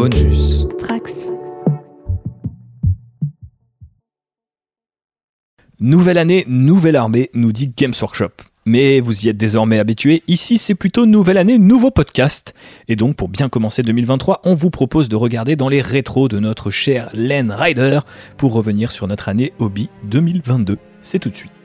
Bonus. 0.00 0.64
Trax. 0.78 1.32
Nouvelle 5.80 6.18
année, 6.18 6.44
nouvelle 6.46 6.94
armée, 6.94 7.30
nous 7.34 7.50
dit 7.50 7.72
Games 7.76 7.94
Workshop. 8.00 8.30
Mais 8.64 9.00
vous 9.00 9.26
y 9.26 9.28
êtes 9.28 9.36
désormais 9.36 9.80
habitués, 9.80 10.22
ici 10.28 10.56
c'est 10.56 10.76
plutôt 10.76 11.04
nouvelle 11.04 11.36
année, 11.36 11.58
nouveau 11.58 11.90
podcast. 11.90 12.54
Et 12.86 12.94
donc 12.94 13.16
pour 13.16 13.28
bien 13.28 13.48
commencer 13.48 13.82
2023, 13.82 14.42
on 14.44 14.54
vous 14.54 14.70
propose 14.70 15.08
de 15.08 15.16
regarder 15.16 15.56
dans 15.56 15.68
les 15.68 15.82
rétros 15.82 16.28
de 16.28 16.38
notre 16.38 16.70
cher 16.70 17.10
Len 17.12 17.50
Rider 17.50 17.98
pour 18.36 18.52
revenir 18.52 18.92
sur 18.92 19.08
notre 19.08 19.28
année 19.28 19.52
hobby 19.58 19.88
2022. 20.04 20.78
C'est 21.00 21.18
tout 21.18 21.30
de 21.30 21.34
suite. 21.34 21.57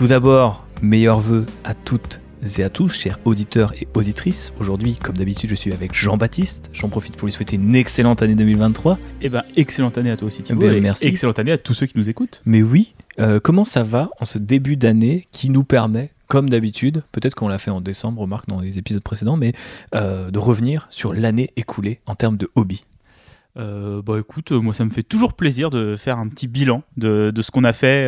Tout 0.00 0.06
d'abord, 0.06 0.64
meilleurs 0.80 1.20
vœux 1.20 1.44
à 1.62 1.74
toutes 1.74 2.20
et 2.58 2.62
à 2.62 2.70
tous, 2.70 2.88
chers 2.88 3.18
auditeurs 3.26 3.74
et 3.78 3.86
auditrices. 3.92 4.54
Aujourd'hui, 4.58 4.94
comme 4.94 5.14
d'habitude, 5.14 5.50
je 5.50 5.54
suis 5.54 5.74
avec 5.74 5.92
Jean-Baptiste. 5.92 6.70
J'en 6.72 6.88
profite 6.88 7.18
pour 7.18 7.26
lui 7.26 7.32
souhaiter 7.32 7.56
une 7.56 7.74
excellente 7.74 8.22
année 8.22 8.34
2023. 8.34 8.98
Eh 9.20 9.28
ben, 9.28 9.42
excellente 9.56 9.98
année 9.98 10.10
à 10.10 10.16
toi 10.16 10.28
aussi, 10.28 10.42
Thibaut. 10.42 10.62
Ben, 10.62 10.74
et 10.74 10.80
merci. 10.80 11.06
Excellente 11.06 11.38
année 11.38 11.52
à 11.52 11.58
tous 11.58 11.74
ceux 11.74 11.84
qui 11.84 11.98
nous 11.98 12.08
écoutent. 12.08 12.40
Mais 12.46 12.62
oui, 12.62 12.94
euh, 13.18 13.40
comment 13.40 13.64
ça 13.64 13.82
va 13.82 14.08
en 14.18 14.24
ce 14.24 14.38
début 14.38 14.78
d'année 14.78 15.26
qui 15.32 15.50
nous 15.50 15.64
permet, 15.64 16.12
comme 16.28 16.48
d'habitude, 16.48 17.02
peut-être 17.12 17.34
qu'on 17.34 17.48
l'a 17.48 17.58
fait 17.58 17.70
en 17.70 17.82
décembre, 17.82 18.22
remarque 18.22 18.48
dans 18.48 18.60
les 18.60 18.78
épisodes 18.78 19.02
précédents, 19.02 19.36
mais 19.36 19.52
euh, 19.94 20.30
de 20.30 20.38
revenir 20.38 20.86
sur 20.88 21.12
l'année 21.12 21.50
écoulée 21.56 22.00
en 22.06 22.14
termes 22.14 22.38
de 22.38 22.50
hobby? 22.54 22.84
Euh, 23.58 24.00
bah 24.00 24.18
écoute, 24.18 24.50
moi 24.52 24.72
ça 24.72 24.82
me 24.86 24.90
fait 24.90 25.02
toujours 25.02 25.34
plaisir 25.34 25.68
de 25.68 25.96
faire 25.98 26.18
un 26.18 26.28
petit 26.28 26.46
bilan 26.46 26.84
de, 26.96 27.30
de 27.34 27.42
ce 27.42 27.50
qu'on 27.50 27.64
a 27.64 27.74
fait, 27.74 28.06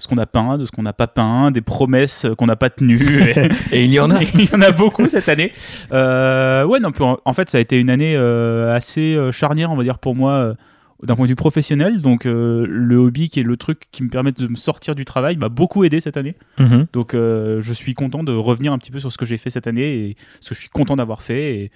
ce 0.00 0.08
qu'on 0.08 0.18
a 0.18 0.26
peint, 0.26 0.58
de 0.58 0.64
ce 0.64 0.72
qu'on 0.72 0.82
n'a 0.82 0.92
pas 0.92 1.06
peint, 1.06 1.52
des 1.52 1.60
promesses 1.60 2.26
qu'on 2.36 2.46
n'a 2.46 2.56
pas 2.56 2.70
tenues. 2.70 3.22
Et, 3.72 3.78
Et 3.80 3.84
il 3.84 3.92
y 3.92 4.00
en 4.00 4.10
a. 4.10 4.20
il 4.34 4.50
y 4.50 4.54
en 4.54 4.60
a 4.62 4.72
beaucoup 4.72 5.06
cette 5.06 5.28
année. 5.28 5.52
Euh, 5.92 6.64
ouais, 6.64 6.80
non, 6.80 6.90
en, 6.98 7.18
en 7.24 7.32
fait 7.32 7.48
ça 7.50 7.58
a 7.58 7.60
été 7.60 7.78
une 7.78 7.90
année 7.90 8.14
euh, 8.16 8.74
assez 8.74 9.14
euh, 9.14 9.30
charnière, 9.30 9.70
on 9.70 9.76
va 9.76 9.84
dire 9.84 9.98
pour 9.98 10.16
moi. 10.16 10.54
d'un 11.02 11.16
point 11.16 11.24
de 11.24 11.30
vue 11.30 11.36
professionnel, 11.36 12.02
donc 12.02 12.26
euh, 12.26 12.66
le 12.68 12.96
hobby 12.96 13.30
qui 13.30 13.40
est 13.40 13.42
le 13.42 13.56
truc 13.56 13.84
qui 13.90 14.02
me 14.02 14.10
permet 14.10 14.32
de 14.32 14.46
me 14.46 14.56
sortir 14.56 14.94
du 14.94 15.06
travail 15.06 15.36
m'a 15.38 15.48
beaucoup 15.48 15.82
aidé 15.84 15.98
cette 16.00 16.18
année. 16.18 16.34
Mhm. 16.58 16.86
Donc 16.92 17.14
euh, 17.14 17.60
je 17.62 17.72
suis 17.72 17.94
content 17.94 18.22
de 18.22 18.32
revenir 18.32 18.72
un 18.74 18.78
petit 18.78 18.90
peu 18.90 18.98
sur 18.98 19.10
ce 19.10 19.16
que 19.16 19.24
j'ai 19.24 19.38
fait 19.38 19.48
cette 19.48 19.66
année 19.66 19.94
et 19.94 20.16
ce 20.42 20.50
que 20.50 20.54
je 20.54 20.60
suis 20.60 20.68
content 20.68 20.96
d'avoir 20.96 21.22
fait. 21.22 21.54
Et 21.56 21.70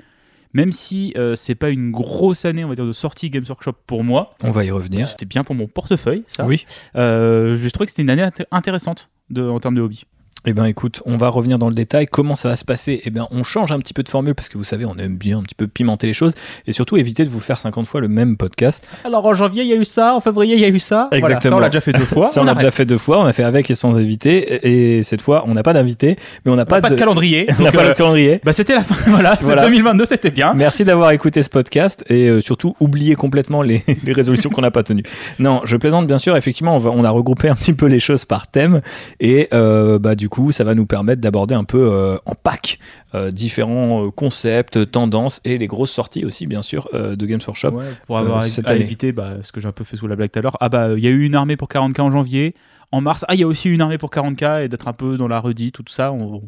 même 0.55 0.72
si 0.72 1.12
euh, 1.19 1.36
c'est 1.36 1.55
pas 1.55 1.69
une 1.70 1.91
grosse 1.91 2.44
année, 2.47 2.64
on 2.64 2.69
va 2.69 2.74
dire, 2.74 2.86
de 2.86 2.92
sortie 2.92 3.28
Games 3.28 3.44
Workshop 3.48 3.74
pour 3.86 4.02
moi, 4.05 4.34
On 4.42 4.50
va 4.50 4.64
y 4.64 4.70
revenir. 4.70 5.06
c'était 5.08 5.27
bien 5.27 5.44
pour 5.44 5.55
mon 5.55 5.66
portefeuille, 5.66 6.24
ça. 6.28 6.46
Oui. 6.46 6.64
Euh, 6.96 7.56
je 7.61 7.69
trouvais 7.69 7.84
que 7.86 7.91
c'était 7.91 8.02
une 8.02 8.11
année 8.11 8.22
int- 8.22 8.46
intéressante 8.50 9.11
de, 9.30 9.42
en 9.42 9.58
termes 9.61 9.74
de 9.74 9.80
hobby. 9.83 10.05
Eh 10.46 10.52
bien 10.52 10.66
écoute, 10.66 11.02
on 11.06 11.16
va 11.16 11.28
revenir 11.30 11.58
dans 11.58 11.68
le 11.70 11.74
détail. 11.74 12.04
Comment 12.06 12.36
ça 12.36 12.50
va 12.50 12.56
se 12.56 12.66
passer? 12.66 13.00
Eh 13.04 13.10
bien 13.10 13.26
on 13.30 13.42
change 13.42 13.72
un 13.72 13.78
petit 13.78 13.94
peu 13.94 14.02
de 14.02 14.08
formule 14.10 14.34
parce 14.34 14.50
que 14.50 14.58
vous 14.58 14.64
savez, 14.64 14.84
on 14.84 14.94
aime 14.98 15.16
bien 15.16 15.38
un 15.38 15.42
petit 15.42 15.54
peu 15.54 15.66
pimenter 15.66 16.06
les 16.06 16.12
choses 16.12 16.34
et 16.66 16.72
surtout 16.72 16.98
éviter 16.98 17.24
de 17.24 17.30
vous 17.30 17.40
faire 17.40 17.58
50 17.58 17.86
fois 17.86 18.02
le 18.02 18.08
même 18.08 18.36
podcast. 18.36 18.86
Alors 19.04 19.24
en 19.24 19.32
janvier, 19.32 19.62
il 19.62 19.68
y 19.70 19.72
a 19.72 19.76
eu 19.76 19.86
ça, 19.86 20.14
en 20.14 20.20
février, 20.20 20.54
il 20.56 20.60
y 20.60 20.64
a 20.64 20.68
eu 20.68 20.78
ça. 20.78 21.08
Voilà, 21.10 21.16
Exactement. 21.18 21.52
ça, 21.52 21.56
on 21.56 21.60
l'a 21.60 21.68
déjà 21.70 21.80
fait 21.80 21.92
deux 21.94 22.04
fois. 22.04 22.26
ça 22.30 22.40
on, 22.40 22.44
on 22.44 22.46
l'a 22.46 22.54
déjà 22.54 22.70
fait 22.70 22.84
deux 22.84 22.98
fois, 22.98 23.20
on 23.20 23.24
a 23.24 23.32
fait 23.32 23.42
avec 23.42 23.70
et 23.70 23.74
sans 23.74 23.96
invité 23.96 24.96
et 24.98 25.02
cette 25.02 25.22
fois 25.22 25.44
on 25.46 25.52
n'a 25.54 25.62
pas 25.62 25.72
d'invité, 25.72 26.16
mais 26.44 26.52
on 26.52 26.56
n'a 26.56 26.66
pas, 26.66 26.80
pas 26.82 26.90
de 26.90 26.96
calendrier. 26.96 27.46
on 27.58 27.62
n'a 27.62 27.72
pas 27.72 27.84
euh, 27.86 27.92
de 27.92 27.96
calendrier. 27.96 28.40
bah, 28.44 28.52
c'était 28.52 28.74
la 28.74 28.82
fin. 28.84 28.96
Voilà, 29.06 29.36
c'est 29.36 29.44
Voilà. 29.44 29.62
2022, 29.64 30.04
c'était 30.04 30.30
bien. 30.30 30.52
Merci 30.54 30.84
d'avoir 30.84 31.10
écouté 31.12 31.42
ce 31.42 31.48
podcast 31.48 32.04
et 32.10 32.28
euh, 32.28 32.40
surtout 32.42 32.74
oubliez 32.80 33.14
complètement 33.14 33.62
les, 33.62 33.83
les 34.04 34.12
résolutions 34.12 34.50
qu'on 34.50 34.60
n'a 34.62 34.70
pas 34.70 34.83
tenues. 34.83 35.04
Non, 35.38 35.62
je 35.64 35.77
plaisante 35.78 36.06
bien 36.06 36.18
sûr. 36.18 36.36
Effectivement, 36.36 36.74
on, 36.74 36.78
va- 36.78 36.90
on 36.90 37.04
a 37.04 37.10
regroupé 37.10 37.48
un 37.48 37.54
petit 37.54 37.72
peu 37.72 37.86
les 37.86 37.98
choses 38.00 38.27
par 38.27 38.46
thème 38.48 38.83
et 39.20 39.48
euh, 39.54 39.98
bah, 39.98 40.14
du 40.14 40.28
coup, 40.28 40.33
ça 40.50 40.64
va 40.64 40.74
nous 40.74 40.86
permettre 40.86 41.20
d'aborder 41.20 41.55
un 41.55 41.64
peu 41.64 41.90
euh, 41.92 42.17
en 42.27 42.34
pack 42.34 42.78
euh, 43.14 43.30
différents 43.30 44.06
euh, 44.06 44.11
concepts, 44.11 44.90
tendances 44.90 45.40
et 45.45 45.58
les 45.58 45.67
grosses 45.67 45.92
sorties 45.92 46.24
aussi, 46.24 46.46
bien 46.46 46.62
sûr, 46.62 46.89
de 46.92 47.27
Games 47.27 47.40
Workshop. 47.46 47.70
Ouais, 47.70 47.84
pour 48.06 48.18
avoir 48.18 48.45
cette 48.45 48.68
à 48.68 48.77
éviter 48.77 49.12
bah, 49.12 49.36
ce 49.42 49.52
que 49.52 49.61
j'ai 49.61 49.68
un 49.68 49.72
peu 49.72 49.84
fait 49.84 49.96
sous 49.96 50.06
la 50.06 50.17
blague 50.17 50.30
tout 50.30 50.39
à 50.39 50.42
l'heure. 50.42 50.56
Ah 50.61 50.68
bah 50.68 50.90
il 50.96 51.05
y 51.05 51.06
a 51.06 51.11
eu 51.11 51.24
une 51.24 51.34
armée 51.34 51.56
pour 51.56 51.68
40k 51.68 52.00
en 52.00 52.11
janvier. 52.11 52.55
En 52.92 53.00
mars, 53.00 53.24
ah 53.28 53.34
il 53.34 53.40
y 53.40 53.42
a 53.42 53.46
aussi 53.46 53.70
une 53.70 53.80
armée 53.80 53.98
pour 53.98 54.11
40k 54.11 54.64
et 54.64 54.68
d'être 54.68 54.89
un 54.89 54.92
peu 54.92 55.17
dans 55.17 55.27
la 55.27 55.40
redite, 55.40 55.74
tout 55.74 55.84
ça, 55.89 56.12
on, 56.12 56.34
on 56.34 56.42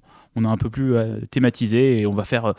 a 0.45 0.49
un 0.49 0.57
peu 0.57 0.71
plus 0.71 0.95
euh, 0.97 1.19
thématisé 1.31 2.01
et 2.01 2.07
on 2.07 2.13
va 2.13 2.25
faire 2.25 2.47
euh, 2.47 2.53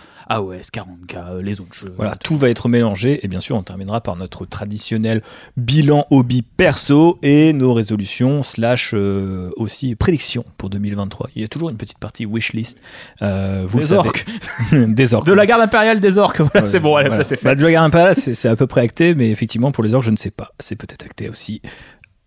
c'est 0.61 0.73
40k, 0.73 0.87
euh, 1.17 1.41
les 1.41 1.61
autres 1.61 1.73
jeux. 1.73 1.93
Voilà, 1.97 2.15
tout 2.15 2.37
va 2.37 2.49
être 2.49 2.69
mélangé 2.69 3.19
et 3.23 3.27
bien 3.27 3.39
sûr 3.39 3.55
on 3.55 3.63
terminera 3.63 4.01
par 4.01 4.15
notre 4.15 4.45
traditionnel 4.45 5.21
bilan 5.57 6.05
hobby 6.11 6.41
perso 6.41 7.19
et 7.23 7.53
nos 7.53 7.73
résolutions 7.73 8.43
slash 8.43 8.91
euh, 8.93 9.51
aussi 9.55 9.95
prédictions 9.95 10.43
pour 10.57 10.69
2023. 10.69 11.29
Il 11.35 11.41
y 11.41 11.45
a 11.45 11.47
toujours 11.47 11.69
une 11.69 11.77
petite 11.77 11.99
partie 11.99 12.25
wishlist. 12.25 12.77
Euh, 13.21 13.63
vous 13.67 13.79
Des 13.79 13.93
orques. 13.93 14.25
des 14.71 15.13
orques. 15.13 15.27
De 15.27 15.33
la 15.33 15.45
garde 15.45 15.61
impériale 15.61 15.99
des 15.99 16.17
orques, 16.17 16.39
voilà, 16.41 16.61
Ouais, 16.61 16.67
c'est 16.67 16.79
bon, 16.79 16.95
allez, 16.95 17.09
voilà. 17.09 17.23
ça 17.23 17.29
c'est 17.35 17.43
Bah, 17.43 17.51
fait. 17.51 17.55
de 17.57 17.63
la 17.63 17.69
guerre 17.71 17.83
impériale, 17.83 18.15
c'est 18.15 18.47
à 18.47 18.55
peu 18.55 18.67
près 18.67 18.81
acté, 18.81 19.13
mais 19.15 19.29
effectivement 19.31 19.71
pour 19.71 19.83
les 19.83 19.93
orques, 19.93 20.05
je 20.05 20.11
ne 20.11 20.17
sais 20.17 20.31
pas. 20.31 20.51
C'est 20.59 20.75
peut-être 20.75 21.05
acté 21.05 21.29
aussi. 21.29 21.61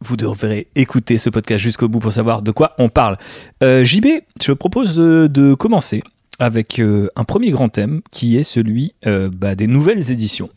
Vous 0.03 0.16
devrez 0.16 0.69
écouter 0.77 1.19
ce 1.19 1.28
podcast 1.28 1.62
jusqu'au 1.62 1.87
bout 1.87 1.99
pour 1.99 2.12
savoir 2.12 2.41
de 2.41 2.50
quoi 2.53 2.75
on 2.78 2.88
parle. 2.88 3.19
Euh, 3.62 3.84
JB, 3.84 4.06
je 4.41 4.53
propose 4.53 4.99
euh, 4.99 5.28
de 5.28 5.53
commencer 5.53 6.03
avec 6.38 6.78
euh, 6.78 7.09
un 7.16 7.25
premier 7.25 7.50
grand 7.50 7.69
thème 7.69 8.00
qui 8.11 8.38
est 8.38 8.43
celui 8.43 8.94
bah, 9.05 9.55
des 9.55 9.66
nouvelles 9.66 10.11
éditions. 10.11 10.49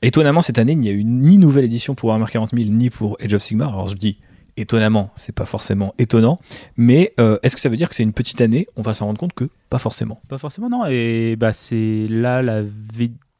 Étonnamment, 0.00 0.40
cette 0.40 0.58
année, 0.58 0.72
il 0.72 0.78
n'y 0.78 0.88
a 0.88 0.92
eu 0.92 1.04
ni 1.04 1.36
nouvelle 1.36 1.64
édition 1.64 1.94
pour 1.94 2.08
Warhammer 2.08 2.30
40 2.30 2.52
000 2.54 2.70
ni 2.70 2.88
pour 2.88 3.18
Age 3.22 3.34
of 3.34 3.42
Sigmar. 3.42 3.68
Alors 3.68 3.88
je 3.88 3.96
dis 3.96 4.18
étonnamment, 4.56 5.10
c'est 5.14 5.34
pas 5.34 5.44
forcément 5.44 5.94
étonnant, 5.98 6.38
mais 6.78 7.12
est-ce 7.42 7.54
que 7.54 7.60
ça 7.60 7.68
veut 7.68 7.76
dire 7.76 7.90
que 7.90 7.94
c'est 7.94 8.02
une 8.02 8.14
petite 8.14 8.40
année? 8.40 8.66
On 8.76 8.82
va 8.82 8.94
s'en 8.94 9.06
rendre 9.06 9.20
compte 9.20 9.34
que 9.34 9.50
pas 9.68 9.78
forcément. 9.78 10.22
Pas 10.28 10.38
forcément, 10.38 10.70
non. 10.70 10.86
Et 10.86 11.36
bah 11.36 11.52
c'est 11.52 12.06
là 12.08 12.40
la 12.40 12.62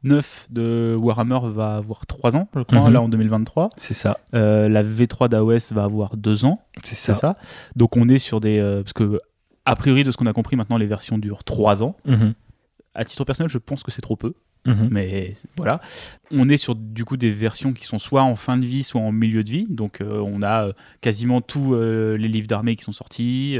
V9 0.03 0.45
de 0.49 0.95
Warhammer 0.99 1.39
va 1.45 1.75
avoir 1.75 2.05
3 2.05 2.35
ans, 2.35 2.47
je 2.55 2.61
crois, 2.61 2.81
Mhm. 2.87 2.93
là 2.93 3.01
en 3.01 3.09
2023. 3.09 3.69
C'est 3.77 3.93
ça, 3.93 4.17
Euh, 4.33 4.67
la 4.69 4.83
V3 4.83 5.29
d'AOS 5.29 5.71
va 5.73 5.83
avoir 5.83 6.17
2 6.17 6.45
ans. 6.45 6.61
c'est 6.83 6.95
ça. 6.95 7.15
ça. 7.15 7.37
Donc 7.75 7.97
on 7.97 8.07
est 8.09 8.17
sur 8.19 8.39
des. 8.41 8.59
euh, 8.59 8.81
parce 8.83 8.93
que, 8.93 9.19
a 9.65 9.75
priori, 9.75 10.03
de 10.03 10.11
ce 10.11 10.17
qu'on 10.17 10.25
a 10.27 10.33
compris 10.33 10.55
maintenant, 10.55 10.77
les 10.77 10.87
versions 10.87 11.17
durent 11.17 11.43
3 11.43 11.83
ans. 11.83 11.95
Mhm, 12.05 12.33
À 12.93 13.05
titre 13.05 13.23
personnel, 13.23 13.49
je 13.49 13.57
pense 13.57 13.83
que 13.83 13.91
c'est 13.91 14.01
trop 14.01 14.15
peu. 14.17 14.33
mhm. 14.65 14.89
Mais 14.91 15.35
voilà. 15.57 15.79
On 16.31 16.49
est 16.49 16.57
sur 16.57 16.75
du 16.75 17.05
coup 17.05 17.15
des 17.17 17.31
versions 17.31 17.71
qui 17.73 17.85
sont 17.85 17.99
soit 17.99 18.23
en 18.23 18.35
fin 18.35 18.57
de 18.57 18.65
vie, 18.65 18.83
soit 18.83 19.01
en 19.01 19.11
milieu 19.11 19.43
de 19.43 19.49
vie. 19.49 19.65
Donc 19.69 20.01
euh, 20.01 20.19
on 20.19 20.41
a 20.43 20.69
quasiment 21.01 21.41
tous 21.41 21.73
les 21.75 22.27
livres 22.27 22.47
d'armée 22.47 22.75
qui 22.75 22.83
sont 22.83 22.91
sortis. 22.91 23.57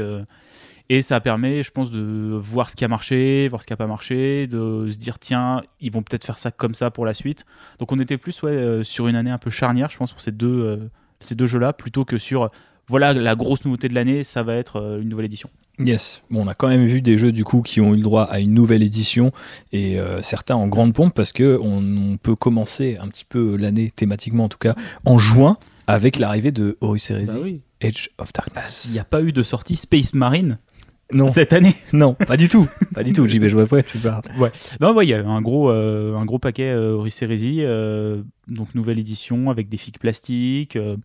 Et 0.88 1.02
ça 1.02 1.20
permet, 1.20 1.62
je 1.62 1.70
pense, 1.70 1.90
de 1.90 2.00
voir 2.34 2.70
ce 2.70 2.76
qui 2.76 2.84
a 2.84 2.88
marché, 2.88 3.48
voir 3.48 3.62
ce 3.62 3.66
qui 3.66 3.72
n'a 3.72 3.76
pas 3.76 3.86
marché, 3.86 4.46
de 4.46 4.88
se 4.90 4.96
dire 4.98 5.18
tiens, 5.18 5.62
ils 5.80 5.92
vont 5.92 6.02
peut-être 6.02 6.24
faire 6.24 6.38
ça 6.38 6.50
comme 6.50 6.74
ça 6.74 6.90
pour 6.90 7.06
la 7.06 7.14
suite. 7.14 7.44
Donc 7.78 7.92
on 7.92 7.98
était 7.98 8.18
plus 8.18 8.42
ouais, 8.42 8.50
euh, 8.50 8.82
sur 8.82 9.08
une 9.08 9.16
année 9.16 9.30
un 9.30 9.38
peu 9.38 9.50
charnière, 9.50 9.90
je 9.90 9.96
pense, 9.96 10.12
pour 10.12 10.20
ces 10.20 10.32
deux, 10.32 10.48
euh, 10.62 10.76
ces 11.20 11.34
deux 11.34 11.46
jeux-là, 11.46 11.72
plutôt 11.72 12.04
que 12.04 12.18
sur 12.18 12.50
voilà 12.88 13.12
la 13.12 13.34
grosse 13.36 13.64
nouveauté 13.64 13.88
de 13.88 13.94
l'année, 13.94 14.24
ça 14.24 14.42
va 14.42 14.54
être 14.56 14.76
euh, 14.76 15.00
une 15.00 15.08
nouvelle 15.08 15.26
édition. 15.26 15.48
Yes, 15.78 16.22
bon, 16.30 16.44
on 16.44 16.48
a 16.48 16.54
quand 16.54 16.68
même 16.68 16.84
vu 16.84 17.00
des 17.00 17.16
jeux 17.16 17.32
du 17.32 17.44
coup 17.44 17.62
qui 17.62 17.80
ont 17.80 17.94
eu 17.94 17.96
le 17.96 18.02
droit 18.02 18.24
à 18.24 18.40
une 18.40 18.52
nouvelle 18.52 18.82
édition 18.82 19.32
et 19.72 19.98
euh, 19.98 20.20
certains 20.20 20.54
en 20.54 20.68
grande 20.68 20.92
pompe 20.92 21.14
parce 21.14 21.32
que 21.32 21.58
on, 21.62 22.12
on 22.12 22.16
peut 22.18 22.36
commencer 22.36 22.98
un 23.00 23.08
petit 23.08 23.24
peu 23.24 23.56
l'année 23.56 23.90
thématiquement 23.90 24.44
en 24.44 24.48
tout 24.50 24.58
cas 24.58 24.74
en 25.06 25.16
juin 25.16 25.56
avec 25.86 26.18
l'arrivée 26.18 26.52
de 26.52 26.76
Horus 26.82 27.10
Heresy 27.10 27.34
Bah 27.34 27.40
oui. 27.42 27.62
Edge 27.80 28.08
of 28.18 28.32
Darkness. 28.34 28.84
Il 28.86 28.92
n'y 28.92 28.98
a 28.98 29.04
pas 29.04 29.22
eu 29.22 29.32
de 29.32 29.42
sortie 29.42 29.76
Space 29.76 30.12
Marine 30.12 30.58
Non, 31.12 31.28
cette 31.28 31.52
année? 31.52 31.74
non, 31.92 32.14
pas 32.14 32.36
du 32.36 32.48
tout, 32.48 32.68
pas 32.94 33.02
du 33.04 33.12
tout. 33.12 33.26
JB, 33.28 33.46
je 33.46 33.54
vois 33.54 33.66
pas, 33.66 33.82
tu 33.82 33.98
parles. 33.98 34.22
Non, 34.80 34.94
ouais, 34.94 35.06
il 35.06 35.10
y 35.10 35.14
a 35.14 35.26
un 35.26 35.40
gros, 35.42 35.70
euh, 35.70 36.16
un 36.16 36.24
gros 36.24 36.38
paquet 36.38 36.70
euh, 36.70 37.06
Heresy, 37.20 37.58
euh, 37.60 38.22
donc 38.48 38.74
nouvelle 38.74 38.98
édition 38.98 39.50
avec 39.50 39.68
des 39.68 39.76
figues 39.76 39.98
plastiques. 39.98 40.76
euh. 40.76 40.96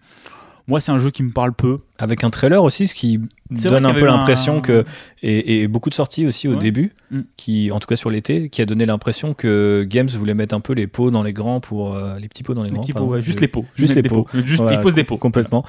moi, 0.67 0.79
c'est 0.79 0.91
un 0.91 0.99
jeu 0.99 1.11
qui 1.11 1.23
me 1.23 1.31
parle 1.31 1.53
peu. 1.53 1.79
Avec 1.99 2.23
un 2.23 2.29
trailer 2.29 2.63
aussi, 2.63 2.87
ce 2.87 2.93
qui 2.95 3.19
donne 3.49 3.85
un 3.85 3.91
qu'il 3.91 4.01
peu 4.01 4.05
l'impression 4.05 4.57
un- 4.57 4.61
que 4.61 4.85
et, 5.23 5.61
et 5.63 5.67
beaucoup 5.67 5.89
de 5.89 5.95
sorties 5.95 6.27
aussi 6.27 6.47
au 6.47 6.51
Ouais. 6.51 6.57
début, 6.59 6.93
Mm. 7.09 7.21
qui 7.37 7.71
en 7.71 7.79
tout 7.79 7.87
cas 7.87 7.95
sur 7.95 8.09
l'été, 8.09 8.49
qui 8.49 8.61
a 8.61 8.65
donné 8.65 8.85
l'impression 8.85 9.33
que 9.33 9.83
Games 9.89 10.09
voulait 10.09 10.33
mettre 10.35 10.53
un 10.53 10.59
peu 10.59 10.73
les 10.73 10.85
pots 10.87 11.09
dans 11.09 11.23
les 11.23 11.33
grands 11.33 11.59
pour 11.59 11.95
euh, 11.95 12.19
les 12.19 12.27
petits 12.27 12.43
pots 12.43 12.53
dans 12.53 12.61
les 12.63 12.69
Les 12.69 12.75
grands. 12.75 12.83
pots, 12.83 13.05
ouais, 13.05 13.21
juste 13.21 13.39
les 13.41 13.47
pots. 13.47 13.65
juste 13.75 13.95
les 13.95 14.03
pots. 14.03 14.27
Juste, 14.33 14.61
Voilà, 14.61 14.77
ils 14.77 14.81
posent 14.81 14.93
des 14.93 15.03
pots. 15.05 15.17
complètement. 15.17 15.63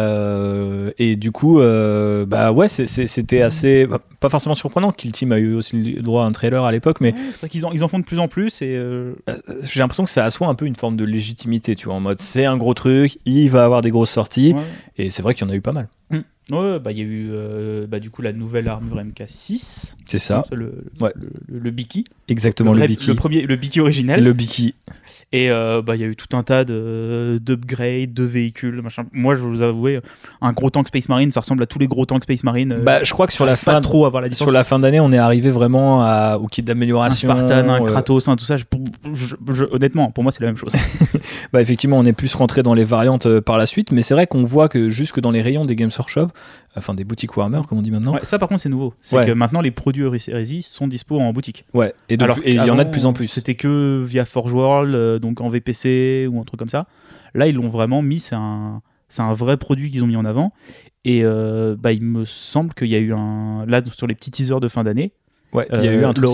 Euh, 0.00 0.90
et 0.98 1.16
du 1.16 1.32
coup, 1.32 1.60
euh, 1.60 2.26
bah 2.26 2.52
ouais, 2.52 2.68
c'était 2.68 3.42
assez, 3.42 3.86
bah, 3.86 4.00
pas 4.20 4.28
forcément 4.28 4.54
surprenant. 4.54 4.92
Kill 4.92 5.12
Team 5.12 5.32
a 5.32 5.38
eu 5.38 5.54
aussi 5.54 5.76
le 5.76 6.00
droit 6.02 6.24
à 6.24 6.26
un 6.26 6.32
trailer 6.32 6.64
à 6.64 6.72
l'époque, 6.72 7.00
mais 7.00 7.12
Ouais, 7.12 7.18
c'est 7.32 7.40
vrai 7.40 7.48
qu'ils 7.48 7.66
en, 7.66 7.72
ils 7.72 7.84
en 7.84 7.88
font 7.88 7.98
de 7.98 8.04
plus 8.04 8.18
en 8.18 8.28
plus 8.28 8.62
et 8.62 8.80
j'ai 9.62 9.80
l'impression 9.80 10.04
que 10.04 10.10
ça 10.10 10.24
assoit 10.24 10.48
un 10.48 10.54
peu 10.54 10.66
une 10.66 10.76
forme 10.76 10.96
de 10.96 11.04
légitimité, 11.04 11.76
tu 11.76 11.86
vois, 11.86 11.94
en 11.94 12.00
mode 12.00 12.18
c'est 12.20 12.44
un 12.44 12.56
gros 12.56 12.74
truc, 12.74 13.18
il 13.24 13.48
va 13.50 13.64
avoir 13.64 13.80
des 13.82 13.90
grosses 13.90 14.10
sorties, 14.10 14.54
et 14.96 15.10
c'est 15.10 15.22
vrai 15.22 15.34
qu'il 15.34 15.46
y 15.46 15.50
en 15.50 15.52
a 15.52 15.56
eu 15.56 15.59
eu 15.60 15.62
pas 15.62 15.72
mal. 15.72 15.88
Ouais, 16.50 16.80
bah 16.80 16.90
il 16.90 16.98
y 16.98 17.00
a 17.00 17.04
eu 17.04 17.28
euh, 17.30 17.86
bah, 17.86 18.00
du 18.00 18.10
coup 18.10 18.22
la 18.22 18.32
nouvelle 18.32 18.66
armure 18.66 18.96
MK6. 18.96 19.94
C'est 20.06 20.18
ça. 20.18 20.44
Le, 20.50 20.84
Ouais. 21.00 21.12
le, 21.14 21.30
le, 21.46 21.58
le 21.60 21.70
Biki. 21.70 22.04
Exactement, 22.26 22.72
le, 22.72 22.78
le, 22.80 22.86
vrai- 22.86 22.88
Biki. 22.88 23.06
le 23.08 23.14
premier, 23.14 23.42
le 23.42 23.54
Biki 23.56 23.78
original. 23.80 24.22
Le 24.24 24.32
Biki. 24.32 24.74
Et 25.32 25.48
euh, 25.48 25.80
bah 25.80 25.94
il 25.94 26.00
y 26.00 26.04
a 26.04 26.08
eu 26.08 26.16
tout 26.16 26.36
un 26.36 26.42
tas 26.42 26.64
de 26.64 27.38
d'upgrades, 27.40 28.12
de 28.12 28.24
véhicules, 28.24 28.82
machin. 28.82 29.04
Moi, 29.12 29.36
je 29.36 29.42
vais 29.42 29.46
vous 29.48 29.62
avouer, 29.62 30.00
un 30.40 30.52
gros 30.52 30.70
tank 30.70 30.88
Space 30.88 31.08
Marine, 31.08 31.30
ça 31.30 31.38
ressemble 31.38 31.62
à 31.62 31.66
tous 31.66 31.78
les 31.78 31.86
gros 31.86 32.04
tanks 32.04 32.24
Space 32.24 32.42
Marine. 32.42 32.72
euh, 32.72 32.82
Bah, 32.82 33.04
je 33.04 33.12
crois 33.12 33.28
que 33.28 33.32
sur 33.32 33.44
la 33.46 33.52
j'arrive 33.52 33.64
pas 33.64 33.72
fin, 33.74 33.80
trop 33.80 34.06
à 34.06 34.10
voir 34.10 34.22
la 34.22 34.28
différence. 34.28 34.46
sur 34.48 34.52
la 34.52 34.64
fin 34.64 34.80
d'année, 34.80 34.98
on 34.98 35.12
est 35.12 35.18
arrivé 35.18 35.50
vraiment 35.50 36.02
à, 36.02 36.36
au 36.36 36.48
kit 36.48 36.62
un 36.62 36.64
d'amélioration. 36.64 37.30
Spartan, 37.30 37.68
un 37.68 37.80
euh, 37.80 37.86
Kratos, 37.86 38.26
un 38.26 38.34
tout 38.34 38.44
ça. 38.44 38.56
je- 38.56 38.64
je- 39.12 39.36
je- 39.52 39.64
honnêtement, 39.70 40.10
pour 40.10 40.24
moi, 40.24 40.32
c'est 40.32 40.40
la 40.40 40.48
même 40.48 40.56
chose. 40.56 40.72
Bah 41.52 41.60
effectivement, 41.62 41.98
on 41.98 42.04
est 42.04 42.12
plus 42.12 42.34
rentré 42.34 42.62
dans 42.64 42.74
les 42.74 42.84
variantes 42.84 43.26
euh, 43.26 43.40
par 43.40 43.56
la 43.58 43.66
suite, 43.66 43.92
mais 43.92 44.02
c'est 44.02 44.14
vrai 44.14 44.26
qu'on 44.26 44.42
voit 44.44 44.68
que 44.68 44.88
jusque 44.88 45.20
dans 45.20 45.30
les 45.30 45.42
rayons 45.42 45.62
des 45.62 45.76
Games 45.76 45.90
Workshop, 45.96 46.28
enfin 46.76 46.94
des 46.94 47.04
boutiques 47.04 47.36
Warhammer 47.36 47.62
comme 47.68 47.78
on 47.78 47.82
dit 47.82 47.90
maintenant, 47.90 48.14
Ouais, 48.14 48.20
ça, 48.24 48.38
par 48.38 48.48
contre, 48.48 48.60
c'est 48.60 48.68
nouveau. 48.68 48.94
C'est 49.02 49.16
Ouais. 49.16 49.26
que 49.26 49.32
maintenant, 49.32 49.60
les 49.60 49.70
produits 49.70 50.02
Eurythérésy 50.02 50.62
sont 50.62 50.86
dispo 50.88 51.18
en 51.18 51.32
boutique. 51.32 51.64
ouais, 51.74 51.94
et, 52.08 52.16
Alors 52.20 52.38
il 52.46 52.54
y 52.54 52.70
en 52.70 52.78
a 52.78 52.84
de 52.84 52.90
plus 52.90 53.06
en 53.06 53.12
plus. 53.12 53.26
C'était 53.26 53.54
que 53.54 54.02
via 54.04 54.24
Forge 54.24 54.52
World, 54.52 54.94
euh, 54.94 55.18
donc 55.18 55.40
en 55.40 55.48
VPC 55.48 56.28
ou 56.30 56.40
un 56.40 56.44
truc 56.44 56.58
comme 56.58 56.68
ça. 56.68 56.86
Là, 57.34 57.46
ils 57.46 57.54
l'ont 57.54 57.68
vraiment 57.68 58.02
mis. 58.02 58.20
C'est 58.20 58.34
un, 58.34 58.82
c'est 59.08 59.22
un 59.22 59.32
vrai 59.32 59.56
produit 59.56 59.90
qu'ils 59.90 60.02
ont 60.04 60.06
mis 60.08 60.16
en 60.16 60.24
avant. 60.24 60.52
Et 61.04 61.24
euh, 61.24 61.76
bah, 61.78 61.92
il 61.92 62.02
me 62.02 62.24
semble 62.24 62.74
qu'il 62.74 62.88
y 62.88 62.94
a 62.94 62.98
eu 62.98 63.12
un. 63.12 63.64
Là, 63.66 63.82
sur 63.92 64.06
les 64.06 64.14
petits 64.14 64.30
teasers 64.30 64.60
de 64.60 64.68
fin 64.68 64.84
d'année, 64.84 65.12
Ouais, 65.52 65.66
il 65.72 65.82
y 65.84 65.88
a 65.88 65.92
eu 65.92 66.04
un 66.04 66.12
truc. 66.12 66.28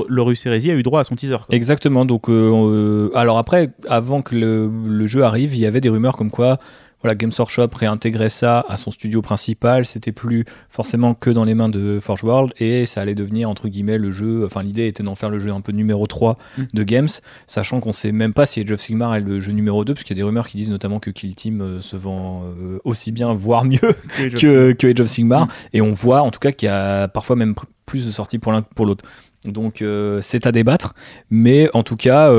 a 0.70 0.74
eu 0.74 0.82
droit 0.82 1.00
à 1.00 1.04
son 1.04 1.14
teaser. 1.14 1.38
quoi. 1.46 1.54
Exactement. 1.54 2.04
Donc, 2.04 2.28
euh, 2.28 2.50
euh, 2.52 3.10
alors 3.14 3.38
après, 3.38 3.70
avant 3.88 4.20
que 4.22 4.34
le, 4.36 4.70
le 4.86 5.06
jeu 5.06 5.24
arrive, 5.24 5.54
il 5.54 5.60
y 5.60 5.66
avait 5.66 5.80
des 5.80 5.88
rumeurs 5.88 6.16
comme 6.16 6.30
quoi, 6.30 6.58
voilà, 7.06 7.14
Games 7.16 7.32
Workshop 7.38 7.68
réintégrait 7.72 8.28
ça 8.28 8.64
à 8.68 8.76
son 8.76 8.90
studio 8.90 9.22
principal. 9.22 9.86
C'était 9.86 10.12
plus 10.12 10.44
forcément 10.70 11.14
que 11.14 11.30
dans 11.30 11.44
les 11.44 11.54
mains 11.54 11.68
de 11.68 12.00
Forge 12.02 12.24
World 12.24 12.52
et 12.58 12.84
ça 12.84 13.00
allait 13.00 13.14
devenir 13.14 13.48
entre 13.48 13.68
guillemets 13.68 13.98
le 13.98 14.10
jeu. 14.10 14.44
Enfin, 14.44 14.62
l'idée 14.62 14.86
était 14.88 15.02
d'en 15.02 15.14
faire 15.14 15.30
le 15.30 15.38
jeu 15.38 15.52
un 15.52 15.60
peu 15.60 15.72
numéro 15.72 16.06
3 16.06 16.26
Mm. 16.58 16.62
de 16.72 16.82
Games, 16.82 17.08
sachant 17.46 17.80
qu'on 17.80 17.92
sait 17.92 18.12
même 18.12 18.32
pas 18.32 18.46
si 18.46 18.60
Age 18.60 18.70
of 18.70 18.80
Sigmar 18.80 19.14
est 19.14 19.20
le 19.20 19.40
jeu 19.40 19.52
numéro 19.52 19.84
2, 19.84 19.94
parce 19.94 20.04
qu'il 20.04 20.16
y 20.16 20.18
a 20.18 20.22
des 20.22 20.26
rumeurs 20.26 20.48
qui 20.48 20.56
disent 20.56 20.70
notamment 20.70 20.98
que 20.98 21.10
Kill 21.10 21.34
Team 21.34 21.60
euh, 21.60 21.80
se 21.80 21.96
vend 21.96 22.44
euh, 22.44 22.78
aussi 22.84 23.12
bien, 23.12 23.34
voire 23.34 23.64
mieux 23.64 23.78
Que 24.16 24.28
je 24.30 24.36
que, 24.36 24.72
que 24.72 24.86
Age 24.88 25.00
of 25.00 25.06
Sigmar. 25.06 25.46
Mm. 25.46 25.50
Et 25.74 25.80
on 25.80 25.92
voit 25.92 26.22
en 26.22 26.30
tout 26.30 26.40
cas 26.40 26.52
qu'il 26.52 26.66
y 26.66 26.70
a 26.70 27.08
parfois 27.08 27.36
même 27.36 27.54
plus 27.84 28.06
de 28.06 28.10
sorties 28.10 28.38
pour 28.38 28.52
l'un 28.52 28.62
que 28.62 28.72
pour 28.74 28.86
l'autre. 28.86 29.04
Donc 29.44 29.82
euh, 29.82 30.20
c'est 30.22 30.46
à 30.46 30.52
débattre. 30.52 30.94
Mais 31.30 31.68
en 31.74 31.82
tout 31.82 31.96
cas, 31.96 32.30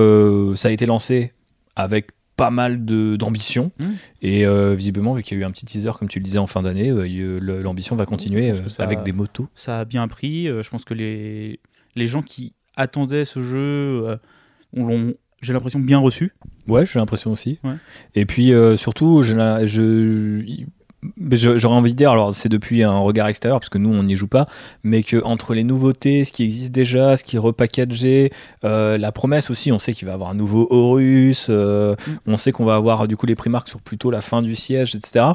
ça 0.55 0.67
a 0.67 0.71
été 0.71 0.85
lancé 0.85 1.33
avec 1.75 2.07
pas 2.38 2.50
mal 2.51 2.86
d'ambition. 2.86 3.72
Mm. 3.80 3.86
Et 4.22 4.45
euh, 4.45 4.74
visiblement, 4.75 5.13
vu 5.16 5.24
qu'il 5.24 5.38
y 5.38 5.42
a 5.42 5.44
eu 5.44 5.45
un 5.45 5.51
petit 5.51 5.66
teaser, 5.66 5.92
comme 6.00 6.07
tu 6.07 6.19
le 6.19 6.24
disais 6.24 6.38
en 6.38 6.48
fin 6.48 6.62
d'année, 6.62 6.89
euh, 6.92 7.39
le- 7.42 7.62
l'ambition 7.62 7.95
va 7.98 8.06
continuer 8.06 8.51
euh, 8.51 8.69
ça- 8.69 8.84
avec 8.84 9.04
des 9.04 9.12
motos. 9.12 9.48
ça 9.56 9.80
a 9.81 9.86
bien 9.86 10.07
pris. 10.07 10.48
Euh, 10.48 10.63
je 10.63 10.69
pense 10.69 10.86
que 10.86 10.94
les, 10.94 11.60
les 11.95 12.07
gens 12.07 12.22
qui 12.22 12.54
attendaient 12.75 13.25
ce 13.25 13.42
jeu 13.44 13.57
euh, 14.07 14.18
on 14.74 14.86
l'ont, 14.86 15.16
j'ai 15.42 15.54
l'impression, 15.54 15.80
bien 15.80 15.98
reçu. 15.98 16.34
Ouais, 16.68 16.86
j'ai 16.86 17.00
l'impression 17.00 17.31
aussi. 17.31 17.60
Ouais. 17.63 17.74
Et 18.16 18.25
puis 18.25 18.54
euh, 18.54 18.75
surtout, 18.78 19.24
je, 19.24 19.36
je- 19.66 20.63
j'aurais 21.31 21.75
envie 21.75 21.91
de 21.91 21.97
dire, 21.97 22.11
alors 22.11 22.35
c'est 22.35 22.49
depuis 22.49 22.83
un 22.83 22.97
regard 22.97 23.27
extérieur, 23.27 23.59
parce 23.59 23.69
que 23.69 23.77
nous 23.77 23.94
on 23.94 24.03
n'y 24.03 24.15
joue 24.15 24.27
pas, 24.27 24.47
mais 24.83 25.03
que 25.03 25.23
entre 25.23 25.53
les 25.53 25.63
nouveautés, 25.63 26.25
ce 26.25 26.31
qui 26.31 26.44
existe 26.44 26.71
déjà, 26.71 27.15
ce 27.17 27.23
qui 27.23 27.35
est 27.35 27.39
repackagé, 27.39 28.31
euh, 28.63 28.97
la 28.97 29.11
promesse 29.11 29.49
aussi, 29.49 29.71
on 29.71 29.79
sait 29.79 29.94
qu'il 29.94 30.05
va 30.05 30.11
y 30.11 30.15
avoir 30.15 30.29
un 30.29 30.35
nouveau 30.35 30.67
Horus, 30.69 31.47
euh, 31.49 31.95
Mm. 32.07 32.11
on 32.27 32.38
sait 32.38 32.51
qu'on 32.51 32.65
va 32.65 32.75
avoir 32.75 33.07
du 33.07 33.15
coup 33.15 33.25
les 33.25 33.35
primarques 33.35 33.69
sur 33.69 33.81
plutôt 33.81 34.11
la 34.11 34.21
fin 34.21 34.41
du 34.41 34.55
siège, 34.55 34.95
etc. 34.95 35.25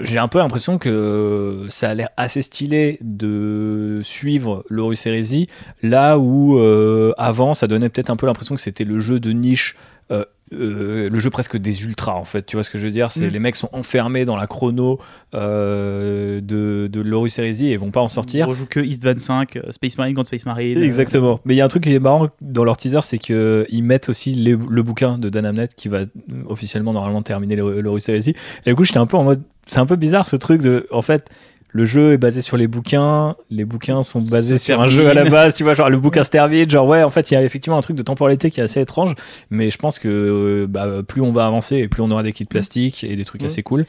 J'ai 0.00 0.18
un 0.18 0.28
peu 0.28 0.38
l'impression 0.38 0.78
que 0.78 1.66
ça 1.68 1.90
a 1.90 1.94
l'air 1.94 2.10
assez 2.16 2.42
stylé 2.42 2.98
de 3.00 4.00
suivre 4.02 4.64
l'Horus 4.68 5.06
Heresy, 5.06 5.48
là 5.82 6.18
où 6.18 6.58
euh, 6.58 7.12
avant 7.16 7.54
ça 7.54 7.66
donnait 7.66 7.88
peut-être 7.88 8.10
un 8.10 8.16
peu 8.16 8.26
l'impression 8.26 8.54
que 8.54 8.60
c'était 8.60 8.84
le 8.84 8.98
jeu 8.98 9.20
de 9.20 9.32
niche 9.32 9.76
euh, 10.10 10.24
euh, 10.52 11.08
le 11.08 11.18
jeu 11.20 11.30
presque 11.30 11.56
des 11.56 11.84
ultras 11.84 12.14
en 12.14 12.24
fait 12.24 12.44
tu 12.44 12.56
vois 12.56 12.64
ce 12.64 12.70
que 12.70 12.78
je 12.78 12.84
veux 12.84 12.90
dire? 12.90 13.12
C'est 13.12 13.26
Mm. 13.26 13.30
les 13.32 13.38
mecs 13.38 13.54
sont 13.56 13.68
enfermés 13.72 14.24
dans 14.24 14.36
la 14.36 14.48
chrono 14.48 14.98
euh, 15.34 16.40
de, 16.40 16.88
de 16.90 17.00
l'Horus 17.00 17.38
Heresy 17.38 17.68
et 17.68 17.76
vont 17.76 17.90
pas 17.90 18.00
en 18.00 18.08
sortir 18.08 18.48
On 18.48 18.52
joue 18.52 18.66
que 18.66 18.80
East 18.80 19.02
25, 19.04 19.56
euh, 19.56 19.62
Space 19.70 19.96
Marine 19.98 20.14
contre 20.14 20.28
Space 20.28 20.46
Marine. 20.46 20.78
euh, 20.78 20.82
Exactement. 20.82 21.40
Mais 21.44 21.54
il 21.54 21.56
y 21.58 21.60
a 21.60 21.64
un 21.64 21.68
truc 21.68 21.84
qui 21.84 21.94
est 21.94 21.98
marrant 21.98 22.28
dans 22.40 22.64
leur 22.64 22.76
teaser, 22.76 23.00
c'est 23.02 23.18
qu'ils 23.18 23.82
mettent 23.82 24.08
aussi 24.08 24.34
les- 24.34 24.56
le 24.56 24.82
bouquin 24.82 25.18
de 25.18 25.28
Dan 25.28 25.46
Amnett 25.46 25.74
qui 25.74 25.88
va 25.88 26.00
officiellement 26.46 26.92
normalement 26.92 27.22
terminer 27.22 27.60
Horus 27.60 28.08
Heresy. 28.08 28.34
Et 28.66 28.70
du 28.70 28.74
coup, 28.76 28.84
j'étais 28.84 28.98
un 28.98 29.06
peu 29.06 29.16
en 29.16 29.24
mode, 29.24 29.42
c'est 29.66 29.78
un 29.78 29.86
peu 29.86 29.96
bizarre 29.96 30.26
ce 30.26 30.36
truc 30.36 30.62
de, 30.62 30.86
en 30.90 31.02
fait, 31.02 31.28
le 31.72 31.84
jeu 31.84 32.12
est 32.12 32.18
basé 32.18 32.42
sur 32.42 32.56
les 32.56 32.66
bouquins, 32.66 33.36
les 33.50 33.64
bouquins 33.64 34.02
sont 34.02 34.18
basés 34.30 34.58
sur 34.58 34.80
un 34.80 34.88
jeu 34.88 35.08
à 35.08 35.14
la 35.14 35.24
base, 35.28 35.54
tu 35.54 35.62
vois, 35.62 35.74
genre 35.74 35.88
le 35.90 35.98
bouquin 35.98 36.24
se 36.24 36.30
termine, 36.30 36.68
genre 36.68 36.86
ouais, 36.86 37.02
en 37.02 37.10
fait, 37.10 37.30
il 37.30 37.34
y 37.34 37.36
a 37.36 37.42
effectivement 37.44 37.78
un 37.78 37.80
truc 37.82 37.96
de 37.96 38.02
temporalité 38.02 38.50
qui 38.50 38.60
est 38.60 38.64
assez 38.64 38.80
étrange, 38.80 39.14
mais 39.50 39.70
je 39.70 39.78
pense 39.78 39.98
que 39.98 40.08
euh, 40.08 40.66
bah, 40.68 41.02
plus 41.06 41.20
on 41.22 41.32
va 41.32 41.46
avancer 41.46 41.76
et 41.76 41.88
plus 41.88 42.02
on 42.02 42.10
aura 42.10 42.22
des 42.22 42.32
kits 42.32 42.44
plastiques 42.44 43.04
et 43.04 43.14
des 43.16 43.24
trucs 43.24 43.42
Ouais. 43.42 43.46
assez 43.46 43.62
cool. 43.62 43.86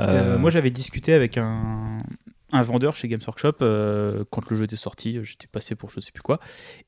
Euh, 0.00 0.34
Euh, 0.34 0.38
moi, 0.38 0.50
j'avais 0.50 0.70
discuté 0.70 1.12
avec 1.12 1.36
un, 1.38 1.98
un 2.52 2.62
vendeur 2.62 2.94
chez 2.96 3.08
Games 3.08 3.20
Workshop 3.26 3.54
euh, 3.62 4.24
quand 4.30 4.48
le 4.50 4.56
jeu 4.56 4.64
était 4.64 4.76
sorti. 4.76 5.18
J'étais 5.22 5.46
passé 5.46 5.74
pour 5.74 5.90
je 5.90 6.00
sais 6.00 6.12
plus 6.12 6.22
quoi. 6.22 6.40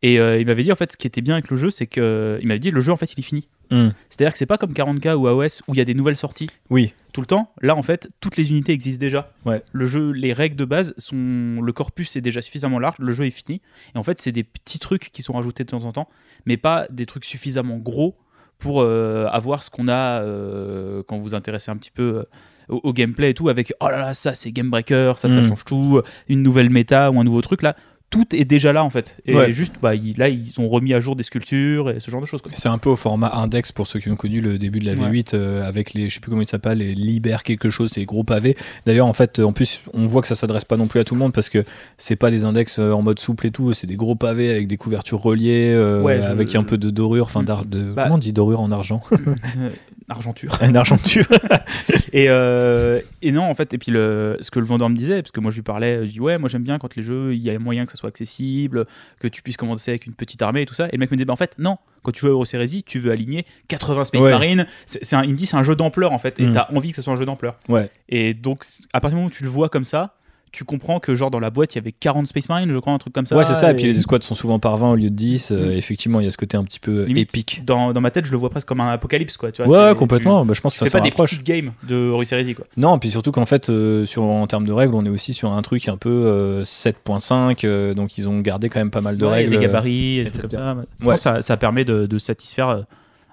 Et 0.02 0.18
euh, 0.18 0.38
il 0.38 0.46
m'avait 0.46 0.62
dit, 0.62 0.72
en 0.72 0.76
fait, 0.76 0.92
ce 0.92 0.96
qui 0.96 1.06
était 1.06 1.20
bien 1.20 1.34
avec 1.34 1.50
le 1.50 1.56
jeu, 1.56 1.70
c'est 1.70 1.86
que. 1.86 2.38
Il 2.40 2.48
m'avait 2.48 2.60
dit, 2.60 2.70
le 2.70 2.80
jeu, 2.80 2.92
en 2.92 2.96
fait, 2.96 3.12
il 3.12 3.20
est 3.20 3.22
fini. 3.22 3.46
Hmm, 3.70 3.90
C'est-à-dire 4.10 4.32
que 4.32 4.38
c'est 4.38 4.46
pas 4.46 4.58
comme 4.58 4.72
40K 4.72 5.14
ou 5.14 5.26
AOS 5.28 5.60
où 5.68 5.74
il 5.74 5.78
y 5.78 5.80
a 5.80 5.84
des 5.84 5.94
nouvelles 5.94 6.16
sorties 6.16 6.48
oui, 6.70 6.92
tout 7.12 7.20
le 7.20 7.26
temps. 7.26 7.52
Là, 7.62 7.76
en 7.76 7.82
fait, 7.82 8.08
toutes 8.20 8.36
les 8.36 8.50
unités 8.50 8.72
existent 8.72 9.00
déjà. 9.00 9.32
Ouais. 9.44 9.62
Le 9.72 9.86
jeu, 9.86 10.10
les 10.10 10.32
règles 10.32 10.56
de 10.56 10.64
base 10.64 10.94
sont. 10.98 11.60
Le 11.62 11.72
corpus 11.72 12.16
est 12.16 12.20
déjà 12.20 12.42
suffisamment 12.42 12.78
large, 12.78 12.96
le 12.98 13.12
jeu 13.12 13.24
est 13.26 13.30
fini. 13.30 13.60
Et 13.94 13.98
en 13.98 14.02
fait, 14.02 14.20
c'est 14.20 14.32
des 14.32 14.44
petits 14.44 14.78
trucs 14.78 15.10
qui 15.12 15.22
sont 15.22 15.34
rajoutés 15.34 15.64
de 15.64 15.70
temps 15.70 15.84
en 15.84 15.92
temps, 15.92 16.08
mais 16.46 16.56
pas 16.56 16.86
des 16.90 17.06
trucs 17.06 17.24
suffisamment 17.24 17.76
gros 17.78 18.16
pour 18.58 18.82
euh, 18.82 19.26
avoir 19.30 19.62
ce 19.62 19.70
qu'on 19.70 19.88
a 19.88 20.22
euh, 20.22 21.02
quand 21.06 21.16
vous 21.18 21.24
vous 21.24 21.34
intéressez 21.34 21.70
un 21.70 21.76
petit 21.76 21.90
peu 21.90 22.02
euh, 22.18 22.24
au, 22.68 22.80
au 22.84 22.92
gameplay 22.92 23.30
et 23.30 23.34
tout, 23.34 23.48
avec 23.48 23.72
oh 23.80 23.88
là 23.88 23.98
là, 23.98 24.14
ça 24.14 24.34
c'est 24.34 24.52
Game 24.52 24.70
Breaker, 24.70 25.14
ça 25.16 25.28
ça 25.28 25.40
Mm. 25.40 25.44
change 25.48 25.64
tout, 25.64 26.00
une 26.28 26.42
nouvelle 26.42 26.70
méta 26.70 27.10
ou 27.10 27.20
un 27.20 27.24
nouveau 27.24 27.42
truc. 27.42 27.62
Là, 27.62 27.76
tout 28.14 28.24
est 28.36 28.44
déjà 28.44 28.72
là 28.72 28.84
en 28.84 28.90
fait. 28.90 29.16
Et 29.26 29.34
Ouais. 29.34 29.50
juste, 29.52 29.74
bah, 29.82 29.96
il- 29.96 30.16
là, 30.16 30.28
ils 30.28 30.52
ont 30.58 30.68
remis 30.68 30.94
à 30.94 31.00
jour 31.00 31.16
des 31.16 31.24
sculptures 31.24 31.90
et 31.90 31.98
ce 31.98 32.10
genre 32.12 32.20
de 32.20 32.26
choses. 32.26 32.40
C'est 32.52 32.68
un 32.68 32.78
peu 32.78 32.88
au 32.90 32.94
format 32.96 33.32
index 33.34 33.72
pour 33.72 33.88
ceux 33.88 33.98
qui 33.98 34.08
ont 34.08 34.14
connu 34.16 34.36
le 34.38 34.56
début 34.56 34.78
de 34.78 34.86
la 34.86 34.92
Ouais. 34.92 35.08
V8 35.10 35.34
euh, 35.34 35.66
avec 35.66 35.94
les, 35.94 36.08
je 36.08 36.14
sais 36.14 36.20
plus 36.20 36.30
comment 36.30 36.42
il 36.42 36.46
s'appelle, 36.48 36.78
les 36.78 36.94
Liber 36.94 37.38
quelque 37.42 37.70
chose, 37.70 37.90
ces 37.90 38.04
gros 38.04 38.22
pavés. 38.22 38.56
D'ailleurs, 38.86 39.06
en 39.08 39.12
fait, 39.12 39.40
en 39.40 39.52
plus, 39.52 39.80
on 39.92 40.06
voit 40.06 40.22
que 40.22 40.28
ça 40.28 40.36
s'adresse 40.36 40.64
pas 40.64 40.76
non 40.76 40.86
plus 40.86 41.00
à 41.00 41.04
tout 41.04 41.14
le 41.14 41.18
monde 41.20 41.32
parce 41.32 41.48
que 41.48 41.64
c'est 41.98 42.14
pas 42.16 42.30
des 42.30 42.44
index 42.44 42.78
euh, 42.78 42.92
en 42.92 43.02
mode 43.02 43.18
souple 43.18 43.48
et 43.48 43.50
tout, 43.50 43.74
c'est 43.74 43.88
des 43.88 43.96
gros 43.96 44.14
pavés 44.14 44.50
avec 44.50 44.68
des 44.68 44.76
couvertures 44.76 45.20
reliées, 45.20 45.72
euh, 45.74 46.00
Ouais, 46.00 46.20
je- 46.22 46.26
avec 46.28 46.54
un 46.54 46.62
peu 46.62 46.78
de 46.78 46.90
dorure, 46.90 47.24
enfin, 47.26 47.42
de, 47.42 47.92
Bah- 47.92 48.04
comment 48.04 48.14
on 48.14 48.18
dit 48.18 48.32
dorure 48.32 48.60
en 48.60 48.70
argent? 48.70 49.00
Argenture. 50.08 50.52
Une 50.62 50.76
argenture. 50.76 51.26
Et, 52.12 52.26
euh, 52.28 53.00
et 53.22 53.32
non, 53.32 53.42
en 53.42 53.54
fait, 53.56 53.74
et 53.74 53.78
puis 53.78 53.90
le, 53.90 54.36
ce 54.40 54.50
que 54.52 54.60
le 54.60 54.64
vendeur 54.66 54.88
me 54.88 54.94
disait, 54.94 55.20
parce 55.22 55.32
que 55.32 55.40
moi 55.40 55.50
je 55.50 55.56
lui 55.56 55.62
parlais, 55.62 56.06
je 56.06 56.12
dis 56.12 56.20
ouais, 56.20 56.38
moi 56.38 56.48
j'aime 56.48 56.62
bien 56.62 56.78
quand 56.78 56.94
les 56.94 57.02
jeux, 57.02 57.34
il 57.34 57.40
y 57.40 57.50
a 57.50 57.58
moyen 57.58 57.86
que 57.86 57.90
ça 57.90 57.96
soit 57.98 58.08
accessible, 58.08 58.86
que 59.18 59.26
tu 59.26 59.42
puisses 59.42 59.56
commencer 59.56 59.90
avec 59.90 60.06
une 60.06 60.14
petite 60.14 60.40
armée 60.42 60.62
et 60.62 60.66
tout 60.66 60.74
ça. 60.74 60.86
Et 60.88 60.92
le 60.92 60.98
mec 60.98 61.10
me 61.10 61.16
disait, 61.16 61.24
bah 61.24 61.32
en 61.32 61.36
fait, 61.36 61.56
non, 61.58 61.78
quand 62.02 62.12
tu 62.12 62.20
joues 62.20 62.26
à 62.28 62.30
Euro 62.30 62.44
tu 62.86 62.98
veux 63.00 63.10
aligner 63.10 63.46
80 63.68 64.04
Space 64.04 64.22
Ouais. 64.24 64.30
Marine. 64.30 64.66
C'est 64.86 65.04
c'est 65.04 65.16
un, 65.16 65.24
il 65.24 65.30
me 65.32 65.36
dit, 65.36 65.46
c'est 65.46 65.56
un 65.56 65.64
jeu 65.64 65.74
d'ampleur 65.74 66.12
en 66.12 66.18
fait, 66.18 66.38
et 66.38 66.44
Mm. 66.44 66.52
t'as 66.52 66.68
envie 66.72 66.90
que 66.90 66.96
ce 66.96 67.02
soit 67.02 67.12
un 67.12 67.16
jeu 67.16 67.24
d'ampleur. 67.24 67.56
Ouais. 67.68 67.90
Et 68.08 68.34
donc, 68.34 68.64
à 68.92 69.00
partir 69.00 69.16
du 69.16 69.16
moment 69.16 69.26
où 69.28 69.30
tu 69.34 69.42
le 69.42 69.50
vois 69.50 69.68
comme 69.68 69.84
ça, 69.84 70.14
tu 70.54 70.64
comprends 70.64 71.00
que 71.00 71.14
genre 71.14 71.30
dans 71.30 71.40
la 71.40 71.50
boîte 71.50 71.74
il 71.74 71.78
y 71.78 71.80
avait 71.80 71.92
40 71.92 72.26
Space 72.28 72.48
Marine, 72.48 72.70
je 72.72 72.78
crois, 72.78 72.92
un 72.92 72.98
truc 72.98 73.12
comme 73.12 73.26
ça. 73.26 73.36
ouais, 73.36 73.44
c'est 73.44 73.54
ça. 73.54 73.68
Et 73.68 73.72
et 73.72 73.76
puis 73.76 73.84
les 73.86 73.98
escouades 73.98 74.22
sont 74.22 74.34
souvent 74.34 74.58
par 74.58 74.76
20 74.76 74.92
au 74.92 74.94
lieu 74.94 75.10
de 75.10 75.14
10. 75.14 75.50
euh, 75.52 75.66
Mm. 75.74 75.78
effectivement, 75.78 76.20
il 76.20 76.24
y 76.24 76.26
a 76.26 76.30
ce 76.30 76.36
côté 76.36 76.56
un 76.56 76.64
petit 76.64 76.78
peu 76.80 77.04
Limite, 77.04 77.30
épique. 77.34 77.62
Dans, 77.64 77.92
dans 77.92 78.00
ma 78.00 78.10
tête, 78.10 78.24
je 78.24 78.30
le 78.30 78.38
vois 78.38 78.50
presque 78.50 78.68
comme 78.68 78.80
un 78.80 78.88
apocalypse, 78.92 79.36
quoi. 79.36 79.50
Tu 79.52 79.62
vois, 79.62 79.90
Ouais, 79.90 79.94
complètement. 79.96 80.46
Bah, 80.46 80.54
je 80.54 80.60
pense 80.60 80.74
Tu, 80.74 80.80
que 80.84 80.88
ça 80.88 80.92
pas 80.92 80.98
s'en 80.98 81.04
des 81.04 81.10
rapproche. 81.10 81.30
petites 81.32 81.46
games 81.46 81.72
de 81.82 82.12
Hérésie, 82.32 82.54
quoi. 82.54 82.66
Non, 82.76 82.98
puis 82.98 83.10
surtout 83.10 83.32
qu'en 83.32 83.46
fait, 83.46 83.68
euh, 83.68 84.06
sur, 84.06 84.22
en 84.22 84.46
termes 84.46 84.66
de 84.66 84.72
règles, 84.72 84.94
on 84.94 85.04
est 85.04 85.08
aussi 85.10 85.34
sur 85.34 85.52
un 85.52 85.60
truc 85.62 85.88
un 85.88 85.96
peu 85.96 86.08
euh, 86.10 86.62
7.5, 86.64 87.64
euh, 87.64 87.94
donc 87.94 88.16
ils 88.18 88.28
ont 88.28 88.40
gardé 88.40 88.68
quand 88.68 88.78
même 88.80 88.90
pas 88.90 89.00
mal 89.00 89.16
de 89.16 89.24
Ouais, 89.26 89.32
règles. 89.32 89.50
les 89.52 89.58
gabarits, 89.58 90.18
et 90.18 90.24
des 90.24 90.30
trucs 90.30 90.42
comme 90.42 90.50
ça. 90.50 90.76
Je 91.00 91.06
Ouais. 91.06 91.16
ça, 91.16 91.42
ça 91.42 91.56
permet 91.56 91.84
de, 91.84 92.06
de 92.06 92.18
satisfaire, 92.18 92.84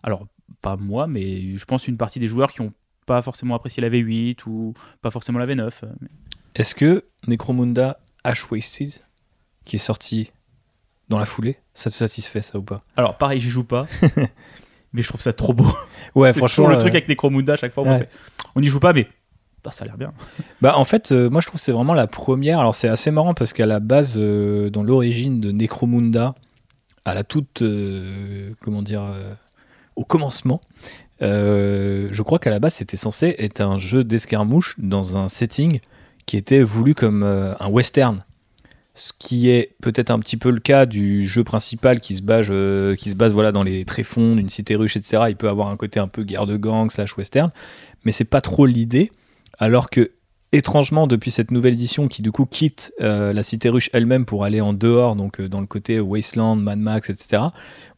alors 0.04 0.26
pas 0.62 0.76
moi, 0.76 1.08
mais 1.08 1.56
je 1.56 1.66
pense 1.66 1.88
une 1.88 1.98
partie 1.98 2.20
des 2.20 2.28
joueurs 2.28 2.52
qui 2.52 2.62
ont 2.62 2.72
pas 3.06 3.22
forcément 3.22 3.56
apprécié 3.56 3.82
la 3.82 3.90
V8 3.90 4.38
ou 4.46 4.74
pas 5.02 5.10
forcément 5.12 5.40
la 5.40 5.48
V9. 5.48 5.60
euh, 5.84 5.88
mais- 6.02 6.08
Est-ce 6.56 6.76
que 6.76 7.06
Necromunda 7.28 8.00
Ash 8.24 8.50
Wasted, 8.52 8.92
qui 9.66 9.78
est 9.78 9.80
sorti 9.80 10.32
dans 11.10 11.20
la 11.20 11.26
foulée, 11.26 11.58
ça 11.74 11.90
te 11.90 11.96
satisfait 11.96 12.42
ça 12.42 12.58
ou 12.58 12.64
pas? 12.64 12.84
Alors 12.98 13.18
pareil, 13.18 13.40
j'y 13.40 13.50
joue 13.50 13.64
pas, 13.64 13.88
mais 14.94 15.02
je 15.02 15.08
trouve 15.08 15.22
ça 15.22 15.34
trop 15.34 15.54
beau. 15.54 15.68
Ouais, 16.16 16.34
franchement. 16.34 16.68
le 16.68 16.76
euh, 16.76 16.80
truc 16.80 16.94
avec 16.94 17.08
Necromunda 17.08 17.54
à 17.54 17.58
chaque 17.58 17.74
fois. 17.74 17.84
ouais. 17.84 18.08
on 18.56 18.62
n'y 18.62 18.68
joue 18.68 18.80
pas, 18.80 18.94
mais 18.94 19.08
putain, 19.56 19.72
ça 19.72 19.84
a 19.84 19.88
l'air 19.88 19.98
bien. 19.98 20.14
Bah 20.62 20.78
en 20.78 20.86
fait, 20.86 21.12
euh, 21.12 21.30
moi 21.30 21.42
je 21.42 21.48
trouve 21.48 21.60
que 21.60 21.64
c'est 21.64 21.72
vraiment 21.72 21.94
la 21.94 22.08
première. 22.08 22.60
Alors 22.60 22.76
c'est 22.76 22.90
assez 22.90 23.12
marrant 23.12 23.34
parce 23.34 23.54
qu'à 23.54 23.66
la 23.66 23.80
base, 23.80 24.16
euh, 24.18 24.70
dans 24.70 24.84
l'origine 24.84 25.40
de 25.40 25.52
Necromunda, 25.52 26.36
à 27.06 27.14
la 27.14 27.24
toute, 27.24 27.62
euh, 27.62 28.52
comment 28.62 28.82
dire, 28.82 29.04
euh, 29.04 29.34
au 29.96 30.04
commencement, 30.04 30.62
euh, 31.22 32.08
je 32.12 32.22
crois 32.24 32.40
qu'à 32.40 32.50
la 32.50 32.60
base 32.60 32.76
c'était 32.76 32.98
censé 32.98 33.36
être 33.40 33.62
un 33.62 33.78
jeu 33.78 34.04
d'escarmouche 34.04 34.76
dans 34.80 35.18
un 35.18 35.28
setting 35.28 35.80
qui 36.32 36.38
était 36.38 36.64
voulu 36.64 36.96
comme 36.96 37.24
euh, 37.24 37.54
un 37.60 37.68
western. 37.68 38.24
Ce 38.96 39.12
qui 39.12 39.50
est 39.50 39.76
peut-être 39.82 40.12
un 40.12 40.20
petit 40.20 40.38
peu 40.38 40.50
le 40.50 40.62
cas 40.62 40.86
du 40.86 41.28
jeu 41.28 41.44
principal 41.44 42.00
qui 42.00 42.16
se 42.16 42.22
base, 42.22 42.48
euh, 42.52 42.96
qui 42.96 43.10
se 43.10 43.16
base 43.16 43.34
voilà, 43.34 43.52
dans 43.52 43.64
les 43.64 43.84
tréfonds 43.84 44.38
d'une 44.38 44.48
cité 44.48 44.78
ruche, 44.78 44.96
etc. 44.96 45.24
Il 45.28 45.36
peut 45.36 45.50
avoir 45.50 45.68
un 45.68 45.76
côté 45.76 46.00
un 46.00 46.08
peu 46.08 46.24
guerre 46.24 46.46
de 46.46 46.56
gang 46.56 46.90
slash 46.90 47.18
western, 47.18 47.52
mais 48.06 48.14
c'est 48.14 48.24
pas 48.24 48.40
trop 48.40 48.66
l'idée. 48.66 49.12
Alors 49.60 49.90
que, 49.90 50.12
étrangement, 50.54 51.06
depuis 51.06 51.32
cette 51.32 51.52
nouvelle 51.52 51.74
édition 51.74 52.08
qui 52.08 52.22
du 52.22 52.32
coup 52.32 52.46
quitte 52.46 52.94
euh, 53.02 53.34
la 53.34 53.44
cité 53.44 53.68
ruche 53.68 53.90
elle-même 53.92 54.24
pour 54.24 54.46
aller 54.46 54.62
en 54.62 54.72
dehors, 54.72 55.18
donc 55.18 55.42
dans 55.42 55.60
le 55.60 55.68
côté 55.68 56.00
Wasteland, 56.00 56.56
Mad 56.56 56.80
Max, 56.80 57.10
etc., 57.10 57.44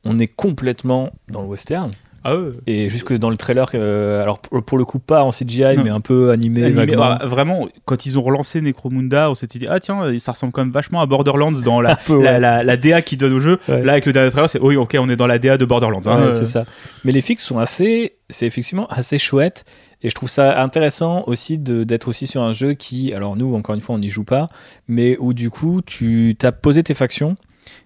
on 0.06 0.18
est 0.18 0.25
complètement 0.28 1.12
dans 1.28 1.44
le 1.44 1.48
western. 1.48 1.92
Ah 2.24 2.38
ouais. 2.38 2.50
Et 2.68 2.89
jusque 2.89 3.13
dans 3.13 3.30
le 3.30 3.38
trailer, 3.38 3.65
euh, 3.75 4.22
alors 4.22 4.39
pour, 4.39 4.63
pour 4.63 4.77
le 4.77 4.86
coup 4.86 5.00
pas 5.00 5.24
en 5.24 5.32
CGI, 5.32 5.75
Non. 5.77 5.84
mais 5.84 5.89
un 5.89 6.00
peu 6.01 6.32
animé, 6.32 6.63
Animé, 6.63 6.77
vaguement. 6.86 7.03
ah, 7.20 7.25
vraiment, 7.25 7.68
quand 7.86 8.06
ils 8.06 8.18
ont 8.18 8.22
relancé 8.22 8.62
Necromunda, 8.62 9.30
on 9.30 9.34
s'était 9.34 9.60
dit 9.60 9.68
ah 9.70 9.80
tiens, 9.80 10.18
ça 10.20 10.32
ressemble 10.32 10.53
quand 10.53 10.62
même 10.62 10.72
vachement 10.72 11.01
à 11.01 11.06
Borderlands 11.06 11.51
dans 11.51 11.82
la, 11.82 11.92
Un 11.94 11.96
peu, 12.06 12.15
ouais. 12.15 12.24
la, 12.24 12.39
la- 12.39 12.63
la 12.63 12.77
DA 12.77 13.01
qui 13.01 13.18
donne 13.18 13.34
au 13.34 13.39
jeu. 13.39 13.60
Ouais. 13.68 13.84
Là 13.84 13.94
avec 13.94 14.06
le 14.06 14.13
dernier 14.13 14.32
trailer, 14.32 14.50
c'est 14.50 14.62
oui 14.62 14.75
ok 14.77 14.96
on 15.00 15.10
est 15.10 15.15
dans 15.15 15.27
la 15.27 15.39
DA 15.39 15.58
de 15.58 15.65
Borderlands. 15.65 16.01
hein. 16.06 16.15
Ouais, 16.18 16.27
Euh, 16.27 16.32
c'est 16.32 16.46
ça. 16.46 16.65
Mais 17.03 17.12
les 17.12 17.22
fixes 17.22 17.44
sont 17.46 17.60
assez, 17.60 18.15
c'est 18.30 18.46
effectivement 18.46 18.88
assez 18.88 19.18
chouette. 19.18 19.65
Et 20.06 20.10
je 20.10 20.15
trouve 20.15 20.30
ça 20.30 20.62
intéressant 20.62 21.24
aussi 21.27 21.58
d'être 21.60 22.10
aussi 22.10 22.27
sur 22.27 22.42
un 22.42 22.51
jeu 22.51 22.74
qui, 22.74 23.13
alors 23.13 23.38
nous, 23.38 23.56
encore 23.56 23.74
une 23.74 23.80
fois, 23.80 23.96
on 23.96 24.00
n'y 24.00 24.10
joue 24.10 24.25
pas, 24.25 24.48
mais 24.89 25.15
où 25.18 25.34
du 25.34 25.50
coup, 25.50 25.80
tu 25.86 26.36
as 26.44 26.51
posé 26.51 26.84
tes 26.84 26.94
factions 26.94 27.36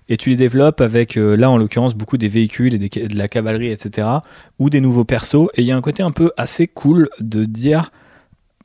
et 0.09 0.17
tu 0.17 0.29
les 0.29 0.35
développes 0.35 0.81
avec, 0.81 1.17
euh, 1.17 1.35
là 1.35 1.49
en 1.49 1.57
l'occurrence, 1.57 1.95
beaucoup 1.95 2.17
des 2.17 2.27
véhicules 2.27 2.73
et 2.73 2.77
des 2.77 2.89
de 2.89 3.17
la 3.17 3.27
cavalerie, 3.27 3.71
etc. 3.71 4.07
Ou 4.59 4.69
des 4.69 4.81
nouveaux 4.81 5.05
persos. 5.05 5.49
Et 5.55 5.61
il 5.61 5.65
y 5.65 5.71
a 5.71 5.75
un 5.75 5.81
côté 5.81 6.03
un 6.03 6.11
peu 6.11 6.31
assez 6.37 6.67
cool 6.67 7.09
de 7.19 7.45
dire, 7.45 7.91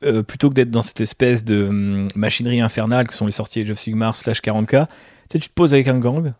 euh, 0.03 0.23
plutôt 0.23 0.49
que 0.49 0.55
d'être 0.55 0.71
dans 0.71 0.81
cette 0.81 1.01
espèce 1.01 1.43
de 1.43 1.67
hum, 1.67 2.07
machinerie 2.15 2.61
infernale 2.61 3.07
que 3.07 3.13
sont 3.13 3.25
les 3.25 3.31
sorties 3.31 3.61
Age 3.61 3.71
of 3.71 3.77
Sigmar 3.77 4.15
slash 4.15 4.41
40k, 4.41 4.87
tu 5.29 5.39
tu 5.39 5.49
te 5.49 5.53
poses 5.53 5.73
avec 5.73 5.87
un 5.87 5.99
gang, 5.99 6.33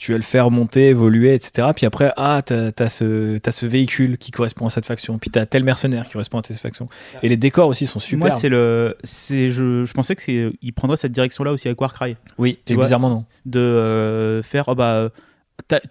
tu 0.00 0.12
vas 0.12 0.16
le 0.18 0.24
faire 0.24 0.50
monter, 0.50 0.88
évoluer, 0.88 1.34
etc. 1.34 1.68
Puis 1.76 1.84
après, 1.84 2.10
ah, 2.16 2.40
t'as 2.42 2.70
as 2.78 2.88
ce, 2.88 3.66
véhicule 3.66 4.16
qui 4.16 4.30
correspond 4.30 4.64
à 4.64 4.70
cette 4.70 4.86
faction. 4.86 5.18
Puis 5.18 5.28
t'as 5.28 5.44
tel 5.44 5.62
mercenaire 5.62 6.06
qui 6.06 6.12
correspond 6.12 6.38
à 6.38 6.42
cette 6.42 6.56
faction. 6.58 6.88
Et 7.22 7.28
les 7.28 7.36
décors 7.36 7.68
aussi 7.68 7.86
sont 7.86 7.98
super. 7.98 8.28
Moi 8.28 8.30
c'est 8.30 8.48
le, 8.48 8.96
c'est 9.04 9.50
je, 9.50 9.84
je 9.84 9.92
pensais 9.92 10.16
que 10.16 10.22
c'est, 10.22 10.52
il 10.62 10.72
prendrait 10.72 10.96
cette 10.96 11.12
direction 11.12 11.44
là 11.44 11.52
aussi 11.52 11.68
avec 11.68 11.78
Warcry 11.78 12.16
oui, 12.38 12.58
tu 12.64 12.72
et 12.72 12.76
vois. 12.76 12.84
bizarrement 12.84 13.10
non. 13.10 13.24
de 13.44 13.60
euh, 13.60 14.42
faire 14.42 14.68
oh 14.68 14.74
bah 14.74 15.10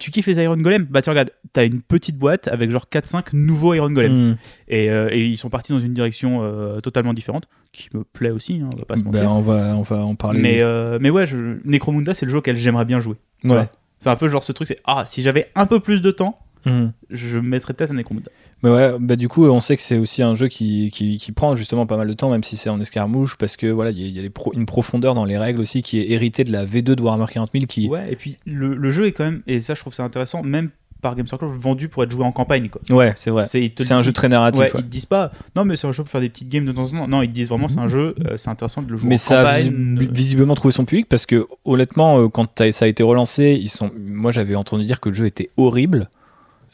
tu 0.00 0.10
kiffes 0.10 0.26
les 0.26 0.42
Iron 0.42 0.56
Golem 0.56 0.86
bah 0.90 1.00
tiens 1.02 1.12
regarde 1.12 1.30
t'as 1.52 1.64
une 1.64 1.80
petite 1.80 2.16
boîte 2.18 2.48
avec 2.48 2.72
genre 2.72 2.86
4-5 2.92 3.26
nouveaux 3.34 3.74
Iron 3.74 3.92
Golem 3.92 4.30
Hmm. 4.32 4.36
et, 4.66 4.90
euh, 4.90 5.08
et 5.12 5.24
ils 5.24 5.36
sont 5.36 5.50
partis 5.50 5.70
dans 5.72 5.78
une 5.78 5.94
direction 5.94 6.40
euh, 6.42 6.80
totalement 6.80 7.14
différente 7.14 7.48
qui 7.72 7.88
me 7.94 8.02
plaît 8.02 8.30
aussi 8.30 8.60
hein, 8.60 8.70
on 8.74 8.76
va 8.76 8.84
pas 8.84 8.96
se 8.96 9.04
mentir 9.04 9.20
Ben, 9.20 9.28
on, 9.28 9.40
va, 9.40 9.76
on 9.76 9.82
va 9.82 9.98
en 10.04 10.16
parler. 10.16 10.40
mais 10.40 10.60
mais 10.98 11.10
ouais 11.10 11.26
je, 11.26 11.58
Necromunda 11.64 12.12
c'est 12.14 12.26
le 12.26 12.32
jeu 12.32 12.38
auquel 12.38 12.56
j'aimerais 12.56 12.84
bien 12.84 12.98
jouer 12.98 13.14
tu 13.42 13.48
Ouais. 13.52 13.68
C'est 14.00 14.10
un 14.10 14.16
peu 14.16 14.28
genre 14.28 14.42
ce 14.42 14.50
truc 14.52 14.66
c'est 14.66 14.80
ah 14.84 15.04
si 15.08 15.22
j'avais 15.22 15.50
un 15.54 15.66
peu 15.66 15.78
plus 15.80 16.02
de 16.02 16.10
temps 16.10 16.38
Hmm. 16.66 16.88
je 17.08 17.38
me 17.38 17.48
mettrais 17.48 17.72
peut-être 17.72 17.90
à 17.92 17.94
Necromunda 17.94 18.30
Mais 18.62 18.68
ouais, 18.68 18.92
bah 19.00 19.16
du 19.16 19.28
coup, 19.28 19.46
on 19.46 19.60
sait 19.60 19.76
que 19.78 19.82
c'est 19.82 19.96
aussi 19.96 20.22
un 20.22 20.34
jeu 20.34 20.48
qui, 20.48 20.90
qui, 20.92 21.16
qui 21.16 21.32
prend 21.32 21.54
justement 21.54 21.86
pas 21.86 21.96
mal 21.96 22.06
de 22.06 22.12
temps, 22.12 22.28
même 22.28 22.44
si 22.44 22.58
c'est 22.58 22.68
en 22.68 22.78
escarmouche, 22.78 23.38
parce 23.38 23.56
que 23.56 23.66
voilà, 23.68 23.92
il 23.92 23.98
y 23.98 24.04
a, 24.04 24.06
il 24.08 24.14
y 24.14 24.18
a 24.18 24.22
des 24.22 24.28
pro- 24.28 24.52
une 24.52 24.66
profondeur 24.66 25.14
dans 25.14 25.24
les 25.24 25.38
règles 25.38 25.58
aussi 25.62 25.82
qui 25.82 25.98
est 26.00 26.10
héritée 26.10 26.44
de 26.44 26.52
la 26.52 26.66
V2 26.66 26.82
de 26.82 27.00
Warhammer 27.02 27.24
40 27.32 27.48
000 27.54 27.64
qui. 27.64 27.88
ouais 27.88 28.12
et 28.12 28.16
puis 28.16 28.36
le, 28.44 28.74
le 28.74 28.90
jeu 28.90 29.06
est 29.06 29.12
quand 29.12 29.24
même 29.24 29.42
et 29.46 29.58
ça 29.60 29.74
je 29.74 29.80
trouve 29.80 29.94
ça 29.94 30.04
intéressant 30.04 30.42
même 30.42 30.68
par 31.00 31.16
Game 31.16 31.26
Circle 31.26 31.46
vendu 31.46 31.88
pour 31.88 32.02
être 32.04 32.10
joué 32.10 32.24
en 32.24 32.32
campagne 32.32 32.68
quoi 32.68 32.80
Ouais, 32.90 33.12
c'est 33.16 33.30
vrai. 33.30 33.44
c'est 33.46 33.68
te 33.74 33.92
un 33.92 34.02
jeu 34.02 34.12
très 34.12 34.28
narratif. 34.28 34.60
Ouais, 34.60 34.66
ouais. 34.72 34.80
ils 34.80 34.84
te 34.84 34.88
disent 34.90 35.06
pas, 35.06 35.32
non, 35.56 35.64
mais 35.64 35.76
c'est 35.76 35.86
un 35.86 35.92
jeu 35.92 36.02
pour 36.02 36.10
faire 36.10 36.20
des 36.20 36.28
petites 36.28 36.48
games 36.48 36.64
de 36.64 36.72
temps 36.72 36.84
en 36.84 36.88
temps. 36.96 37.08
Non, 37.08 37.22
ils 37.22 37.28
te 37.28 37.32
disent 37.34 37.48
vraiment, 37.48 37.68
c'est 37.68 37.78
un 37.78 37.88
jeu, 37.88 38.14
euh, 38.26 38.36
c'est 38.36 38.50
intéressant 38.50 38.82
de 38.82 38.90
le 38.90 38.96
jouer 38.96 39.08
mais 39.08 39.14
en 39.16 39.18
ça 39.18 39.40
a 39.40 39.44
campagne. 39.60 39.96
visi- 39.98 40.08
visiblement 40.12 40.54
trouvé 40.54 40.72
son 40.72 40.84
public 40.84 41.06
parce 41.08 41.26
que 41.26 41.46
honnêtement 41.64 42.18
euh, 42.20 42.28
quand 42.28 42.62
ça 42.72 42.84
a 42.84 42.88
été 42.88 43.02
relancé 43.02 43.58
ils 43.60 43.68
sont 43.68 43.90
moi 43.98 44.30
j'avais 44.30 44.54
entendu 44.54 44.84
dire 44.84 45.00
que 45.00 45.08
le 45.08 45.14
jeu 45.14 45.26
était 45.26 45.50
horrible 45.56 46.08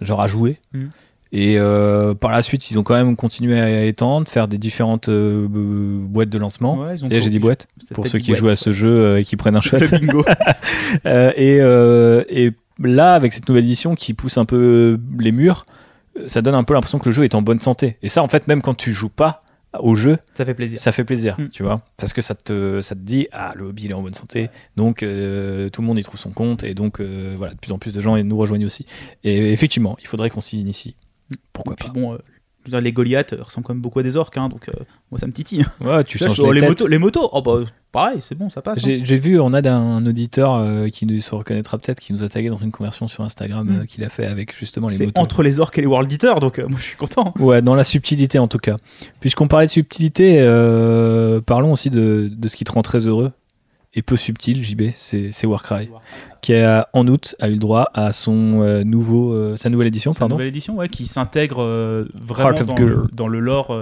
genre 0.01 0.21
à 0.21 0.27
jouer 0.27 0.59
Mhm. 0.75 0.91
et 1.33 1.55
euh, 1.59 2.15
par 2.15 2.31
la 2.33 2.43
suite 2.43 2.71
ils 2.71 2.79
ont 2.79 2.83
quand 2.83 2.95
même 2.95 3.17
continué 3.17 3.59
à 3.61 3.85
étendre 3.85 4.29
faire 4.29 4.47
des 4.49 4.59
différentes 4.59 5.09
euh, 5.09 5.49
euh, 5.55 5.99
boîtes 6.01 6.29
de 6.29 6.39
lancement 6.39 6.79
Ouais, 6.81 6.97
j'ai 6.99 7.05
dit 7.05 7.09
corrigé. 7.19 7.39
boîte 7.39 7.69
C'était 7.81 7.95
pour 7.95 8.07
ceux 8.07 8.19
qui 8.19 8.31
boîte. 8.33 8.39
jouent 8.41 8.49
à 8.49 8.57
ce 8.57 8.73
jeu 8.73 8.89
euh, 8.91 9.19
et 9.21 9.25
qui 9.25 9.37
prennent 9.37 9.57
un. 9.57 9.61
Euh, 11.07 11.33
et, 11.37 11.59
euh, 11.61 12.23
et 12.29 12.53
là 12.79 13.15
avec 13.15 13.33
cette 13.33 13.49
nouvelle 13.49 13.65
édition 13.65 13.95
qui 13.95 14.15
pousse 14.15 14.39
un 14.39 14.45
peu 14.45 14.99
les 15.19 15.33
murs 15.33 15.67
euh, 16.19 16.29
ça 16.29 16.43
donne 16.43 16.55
un 16.55 16.65
peu 16.65 16.75
l'impression 16.75 16.99
que 16.99 17.07
le 17.07 17.13
jeu 17.13 17.25
est 17.25 17.35
en 17.35 17.43
bonne 17.43 17.61
santé 17.61 17.97
et 18.03 18.09
ça 18.09 18.23
en 18.23 18.29
fait 18.29 18.49
même 18.49 18.63
quand 18.63 18.75
tu 18.75 18.93
joues 18.93 19.09
pas 19.09 19.43
au 19.81 19.95
jeu 19.95 20.19
ça 20.35 20.45
fait 20.47 20.55
plaisir. 20.55 20.79
ça 20.79 20.91
fait 20.93 21.05
plaisir, 21.05 21.37
Mm. 21.39 21.49
tu 21.49 21.63
vois, 21.63 21.83
parce 21.99 22.13
que 22.15 22.23
ça 22.23 22.35
te, 22.35 22.81
ça 22.81 22.95
te 22.95 23.01
dit, 23.01 23.29
ah, 23.33 23.53
le 23.57 23.67
hobby 23.67 23.85
il 23.85 23.91
est 23.91 23.95
en 23.95 24.01
bonne 24.01 24.15
santé, 24.15 24.49
donc 24.77 25.03
euh, 25.03 25.69
tout 25.69 25.83
le 25.83 25.87
monde 25.87 25.99
y 25.99 26.03
trouve 26.03 26.19
son 26.19 26.31
compte, 26.31 26.65
et 26.65 26.73
donc 26.73 27.01
euh, 27.01 27.35
voilà, 27.37 27.53
de 27.53 27.59
plus 27.59 27.73
en 27.73 27.79
plus 27.79 27.93
de 27.93 28.01
gens 28.01 28.17
nous 28.17 28.37
rejoignent 28.39 28.65
aussi. 28.65 28.87
Et 29.23 29.53
effectivement, 29.53 29.97
il 30.01 30.07
faudrait 30.07 30.31
qu'on 30.31 30.41
s'y 30.41 30.59
initie. 30.59 30.97
Pourquoi 31.53 31.75
Et 31.75 31.77
puis 31.77 31.89
pas 31.89 31.93
bon, 31.93 32.15
euh, 32.15 32.19
les 32.69 32.93
Goliaths 32.93 33.33
euh, 33.33 33.43
ressemblent 33.43 33.67
quand 33.67 33.75
même 33.75 33.83
beaucoup 33.83 33.99
à 33.99 34.03
des 34.03 34.17
orques, 34.17 34.37
hein, 34.37 34.49
donc 34.49 34.69
euh, 34.69 34.73
moi 35.11 35.19
ça 35.19 35.27
me 35.27 35.33
titille. 35.33 35.65
Ouais, 35.81 36.05
tu 36.05 36.19
Là, 36.19 36.27
changes 36.29 36.37
je- 36.37 36.43
oh, 36.43 36.53
les, 36.53 36.63
motos, 36.63 36.87
les 36.87 36.99
motos, 36.99 37.29
oh 37.33 37.43
bah 37.43 37.61
pareil, 37.93 38.19
c'est 38.21 38.35
bon, 38.35 38.51
ça 38.51 38.63
passe. 38.63 38.79
hein. 38.79 38.83
J'ai 38.85 39.05
j'ai 39.05 39.17
vu, 39.17 39.39
on 39.41 39.53
a 39.53 39.63
d'un 39.63 40.05
auditeur 40.07 40.55
euh, 40.55 40.89
qui 40.89 41.07
nous 41.07 41.21
se 41.21 41.35
reconnaîtra 41.35 41.79
peut-être, 41.79 42.01
qui 42.01 42.13
nous 42.13 42.23
a 42.23 42.29
tagué 42.29 42.49
dans 42.49 42.57
une 42.57 42.73
conversion 42.73 43.09
sur 43.09 43.23
Instagram 43.25 43.67
Mm. 43.69 43.81
euh, 43.81 43.85
qu'il 43.87 44.05
a 44.05 44.09
fait 44.09 44.27
avec 44.27 44.57
justement 44.57 44.89
les 44.89 44.97
C'est 44.97 45.07
motos. 45.07 45.21
entre 45.23 45.43
les 45.43 45.61
orques 45.61 45.79
et 45.79 45.81
les 45.81 45.87
World 45.87 46.11
Eaters, 46.13 46.41
donc 46.41 46.59
euh, 46.59 46.67
moi 46.69 46.79
je 46.81 46.85
suis 46.85 46.97
content. 46.97 47.33
Ouais, 47.39 47.63
dans 47.63 47.75
la 47.75 47.85
subtilité 47.85 48.39
en 48.39 48.49
tout 48.49 48.59
cas. 48.59 48.77
Puisqu'on 49.21 49.49
parlait 49.49 49.67
de 49.67 49.71
subtilité, 49.73 50.37
euh, 50.41 51.41
parlons 51.41 51.73
aussi 51.73 51.91
de, 51.91 52.31
de 52.31 52.49
ce 52.49 52.57
qui 52.57 52.65
te 52.65 52.73
rend 52.73 52.83
très 52.83 53.07
heureux 53.07 53.33
et 53.95 54.03
peu 54.03 54.17
subtil, 54.17 54.63
JB, 54.63 54.91
c'est 54.95 55.31
c'est 55.33 55.47
Warcry. 55.47 55.89
Qui 56.47 56.55
a, 56.55 56.89
en 56.93 57.09
août 57.09 57.35
a 57.41 57.49
eu 57.49 57.55
le 57.55 57.59
droit 57.59 57.91
à 57.93 58.13
son 58.13 58.63
euh, 58.63 58.85
nouveau, 58.85 59.33
euh, 59.33 59.57
sa 59.57 59.69
nouvelle 59.69 59.89
édition, 59.89 60.13
pardon. 60.15 60.37
nouvelle 60.37 60.47
édition 60.47 60.77
ouais, 60.77 60.89
qui 60.89 61.07
s'intègre 61.07 61.61
euh, 61.61 62.05
vraiment 62.15 62.51
Heart 62.51 62.61
of 62.61 62.67
dans, 62.69 62.77
Girl. 62.77 62.89
le, 62.89 63.07
dans 63.13 63.27
le 63.27 63.41
lore 63.41 63.77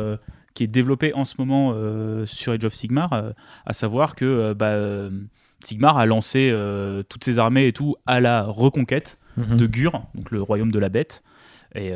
qui 0.55 0.65
est 0.65 0.69
développé 0.69 1.13
en 1.15 1.25
ce 1.27 1.35
moment 1.39 1.75
sur 2.27 2.53
Age 2.53 2.65
of 2.65 2.73
Sigmar, 2.75 3.13
à 3.67 3.73
savoir 3.75 4.15
que 4.15 4.55
bah, 4.55 5.11
Sigmar 5.63 5.99
a 5.99 6.07
lancé 6.07 6.55
toutes 7.09 7.25
ses 7.25 7.39
armées 7.39 7.67
et 7.67 7.73
tout 7.73 7.97
à 8.07 8.21
la 8.21 8.45
reconquête 8.45 9.19
Mhm. 9.37 9.57
de 9.57 9.67
Gur, 9.67 10.03
donc 10.15 10.31
le 10.31 10.41
royaume 10.41 10.71
de 10.71 10.79
la 10.79 10.89
bête. 10.89 11.25
Et, 11.75 11.91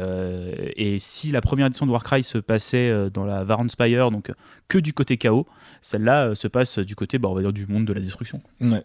et 0.76 0.98
si 0.98 1.30
la 1.30 1.40
première 1.40 1.66
édition 1.68 1.86
de 1.86 1.92
Warcry 1.92 2.24
se 2.24 2.36
passait 2.38 2.92
dans 3.14 3.24
la 3.24 3.44
Varan 3.44 3.68
Spire, 3.68 4.10
donc 4.10 4.32
que 4.66 4.78
du 4.78 4.92
côté 4.92 5.16
chaos, 5.18 5.46
celle-là 5.80 6.34
se 6.34 6.48
passe 6.48 6.80
du 6.80 6.96
côté, 6.96 7.18
bah, 7.18 7.28
on 7.28 7.34
va 7.34 7.40
dire, 7.42 7.52
du 7.52 7.66
monde 7.68 7.84
de 7.84 7.92
la 7.92 8.00
destruction. 8.00 8.40
Ouais. 8.60 8.82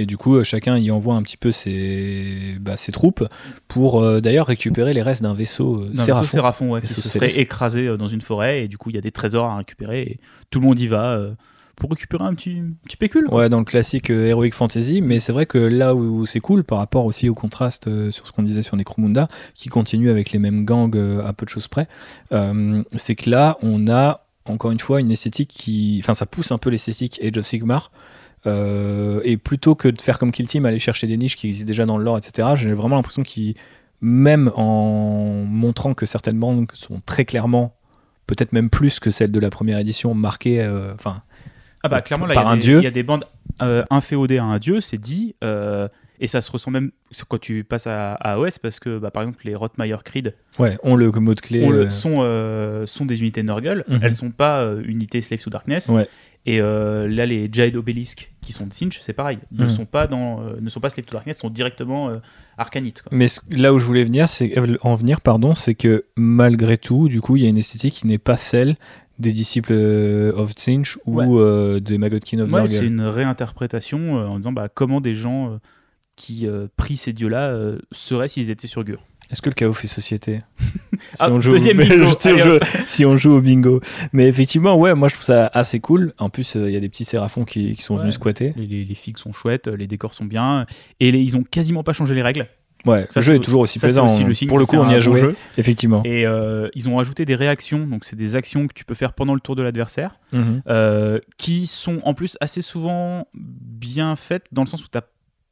Et 0.00 0.06
du 0.06 0.16
coup, 0.16 0.36
euh, 0.36 0.44
chacun 0.44 0.78
y 0.78 0.92
envoie 0.92 1.16
un 1.16 1.22
petit 1.22 1.36
peu 1.36 1.50
ses, 1.50 2.56
bah, 2.60 2.76
ses 2.76 2.92
troupes 2.92 3.24
pour 3.66 4.00
euh, 4.00 4.20
d'ailleurs 4.20 4.46
récupérer 4.46 4.92
les 4.92 5.02
restes 5.02 5.22
d'un 5.22 5.34
vaisseau 5.34 5.82
euh, 5.82 5.96
Séraphon. 5.96 6.28
Séraphon, 6.28 6.70
ouais, 6.70 6.80
qui 6.80 6.86
se 6.86 7.02
serait 7.02 7.36
écrasé 7.40 7.88
euh, 7.88 7.96
dans 7.96 8.06
une 8.06 8.20
forêt, 8.20 8.62
et 8.62 8.68
du 8.68 8.78
coup 8.78 8.90
il 8.90 8.94
y 8.94 8.98
a 8.98 9.02
des 9.02 9.10
trésors 9.10 9.46
à 9.46 9.56
récupérer, 9.56 10.02
et 10.02 10.20
tout 10.50 10.60
le 10.60 10.66
monde 10.66 10.78
y 10.78 10.86
va 10.86 11.14
euh, 11.16 11.34
pour 11.74 11.90
récupérer 11.90 12.22
un 12.22 12.34
petit, 12.34 12.62
petit 12.84 12.96
pécule. 12.96 13.26
Ouais, 13.32 13.48
dans 13.48 13.58
le 13.58 13.64
classique 13.64 14.08
Heroic 14.10 14.52
Fantasy, 14.52 15.02
mais 15.02 15.18
c'est 15.18 15.32
vrai 15.32 15.46
que 15.46 15.58
là 15.58 15.96
où, 15.96 16.20
où 16.20 16.26
c'est 16.26 16.40
cool 16.40 16.62
par 16.62 16.78
rapport 16.78 17.04
aussi 17.04 17.28
au 17.28 17.34
contraste 17.34 17.88
sur 18.12 18.26
ce 18.26 18.32
qu'on 18.32 18.44
disait 18.44 18.62
sur 18.62 18.76
Necromunda, 18.76 19.26
qui 19.54 19.68
continue 19.68 20.10
avec 20.10 20.30
les 20.30 20.38
mêmes 20.38 20.64
gangs 20.64 20.96
à 21.26 21.32
peu 21.32 21.44
de 21.44 21.50
choses 21.50 21.66
près, 21.66 21.88
euh, 22.32 22.84
c'est 22.94 23.16
que 23.16 23.28
là 23.28 23.58
on 23.62 23.88
a 23.88 24.24
encore 24.44 24.70
une 24.70 24.80
fois 24.80 25.00
une 25.00 25.10
esthétique 25.10 25.50
qui. 25.52 25.98
Enfin, 26.02 26.14
ça 26.14 26.24
pousse 26.24 26.52
un 26.52 26.58
peu 26.58 26.70
l'esthétique 26.70 27.20
Age 27.22 27.36
of 27.36 27.44
Sigmar. 27.44 27.90
Euh, 28.46 29.20
et 29.24 29.36
plutôt 29.36 29.74
que 29.74 29.88
de 29.88 30.00
faire 30.00 30.18
comme 30.18 30.30
Kill 30.32 30.46
Team, 30.46 30.64
aller 30.66 30.78
chercher 30.78 31.06
des 31.06 31.16
niches 31.16 31.36
qui 31.36 31.46
existent 31.48 31.66
déjà 31.66 31.86
dans 31.86 31.98
le 31.98 32.04
lore, 32.04 32.18
etc., 32.18 32.48
j'ai 32.54 32.72
vraiment 32.72 32.96
l'impression 32.96 33.22
qu'ils, 33.22 33.54
même 34.00 34.50
en 34.54 35.44
montrant 35.46 35.94
que 35.94 36.06
certaines 36.06 36.38
bandes 36.38 36.66
sont 36.74 37.00
très 37.04 37.24
clairement, 37.24 37.74
peut-être 38.26 38.52
même 38.52 38.70
plus 38.70 39.00
que 39.00 39.10
celles 39.10 39.32
de 39.32 39.40
la 39.40 39.50
première 39.50 39.78
édition, 39.78 40.14
marquées, 40.14 40.60
euh, 40.62 40.94
enfin, 40.94 41.22
Ah 41.82 41.88
bah 41.88 42.00
clairement 42.02 42.26
là, 42.26 42.34
Par 42.34 42.44
il 42.44 42.46
y 42.46 42.48
a 42.48 42.52
un 42.52 42.56
des- 42.56 42.62
dieu. 42.62 42.78
il 42.80 42.84
y 42.84 42.88
a 42.88 42.90
des 42.92 43.02
bandes 43.02 43.24
euh, 43.62 43.84
inféodées 43.90 44.38
à 44.38 44.44
un 44.44 44.58
dieu, 44.58 44.80
c'est 44.80 44.98
dit, 44.98 45.34
euh, 45.44 45.88
et 46.20 46.26
ça 46.26 46.40
se 46.40 46.50
ressent 46.50 46.70
même 46.72 46.90
quand 47.28 47.38
tu 47.40 47.62
passes 47.64 47.86
à, 47.86 48.14
à 48.14 48.38
OS, 48.38 48.58
parce 48.58 48.80
que 48.80 48.98
bah, 48.98 49.10
par 49.12 49.22
exemple 49.22 49.40
les 49.44 49.54
Rotmeyer 49.54 49.96
Creed 50.04 50.34
ouais, 50.58 50.76
ont 50.82 50.96
le 50.96 51.10
mot 51.12 51.34
de 51.34 51.40
clé. 51.40 51.64
on 51.64 51.70
le- 51.70 51.86
euh, 51.86 51.90
sont, 51.90 52.18
euh, 52.20 52.86
sont 52.86 53.04
des 53.06 53.20
unités 53.20 53.42
Nurgle, 53.44 53.84
Mhm. 53.88 54.00
elles 54.02 54.12
sont 54.14 54.30
pas 54.30 54.60
euh, 54.62 54.82
unités 54.84 55.22
Slave 55.22 55.40
to 55.40 55.50
Darkness. 55.50 55.88
Ouais. 55.88 56.08
Et 56.46 56.60
euh, 56.62 57.06
là, 57.08 57.26
les 57.26 57.48
Jade 57.52 57.76
Obelisk 57.76 58.32
qui 58.40 58.52
sont 58.52 58.66
de 58.66 58.72
Sinch, 58.72 59.00
c'est 59.02 59.12
pareil, 59.12 59.38
ne 59.52 59.64
Mhm. 59.64 59.70
sont 59.70 59.84
pas 59.84 60.06
dans, 60.06 60.40
euh, 60.42 60.56
ne 60.60 60.70
sont 60.70 60.80
pas 60.80 60.88
Slave 60.88 61.04
to 61.04 61.12
Darkness, 61.12 61.38
sont 61.38 61.50
directement 61.50 62.08
euh, 62.08 62.18
Arcanites. 62.56 63.02
quoi. 63.02 63.10
Mais 63.14 63.28
ce- 63.28 63.40
là 63.50 63.74
où 63.74 63.78
je 63.78 63.84
voulais 63.86 64.04
venir, 64.04 64.28
c'est 64.28 64.56
euh, 64.58 64.76
en 64.80 64.94
venir, 64.94 65.20
pardon, 65.20 65.52
c'est 65.52 65.74
que 65.74 66.06
malgré 66.16 66.78
tout, 66.78 67.08
du 67.08 67.20
coup, 67.20 67.36
il 67.36 67.42
y 67.42 67.46
a 67.46 67.48
une 67.48 67.58
esthétique 67.58 67.94
qui 67.94 68.06
n'est 68.06 68.16
pas 68.18 68.36
celle 68.38 68.76
des 69.18 69.32
disciples 69.32 69.72
euh, 69.74 70.32
of 70.36 70.52
Tzinch 70.52 70.96
ou 71.04 71.16
Ouais. 71.20 71.80
des 71.82 71.98
Magotkin 71.98 72.38
of 72.38 72.50
Ouais, 72.52 72.66
c'est 72.68 72.86
une 72.86 73.02
réinterprétation 73.02 74.14
en 74.14 74.36
disant 74.38 74.52
bah, 74.52 74.68
comment 74.72 75.00
des 75.02 75.14
gens 75.14 75.58
qui 76.16 76.46
prient 76.76 76.96
ces 76.96 77.12
dieux-là 77.12 77.72
seraient 77.92 78.28
s'ils 78.28 78.48
étaient 78.50 78.66
sur 78.68 78.84
Gur. 78.84 79.04
Est-ce 79.30 79.42
que 79.42 79.50
le 79.50 79.54
chaos 79.54 79.72
fait 79.74 79.88
société? 79.88 80.40
Si, 81.14 81.16
Ah, 81.20 81.30
on 81.30 81.40
joue, 81.40 81.50
deuxième 81.52 81.78
au... 81.78 81.82
bingo. 81.82 82.10
si 82.20 82.28
on 82.28 82.36
joue- 82.38 82.50
hop. 82.50 82.64
si 82.86 83.04
on 83.06 83.16
joue 83.16 83.32
au 83.32 83.40
bingo. 83.40 83.80
Mais 84.12 84.26
effectivement, 84.28 84.76
ouais, 84.76 84.94
moi 84.94 85.08
je 85.08 85.14
trouve 85.14 85.24
ça 85.24 85.46
assez 85.52 85.80
cool. 85.80 86.12
En 86.18 86.30
plus, 86.30 86.56
euh, 86.56 86.68
il 86.68 86.74
y 86.74 86.76
a 86.76 86.80
des 86.80 86.88
petits 86.88 87.04
séraphons 87.04 87.44
qui, 87.44 87.72
qui 87.76 87.82
sont 87.82 87.94
Ouais. 87.94 88.00
venus 88.02 88.14
squatter. 88.14 88.52
Les, 88.56 88.84
figues 88.94 89.18
sont 89.18 89.32
chouettes, 89.32 89.68
les 89.68 89.86
décors 89.86 90.14
sont 90.14 90.24
bien, 90.24 90.66
et 91.00 91.10
les- 91.12 91.20
ils 91.20 91.36
ont 91.36 91.42
quasiment 91.42 91.82
pas 91.82 91.92
changé 91.92 92.14
les 92.14 92.22
règles. 92.22 92.46
Ouais, 92.86 93.08
Ça, 93.10 93.18
le 93.18 93.26
jeu 93.26 93.34
est 93.34 93.40
toujours 93.40 93.62
aussi 93.62 93.80
plaisant. 93.80 94.06
aussi 94.06 94.22
le 94.22 94.32
signe 94.34 94.46
Pour 94.46 94.60
le 94.60 94.64
coup, 94.64 94.76
on 94.76 94.88
y 94.88 94.94
a 94.94 95.00
joué, 95.00 95.18
jeu. 95.20 95.36
effectivement. 95.56 96.00
Et 96.04 96.24
euh, 96.26 96.68
ils 96.74 96.88
ont 96.88 97.00
ajouté 97.00 97.24
des 97.24 97.34
réactions, 97.34 97.86
donc 97.88 98.04
c'est 98.04 98.14
des 98.14 98.36
actions 98.36 98.68
que 98.68 98.72
tu 98.72 98.84
peux 98.84 98.94
faire 98.94 99.14
pendant 99.14 99.34
le 99.34 99.40
tour 99.40 99.56
de 99.56 99.62
l'adversaire, 99.62 100.20
Mhm. 100.32 100.62
euh, 100.68 101.18
qui 101.38 101.66
sont 101.66 101.98
en 102.04 102.14
plus 102.14 102.36
assez 102.40 102.62
souvent 102.62 103.26
bien 103.34 104.14
faites 104.14 104.46
dans 104.52 104.62
le 104.62 104.68
sens 104.68 104.84
où 104.84 104.86
tu 104.92 104.98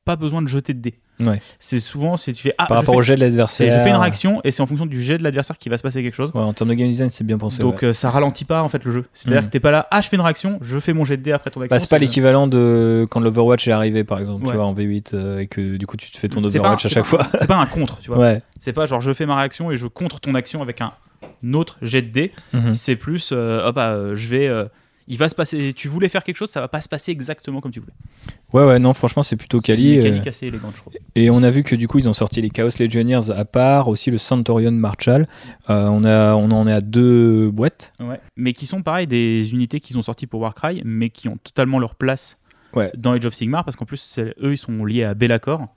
pas 0.05 0.15
besoin 0.15 0.41
de 0.41 0.47
jeter 0.47 0.73
de 0.73 0.79
dés. 0.79 1.01
Ouais. 1.19 1.41
C'est 1.59 1.81
souvent 1.81 2.17
si 2.17 2.33
tu 2.35 2.43
fais 2.43 2.55
ah 2.59 2.67
Par 2.67 2.77
rapport 2.79 2.95
fais, 2.95 2.99
au 2.99 3.03
jet 3.03 3.15
de 3.17 3.21
l'adversaire. 3.21 3.73
je 3.73 3.79
fais 3.83 3.89
une 3.89 3.97
réaction 3.97 4.41
et 4.45 4.51
c'est 4.51 4.61
en 4.63 4.67
fonction 4.67 4.85
du 4.87 5.03
jet 5.03 5.17
de 5.19 5.23
l'adversaire 5.23 5.57
qu'il 5.57 5.71
va 5.71 5.79
se 5.79 5.83
passer 5.83 6.03
quelque 6.03 6.15
chose. 6.15 6.31
Ouais, 6.35 6.43
en 6.43 6.53
termes 6.53 6.71
de 6.71 6.75
game 6.75 6.89
design, 6.89 7.09
c'est 7.11 7.25
bien 7.25 7.39
pensé. 7.39 7.63
Donc 7.63 7.83
ouais. 7.83 7.89
euh, 7.89 7.93
ça 7.93 8.11
ralentit 8.11 8.45
pas 8.45 8.63
en 8.63 8.69
fait 8.69 8.85
le 8.85 8.91
jeu. 8.91 9.05
C'est-à-dire 9.15 9.41
Mhm. 9.43 9.47
que 9.47 9.53
t'es 9.53 9.61
pas 9.61 9.71
là, 9.71 9.87
ah 9.91 10.01
je 10.03 10.09
fais 10.09 10.17
une 10.17 10.23
réaction, 10.23 10.59
je 10.61 10.79
fais 10.79 10.93
mon 10.93 11.05
jet 11.05 11.17
de 11.17 11.23
dés 11.23 11.33
après 11.33 11.51
ton 11.51 11.61
action. 11.63 11.75
Bah, 11.75 11.79
c'est 11.79 11.89
pas 11.91 11.99
l'équivalent 11.99 12.47
de 12.47 13.07
quand 13.11 13.21
l'Overwatch 13.21 13.67
est 13.69 13.73
arrivé, 13.73 14.05
par 14.05 14.19
exemple, 14.19 14.47
tu 14.47 14.53
vois, 14.53 14.65
en 14.67 14.75
V8, 14.75 15.15
euh, 15.15 15.39
et 15.41 15.47
que 15.47 15.77
du 15.77 15.87
coup 15.87 15.97
tu 15.97 16.11
te 16.11 16.19
fais 16.19 16.29
ton 16.29 16.41
un- 16.43 16.47
Overwatch 16.47 16.85
à 16.87 16.89
chaque 16.89 17.05
pas 17.05 17.09
fois. 17.09 17.27
C'est 17.39 17.47
pas 17.47 17.57
un 17.57 17.67
contre, 17.67 17.99
tu 18.01 18.11
vois. 18.13 18.35
C'est 18.59 18.73
pas 18.73 18.87
genre 18.87 19.01
je 19.01 19.13
fais 19.13 19.27
ma 19.27 19.37
réaction 19.37 19.71
et 19.71 19.77
je 19.77 19.87
contre 19.87 20.21
ton 20.21 20.35
action 20.35 20.61
avec 20.63 20.81
un 20.81 20.93
autre 21.55 21.79
jet 21.83 22.03
de 22.03 22.11
dés. 22.13 22.33
Mhm. 22.53 22.75
C'est 22.75 22.97
plus, 22.97 23.31
euh, 23.33 23.63
ah 23.65 23.73
bah 23.73 23.89
euh, 23.91 24.15
je 24.15 24.29
vais, 24.29 24.47
euh, 24.49 24.65
il 25.09 25.19
va 25.19 25.29
se 25.29 25.35
passer. 25.35 25.73
Tu 25.75 25.89
voulais 25.89 26.09
faire 26.09 26.25
quelque 26.25 26.37
chose, 26.37 26.51
ça 26.51 26.61
va 26.61 26.69
pas 26.69 26.81
se 26.81 26.89
passer 26.89 27.13
exactement 27.13 27.61
comme 27.61 27.71
tu 27.73 27.81
voulais. 27.81 27.93
Ouais, 28.53 28.65
ouais, 28.65 28.79
non, 28.79 28.93
franchement, 28.95 29.23
c'est 29.23 29.37
plutôt 29.37 29.61
quali. 29.61 29.97
mécanique 29.99 30.27
assez 30.27 30.47
élégante, 30.47 30.73
je 30.75 30.81
trouve. 30.81 30.93
Et 31.15 31.31
on 31.31 31.43
a 31.43 31.51
vu 31.51 31.63
que 31.63 31.75
du 31.77 31.89
coup, 31.89 31.99
ils 31.99 32.09
ont 32.09 32.13
sorti 32.13 32.41
les 32.41 32.51
Chaos 32.51 32.71
Legionnaires 32.79 33.31
à 33.31 33.45
part, 33.45 33.89
aussi 33.89 34.11
le 34.11 34.19
Centurion 34.19 34.73
Marshall. 34.73 35.27
Euh, 35.71 35.87
on, 35.89 36.05
a, 36.05 36.35
on 36.35 36.51
en 36.51 36.67
est 36.67 36.73
à 36.73 36.81
deux 36.81 37.51
boîtes. 37.51 37.93
Ouais. 38.01 38.21
Mais 38.37 38.53
qui 38.53 38.67
sont 38.67 38.83
pareil 38.83 39.07
des 39.07 39.53
unités 39.53 39.81
qu'ils 39.81 39.99
ont 39.99 40.03
sorties 40.03 40.27
pour 40.27 40.41
Warcry, 40.41 40.83
mais 40.85 41.11
qui 41.11 41.29
ont 41.29 41.39
totalement 41.43 41.79
leur 41.79 41.95
place 41.95 42.37
Ouais. 42.75 42.93
dans 42.95 43.13
Age 43.13 43.25
of 43.25 43.33
Sigmar 43.33 43.65
parce 43.65 43.75
qu'en 43.75 43.87
plus 43.87 44.19
eux 44.19 44.53
ils 44.53 44.59
sont 44.59 44.85
liés 44.85 45.05
à 45.05 45.15
Be'lakor, 45.15 45.69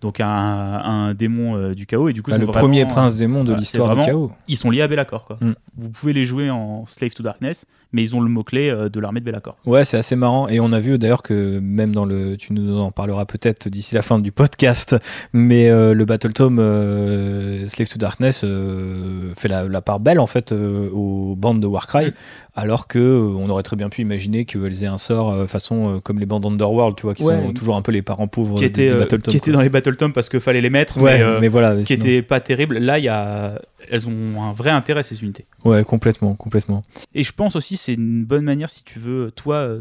donc 0.00 0.18
à 0.18 0.26
un, 0.26 1.08
un 1.10 1.14
démon 1.14 1.54
euh, 1.56 1.74
du 1.74 1.86
chaos 1.86 2.08
et 2.08 2.12
du 2.12 2.22
coup 2.22 2.32
Bah, 2.32 2.38
le 2.38 2.46
premier 2.46 2.86
prince 2.86 3.14
démon 3.14 3.44
de 3.44 3.54
l'histoire 3.54 3.94
du 3.94 4.02
chaos. 4.02 4.32
Ils 4.48 4.56
sont 4.56 4.68
liés 4.70 4.82
à 4.82 4.88
Be'lakor 4.88 5.26
quoi. 5.26 5.38
Mm. 5.40 5.54
Vous 5.76 5.90
pouvez 5.90 6.12
les 6.12 6.24
jouer 6.24 6.50
en 6.50 6.86
Slave 6.86 7.12
to 7.12 7.22
Darkness, 7.22 7.66
mais 7.92 8.02
ils 8.02 8.14
ont 8.14 8.20
le 8.20 8.28
mot 8.28 8.42
clé 8.44 8.72
de 8.92 9.00
l'armée 9.00 9.20
de 9.20 9.24
Be'lakor. 9.24 9.56
Ouais, 9.66 9.84
c'est 9.84 9.96
assez 9.98 10.16
marrant. 10.16 10.48
Et 10.48 10.60
on 10.60 10.72
a 10.72 10.78
vu 10.80 10.98
d'ailleurs 10.98 11.22
que 11.22 11.58
même 11.60 11.94
dans 11.94 12.04
le. 12.04 12.36
Tu 12.36 12.52
nous 12.52 12.78
en 12.78 12.90
parleras 12.90 13.24
peut-être 13.24 13.68
d'ici 13.68 13.94
la 13.94 14.02
fin 14.02 14.18
du 14.18 14.32
podcast, 14.32 14.96
mais 15.32 15.68
euh, 15.68 15.94
le 15.94 16.04
Battle 16.04 16.32
Tome 16.32 16.58
euh, 16.60 17.66
Slave 17.68 17.88
to 17.88 17.98
Darkness 17.98 18.42
euh, 18.44 19.32
fait 19.36 19.48
la, 19.48 19.64
la 19.68 19.80
part 19.80 20.00
belle 20.00 20.20
en 20.20 20.26
fait 20.26 20.52
euh, 20.52 20.88
aux 20.92 21.34
bandes 21.36 21.60
de 21.60 21.66
Warcry, 21.66 22.06
Mm. 22.06 22.12
alors 22.54 22.88
que 22.88 22.98
euh, 22.98 23.34
on 23.36 23.48
aurait 23.50 23.62
très 23.62 23.76
bien 23.76 23.88
pu 23.88 24.00
imaginer 24.02 24.44
qu'elles 24.44 24.84
aient 24.84 24.88
un 24.88 24.98
sort 24.98 25.32
euh, 25.32 25.46
façon 25.46 25.96
euh, 25.96 26.00
comme 26.00 26.18
les 26.18 26.26
bandes 26.26 26.44
Underworld, 26.46 26.96
tu 26.96 27.02
vois, 27.02 27.14
qui 27.14 27.24
Ouais. 27.24 27.40
sont 27.40 27.52
toujours 27.52 27.76
un 27.76 27.82
peu 27.82 27.92
les 27.92 28.02
parents 28.02 28.26
pauvres 28.28 28.56
Qui 28.58 28.64
étaient, 28.64 28.88
des 28.88 28.94
euh, 28.94 28.98
Battle 29.00 29.22
Tome. 29.22 29.30
qui 29.32 29.36
étaient 29.36 29.52
dans 29.52 29.60
les 29.60 29.68
Battle 29.68 29.96
Tom 29.96 30.12
parce 30.12 30.28
qu'il 30.28 30.40
fallait 30.40 30.60
les 30.60 30.70
mettre, 30.70 30.98
Ouais, 31.00 31.18
mais, 31.18 31.22
euh, 31.22 31.38
mais 31.40 31.48
voilà. 31.48 31.76
qui 31.76 31.86
sinon- 31.86 31.98
étaient 32.00 32.22
pas 32.22 32.40
terribles. 32.40 32.78
Là, 32.78 32.98
il 32.98 33.04
y 33.04 33.08
a, 33.08 33.60
elles 33.90 34.08
ont 34.08 34.42
un 34.42 34.52
vrai 34.52 34.70
intérêt 34.70 35.02
ces 35.02 35.22
unités. 35.22 35.46
Ouais, 35.64 35.84
complètement, 35.84 36.34
complètement. 36.34 36.82
Et 37.14 37.22
je 37.24 37.32
pense 37.32 37.56
aussi 37.56 37.76
c'est 37.76 37.94
une 37.94 38.24
bonne 38.24 38.44
manière 38.44 38.70
si 38.70 38.84
tu 38.84 38.98
veux 38.98 39.30
toi 39.30 39.56
euh, 39.56 39.80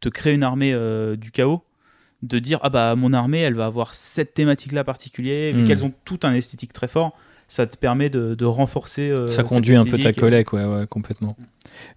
te 0.00 0.08
créer 0.08 0.34
une 0.34 0.42
armée 0.42 0.72
euh, 0.74 1.16
du 1.16 1.30
chaos 1.30 1.62
de 2.22 2.38
dire 2.38 2.58
ah 2.62 2.70
bah 2.70 2.94
mon 2.96 3.12
armée 3.12 3.40
elle 3.40 3.54
va 3.54 3.66
avoir 3.66 3.94
cette 3.94 4.34
thématique 4.34 4.72
là 4.72 4.82
particulière 4.84 5.54
vu 5.54 5.62
Mm. 5.62 5.66
qu'elles 5.66 5.84
ont 5.84 5.92
tout 6.04 6.20
un 6.22 6.32
esthétique 6.34 6.72
très 6.72 6.88
fort 6.88 7.12
ça 7.46 7.66
te 7.66 7.76
permet 7.76 8.08
de, 8.08 8.34
de 8.34 8.44
renforcer 8.46 9.10
euh, 9.10 9.26
Ça 9.26 9.42
conduit 9.42 9.76
un 9.76 9.84
peu 9.84 9.98
ta 9.98 10.14
collègue, 10.14 10.46
ouais, 10.54 10.64
ouais, 10.64 10.86
complètement. 10.86 11.36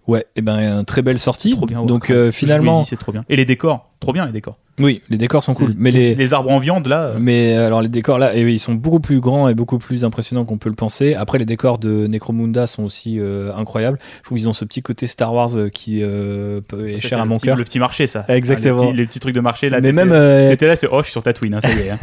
Ouais, 0.06 0.26
et 0.36 0.42
ben, 0.42 0.84
très 0.84 1.00
belle 1.00 1.18
sortie. 1.18 1.52
trop 1.52 1.64
bien 1.64 1.82
Donc 1.86 2.10
euh, 2.10 2.30
finalement, 2.32 2.84
c'est 2.84 2.98
trop 2.98 3.12
bien 3.12 3.24
et 3.30 3.36
les 3.36 3.46
décors 3.46 3.90
trop 4.00 4.12
bien 4.12 4.26
les 4.26 4.32
décors 4.32 4.58
oui, 4.80 5.02
les 5.10 5.18
décors 5.18 5.42
sont 5.42 5.54
cool, 5.54 5.70
mais 5.78 5.90
les, 5.90 6.14
les 6.14 6.34
arbres 6.34 6.50
en 6.50 6.58
viande 6.58 6.86
là 6.86 7.06
euh, 7.06 7.16
Mais 7.18 7.56
euh, 7.56 7.66
alors 7.66 7.82
les 7.82 7.88
décors 7.88 8.18
là, 8.18 8.34
et 8.34 8.44
oui, 8.44 8.54
ils 8.54 8.58
sont 8.58 8.74
beaucoup 8.74 9.00
plus 9.00 9.20
grands 9.20 9.48
et 9.48 9.54
beaucoup 9.54 9.78
plus 9.78 10.04
impressionnants 10.04 10.44
qu'on 10.44 10.58
peut 10.58 10.68
le 10.68 10.76
penser. 10.76 11.14
Après 11.14 11.38
les 11.38 11.44
décors 11.44 11.78
de 11.78 12.06
Necromunda 12.06 12.66
sont 12.66 12.84
aussi 12.84 13.18
euh, 13.18 13.52
incroyables. 13.56 13.98
Je 14.18 14.22
trouve 14.22 14.38
qu'ils 14.38 14.48
ont 14.48 14.52
ce 14.52 14.64
petit 14.64 14.82
côté 14.82 15.06
Star 15.06 15.34
Wars 15.34 15.50
qui 15.72 16.00
euh, 16.02 16.60
est 16.86 16.98
ça, 16.98 17.08
cher 17.08 17.20
à 17.20 17.24
mon 17.24 17.38
cœur. 17.38 17.56
le 17.56 17.64
petit 17.64 17.80
marché 17.80 18.06
ça 18.06 18.24
Exactement. 18.28 18.76
Ah, 18.78 18.82
les, 18.82 18.88
petits, 18.88 18.96
les 18.96 19.06
petits 19.06 19.20
trucs 19.20 19.34
de 19.34 19.40
marché 19.40 19.68
là 19.68 19.80
Mais 19.80 19.92
même 19.92 20.12
euh, 20.12 20.50
t'étais 20.50 20.68
là 20.68 20.76
c'est 20.76 20.88
oh 20.90 20.98
je 21.00 21.04
suis 21.04 21.12
sur 21.12 21.22
Tatooine 21.22 21.54
hein, 21.54 21.60
ça 21.60 21.70
y 21.70 21.80
est 21.80 21.90
hein. 21.90 21.98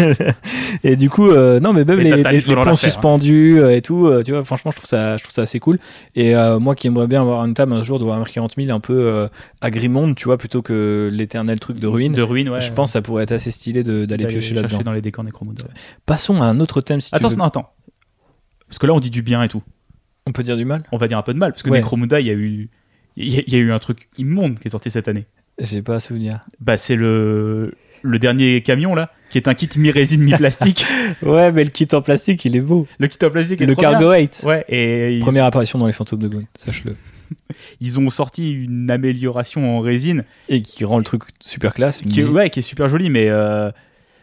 et 0.83 0.95
du 0.95 1.09
coup 1.09 1.31
non 1.31 1.71
mais 1.73 1.85
même 1.85 1.99
les, 1.99 2.11
les, 2.11 2.23
l'affaire, 2.23 2.67
hein. 2.67 2.75
suspendus 2.75 3.61
et 3.71 3.81
tout, 3.81 4.11
tu 4.25 4.31
vois, 4.31 4.43
franchement 4.43 4.71
je 4.71 4.77
trouve 4.77 4.89
ça 4.89 5.17
je 5.17 5.23
trouve 5.23 5.33
ça 5.33 5.43
assez 5.43 5.59
cool. 5.59 5.79
Et 6.15 6.33
moi 6.59 6.75
qui 6.75 6.87
aimerais 6.87 7.07
bien 7.07 7.21
avoir 7.21 7.45
une 7.45 7.53
table 7.53 7.73
un 7.73 7.81
jour 7.81 7.99
de 7.99 8.03
Warhammer 8.03 8.29
40 8.29 8.55
000 8.57 8.75
un 8.75 8.79
peu 8.79 9.29
agrimonde, 9.61 10.15
tu 10.15 10.25
vois, 10.25 10.37
plutôt 10.37 10.61
que 10.61 11.09
l'éternel 11.11 11.59
truc 11.59 11.79
de 11.79 11.84
ruine. 11.85 12.11
de 12.13 12.21
ruine 12.21 12.49
ouais 12.49 12.61
je 12.61 12.71
pense 12.71 12.89
que 12.89 12.93
ça 12.93 13.01
pourrait 13.01 13.23
être 13.23 13.31
assez 13.31 13.51
stylé 13.51 13.83
de- 13.83 14.05
d'aller 14.05 14.25
piocher 14.27 14.53
là-dedans. 14.55 14.79
dans 14.83 14.91
les 14.93 15.01
décors 15.01 15.23
Necromunda 15.23 15.63
ouais. 15.65 15.71
Passons 16.05 16.41
à 16.41 16.45
un 16.45 16.59
autre 16.59 16.81
thème 16.81 17.01
si 17.01 17.09
attends 17.13 17.27
tu 17.29 17.33
veux. 17.35 17.39
non 17.39 17.45
attends 17.45 17.71
parce 18.67 18.79
que 18.79 18.87
là 18.87 18.93
on 18.93 18.99
dit 18.99 19.09
du 19.09 19.21
bien 19.21 19.43
et 19.43 19.47
tout 19.49 19.61
On 20.27 20.31
peut 20.31 20.43
dire 20.43 20.57
du 20.57 20.65
mal 20.65 20.83
on 20.91 20.97
va 20.97 21.07
dire 21.07 21.17
un 21.17 21.21
peu 21.23 21.33
de 21.33 21.39
mal, 21.39 21.51
parce 21.51 21.63
que 21.63 21.69
Ouais. 21.69 21.77
Necromunda, 21.79 22.19
il 22.19 22.25
y 22.27 22.29
a 22.31 22.33
eu. 22.33 22.69
Il 23.17 23.33
y, 23.33 23.37
a- 23.39 23.43
il 23.47 23.53
y 23.53 23.55
a 23.55 23.59
eu 23.59 23.71
un 23.71 23.79
truc 23.79 24.07
immonde 24.17 24.59
qui 24.59 24.67
est 24.67 24.71
sorti 24.71 24.89
cette 24.91 25.07
année. 25.07 25.25
J'ai 25.59 25.81
pas 25.81 25.95
à 25.95 25.99
souvenir. 26.01 26.41
Bah, 26.59 26.77
c'est 26.77 26.95
le, 26.97 27.73
le 28.01 28.19
dernier 28.19 28.61
camion, 28.61 28.93
là, 28.95 29.11
qui 29.29 29.37
est 29.37 29.47
un 29.47 29.53
kit 29.53 29.69
mi-résine, 29.77 30.21
mi-plastique. 30.21 30.85
Ouais, 31.21 31.51
mais 31.53 31.63
le 31.63 31.69
kit 31.69 31.87
en 31.93 32.01
plastique, 32.01 32.43
il 32.43 32.55
est 32.57 32.61
beau. 32.61 32.87
le 32.99 33.07
kit 33.07 33.23
en 33.25 33.29
plastique 33.29 33.61
est 33.61 33.65
Le 33.67 33.73
trop 33.73 33.81
Cargo 33.83 34.09
bien. 34.11 34.19
8. 34.19 34.41
Ouais, 34.45 34.65
et 34.67 35.15
ils, 35.15 35.21
Première 35.21 35.45
apparition 35.45 35.79
dans 35.79 35.87
les 35.87 35.93
fantômes 35.93 36.19
de 36.19 36.27
Gone, 36.27 36.45
sache-le. 36.57 36.95
ils 37.81 37.99
ont 37.99 38.09
sorti 38.09 38.51
une 38.51 38.89
amélioration 38.91 39.77
en 39.77 39.81
résine 39.81 40.23
Et 40.49 40.61
qui 40.61 40.85
rend 40.85 40.97
le 40.97 41.03
truc 41.03 41.23
super 41.39 41.73
classe. 41.73 42.01
qui, 42.01 42.21
mais- 42.23 42.29
ouais, 42.29 42.49
qui 42.49 42.59
est 42.59 42.63
super 42.63 42.89
jolie, 42.89 43.09
mais 43.09 43.27
euh, 43.29 43.71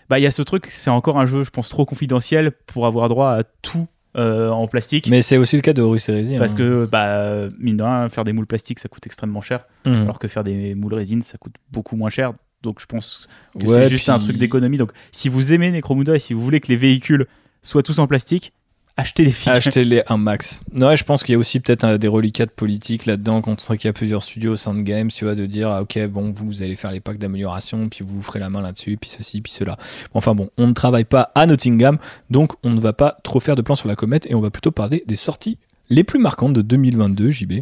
bah, 0.09 0.19
il 0.19 0.23
y 0.23 0.27
a 0.27 0.31
ce 0.31 0.43
truc, 0.43 0.67
c'est 0.69 0.91
encore 0.91 1.19
un 1.19 1.27
jeu, 1.27 1.45
je 1.45 1.51
pense, 1.51 1.69
trop 1.69 1.85
confidentiel 1.85 2.53
pour 2.67 2.87
avoir 2.87 3.09
droit 3.09 3.31
à 3.31 3.43
tout 3.63 3.87
euh, 4.17 4.51
en 4.51 4.67
plastique. 4.69 5.07
Mais 5.09 5.23
c'est 5.23 5.39
aussi 5.39 5.57
le 5.57 5.63
cas 5.63 5.73
de 5.73 5.81
Horus 5.81 6.07
Heresy. 6.09 6.37
parce 6.37 6.53
hein. 6.53 6.57
que, 6.57 6.85
bah, 6.91 7.49
mine 7.59 7.79
de 7.79 7.83
rien, 7.83 8.09
faire 8.11 8.25
des 8.25 8.33
moules 8.35 8.47
plastiques, 8.47 8.79
ça 8.79 8.89
coûte 8.89 9.07
extrêmement 9.07 9.41
cher. 9.41 9.65
Mhm. 9.87 9.95
alors 10.03 10.19
que 10.19 10.29
faire 10.29 10.45
des 10.45 10.75
moules 10.75 10.95
résine 10.95 11.23
ça 11.23 11.39
coûte 11.39 11.55
beaucoup 11.73 11.97
moins 11.97 12.11
cher 12.11 12.35
donc 12.63 12.79
je 12.81 12.87
pense 12.87 13.27
que 13.59 13.65
Ouais, 13.67 13.75
c'est 13.85 13.89
juste 13.89 14.09
un 14.09 14.21
truc 14.21 14.37
d'économie 14.39 14.77
donc 14.77 14.93
si 15.11 15.29
vous 15.29 15.53
aimez 15.53 15.73
Necromunda 15.73 16.15
et 16.15 16.21
si 16.21 16.35
vous 16.35 16.41
voulez 16.41 16.61
que 16.61 16.69
les 16.69 16.77
véhicules 16.77 17.27
soient 17.65 17.83
tous 17.83 17.99
en 17.99 18.07
plastique 18.07 18.53
achetez 18.97 19.25
des 19.25 19.33
figues 19.33 19.53
Achetez-les 19.53 20.03
un 20.09 20.17
max. 20.17 20.65
Ouais, 20.79 20.97
je 20.97 21.05
pense 21.05 21.23
qu'il 21.23 21.33
y 21.33 21.37
a 21.37 21.39
aussi 21.39 21.61
peut-être 21.61 21.85
euh, 21.85 21.99
des 21.99 22.09
reliquats 22.09 22.47
de 22.47 22.51
politique 22.51 23.07
là-dedans, 23.07 23.41
quand 23.43 23.53
on 23.53 23.59
sait 23.59 23.77
qu'il 23.77 23.89
y 23.89 23.91
a 23.91 23.93
plusieurs 23.93 24.23
studios 24.23 24.53
au 24.53 24.57
sein 24.57 24.75
de 24.75 24.83
Games, 24.83 25.09
tu 25.09 25.25
vois, 25.25 25.35
de 25.35 25.47
dire, 25.47 25.71
ah, 25.71 25.83
ok, 25.83 26.07
bon, 26.07 26.31
vous, 26.31 26.47
vous 26.47 26.63
allez 26.63 26.77
faire 26.77 26.93
les 26.93 27.01
packs 27.01 27.19
d'amélioration, 27.19 27.89
puis 27.89 28.05
vous 28.05 28.17
vous 28.17 28.23
ferez 28.23 28.39
la 28.39 28.51
main 28.51 28.61
là-dessus, 28.61 28.97
puis 29.01 29.11
ceci, 29.11 29.41
puis 29.41 29.53
cela. 29.53 29.77
Enfin 30.15 30.35
bon, 30.35 30.51
on 30.59 30.67
ne 30.67 30.73
travaille 30.73 31.05
pas 31.05 31.33
à 31.35 31.47
Nottingham, 31.47 31.99
donc 32.31 32.53
on 32.63 32.71
ne 32.71 32.81
va 32.81 32.93
pas 32.93 33.19
trop 33.23 33.41
faire 33.41 33.57
de 33.57 33.63
plans 33.63 33.77
sur 33.77 33.89
la 33.89 33.97
comète, 33.97 34.27
et 34.31 34.35
on 34.35 34.41
va 34.41 34.51
plutôt 34.51 34.71
parler 34.71 35.05
des 35.07 35.17
sorties 35.17 35.59
les 35.91 36.05
plus 36.05 36.19
marquantes 36.19 36.53
de 36.53 36.63
2022, 36.63 37.31
JB, 37.31 37.53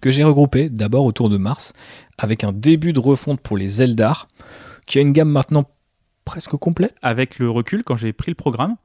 que 0.00 0.10
j'ai 0.10 0.24
regroupées 0.24 0.68
d'abord 0.68 1.04
autour 1.04 1.30
de 1.30 1.36
Mars, 1.36 1.72
avec 2.18 2.44
un 2.44 2.52
début 2.52 2.92
de 2.92 2.98
refonte 2.98 3.40
pour 3.40 3.56
les 3.56 3.82
Eldar, 3.82 4.28
qui 4.86 4.98
a 4.98 5.00
une 5.00 5.12
gamme 5.12 5.30
maintenant 5.30 5.64
presque 6.24 6.56
complète. 6.56 6.94
avec 7.02 7.38
le 7.38 7.48
recul 7.48 7.84
quand 7.84 7.96
j'ai 7.96 8.12
pris 8.12 8.30
le 8.30 8.34
programme 8.34 8.76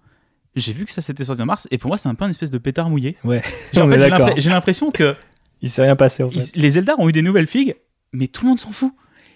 j'ai 0.55 0.73
vu 0.73 0.85
que 0.85 0.91
ça 0.91 1.01
s'était 1.01 1.23
sorti 1.25 1.41
en 1.41 1.45
mars 1.45 1.67
et 1.71 1.77
pour 1.77 1.87
moi 1.89 1.97
c'est 1.97 2.09
un 2.09 2.15
peu 2.15 2.25
une 2.25 2.31
espèce 2.31 2.51
de 2.51 2.57
pétard 2.57 2.89
mouillé 2.89 3.15
Ouais, 3.23 3.41
Genre, 3.73 3.85
en 3.87 3.89
fait, 3.89 3.99
j'ai 4.35 4.41
j'ai 4.41 4.49
l'impression 4.49 4.91
que 4.91 5.15
Il 5.61 5.69
s'est 5.69 5.83
rien 5.83 5.95
passé 5.95 6.23
en 6.23 6.29
fait. 6.29 6.51
ils- 6.55 6.61
les 6.61 6.77
Eldar 6.77 6.99
ont 6.99 7.07
eu 7.09 7.11
des 7.13 7.21
nouvelles 7.21 7.47
figues 7.47 7.75
mais 8.13 8.27
tout 8.27 8.43
le 8.43 8.49
monde 8.49 8.59
s'en 8.59 8.71
fout 8.71 8.91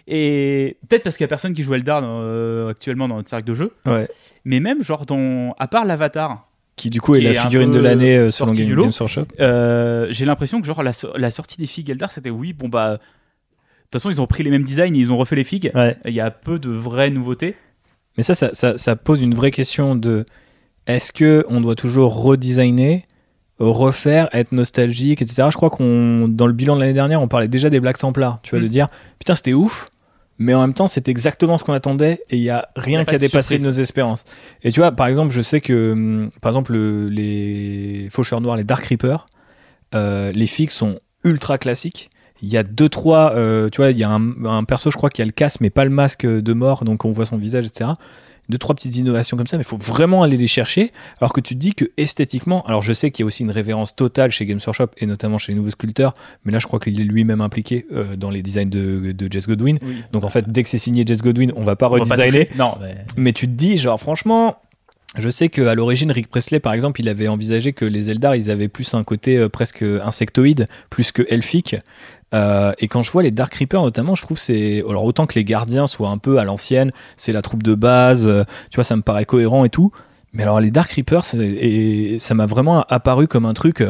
et 0.08 0.78
peut-être 0.88 1.04
parce 1.04 1.18
qu'il 1.18 1.24
y 1.24 1.26
a 1.26 1.30
personne 1.30 1.54
qui 1.54 1.64
joue 1.64 1.74
Eldar 1.74 2.02
euh, 2.04 2.70
actuellement 2.70 3.08
dans 3.08 3.16
notre 3.16 3.30
cercle 3.30 3.48
de 3.48 3.54
jeu 3.54 3.72
Ouais. 3.86 4.08
mais 4.44 4.60
même 4.60 4.84
genre 4.84 5.06
dans 5.06 5.56
à 5.58 5.68
part 5.68 5.86
l'avatar 5.86 6.48
Qui 6.76 6.90
du 6.90 7.02
coup 7.02 7.16
est 7.16 7.20
Qui 7.20 7.26
la 7.26 7.32
est 7.32 7.38
un 7.38 7.44
figurine 7.44 7.72
de 7.72 7.80
l'année 7.80 8.18
euh, 8.18 8.30
sorti 8.32 8.60
Game, 8.60 8.68
du 8.68 8.76
lot. 8.76 8.84
Games 8.84 8.92
Workshop. 9.00 9.26
Euh, 9.40 10.08
j'ai 10.12 10.26
l'impression 10.26 10.62
que 10.62 10.68
genre 10.68 10.84
la, 10.84 10.94
so- 10.94 11.16
la 11.18 11.32
sortie 11.32 11.58
des 11.58 11.66
figues 11.66 11.90
Eldar 11.90 12.12
c'était 12.12 12.30
oui 12.30 12.54
bon 12.54 12.68
bah 12.70 12.92
de 12.94 12.98
toute 12.98 13.94
façon 13.94 14.10
ils 14.12 14.20
ont 14.22 14.28
pris 14.28 14.44
les 14.44 14.50
mêmes 14.52 14.64
designs 14.64 14.94
ils 14.96 15.12
ont 15.12 15.18
refait 15.18 15.36
les 15.38 15.44
figues 15.44 15.72
Ouais. 15.74 15.96
il 16.06 16.14
y 16.14 16.20
a 16.20 16.30
peu 16.30 16.60
de 16.60 16.70
vraies 16.70 17.10
nouveautés 17.10 17.56
Mais 18.18 18.24
ça, 18.24 18.34
ça, 18.34 18.50
ça, 18.54 18.78
ça 18.78 18.96
pose 18.96 19.22
une 19.22 19.34
vraie 19.34 19.52
question 19.52 19.96
de 19.96 20.26
est-ce 20.88 21.12
que 21.12 21.46
on 21.50 21.62
doit 21.62 21.76
toujours 21.76 22.22
redesigner, 22.22 23.06
refaire, 23.60 24.30
être 24.34 24.52
nostalgique, 24.52 25.22
etc. 25.22 25.48
Je 25.52 25.56
crois 25.58 25.70
qu'on 25.70 26.28
dans 26.28 26.48
le 26.48 26.54
bilan 26.54 26.76
de 26.76 26.82
l'année 26.82 26.94
dernière, 26.94 27.22
on 27.22 27.28
parlait 27.28 27.48
déjà 27.48 27.70
des 27.70 27.80
Black 27.80 27.98
Templars. 27.98 28.40
Tu 28.44 28.52
vois, 28.52 28.60
Mm. 28.60 28.64
de 28.64 28.68
dire 28.68 28.88
putain 29.20 29.34
c'était 29.34 29.54
ouf, 29.54 29.88
mais 30.38 30.54
en 30.54 30.62
même 30.62 30.74
temps 30.74 30.88
c'était 30.88 31.12
exactement 31.12 31.58
ce 31.58 31.64
qu'on 31.64 31.74
attendait 31.74 32.22
et 32.30 32.38
il 32.38 32.44
y 32.44 32.50
a 32.50 32.68
Y 32.76 32.80
rien 32.82 33.00
a 33.00 33.06
qui 33.06 33.16
a 33.16 33.18
dépassé 33.18 33.58
surprise. 33.58 33.66
nos 33.66 33.82
espérances. 33.82 34.26
Et 34.64 34.72
tu 34.72 34.82
vois, 34.82 34.92
par 34.92 35.08
exemple, 35.08 35.32
je 35.34 35.42
sais 35.42 35.62
que 35.62 35.94
hum, 35.94 36.30
par 36.42 36.52
exemple 36.52 36.74
le- 36.74 37.08
les 37.10 38.10
faucheurs 38.12 38.42
noirs, 38.42 38.58
les 38.58 38.64
Dark 38.66 38.86
Reapers, 38.86 39.26
euh, 39.96 40.32
les 40.34 40.48
figues 40.48 40.72
sont 40.72 41.00
ultra 41.24 41.58
classiques. 41.58 42.10
Il 42.42 42.50
y 42.50 42.58
a 42.58 42.64
deux 42.64 42.90
trois, 42.90 43.32
euh, 43.36 43.70
tu 43.70 43.78
vois, 43.78 43.92
il 43.92 43.98
y 43.98 44.04
a 44.04 44.10
un, 44.10 44.46
un 44.46 44.64
perso, 44.66 44.92
je 44.92 44.98
crois, 44.98 45.10
qui 45.10 45.22
a 45.22 45.26
le 45.26 45.32
casque 45.32 45.62
mais 45.62 45.70
pas 45.70 45.86
le 45.86 45.90
masque 45.90 46.26
de 46.28 46.54
mort, 46.54 46.84
donc 46.84 47.06
on 47.06 47.12
voit 47.12 47.26
son 47.26 47.38
visage, 47.38 47.66
etc. 47.66 47.92
deux 48.50 48.58
trois 48.58 48.76
petites 48.76 48.96
innovations 48.98 49.38
comme 49.38 49.48
ça, 49.48 49.58
mais 49.58 49.64
il 49.64 49.68
faut 49.68 49.78
vraiment 49.78 50.24
aller 50.24 50.38
les 50.38 50.48
chercher. 50.48 50.92
Alors 51.20 51.34
que 51.34 51.42
tu 51.42 51.56
te 51.56 51.60
dis 51.60 51.74
que 51.74 51.86
esthétiquement, 51.98 52.64
alors 52.66 52.82
je 52.82 52.94
sais 52.94 53.12
qu'il 53.12 53.24
y 53.24 53.26
a 53.26 53.28
aussi 53.28 53.44
une 53.44 53.52
révérence 53.52 53.96
totale 53.96 54.32
chez 54.32 54.46
Games 54.46 54.60
Workshop 54.66 54.88
et 54.98 55.06
notamment 55.06 55.38
chez 55.38 55.52
les 55.52 55.58
nouveaux 55.58 55.72
sculpteurs, 55.72 56.14
mais 56.46 56.52
là 56.52 56.60
je 56.60 56.68
crois 56.68 56.80
qu'il 56.80 57.00
est 57.00 57.04
lui-même 57.04 57.42
impliqué 57.42 57.86
euh, 57.92 58.16
dans 58.16 58.30
les 58.30 58.42
designs 58.42 58.70
de, 58.70 59.12
de 59.12 59.32
Jess 59.32 59.48
Godwin. 59.48 59.78
Oui. 59.82 60.04
Donc 60.12 60.24
en 60.24 60.30
fait, 60.30 60.50
dès 60.50 60.64
que 60.64 60.70
c'est 60.70 60.78
signé 60.78 61.04
Jess 61.06 61.22
Godwin, 61.22 61.52
on 61.56 61.64
va 61.64 61.76
pas 61.76 61.88
On 61.90 61.98
va 61.98 62.06
pas 62.16 62.16
redesigner. 62.24 62.50
Non, 62.58 62.76
mais- 62.82 62.96
Mais 63.18 63.34
tu 63.34 63.48
te 63.48 63.54
dis, 63.54 63.78
genre, 63.78 64.00
franchement, 64.00 64.58
je 65.18 65.30
sais 65.30 65.50
qu'à 65.50 65.76
l'origine, 65.76 66.12
Rick 66.12 66.28
Presley, 66.28 66.60
par 66.60 66.74
exemple, 66.74 67.00
il 67.00 67.10
avait 67.10 67.28
envisagé 67.28 67.74
que 67.74 67.86
les 67.86 68.10
Eldar, 68.10 68.36
ils 68.36 68.52
avaient 68.52 68.68
plus 68.68 68.94
un 68.94 69.04
côté 69.04 69.38
euh, 69.38 69.50
presque 69.50 69.84
insectoïde, 69.84 70.68
plus 70.90 71.12
que 71.12 71.24
elfique. 71.30 71.76
Euh, 72.34 72.74
et 72.80 72.88
quand 72.88 73.02
je 73.02 73.12
vois 73.12 73.24
les 73.24 73.32
Dark 73.32 73.54
Reapers, 73.54 73.82
notamment, 73.82 74.16
je 74.16 74.22
trouve 74.22 74.38
c'est. 74.38 74.84
Alors, 74.88 75.06
autant 75.06 75.26
que 75.26 75.36
les 75.36 75.46
gardiens 75.46 75.88
soient 75.88 76.10
un 76.10 76.18
peu 76.18 76.38
à 76.38 76.44
l'ancienne, 76.44 76.92
c'est 77.16 77.32
la 77.32 77.42
troupe 77.42 77.64
de 77.64 77.76
base, 77.76 78.28
euh, 78.28 78.44
tu 78.70 78.76
vois, 78.76 78.84
ça 78.84 78.96
me 78.96 79.02
paraît 79.02 79.26
cohérent 79.26 79.64
et 79.64 79.70
tout. 79.70 79.92
Mais 80.34 80.44
alors, 80.44 80.60
les 80.60 80.72
Dark 80.72 80.92
Reapers, 80.92 81.24
et 81.40 82.18
ça 82.20 82.34
m'a 82.34 82.46
vraiment 82.46 82.84
apparu 82.90 83.28
comme 83.28 83.46
un 83.46 83.54
truc. 83.54 83.82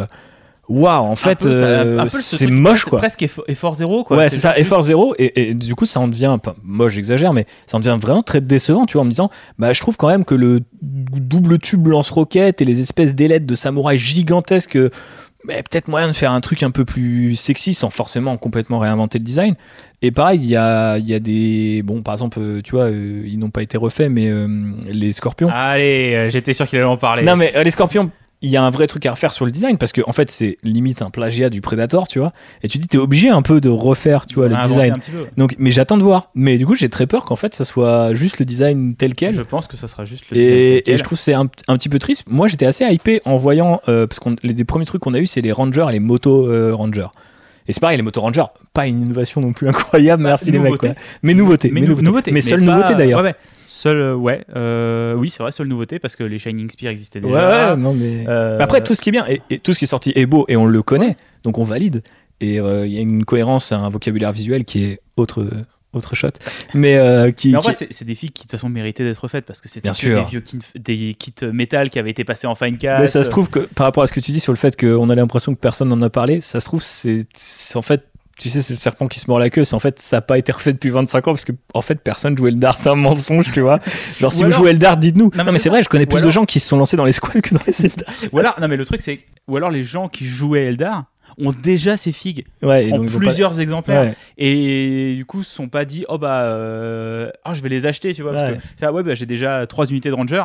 Waouh, 0.67 1.06
en 1.06 1.15
fait, 1.15 1.45
euh, 1.45 2.08
ce 2.10 2.38
c'est 2.38 2.47
moche 2.47 2.86
quoi. 2.86 2.97
Presque 2.97 3.21
effort, 3.21 3.45
effort 3.47 3.75
zéro 3.75 4.04
quoi. 4.04 4.17
Ouais, 4.17 4.30
c'est 4.30 4.39
ça, 4.39 4.58
effort 4.58 4.82
zéro, 4.82 5.13
et, 5.19 5.49
et 5.49 5.54
du 5.54 5.75
coup, 5.75 5.86
ça 5.86 5.99
en 5.99 6.08
devient, 6.08 6.38
pas, 6.41 6.56
moi 6.63 6.89
j'exagère, 6.89 7.34
mais 7.34 7.45
ça 7.67 7.78
en 7.78 7.80
devient 7.80 7.97
vraiment 8.01 8.23
très 8.23 8.41
décevant, 8.41 8.86
tu 8.86 8.93
vois, 8.93 9.04
en 9.04 9.06
me 9.06 9.12
disant, 9.12 9.30
bah, 9.60 9.73
je 9.73 9.80
trouve 9.82 9.95
quand 9.95 10.08
même 10.08 10.25
que 10.25 10.34
le 10.34 10.62
double 10.82 11.60
tube 11.60 11.86
lance-roquette 11.88 12.62
et 12.62 12.65
les 12.65 12.80
espèces 12.80 13.13
d'ailettes 13.13 13.45
de 13.45 13.54
samouraïs 13.54 14.01
gigantesques, 14.01 14.80
bah, 15.47 15.54
peut-être 15.58 15.88
moyen 15.88 16.08
de 16.08 16.13
faire 16.13 16.32
un 16.32 16.41
truc 16.41 16.63
un 16.63 16.71
peu 16.71 16.86
plus 16.86 17.36
sexy 17.36 17.75
sans 17.75 17.91
forcément 17.91 18.36
complètement 18.38 18.80
réinventer 18.80 19.19
le 19.19 19.23
design. 19.23 19.56
Et 20.01 20.10
pareil, 20.12 20.39
il 20.41 20.49
y 20.49 20.56
a, 20.56 20.97
il 20.97 21.08
y 21.08 21.13
a 21.13 21.19
des. 21.19 21.82
Bon, 21.84 22.01
par 22.01 22.15
exemple, 22.15 22.39
euh, 22.39 22.62
tu 22.63 22.71
vois, 22.71 22.86
euh, 22.86 23.23
ils 23.25 23.39
n'ont 23.39 23.49
pas 23.49 23.63
été 23.63 23.78
refaits, 23.78 24.10
mais 24.10 24.28
euh, 24.28 24.47
les 24.88 25.12
scorpions. 25.13 25.49
Allez, 25.51 26.30
j'étais 26.32 26.54
sûr 26.54 26.67
qu'il 26.67 26.80
allait 26.80 26.88
en 26.88 26.97
parler. 26.97 27.23
Non, 27.23 27.36
mais 27.36 27.54
euh, 27.56 27.63
les 27.63 27.71
scorpions, 27.71 28.12
il 28.45 28.51
y 28.51 28.58
a 28.58 28.63
un 28.63 28.69
vrai 28.69 28.88
truc 28.88 29.05
à 29.05 29.12
refaire 29.12 29.34
sur 29.34 29.45
le 29.45 29.51
design 29.51 29.77
parce 29.77 29.91
que 29.91 30.01
en 30.05 30.12
fait, 30.13 30.29
c'est 30.31 30.58
limite 30.63 31.01
un 31.01 31.10
plagiat 31.10 31.49
du 31.49 31.62
Predator, 31.62 32.08
tu 32.08 32.19
vois. 32.19 32.31
Et 32.63 32.67
tu 32.67 32.77
dis, 32.77 32.88
t'es 32.88 32.97
obligé 32.97 33.29
un 33.29 33.41
peu 33.41 33.60
de 33.60 33.69
refaire, 33.69 34.25
tu 34.25 34.36
vois, 34.36 34.47
le 34.47 34.55
design. 34.55 34.97
Donc, 35.38 35.55
mais 35.58 35.71
j'attends 35.71 35.97
de 35.97 36.03
voir. 36.03 36.29
Mais 36.36 36.58
du 36.58 36.65
coup, 36.65 36.75
j'ai 36.75 36.89
très 36.89 37.08
peur 37.08 37.25
qu'en 37.25 37.36
fait, 37.36 37.55
ça 37.55 37.65
soit 37.65 38.13
juste 38.13 38.39
le 38.39 38.45
design 38.45 38.95
tel 38.95 39.15
quel. 39.15 39.34
Je 39.34 39.41
pense 39.41 39.67
que 39.67 39.77
ça 39.77 39.88
sera 39.88 40.05
juste 40.05 40.25
le 40.31 40.38
design 40.38 40.55
tel 40.58 40.63
Et, 40.63 40.91
et 40.93 40.97
je 40.97 41.03
trouve 41.03 41.17
c'est 41.17 41.34
un, 41.34 41.49
un 41.67 41.77
petit 41.77 41.89
peu 41.89 41.99
triste. 41.99 42.23
Moi, 42.27 42.47
j'étais 42.47 42.65
assez 42.65 42.86
hypé 42.86 43.21
en 43.25 43.36
voyant 43.36 43.81
euh, 43.89 44.08
parce 44.08 44.19
qu'on 44.19 44.36
les, 44.43 44.63
premiers 44.63 44.86
trucs 44.86 45.01
qu'on 45.01 45.13
a 45.13 45.19
eu, 45.19 45.25
c'est 45.25 45.41
les 45.41 45.51
Rangers 45.51 45.86
et 45.89 45.93
les 45.93 45.99
moto 45.99 46.47
euh, 46.47 46.73
Rangers. 46.75 47.08
Et 47.67 47.73
c'est 47.73 47.79
pareil, 47.79 47.97
les 47.97 48.03
moto 48.03 48.21
Rangers, 48.21 48.45
pas 48.73 48.86
une 48.86 49.01
innovation 49.01 49.41
non 49.41 49.51
plus 49.53 49.67
incroyable. 49.67 50.21
Bah, 50.23 50.29
merci 50.29 50.51
les 50.51 50.60
mecs. 50.60 50.77
quoi. 50.77 50.89
Mais 51.23 51.34
nouveauté, 51.34 51.71
mais, 51.71 51.81
nouveauté. 51.81 52.05
nouveauté, 52.05 52.31
Mais 52.31 52.41
seule 52.41 52.63
pas- 52.63 52.71
nouveauté 52.75 52.93
d'ailleurs. 52.93 53.21
Ouais, 53.21 53.29
ouais. 53.29 53.36
Seule, 53.67 53.97
euh, 53.97 54.15
ouais. 54.15 54.45
euh, 54.56 55.13
oui, 55.15 55.30
c'est 55.30 55.41
vrai, 55.43 55.51
seule 55.51 55.67
nouveauté 55.67 55.99
parce 55.99 56.15
que 56.15 56.23
les 56.23 56.38
Shining 56.39 56.69
Spear 56.69 56.91
existaient 56.91 57.21
déjà. 57.21 57.71
ouais, 57.73 57.78
non 57.82 57.93
mais. 57.93 58.25
Euh, 58.28 58.58
Mais 58.58 58.63
Après, 58.63 58.82
tout 58.84 58.93
ce 58.95 59.01
qui 59.01 59.10
est 59.10 59.12
bien 59.12 59.25
et, 59.28 59.41
et 59.49 59.60
tout 59.60 59.73
ce 59.73 59.80
qui 59.80 59.86
est 59.86 59.88
sorti 59.88 60.12
est 60.15 60.25
beau 60.25 60.45
et 60.47 60.56
on 60.56 60.65
le 60.65 60.82
connaît, 60.84 61.17
donc 61.43 61.58
on 61.58 61.63
valide. 61.63 62.04
Et 62.41 62.60
euh, 62.60 62.86
il 62.86 62.93
y 62.93 62.97
a 62.97 63.01
une 63.01 63.23
cohérence, 63.25 63.71
un 63.71 63.88
vocabulaire 63.89 64.32
visuel 64.32 64.65
qui 64.65 64.84
est 64.84 64.99
autre, 65.15 65.47
autre 65.93 66.15
shot. 66.15 66.28
Mais 66.73 66.97
euh, 66.97 67.32
qui. 67.32 67.51
Mais 67.51 67.58
en 67.58 67.62
qui- 67.62 67.71
vrai, 67.71 67.88
c'est 67.89 68.06
des 68.06 68.15
filles 68.15 68.32
qui 68.32 68.41
de 68.41 68.49
toute 68.49 68.51
façon 68.51 68.67
méritaient 68.69 69.06
d'être 69.06 69.28
faites 69.30 69.45
parce 69.45 69.62
que 69.62 69.69
c'était 69.69 69.89
des 69.89 70.23
vieux 70.30 70.41
kits, 70.41 70.60
des 70.75 71.13
kits 71.17 71.34
métal 71.54 71.89
qui 71.89 71.97
avaient 71.97 72.12
été 72.12 72.23
passés 72.25 72.45
en 72.47 72.56
fine 72.56 72.78
cast. 72.78 72.99
Mais 73.01 73.08
ça 73.08 73.23
se 73.23 73.30
trouve 73.30 73.49
que 73.49 73.60
par 73.60 73.86
rapport 73.86 74.04
à 74.04 74.08
ce 74.08 74.12
que 74.13 74.19
tu 74.19 74.32
dis 74.32 74.39
sur 74.41 74.51
le 74.51 74.58
fait 74.58 74.75
qu'on 74.80 75.10
a 75.10 75.15
l'impression 75.15 75.56
que 75.56 75.60
personne 75.60 75.88
n'en 75.88 76.01
a 76.01 76.10
parlé, 76.10 76.41
ça 76.41 76.60
se 76.60 76.65
trouve, 76.65 76.82
c'est 76.84 77.25
en 77.75 77.82
fait. 77.82 78.04
Tu 78.38 78.50
sais, 78.50 78.62
c'est 78.62 78.74
le 78.74 78.80
serpent 78.80 79.08
qui 79.08 79.19
se 79.21 79.30
mord 79.30 79.39
la 79.39 79.50
queue. 79.50 79.63
C'est 79.63 79.76
en 79.76 79.80
fait, 79.80 80.00
ça 80.02 80.17
n'a 80.17 80.21
pas 80.21 80.38
été 80.38 80.52
refait 80.52 80.74
depuis 80.74 80.89
25 80.89 81.28
ans 81.28 81.32
parce 81.32 81.45
que, 81.45 81.54
en 81.74 81.82
fait, 81.82 81.95
personne 82.02 82.38
jouait 82.38 82.52
le 82.52 82.58
dard. 82.58 82.78
C'est 82.78 82.89
un 82.89 82.95
mensonge, 82.95 83.52
tu 83.54 83.62
vois. 83.62 83.80
Genre, 84.19 84.32
si 84.32 84.39
Ou 84.39 84.41
vous 84.41 84.45
alors- 84.48 84.60
jouez 84.60 84.74
le 84.74 84.80
dard, 84.80 84.98
dites-nous. 84.98 85.32
Non, 85.36 85.52
mais 85.54 85.58
c'est 85.58 85.69
vrai, 85.69 85.82
je 85.82 85.88
connais 85.88 86.04
Ou 86.04 86.08
plus 86.15 86.21
de 86.24 86.30
gens 86.30 86.45
qui 86.45 86.60
se 86.60 86.67
sont 86.67 86.78
lancés 86.78 86.98
dans 86.98 87.06
les 87.06 87.13
squads 87.13 87.39
que 87.41 87.54
dans 87.56 87.62
les 87.65 87.71
Zelda. 87.71 88.06
Ou 88.34 88.39
alors, 88.39 88.60
non, 88.60 88.67
mais 88.67 88.76
le 88.76 88.86
truc, 88.86 89.00
c'est. 89.02 89.19
Ou 89.48 89.56
alors, 89.56 89.71
les 89.71 89.84
gens 89.84 90.10
qui 90.10 90.26
jouaient 90.26 90.65
Eldar 90.65 91.06
ont 91.38 91.52
déjà 91.52 91.95
ces 91.98 92.12
figues 92.12 92.45
Ouais, 92.62 92.88
et 92.88 92.91
en 92.93 92.98
donc, 92.98 93.06
ils 93.06 93.10
vont 93.12 93.19
pas- 93.19 93.26
plusieurs 93.28 93.60
exemplaires. 93.62 94.02
Ouais. 94.04 94.15
Et 94.38 95.15
du 95.15 95.26
coup, 95.26 95.41
se 95.43 95.54
sont 95.56 95.69
pas 95.69 95.86
dit, 95.86 96.06
oh 96.10 96.17
bah, 96.17 96.41
euh, 96.43 97.30
ah, 97.45 97.54
je 97.54 97.62
vais 97.62 97.69
les 97.69 97.86
acheter, 97.86 98.13
tu 98.13 98.21
vois. 98.21 98.34
Parce 98.34 98.52
Ouais. 98.52 98.58
que 98.58 98.63
ça, 98.80 98.91
ouais, 98.91 99.02
bah, 99.04 99.13
j'ai 99.15 99.26
déjà 99.26 99.65
trois 99.65 99.86
unités 99.88 100.10
de 100.10 100.13
Ranger. 100.13 100.43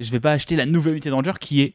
Je 0.00 0.10
vais 0.10 0.20
pas 0.20 0.32
acheter 0.32 0.54
la 0.56 0.66
nouvelle 0.66 0.92
unité 0.94 1.08
de 1.08 1.14
Ranger 1.14 1.32
qui 1.40 1.62
est 1.62 1.72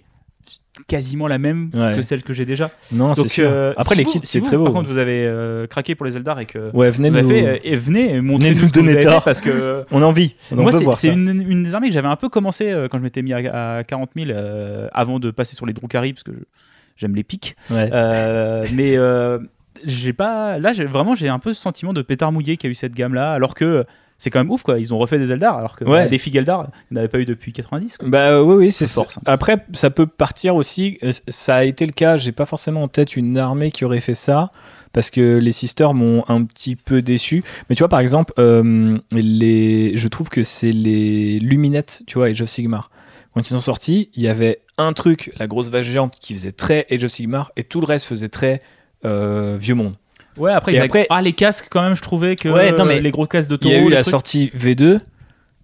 quasiment 0.87 1.27
la 1.27 1.37
même 1.37 1.69
Ouais. 1.75 1.95
que 1.95 2.01
celle 2.01 2.23
que 2.23 2.33
j'ai 2.33 2.45
déjà. 2.45 2.69
Non, 2.91 3.13
c'est 3.13 3.27
sûr. 3.27 3.49
euh, 3.51 3.73
Après, 3.77 3.95
si 3.95 3.99
les 3.99 4.05
kits, 4.05 4.19
si 4.21 4.27
c'est 4.27 4.41
très 4.41 4.57
beau. 4.57 4.65
Par 4.65 4.73
contre, 4.73 4.89
vous 4.89 4.97
avez 4.97 5.25
euh, 5.25 5.65
craqué 5.67 5.95
pour 5.95 6.05
les 6.05 6.17
Eldar 6.17 6.39
et 6.39 6.45
que 6.45 6.69
ouais, 6.75 6.89
venez 6.89 7.09
vous 7.09 7.17
avez 7.17 7.23
nous. 7.23 7.29
fait, 7.29 7.47
euh, 7.47 7.57
et 7.63 7.75
venez 7.75 8.21
nous 8.21 8.37
vous 8.37 8.69
donner 8.69 8.91
avez 8.93 9.01
tort. 9.03 9.23
parce 9.23 9.41
que 9.41 9.83
On 9.91 10.01
a 10.01 10.05
envie. 10.05 10.35
On 10.51 10.57
moi, 10.57 10.71
c'est 10.93 11.07
une, 11.09 11.43
une 11.49 11.63
des 11.63 11.73
armées 11.75 11.87
que 11.89 11.93
j'avais 11.93 12.07
un 12.07 12.15
peu 12.15 12.29
commencé 12.29 12.69
euh, 12.71 12.87
quand 12.89 12.97
je 12.97 13.03
m'étais 13.03 13.21
mis 13.21 13.33
à, 13.33 13.77
à 13.77 13.83
40 13.83 14.11
000 14.15 14.29
euh, 14.31 14.87
avant 14.93 15.19
de 15.19 15.31
passer 15.31 15.55
sur 15.55 15.65
les 15.65 15.73
Drukhari 15.73 16.13
parce 16.13 16.23
que 16.23 16.31
j'aime 16.97 17.15
les 17.15 17.23
pics. 17.23 17.55
Ouais. 17.71 17.89
Mais 18.71 18.97
j'ai 19.85 20.13
pas. 20.13 20.59
Là, 20.59 20.71
vraiment, 20.87 21.15
j'ai 21.15 21.29
un 21.29 21.39
peu 21.39 21.53
ce 21.53 21.61
sentiment 21.61 21.93
de 21.93 22.01
pétard 22.01 22.31
mouillé 22.31 22.57
qu'il 22.57 22.67
y 22.67 22.69
a 22.69 22.71
eu 22.71 22.75
cette 22.75 22.93
gamme-là, 22.93 23.33
alors 23.33 23.53
que 23.55 23.85
c'est 24.23 24.29
quand 24.29 24.39
même 24.39 24.49
ouf, 24.51 24.63
quoi. 24.63 24.79
Ils 24.79 24.93
ont 24.93 24.97
refait 24.97 25.19
des 25.19 25.33
Eldar, 25.33 25.57
alors 25.57 25.75
que 25.75 25.83
Ouais. 25.83 26.07
des 26.07 26.17
figues 26.17 26.37
Eldar, 26.37 26.69
il 26.89 26.93
n'y 26.93 26.99
avait 26.99 27.09
pas 27.09 27.19
eu 27.19 27.25
depuis 27.25 27.51
90. 27.51 27.97
quoi. 27.97 28.07
Bah 28.07 28.41
oui, 28.41 28.55
oui, 28.55 28.71
c'est 28.71 28.87
force. 28.87 29.19
Après, 29.25 29.65
ça 29.73 29.89
peut 29.89 30.07
partir 30.07 30.55
aussi. 30.55 30.97
euh, 31.03 31.11
Ça 31.27 31.57
a 31.57 31.63
été 31.65 31.85
le 31.85 31.91
cas. 31.91 32.15
J'ai 32.15 32.31
pas 32.31 32.45
forcément 32.45 32.83
en 32.83 32.87
tête 32.87 33.17
une 33.17 33.37
armée 33.37 33.69
qui 33.71 33.83
aurait 33.83 33.99
fait 33.99 34.13
ça. 34.13 34.51
Parce 34.93 35.09
que 35.09 35.37
les 35.39 35.51
sisters 35.51 35.93
m'ont 35.93 36.23
un 36.29 36.43
petit 36.45 36.75
peu 36.77 37.01
déçu. 37.01 37.43
Mais 37.69 37.75
tu 37.75 37.79
vois, 37.81 37.89
par 37.89 37.99
exemple, 37.99 38.31
euh, 38.39 38.97
les... 39.11 39.91
je 39.95 40.07
trouve 40.07 40.29
que 40.29 40.43
c'est 40.43 40.71
les 40.71 41.39
luminettes, 41.39 42.03
tu 42.07 42.17
vois, 42.17 42.27
Age 42.27 42.41
of 42.41 42.49
Sigmar. 42.49 42.91
Quand 43.33 43.41
ils 43.41 43.51
sont 43.53 43.59
sortis, 43.59 44.09
il 44.13 44.21
y 44.23 44.27
avait 44.27 44.61
un 44.77 44.93
truc, 44.93 45.33
la 45.39 45.47
grosse 45.47 45.69
vache 45.69 45.87
géante, 45.87 46.15
qui 46.21 46.33
faisait 46.33 46.51
très 46.51 46.85
Age 46.91 47.03
of 47.03 47.11
Sigmar, 47.11 47.51
et 47.57 47.63
tout 47.63 47.81
le 47.81 47.87
reste 47.87 48.05
faisait 48.05 48.29
très 48.29 48.61
euh, 49.05 49.57
vieux 49.59 49.73
monde. 49.75 49.95
Ouais, 50.37 50.51
après, 50.51 50.73
Et 50.73 50.75
ils 50.77 50.81
après- 50.81 51.07
ah, 51.09 51.21
les 51.21 51.33
casques, 51.33 51.67
quand 51.69 51.81
même, 51.83 51.95
je 51.95 52.01
trouvais 52.01 52.35
que 52.35 52.49
Ouais, 52.49 52.71
non, 52.71 52.85
mais 52.85 52.99
les 52.99 53.11
gros 53.11 53.27
casques 53.27 53.49
de 53.49 53.57
Il 53.61 53.67
y 53.67 53.71
taureau. 53.71 53.83
a 53.85 53.87
eu 53.87 53.89
la 53.91 54.01
trucs, 54.01 54.11
sortie 54.11 54.51
V2, 54.57 54.99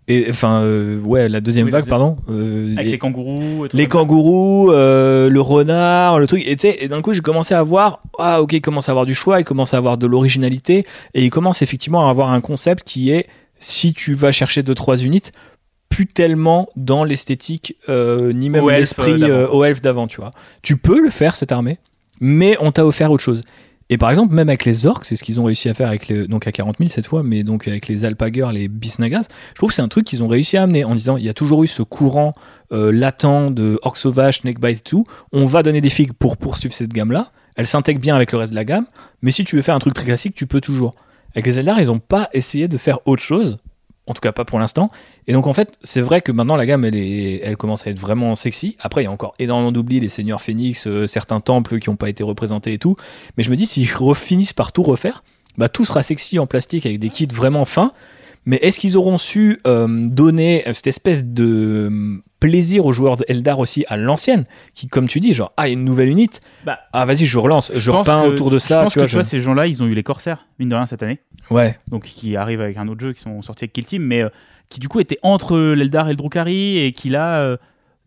et 0.07 0.27
enfin, 0.29 0.61
euh, 0.61 0.99
ouais, 1.01 1.29
la 1.29 1.39
deuxième 1.41 1.65
Oui, 1.65 1.71
vague, 1.71 1.81
deuxième. 1.83 1.89
pardon. 1.99 2.17
euh, 2.29 2.75
Avec 2.77 2.91
les 2.91 2.97
kangourous. 2.97 3.65
et 3.65 3.69
tout 3.69 3.77
les 3.77 3.87
kangourous, 3.87 4.71
euh, 4.71 5.29
le 5.29 5.41
renard, 5.41 6.19
le 6.19 6.25
truc. 6.27 6.43
Et 6.47 6.55
tu 6.55 6.61
sais, 6.67 6.77
et 6.81 6.87
d'un 6.87 7.01
coup, 7.01 7.13
j'ai 7.13 7.21
commencé 7.21 7.53
à 7.53 7.61
voir, 7.63 8.01
ah 8.17 8.41
ok, 8.41 8.53
il 8.53 8.61
commence 8.61 8.89
à 8.89 8.91
avoir 8.91 9.05
du 9.05 9.13
choix, 9.15 9.39
il 9.39 9.43
commence 9.43 9.73
à 9.73 9.77
avoir 9.77 9.97
de 9.97 10.07
l'originalité, 10.07 10.85
et 11.13 11.23
il 11.23 11.29
commence 11.29 11.61
effectivement 11.61 12.07
à 12.07 12.09
avoir 12.09 12.31
un 12.31 12.41
concept 12.41 12.83
qui 12.87 13.11
est, 13.11 13.27
si 13.59 13.93
tu 13.93 14.13
vas 14.13 14.31
chercher 14.31 14.61
2-3 14.63 15.03
unités, 15.03 15.31
plus 15.89 16.05
tellement 16.07 16.69
dans 16.75 17.03
l'esthétique, 17.03 17.75
ni 17.87 18.49
même 18.49 18.67
l'esprit 18.69 19.21
elfe 19.23 19.81
d'avant, 19.81 20.07
tu 20.07 20.21
vois. 20.21 20.31
Tu 20.61 20.77
peux 20.77 20.99
le 21.01 21.09
faire, 21.09 21.35
cette 21.35 21.51
armée, 21.51 21.77
mais 22.19 22.55
on 22.61 22.71
t'a 22.71 22.85
offert 22.85 23.11
autre 23.11 23.23
chose. 23.23 23.43
Et 23.91 23.97
par 23.97 24.11
exemple, 24.11 24.35
même 24.35 24.49
avec 24.49 24.65
les 24.65 24.85
orques, 24.85 25.05
c'est 25.05 25.15
ce 25.15 25.23
qu'ils 25.23 25.41
ont 25.41 25.45
réussi 25.45 25.67
à 25.67 25.73
faire 25.73 25.87
avec 25.87 26.07
les, 26.07 26.27
donc 26.27 26.45
à 26.45 26.51
40 26.51 26.77
000 26.77 26.89
cette 26.91 27.07
fois, 27.07 27.23
mais 27.23 27.43
donc 27.43 27.67
avec 27.67 27.87
les 27.87 28.05
alpagers, 28.05 28.47
les 28.53 28.67
bisnagas, 28.67 29.27
je 29.49 29.55
trouve 29.55 29.69
que 29.69 29.75
c'est 29.75 29.81
un 29.81 29.87
truc 29.87 30.05
qu'ils 30.05 30.21
ont 30.21 30.27
réussi 30.27 30.57
à 30.57 30.63
amener 30.63 30.83
en 30.83 30.93
disant 30.93 31.17
il 31.17 31.25
y 31.25 31.29
a 31.29 31.33
toujours 31.33 31.63
eu 31.63 31.67
ce 31.67 31.81
courant 31.81 32.33
euh, 32.71 32.91
latent 32.91 33.51
de 33.51 33.79
orques 33.81 33.97
sauvages, 33.97 34.41
snakebite 34.41 34.77
et 34.77 34.81
tout. 34.81 35.05
On 35.31 35.45
va 35.45 35.63
donner 35.63 35.81
des 35.81 35.89
figues 35.89 36.13
pour 36.13 36.37
poursuivre 36.37 36.73
cette 36.73 36.93
gamme-là. 36.93 37.31
Elle 37.55 37.65
s'intègre 37.65 37.99
bien 37.99 38.15
avec 38.15 38.31
le 38.31 38.37
reste 38.37 38.51
de 38.51 38.55
la 38.55 38.63
gamme, 38.63 38.85
mais 39.23 39.31
si 39.31 39.43
tu 39.43 39.55
veux 39.55 39.63
faire 39.63 39.75
un 39.75 39.79
truc 39.79 39.93
très 39.93 40.05
classique, 40.05 40.35
tu 40.35 40.45
peux 40.45 40.61
toujours. 40.61 40.93
Avec 41.33 41.47
les 41.47 41.59
Eldar, 41.59 41.81
ils 41.81 41.87
n'ont 41.87 41.99
pas 41.99 42.29
essayé 42.31 42.67
de 42.67 42.77
faire 42.77 42.99
autre 43.05 43.23
chose, 43.23 43.57
en 44.09 44.13
tout 44.13 44.21
cas 44.21 44.31
pas 44.31 44.43
pour 44.43 44.59
l'instant. 44.59 44.89
Et 45.27 45.33
donc 45.33 45.47
en 45.47 45.53
fait, 45.53 45.71
c'est 45.83 46.01
vrai 46.01 46.19
que 46.21 46.31
maintenant 46.31 46.55
la 46.55 46.65
gamme, 46.65 46.83
elle, 46.83 47.57
commence 47.57 47.85
à 47.87 47.91
être 47.91 47.99
vraiment 47.99 48.35
sexy. 48.35 48.75
Après, 48.79 49.01
il 49.01 49.05
y 49.05 49.07
a 49.07 49.11
encore 49.11 49.33
énormément 49.39 49.71
d'oublis, 49.71 49.99
les 49.99 50.09
seigneurs 50.09 50.41
phénix, 50.41 50.87
euh, 50.87 51.07
certains 51.07 51.39
temples 51.39 51.79
qui 51.79 51.89
n'ont 51.89 51.95
pas 51.95 52.09
été 52.09 52.23
représentés 52.23 52.73
et 52.73 52.79
tout. 52.79 52.95
Mais 53.37 53.43
je 53.43 53.51
me 53.51 53.55
dis, 53.55 53.67
s'ils 53.67 53.87
finissent 54.15 54.53
par 54.53 54.71
tout 54.71 54.83
refaire, 54.83 55.23
bah, 55.57 55.69
tout 55.69 55.85
sera 55.85 56.01
sexy 56.01 56.39
en 56.39 56.47
plastique 56.47 56.85
avec 56.85 56.99
des 56.99 57.09
kits 57.09 57.27
vraiment 57.31 57.65
fins. 57.65 57.93
Mais 58.45 58.57
est-ce 58.57 58.79
qu'ils 58.79 58.97
auront 58.97 59.19
su 59.19 59.59
euh, 59.67 60.07
donner 60.09 60.63
cette 60.71 60.87
espèce 60.87 61.23
de 61.23 62.21
plaisir 62.39 62.85
aux 62.85 62.93
joueurs 62.93 63.17
d'Eldar 63.17 63.59
aussi 63.59 63.83
à 63.89 63.97
l'ancienne 63.97 64.45
Qui, 64.73 64.87
comme 64.87 65.07
tu 65.07 65.19
dis, 65.19 65.33
genre, 65.33 65.51
ah, 65.57 65.67
il 65.67 65.71
y 65.71 65.75
a 65.75 65.77
une 65.79 65.83
nouvelle 65.85 66.09
unité. 66.09 66.39
Bah, 66.65 66.79
Ah, 66.93 67.05
vas-y, 67.05 67.25
je 67.25 67.37
relance, 67.37 67.71
je, 67.75 67.91
pense 67.91 68.07
repeins 68.07 68.23
que- 68.23 68.27
autour 68.27 68.49
de 68.49 68.57
ça. 68.57 68.79
Je 68.79 68.83
pense 68.83 68.93
tu 68.93 68.99
vois, 68.99 69.05
que 69.05 69.09
tu 69.11 69.15
vois, 69.15 69.23
je- 69.23 69.27
ces 69.29 69.39
gens-là, 69.39 69.67
ils 69.67 69.83
ont 69.83 69.87
eu 69.87 69.93
les 69.93 70.03
Corsaires, 70.03 70.45
mine 70.59 70.69
de 70.69 70.75
rien, 70.75 70.85
cette 70.85 71.03
année. 71.03 71.19
Ouais, 71.51 71.77
donc 71.89 72.03
qui 72.03 72.35
arrivent 72.35 72.61
avec 72.61 72.77
un 72.77 72.87
autre 72.87 73.01
jeu 73.01 73.11
qui 73.13 73.21
sont 73.21 73.41
sortis 73.41 73.63
avec 73.65 73.73
Kill 73.73 73.85
Team, 73.85 74.03
mais 74.03 74.21
euh, 74.21 74.29
qui 74.69 74.79
du 74.79 74.87
coup 74.87 74.99
était 74.99 75.17
entre 75.23 75.57
l'Eldar 75.57 76.07
et 76.07 76.11
le 76.11 76.15
Drukhari 76.15 76.77
et 76.77 76.91
qui 76.91 77.09
l'a 77.09 77.39
euh, 77.39 77.57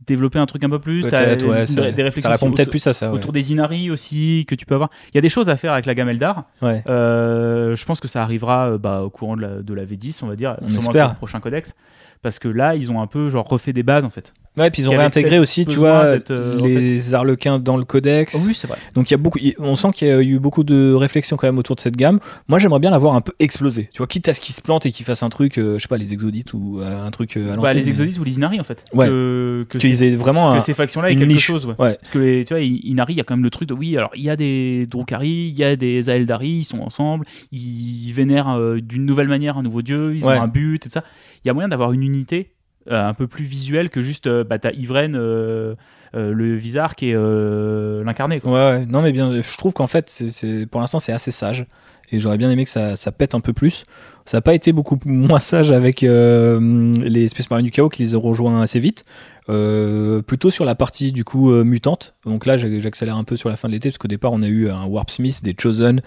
développé 0.06 0.38
un 0.38 0.46
truc 0.46 0.62
un 0.64 0.70
peu 0.70 0.78
plus. 0.78 1.02
Peut-être, 1.02 1.44
ouais. 1.46 1.66
Ça, 1.66 1.90
des 1.90 2.02
réflexions 2.02 2.30
ça 2.30 2.36
répond 2.36 2.52
peut-être 2.52 2.70
plus 2.70 2.86
à 2.86 2.92
ça. 2.92 3.08
ouais. 3.10 3.14
autour 3.16 3.32
des 3.32 3.52
Inari 3.52 3.90
aussi 3.90 4.44
que 4.48 4.54
tu 4.54 4.64
peux 4.64 4.74
avoir. 4.74 4.90
Il 5.12 5.16
y 5.16 5.18
a 5.18 5.20
des 5.20 5.28
choses 5.28 5.48
à 5.48 5.56
faire 5.56 5.72
avec 5.72 5.86
la 5.86 5.94
gamme 5.94 6.08
Eldar. 6.08 6.44
Ouais. 6.62 6.82
Euh, 6.88 7.74
je 7.76 7.84
pense 7.84 8.00
que 8.00 8.08
ça 8.08 8.22
arrivera 8.22 8.70
euh, 8.70 8.78
bah, 8.78 9.02
au 9.02 9.10
courant 9.10 9.36
de 9.36 9.42
la, 9.42 9.48
de 9.62 9.74
la 9.74 9.84
V10, 9.84 10.20
on 10.22 10.26
va 10.28 10.36
dire, 10.36 10.56
On 10.60 10.68
sûrement 10.68 10.78
espère. 10.88 11.04
avec 11.06 11.14
le 11.14 11.18
prochain 11.18 11.40
codex. 11.40 11.74
Parce 12.22 12.38
que 12.38 12.48
là, 12.48 12.76
ils 12.76 12.90
ont 12.90 13.00
un 13.00 13.06
peu 13.06 13.28
genre 13.28 13.46
refait 13.48 13.72
des 13.72 13.82
bases 13.82 14.04
en 14.04 14.10
fait. 14.10 14.32
Ouais, 14.58 14.70
puis 14.70 14.82
ils 14.82 14.88
ont 14.88 14.92
réintégré 14.92 15.38
aussi, 15.38 15.64
tu 15.64 15.78
vois, 15.78 16.18
euh, 16.30 16.60
les 16.62 17.14
Harlequins 17.14 17.58
dans 17.58 17.78
le 17.78 17.84
codex. 17.84 18.34
Oh 18.36 18.44
oui, 18.46 18.54
c'est 18.54 18.66
vrai. 18.66 18.76
Donc 18.94 19.10
il 19.10 19.12
y 19.12 19.14
a 19.14 19.18
beaucoup, 19.18 19.38
on 19.58 19.74
sent 19.76 19.88
qu'il 19.94 20.08
y 20.08 20.10
a 20.10 20.20
eu 20.20 20.38
beaucoup 20.38 20.62
de 20.62 20.92
réflexion 20.92 21.38
quand 21.38 21.46
même 21.46 21.56
autour 21.56 21.74
de 21.74 21.80
cette 21.80 21.96
gamme. 21.96 22.18
Moi, 22.48 22.58
j'aimerais 22.58 22.78
bien 22.80 22.90
la 22.90 22.98
voir 22.98 23.14
un 23.14 23.22
peu 23.22 23.32
exploser. 23.38 23.88
Tu 23.92 23.98
vois, 23.98 24.06
quitte 24.06 24.28
à 24.28 24.34
ce 24.34 24.40
qu'ils 24.42 24.54
se 24.54 24.60
plantent 24.60 24.84
et 24.84 24.92
qu'ils 24.92 25.06
fassent 25.06 25.22
un 25.22 25.30
truc, 25.30 25.56
euh, 25.56 25.78
je 25.78 25.82
sais 25.82 25.88
pas, 25.88 25.96
les 25.96 26.12
Exodites 26.12 26.52
ou 26.52 26.80
euh, 26.80 27.06
un 27.06 27.10
truc 27.10 27.36
à 27.38 27.56
Bah, 27.56 27.72
les 27.72 27.80
mais 27.82 27.88
Exodites 27.88 28.18
ou 28.18 28.24
les 28.24 28.36
Inari 28.36 28.60
en 28.60 28.64
fait. 28.64 28.84
Ouais. 28.92 29.06
Que, 29.06 29.66
que, 29.70 29.78
Qu'ils 29.78 29.96
ces- 29.96 30.12
aient 30.12 30.16
vraiment 30.16 30.52
que 30.52 30.58
un, 30.58 30.60
ces 30.60 30.74
factions-là 30.74 31.10
aient 31.10 31.16
quelque 31.16 31.28
niche. 31.32 31.42
chose. 31.46 31.64
ouais. 31.64 31.74
Ouais. 31.78 31.96
Parce 31.98 32.10
que 32.12 32.18
les, 32.18 32.44
tu 32.44 32.52
vois, 32.52 32.62
Inari, 32.62 33.14
il 33.14 33.16
y 33.16 33.20
a 33.20 33.24
quand 33.24 33.34
même 33.34 33.44
le 33.44 33.50
truc 33.50 33.68
de 33.70 33.74
oui, 33.74 33.96
alors 33.96 34.10
il 34.14 34.22
y 34.22 34.28
a 34.28 34.36
des 34.36 34.86
Drukhari, 34.86 35.48
il 35.48 35.58
y 35.58 35.64
a 35.64 35.76
des 35.76 36.10
Aeldari, 36.10 36.48
ils 36.58 36.64
sont 36.64 36.80
ensemble, 36.80 37.24
ils 37.52 38.12
vénèrent 38.12 38.58
d'une 38.82 39.06
nouvelle 39.06 39.28
manière 39.28 39.56
un 39.56 39.62
nouveau 39.62 39.80
dieu, 39.80 40.14
ils 40.14 40.24
Ouais. 40.24 40.36
ont 40.38 40.42
un 40.42 40.46
but 40.48 40.74
et 40.76 40.78
tout 40.78 40.90
ça. 40.90 41.02
Il 41.44 41.48
y 41.48 41.50
a 41.50 41.54
moyen 41.54 41.68
d'avoir 41.68 41.92
une 41.92 42.02
unité 42.04 42.51
un 42.90 43.14
peu 43.14 43.26
plus 43.26 43.44
visuelle 43.44 43.90
que 43.90 44.02
juste 44.02 44.26
euh, 44.26 44.44
bah, 44.44 44.58
t'as 44.58 44.72
Ivren, 44.72 45.14
euh, 45.14 45.74
euh, 46.14 46.32
le 46.32 46.56
Vizark 46.56 47.02
et 47.02 47.12
euh, 47.14 48.04
l'incarné. 48.04 48.40
Ouais, 48.44 48.84
non 48.86 49.02
mais 49.02 49.12
bien, 49.12 49.40
je 49.40 49.56
trouve 49.56 49.72
qu'en 49.72 49.86
fait, 49.86 50.10
c'est, 50.10 50.66
pour 50.66 50.80
l'instant, 50.80 50.98
c'est 50.98 51.12
assez 51.12 51.30
sage. 51.30 51.66
Et 52.14 52.20
j'aurais 52.20 52.36
bien 52.36 52.50
aimé 52.50 52.64
que 52.64 52.70
ça, 52.70 52.94
ça 52.94 53.10
pète 53.10 53.34
un 53.34 53.40
peu 53.40 53.54
plus. 53.54 53.84
Ça 54.26 54.36
n'a 54.36 54.42
pas 54.42 54.54
été 54.54 54.72
beaucoup 54.72 54.98
moins 55.06 55.40
sage 55.40 55.72
avec 55.72 56.02
euh, 56.02 56.92
les 56.98 57.28
Space 57.28 57.48
Marines 57.50 57.64
du 57.64 57.70
Chaos 57.70 57.88
qui 57.88 58.02
les 58.02 58.14
ont 58.14 58.20
rejoints 58.20 58.60
assez 58.60 58.80
vite. 58.80 59.04
Euh, 59.48 60.22
plutôt 60.22 60.50
sur 60.50 60.64
la 60.64 60.76
partie 60.76 61.10
du 61.10 61.24
coup 61.24 61.50
euh, 61.50 61.64
mutante. 61.64 62.14
Donc 62.26 62.46
là, 62.46 62.56
j'accélère 62.56 63.16
un 63.16 63.24
peu 63.24 63.36
sur 63.36 63.48
la 63.48 63.56
fin 63.56 63.68
de 63.68 63.72
l'été 63.72 63.88
parce 63.88 63.98
qu'au 63.98 64.08
départ, 64.08 64.32
on 64.32 64.42
a 64.42 64.46
eu 64.46 64.68
un 64.68 64.84
Warp 64.84 65.10
Smith, 65.10 65.42
des 65.42 65.56
Chosen 65.58 66.02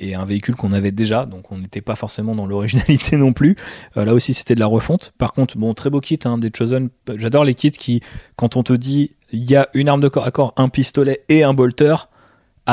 et 0.00 0.14
un 0.14 0.24
véhicule 0.24 0.56
qu'on 0.56 0.72
avait 0.72 0.90
déjà. 0.90 1.26
Donc 1.26 1.52
on 1.52 1.58
n'était 1.58 1.80
pas 1.80 1.94
forcément 1.94 2.34
dans 2.34 2.46
l'originalité 2.46 3.16
non 3.18 3.32
plus. 3.32 3.56
Euh, 3.96 4.04
là 4.04 4.14
aussi, 4.14 4.34
c'était 4.34 4.54
de 4.54 4.60
la 4.60 4.66
refonte. 4.66 5.12
Par 5.18 5.32
contre, 5.32 5.56
bon, 5.58 5.72
très 5.74 5.90
beau 5.90 6.00
kit 6.00 6.18
hein, 6.24 6.38
des 6.38 6.50
Chosen. 6.56 6.88
J'adore 7.14 7.44
les 7.44 7.54
kits 7.54 7.70
qui, 7.70 8.00
quand 8.36 8.56
on 8.56 8.62
te 8.62 8.72
dit 8.72 9.12
il 9.32 9.48
y 9.48 9.54
a 9.54 9.68
une 9.74 9.88
arme 9.88 10.00
de 10.00 10.08
corps 10.08 10.26
à 10.26 10.30
corps, 10.32 10.52
un 10.56 10.68
pistolet 10.68 11.22
et 11.28 11.44
un 11.44 11.54
bolter, 11.54 12.08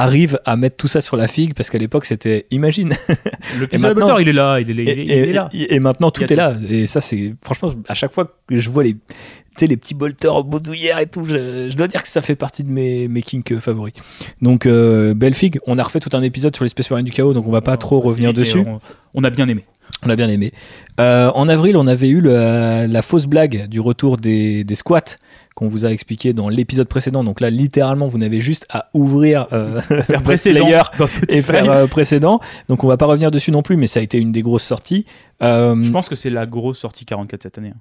arrive 0.02 0.40
à 0.46 0.56
mettre 0.56 0.78
tout 0.78 0.88
ça 0.88 1.02
sur 1.02 1.18
la 1.18 1.28
figue 1.28 1.54
parce 1.54 1.70
qu'à 1.70 1.78
l'époque 1.78 2.06
c'était 2.06 2.46
imagine. 2.52 2.94
Le 3.60 3.68
pistolet 3.68 3.94
maintenant- 3.94 4.18
il 4.18 4.28
est 4.30 4.34
là, 4.34 4.60
il 4.60 4.70
est, 4.70 4.74
il 4.74 4.80
est- 4.80 4.92
et, 4.92 5.04
il 5.04 5.12
est 5.12 5.18
et- 5.30 5.34
là. 5.34 5.50
et- 5.54 5.76
et 5.76 5.80
maintenant 5.80 6.12
tout 6.12 6.24
est 6.24 6.36
là. 6.36 6.56
et 6.70 6.86
ça 6.88 7.02
c'est 7.02 7.34
franchement 7.42 7.72
à 7.88 7.94
chaque 7.94 8.14
fois 8.14 8.26
que 8.48 8.58
je 8.60 8.70
vois 8.70 8.84
les 8.84 8.96
les 9.60 9.76
petits 9.76 9.96
bolters 9.96 10.44
baudouillères 10.44 11.00
et 11.00 11.08
tout 11.08 11.24
je, 11.24 11.68
je 11.68 11.76
dois 11.76 11.88
dire 11.88 12.04
que 12.04 12.08
ça 12.08 12.22
fait 12.22 12.36
partie 12.36 12.64
de 12.64 12.70
mes, 12.70 13.08
mes 13.08 13.24
kinks 13.24 13.52
euh, 13.54 13.60
favoris. 13.60 13.94
Donc 14.40 14.68
euh, 14.68 15.16
belle 15.16 15.34
figue. 15.34 15.58
On 15.66 15.80
a 15.80 15.84
refait 15.84 16.00
tout 16.00 16.16
un 16.16 16.22
épisode 16.22 16.56
sur 16.56 16.64
les 16.64 16.70
Space 16.70 16.92
Marines 16.92 17.08
du 17.08 17.12
chaos 17.12 17.34
donc 17.34 17.48
on 17.48 17.52
va 17.52 17.62
pas 17.62 17.76
trop 17.76 18.00
revenir 18.00 18.34
dessus. 18.36 18.60
On, 18.68 18.78
on 19.16 19.24
a 19.24 19.32
bien 19.32 19.48
aimé. 19.48 19.66
On 20.08 20.10
a 20.10 20.16
bien 20.16 20.28
aimé. 20.30 20.52
Euh, 21.00 21.30
en 21.36 21.48
avril, 21.48 21.78
on 21.78 21.86
avait 21.88 22.10
eu 22.10 22.22
le- 22.22 22.86
la 22.88 23.02
fausse 23.02 23.26
blague 23.28 23.68
du 23.68 23.80
retour 23.80 24.18
des, 24.18 24.64
des 24.64 24.76
squats 24.76 25.18
qu'on 25.56 25.68
vous 25.68 25.86
a 25.86 25.90
expliqué 25.92 26.34
dans 26.34 26.50
l'épisode 26.50 26.88
précédent. 26.88 27.24
Donc 27.24 27.42
là, 27.42 27.50
littéralement, 27.50 28.08
vous 28.08 28.18
n'avez 28.20 28.40
juste 28.40 28.66
à 28.70 28.90
ouvrir 28.94 29.48
euh, 29.54 29.80
Faire 29.82 30.06
votre 30.08 30.22
précédent 30.24 30.66
player 30.66 30.82
dans 31.00 31.08
Spotify. 31.08 31.38
et 31.38 31.42
faire 31.42 31.72
euh, 31.72 31.88
précédent. 31.88 32.40
Donc 32.70 32.84
on 32.84 32.88
va 32.88 32.98
pas 32.98 33.06
revenir 33.08 33.32
dessus 33.32 33.52
non 33.52 33.62
plus, 33.64 33.76
mais 33.78 33.88
ça 33.88 34.00
a 34.00 34.04
été 34.04 34.18
une 34.20 34.32
des 34.32 34.42
grosses 34.44 34.64
sorties. 34.64 35.06
Euh, 35.44 35.82
Je 35.84 35.92
pense 35.92 36.10
que 36.10 36.16
c'est 36.16 36.30
la 36.30 36.46
grosse 36.46 36.80
sortie 36.80 37.06
44 37.06 37.44
cette 37.44 37.58
année. 37.58 37.74
hein. 37.76 37.80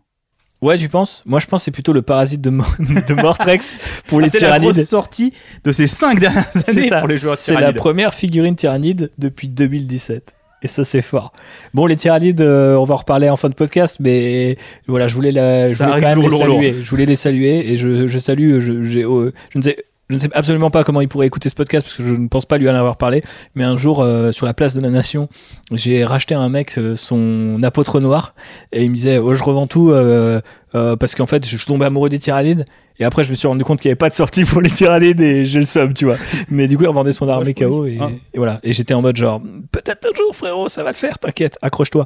ouais, 0.63 0.79
tu 0.79 0.89
penses? 0.89 1.23
Moi, 1.27 1.39
je 1.39 1.47
pense 1.47 1.61
que 1.61 1.65
c'est 1.67 1.71
plutôt 1.71 1.93
le 1.93 2.01
parasite 2.03 2.41
de, 2.41 2.49
Mo- 2.51 2.65
de 2.79 3.15
Mortrex 3.15 3.77
pour 4.09 4.21
les 4.23 4.29
Ah, 4.29 4.31
c'est 4.33 4.41
la 4.41 4.47
tyrannides. 4.49 4.73
grosse 4.73 4.85
sortie 4.89 5.33
de 5.65 5.71
ces 5.73 5.87
5 5.87 6.19
dernières 6.19 6.47
années 6.69 6.89
ça, 6.89 6.99
pour 7.01 7.09
les 7.09 7.19
joueurs 7.19 7.37
c'est 7.37 7.53
la 7.53 7.59
tyrannides. 7.59 7.77
première 7.79 8.15
figurine 8.15 8.57
tyrannide 8.57 9.11
depuis 9.19 9.49
2017. 9.49 10.33
Et 10.63 10.69
ça, 10.69 10.85
c'est 10.85 11.03
fort. 11.03 11.33
Bon, 11.75 11.87
les 11.87 11.97
tyrannides, 11.97 12.41
euh, 12.41 12.77
on 12.77 12.85
va 12.85 12.95
en 12.95 12.99
reparler 12.99 13.29
en 13.29 13.37
fin 13.37 13.49
de 13.49 13.55
podcast, 13.55 13.99
mais 14.01 14.57
voilà, 14.87 15.07
je 15.07 15.15
voulais, 15.15 15.33
la, 15.33 15.71
je 15.71 15.83
voulais 15.83 16.01
quand 16.01 16.09
même 16.09 16.23
les 16.23 16.29
lourd, 16.29 16.39
saluer. 16.39 16.75
Je 16.83 16.91
voulais 16.91 17.07
les 17.07 17.17
saluer 17.17 17.71
et 17.71 17.77
je, 17.77 18.07
je 18.07 18.19
salue. 18.19 18.59
Je, 18.59 18.73
euh, 18.73 19.33
je 19.51 19.59
ne 19.59 19.63
sais. 19.63 19.77
Je 20.09 20.15
ne 20.15 20.21
sais 20.21 20.29
absolument 20.35 20.71
pas 20.71 20.85
comment 20.85 21.01
il 21.01 21.09
pourrait 21.09 21.27
écouter 21.27 21.49
ce 21.49 21.57
podcast 21.57 21.85
parce 21.85 21.97
que 21.97 22.07
je 22.07 22.15
ne 22.15 22.29
pense 22.29 22.47
pas 22.47 22.59
lui 22.59 22.71
en 22.71 22.75
avoir 22.77 22.97
parlé. 22.97 23.23
Mais 23.57 23.65
un 23.65 23.77
jour, 23.77 24.03
euh, 24.03 24.31
sur 24.31 24.47
la 24.47 24.55
place 24.55 24.73
de 24.73 24.81
la 24.81 24.89
Nation, 24.89 25.29
j'ai 25.73 26.05
racheté 26.05 26.37
à 26.37 26.39
un 26.39 26.49
mec 26.49 26.79
euh, 26.79 26.95
son 26.95 27.61
apôtre 27.65 27.99
noir 27.99 28.35
et 28.71 28.85
il 28.85 28.91
me 28.91 28.95
disait 28.95 29.19
oh, 29.19 29.35
Je 29.35 29.43
revends 29.43 29.67
tout 29.67 29.91
euh, 29.91 30.41
parce 30.73 31.17
qu'en 31.17 31.27
fait, 31.27 31.45
je 31.45 31.57
suis 31.57 31.67
tombé 31.67 31.87
amoureux 31.87 32.09
des 32.09 32.21
tyrannides. 32.21 32.67
Et 32.99 33.05
après, 33.05 33.25
je 33.25 33.31
me 33.31 33.35
suis 33.35 33.47
rendu 33.47 33.63
compte 33.63 33.81
qu'il 33.81 33.89
n'y 33.89 33.93
avait 33.93 33.97
pas 33.99 34.09
de 34.09 34.15
sortie 34.15 34.45
pour 34.45 34.61
les 34.63 34.71
tyrannides 34.71 35.21
et 35.21 35.45
j'ai 35.45 35.59
le 35.59 35.65
somme, 35.67 35.93
tu 35.93 36.07
vois. 36.07 36.17
Mais 36.51 36.67
du 36.67 36.77
coup, 36.79 36.85
il 36.85 36.89
revendait 36.89 37.13
son 37.13 37.29
armée 37.29 37.55
je 37.59 37.65
KO 37.65 37.85
et, 37.87 37.99
Ah. 38.01 38.09
et 38.33 38.39
voilà. 38.39 38.59
Et 38.63 38.73
j'étais 38.73 38.95
en 38.95 39.03
mode 39.03 39.17
genre, 39.17 39.41
peut-être 39.71 40.09
un 40.11 40.17
jour, 40.17 40.35
frérot, 40.35 40.69
ça 40.71 40.83
va 40.83 40.91
le 40.93 40.97
faire, 40.97 41.19
t'inquiète, 41.19 41.59
accroche-toi. 41.63 42.05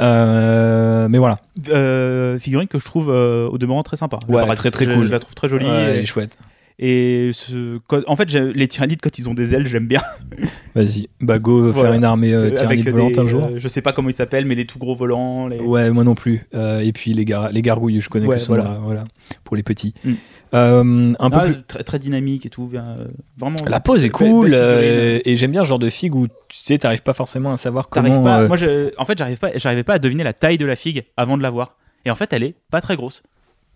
Euh, 0.00 1.08
mais 1.08 1.18
voilà. 1.18 1.38
Euh, 1.70 2.38
figurine 2.38 2.68
que 2.68 2.78
je 2.78 2.84
trouve 2.84 3.10
euh, 3.10 3.48
au 3.48 3.58
demeurant 3.58 3.82
très 3.82 3.96
sympa. 3.96 4.18
La 4.28 4.44
Ouais, 4.46 4.54
très, 4.54 4.70
très 4.70 4.84
je- 4.84 4.92
cool. 4.92 5.06
Je 5.06 5.10
la 5.12 5.18
trouve 5.18 5.34
très 5.34 5.48
jolie. 5.48 5.66
Ouais, 5.66 5.72
elle 5.90 5.96
et 5.96 6.00
est 6.00 6.06
chouette. 6.06 6.36
Et 6.78 7.30
ce- 7.32 7.78
quand- 7.88 8.02
en 8.06 8.14
fait, 8.16 8.32
les 8.32 8.68
tyrannides, 8.68 9.00
quand 9.02 9.18
ils 9.18 9.28
ont 9.28 9.34
des 9.34 9.54
ailes, 9.54 9.66
j'aime 9.66 9.86
bien. 9.86 10.02
Vas-y, 10.74 11.08
bah 11.20 11.38
go 11.38 11.64
faire 11.72 11.80
Voilà. 11.82 11.96
une 11.96 12.04
armée 12.04 12.32
euh, 12.32 12.42
Avec 12.46 12.58
tyrannide 12.58 12.84
des, 12.84 12.90
volante 12.92 13.18
un 13.18 13.26
jour. 13.26 13.46
euh, 13.46 13.54
je 13.56 13.66
sais 13.68 13.82
pas 13.82 13.92
comment 13.92 14.08
ils 14.10 14.14
s'appellent, 14.14 14.44
mais 14.46 14.54
les 14.54 14.64
tout 14.66 14.78
gros 14.78 14.94
volants. 14.94 15.48
Les... 15.48 15.58
Ouais, 15.58 15.90
moi 15.90 16.04
non 16.04 16.14
plus. 16.14 16.46
Euh, 16.54 16.80
et 16.80 16.92
puis 16.92 17.12
les, 17.14 17.24
gar- 17.24 17.50
les 17.50 17.62
gargouilles, 17.62 18.00
je 18.00 18.08
connais 18.08 18.26
Ouais, 18.26 18.38
que 18.38 18.44
voilà. 18.44 18.64
nom-là, 18.64 18.78
voilà, 18.84 19.04
pour 19.44 19.56
les 19.56 19.62
petits. 19.64 19.92
Mm. 20.04 20.12
Euh, 20.54 21.12
un 21.18 21.30
peu 21.30 21.36
Ah, 21.40 21.44
plus. 21.44 21.62
très, 21.66 21.82
très 21.84 21.98
dynamique 21.98 22.46
et 22.46 22.48
tout. 22.50 22.70
euh, 22.74 22.94
vraiment. 23.38 23.56
La 23.66 23.80
pose 23.80 24.04
est 24.04 24.08
cool 24.10 24.52
euh, 24.54 25.18
et 25.24 25.36
j'aime 25.36 25.50
bien 25.50 25.62
ce 25.64 25.68
genre 25.68 25.78
de 25.78 25.90
figue 25.90 26.14
où 26.14 26.26
tu 26.26 26.32
sais, 26.56 26.78
t'arrives 26.78 27.02
pas 27.02 27.12
forcément 27.12 27.52
à 27.52 27.56
savoir 27.56 27.88
comment. 27.88 28.22
pas. 28.22 28.40
euh, 28.42 28.48
Moi, 28.48 28.56
je- 28.56 28.90
en 28.98 29.04
fait, 29.04 29.18
j'arrive 29.18 29.38
pas, 29.38 29.50
j'arrivais 29.56 29.82
pas 29.84 29.94
à 29.94 29.98
deviner 29.98 30.24
la 30.24 30.32
taille 30.32 30.56
de 30.58 30.64
la 30.64 30.76
figue 30.76 31.04
avant 31.16 31.36
de 31.36 31.42
la 31.42 31.50
voir. 31.50 31.76
Et 32.06 32.10
en 32.10 32.14
fait, 32.14 32.32
elle 32.32 32.44
est 32.44 32.54
pas 32.70 32.80
très 32.80 32.96
grosse. 32.96 33.22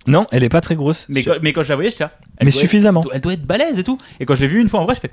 Non, 0.08 0.26
elle 0.32 0.42
est 0.44 0.48
pas 0.48 0.60
très 0.60 0.74
grosse. 0.76 1.06
Mais, 1.08 1.22
Sur- 1.22 1.34
quand, 1.34 1.40
mais 1.42 1.52
quand 1.52 1.62
je 1.62 1.68
la 1.68 1.76
voyais, 1.76 1.90
j'étais 1.90 2.04
là. 2.04 2.12
elle 2.38 2.46
mais 2.46 2.50
doit 2.50 2.60
être- 2.60 2.60
suffisamment. 2.68 3.04
elle 3.12 3.20
doit 3.20 3.32
être 3.34 3.46
balèze 3.46 3.78
et 3.78 3.84
tout. 3.84 3.98
Et 4.20 4.24
quand 4.26 4.34
je 4.34 4.40
l'ai 4.42 4.48
vue 4.48 4.60
une 4.60 4.68
fois 4.68 4.80
en 4.80 4.84
vrai, 4.84 4.94
je 4.96 5.00
fais 5.00 5.10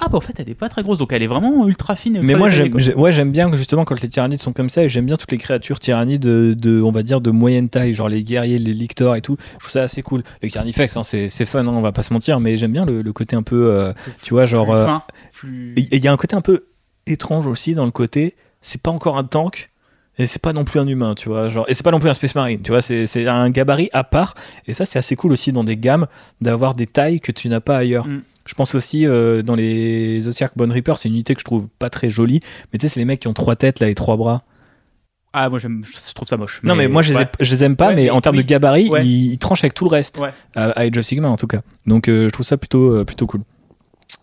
Ah, 0.00 0.08
bah 0.08 0.16
en 0.16 0.20
fait, 0.22 0.32
elle 0.38 0.48
est 0.48 0.54
pas 0.54 0.68
très 0.70 0.82
grosse. 0.82 0.96
Donc 0.98 1.12
elle 1.12 1.22
est 1.22 1.26
vraiment 1.26 1.66
ultra 1.68 1.96
fine. 1.96 2.20
Mais 2.22 2.34
moi, 2.34 2.48
détaillée, 2.48 2.64
j'aime, 2.64 2.70
quoi. 2.72 2.80
j'ai- 2.80 2.94
ouais, 2.94 3.12
j'aime 3.12 3.30
bien 3.30 3.50
que 3.50 3.56
justement 3.58 3.84
quand 3.84 4.00
les 4.00 4.08
tyrannides 4.08 4.40
sont 4.40 4.52
comme 4.54 4.70
ça, 4.70 4.82
et 4.84 4.88
j'aime 4.88 5.04
bien 5.04 5.16
toutes 5.18 5.32
les 5.32 5.38
créatures 5.38 5.80
tyrannides 5.80 6.22
de, 6.22 6.54
de, 6.56 6.80
on 6.80 6.90
va 6.92 7.02
dire, 7.02 7.20
de 7.20 7.30
moyenne 7.30 7.68
taille, 7.68 7.92
genre 7.92 8.08
les 8.08 8.24
guerriers, 8.24 8.58
les 8.58 8.72
lictors 8.72 9.16
et 9.16 9.20
tout. 9.20 9.36
Je 9.54 9.58
trouve 9.58 9.70
ça 9.70 9.82
assez 9.82 10.02
cool. 10.02 10.22
Les 10.42 10.50
carnifex, 10.50 10.96
hein, 10.96 11.02
c'est, 11.02 11.28
c'est 11.28 11.44
fun, 11.44 11.60
hein, 11.66 11.68
on 11.68 11.82
va 11.82 11.92
pas 11.92 12.02
se 12.02 12.12
mentir, 12.14 12.40
mais 12.40 12.56
j'aime 12.56 12.72
bien 12.72 12.86
le, 12.86 13.02
le 13.02 13.12
côté 13.12 13.36
un 13.36 13.42
peu, 13.42 13.66
euh, 13.70 13.92
tu 14.22 14.32
vois, 14.32 14.46
genre. 14.46 14.66
Plus 14.66 14.74
euh, 14.76 14.86
fin, 14.86 15.02
plus- 15.34 15.74
et 15.76 15.96
il 15.96 16.04
y 16.04 16.08
a 16.08 16.12
un 16.12 16.16
côté 16.16 16.36
un 16.36 16.40
peu 16.40 16.64
étrange 17.06 17.46
aussi 17.46 17.74
dans 17.74 17.84
le 17.84 17.90
côté, 17.90 18.34
c'est 18.62 18.80
pas 18.80 18.90
encore 18.92 19.18
un 19.18 19.24
tank. 19.24 19.70
Et 20.22 20.26
c'est 20.28 20.40
pas 20.40 20.52
non 20.52 20.64
plus 20.64 20.78
un 20.78 20.86
humain, 20.86 21.14
tu 21.14 21.28
vois. 21.28 21.48
Genre, 21.48 21.64
et 21.68 21.74
c'est 21.74 21.82
pas 21.82 21.90
non 21.90 21.98
plus 21.98 22.08
un 22.08 22.14
Space 22.14 22.34
Marine, 22.36 22.60
tu 22.62 22.70
vois. 22.70 22.80
C'est, 22.80 23.26
un 23.26 23.50
gabarit 23.50 23.90
à 23.92 24.04
part. 24.04 24.34
Et 24.66 24.74
ça, 24.74 24.86
c'est 24.86 24.98
assez 24.98 25.16
cool 25.16 25.32
aussi 25.32 25.50
dans 25.52 25.64
des 25.64 25.76
gammes 25.76 26.06
d'avoir 26.40 26.74
des 26.74 26.86
tailles 26.86 27.20
que 27.20 27.32
tu 27.32 27.48
n'as 27.48 27.60
pas 27.60 27.76
ailleurs. 27.76 28.06
Mm. 28.06 28.22
Je 28.46 28.54
pense 28.54 28.74
aussi 28.74 29.06
euh, 29.06 29.42
dans 29.42 29.54
les 29.54 30.26
Osiark 30.28 30.56
Bone 30.56 30.72
Reaper, 30.72 30.98
c'est 30.98 31.08
une 31.08 31.14
unité 31.14 31.34
que 31.34 31.40
je 31.40 31.44
trouve 31.44 31.68
pas 31.78 31.90
très 31.90 32.08
jolie. 32.08 32.40
Mais 32.72 32.78
tu 32.78 32.86
sais, 32.86 32.94
c'est 32.94 33.00
les 33.00 33.04
mecs 33.06 33.20
qui 33.20 33.28
ont 33.28 33.34
trois 33.34 33.56
têtes 33.56 33.80
là 33.80 33.88
et 33.88 33.94
trois 33.94 34.16
bras. 34.16 34.42
Ah, 35.32 35.48
moi, 35.48 35.58
je 35.58 35.68
trouve 36.14 36.28
ça 36.28 36.36
moche. 36.36 36.60
non, 36.62 36.74
mais 36.74 36.88
moi 36.88 37.00
je 37.02 37.14
les, 37.14 37.24
je 37.40 37.64
aime 37.64 37.74
pas, 37.74 37.88
Ouais, 37.88 37.94
mais 37.94 38.02
mais 38.04 38.10
en 38.10 38.20
termes 38.20 38.36
oui. 38.36 38.42
de 38.42 38.48
gabarit, 38.48 38.90
Ouais. 38.90 39.04
ils, 39.06 39.32
ils 39.32 39.38
tranchent 39.38 39.64
avec 39.64 39.72
tout 39.74 39.84
le 39.84 39.90
reste. 39.90 40.20
À, 40.54 40.70
à 40.70 40.80
Age 40.82 40.98
of 40.98 41.04
Sigma 41.04 41.28
en 41.28 41.36
tout 41.38 41.46
cas. 41.46 41.62
Donc 41.86 42.08
euh, 42.08 42.24
je 42.24 42.28
trouve 42.30 42.44
ça 42.44 42.58
plutôt, 42.58 42.96
euh, 42.96 43.04
plutôt 43.04 43.26
cool. 43.26 43.40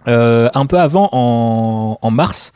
Euh, 0.07 0.49
un 0.53 0.65
peu 0.65 0.79
avant, 0.79 1.09
en, 1.11 1.99
en 2.01 2.11
mars, 2.11 2.53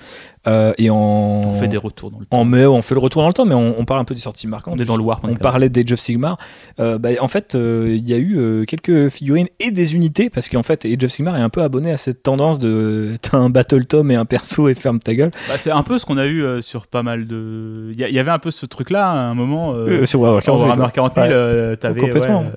euh, 0.48 0.74
et 0.78 0.90
en, 0.90 0.96
On 0.96 1.54
fait 1.56 1.68
des 1.68 1.78
retours 1.78 2.12
dans 2.12 2.20
le 2.20 2.26
temps. 2.26 2.38
en 2.38 2.46
mai, 2.46 2.66
on 2.66 2.82
fait 2.82 2.96
le 2.96 3.00
retour 3.00 3.22
dans 3.22 3.28
le 3.28 3.34
temps, 3.34 3.46
mais 3.46 3.54
on, 3.56 3.80
on 3.80 3.86
parle 3.86 4.00
un 4.02 4.06
peu 4.06 4.14
des 4.16 4.22
sorties 4.22 4.48
marquantes. 4.48 4.76
On 4.78 4.82
est 4.82 4.86
dans 4.86 4.98
le 4.98 5.04
Warp. 5.04 5.24
On 5.28 5.36
parlait 5.36 5.70
d'Age 5.70 5.92
of 5.94 6.00
Sigmar. 6.00 6.38
Euh, 6.80 6.98
bah, 6.98 7.10
en 7.22 7.28
fait, 7.28 7.54
il 7.56 8.10
y 8.10 8.14
a 8.14 8.18
eu 8.18 8.66
quelques 8.66 9.10
figurines 9.10 9.48
et 9.60 9.72
des 9.72 9.96
unités, 9.96 10.30
parce 10.30 10.50
qu'en 10.50 10.64
fait, 10.64 10.86
Age 10.86 11.04
of 11.04 11.12
Sigmar 11.12 11.36
est 11.38 11.42
un 11.42 11.50
peu 11.50 11.62
abonné 11.62 11.92
à 11.92 11.98
cette 11.98 12.24
tendance 12.24 12.60
de 12.60 13.18
t'as 13.22 13.38
un 13.38 13.50
Battle 13.50 13.86
Tom 13.86 14.10
et 14.12 14.16
un 14.16 14.26
perso 14.26 14.68
et 14.68 14.74
ferme 14.74 15.00
ta 15.00 15.14
gueule. 15.16 15.32
Bah, 15.48 15.56
c'est 15.58 15.72
un 15.72 15.84
peu 15.84 15.98
ce 15.98 16.06
qu'on 16.06 16.18
a 16.18 16.28
eu 16.28 16.62
sur 16.62 16.88
pas 16.88 17.04
mal 17.04 17.28
de. 17.28 17.92
Il 17.94 18.00
y, 18.00 18.20
avait 18.20 18.32
un 18.32 18.40
peu 18.40 18.52
ce 18.52 18.66
truc-là 18.66 19.10
à 19.10 19.14
un 19.16 19.34
moment. 19.36 19.74
sur 20.06 20.22
Warhammer 20.22 20.42
40 20.44 20.58
000, 20.60 20.68
Warhammer 20.70 20.92
40 20.94 21.14
000, 21.16 21.26
Ouais. 21.28 21.34
euh, 21.34 21.76
t'avais 21.76 22.02
Complètement. 22.02 22.42
ouais, 22.42 22.48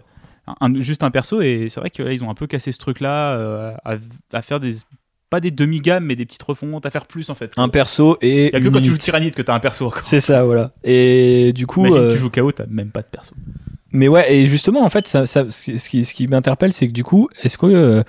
un- 0.61 0.80
juste 0.80 1.02
un 1.02 1.11
perso 1.11 1.40
et 1.40 1.66
c'est 1.68 1.80
vrai 1.80 1.90
que 1.90 2.02
là, 2.02 2.12
ils 2.12 2.22
ont 2.24 2.30
un 2.30 2.35
peu 2.35 2.46
cassé 2.46 2.72
ce 2.72 2.78
truc-là 2.78 3.37
euh, 3.37 3.72
à, 3.85 3.96
à 4.32 4.42
faire 4.42 4.61
des 4.61 4.74
pas 5.28 5.40
des 5.40 5.50
demi-gammes 5.50 6.04
mais 6.04 6.14
des 6.14 6.24
petites 6.24 6.42
refontes 6.44 6.87
à 6.87 6.90
faire 6.90 7.06
plus 7.06 7.30
en 7.30 7.35
fait. 7.35 7.52
Un 7.56 7.68
perso 7.68 8.16
et. 8.20 8.48
Il 8.50 8.56
a 8.56 8.61
que 8.61 8.68
quand 8.68 8.78
tu 8.80 8.87
joues. 8.90 8.96
Tyrannide 8.96 9.35
que 9.35 9.42
t'as 9.42 9.54
un 9.54 9.61
perso. 9.61 9.92
C'est 10.02 10.20
ça, 10.20 10.44
voilà. 10.44 10.72
Et 10.85 11.52
du 11.52 11.66
coup. 11.66 11.85
Euh, 11.87 12.12
tu 12.12 12.18
joues 12.18 12.30
KO, 12.30 12.52
t'as 12.52 12.66
même 12.66 12.90
pas 12.90 13.02
de 13.02 13.09
perso. 13.09 13.35
Mais 13.92 14.09
ouais, 14.09 14.32
et 14.35 14.46
justement, 14.46 14.85
en 14.85 14.88
fait, 14.88 15.09
ça, 15.09 15.26
ça- 15.26 15.50
ce 15.50 15.88
qui, 15.88 16.04
ce 16.04 16.14
qui 16.14 16.26
m'interpelle, 16.28 16.72
c'est 16.72 16.87
que 16.87 16.92
du 16.92 17.02
coup, 17.02 17.28
est-ce 17.42 17.56
que, 17.59 17.66
euh, 17.66 18.02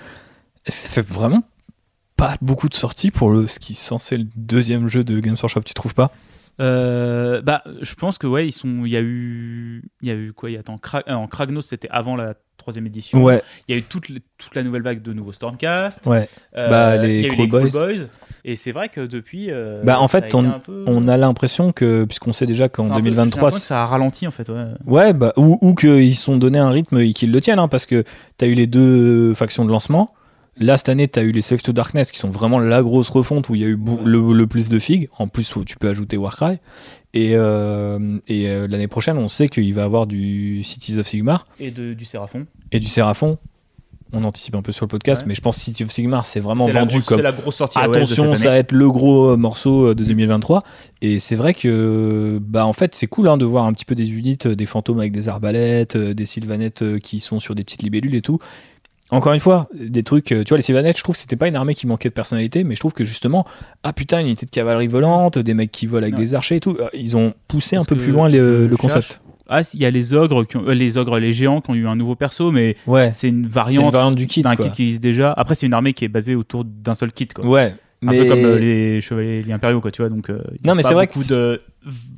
ça 0.67 0.89
fait 0.89 1.01
vraiment 1.07 1.43
pas 2.17 2.35
beaucoup 2.41 2.67
de 2.69 2.73
sorties 2.73 3.09
pour 3.11 3.31
le, 3.31 3.47
ce 3.47 3.57
qui 3.59 3.73
est 3.73 3.75
censé 3.75 4.17
le 4.17 4.25
deuxième 4.35 4.87
jeu 4.87 5.03
de 5.03 5.19
Games 5.19 5.37
Workshop, 5.41 5.61
tu 5.61 5.73
trouves 5.73 5.93
pas? 5.93 6.11
Euh, 6.59 7.41
bah, 7.41 7.63
je 7.81 7.95
pense 7.95 8.17
que 8.17 8.27
ouais, 8.27 8.47
ils 8.47 8.51
sont. 8.51 8.83
Il 8.85 8.89
y 8.91 8.97
a 8.97 9.01
eu, 9.01 9.83
il 10.01 10.07
y 10.07 10.11
a 10.11 10.15
eu 10.15 10.33
quoi 10.33 10.49
Il 10.49 10.53
y 10.53 10.57
a 10.57 10.61
Kra- 10.61 11.03
euh, 11.07 11.13
en 11.13 11.27
Kragnos, 11.27 11.61
c'était 11.61 11.87
avant 11.91 12.15
la 12.15 12.33
troisième 12.57 12.87
édition. 12.87 13.23
Ouais, 13.23 13.43
Il 13.67 13.73
y 13.73 13.75
a 13.75 13.77
eu 13.77 13.83
toute, 13.83 14.07
toute 14.37 14.55
la 14.55 14.63
nouvelle 14.63 14.81
vague 14.81 15.01
de 15.03 15.13
nouveaux 15.13 15.31
Stormcast. 15.31 16.05
ouais. 16.07 16.27
Euh, 16.57 16.69
Bah, 16.69 16.97
les 16.97 17.19
il 17.19 17.21
y 17.21 17.25
a 17.25 17.27
eu 17.27 17.31
Cruel 17.33 17.41
les 17.43 17.49
Cruel 17.69 17.71
Boys. 17.71 17.79
Boys. 17.95 18.05
Et 18.43 18.55
c'est 18.55 18.71
vrai 18.71 18.89
que 18.89 19.01
depuis. 19.01 19.47
euh, 19.51 19.83
Bah, 19.83 19.99
en 19.99 20.07
fait, 20.07 20.33
on, 20.33 20.59
peu- 20.59 20.83
on 20.87 21.07
a 21.07 21.15
l'impression 21.17 21.71
que, 21.71 22.05
puisqu'on 22.05 22.33
sait 22.33 22.47
déjà 22.47 22.67
qu'en 22.69 22.85
un 22.85 22.87
peu- 22.89 22.95
j'ai 22.95 23.01
2023, 23.03 23.41
l'impression 23.43 23.59
que 23.59 23.65
ça 23.67 23.83
a 23.83 23.85
ralenti 23.85 24.25
en 24.27 24.31
fait. 24.31 24.49
Ouais. 24.49 24.65
Ouais, 24.85 25.13
bah, 25.13 25.33
ou, 25.37 25.59
ou 25.61 25.75
qu'ils 25.75 26.15
se 26.15 26.23
sont 26.23 26.37
donné 26.37 26.57
un 26.57 26.69
rythme 26.69 26.97
et 26.97 27.13
qu'ils 27.13 27.31
le 27.31 27.39
tiennent, 27.41 27.59
hein, 27.59 27.67
parce 27.67 27.85
que 27.85 28.03
tu 28.37 28.45
as 28.45 28.47
eu 28.47 28.53
les 28.55 28.67
deux 28.67 29.33
factions 29.35 29.63
de 29.63 29.71
lancement. 29.71 30.13
Là, 30.59 30.77
cette 30.77 30.89
année, 30.89 31.07
tu 31.07 31.19
as 31.19 31.23
eu 31.23 31.31
les 31.31 31.41
Slave 31.41 31.61
to 31.61 31.71
Darkness 31.71 32.11
qui 32.11 32.19
sont 32.19 32.29
vraiment 32.29 32.59
la 32.59 32.81
grosse 32.81 33.09
refonte 33.09 33.49
où 33.49 33.55
il 33.55 33.61
y 33.61 33.65
a 33.65 33.67
eu 33.67 33.77
le, 34.05 34.33
le 34.33 34.47
plus 34.47 34.69
de 34.69 34.79
figues. 34.79 35.07
En 35.19 35.27
plus, 35.27 35.55
où 35.55 35.63
tu 35.63 35.77
peux 35.77 35.87
ajouter 35.89 36.17
Warcry. 36.17 36.57
Et, 37.13 37.31
euh, 37.33 38.17
et 38.27 38.47
euh, 38.49 38.67
l'année 38.67 38.87
prochaine, 38.87 39.17
on 39.17 39.27
sait 39.27 39.47
qu'il 39.47 39.73
va 39.73 39.81
y 39.81 39.85
avoir 39.85 40.07
du 40.07 40.61
Cities 40.63 40.97
of 40.99 41.07
Sigmar 41.07 41.47
Et 41.59 41.71
de, 41.71 41.93
du 41.93 42.05
Séraphon. 42.05 42.45
et 42.71 42.79
du 42.79 42.87
Séraphon. 42.87 43.37
On 44.13 44.23
anticipe 44.23 44.55
un 44.55 44.61
peu 44.61 44.71
sur 44.71 44.85
le 44.85 44.87
podcast, 44.87 45.23
Ouais. 45.23 45.27
mais 45.27 45.35
je 45.35 45.41
pense 45.41 45.57
que 45.57 45.63
Cities 45.63 45.83
of 45.83 45.91
Sigmar, 45.91 46.25
c'est 46.25 46.39
vraiment 46.39 46.65
vendu 46.67 46.95
grosse- 46.95 47.05
comme 47.05 47.17
c'est 47.17 47.23
la 47.23 47.33
grosse 47.33 47.55
sortie. 47.57 47.77
AOS 47.77 47.87
de 47.91 47.97
Attention, 47.97 48.23
cette 48.29 48.37
ça 48.37 48.43
va 48.45 48.49
année. 48.51 48.59
être 48.61 48.71
le 48.71 48.89
gros 48.89 49.31
euh, 49.31 49.35
morceau 49.35 49.93
de 49.93 50.03
2023. 50.05 50.63
Et 51.01 51.19
c'est 51.19 51.35
vrai 51.35 51.53
que, 51.53 52.39
bah, 52.41 52.65
en 52.65 52.71
fait, 52.71 52.95
c'est 52.95 53.07
cool 53.07 53.27
hein, 53.27 53.35
de 53.37 53.43
voir 53.43 53.65
un 53.65 53.73
petit 53.73 53.83
peu 53.83 53.95
des 53.95 54.13
unités, 54.13 54.55
des 54.55 54.65
fantômes 54.65 54.99
avec 54.99 55.11
des 55.11 55.27
arbalètes, 55.27 55.97
des 55.97 56.25
sylvanettes 56.25 56.99
qui 56.99 57.19
sont 57.19 57.39
sur 57.39 57.53
des 57.53 57.65
petites 57.65 57.83
libellules 57.83 58.15
et 58.15 58.21
tout. 58.21 58.39
Encore 59.09 59.31
une 59.33 59.39
fois, 59.39 59.69
des 59.73 60.03
trucs, 60.03 60.31
euh, 60.33 60.43
tu 60.43 60.49
vois, 60.49 60.57
les 60.57 60.61
sylvanettes, 60.63 60.97
je 60.97 61.03
trouve 61.03 61.15
que 61.15 61.21
c'était 61.21 61.37
pas 61.37 61.47
une 61.47 61.55
armée 61.55 61.73
qui 61.73 61.87
manquait 61.87 62.09
de 62.09 62.13
personnalité, 62.13 62.63
mais 62.65 62.75
je 62.75 62.81
trouve 62.81 62.93
que 62.93 63.05
justement, 63.05 63.45
ah 63.83 63.93
putain, 63.93 64.19
une 64.19 64.27
unité 64.27 64.45
de 64.45 64.51
cavalerie 64.51 64.87
volante, 64.87 65.39
des 65.39 65.53
mecs 65.53 65.71
qui 65.71 65.85
volent 65.87 66.03
avec 66.03 66.15
des 66.15 66.35
archers 66.35 66.57
et 66.57 66.59
tout, 66.59 66.75
euh, 66.79 66.87
ils 66.93 67.15
ont 67.15 67.33
poussé 67.47 67.77
un 67.77 67.85
peu 67.85 67.95
plus 67.95 68.11
loin 68.11 68.27
le, 68.27 68.67
concept. 68.77 69.21
Ah, 69.49 69.61
il 69.73 69.79
y 69.79 69.85
a 69.85 69.91
les 69.91 70.13
ogres, 70.13 70.43
qui 70.45 70.57
ont- 70.57 70.65
euh, 70.67 70.73
les 70.73 70.97
ogres, 70.97 71.19
les 71.19 71.31
géants 71.31 71.61
qui 71.61 71.71
ont 71.71 71.75
eu 71.75 71.87
un 71.87 71.95
nouveau 71.95 72.15
perso, 72.15 72.51
mais 72.51 72.75
Ouais, 72.85 73.11
c'est 73.13 73.29
une 73.29 73.43
c'est 73.43 73.45
une 73.45 73.47
variante, 73.47 73.93
variante 73.93 74.15
du 74.15 74.25
kit. 74.25 74.41
d'un 74.41 74.57
kit 74.57 74.69
qui 74.71 74.83
existe 74.83 75.01
déjà. 75.01 75.31
Après, 75.31 75.55
c'est 75.55 75.65
une 75.67 75.73
armée 75.73 75.93
qui 75.93 76.03
est 76.03 76.09
basée 76.09 76.35
autour 76.35 76.65
d'un 76.65 76.95
seul 76.95 77.13
kit, 77.13 77.29
quoi. 77.29 77.45
Ouais, 77.45 77.73
Un 78.05 78.11
mais 78.11 78.23
peu 78.23 78.25
comme 78.29 78.43
euh, 78.43 78.59
les 78.59 78.99
chevaliers 78.99 79.49
impériaux, 79.53 79.79
quoi, 79.79 79.91
tu 79.91 80.01
vois. 80.01 80.09
Donc, 80.09 80.29
euh, 80.29 80.41
y 80.51 80.67
a 80.67 80.69
Non, 80.69 80.75
mais 80.75 80.83
c'est 80.83 80.93
vrai 80.93 81.07
que 81.07 81.13
beaucoup 81.13 81.29
de 81.29 81.61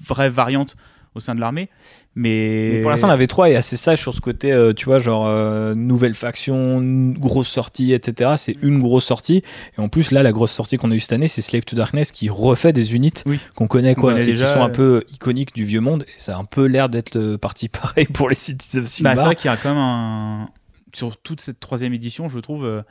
vraies 0.03 0.31
variantes 0.31 0.75
au 1.15 1.19
sein 1.19 1.35
de 1.35 1.39
l'armée. 1.39 1.69
Mais, 2.15 2.69
Mais 2.73 2.81
pour 2.81 2.89
l'instant, 2.91 3.07
la 3.07 3.17
V3 3.17 3.51
est 3.51 3.55
assez 3.55 3.77
sage 3.77 3.99
sur 4.01 4.13
ce 4.13 4.21
côté, 4.21 4.51
euh, 4.51 4.73
tu 4.73 4.85
vois, 4.85 4.99
genre 4.99 5.25
euh, 5.27 5.73
nouvelle 5.75 6.13
faction, 6.13 6.81
grosse 7.17 7.47
sortie, 7.47 7.93
etc. 7.93 8.31
C'est 8.37 8.57
une 8.61 8.79
grosse 8.79 9.05
sortie. 9.05 9.43
Et 9.77 9.81
en 9.81 9.89
plus, 9.89 10.11
là, 10.11 10.21
la 10.23 10.31
grosse 10.31 10.51
sortie 10.51 10.77
qu'on 10.77 10.91
a 10.91 10.95
eue 10.95 10.99
cette 10.99 11.13
année, 11.13 11.27
c'est 11.27 11.41
Slave 11.41 11.63
to 11.63 11.75
Darkness 11.75 12.11
qui 12.11 12.29
refait 12.29 12.73
des 12.73 12.93
unités 12.95 13.23
Oui. 13.25 13.39
qu'on 13.55 13.67
connaît, 13.67 13.95
quoi, 13.95 14.11
connaît 14.13 14.23
et 14.23 14.27
déjà, 14.27 14.45
qui 14.45 14.51
sont 14.53 14.61
un 14.61 14.65
ouais. 14.67 14.71
peu 14.71 15.03
iconiques 15.13 15.53
du 15.55 15.65
vieux 15.65 15.81
monde. 15.81 16.03
Et 16.07 16.19
ça 16.19 16.35
a 16.35 16.39
un 16.39 16.45
peu 16.45 16.65
l'air 16.65 16.89
d'être 16.89 17.15
euh, 17.17 17.37
parti 17.37 17.69
pareil 17.69 18.05
pour 18.07 18.29
les 18.29 18.35
Cities 18.35 18.77
of 18.77 18.83
Bah, 18.83 18.89
Sigmar. 18.89 19.15
c'est 19.17 19.23
vrai 19.23 19.35
qu'il 19.35 19.49
y 19.49 19.53
a 19.53 19.57
quand 19.57 19.69
même 19.69 19.77
un. 19.77 20.49
Sur 20.93 21.17
toute 21.17 21.39
cette 21.41 21.59
troisième 21.59 21.93
édition, 21.93 22.29
je 22.29 22.39
trouve. 22.39 22.65
euh, 22.65 22.81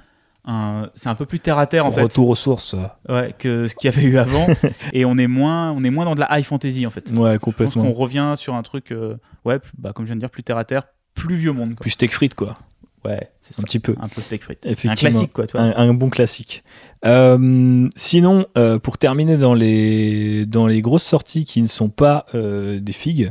C'est 0.94 1.08
un 1.08 1.14
peu 1.14 1.26
plus 1.26 1.40
terre 1.40 1.58
à 1.58 1.66
terre 1.66 1.84
en 1.86 1.90
fait, 1.90 2.02
Retour 2.02 2.28
aux 2.30 2.34
sources. 2.34 2.74
ouais, 3.08 3.34
que 3.38 3.68
ce 3.68 3.74
qu'il 3.74 3.90
y 3.90 3.94
avait 3.94 4.06
eu 4.06 4.16
avant, 4.18 4.46
et 4.92 5.04
on 5.04 5.18
est 5.18 5.26
moins, 5.26 5.72
on 5.72 5.84
est 5.84 5.90
moins 5.90 6.04
dans 6.06 6.14
de 6.14 6.20
la 6.20 6.38
high 6.38 6.44
fantasy 6.44 6.86
en 6.86 6.90
fait. 6.90 7.10
Ouais, 7.10 7.32
Je 7.32 7.36
pense 7.36 7.40
complètement. 7.40 7.82
qu'on 7.84 7.92
revient 7.92 8.32
sur 8.36 8.54
un 8.54 8.62
truc, 8.62 8.90
euh, 8.92 9.16
ouais, 9.44 9.58
bah, 9.76 9.92
comme 9.92 10.04
je 10.06 10.08
viens 10.08 10.16
de 10.16 10.20
dire, 10.20 10.30
plus 10.30 10.42
terre 10.42 10.56
à 10.56 10.64
terre, 10.64 10.84
plus 11.14 11.34
vieux 11.36 11.52
monde. 11.52 11.70
Quoi. 11.74 11.80
Plus 11.82 11.90
steak 11.90 12.12
frites, 12.12 12.34
quoi. 12.34 12.58
Ouais, 13.04 13.28
c'est 13.40 13.54
ça. 13.54 13.60
Un 13.60 13.64
petit 13.64 13.78
peu. 13.78 13.94
Un 14.00 14.08
peu 14.08 14.20
steak 14.20 14.42
frites. 14.42 14.66
Un 14.66 14.94
classique 14.94 15.32
quoi, 15.32 15.46
tu 15.46 15.52
vois. 15.56 15.66
Un, 15.66 15.88
un 15.90 15.94
bon 15.94 16.08
classique. 16.10 16.64
Euh, 17.04 17.88
sinon, 17.94 18.46
euh, 18.56 18.78
pour 18.78 18.98
terminer 18.98 19.36
dans 19.36 19.54
les, 19.54 20.46
dans 20.46 20.66
les 20.66 20.80
grosses 20.80 21.04
sorties 21.04 21.44
qui 21.44 21.62
ne 21.62 21.66
sont 21.68 21.90
pas 21.90 22.26
des 22.34 22.92
figues, 22.92 23.30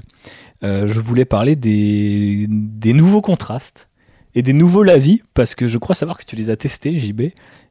je 0.62 0.99
voulais 0.99 1.25
parler 1.25 1.56
des, 1.56 2.45
des 2.49 2.93
nouveaux 2.93 3.21
contrastes 3.21 3.87
et 4.38 4.41
des 4.43 4.54
nouveaux 4.54 4.84
lavis, 4.84 5.21
parce 5.34 5.56
que 5.56 5.67
je 5.67 5.78
crois 5.78 5.95
savoir 5.95 6.17
que 6.17 6.26
tu 6.26 6.36
les 6.36 6.50
as 6.50 6.56
testés, 6.58 6.97
JB, 7.00 7.21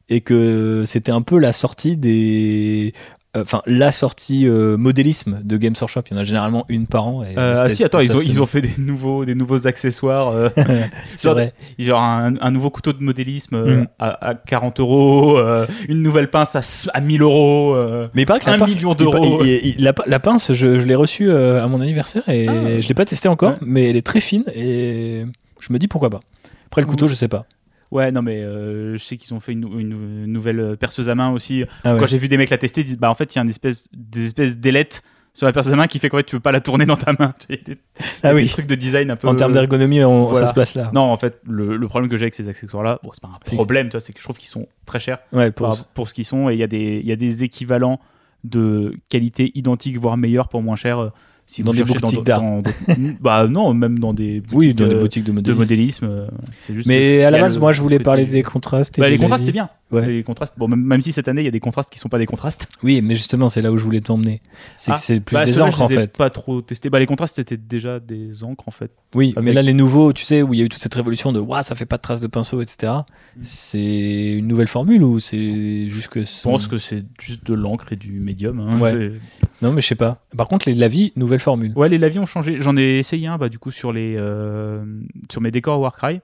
et 0.09 0.21
que 0.21 0.83
c'était 0.85 1.11
un 1.11 1.21
peu 1.21 1.37
la 1.39 1.51
sortie 1.51 1.95
des. 1.97 2.93
euh, 3.35 3.41
Enfin, 3.43 3.61
la 3.67 3.91
sortie 3.91 4.47
euh, 4.47 4.77
modélisme 4.77 5.41
de 5.43 5.57
Games 5.57 5.75
Workshop. 5.79 6.01
Il 6.09 6.13
y 6.13 6.17
en 6.17 6.21
a 6.21 6.23
généralement 6.23 6.65
une 6.69 6.87
par 6.87 7.05
an. 7.07 7.23
et 7.23 7.37
Euh, 7.37 7.53
ah 7.57 7.69
si, 7.69 7.83
attends, 7.83 7.99
ils 7.99 8.15
ont, 8.15 8.21
ils 8.21 8.41
ont 8.41 8.45
fait 8.47 8.61
des 8.61 8.71
nouveaux, 8.79 9.25
des 9.25 9.35
nouveaux 9.35 9.67
accessoires. 9.67 10.29
euh, 10.29 10.49
genre, 11.21 11.33
vrai. 11.35 11.53
genre 11.77 12.01
un, 12.01 12.33
un 12.41 12.51
nouveau 12.51 12.69
couteau 12.71 12.93
de 12.93 13.03
modélisme 13.03 13.57
Mm. 13.81 13.87
à, 13.99 14.29
à 14.29 14.33
40 14.35 14.79
euros, 14.79 15.39
une 15.87 16.01
nouvelle 16.01 16.29
pince 16.31 16.55
à, 16.55 16.59
s- 16.59 16.89
à 16.95 16.99
1000 17.01 17.21
euros. 17.21 17.75
Mais 18.15 18.25
paraît 18.25 18.39
que 18.39 18.45
pince, 18.57 18.75
million 18.75 18.93
d'euros. 18.95 19.41
la, 19.77 19.93
la 20.05 20.19
pince, 20.19 20.53
je, 20.53 20.79
je 20.79 20.85
l'ai 20.87 20.95
reçue 20.95 21.29
à 21.31 21.67
mon 21.67 21.79
anniversaire 21.81 22.27
et 22.29 22.47
Ah. 22.47 22.81
je 22.81 22.87
l'ai 22.87 22.93
pas 22.95 23.05
testé 23.05 23.27
encore, 23.29 23.51
Ouais. 23.51 23.57
mais 23.61 23.89
elle 23.89 23.97
est 23.97 24.05
très 24.05 24.21
fine 24.21 24.45
et 24.55 25.25
je 25.59 25.73
me 25.73 25.77
dis 25.79 25.87
pourquoi 25.87 26.09
pas. 26.09 26.21
Après 26.67 26.81
le 26.81 26.87
couteau, 26.87 27.07
je 27.07 27.15
sais 27.15 27.27
pas. 27.27 27.45
Ouais, 27.91 28.11
non, 28.11 28.21
mais 28.21 28.41
euh, 28.41 28.97
je 28.97 29.03
sais 29.03 29.15
qu'ils 29.17 29.33
ont 29.33 29.39
fait 29.39 29.53
une, 29.53 29.61
nou- 29.61 29.79
une 29.79 29.89
nou- 29.89 30.27
nouvelle 30.27 30.59
euh, 30.59 30.75
perceuse 30.75 31.09
à 31.09 31.15
main 31.15 31.31
aussi. 31.31 31.63
Ah 31.83 31.93
ouais. 31.93 31.99
Quand 31.99 32.05
j'ai 32.05 32.17
vu 32.17 32.27
des 32.27 32.37
mecs 32.37 32.49
la 32.49 32.57
tester, 32.57 32.81
ils 32.81 32.83
disent 32.83 32.97
bah 32.97 33.09
en 33.09 33.15
fait, 33.15 33.33
il 33.33 33.37
y 33.37 33.39
a 33.39 33.43
une 33.43 33.49
espèce, 33.49 33.87
des 33.93 34.25
espèces 34.25 34.57
d'ailettes 34.57 35.03
sur 35.33 35.45
la 35.45 35.53
perceuse 35.53 35.71
à 35.71 35.75
main 35.77 35.87
qui 35.87 35.99
fait 35.99 36.09
qu'en 36.09 36.17
fait, 36.17 36.23
tu 36.23 36.35
peux 36.35 36.39
pas 36.41 36.51
la 36.51 36.59
tourner 36.59 36.85
dans 36.85 36.97
ta 36.97 37.13
main. 37.17 37.33
Il 37.49 37.55
y 37.55 37.59
a 37.59 37.63
des, 37.63 37.77
Ah 38.23 38.29
des 38.29 38.35
oui. 38.35 38.47
trucs 38.47 38.65
de 38.67 38.75
design 38.75 39.09
un 39.11 39.15
peu. 39.15 39.27
En 39.29 39.35
termes 39.35 39.53
d'ergonomie, 39.53 40.03
on- 40.03 40.25
voilà. 40.25 40.39
ça 40.41 40.45
se 40.47 40.53
place 40.53 40.73
là. 40.75 40.89
Non, 40.93 41.01
en 41.03 41.15
fait, 41.15 41.39
le, 41.47 41.77
le 41.77 41.87
problème 41.87 42.09
que 42.09 42.17
j'ai 42.17 42.23
avec 42.23 42.33
ces 42.35 42.49
accessoires-là, 42.49 42.99
bon, 43.03 43.11
c'est 43.13 43.21
pas 43.21 43.29
un 43.29 43.55
problème, 43.55 43.89
c'est 43.99 44.11
que 44.11 44.19
je 44.19 44.23
trouve 44.23 44.37
qu'ils 44.37 44.49
sont 44.49 44.67
très 44.85 44.99
chers. 44.99 45.19
Ouais, 45.31 45.51
pour- 45.51 45.69
pour, 45.69 45.85
pour 45.93 46.09
ce 46.09 46.13
qu'ils 46.13 46.25
sont 46.25 46.49
et 46.49 46.55
il 46.55 46.61
y, 46.61 46.67
des- 46.67 47.01
y 47.05 47.11
a 47.11 47.15
des 47.15 47.43
équivalents 47.45 47.99
de 48.43 48.95
qualité 49.09 49.51
identique 49.55 49.97
voire 49.97 50.17
meilleure 50.17 50.49
pour 50.49 50.61
moins 50.61 50.75
cher 50.75 50.99
euh, 50.99 51.09
si 51.49 51.63
Dans 51.63 51.71
vous 51.71 51.77
des 51.77 51.83
boutiques 51.85 52.23
d'art. 52.25 52.43
bah 53.21 53.47
non 53.47 53.73
même 53.73 53.97
dans 53.99 54.13
des 54.13 54.41
boutiques, 54.41 54.57
oui, 54.57 54.73
dans 54.73 54.87
des 54.87 54.95
euh, 54.95 54.99
boutiques 54.99 55.23
de 55.23 55.31
de 55.31 55.53
modélisme. 55.53 56.05
euh, 56.05 56.27
juste 56.69 56.85
Mais 56.87 57.23
à 57.23 57.31
la 57.31 57.39
base, 57.39 57.57
moi, 57.57 57.71
je 57.71 57.81
voulais 57.81 57.99
parler 57.99 58.25
des 58.25 58.43
contrastes. 58.43 58.97
et 58.99 59.01
Bah, 59.01 59.07
des 59.07 59.13
les 59.13 59.17
contrastes 59.17 59.45
c'est 59.45 59.51
bien 59.53 59.69
Ouais. 59.89 60.05
les 60.05 60.21
contrastes 60.23 60.53
bon 60.57 60.67
même, 60.67 60.81
même 60.83 61.01
si 61.01 61.13
cette 61.13 61.29
année 61.29 61.39
il 61.39 61.45
y 61.45 61.47
a 61.47 61.51
des 61.51 61.61
contrastes 61.61 61.89
qui 61.89 61.97
sont 61.97 62.09
pas 62.09 62.17
des 62.17 62.25
contrastes 62.25 62.67
Oui, 62.83 63.01
mais 63.01 63.15
justement, 63.15 63.47
c'est 63.47 63.61
là 63.61 63.71
où 63.71 63.77
je 63.77 63.83
voulais 63.85 64.01
t'emmener. 64.01 64.41
C'est 64.75 64.91
Ah, 64.91 64.95
que 64.95 64.99
c'est 64.99 65.21
plus 65.21 65.35
Bah, 65.35 65.45
des 65.45 65.61
encres 65.61 65.81
en 65.81 65.87
fait. 65.87 66.17
pas 66.17 66.29
trop 66.29 66.61
testé 66.61 66.89
bah 66.89 66.99
les 66.99 67.05
contrastes 67.05 67.37
c'était 67.37 67.55
déjà 67.55 68.01
des 68.01 68.43
encres 68.43 68.67
en 68.67 68.71
fait 68.71 68.91
Oui, 69.15 69.31
avec- 69.37 69.45
mais 69.45 69.53
là, 69.53 69.61
les 69.61 69.73
nouveaux, 69.73 70.11
tu 70.11 70.25
sais, 70.25 70.41
où 70.41 70.53
il 70.53 70.59
y 70.59 70.61
a 70.61 70.65
eu 70.65 70.69
toute 70.69 70.81
cette 70.81 70.93
révolution 70.95 71.31
de 71.31 71.39
Ouah, 71.39 71.63
ça 71.63 71.73
fait 71.75 71.85
pas 71.85 71.95
de 71.95 72.01
traces 72.01 72.19
de 72.19 72.27
pinceau, 72.27 72.61
etc. 72.61 72.91
Mm. 73.37 73.41
C'est 73.43 74.31
une 74.33 74.47
nouvelle 74.47 74.67
formule 74.67 75.03
ou 75.03 75.19
c'est 75.19 75.87
juste 75.87 76.09
que. 76.09 76.21
je 76.21 76.41
pense 76.43 76.67
que 76.67 76.77
c'est 76.79 77.05
juste 77.21 77.45
de 77.45 77.53
l'encre 77.53 77.93
et 77.93 77.95
du 77.95 78.19
médium 78.19 78.59
hein. 78.59 78.79
Ouais. 78.79 79.13
Non, 79.61 79.71
mais 79.71 79.79
je 79.81 79.87
sais 79.87 79.95
pas. 79.95 80.21
Par 80.35 80.47
contre, 80.49 80.67
les 80.67 80.75
lavis, 80.75 81.13
nouvelle 81.15 81.36
formule. 81.39 81.73
Ouais, 81.75 81.89
les 81.89 81.97
lavis 81.97 82.19
ont 82.19 82.25
changé. 82.25 82.57
J'en 82.59 82.75
ai 82.77 82.99
essayé 82.99 83.27
un, 83.27 83.37
bah, 83.37 83.49
du 83.49 83.59
coup, 83.59 83.71
sur 83.71 83.91
les 83.93 84.15
euh, 84.17 84.83
sur 85.31 85.41
mes 85.41 85.51
décors 85.51 85.79
Warcry. 85.79 86.21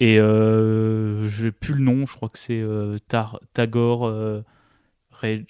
Et 0.00 0.18
euh, 0.18 1.28
j'ai 1.28 1.52
plus 1.52 1.74
le 1.74 1.80
nom. 1.80 2.06
Je 2.06 2.14
crois 2.14 2.28
que 2.28 2.38
c'est 2.38 2.60
euh, 2.60 2.98
Tar- 3.08 3.40
Tagore 3.54 4.06
euh, 4.06 4.42
Red- 5.20 5.46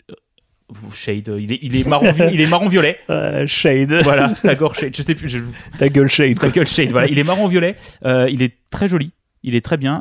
Shade. 0.92 1.30
Il 1.38 1.52
est, 1.52 1.58
il 1.62 1.76
est 1.76 1.86
marron, 1.86 2.12
il 2.32 2.40
est 2.40 2.46
marron 2.48 2.68
violet. 2.68 2.98
shade. 3.46 3.92
Voilà, 4.04 4.34
Tagore 4.42 4.74
Shade. 4.74 4.94
Je 4.96 5.02
sais 5.02 5.14
plus. 5.14 5.28
Je, 5.28 5.38
Ta 5.78 5.88
gueule 5.88 6.08
shade. 6.08 6.38
quoi. 6.38 6.48
Tagore 6.50 6.66
Shade. 6.66 6.90
Voilà, 6.90 7.08
il 7.08 7.18
est 7.18 7.24
marron 7.24 7.46
violet. 7.46 7.76
Il 8.04 8.42
est 8.42 8.54
très 8.70 8.88
joli. 8.88 9.12
Il 9.42 9.54
est 9.54 9.64
très 9.64 9.76
bien. 9.76 10.00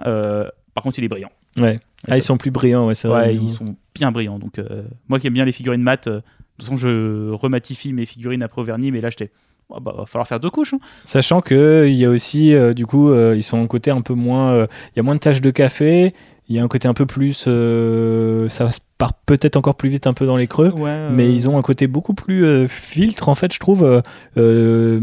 Par 0.74 0.84
contre, 0.84 1.00
il 1.00 1.06
est 1.06 1.10
brillant. 1.10 1.32
Ouais. 1.58 1.80
Ah, 2.08 2.18
ils 2.18 2.22
sont 2.22 2.38
plus 2.38 2.50
brillants, 2.52 2.88
ouais, 2.88 2.96
c'est 2.96 3.08
Ouais, 3.10 3.14
vrai. 3.14 3.36
ils 3.36 3.50
sont 3.50 3.76
bien 3.94 4.12
brillants. 4.12 4.40
Donc, 4.40 4.58
euh, 4.58 4.84
moi 5.08 5.20
qui 5.20 5.28
aime 5.28 5.34
bien 5.34 5.46
les 5.46 5.52
figurines 5.52 5.84
mat, 5.84 6.08
euh, 6.08 6.16
de 6.18 6.22
toute 6.62 6.70
façon, 6.70 6.78
je 6.78 7.32
rematifie 7.32 7.94
mes 7.94 8.06
figurines 8.06 8.44
après 8.44 8.64
vernis, 8.64 8.92
mais 8.92 9.02
là, 9.02 9.10
j'étais. 9.10 9.32
Oh, 9.70 9.80
bah, 9.80 9.94
va 9.98 10.06
falloir 10.06 10.28
faire 10.28 10.40
deux 10.42 10.50
couches. 10.50 10.74
hein. 10.74 10.80
Sachant 11.06 11.40
que 11.42 11.88
il 11.88 11.94
y 11.96 12.04
a 12.06 12.10
aussi, 12.10 12.54
euh, 12.54 12.74
du 12.74 12.86
coup, 12.86 13.10
euh, 13.10 13.36
ils 13.38 13.44
sont 13.44 13.62
un 13.62 13.68
côté 13.68 13.90
un 13.92 14.02
peu 14.02 14.14
moins. 14.14 14.52
euh, 14.52 14.68
Il 14.94 14.98
y 14.98 15.00
a 15.00 15.04
moins 15.04 15.16
de 15.16 15.20
taches 15.22 15.40
de 15.42 15.50
café. 15.52 16.14
Il 16.50 16.56
y 16.56 16.60
a 16.60 16.64
un 16.64 16.68
côté 16.68 16.90
un 16.90 16.94
peu 16.94 17.06
plus. 17.06 17.48
Part 19.02 19.14
peut-être 19.26 19.58
encore 19.58 19.76
plus 19.76 19.90
vite 19.90 20.06
un 20.08 20.14
peu 20.14 20.26
dans 20.26 20.38
les 20.38 20.48
creux. 20.48 20.70
Ouais, 20.70 21.10
Mais 21.12 21.26
euh, 21.26 21.32
ils 21.32 21.50
ont 21.50 21.58
un 21.58 21.62
côté 21.62 21.88
beaucoup 21.88 22.14
plus 22.14 22.46
euh, 22.46 22.68
filtre, 22.68 23.30
en 23.30 23.36
fait, 23.36 23.52
je 23.54 23.60
trouve. 23.60 23.84
euh, 23.84 24.02
euh, 24.38 25.00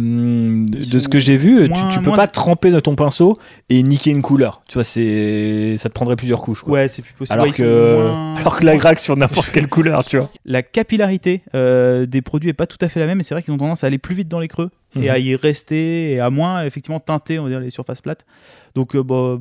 de 0.67 0.99
ce 0.99 1.09
que 1.09 1.19
j'ai 1.19 1.37
vu, 1.37 1.65
tu- 1.65 1.69
moins- 1.71 1.89
tu, 1.89 1.99
peux 2.01 2.07
moins- 2.09 2.17
pas 2.17 2.27
tremper 2.29 2.71
de 2.71 2.81
ton 2.81 2.95
pinceau 2.95 3.39
et 3.69 3.83
niquer 3.83 4.11
une 4.11 4.23
couleur. 4.23 4.63
Tu 4.69 4.75
vois, 4.75 4.85
c'est 4.85 5.75
ça 5.79 5.89
te 5.89 5.95
prendrait 5.95 6.17
plusieurs 6.17 6.41
couches. 6.43 6.63
Quoi. 6.63 6.75
Ouais, 6.75 6.89
c'est 6.89 7.03
plus 7.03 7.13
possible. 7.15 7.35
alors, 7.35 7.47
Ouais, 7.47 7.53
que, 7.53 7.97
moins- 7.97 8.35
alors 8.39 8.57
que 8.59 8.65
la 8.65 8.77
graque 8.77 8.99
sur 8.99 9.17
n'importe 9.17 9.51
quelle 9.51 9.69
couleur, 9.69 10.05
tu 10.05 10.19
vois. 10.19 10.29
La 10.45 10.63
capillarité 10.63 11.43
euh, 11.55 12.07
des 12.07 12.23
produits 12.23 12.51
est 12.51 12.55
pas 12.55 12.67
tout 12.67 12.79
à 12.81 12.89
fait 12.89 13.01
la 13.01 13.07
même, 13.07 13.21
et 13.21 13.23
c'est 13.23 13.35
vrai 13.35 13.43
qu'ils 13.43 13.53
ont 13.55 13.59
tendance 13.59 13.85
à 13.85 13.89
aller 13.89 13.99
plus 13.99 14.15
vite 14.15 14.29
dans 14.29 14.41
les 14.41 14.49
creux 14.49 14.71
et 14.97 15.01
Mhm. 15.01 15.11
à 15.11 15.19
y 15.19 15.37
rester 15.37 16.13
et 16.13 16.21
à 16.21 16.31
moins 16.31 16.65
effectivement 16.65 17.01
teinter, 17.01 17.39
on 17.39 17.45
va 17.45 17.49
dire, 17.51 17.61
les 17.61 17.71
surfaces 17.71 18.01
plates. 18.01 18.25
Donc, 18.75 18.95
euh, 18.95 19.03
bah, 19.03 19.39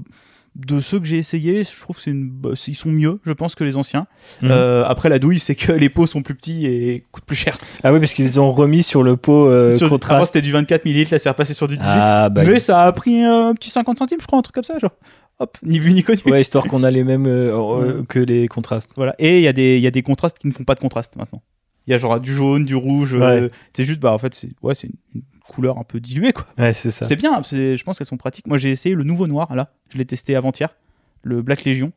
de 0.58 0.80
ceux 0.80 1.00
que 1.00 1.06
j'ai 1.06 1.18
essayés, 1.18 1.64
je 1.64 1.80
trouve 1.80 2.02
que 2.02 2.10
une... 2.10 2.32
ils 2.68 2.76
sont 2.76 2.90
mieux, 2.90 3.20
je 3.26 3.32
pense, 3.32 3.54
que 3.56 3.64
les 3.64 3.76
anciens. 3.76 4.08
Mhm. 4.42 4.50
Euh, 4.52 4.84
après, 4.86 5.08
la 5.10 5.20
douille, 5.20 5.40
c'est 5.48 5.56
que 5.56 5.72
les 5.72 5.90
pots 5.90 6.08
sont 6.08 6.24
plus 6.24 6.34
petits 6.36 6.66
et 6.66 7.06
coûtent 7.12 7.26
plus 7.26 7.36
cher. 7.36 7.58
Ah 7.84 7.94
oui, 7.94 8.00
parce 8.00 8.14
qu'ils 8.14 8.40
ont 8.40 8.52
remis 8.52 8.82
sur 8.84 9.04
le 9.04 9.18
pot 9.18 9.48
euh, 9.48 9.72
Sur- 9.72 9.86
Avant, 9.86 9.96
contraste. 9.96 10.34
c'était 10.34 10.42
du 10.46 10.52
24 10.52 10.86
ml, 10.86 11.08
là, 11.12 11.20
c'est 11.20 11.30
repassé 11.30 11.54
sur 11.54 11.68
du 11.68 11.78
18. 11.78 11.90
Ah, 11.94 12.30
bah, 12.30 12.44
mais 12.44 12.60
ça 12.60 12.82
a 12.84 12.92
pris 12.92 13.24
un 13.24 13.54
petit 13.54 13.70
50 13.70 13.98
centimes, 14.00 14.20
je 14.22 14.28
crois, 14.28 14.40
un 14.40 14.42
truc 14.42 14.56
comme 14.56 14.64
ça, 14.64 14.80
genre. 14.80 14.92
Hop, 15.40 15.56
ni 15.62 15.78
vu 15.78 15.94
ni 15.94 16.02
connu. 16.02 16.20
Ouais, 16.26 16.42
histoire 16.42 16.66
qu'on 16.66 16.82
a 16.82 16.90
les 16.90 17.04
mêmes 17.04 17.28
euh, 17.28 18.02
que 18.10 18.18
les 18.18 18.48
contrastes. 18.48 18.90
Voilà. 18.96 19.14
Et 19.20 19.38
il 19.38 19.44
y, 19.44 19.48
a 19.48 19.54
des- 19.54 19.78
il 19.78 19.84
y 19.84 19.88
a 19.88 19.92
des 19.92 20.02
contrastes 20.02 20.40
qui 20.40 20.48
ne 20.48 20.52
font 20.54 20.64
pas 20.64 20.74
de 20.74 20.80
contraste 20.80 21.16
maintenant. 21.16 21.44
Il 21.88 21.92
y 21.92 21.94
a 21.94 21.98
genre 21.98 22.20
du 22.20 22.34
jaune, 22.36 22.66
du 22.66 22.76
rouge. 22.76 23.16
euh, 23.44 23.50
c'est 23.74 23.86
juste, 23.86 24.00
bah 24.00 24.14
en 24.14 24.18
fait, 24.18 24.34
c'est 24.36 24.50
ouais, 24.62 24.76
c'est 24.76 24.88
une, 24.88 24.94
une 25.16 25.22
couleur 25.48 25.78
un 25.78 25.84
peu 25.84 26.00
diluée 26.00 26.34
quoi. 26.34 26.46
Ouais, 26.58 26.74
c'est 26.74 26.92
ça. 26.92 27.06
C'est 27.06 27.16
bien, 27.16 27.42
c'est- 27.44 27.78
je 27.78 27.84
pense 27.84 27.98
qu'elles 27.98 28.08
sont 28.08 28.18
pratiques. 28.18 28.48
Moi 28.48 28.58
j'ai 28.58 28.72
essayé 28.72 28.94
le 28.96 29.04
nouveau 29.04 29.28
noir 29.28 29.56
là, 29.56 29.74
je 29.90 29.98
l'ai 29.98 30.06
testé 30.06 30.36
avant-hier, 30.36 30.76
le 31.24 31.42
Black 31.42 31.64
Legion. 31.66 31.92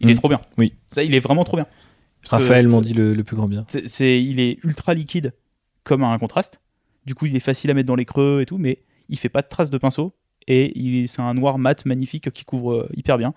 Il 0.00 0.10
est 0.10 0.14
trop 0.16 0.28
bien. 0.28 0.40
Oui. 0.58 0.74
Ça, 0.90 1.02
il 1.04 1.14
est 1.14 1.20
vraiment 1.20 1.44
trop 1.44 1.56
bien. 1.56 1.66
Parce 2.22 2.42
Raphaël 2.42 2.66
m'en 2.68 2.80
dit 2.80 2.94
le, 2.94 3.12
le 3.14 3.22
plus 3.24 3.36
grand 3.36 3.48
bien. 3.48 3.64
c'est, 3.86 4.22
il 4.22 4.40
est 4.40 4.58
ultra 4.64 4.92
liquide 4.94 5.32
comme 5.82 6.02
un 6.02 6.18
contraste. 6.18 6.58
Du 7.06 7.14
coup, 7.14 7.26
il 7.26 7.36
est 7.36 7.40
facile 7.40 7.70
à 7.70 7.74
mettre 7.74 7.86
dans 7.86 7.94
les 7.96 8.06
creux 8.06 8.40
et 8.40 8.46
tout, 8.46 8.56
mais 8.58 8.78
il 9.10 9.18
fait 9.18 9.28
pas 9.28 9.42
de 9.42 9.48
traces 9.48 9.68
de 9.70 9.76
pinceau. 9.78 10.14
Et 10.48 10.78
il, 10.78 11.06
c'est 11.08 11.20
un 11.22 11.34
noir 11.34 11.58
mat 11.58 11.84
magnifique 11.86 12.30
qui 12.32 12.44
couvre 12.44 12.72
euh, 12.72 12.88
hyper 12.96 13.18
bien. 13.18 13.34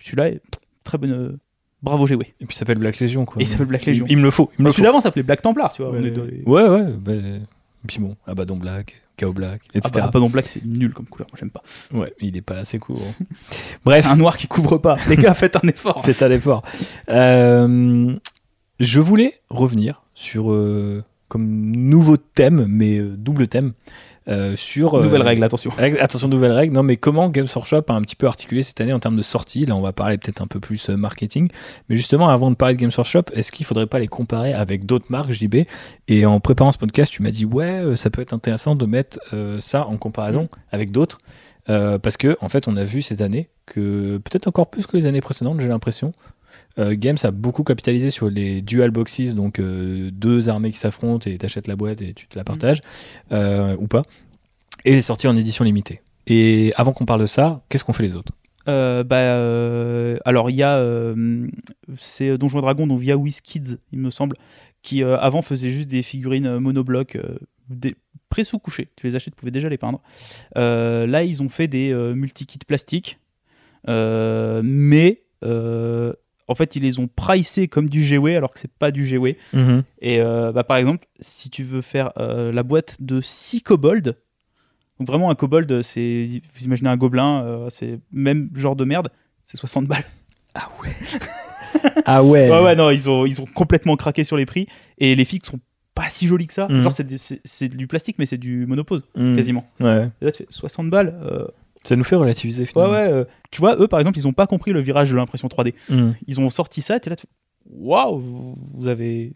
Celui-là 0.00 0.28
est 0.30 0.40
très 0.84 0.98
bonne. 0.98 1.38
Bravo 1.82 2.06
GW. 2.06 2.12
Et 2.22 2.24
puis 2.24 2.46
il 2.50 2.52
s'appelle 2.54 2.78
Black 2.78 2.98
Legion 3.00 3.24
quoi. 3.24 3.40
Et 3.40 3.44
il 3.44 3.48
s'appelle 3.48 3.66
Black 3.66 3.86
Legion. 3.86 4.06
Il, 4.08 4.12
il 4.12 4.18
me 4.18 4.22
le 4.22 4.30
faut. 4.30 4.50
Il 4.58 4.64
me 4.64 4.70
Celui 4.70 4.82
d'avant 4.84 5.00
s'appelait 5.00 5.22
Black 5.22 5.42
Templar, 5.42 5.72
tu 5.72 5.82
vois. 5.82 5.90
on 5.92 5.94
Ouais, 6.00 6.06
est 6.08 6.10
dans 6.10 6.24
les- 6.24 6.42
ouais, 6.44 6.68
ouais. 6.68 6.92
bah, 6.98 7.12
et 7.14 7.40
puis 7.86 7.98
bon, 8.00 8.16
Abaddon 8.26 8.56
Black, 8.56 9.00
Chaos 9.16 9.32
Black, 9.32 9.62
Ah 9.68 9.78
etc. 9.78 9.92
bah, 9.94 10.04
Abaddon 10.04 10.28
Black, 10.30 10.46
c'est 10.46 10.64
nul 10.64 10.92
comme 10.92 11.06
couleur, 11.06 11.28
moi 11.30 11.38
j'aime 11.38 11.50
pas. 11.50 11.62
Ouais, 11.92 12.12
il 12.20 12.36
est 12.36 12.42
pas 12.42 12.56
assez 12.58 12.78
court. 12.78 13.00
Bref, 13.84 14.06
Un 14.06 14.16
noir 14.16 14.36
qui 14.36 14.46
couvre 14.48 14.78
pas. 14.78 14.96
Les 15.08 15.16
gars, 15.16 15.34
faites 15.34 15.56
un 15.56 15.66
effort. 15.68 16.04
faites 16.04 16.22
un 16.22 16.30
effort. 16.30 16.62
Euh, 17.08 18.14
je 18.80 19.00
voulais 19.00 19.34
revenir 19.50 20.02
sur 20.14 20.52
euh, 20.52 21.02
comme 21.28 21.46
nouveau 21.76 22.16
thème, 22.16 22.66
mais 22.68 22.98
euh, 22.98 23.14
double 23.16 23.48
thème, 23.48 23.72
euh, 24.28 24.56
sur 24.56 24.94
euh, 24.94 25.02
Nouvelle 25.02 25.22
règle, 25.22 25.42
attention. 25.42 25.70
Attention, 25.78 26.28
nouvelle 26.28 26.52
règle. 26.52 26.74
Non, 26.74 26.82
mais 26.82 26.96
comment 26.96 27.28
Games 27.30 27.48
Workshop 27.54 27.84
a 27.88 27.94
un 27.94 28.02
petit 28.02 28.16
peu 28.16 28.26
articulé 28.26 28.62
cette 28.62 28.80
année 28.80 28.92
en 28.92 29.00
termes 29.00 29.16
de 29.16 29.22
sortie 29.22 29.64
Là, 29.64 29.74
on 29.74 29.80
va 29.80 29.92
parler 29.92 30.18
peut-être 30.18 30.40
un 30.40 30.46
peu 30.46 30.60
plus 30.60 30.90
euh, 30.90 30.96
marketing. 30.96 31.48
Mais 31.88 31.96
justement, 31.96 32.28
avant 32.28 32.50
de 32.50 32.56
parler 32.56 32.74
de 32.74 32.80
Games 32.80 32.90
Workshop, 32.96 33.24
est-ce 33.34 33.52
qu'il 33.52 33.64
faudrait 33.64 33.86
pas 33.86 33.98
les 33.98 34.08
comparer 34.08 34.52
avec 34.52 34.86
d'autres 34.86 35.06
marques, 35.08 35.30
JB 35.30 35.64
Et 36.08 36.26
en 36.26 36.40
préparant 36.40 36.72
ce 36.72 36.78
podcast, 36.78 37.12
tu 37.12 37.22
m'as 37.22 37.30
dit, 37.30 37.44
ouais, 37.44 37.96
ça 37.96 38.10
peut 38.10 38.22
être 38.22 38.32
intéressant 38.32 38.74
de 38.74 38.86
mettre 38.86 39.18
ça 39.58 39.86
en 39.86 39.96
comparaison 39.96 40.48
avec 40.72 40.90
d'autres. 40.90 41.18
Euh, 41.70 41.98
parce 41.98 42.16
que, 42.16 42.36
en 42.40 42.48
fait, 42.48 42.68
on 42.68 42.76
a 42.76 42.84
vu 42.84 43.02
cette 43.02 43.20
année 43.20 43.48
que, 43.66 44.18
peut-être 44.18 44.46
encore 44.46 44.70
plus 44.70 44.86
que 44.86 44.96
les 44.96 45.06
années 45.06 45.20
précédentes, 45.20 45.60
j'ai 45.60 45.68
l'impression, 45.68 46.12
euh, 46.78 46.94
Games 46.96 47.18
a 47.22 47.30
beaucoup 47.30 47.64
capitalisé 47.64 48.10
sur 48.10 48.30
les 48.30 48.62
dual 48.62 48.90
boxes, 48.90 49.34
donc 49.34 49.58
euh, 49.58 50.10
deux 50.12 50.48
armées 50.48 50.70
qui 50.70 50.78
s'affrontent 50.78 51.28
et 51.28 51.38
t'achètes 51.38 51.66
la 51.66 51.76
boîte 51.76 52.02
et 52.02 52.14
tu 52.14 52.26
te 52.26 52.38
la 52.38 52.44
partages, 52.44 52.80
euh, 53.32 53.76
ou 53.78 53.86
pas, 53.86 54.02
et 54.84 54.94
les 54.94 55.02
sorties 55.02 55.28
en 55.28 55.36
édition 55.36 55.64
limitée. 55.64 56.00
Et 56.26 56.72
avant 56.76 56.92
qu'on 56.92 57.06
parle 57.06 57.22
de 57.22 57.26
ça, 57.26 57.62
qu'est-ce 57.68 57.84
qu'on 57.84 57.92
fait 57.92 58.02
les 58.02 58.14
autres? 58.14 58.32
Euh, 58.68 59.02
bah, 59.02 59.16
euh, 59.16 60.18
alors 60.26 60.50
il 60.50 60.56
y 60.56 60.62
a 60.62 60.76
euh, 60.76 61.48
c'est 61.96 62.36
Donjons 62.36 62.58
et 62.58 62.62
Dragons 62.62 62.86
donc 62.86 63.00
via 63.00 63.16
WizKids 63.16 63.78
il 63.92 63.98
me 63.98 64.10
semble 64.10 64.36
qui 64.82 65.02
euh, 65.02 65.16
avant 65.18 65.40
faisait 65.40 65.70
juste 65.70 65.88
des 65.88 66.02
figurines 66.02 66.58
monoblocs 66.58 67.16
euh, 67.16 67.38
des 67.70 67.96
pré-sous-couchées. 68.28 68.90
Tu 68.94 69.06
les 69.06 69.16
achètes 69.16 69.34
tu 69.34 69.40
pouvais 69.40 69.52
déjà 69.52 69.70
les 69.70 69.78
peindre. 69.78 70.02
Euh, 70.58 71.06
là 71.06 71.24
ils 71.24 71.42
ont 71.42 71.48
fait 71.48 71.66
des 71.66 71.92
euh, 71.92 72.14
multi-kits 72.14 72.58
plastiques. 72.66 73.18
Euh, 73.88 74.60
mais 74.62 75.22
euh, 75.44 76.12
en 76.48 76.54
fait 76.54 76.74
ils 76.76 76.82
les 76.82 76.98
ont 76.98 77.08
pricés 77.08 77.68
comme 77.68 77.88
du 77.88 78.00
GW 78.02 78.36
alors 78.36 78.52
que 78.52 78.58
c'est 78.58 78.70
pas 78.72 78.90
du 78.90 79.04
GW 79.04 79.28
et 80.00 80.20
euh, 80.20 80.50
bah, 80.52 80.64
par 80.64 80.76
exemple, 80.78 81.06
si 81.20 81.50
tu 81.50 81.62
veux 81.62 81.80
faire 81.82 82.10
euh, 82.18 82.50
la 82.52 82.62
boîte 82.62 82.96
de 83.00 83.20
6 83.20 83.62
kobolds, 83.62 84.14
donc 84.98 85.06
vraiment 85.06 85.30
un 85.30 85.34
kobold, 85.34 85.82
c'est, 85.82 86.42
vous 86.54 86.64
imaginez 86.64 86.88
un 86.90 86.96
gobelin, 86.96 87.42
euh, 87.44 87.68
c'est 87.70 88.00
même 88.12 88.48
genre 88.54 88.74
de 88.76 88.84
merde, 88.84 89.08
c'est 89.44 89.56
60 89.56 89.86
balles. 89.86 90.04
Ah 90.54 90.68
ouais 90.82 90.90
Ah 92.06 92.24
ouais, 92.24 92.50
Ouais, 92.50 92.60
ouais, 92.62 92.74
non, 92.74 92.90
ils 92.90 93.08
ont, 93.08 93.26
ils 93.26 93.40
ont 93.40 93.44
complètement 93.46 93.96
craqué 93.96 94.24
sur 94.24 94.36
les 94.36 94.46
prix 94.46 94.66
et 94.98 95.14
les 95.14 95.24
figues 95.24 95.44
sont 95.44 95.60
pas 95.94 96.08
si 96.08 96.26
jolies 96.26 96.46
que 96.46 96.54
ça. 96.54 96.66
Mhm. 96.68 96.82
Genre, 96.82 96.92
c'est, 96.92 97.06
du- 97.06 97.18
c'est, 97.18 97.40
c'est 97.44 97.68
du 97.68 97.86
plastique, 97.86 98.16
mais 98.18 98.26
c'est 98.26 98.38
du 98.38 98.66
monopose, 98.66 99.04
Mm. 99.16 99.36
quasiment. 99.36 99.68
Ouais. 99.80 100.08
Et 100.20 100.24
là, 100.24 100.32
tu 100.32 100.44
fais 100.44 100.46
60 100.50 100.90
balles. 100.90 101.14
euh, 101.22 101.46
Ça 101.84 101.96
nous 101.96 102.04
fait 102.04 102.16
relativiser 102.16 102.62
ouais, 102.62 102.66
finalement. 102.66 102.92
ouais. 102.92 103.10
euh, 103.12 103.24
tu 103.50 103.60
vois, 103.60 103.76
eux, 103.80 103.88
par 103.88 103.98
exemple, 104.00 104.18
ils 104.18 104.26
ont 104.28 104.32
pas 104.32 104.46
compris 104.46 104.72
le 104.72 104.80
virage 104.80 105.10
de 105.10 105.16
l'impression 105.16 105.48
3D. 105.48 105.74
Mm. 105.88 106.10
Ils 106.26 106.40
ont 106.40 106.50
sorti 106.50 106.82
ça, 106.82 106.96
et 106.96 107.08
là, 107.08 107.16
tu 107.16 107.26
waouh, 107.70 108.18
vous- 108.74 108.88
avez. 108.88 109.34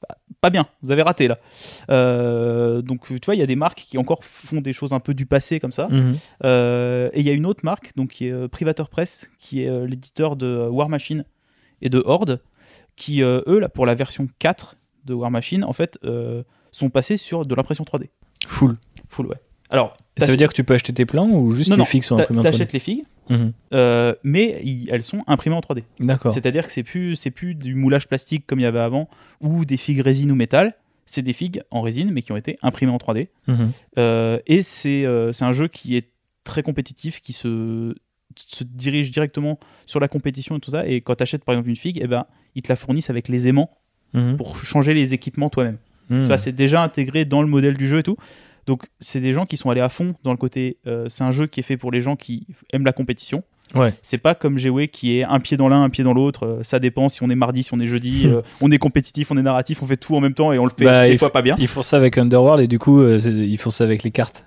pas- 0.00 0.16
Pas 0.40 0.50
bien, 0.50 0.66
vous 0.82 0.90
avez 0.90 1.02
raté 1.02 1.26
là. 1.28 1.38
Euh, 1.90 2.82
donc 2.82 3.06
tu 3.08 3.18
vois, 3.24 3.34
il 3.34 3.38
y 3.38 3.42
a 3.42 3.46
des 3.46 3.56
marques 3.56 3.84
qui 3.88 3.98
encore 3.98 4.22
font 4.24 4.60
des 4.60 4.72
choses 4.72 4.92
un 4.92 5.00
peu 5.00 5.14
du 5.14 5.26
passé 5.26 5.58
comme 5.60 5.72
ça. 5.72 5.88
Mhm. 5.88 6.16
Euh, 6.44 7.08
et 7.12 7.20
il 7.20 7.26
y 7.26 7.30
a 7.30 7.32
une 7.32 7.46
autre 7.46 7.60
marque, 7.64 7.92
donc 7.96 8.10
qui 8.10 8.26
est 8.26 8.48
Privateur 8.48 8.88
Press, 8.88 9.30
qui 9.38 9.62
est 9.62 9.86
l'éditeur 9.86 10.36
de 10.36 10.68
War 10.70 10.88
Machine 10.88 11.24
et 11.82 11.88
de 11.88 12.02
Horde, 12.04 12.40
qui 12.96 13.22
eux 13.22 13.58
là 13.58 13.68
pour 13.68 13.86
la 13.86 13.94
version 13.94 14.28
4 14.38 14.76
de 15.04 15.14
War 15.14 15.30
Machine, 15.30 15.64
en 15.64 15.72
fait, 15.72 15.98
sont 16.72 16.90
passés 16.90 17.16
sur 17.16 17.44
de 17.46 17.54
l'impression 17.54 17.84
3D. 17.84 18.10
Full. 18.46 18.76
Full 19.08 19.26
ouais. 19.26 19.36
Alors, 19.70 19.96
ça 20.18 20.26
veut 20.26 20.36
dire 20.36 20.48
que 20.48 20.54
tu 20.54 20.64
peux 20.64 20.74
acheter 20.74 20.92
tes 20.92 21.06
plans 21.06 21.28
ou 21.28 21.52
juste 21.52 21.70
Non, 21.70 21.76
les 21.76 21.84
fixes 21.84 22.08
sont 22.08 22.18
imprimés 22.18 22.40
en 22.40 22.42
3D 22.42 22.44
t'achètes 22.52 22.72
les 22.72 22.78
figues, 22.78 23.04
euh, 23.74 24.14
mais 24.22 24.62
elles 24.90 25.02
sont 25.02 25.22
imprimées 25.26 25.56
en 25.56 25.60
3D. 25.60 25.82
D'accord. 26.00 26.32
C'est-à-dire 26.32 26.66
que 26.66 26.72
c'est 26.72 26.82
plus, 26.82 27.16
c'est 27.16 27.30
plus 27.30 27.54
du 27.54 27.74
moulage 27.74 28.08
plastique 28.08 28.44
comme 28.46 28.60
il 28.60 28.62
y 28.62 28.66
avait 28.66 28.78
avant, 28.80 29.08
ou 29.40 29.64
des 29.64 29.76
figues 29.76 30.00
résine 30.00 30.30
ou 30.30 30.34
métal. 30.34 30.74
C'est 31.08 31.22
des 31.22 31.32
figues 31.32 31.62
en 31.70 31.82
résine, 31.82 32.10
mais 32.10 32.22
qui 32.22 32.32
ont 32.32 32.36
été 32.36 32.58
imprimées 32.62 32.90
en 32.92 32.96
3D. 32.98 33.28
Mhm. 33.46 33.70
Euh, 33.98 34.38
et 34.46 34.62
c'est 34.62 35.04
euh, 35.04 35.32
c'est 35.32 35.44
un 35.44 35.52
jeu 35.52 35.68
qui 35.68 35.96
est 35.96 36.08
très 36.42 36.62
compétitif, 36.62 37.20
qui 37.20 37.32
se, 37.32 37.94
se 38.36 38.64
dirige 38.64 39.10
directement 39.10 39.58
sur 39.86 40.00
la 40.00 40.08
compétition 40.08 40.56
et 40.56 40.60
tout 40.60 40.70
ça. 40.72 40.86
Et 40.86 41.00
quand 41.00 41.14
tu 41.16 41.22
achètes 41.22 41.44
par 41.44 41.54
exemple 41.54 41.68
une 41.68 41.76
figue, 41.76 42.00
eh 42.02 42.06
ben, 42.08 42.26
ils 42.56 42.62
te 42.62 42.68
la 42.68 42.76
fournissent 42.76 43.10
avec 43.10 43.28
les 43.28 43.46
aimants 43.48 43.70
Mhm. 44.14 44.36
pour 44.36 44.56
changer 44.56 44.94
les 44.94 45.14
équipements 45.14 45.50
toi-même. 45.50 45.78
Mhm. 46.10 46.20
Tu 46.22 46.26
vois, 46.26 46.38
c'est 46.38 46.52
déjà 46.52 46.82
intégré 46.82 47.24
dans 47.24 47.42
le 47.42 47.48
modèle 47.48 47.76
du 47.76 47.88
jeu 47.88 47.98
et 47.98 48.02
tout. 48.02 48.16
Donc, 48.66 48.82
c'est 49.00 49.20
des 49.20 49.32
gens 49.32 49.46
qui 49.46 49.56
sont 49.56 49.70
allés 49.70 49.80
à 49.80 49.88
fond 49.88 50.14
dans 50.24 50.32
le 50.32 50.36
côté. 50.36 50.78
euh, 50.86 51.08
c'est 51.08 51.22
un 51.24 51.30
jeu 51.30 51.46
qui 51.46 51.60
est 51.60 51.62
fait 51.62 51.76
pour 51.76 51.90
les 51.92 52.00
gens 52.00 52.16
qui 52.16 52.46
aiment 52.72 52.84
la 52.84 52.92
compétition. 52.92 53.42
Ouais. 53.74 53.92
C'est 54.02 54.18
pas 54.18 54.34
comme 54.36 54.56
GW 54.58 54.84
qui 54.92 55.18
est 55.18 55.24
un 55.24 55.40
pied 55.40 55.56
dans 55.56 55.68
l'un, 55.68 55.82
un 55.82 55.90
pied 55.90 56.04
dans 56.04 56.14
l'autre. 56.14 56.46
euh, 56.46 56.62
ça 56.62 56.78
dépend 56.78 57.08
si 57.08 57.22
on 57.24 57.30
est 57.30 57.34
mardi, 57.34 57.64
si 57.64 57.74
on 57.74 57.80
est 57.80 57.86
jeudi. 57.86 58.26
euh, 58.26 58.42
on 58.60 58.70
est 58.70 58.78
compétitif, 58.78 59.30
on 59.32 59.36
est 59.36 59.42
narratif, 59.42 59.82
on 59.82 59.86
fait 59.86 59.96
tout 59.96 60.14
en 60.16 60.20
même 60.20 60.34
temps 60.34 60.52
et 60.52 60.58
on 60.58 60.64
le 60.64 60.70
fait 60.76 60.84
Bah, 60.84 61.08
des 61.08 61.18
fois 61.18 61.32
pas 61.32 61.42
bien. 61.42 61.56
Ils 61.58 61.66
font 61.66 61.82
ça 61.82 61.96
avec 61.96 62.16
Underworld 62.18 62.62
et 62.62 62.68
du 62.68 62.78
coup, 62.78 63.00
euh, 63.00 63.18
ils 63.18 63.58
font 63.58 63.70
ça 63.70 63.82
avec 63.84 64.02
les 64.04 64.10
cartes. 64.12 64.46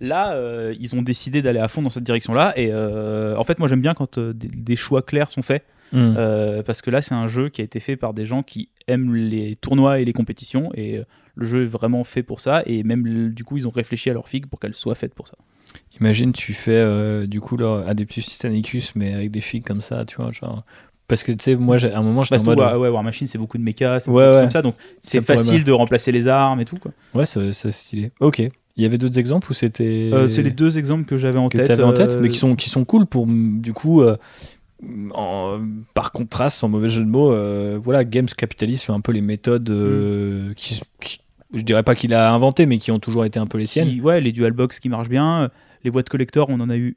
Là, 0.00 0.32
euh, 0.32 0.74
ils 0.80 0.94
ont 0.94 1.02
décidé 1.02 1.42
d'aller 1.42 1.58
à 1.58 1.68
fond 1.68 1.82
dans 1.82 1.90
cette 1.90 2.04
direction-là. 2.04 2.54
Et 2.58 2.72
en 2.74 3.44
fait, 3.44 3.58
moi, 3.58 3.68
j'aime 3.68 3.82
bien 3.82 3.92
quand 3.94 4.18
des, 4.18 4.48
des 4.48 4.76
choix 4.76 5.02
clairs 5.02 5.30
sont 5.30 5.42
faits. 5.42 5.64
Mhm. 5.92 6.14
euh, 6.16 6.62
parce 6.62 6.82
que 6.82 6.90
là, 6.90 7.02
c'est 7.02 7.14
un 7.14 7.28
jeu 7.28 7.48
qui 7.48 7.60
a 7.60 7.64
été 7.64 7.80
fait 7.80 7.96
par 7.96 8.14
des 8.14 8.24
gens 8.24 8.42
qui 8.42 8.68
aiment 8.88 9.14
les 9.14 9.56
tournois 9.56 10.00
et 10.00 10.04
les 10.04 10.12
compétitions. 10.12 10.70
Et 10.74 10.98
euh, 10.98 11.04
le 11.34 11.46
jeu 11.46 11.62
est 11.62 11.66
vraiment 11.66 12.04
fait 12.04 12.22
pour 12.22 12.40
ça. 12.40 12.62
Et 12.66 12.82
même, 12.82 13.30
du 13.30 13.44
coup, 13.44 13.56
ils 13.56 13.66
ont 13.66 13.72
réfléchi 13.72 14.10
à 14.10 14.12
leur 14.12 14.28
figue 14.28 14.46
pour 14.46 14.60
qu'elle 14.60 14.74
soit 14.74 14.94
faite 14.94 15.14
pour 15.14 15.28
ça. 15.28 15.34
Imagine, 16.00 16.32
tu 16.32 16.52
fais 16.52 16.72
euh, 16.72 17.26
du 17.26 17.40
coup 17.40 17.56
leur 17.56 17.86
Adeptus 17.88 18.26
Titanicus, 18.26 18.92
mais 18.94 19.14
avec 19.14 19.30
des 19.30 19.40
figues 19.40 19.64
comme 19.64 19.80
ça, 19.80 20.04
tu 20.04 20.16
vois. 20.16 20.32
Genre... 20.32 20.64
Parce 21.08 21.22
que 21.24 21.32
tu 21.32 21.38
sais, 21.42 21.56
moi, 21.56 21.76
à 21.84 21.98
un 21.98 22.02
moment, 22.02 22.22
j'étais 22.22 22.36
en 22.40 22.42
que 22.42 22.46
mode. 22.46 22.60
ouais, 22.60 22.74
ouais, 22.76 22.88
War 22.88 23.02
Machine, 23.02 23.26
c'est 23.26 23.38
beaucoup 23.38 23.58
de 23.58 23.62
méca, 23.62 23.98
c'est 24.00 24.10
Ouais, 24.10 24.28
ouais. 24.28 24.40
comme 24.42 24.50
ça. 24.50 24.62
Donc, 24.62 24.76
c'est 25.00 25.20
facile 25.20 25.64
de 25.64 25.72
remplacer 25.72 26.12
les 26.12 26.28
armes 26.28 26.60
et 26.60 26.64
tout. 26.64 26.76
Quoi. 26.76 26.92
Ouais, 27.14 27.26
c'est 27.26 27.52
c'est 27.52 27.70
stylé. 27.72 28.12
Ok. 28.20 28.38
Il 28.76 28.82
y 28.84 28.86
avait 28.86 28.98
d'autres 28.98 29.18
exemples 29.18 29.50
ou 29.50 29.54
c'était. 29.54 30.10
Euh, 30.12 30.28
c'est 30.28 30.42
les 30.42 30.52
deux 30.52 30.78
exemples 30.78 31.04
que 31.04 31.16
j'avais 31.16 31.38
en 31.38 31.48
que 31.48 31.58
tête. 31.58 31.70
avais 31.70 31.82
en 31.82 31.92
tête, 31.92 32.12
euh, 32.12 32.20
mais 32.22 32.28
qui 32.30 32.38
sont, 32.38 32.54
qui 32.54 32.70
sont 32.70 32.84
cool 32.84 33.04
pour, 33.06 33.26
du 33.26 33.72
coup, 33.72 34.00
euh, 34.02 34.16
en- 35.14 35.60
par 35.94 36.12
contraste, 36.12 36.58
sans 36.58 36.68
mauvais 36.68 36.88
jeu 36.88 37.04
de 37.04 37.08
mots, 37.10 37.32
euh, 37.32 37.78
voilà, 37.82 38.04
Games 38.04 38.26
capitalise 38.26 38.80
sur 38.80 38.94
un 38.94 39.00
peu 39.00 39.12
les 39.12 39.20
méthodes 39.22 39.68
Mm. 39.70 39.74
euh, 39.74 40.52
qui, 40.54 40.80
qui- 41.00 41.20
je 41.54 41.62
dirais 41.62 41.82
pas 41.82 41.94
qu'il 41.94 42.14
a 42.14 42.32
inventé, 42.32 42.66
mais 42.66 42.78
qui 42.78 42.90
ont 42.90 42.98
toujours 43.00 43.24
été 43.24 43.38
un 43.38 43.46
peu 43.46 43.58
les 43.58 43.66
siennes. 43.66 43.88
qui- 43.88 44.00
ouais, 44.00 44.20
les 44.20 44.32
dual 44.32 44.52
box 44.52 44.78
qui 44.78 44.88
marchent 44.88 45.08
bien. 45.08 45.50
Les 45.84 45.90
boîtes 45.90 46.08
collector, 46.08 46.46
on 46.50 46.60
en 46.60 46.70
a 46.70 46.76
eu 46.76 46.96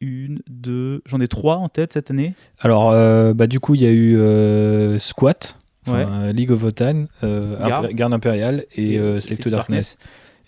une, 0.00 0.40
deux, 0.50 1.00
j'en 1.06 1.20
ai 1.20 1.28
trois 1.28 1.56
en 1.56 1.68
tête 1.68 1.92
cette 1.94 2.10
année. 2.10 2.34
Alors, 2.60 2.90
euh, 2.90 3.32
bah, 3.32 3.46
du 3.46 3.60
coup, 3.60 3.74
il 3.74 3.82
y 3.82 3.86
a 3.86 3.90
eu 3.90 4.16
euh, 4.18 4.98
Squat, 4.98 5.58
Ouais. 5.86 6.32
League 6.32 6.50
of 6.50 6.60
Votan, 6.60 7.04
euh, 7.22 7.58
Garde. 7.68 7.88
Garde 7.92 8.14
Impériale 8.14 8.64
et, 8.74 8.94
Select 8.96 9.20
Select 9.20 9.48
Darkness. 9.48 9.96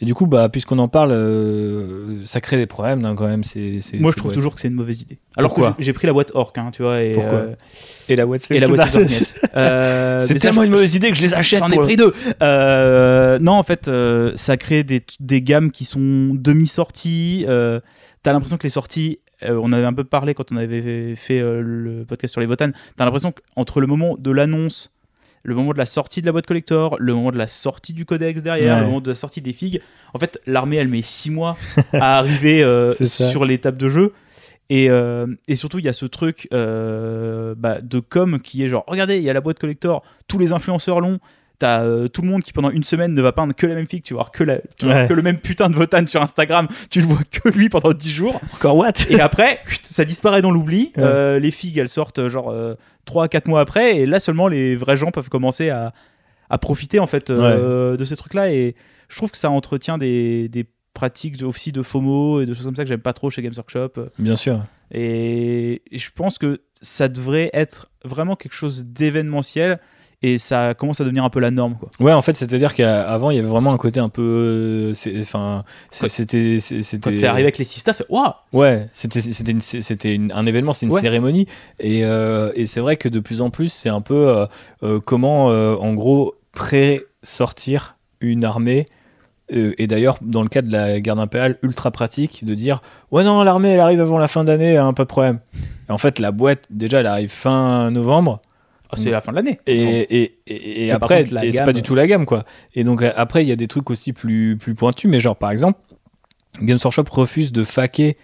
Et 0.00 0.04
du 0.04 0.14
coup, 0.14 0.26
bah, 0.26 0.48
puisqu'on 0.50 0.78
en 0.78 0.88
parle, 0.88 1.12
euh, 1.12 2.20
ça 2.24 2.40
crée 2.42 2.58
des 2.58 2.66
problèmes 2.66 3.04
hein, 3.04 3.14
quand 3.16 3.26
même. 3.26 3.44
C'est, 3.44 3.80
c'est- 3.80 3.96
Moi, 3.98 4.10
je 4.10 4.16
trouve 4.18 4.30
ouais. 4.30 4.34
toujours 4.34 4.54
que 4.54 4.60
c'est 4.60 4.68
une 4.68 4.74
mauvaise 4.74 5.00
idée. 5.00 5.18
Alors 5.36 5.50
Pourquoi 5.54 5.72
que 5.72 5.82
j'ai- 5.82 5.92
pris 5.94 6.06
la 6.06 6.12
boîte 6.12 6.32
Orc, 6.34 6.52
hein, 6.56 6.70
tu 6.72 6.82
vois, 6.82 7.02
et, 7.02 7.12
Pourquoi 7.12 7.32
euh, 7.38 7.54
Et 8.08 8.16
la 8.16 8.26
boîte. 8.26 8.46
Euh, 9.56 10.18
C'est 10.20 10.34
ça, 10.34 10.38
tellement 10.40 10.62
une 10.64 10.70
mauvaise 10.70 10.94
idée 10.94 11.10
que 11.10 11.16
je 11.16 11.22
les 11.22 11.32
achète. 11.34 11.60
J'en 11.60 11.70
ai 11.70 11.78
pris 11.78 11.96
deux. 11.96 12.12
Euh, 12.42 13.38
non, 13.38 13.52
en 13.52 13.62
fait, 13.62 13.88
euh, 13.88 14.32
ça 14.36 14.56
crée 14.56 14.84
des, 14.84 15.02
des 15.20 15.40
gammes 15.42 15.70
qui 15.70 15.84
sont 15.84 16.32
demi-sorties. 16.34 17.44
Euh, 17.48 17.80
T'as 18.22 18.32
l'impression 18.32 18.56
que 18.56 18.64
les 18.64 18.70
sorties, 18.70 19.20
euh, 19.44 19.58
on 19.62 19.72
avait 19.72 19.84
un 19.84 19.92
peu 19.92 20.02
parlé 20.02 20.34
quand 20.34 20.50
on 20.50 20.56
avait 20.56 21.14
fait 21.14 21.38
euh, 21.38 21.60
le 21.62 22.04
podcast 22.04 22.32
sur 22.32 22.40
les 22.40 22.46
Votan, 22.48 22.70
t'as 22.96 23.04
l'impression 23.04 23.32
qu'entre 23.32 23.80
le 23.80 23.86
moment 23.86 24.16
de 24.18 24.32
l'annonce, 24.32 24.95
le 25.46 25.54
moment 25.54 25.72
de 25.72 25.78
la 25.78 25.86
sortie 25.86 26.20
de 26.20 26.26
la 26.26 26.32
boîte 26.32 26.46
collector, 26.46 26.96
le 26.98 27.14
moment 27.14 27.30
de 27.30 27.38
la 27.38 27.46
sortie 27.46 27.92
du 27.92 28.04
codex 28.04 28.42
derrière, 28.42 28.74
Ouais. 28.74 28.80
le 28.80 28.86
moment 28.86 29.00
de 29.00 29.08
la 29.08 29.14
sortie 29.14 29.40
des 29.40 29.52
figues, 29.52 29.80
en 30.12 30.18
fait, 30.18 30.40
l'armée, 30.46 30.76
elle 30.76 30.88
met 30.88 31.02
six 31.02 31.30
mois 31.30 31.56
à 31.92 32.18
arriver 32.18 32.62
euh, 32.64 32.92
sur 32.94 33.44
l'étape 33.44 33.76
de 33.76 33.88
jeu. 33.88 34.12
Et, 34.68 34.90
euh, 34.90 35.26
et 35.46 35.54
surtout, 35.54 35.78
il 35.78 35.84
y 35.84 35.88
a 35.88 35.92
ce 35.92 36.06
truc 36.06 36.48
euh, 36.52 37.54
bah, 37.56 37.80
de 37.80 38.00
com 38.00 38.40
qui 38.40 38.64
est 38.64 38.68
genre, 38.68 38.82
regardez, 38.88 39.18
il 39.18 39.22
y 39.22 39.30
a 39.30 39.32
la 39.32 39.40
boîte 39.40 39.60
collector, 39.60 40.02
tous 40.26 40.38
les 40.38 40.52
influenceurs 40.52 41.00
l'ont, 41.00 41.20
T'as 41.58 41.84
euh, 41.84 42.08
tout 42.08 42.20
le 42.22 42.28
monde 42.28 42.42
qui 42.42 42.52
pendant 42.52 42.70
une 42.70 42.84
semaine 42.84 43.14
ne 43.14 43.22
va 43.22 43.32
peindre 43.32 43.54
que 43.54 43.66
la 43.66 43.74
même 43.74 43.86
fille, 43.86 44.02
tu 44.02 44.12
vas 44.12 44.18
voir 44.18 44.30
que, 44.30 44.44
la, 44.44 44.58
tu 44.78 44.84
vas 44.84 44.92
voir 44.92 45.02
Ouais. 45.04 45.08
que 45.08 45.14
le 45.14 45.22
même 45.22 45.38
putain 45.38 45.70
de 45.70 45.74
Votan 45.74 46.06
sur 46.06 46.20
Instagram, 46.22 46.68
tu 46.90 47.00
le 47.00 47.06
vois 47.06 47.20
que 47.30 47.48
lui 47.48 47.68
pendant 47.70 47.92
10 47.92 48.10
jours. 48.12 48.40
Encore 48.54 48.76
what? 48.76 48.92
Et 49.08 49.20
après, 49.20 49.60
ça 49.84 50.04
disparaît 50.04 50.42
dans 50.42 50.50
l'oubli. 50.50 50.92
Ouais. 50.96 51.02
Euh, 51.02 51.38
les 51.38 51.50
filles, 51.50 51.78
elles 51.78 51.88
sortent 51.88 52.18
euh, 52.18 52.28
genre 52.28 52.54
3-4 53.06 53.48
mois 53.48 53.60
après. 53.60 53.96
Et 53.98 54.06
là 54.06 54.20
seulement, 54.20 54.48
les 54.48 54.76
vrais 54.76 54.96
gens 54.96 55.10
peuvent 55.10 55.28
commencer 55.30 55.70
à, 55.70 55.94
à 56.50 56.58
profiter 56.58 56.98
en 56.98 57.06
fait 57.06 57.30
euh, 57.30 57.96
de 57.96 58.04
ces 58.04 58.16
trucs-là. 58.16 58.52
Et 58.52 58.74
je 59.08 59.16
trouve 59.16 59.30
que 59.30 59.38
ça 59.38 59.50
entretient 59.50 59.96
des, 59.98 60.48
des 60.48 60.66
pratiques 60.92 61.42
aussi 61.42 61.72
de 61.72 61.82
FOMO 61.82 62.40
et 62.42 62.46
de 62.46 62.52
choses 62.54 62.64
comme 62.66 62.76
ça 62.76 62.82
que 62.82 62.88
j'aime 62.88 63.00
pas 63.00 63.12
trop 63.14 63.30
chez 63.30 63.40
Games 63.42 63.54
Workshop. 63.56 63.92
Bien 64.18 64.36
sûr. 64.36 64.60
Et 64.92 65.82
et 65.90 65.98
je 65.98 66.10
pense 66.14 66.38
que 66.38 66.60
ça 66.82 67.08
devrait 67.08 67.48
être 67.52 67.90
vraiment 68.04 68.36
quelque 68.36 68.54
chose 68.54 68.84
d'événementiel. 68.84 69.78
Et 70.22 70.38
ça 70.38 70.74
commence 70.74 71.00
à 71.00 71.04
devenir 71.04 71.24
un 71.24 71.30
peu 71.30 71.40
la 71.40 71.50
norme. 71.50 71.76
Quoi. 71.78 71.90
Ouais, 72.00 72.12
en 72.12 72.22
fait, 72.22 72.34
c'est-à-dire 72.34 72.74
qu'avant, 72.74 73.30
il 73.30 73.36
y 73.36 73.38
avait 73.38 73.46
vraiment 73.48 73.72
un 73.72 73.76
côté 73.76 74.00
un 74.00 74.08
peu. 74.08 74.92
euh, 75.06 75.20
Enfin, 75.20 75.62
c'était. 75.90 76.56
Quand 77.02 77.10
c'est 77.16 77.26
arrivé 77.26 77.42
avec 77.44 77.58
les 77.58 77.64
Sista, 77.64 77.92
fait 77.92 78.06
Waouh 78.08 78.32
Ouais, 78.54 78.88
c'était 78.92 80.18
un 80.32 80.46
événement, 80.46 80.72
c'est 80.72 80.86
une 80.86 80.92
Ouais. 80.92 81.00
cérémonie 81.02 81.46
et, 81.78 82.04
euh, 82.04 82.50
et 82.54 82.64
c'est 82.66 82.80
vrai 82.80 82.96
que 82.96 83.08
de 83.10 83.20
plus 83.20 83.42
en 83.42 83.50
plus 83.50 83.68
c'est 83.68 83.88
un 83.90 84.00
peu 84.00 84.46
euh, 84.82 85.00
comment 85.00 85.50
euh, 85.50 85.74
en 85.76 85.92
gros 85.94 86.34
pré-sortir 86.52 87.96
une 88.20 88.44
armée 88.44 88.86
et 89.48 89.86
d'ailleurs 89.86 90.18
dans 90.22 90.42
le 90.42 90.48
cas 90.48 90.62
de 90.62 90.72
la 90.72 90.98
garde 91.00 91.20
impériale 91.20 91.56
ultra 91.62 91.90
pratique 91.92 92.44
de 92.44 92.54
dire 92.54 92.82
ouais 93.12 93.22
non 93.22 93.44
l'armée 93.44 93.68
elle 93.70 93.80
arrive 93.80 94.00
avant 94.00 94.18
la 94.18 94.26
fin 94.26 94.42
d'année 94.42 94.76
hein, 94.76 94.92
pas 94.92 95.04
de 95.04 95.08
problème. 95.08 95.38
Et 95.88 95.92
en 95.92 95.98
fait 95.98 96.18
la 96.18 96.32
boîte 96.32 96.66
déjà 96.70 97.00
elle 97.00 97.06
arrive 97.06 97.30
fin 97.30 97.90
novembre 97.92 98.40
Ah, 98.90 98.96
C'est 98.96 99.10
la 99.10 99.20
fin 99.20 99.32
de 99.32 99.36
l'année. 99.36 99.58
et, 99.66 100.34
et, 100.46 100.90
après, 100.92 101.24
contre, 101.24 101.44
et 101.44 101.50
c'est 101.52 101.58
gamme- 101.58 101.64
pas 101.66 101.72
du 101.72 101.82
tout 101.82 101.94
la 101.94 102.06
gamme, 102.06 102.24
quoi. 102.26 102.44
Et 102.74 102.84
donc, 102.84 103.02
euh, 103.02 103.12
après, 103.16 103.42
il 103.44 103.48
y 103.48 103.52
a 103.52 103.56
des 103.56 103.66
trucs 103.68 103.90
aussi 103.90 104.12
plus, 104.12 104.56
plus 104.56 104.74
pointus, 104.74 105.10
mais 105.10 105.18
genre, 105.20 105.36
par 105.36 105.50
exemple, 105.50 105.80
Games 106.62 106.78
Workshop 106.82 107.04
refuse 107.10 107.52
de 107.52 107.64
faquer 107.64 108.16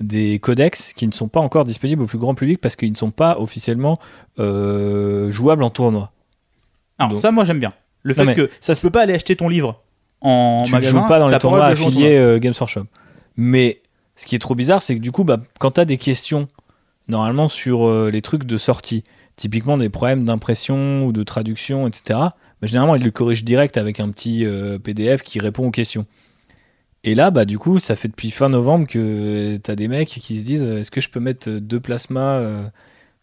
des 0.00 0.38
codex 0.38 0.92
qui 0.94 1.06
ne 1.06 1.12
sont 1.12 1.28
pas 1.28 1.40
encore 1.40 1.64
disponibles 1.64 2.02
au 2.02 2.06
plus 2.06 2.18
grand 2.18 2.34
public 2.34 2.60
parce 2.60 2.76
qu'ils 2.76 2.90
ne 2.90 2.96
sont 2.96 3.10
pas 3.10 3.38
officiellement 3.38 3.98
euh, 4.38 5.30
jouables 5.30 5.62
en 5.62 5.70
tournoi. 5.70 6.12
Alors 6.98 7.12
Donc- 7.12 7.20
ça, 7.20 7.30
moi 7.30 7.44
j'aime 7.44 7.60
bien. 7.60 7.72
Le 8.02 8.14
fait 8.14 8.34
que 8.34 8.50
ça, 8.60 8.74
tu 8.74 8.82
peux 8.82 8.90
pas 8.90 9.02
aller 9.02 9.14
acheter 9.14 9.36
ton 9.36 9.48
livre 9.48 9.82
en 10.20 10.62
tu 10.64 10.70
ne 10.72 10.76
magasin. 10.76 11.00
joues 11.00 11.06
pas 11.06 11.18
dans 11.18 11.28
les 11.28 11.38
tournois 11.38 11.66
affiliés 11.66 12.16
euh, 12.16 12.38
Games 12.38 12.54
Workshop. 12.58 12.84
Mais 13.36 13.80
ce 14.14 14.26
qui 14.26 14.34
est 14.36 14.38
trop 14.38 14.54
bizarre, 14.54 14.80
c'est 14.80 14.94
que 14.96 15.00
du 15.00 15.12
coup, 15.12 15.24
bah, 15.24 15.38
quand 15.58 15.72
tu 15.72 15.80
as 15.80 15.84
des 15.84 15.98
questions, 15.98 16.46
normalement 17.08 17.48
sur 17.48 17.86
euh, 17.86 18.10
les 18.10 18.22
trucs 18.22 18.44
de 18.44 18.56
sortie, 18.58 19.02
typiquement 19.36 19.76
des 19.76 19.88
problèmes 19.88 20.24
d'impression 20.24 21.06
ou 21.06 21.12
de 21.12 21.22
traduction, 21.22 21.86
etc., 21.86 22.02
bah, 22.60 22.66
généralement, 22.66 22.94
ils 22.96 23.04
le 23.04 23.10
corrigent 23.10 23.44
direct 23.44 23.76
avec 23.76 24.00
un 24.00 24.10
petit 24.10 24.44
euh, 24.44 24.78
PDF 24.78 25.22
qui 25.22 25.38
répond 25.38 25.66
aux 25.66 25.70
questions. 25.70 26.06
Et 27.04 27.14
là, 27.14 27.30
bah, 27.30 27.44
du 27.44 27.58
coup, 27.58 27.78
ça 27.78 27.94
fait 27.96 28.08
depuis 28.08 28.30
fin 28.30 28.48
novembre 28.48 28.86
que 28.86 29.58
tu 29.62 29.70
as 29.70 29.76
des 29.76 29.88
mecs 29.88 30.08
qui 30.08 30.38
se 30.38 30.44
disent 30.44 30.64
euh, 30.64 30.78
est-ce 30.78 30.90
que 30.90 31.00
je 31.00 31.10
peux 31.10 31.20
mettre 31.20 31.50
deux 31.50 31.80
plasmas 31.80 32.70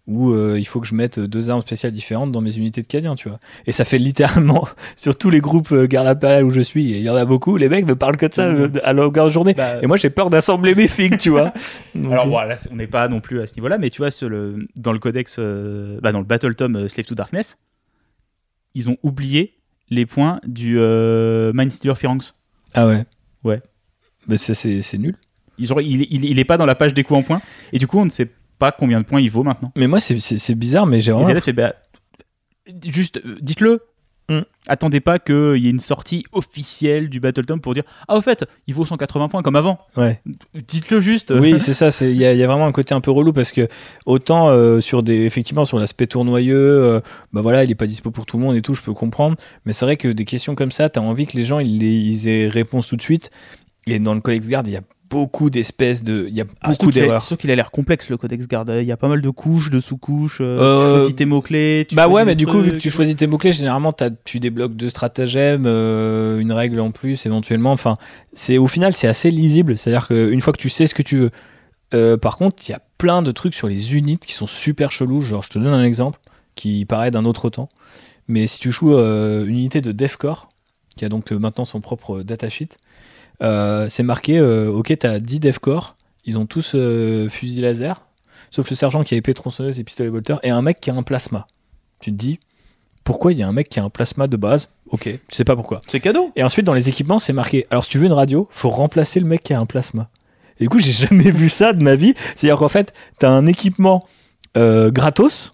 ou 0.05 0.31
euh, 0.31 0.57
il 0.59 0.65
faut 0.65 0.81
que 0.81 0.87
je 0.87 0.95
mette 0.95 1.17
deux 1.19 1.49
armes 1.49 1.61
spéciales 1.61 1.93
différentes 1.93 2.31
dans 2.33 2.41
mes 2.41 2.57
unités 2.57 2.81
de 2.81 2.87
cadien, 2.87 3.15
tu 3.15 3.29
vois. 3.29 3.39
Et 3.65 3.71
ça 3.71 3.85
fait 3.85 3.97
littéralement 3.97 4.67
sur 4.97 5.17
tous 5.17 5.29
les 5.29 5.39
groupes 5.39 5.71
euh, 5.71 5.85
garde 5.87 6.07
impériale 6.07 6.43
où 6.43 6.49
je 6.49 6.59
suis, 6.59 6.83
il 6.91 6.97
y 7.01 7.09
en 7.09 7.15
a 7.15 7.23
beaucoup, 7.23 7.55
les 7.55 7.69
mecs 7.69 7.85
ne 7.87 7.93
parlent 7.93 8.17
que 8.17 8.25
de 8.25 8.33
ça 8.33 8.49
Mhm. 8.49 8.81
à 8.83 8.91
longueur 8.91 9.25
de 9.27 9.31
journée. 9.31 9.53
Bah, 9.53 9.81
Et 9.81 9.87
moi, 9.87 9.95
j'ai 9.95 10.09
peur 10.09 10.29
d'assembler 10.29 10.75
mes 10.75 10.89
figues, 10.89 11.17
tu 11.17 11.29
vois. 11.29 11.53
Donc, 11.95 12.11
Alors 12.11 12.27
voilà, 12.27 12.55
on 12.71 12.75
n'est 12.75 12.87
pas 12.87 13.07
non 13.07 13.21
plus 13.21 13.39
à 13.39 13.47
ce 13.47 13.55
niveau-là, 13.55 13.77
mais 13.77 13.89
tu 13.89 13.99
vois, 13.99 14.11
sur 14.11 14.27
le, 14.27 14.67
dans 14.75 14.91
le 14.91 14.99
codex, 14.99 15.37
euh, 15.39 15.99
bah, 16.01 16.11
dans 16.11 16.19
le 16.19 16.25
Battle 16.25 16.53
Tom 16.55 16.75
euh, 16.75 16.87
Slave 16.89 17.05
to 17.05 17.15
Darkness, 17.15 17.57
ils 18.75 18.89
ont 18.89 18.97
oublié 19.03 19.53
les 19.89 20.05
points 20.05 20.39
du 20.45 20.79
euh, 20.79 21.51
Mindstealer 21.53 21.95
Phalanx. 21.97 22.33
Ah 22.73 22.87
ouais. 22.87 23.05
Ouais. 23.43 23.61
Bah, 24.27 24.37
ça, 24.37 24.53
c'est 24.53 24.81
c'est 24.81 24.97
nul. 24.97 25.15
Ils 25.57 25.71
ont- 25.73 25.79
il, 25.79 26.01
il, 26.11 26.25
il 26.25 26.39
est 26.39 26.45
pas 26.45 26.57
dans 26.57 26.65
la 26.65 26.75
page 26.75 26.93
des 26.93 27.03
coups 27.03 27.19
en 27.19 27.23
points, 27.23 27.41
et 27.71 27.77
du 27.79 27.87
coup, 27.87 27.99
on 27.99 28.05
ne 28.05 28.09
sait 28.09 28.25
pas 28.25 28.33
combien 28.71 29.01
de 29.01 29.05
points 29.05 29.21
il 29.21 29.29
vaut 29.29 29.43
maintenant. 29.43 29.71
Mais 29.75 29.87
moi, 29.87 29.99
c'est- 29.99 30.55
bizarre, 30.55 30.85
mais 30.85 31.01
j'ai 31.01 31.11
vraiment. 31.11 31.27
bah, 31.53 31.73
juste, 32.85 33.17
euh, 33.25 33.37
dites-le. 33.41 33.81
Mm. 34.29 34.39
Attendez 34.69 35.01
pas 35.01 35.19
qu'il 35.19 35.57
y 35.57 35.67
ait 35.67 35.71
une 35.71 35.79
sortie 35.81 36.23
officielle 36.31 37.09
du 37.09 37.19
Battle 37.19 37.45
Tom 37.45 37.59
pour 37.59 37.73
dire 37.73 37.83
Ah, 38.07 38.15
au 38.15 38.21
fait, 38.21 38.45
il 38.67 38.73
vaut 38.73 38.85
180 38.85 39.27
points 39.27 39.41
comme 39.43 39.57
avant. 39.57 39.79
Ouais. 39.97 40.21
Dites-le 40.69 41.01
juste. 41.01 41.31
Oui, 41.37 41.55
c'est 41.59 41.73
ça. 41.73 41.91
c'est- 41.91 42.09
Il 42.09 42.15
y, 42.15 42.25
a- 42.25 42.31
il 42.31 42.39
y 42.39 42.43
a 42.43 42.47
vraiment 42.47 42.65
un 42.65 42.71
côté 42.71 42.93
un 42.95 43.01
peu 43.01 43.11
relou 43.11 43.33
parce 43.33 43.51
que 43.51 43.67
autant 44.05 44.47
euh, 44.47 44.79
sur 44.79 45.03
des, 45.03 45.25
effectivement, 45.25 45.65
sur 45.65 45.77
l'aspect 45.77 46.07
tournoyeux, 46.07 46.55
euh, 46.57 47.01
bah 47.33 47.41
voilà, 47.41 47.65
il 47.65 47.71
est 47.71 47.75
pas 47.75 47.85
dispo 47.85 48.11
pour 48.11 48.25
tout 48.25 48.37
le 48.37 48.43
monde 48.43 48.55
et 48.55 48.61
tout, 48.61 48.73
je 48.73 48.81
peux 48.81 48.93
comprendre. 48.93 49.35
Mais 49.65 49.73
c'est 49.73 49.83
vrai 49.83 49.97
que 49.97 50.07
des 50.07 50.23
questions 50.23 50.55
comme 50.55 50.71
ça, 50.71 50.87
t'as 50.87 51.01
envie 51.01 51.27
que 51.27 51.35
les 51.35 51.43
gens 51.43 51.59
ils, 51.59 51.83
ils 51.83 52.29
aient 52.29 52.47
réponse 52.47 52.87
tout 52.87 52.95
de 52.95 53.01
suite. 53.01 53.29
Et 53.87 53.99
dans 53.99 54.13
le 54.13 54.21
Codex 54.21 54.47
Guard, 54.47 54.63
il 54.67 54.71
y 54.71 54.77
a 54.77 54.81
beaucoup 55.13 55.49
d'espèces 55.49 56.03
de, 56.03 56.25
il 56.27 56.35
y 56.35 56.41
a 56.41 56.45
Ah, 56.61 56.69
beaucoup 56.71 56.91
d'erreurs. 56.91 57.21
Surtout 57.21 57.39
qu'il 57.41 57.51
a 57.51 57.55
l'air 57.55 57.69
complexe 57.71 58.09
le 58.09 58.17
Codex 58.17 58.47
Guard. 58.47 58.65
Il 58.81 58.83
y 58.85 58.91
a 58.91 58.97
pas 58.97 59.07
mal 59.07 59.21
de 59.21 59.29
couches, 59.29 59.69
de 59.69 59.79
sous-couches. 59.79 60.39
euh, 60.41 60.57
Euh, 60.59 60.89
tu 60.91 60.97
choisis 60.97 61.15
tes 61.15 61.25
mots-clés. 61.25 61.87
Bah 61.93 62.07
ouais, 62.07 62.25
mais 62.25 62.35
du 62.35 62.47
coup, 62.47 62.59
vu 62.59 62.71
que 62.71 62.77
tu 62.77 62.89
choisis 62.89 63.15
tes 63.15 63.27
mots-clés, 63.27 63.51
généralement, 63.51 63.93
tu 64.25 64.39
débloques 64.39 64.75
deux 64.75 64.89
stratagèmes, 64.89 65.65
euh, 65.67 66.39
une 66.39 66.51
règle 66.51 66.79
en 66.79 66.91
plus, 66.91 67.25
éventuellement. 67.25 67.71
Enfin, 67.71 67.97
c'est 68.33 68.57
au 68.57 68.67
final, 68.67 68.93
c'est 68.93 69.07
assez 69.07 69.29
lisible. 69.31 69.77
C'est-à-dire 69.77 70.07
qu'une 70.07 70.41
fois 70.41 70.51
que 70.51 70.59
tu 70.61 70.69
sais 70.69 70.87
ce 70.87 70.95
que 70.95 71.03
tu 71.03 71.17
veux. 71.17 71.31
Euh, 71.93 72.17
par 72.17 72.37
contre, 72.37 72.63
il 72.67 72.71
y 72.71 72.75
a 72.75 72.81
plein 72.97 73.21
de 73.21 73.31
trucs 73.31 73.53
sur 73.53 73.67
les 73.67 73.95
unités 73.95 74.25
qui 74.27 74.33
sont 74.33 74.47
super 74.47 74.91
chelous. 74.91 75.21
Genre, 75.21 75.43
je 75.43 75.49
te 75.51 75.59
donne 75.59 75.73
un 75.73 75.83
exemple 75.83 76.19
qui 76.55 76.85
paraît 76.85 77.11
d'un 77.11 77.25
autre 77.25 77.49
temps. 77.51 77.69
Mais 78.27 78.47
si 78.47 78.59
tu 78.59 78.71
joues 78.71 78.95
euh, 78.95 79.45
une 79.45 79.57
unité 79.57 79.79
de 79.81 79.91
Defcore, 79.91 80.49
qui 80.95 81.05
a 81.05 81.09
donc 81.09 81.31
euh, 81.31 81.37
maintenant 81.37 81.65
son 81.65 81.81
propre 81.81 82.17
euh, 82.19 82.23
datasheet, 82.23 82.69
euh, 82.69 82.77
c'est 83.39 84.03
marqué 84.03 84.39
euh, 84.39 84.69
Ok, 84.69 84.93
t'as 84.99 85.19
10 85.19 85.39
Defcore, 85.39 85.95
ils 86.25 86.37
ont 86.37 86.45
tous 86.45 86.73
euh, 86.75 87.29
fusil 87.29 87.61
laser, 87.61 88.01
sauf 88.51 88.69
le 88.69 88.75
sergent 88.75 89.03
qui 89.03 89.13
a 89.13 89.17
épée 89.17 89.33
tronçonneuse 89.33 89.79
et 89.79 89.83
pistolet 89.83 90.09
bolter, 90.09 90.35
et 90.43 90.49
un 90.49 90.61
mec 90.61 90.79
qui 90.79 90.89
a 90.89 90.95
un 90.95 91.03
plasma. 91.03 91.47
Tu 91.99 92.11
te 92.11 92.15
dis 92.15 92.39
Pourquoi 93.03 93.33
il 93.33 93.39
y 93.39 93.43
a 93.43 93.47
un 93.47 93.53
mec 93.53 93.69
qui 93.69 93.79
a 93.79 93.83
un 93.83 93.89
plasma 93.89 94.27
de 94.27 94.37
base? 94.37 94.69
Ok, 94.89 95.03
tu 95.03 95.19
sais 95.29 95.43
pas 95.43 95.55
pourquoi. 95.55 95.81
C'est 95.87 95.99
cadeau. 95.99 96.31
Et 96.35 96.43
ensuite, 96.43 96.65
dans 96.65 96.73
les 96.73 96.89
équipements, 96.89 97.19
c'est 97.19 97.33
marqué 97.33 97.65
Alors, 97.71 97.83
si 97.83 97.89
tu 97.89 97.97
veux 97.97 98.05
une 98.05 98.13
radio, 98.13 98.47
faut 98.51 98.69
remplacer 98.69 99.19
le 99.19 99.25
mec 99.25 99.43
qui 99.43 99.53
a 99.53 99.59
un 99.59 99.65
plasma. 99.65 100.09
Et 100.59 100.65
du 100.65 100.69
coup, 100.69 100.79
j'ai 100.79 100.91
jamais 101.07 101.31
vu 101.31 101.49
ça 101.49 101.73
de 101.73 101.83
ma 101.83 101.95
vie. 101.95 102.13
C'est-à-dire 102.35 102.57
qu'en 102.57 102.67
fait, 102.67 102.93
t'as 103.19 103.29
un 103.29 103.45
équipement 103.45 104.05
euh, 104.55 104.91
gratos 104.91 105.52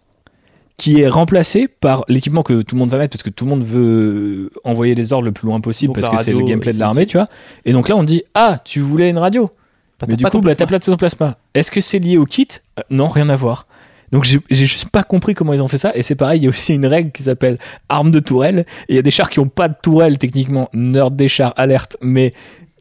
qui 0.79 1.01
est 1.01 1.09
remplacé 1.09 1.67
par 1.67 2.05
l'équipement 2.07 2.41
que 2.41 2.61
tout 2.61 2.75
le 2.75 2.79
monde 2.79 2.89
va 2.89 2.97
mettre 2.97 3.11
parce 3.11 3.21
que 3.21 3.29
tout 3.29 3.43
le 3.43 3.49
monde 3.49 3.63
veut 3.63 4.49
envoyer 4.63 4.95
les 4.95 5.11
ordres 5.11 5.25
le 5.25 5.33
plus 5.33 5.45
loin 5.45 5.59
possible 5.59 5.93
Donc 5.93 6.01
parce 6.01 6.15
que 6.15 6.23
c'est 6.23 6.31
le 6.31 6.43
gameplay 6.43 6.71
de 6.73 6.79
l'armée, 6.79 7.05
tu 7.05 7.17
vois. 7.17 7.27
Et 7.65 7.73
donc 7.73 7.89
là, 7.89 7.97
on 7.97 8.03
dit 8.03 8.23
Ah, 8.33 8.61
tu 8.63 8.79
voulais 8.79 9.09
une 9.09 9.17
radio 9.17 9.51
Bah, 9.99 10.07
mais 10.09 10.15
du 10.15 10.23
pas 10.23 10.29
coup, 10.31 10.39
bah, 10.39 10.55
t'as 10.55 10.65
placé 10.65 10.89
ton 10.89 10.95
plasma. 10.95 11.37
Est-ce 11.53 11.69
que 11.69 11.81
c'est 11.81 11.99
lié 11.99 12.17
au 12.17 12.25
kit? 12.25 12.47
Euh, 12.79 12.83
Non, 12.89 13.09
rien 13.09 13.27
à 13.27 13.35
voir. 13.35 13.67
Donc 14.13 14.23
j'ai 14.23 14.39
j'ai 14.49 14.65
juste 14.65 14.89
pas 14.89 15.03
compris 15.03 15.33
comment 15.33 15.53
ils 15.53 15.61
ont 15.61 15.67
fait 15.67 15.77
ça. 15.77 15.91
Et 15.95 16.01
c'est 16.01 16.15
pareil, 16.15 16.39
il 16.39 16.43
y 16.43 16.47
a 16.47 16.49
aussi 16.49 16.73
une 16.73 16.85
règle 16.85 17.11
qui 17.11 17.23
s'appelle 17.23 17.59
arme 17.89 18.09
de 18.09 18.19
tourelle. 18.19 18.65
Et 18.87 18.93
il 18.93 18.95
y 18.95 18.99
a 18.99 19.03
des 19.03 19.11
chars 19.11 19.29
qui 19.29 19.39
ont 19.41 19.49
pas 19.49 19.67
de 19.67 19.75
tourelle 19.83 20.17
techniquement, 20.17 20.69
nerd 20.73 21.13
des 21.13 21.27
chars, 21.27 21.53
alerte, 21.57 21.97
mais 22.01 22.33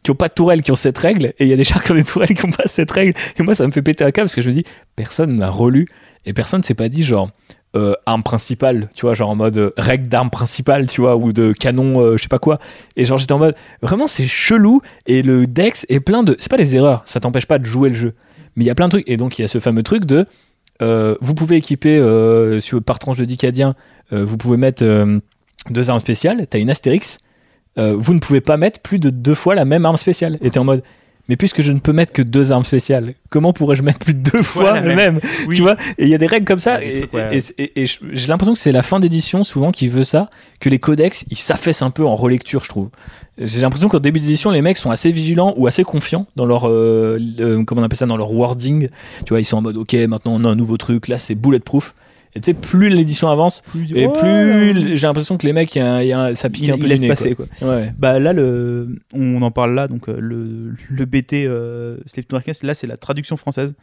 qui 0.05 0.13
ont 0.13 0.15
pas 0.15 0.29
de 0.29 0.35
tourelle 0.35 0.63
qui 0.63 0.71
ont 0.71 0.77
cette 0.77 0.97
règle. 0.99 1.35
Et 1.41 1.45
il 1.45 1.49
y 1.49 1.53
a 1.53 1.57
des 1.57 1.65
chars 1.65 1.83
qui 1.83 1.91
ont 1.91 1.97
des 1.97 2.05
tourelles 2.05 2.33
qui 2.33 2.47
ont 2.47 2.51
pas 2.53 2.67
cette 2.67 2.93
règle. 2.93 3.15
Et 3.39 3.43
moi, 3.43 3.55
ça 3.55 3.67
me 3.67 3.73
fait 3.73 3.83
péter 3.83 4.05
un 4.05 4.13
câble 4.13 4.27
parce 4.27 4.37
que 4.37 4.41
je 4.41 4.49
me 4.49 4.55
dis, 4.55 4.65
personne 4.95 5.35
n'a 5.35 5.51
relu 5.51 5.89
et 6.25 6.33
personne 6.33 6.63
s'est 6.63 6.75
pas 6.75 6.89
dit 6.89 7.03
genre. 7.03 7.29
Euh, 7.77 7.95
arme 8.07 8.23
principale, 8.23 8.89
tu 8.95 9.03
vois, 9.03 9.13
genre 9.13 9.29
en 9.29 9.37
mode 9.37 9.59
euh, 9.59 9.71
règle 9.77 10.09
d'arme 10.09 10.31
principale, 10.31 10.87
tu 10.87 11.03
vois, 11.03 11.17
ou 11.17 11.35
de 11.35 11.53
canon, 11.53 12.01
euh, 12.01 12.17
je 12.17 12.23
sais 12.23 12.29
pas 12.29 12.39
quoi. 12.39 12.59
Et 12.97 13.05
genre 13.05 13.19
j'étais 13.19 13.35
en 13.35 13.39
mode, 13.39 13.55
vraiment 13.83 14.07
c'est 14.07 14.27
chelou 14.27 14.81
et 15.07 15.23
le 15.23 15.47
Dex 15.47 15.85
est 15.91 16.01
plein 16.01 16.23
de. 16.23 16.35
C'est 16.39 16.51
pas 16.51 16.57
des 16.57 16.77
erreurs, 16.77 17.03
ça 17.05 17.21
t'empêche 17.21 17.45
pas 17.45 17.59
de 17.59 17.67
jouer 17.67 17.91
le 17.91 17.95
jeu. 17.95 18.15
Mais 18.57 18.65
il 18.65 18.67
y 18.67 18.71
a 18.71 18.75
plein 18.75 18.87
de 18.87 18.93
trucs. 18.93 19.09
Et 19.09 19.19
donc 19.19 19.39
il 19.39 19.43
y 19.43 19.45
a 19.45 19.49
ce 19.49 19.59
fameux 19.59 19.83
truc 19.83 20.07
de. 20.07 20.25
euh, 20.81 21.15
vous 21.21 21.35
pouvez 21.35 21.57
équiper 21.57 21.99
sur, 22.61 22.83
par 22.83 22.99
tranche 22.99 23.19
de 23.19 23.27
Dicadien, 23.27 23.75
vous 24.13 24.39
pouvez 24.39 24.57
mettre 24.57 24.83
deux 25.69 25.91
armes 25.91 26.01
spéciales, 26.01 26.47
t'as 26.49 26.59
une 26.59 26.71
Astérix. 26.71 27.19
vous 27.77 28.15
ne 28.15 28.19
pouvez 28.19 28.41
pas 28.41 28.57
mettre 28.57 28.81
plus 28.81 28.99
de 28.99 29.11
deux 29.11 29.35
fois 29.35 29.55
la 29.55 29.67
même 29.67 29.85
arme 29.85 29.99
spéciale. 29.99 30.39
Et 30.41 30.51
t'es 30.51 30.59
en 30.59 30.65
mode. 30.65 30.83
Mais 31.29 31.37
puisque 31.37 31.61
je 31.61 31.73
ne 31.73 31.79
peux 31.79 31.93
mettre 31.93 32.13
que 32.13 32.23
deux 32.23 32.53
armes 32.53 32.65
spéciales, 32.65 33.15
comment 33.29 33.53
pourrais-je 33.53 33.83
mettre 33.83 33.99
plus 33.99 34.15
de 34.15 34.31
deux 34.31 34.43
fois 34.43 34.81
le 34.81 34.95
même 34.95 35.21
Oui. 35.49 35.57
Tu 35.57 35.63
vois 35.63 35.77
Et 35.99 36.05
il 36.05 36.09
y 36.09 36.15
a 36.15 36.19
des 36.19 36.27
règles 36.27 36.47
comme 36.47 36.59
ça. 36.59 36.83
Et 36.83 37.01
trucs, 37.01 37.13
ouais. 37.13 37.37
et- 37.37 37.63
et- 37.63 37.83
et 37.83 37.87
je- 37.87 37.99
j'ai 38.13 38.29
l'impression 38.29 38.55
que 38.55 38.59
c'est 38.59 38.73
la 38.73 38.83
fin 38.83 38.99
d'édition 38.99 39.45
souvent 39.45 39.71
qui 39.71 39.89
veut 39.89 40.05
ça, 40.05 40.31
que 40.61 40.69
les 40.71 40.79
codex 40.79 41.25
ils 41.31 41.37
s'affaissent 41.37 41.83
un 41.83 41.91
peu 41.91 42.07
en 42.07 42.15
relecture, 42.17 42.65
je 42.65 42.69
trouve. 42.71 42.89
J'ai 43.37 43.61
l'impression 43.61 43.89
qu'au 43.89 44.01
début 44.01 44.21
d'édition, 44.21 44.51
les 44.51 44.63
mecs 44.63 44.79
sont 44.79 44.91
assez 44.91 45.13
vigilants 45.13 45.53
ou 45.57 45.67
assez 45.67 45.85
confiants 45.85 46.27
dans 46.35 46.47
leur, 46.47 46.67
euh, 46.69 47.19
euh, 47.41 47.63
comment 47.65 47.83
on 47.83 47.85
appelle 47.85 47.99
ça, 47.99 48.07
dans 48.07 48.17
leur 48.17 48.33
wording. 48.33 48.89
Tu 49.25 49.29
vois, 49.29 49.41
ils 49.41 49.45
sont 49.45 49.59
en 49.59 49.63
mode, 49.63 49.77
ok, 49.77 49.93
maintenant 50.09 50.33
on 50.35 50.45
a 50.45 50.49
un 50.49 50.57
nouveau 50.57 50.77
truc, 50.77 51.09
là 51.09 51.19
c'est 51.19 51.35
bulletproof. 51.35 51.95
Et 52.39 52.41
tu 52.41 52.47
sais, 52.53 52.55
plus 52.55 52.89
l'édition 52.89 53.29
avance, 53.29 53.63
et 53.95 54.07
Ouais, 54.07 54.13
plus 54.13 54.97
j'ai 54.97 55.07
l'impression 55.07 55.37
que 55.37 55.47
les 55.47 55.53
mecs, 55.53 55.75
il 55.75 55.79
y 55.79 55.83
a 55.83 55.95
un- 55.95 56.03
il 56.03 56.09
y 56.09 56.13
a 56.13 56.21
un- 56.21 56.35
ça 56.35 56.49
pique 56.49 56.65
il, 56.65 56.71
un 56.71 56.75
peu 56.75 56.81
il 56.81 56.83
du 56.85 56.89
laisse 56.89 57.01
nez, 57.03 57.09
passer 57.09 57.35
quoi. 57.35 57.47
quoi. 57.59 57.69
Ouais. 57.69 57.93
Bah 57.99 58.19
là, 58.19 58.33
le, 58.33 58.89
on 59.13 59.43
en 59.43 59.51
parle 59.51 59.75
là, 59.75 59.89
donc 59.89 60.09
euh, 60.09 60.17
le, 60.19 60.75
le 60.89 61.05
BT 61.05 61.45
euh, 61.47 61.99
Slave 62.07 62.25
to 62.27 62.37
Darkness, 62.37 62.63
là 62.63 62.75
c'est 62.75 62.87
la 62.87 62.97
traduction 62.97 63.37
française. 63.37 63.75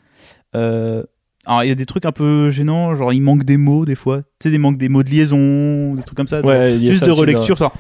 Euh, 0.56 1.04
Alors, 1.46 1.64
il 1.64 1.68
y 1.68 1.72
a 1.72 1.76
des 1.76 1.86
trucs 1.86 2.06
un 2.06 2.12
peu 2.12 2.50
gênants, 2.50 2.96
genre 2.96 3.14
il 3.14 3.22
manque 3.22 3.44
des 3.44 3.58
mots 3.58 3.86
des 3.86 3.94
fois. 3.96 4.22
Tu 4.40 4.50
sais, 4.50 4.52
des 4.52 4.58
mots 4.58 4.72
de 5.04 5.10
liaison, 5.10 5.94
des 5.96 6.02
trucs 6.04 6.18
comme 6.18 6.28
ça. 6.28 6.42
Ouais, 6.42 6.76
il 6.76 6.88
juste 6.88 7.02
ça 7.02 7.06
de 7.06 7.12
relecture. 7.12 7.56
genre, 7.56 7.76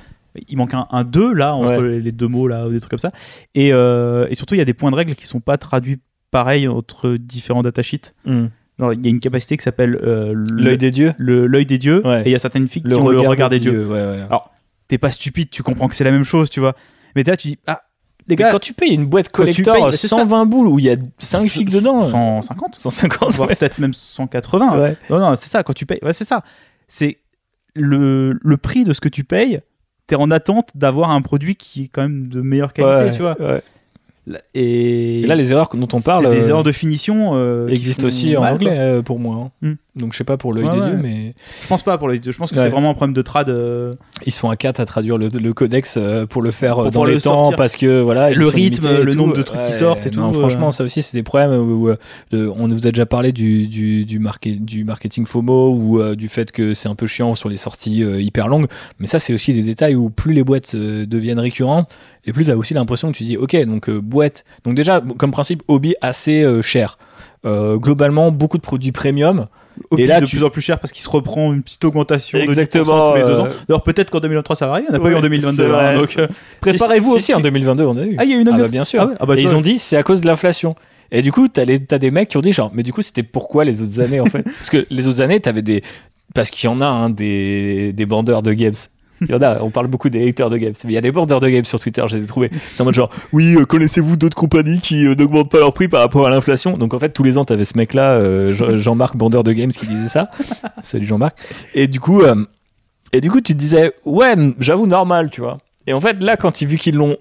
il 0.50 0.58
manque 0.58 0.74
un, 0.74 0.86
un 0.92 1.04
2 1.04 1.34
là, 1.34 1.56
entre 1.56 1.82
Ouais. 1.82 2.00
les- 2.00 2.12
deux 2.12 2.28
mots 2.28 2.48
là, 2.48 2.68
ou 2.68 2.72
des 2.72 2.80
trucs 2.80 2.90
comme 2.92 3.00
ça. 3.00 3.12
Et, 3.56 3.72
euh, 3.74 4.28
et 4.30 4.36
surtout, 4.36 4.54
il 4.54 4.58
y 4.60 4.62
a 4.62 4.66
des 4.66 4.74
points 4.76 4.92
de 4.92 4.96
règle 4.96 5.16
qui 5.16 5.26
sont 5.26 5.40
pas 5.40 5.58
traduits 5.58 5.98
pareil 6.30 6.68
entre 6.68 7.16
différents 7.18 7.62
datasheets. 7.64 8.14
Hmm. 8.26 8.48
Il 8.80 9.04
y 9.04 9.08
a 9.08 9.10
une 9.10 9.20
capacité 9.20 9.56
qui 9.58 9.64
s'appelle 9.64 9.98
euh, 10.04 10.34
L'œil 10.52 10.78
des 10.78 10.92
dieux. 10.92 11.14
l'œil 11.18 11.66
des 11.66 11.78
dieux, 11.78 12.06
Ouais. 12.06 12.22
et 12.24 12.30
il 12.30 12.32
y 12.32 12.36
a 12.36 12.40
certaines 12.40 12.68
filles 12.68 12.84
qui 12.84 12.94
ont 12.94 13.08
le 13.10 13.22
regard 13.22 13.50
des 13.50 13.60
dieux. 13.60 13.86
Ouais, 13.88 13.94
ouais. 13.94 14.22
Alors, 14.30 14.52
t'es 14.88 14.98
pas 14.98 15.12
stupide, 15.12 15.50
tu 15.50 15.64
comprends 15.64 15.88
que 15.88 15.96
c'est 15.96 16.04
la 16.04 16.12
même 16.12 16.26
chose, 16.26 16.50
tu 16.50 16.60
vois. 16.60 16.76
Mais 17.16 17.24
là, 17.24 17.38
tu 17.38 17.48
dis, 17.50 17.60
ah, 17.68 17.84
les 18.28 18.36
Mais 18.36 18.36
gars, 18.44 18.52
quand 18.52 18.60
tu 18.60 18.74
payes 18.74 18.94
une 18.94 19.06
boîte 19.06 19.30
collector 19.30 19.76
payes, 19.76 19.84
bah, 19.84 19.92
c'est 19.92 20.08
ça. 20.08 20.18
120 20.18 20.46
boules 20.48 20.68
où 20.68 20.80
il 20.80 20.86
y 20.86 20.90
a 20.90 20.96
5 21.20 21.48
figues 21.48 21.70
dedans. 21.70 22.10
150 22.10 22.76
150, 22.78 23.34
voire 23.34 23.48
peut-être 23.50 23.78
même 23.80 23.94
180. 23.94 24.80
Ouais. 24.82 24.98
Non, 25.10 25.20
non, 25.20 25.36
c'est 25.36 25.50
ça, 25.50 25.64
quand 25.64 25.74
tu 25.74 25.86
payes, 25.86 26.00
ouais, 26.02 26.14
c'est 26.14 26.26
ça. 26.26 26.44
C'est 26.88 27.20
le, 27.76 28.38
le 28.42 28.58
prix 28.58 28.84
de 28.84 28.94
ce 28.94 29.00
que 29.02 29.10
tu 29.10 29.24
payes, 29.24 29.62
t'es 30.08 30.16
en 30.16 30.32
attente 30.32 30.70
d'avoir 30.76 31.12
un 31.12 31.22
produit 31.22 31.56
qui 31.56 31.84
est 31.84 31.88
quand 31.88 32.02
même 32.02 32.28
de 32.28 32.42
meilleure 32.42 32.74
qualité, 32.74 33.16
tu 33.16 33.22
vois. 33.22 33.38
Et, 34.56 35.22
Et 35.22 35.28
là, 35.28 35.36
les 35.36 35.52
erreurs 35.52 35.70
dont 35.76 35.88
on 35.94 36.02
parle 36.02 36.26
c'est 36.32 36.40
des 36.40 36.46
euh, 36.46 36.50
erreurs 36.50 36.64
de 36.64 36.72
finition 36.72 37.34
euh, 37.36 37.68
existent 37.68 38.08
aussi 38.08 38.36
en 38.36 38.42
mal, 38.42 38.54
anglais 38.56 38.76
euh, 38.76 39.02
pour 39.04 39.20
moi. 39.20 39.36
hein. 39.36 39.52
Hmm. 39.62 39.74
Donc 39.96 40.12
je 40.12 40.18
sais 40.18 40.24
pas 40.26 40.36
pour 40.36 40.52
l'œil 40.54 40.66
Ouais, 40.66 40.72
des 40.74 40.80
ouais. 40.80 40.86
dieux, 40.90 41.00
mais 41.02 41.34
Je 41.62 41.68
pense 41.70 41.82
pas 41.84 41.98
pour 41.98 42.10
les 42.10 42.20
deux. 42.20 42.32
Je 42.32 42.38
pense 42.38 42.50
que 42.52 42.58
Ouais. 42.58 42.64
c'est 42.64 42.70
vraiment 42.70 42.90
un 42.90 42.94
problème 42.96 43.14
de 43.14 43.22
trad. 43.22 43.50
euh, 43.50 43.94
ils 44.26 44.32
sont 44.34 44.50
à 44.50 44.56
4 44.58 44.80
à 44.82 44.86
traduire 44.86 45.18
le, 45.18 45.28
le 45.30 45.54
codex 45.54 45.98
pour 46.30 46.42
le 46.42 46.52
faire 46.52 46.76
Pour 46.76 46.92
dans 46.92 47.06
les 47.06 47.14
le 47.14 47.22
temps 47.22 47.44
sortir. 47.44 47.56
parce 47.56 47.76
que 47.78 48.02
voilà 48.02 48.32
Le 48.32 48.48
rythme, 48.48 49.04
le 49.04 49.12
tout. 49.12 49.18
nombre 49.18 49.36
de 49.36 49.42
trucs 49.44 49.64
qui 49.64 49.72
sortent 49.72 50.06
et 50.08 50.12
non, 50.12 50.32
tout, 50.32 50.40
franchement 50.40 50.68
euh. 50.68 50.72
ça 50.72 50.84
aussi 50.84 51.02
c'est 51.02 51.16
des 51.16 51.24
problèmes 51.24 51.54
où, 51.54 51.92
on 52.34 52.68
vous 52.68 52.88
a 52.88 52.92
déjà 52.92 53.06
parlé 53.06 53.32
du 53.32 53.68
du, 53.68 54.04
du, 54.06 54.20
market- 54.20 54.66
du 54.66 54.84
marketing 54.84 55.26
FOMO 55.26 55.74
ou 55.76 56.16
du 56.16 56.28
fait 56.28 56.52
que 56.52 56.74
c'est 56.74 56.90
un 56.90 56.96
peu 56.96 57.08
chiant 57.08 57.34
sur 57.36 57.48
les 57.48 57.58
sorties 57.58 58.00
hyper 58.02 58.48
longues 58.50 58.68
mais 59.00 59.08
ça 59.08 59.20
c'est 59.20 59.34
aussi 59.34 59.54
des 59.54 59.64
détails 59.64 59.96
où 59.96 60.10
plus 60.10 60.34
les 60.34 60.44
boîtes 60.44 60.76
deviennent 60.76 61.40
récurrentes 61.40 61.88
et 62.26 62.34
plus 62.34 62.46
tu 62.46 62.52
as 62.52 62.58
aussi 62.58 62.74
l'impression 62.74 63.12
que 63.12 63.18
tu 63.18 63.24
dis 63.24 63.38
ok 63.38 63.56
donc 63.66 63.90
euh, 63.90 64.00
boîte 64.02 64.44
donc 64.64 64.76
déjà 64.76 65.02
comme 65.18 65.32
principe 65.32 65.64
hobby 65.68 65.96
assez 66.02 66.42
euh, 66.44 66.62
cher 66.62 66.98
Euh, 67.46 67.78
globalement 67.78 68.32
beaucoup 68.32 68.58
de 68.58 68.64
produits 68.64 68.92
premium 68.92 69.46
Et 70.00 70.08
là, 70.08 70.20
de 70.20 70.26
tu- 70.26 70.38
plus 70.38 70.44
en 70.46 70.50
plus 70.50 70.62
cher 70.64 70.80
parce 70.80 70.92
qu'il 70.92 71.04
se 71.04 71.10
reprend 71.10 71.54
une 71.54 71.62
petite 71.62 71.86
augmentation 71.86 72.40
Exactement, 72.40 73.14
de 73.14 73.20
10% 73.20 73.22
tous 73.22 73.28
les 73.28 73.34
deux 73.36 73.40
ans. 73.40 73.48
Alors 73.70 73.84
peut-être 73.84 74.10
qu'en 74.10 74.20
2023 74.20 74.56
ça 74.56 74.66
va 74.66 74.72
arriver, 74.74 74.88
on 74.90 74.94
n'a 74.94 75.00
pas 75.00 75.10
eu 75.10 75.14
en 75.14 75.18
Ouais, 75.18 75.22
2022. 75.22 75.56
c'est 75.64 75.70
vrai, 75.70 75.86
hein, 75.96 75.98
donc 76.00 76.18
préparez-vous. 76.62 77.16
si, 77.18 77.22
si, 77.22 77.34
en 77.34 77.38
petit- 77.38 77.44
2022 77.44 77.84
on 77.86 77.98
a 77.98 78.04
eu 78.04 78.16
Ah, 78.18 78.24
il 78.26 78.32
y 78.32 78.34
a 78.34 78.38
eu 78.38 78.42
une 78.42 78.48
Ah 78.48 78.52
bah 78.52 78.58
augmentation. 78.66 78.72
bien 78.72 78.84
sûr. 78.84 79.02
Ah 79.02 79.06
ouais 79.08 79.16
Ah 79.20 79.26
bah, 79.28 79.36
et 79.38 79.42
ils 79.44 79.54
ont 79.56 79.62
dit 79.62 79.78
c'est 79.78 79.96
à 79.98 80.02
cause 80.04 80.22
de 80.22 80.28
l'inflation. 80.28 80.74
Et 81.12 81.22
du 81.22 81.32
coup, 81.32 81.48
t'as, 81.48 81.66
les, 81.66 81.78
t'as 81.80 82.00
des 82.00 82.10
mecs 82.10 82.30
qui 82.30 82.38
ont 82.38 82.42
dit 82.42 82.52
genre, 82.52 82.72
mais 82.74 82.82
du 82.82 82.92
coup, 82.92 83.04
c'était 83.04 83.22
pourquoi 83.22 83.64
les 83.64 83.84
autres 83.84 84.00
années 84.02 84.20
en 84.20 84.26
fait? 84.26 84.42
Parce 84.60 84.72
que 84.72 84.88
les 84.90 85.08
autres 85.08 85.22
années, 85.22 85.40
t'avais 85.40 85.62
des. 85.62 85.84
Parce 86.34 86.50
qu'il 86.50 86.68
y 86.68 86.74
en 86.74 86.82
a 86.82 86.88
hein, 86.88 87.12
des, 87.12 87.94
des 87.94 88.06
bandeurs 88.08 88.42
de 88.42 88.54
games. 88.54 88.74
Il 89.22 89.30
y 89.30 89.34
en 89.34 89.42
a, 89.42 89.62
on 89.62 89.70
parle 89.70 89.88
beaucoup 89.88 90.10
des 90.10 90.28
haters 90.28 90.50
de 90.50 90.58
games. 90.58 90.74
Mais 90.84 90.92
il 90.92 90.94
y 90.94 90.98
a 90.98 91.02
des 91.02 91.12
bandeurs 91.12 91.40
de 91.40 91.48
games 91.50 91.66
sur 91.66 91.80
Twitter, 91.80 92.04
je 92.08 92.18
les 92.18 92.24
ai 92.24 92.28
trouvés. 92.28 92.50
C'est 92.74 92.82
en 92.82 92.86
mode 92.86 92.94
genre, 92.94 93.10
oui, 93.34 93.56
euh, 93.58 93.66
connaissez-vous 93.66 94.18
d'autres 94.18 94.36
compagnies 94.38 94.80
qui 94.80 95.06
euh, 95.06 95.16
n'augmentent 95.16 95.50
pas 95.52 95.60
leur 95.60 95.74
prix 95.74 95.88
par 95.88 96.02
rapport 96.02 96.26
à 96.28 96.30
l'inflation? 96.30 96.78
Donc 96.78 96.94
en 96.94 97.00
fait, 97.00 97.10
tous 97.10 97.24
les 97.24 97.38
ans, 97.38 97.46
t'avais 97.46 97.66
ce 97.66 97.78
mec-là, 97.78 98.12
euh, 98.14 98.54
Jean- 98.54 98.76
Jean-Marc, 98.78 99.16
bandeur 99.16 99.44
de 99.44 99.54
games, 99.54 99.72
qui 99.72 99.88
disait 99.88 100.10
ça. 100.10 100.30
Salut 100.84 101.06
Jean-Marc. 101.06 101.38
Et 101.74 101.88
du 101.88 102.00
coup, 102.00 102.22
et 103.14 103.22
du 103.22 103.32
coup, 103.32 103.40
tu 103.42 103.54
te 103.54 103.58
disais, 103.60 103.94
ouais, 104.06 104.36
j'avoue, 104.60 104.88
normal, 104.88 105.30
tu 105.32 105.42
vois. 105.42 105.60
Et 105.88 105.94
en 105.94 106.00
fait, 106.02 106.22
là, 106.22 106.36
quand 106.36 106.62
ils 106.62 106.68
vu 106.68 106.78
qu'ils 106.78 106.96
l'ont 106.96 107.16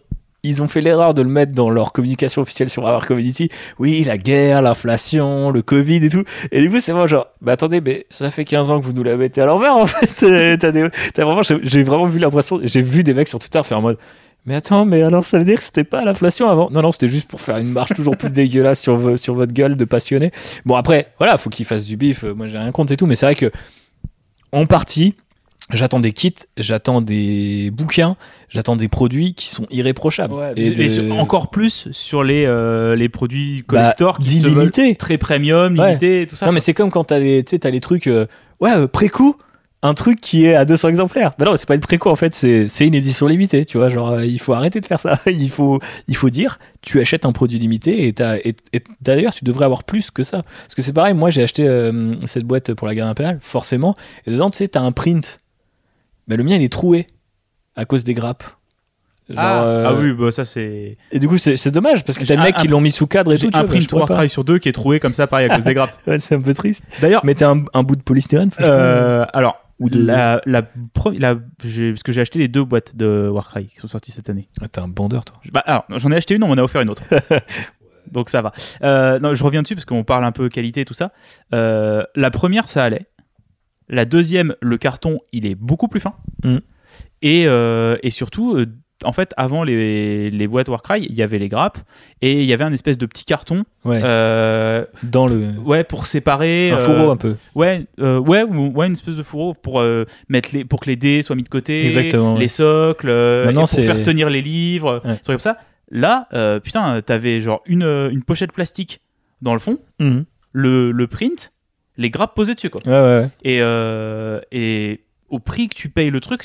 ils 0.45 0.63
ont 0.63 0.69
fait 0.69 0.81
l'erreur 0.81 1.15
de 1.15 1.23
le 1.23 1.29
mettre 1.29 1.53
dans 1.53 1.71
leur 1.71 1.93
communication 1.93 2.43
officielle 2.43 2.71
sur 2.71 2.85
Our 2.85 3.05
Community. 3.07 3.49
Oui, 3.79 4.05
la 4.05 4.17
guerre, 4.19 4.63
l'inflation, 4.63 5.51
le 5.51 5.63
Covid 5.63 5.97
et 6.05 6.09
tout. 6.11 6.23
Et 6.53 6.61
du 6.61 6.71
coup, 6.71 6.79
c'est 6.81 6.93
moi 6.93 7.07
genre, 7.07 7.27
bah 7.41 7.53
attendez, 7.53 7.81
mais 7.81 8.07
ça 8.11 8.31
fait 8.31 8.45
15 8.45 8.71
ans 8.71 8.79
que 8.81 8.85
vous 8.87 8.93
nous 8.93 9.03
la 9.03 9.17
mettez 9.17 9.41
à 9.41 9.47
l'envers 9.47 9.77
en 9.77 9.87
fait. 9.87 10.23
Euh, 10.25 10.57
T'as 10.57 10.71
des- 10.71 10.89
vraiment, 11.17 11.43
j'ai 11.43 11.83
vraiment 11.83 12.05
vu 12.07 12.19
l'impression, 12.19 12.61
j'ai 12.63 12.81
vu 12.83 13.03
des 13.03 13.15
mecs 13.15 13.29
sur 13.29 13.39
Twitter 13.39 13.61
faire 13.65 13.79
en 13.79 13.83
mode. 13.83 13.99
Mais 14.47 14.55
attends, 14.55 14.85
mais 14.85 15.03
alors 15.03 15.25
ça 15.25 15.39
veut 15.39 15.45
dire 15.47 15.57
que 15.57 15.63
c'était 15.63 15.85
pas 15.85 16.03
l'inflation 16.03 16.51
avant? 16.51 16.69
Non, 16.71 16.83
non, 16.83 16.93
c'était 16.93 17.09
juste 17.09 17.27
pour 17.29 17.41
faire 17.41 17.57
une 17.57 17.71
marche 17.73 17.95
toujours 17.95 18.17
plus 18.17 18.31
dégueulasse 18.33 18.81
sur, 18.83 19.19
sur 19.19 19.35
votre 19.35 19.55
gueule 19.55 19.75
de 19.77 19.85
passionné. 19.87 20.33
Bon, 20.67 20.75
après, 20.77 21.09
voilà, 21.19 21.39
faut 21.39 21.49
qu'ils 21.49 21.65
fassent 21.65 21.87
du 21.87 21.97
bif. 21.97 22.25
euh, 22.25 22.35
Moi, 22.35 22.47
j'ai 22.47 22.59
rien 22.59 22.71
contre 22.71 22.93
et 22.93 22.97
tout, 22.99 23.07
mais 23.07 23.17
c'est 23.17 23.25
vrai 23.25 23.35
que, 23.37 23.51
en 24.53 24.67
partie, 24.67 25.15
j'attends 25.73 26.01
des 26.01 26.13
kits, 26.13 26.35
j'attends 26.57 27.01
des 27.01 27.71
bouquins, 27.73 28.17
j'attends 28.49 28.77
des 28.77 28.89
produits 28.89 29.35
qui 29.35 29.49
sont 29.49 29.67
irréprochables. 29.71 30.35
Et, 30.57 30.71
de- 30.71 31.11
encore 31.13 31.51
plus 31.51 31.89
sur 31.93 32.23
les, 32.23 32.45
euh, 32.47 32.95
les 32.97 33.09
produits 33.09 33.63
bah, 33.69 33.81
collector 33.95 34.19
qui 34.19 34.27
se 34.41 34.43
veulent 34.47 34.55
d'illimité. 34.71 34.95
très 34.97 35.19
premium, 35.19 35.79
Ouais. 35.79 35.89
limité 35.97 36.27
tout 36.29 36.37
ça. 36.37 36.47
Non, 36.47 36.53
mais 36.53 36.61
c'est 36.61 36.75
comme 36.75 36.91
quand 36.91 37.05
t'as 37.05 37.19
les, 37.19 37.43
t'as 37.45 37.71
les 37.71 37.81
trucs, 37.81 38.07
euh, 38.07 38.27
ouais, 38.61 38.73
euh, 38.77 38.87
pré-coup, 38.87 39.37
un 39.87 39.93
truc 39.93 40.19
qui 40.21 40.47
est 40.47 40.55
à 40.55 40.65
200 40.65 40.89
exemplaires. 40.89 41.33
Bah 41.39 41.45
non, 41.45 41.57
c'est 41.57 41.67
pas 41.69 41.75
une 41.75 41.81
pré-coup 41.83 42.09
en 42.09 42.17
fait, 42.17 42.35
c'est 42.35 42.87
une 42.87 42.95
édition 42.95 43.27
limitée, 43.27 43.67
tu 43.67 43.77
vois. 43.77 43.91
Genre, 43.91 44.13
euh, 44.13 44.25
il 44.25 44.39
faut 44.41 44.55
arrêter 44.55 44.81
de 44.81 44.87
faire 44.87 44.99
ça. 45.01 45.19
il, 45.27 45.51
faut, 45.51 45.79
il 46.09 46.17
faut 46.17 46.31
dire, 46.31 46.59
tu 46.81 47.01
achètes 47.03 47.27
un 47.27 47.33
produit 47.33 47.59
limité 47.59 48.07
et, 48.07 48.13
t'as- 48.15 48.39
et, 48.39 48.55
et 48.73 48.83
d'ailleurs, 49.03 49.35
tu 49.35 49.45
devrais 49.45 49.67
avoir 49.67 49.85
plus 49.85 50.11
que 50.11 50.23
ça. 50.23 50.43
Parce 50.43 50.75
que 50.75 50.81
c'est 50.81 50.95
pareil, 50.95 51.13
moi 51.13 51.29
j'ai 51.29 51.43
acheté 51.43 51.67
euh, 51.69 52.15
cette 52.25 52.45
boîte 52.45 52.73
pour 52.73 52.87
la 52.89 52.95
garde 52.95 53.11
impériale, 53.11 53.39
forcément, 53.43 53.95
et 54.27 54.31
dedans, 54.31 54.49
tu 54.49 54.57
sais, 54.59 54.69
t'as 54.69 54.81
un 54.81 54.93
print. 54.93 55.41
Mais 56.27 56.37
le 56.37 56.45
mien, 56.45 56.57
il 56.57 56.63
est 56.63 56.73
troué 56.73 57.07
à 57.77 57.85
cause 57.85 58.05
des 58.05 58.15
grappes. 58.15 58.45
Genre, 59.29 59.39
ah, 59.39 59.65
euh, 59.65 59.87
ah 59.89 59.95
oui, 59.95 60.13
bah 60.13 60.31
ça 60.33 60.45
c'est. 60.45 60.99
Et 61.11 61.19
du 61.19 61.29
coup, 61.29 61.39
c'est 61.39 61.71
dommage 61.71 62.05
parce 62.05 62.19
que 62.19 62.25
t'as 62.27 62.37
des 62.37 62.43
mecs 62.43 62.57
qui 62.57 62.69
l'ont 62.69 62.83
mis 62.83 62.91
sous 62.91 63.07
cadre 63.07 63.33
et 63.33 63.39
J'ai 63.39 63.47
tout. 63.47 63.53
tu 63.53 63.59
un 63.59 63.63
bah, 63.63 63.69
print. 63.69 63.91
Warcry 63.93 64.29
sur 64.29 64.45
deux 64.45 64.59
qui 64.59 64.69
est 64.69 64.73
troué 64.73 65.01
comme 65.01 65.15
ça, 65.15 65.27
pareil, 65.27 65.49
à 65.51 65.55
cause 65.55 65.65
des 65.65 65.73
grappes. 65.73 65.99
Ouais, 66.07 66.19
c'est 66.19 66.35
un 66.35 66.41
peu 66.43 66.53
triste. 66.53 66.85
D'ailleurs, 67.01 67.25
Mettez 67.25 67.47
un, 67.47 67.65
un 67.73 67.83
bout 67.83 67.97
de 67.97 68.03
polystyrène. 68.03 68.51
euh, 68.61 69.25
alors, 69.33 69.65
Ou 69.81 69.89
de- 69.89 69.99
la, 70.05 70.43
la, 70.45 70.63
la- 71.19 71.37
j'ai- 71.65 71.93
parce 71.93 72.03
que 72.03 72.13
j'ai 72.13 72.21
acheté 72.21 72.39
les 72.39 72.49
deux 72.49 72.65
boîtes 72.65 72.95
de 72.97 73.31
Warcry 73.33 73.69
qui 73.69 73.79
sont 73.79 73.89
sorties 73.89 74.13
cette 74.13 74.29
année. 74.29 74.51
Ah, 74.61 74.69
T'es 74.69 74.81
un 74.83 74.89
bandeur, 74.89 75.25
toi. 75.25 75.37
Bah, 75.51 75.63
alors, 75.65 75.85
j'en 75.97 76.13
ai 76.13 76.17
acheté 76.17 76.35
une, 76.35 76.45
on 76.45 76.49
m'en 76.49 76.59
a 76.59 76.63
offert 76.63 76.83
une 76.83 76.91
autre. 76.91 77.03
Donc 78.13 78.29
ça 78.29 78.43
va. 78.43 78.53
Euh, 78.83 79.19
non, 79.21 79.33
je 79.33 79.43
reviens 79.43 79.63
dessus 79.63 79.75
parce 79.75 79.87
qu'on 79.87 80.05
parle 80.05 80.25
un 80.27 80.33
peu 80.33 80.51
qualité 80.51 80.83
et 80.83 80.85
tout 80.85 80.93
ça. 80.93 81.13
La 81.51 82.31
première, 82.31 82.69
ça 82.69 82.85
allait. 82.85 83.07
La 83.89 84.05
deuxième, 84.05 84.55
le 84.61 84.79
carton, 84.79 85.21
il 85.33 85.47
est 85.47 85.55
beaucoup 85.55 85.89
plus 85.89 86.01
fin. 86.01 86.15
Mm. 86.45 86.59
Et, 87.23 87.45
euh, 87.47 87.97
et 88.03 88.11
surtout, 88.11 88.57
euh, 88.57 88.67
en 89.05 89.13
fait, 89.13 89.35
avant 89.37 89.65
les, 89.65 90.31
les 90.31 90.47
boîtes 90.47 90.69
Warcry, 90.69 91.07
il 91.09 91.15
y 91.15 91.23
avait 91.23 91.39
les 91.39 91.49
grappes 91.49 91.79
et 92.23 92.41
il 92.41 92.45
y 92.45 92.53
avait 92.53 92.65
un 92.65 92.73
espèce 92.73 92.97
de 92.97 93.05
petit 93.07 93.25
carton. 93.25 93.65
Ouais. 93.85 94.01
euh, 94.03 94.85
Dans 95.03 95.27
le. 95.27 95.51
ouais, 95.65 95.85
pour 95.85 96.07
séparer. 96.07 96.71
Un 96.71 96.79
fourreau 96.79 97.11
un 97.11 97.17
peu. 97.17 97.37
Ouais, 97.55 97.87
ouais, 97.99 98.43
ou- 98.45 98.69
ouais, 98.73 98.87
une 98.87 98.93
espèce 98.95 99.17
de 99.17 99.23
fourreau 99.23 99.53
pour 99.55 99.83
mettre 100.29 100.51
les, 100.55 100.65
pour 100.65 100.81
que 100.81 100.87
les 100.89 100.97
dés 100.97 101.23
soient 101.23 101.37
mis 101.37 101.43
de 101.43 101.49
côté, 101.49 101.85
Exactement, 101.85 102.35
ouais. 102.35 102.41
les 102.41 102.49
socles, 102.49 103.11
et 103.11 103.53
pour 103.55 103.69
faire 103.69 104.03
tenir 104.03 104.31
les 104.31 104.41
livres, 104.43 105.03
Ouais. 105.05 105.15
trucs 105.17 105.27
comme 105.27 105.39
ça. 105.41 105.59
Là, 105.91 106.29
putain, 106.63 107.03
t'avais 107.03 107.41
genre 107.41 107.63
une, 107.67 107.83
une 107.83 108.23
pochette 108.23 108.53
plastique 108.53 109.01
dans 109.43 109.53
le 109.53 109.61
fond, 109.61 109.79
Mhm. 110.01 110.25
le, 110.53 110.91
le 110.93 111.07
print, 111.07 111.53
les 111.97 112.11
grappes 112.11 112.35
posées 112.35 112.55
dessus, 112.55 112.71
quoi. 112.71 112.81
Ouais, 112.87 112.93
ouais, 112.93 113.19
ouais. 113.21 113.29
Et, 113.45 113.59
euh, 113.61 114.41
et 114.53 115.05
au 115.31 115.39
prix 115.39 115.69
que 115.69 115.75
tu 115.75 115.89
payes 115.89 116.11
le 116.11 116.21
truc, 116.21 116.45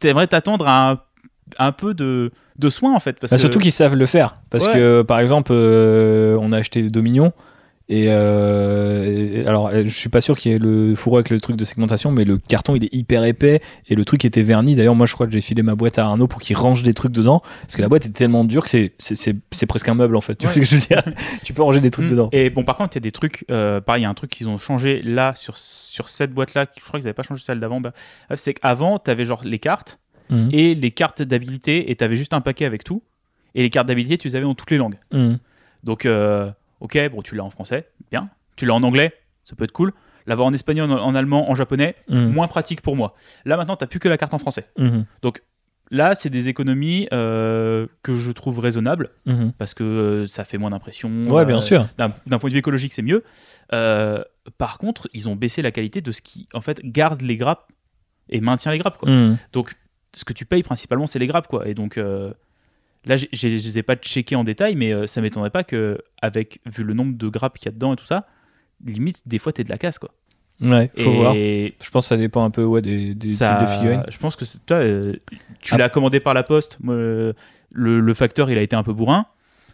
t'aimerais 0.00 0.26
t'attendre 0.26 0.66
à 0.68 0.90
un, 0.90 1.00
un 1.58 1.72
peu 1.72 1.94
de, 1.94 2.30
de 2.58 2.68
soin, 2.70 2.94
en 2.94 3.00
fait. 3.00 3.18
Parce 3.20 3.30
Bah, 3.30 3.36
que... 3.36 3.40
Surtout 3.40 3.58
qu'ils 3.58 3.72
savent 3.72 3.94
le 3.96 4.06
faire. 4.06 4.36
Parce 4.50 4.66
Ouais. 4.66 4.72
que, 4.74 5.02
par 5.02 5.20
exemple, 5.20 5.52
euh, 5.54 6.36
on 6.40 6.52
a 6.52 6.58
acheté 6.58 6.82
des 6.82 6.90
Dominions. 6.90 7.32
Et, 7.88 8.06
euh, 8.08 9.42
et- 9.42 9.46
alors, 9.46 9.70
je 9.72 9.88
suis 9.88 10.08
pas 10.08 10.20
sûr 10.20 10.36
qu'il 10.36 10.50
y 10.50 10.54
ait 10.54 10.58
le 10.58 10.94
fourreau 10.96 11.18
avec 11.18 11.30
le 11.30 11.40
truc 11.40 11.56
de 11.56 11.64
segmentation, 11.64 12.10
mais 12.10 12.24
le 12.24 12.36
carton 12.38 12.74
il 12.74 12.82
est 12.84 12.92
hyper 12.92 13.22
épais 13.24 13.60
et 13.88 13.94
le 13.94 14.04
truc 14.04 14.24
était 14.24 14.42
verni. 14.42 14.74
D'ailleurs, 14.74 14.96
moi 14.96 15.06
je 15.06 15.14
crois 15.14 15.26
que 15.26 15.32
j'ai 15.32 15.40
filé 15.40 15.62
ma 15.62 15.76
boîte 15.76 15.98
à 15.98 16.04
Arnaud 16.04 16.26
pour 16.26 16.40
qu'il 16.40 16.56
range 16.56 16.82
des 16.82 16.94
trucs 16.94 17.12
dedans 17.12 17.42
parce 17.62 17.76
que 17.76 17.82
la 17.82 17.88
boîte 17.88 18.06
est 18.06 18.10
tellement 18.10 18.42
dure 18.44 18.64
que 18.64 18.70
c'est- 18.70 18.92
c'est 18.98 19.14
c'est- 19.14 19.36
c'est 19.52 19.66
presque 19.66 19.88
un 19.88 19.94
meuble 19.94 20.16
en 20.16 20.20
fait. 20.20 20.34
Tu 20.34 20.46
vois 20.46 20.48
Ouais. 20.48 20.54
ce 20.54 20.60
que 20.60 20.66
je 20.66 20.74
veux 20.76 20.86
dire? 20.88 21.02
Tu 21.44 21.52
peux 21.52 21.62
ranger 21.62 21.80
des 21.80 21.90
trucs 21.92 22.06
Mm. 22.06 22.10
dedans. 22.10 22.28
Et 22.32 22.50
bon, 22.50 22.64
par 22.64 22.76
contre, 22.76 22.96
il 22.96 22.98
y 22.98 23.02
a 23.02 23.06
des 23.06 23.12
trucs, 23.12 23.44
euh, 23.52 23.80
pareil, 23.80 24.00
il 24.00 24.04
y 24.04 24.06
a 24.06 24.10
un 24.10 24.14
truc 24.14 24.30
qu'ils 24.30 24.48
ont 24.48 24.58
changé 24.58 25.00
là 25.02 25.34
sur, 25.36 25.56
sur 25.56 26.08
cette 26.08 26.32
boîte-là. 26.32 26.66
Je 26.76 26.82
crois 26.84 26.98
qu'ils 26.98 27.04
n'avaient 27.04 27.14
pas 27.14 27.22
changé 27.22 27.42
celle 27.44 27.60
d'avant. 27.60 27.80
Bah, 27.80 27.92
c'est 28.34 28.54
qu'avant, 28.54 28.98
tu 28.98 29.10
avais 29.12 29.24
genre 29.24 29.42
les 29.44 29.58
cartes 29.60 29.98
Mhm. 30.30 30.48
et 30.52 30.74
les 30.74 30.90
cartes 30.90 31.22
d'habilité 31.22 31.88
et 31.90 31.94
tu 31.94 32.02
avais 32.02 32.16
juste 32.16 32.34
un 32.34 32.40
paquet 32.40 32.64
avec 32.64 32.82
tout. 32.82 33.00
Et 33.54 33.62
les 33.62 33.70
cartes 33.70 33.86
d'habilité, 33.86 34.18
tu 34.18 34.26
les 34.26 34.34
avais 34.34 34.44
dans 34.44 34.56
toutes 34.56 34.72
les 34.72 34.76
langues. 34.76 34.98
Mhm. 35.12 35.38
Donc, 35.84 36.04
euh, 36.04 36.50
ok, 36.80 37.10
bon, 37.10 37.22
tu 37.22 37.34
l'as 37.34 37.44
en 37.44 37.50
français, 37.50 37.88
bien. 38.10 38.28
Tu 38.56 38.66
l'as 38.66 38.74
en 38.74 38.82
anglais, 38.82 39.12
ça 39.44 39.54
peut 39.56 39.64
être 39.64 39.72
cool. 39.72 39.92
L'avoir 40.26 40.48
en 40.48 40.52
espagnol, 40.52 40.90
en, 40.90 40.98
en 40.98 41.14
allemand, 41.14 41.50
en 41.50 41.54
japonais, 41.54 41.94
Mhm. 42.08 42.32
moins 42.32 42.48
pratique 42.48 42.80
pour 42.80 42.96
moi. 42.96 43.14
Là, 43.44 43.56
maintenant, 43.56 43.76
tu 43.76 43.86
plus 43.86 44.00
que 44.00 44.08
la 44.08 44.18
carte 44.18 44.34
en 44.34 44.38
français. 44.38 44.68
Mhm. 44.78 45.04
Là, 45.92 46.16
c'est 46.16 46.30
des 46.30 46.48
économies 46.48 47.06
euh, 47.12 47.86
que 48.02 48.16
je 48.16 48.32
trouve 48.32 48.58
raisonnables 48.58 49.10
Mhm. 49.24 49.52
parce 49.56 49.72
que 49.72 49.84
euh, 49.84 50.26
ça 50.26 50.44
fait 50.44 50.58
moins 50.58 50.70
d'impression. 50.70 51.28
Ouais, 51.28 51.44
bien 51.44 51.58
euh, 51.58 51.60
sûr. 51.60 51.86
d'un 51.96 52.10
point 52.10 52.48
de 52.50 52.54
vue 52.54 52.58
écologique, 52.58 52.92
c'est 52.92 53.02
mieux. 53.02 53.22
Par 54.58 54.78
contre, 54.78 55.08
ils 55.12 55.28
ont 55.28 55.36
baissé 55.36 55.62
la 55.62 55.70
qualité 55.70 56.00
de 56.00 56.10
ce 56.12 56.22
qui, 56.22 56.48
en 56.54 56.60
fait, 56.60 56.80
garde 56.84 57.22
les 57.22 57.36
grappes 57.36 57.70
et 58.28 58.40
maintient 58.40 58.72
les 58.72 58.78
grappes. 58.78 58.96
Quoi. 58.98 59.08
Donc, 59.52 59.76
ce 60.14 60.24
que 60.24 60.32
tu 60.32 60.44
payes 60.44 60.62
principalement, 60.64 61.06
c'est 61.06 61.18
les 61.20 61.26
grappes. 61.28 61.46
Quoi. 61.46 61.68
Et 61.68 61.74
donc, 61.74 62.00
là, 63.06 63.16
je 63.16 63.26
les 63.48 63.78
ai 63.78 63.82
pas 63.82 63.96
checkés 63.96 64.36
en 64.36 64.44
détail, 64.44 64.76
mais 64.76 64.92
euh, 64.92 65.06
ça 65.06 65.20
m'étonnerait 65.20 65.50
pas 65.50 65.64
que, 65.64 65.98
avec, 66.22 66.60
vu 66.66 66.82
le 66.84 66.92
nombre 66.94 67.16
de 67.16 67.28
grappes 67.28 67.58
qu'il 67.58 67.66
y 67.66 67.68
a 67.68 67.72
dedans 67.72 67.92
et 67.92 67.96
tout 67.96 68.04
ça, 68.06 68.26
limite, 68.84 69.22
des 69.26 69.38
fois, 69.38 69.52
t'es 69.52 69.64
de 69.64 69.70
la 69.70 69.78
casse, 69.78 69.98
quoi. 69.98 70.10
Ouais, 70.60 70.90
faut 70.96 71.12
voir. 71.12 71.34
Je 71.34 71.90
pense 71.92 72.06
que 72.06 72.08
ça 72.08 72.16
dépend 72.16 72.42
un 72.44 72.50
peu 72.50 72.64
ouais, 72.64 72.80
des, 72.80 73.14
des 73.14 73.28
ça- 73.28 73.56
types 73.58 73.68
de 73.68 73.72
figurines. 73.74 74.04
Je 74.08 74.16
pense 74.18 74.36
que 74.36 74.44
toi, 74.64 74.78
euh, 74.78 75.12
tu 75.60 75.74
Ah. 75.74 75.78
l'as 75.78 75.88
commandé 75.90 76.18
par 76.18 76.32
la 76.32 76.42
poste. 76.42 76.78
Moi, 76.80 76.94
le, 76.94 77.34
le 78.00 78.14
facteur, 78.14 78.50
il 78.50 78.56
a 78.56 78.62
été 78.62 78.74
un 78.74 78.82
peu 78.82 78.94
bourrin. 78.94 79.26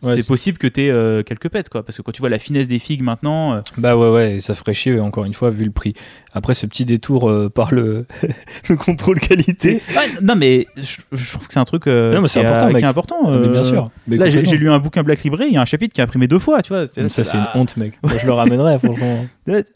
Ouais, 0.03 0.15
c'est 0.17 0.27
possible 0.27 0.59
que 0.59 0.67
t'aies 0.67 0.91
euh, 0.91 1.23
quelques 1.23 1.49
pètes, 1.49 1.69
quoi. 1.69 1.85
Parce 1.85 1.97
que 1.97 2.03
quand 2.03 2.13
tu 2.13 2.21
vois 2.21 2.29
la 2.29 2.39
finesse 2.39 2.67
des 2.69 2.79
figues 2.79 3.03
maintenant, 3.03 3.55
euh, 3.55 3.61
Bah 3.79 3.97
ouais, 3.97 4.11
ouais, 4.11 4.35
et 4.37 4.41
ça 4.41 4.55
ferait 4.55 4.75
chier, 4.75 4.99
encore 4.99 5.25
une 5.25 5.33
fois, 5.35 5.51
vu 5.51 5.65
le 5.65 5.71
prix. 5.71 5.95
Après, 6.35 6.55
ce 6.55 6.67
petit 6.67 6.85
détour 6.85 7.31
euh, 7.31 7.49
par 7.49 7.73
le, 7.75 8.07
le 8.69 8.77
contrôle 8.77 9.21
qualité. 9.21 9.81
Ouais, 9.97 10.09
non, 10.23 10.35
mais 10.35 10.67
je, 10.77 10.97
je 11.13 11.31
trouve 11.33 11.47
que 11.47 11.53
c'est 11.53 11.61
un 11.61 11.65
truc 11.65 11.87
Non, 11.87 12.21
mais 12.21 12.29
c'est 12.29 12.41
qui 12.41 12.47
est- 12.47 12.49
important, 12.49 12.69
qui 12.69 12.75
mec. 12.75 12.83
est 12.83 12.87
important. 12.87 13.31
Mais 13.31 13.49
bien 13.49 13.63
sûr. 13.63 13.91
Mais 14.09 14.17
Là, 14.17 14.29
j'ai 14.31 14.43
lu 14.57 14.71
un 14.71 14.79
bouquin 14.79 15.03
Black 15.03 15.23
Library, 15.23 15.47
il 15.49 15.55
y 15.55 15.57
a 15.57 15.61
un 15.63 15.67
chapitre 15.67 15.95
qui 15.95 16.01
est 16.01 16.05
imprimé 16.05 16.27
deux 16.29 16.39
fois, 16.39 16.63
tu 16.63 16.73
vois. 16.73 16.87
Ça, 17.09 17.25
c'est 17.25 17.37
une 17.37 17.45
Ah. 17.47 17.59
honte, 17.59 17.77
mec. 17.77 17.95
Moi, 18.03 18.17
je 18.17 18.27
le 18.27 18.33
ramènerais, 18.33 18.79
franchement. 18.83 19.27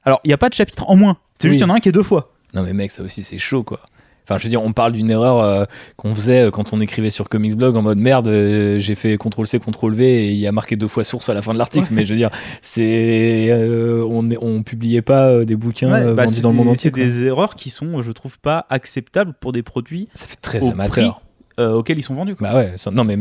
Alors, 0.05 0.21
il 0.25 0.29
n'y 0.29 0.35
a 0.35 0.39
pas 0.39 0.49
de 0.49 0.55
chapitre 0.55 0.85
en 0.89 0.97
moins. 0.97 1.17
C'est 1.39 1.49
juste 1.49 1.59
qu'il 1.61 1.69
y 1.69 1.71
en 1.71 1.75
a 1.75 1.77
un 1.77 1.81
qui 1.81 1.89
est 1.89 1.93
deux 1.93 2.03
fois. 2.03 2.33
Non, 2.55 2.63
mais 2.63 2.73
mec, 2.73 2.91
ça 2.91 3.03
aussi, 3.03 3.23
c'est 3.23 3.39
chaud, 3.39 3.63
quoi. 3.63 3.81
Enfin, 4.29 4.39
je 4.39 4.43
veux 4.45 4.51
dire, 4.51 4.61
on 4.63 4.73
parle 4.73 4.91
d'une 4.93 5.09
erreur 5.11 5.39
euh, 5.41 5.65
qu'on 5.97 6.13
faisait 6.13 6.47
euh, 6.47 6.51
quand 6.51 6.73
on 6.73 6.81
écrivait 6.81 7.11
sur 7.11 7.29
Comics 7.29 7.55
Blog 7.57 7.77
en 7.77 7.83
mode 7.83 7.99
merde, 7.99 8.27
euh, 8.27 8.77
j'ai 8.81 8.97
fait 8.97 9.17
CTRL-C, 9.17 9.61
CTRL-V 9.61 10.05
et 10.05 10.31
il 10.31 10.37
y 10.39 10.49
a 10.49 10.53
marqué 10.53 10.75
deux 10.75 10.89
fois 10.89 11.05
source 11.05 11.29
à 11.29 11.35
la 11.35 11.43
fin 11.43 11.53
de 11.53 11.59
l'article. 11.59 11.87
Mais 11.93 12.05
je 12.05 12.11
veux 12.15 12.19
dire, 12.19 12.31
c'est. 12.61 13.51
on, 13.53 14.29
on 14.41 14.63
publiait 14.63 15.03
pas 15.03 15.45
des 15.45 15.55
bouquins 15.57 15.93
Ouais, 15.93 16.13
bah, 16.13 16.25
vendus 16.25 16.41
dans 16.41 16.51
le 16.51 16.57
monde 16.57 16.69
entier. 16.69 16.79
C'est 16.85 16.91
quoi. 16.91 17.03
des 17.05 17.25
erreurs 17.25 17.55
qui 17.55 17.71
sont, 17.71 18.03
je 18.03 18.11
trouve, 18.13 18.39
pas 18.41 18.67
acceptables 18.69 19.33
pour 19.39 19.53
des 19.53 19.63
produits 19.63 20.09
Ça 20.15 20.27
fait 20.27 20.37
très 20.41 20.61
au 20.63 20.71
amateur. 20.73 21.21
auxquels 21.59 21.99
ils 21.99 22.03
sont 22.03 22.15
vendus. 22.15 22.35
quoi. 22.35 22.51
Bah 22.51 22.57
ouais, 22.57 22.73
ça- 22.77 22.91
non 22.91 23.05
mais 23.05 23.17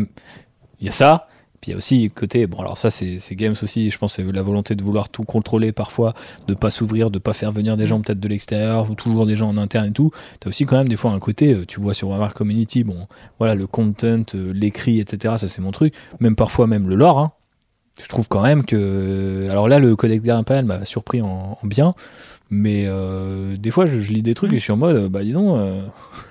il 0.79 0.85
y 0.85 0.89
a 0.89 0.91
ça. 0.91 1.27
Puis 1.65 1.71
il 1.71 1.73
y 1.73 1.73
a 1.73 1.77
aussi 1.79 2.11
côté, 2.11 2.45
bon 2.45 2.59
alors 2.59 2.77
ça 2.77 2.91
c'est 2.91 3.17
Games 3.31 3.55
aussi, 3.59 3.89
je 3.89 3.97
pense 3.97 4.13
c'est 4.13 4.31
la 4.31 4.43
volonté 4.43 4.75
de 4.75 4.83
vouloir 4.83 5.09
tout 5.09 5.23
contrôler 5.23 5.71
parfois, 5.71 6.13
de 6.47 6.53
pas 6.53 6.69
s'ouvrir, 6.69 7.09
de 7.09 7.17
pas 7.17 7.33
faire 7.33 7.51
venir 7.51 7.75
des 7.75 7.87
gens 7.87 7.99
peut-être 8.01 8.19
de 8.19 8.27
l'extérieur, 8.27 8.91
ou 8.91 8.93
toujours 8.93 9.25
des 9.25 9.35
gens 9.35 9.49
en 9.49 9.57
interne 9.57 9.87
et 9.87 9.91
tout. 9.91 10.11
T'as 10.39 10.49
aussi 10.49 10.67
quand 10.67 10.77
même 10.77 10.87
des 10.87 10.95
fois 10.95 11.09
un 11.09 11.17
côté, 11.17 11.55
euh, 11.55 11.65
tu 11.65 11.81
vois 11.81 11.95
sur 11.95 12.09
Warhammer 12.09 12.33
Community, 12.35 12.83
bon 12.83 13.07
voilà 13.39 13.55
le 13.55 13.65
content, 13.65 14.21
euh, 14.35 14.53
l'écrit, 14.53 14.99
etc. 14.99 15.37
Ça 15.37 15.47
c'est 15.47 15.59
mon 15.63 15.71
truc. 15.71 15.95
Même 16.19 16.35
parfois 16.35 16.67
même 16.67 16.87
le 16.87 16.93
lore. 16.93 17.17
Hein. 17.17 17.31
Je 17.99 18.07
trouve 18.09 18.27
quand 18.27 18.43
même 18.43 18.63
que, 18.63 19.47
alors 19.49 19.67
là 19.67 19.79
le 19.79 19.95
Codex 19.95 20.29
Impérial 20.29 20.65
m'a 20.65 20.85
surpris 20.85 21.23
en, 21.23 21.57
en 21.59 21.67
bien. 21.67 21.95
Mais 22.51 22.85
euh, 22.85 23.57
des 23.57 23.71
fois, 23.71 23.85
je, 23.87 23.99
je 23.99 24.11
lis 24.13 24.21
des 24.21 24.35
trucs 24.35 24.53
et 24.53 24.57
je 24.59 24.63
suis 24.63 24.71
en 24.71 24.77
mode, 24.77 24.95
euh, 24.95 25.09
bah 25.09 25.23
dis 25.23 25.33
donc, 25.33 25.57
euh, 25.57 25.81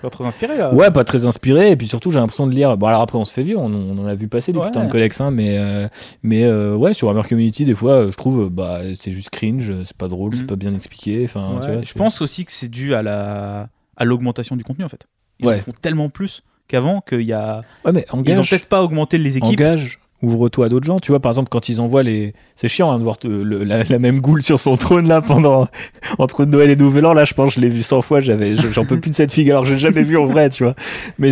Pas 0.00 0.10
très 0.10 0.24
inspiré 0.24 0.56
là. 0.56 0.72
Ouais, 0.72 0.90
pas 0.92 1.02
très 1.02 1.26
inspiré. 1.26 1.72
Et 1.72 1.76
puis 1.76 1.88
surtout, 1.88 2.12
j'ai 2.12 2.20
l'impression 2.20 2.46
de 2.46 2.54
lire. 2.54 2.76
Bon, 2.76 2.86
alors 2.86 3.00
après, 3.00 3.18
on 3.18 3.24
se 3.24 3.32
fait 3.32 3.42
vieux, 3.42 3.58
on, 3.58 3.66
on 3.74 3.98
en 3.98 4.06
a 4.06 4.14
vu 4.14 4.28
passer 4.28 4.52
des 4.52 4.58
Ouais. 4.60 4.66
putains 4.66 4.84
de 4.84 4.90
codex, 4.90 5.20
hein, 5.20 5.30
mais, 5.32 5.58
euh, 5.58 5.88
mais 6.22 6.44
euh, 6.44 6.76
ouais, 6.76 6.94
sur 6.94 7.10
Hammer 7.10 7.22
Community, 7.28 7.64
des 7.64 7.74
fois, 7.74 8.08
je 8.10 8.16
trouve, 8.16 8.48
bah, 8.48 8.80
c'est 8.98 9.10
juste 9.10 9.30
cringe, 9.30 9.72
c'est 9.82 9.96
pas 9.96 10.06
drôle, 10.08 10.36
c'est 10.36 10.42
Mhm. 10.42 10.46
pas 10.48 10.56
bien 10.56 10.72
expliqué. 10.74 11.22
Enfin, 11.24 11.58
tu 11.60 11.66
Ouais, 11.68 11.72
vois, 11.74 11.82
je 11.82 11.94
pense 11.94 12.20
aussi 12.22 12.44
que 12.44 12.52
c'est 12.52 12.68
dû 12.68 12.94
à 12.94 13.02
la 13.02 13.68
à 13.96 14.04
l'augmentation 14.04 14.56
du 14.56 14.64
contenu 14.64 14.84
en 14.84 14.88
fait. 14.88 15.06
Ils 15.40 15.46
Ouais. 15.46 15.56
en 15.56 15.62
font 15.62 15.72
tellement 15.80 16.08
plus 16.10 16.42
qu'avant 16.68 17.00
qu'il 17.00 17.22
y 17.22 17.32
a. 17.32 17.62
Ouais, 17.84 17.92
mais 17.92 18.06
Ils 18.26 18.40
ont 18.40 18.44
peut-être 18.44 18.66
pas 18.66 18.82
augmenté 18.82 19.18
les 19.18 19.36
équipes. 19.36 19.50
engage, 19.60 19.98
ouvre-toi 20.24 20.66
à 20.66 20.68
d'autres 20.68 20.86
gens. 20.86 20.98
Tu 20.98 21.12
vois, 21.12 21.20
par 21.20 21.30
exemple, 21.30 21.48
quand 21.50 21.68
ils 21.68 21.80
envoient 21.80 22.02
les. 22.02 22.34
C'est 22.56 22.68
chiant 22.68 22.92
hein, 22.92 22.98
de 22.98 23.04
voir 23.04 23.16
euh, 23.24 23.64
la, 23.64 23.98
même 23.98 24.20
goule 24.20 24.42
sur 24.42 24.60
son 24.60 24.76
trône 24.76 25.08
là 25.08 25.20
pendant. 25.20 25.68
Entre 26.18 26.44
Noël 26.44 26.70
et 26.70 26.76
Nouvel 26.76 27.06
An, 27.06 27.14
là, 27.14 27.24
je 27.24 27.34
pense, 27.34 27.54
je 27.54 27.60
l'ai 27.60 27.68
vu 27.68 27.82
100 27.82 28.02
fois, 28.02 28.20
j'en 28.20 28.84
peux 28.84 29.00
plus 29.00 29.10
de 29.10 29.14
cette 29.14 29.32
fille, 29.32 29.50
alors 29.50 29.64
je 29.64 29.74
l'ai 29.74 29.78
jamais 29.78 30.02
vu 30.02 30.16
en 30.16 30.24
vrai, 30.24 30.50
tu 30.50 30.64
vois. 30.64 30.74
Mais 31.18 31.30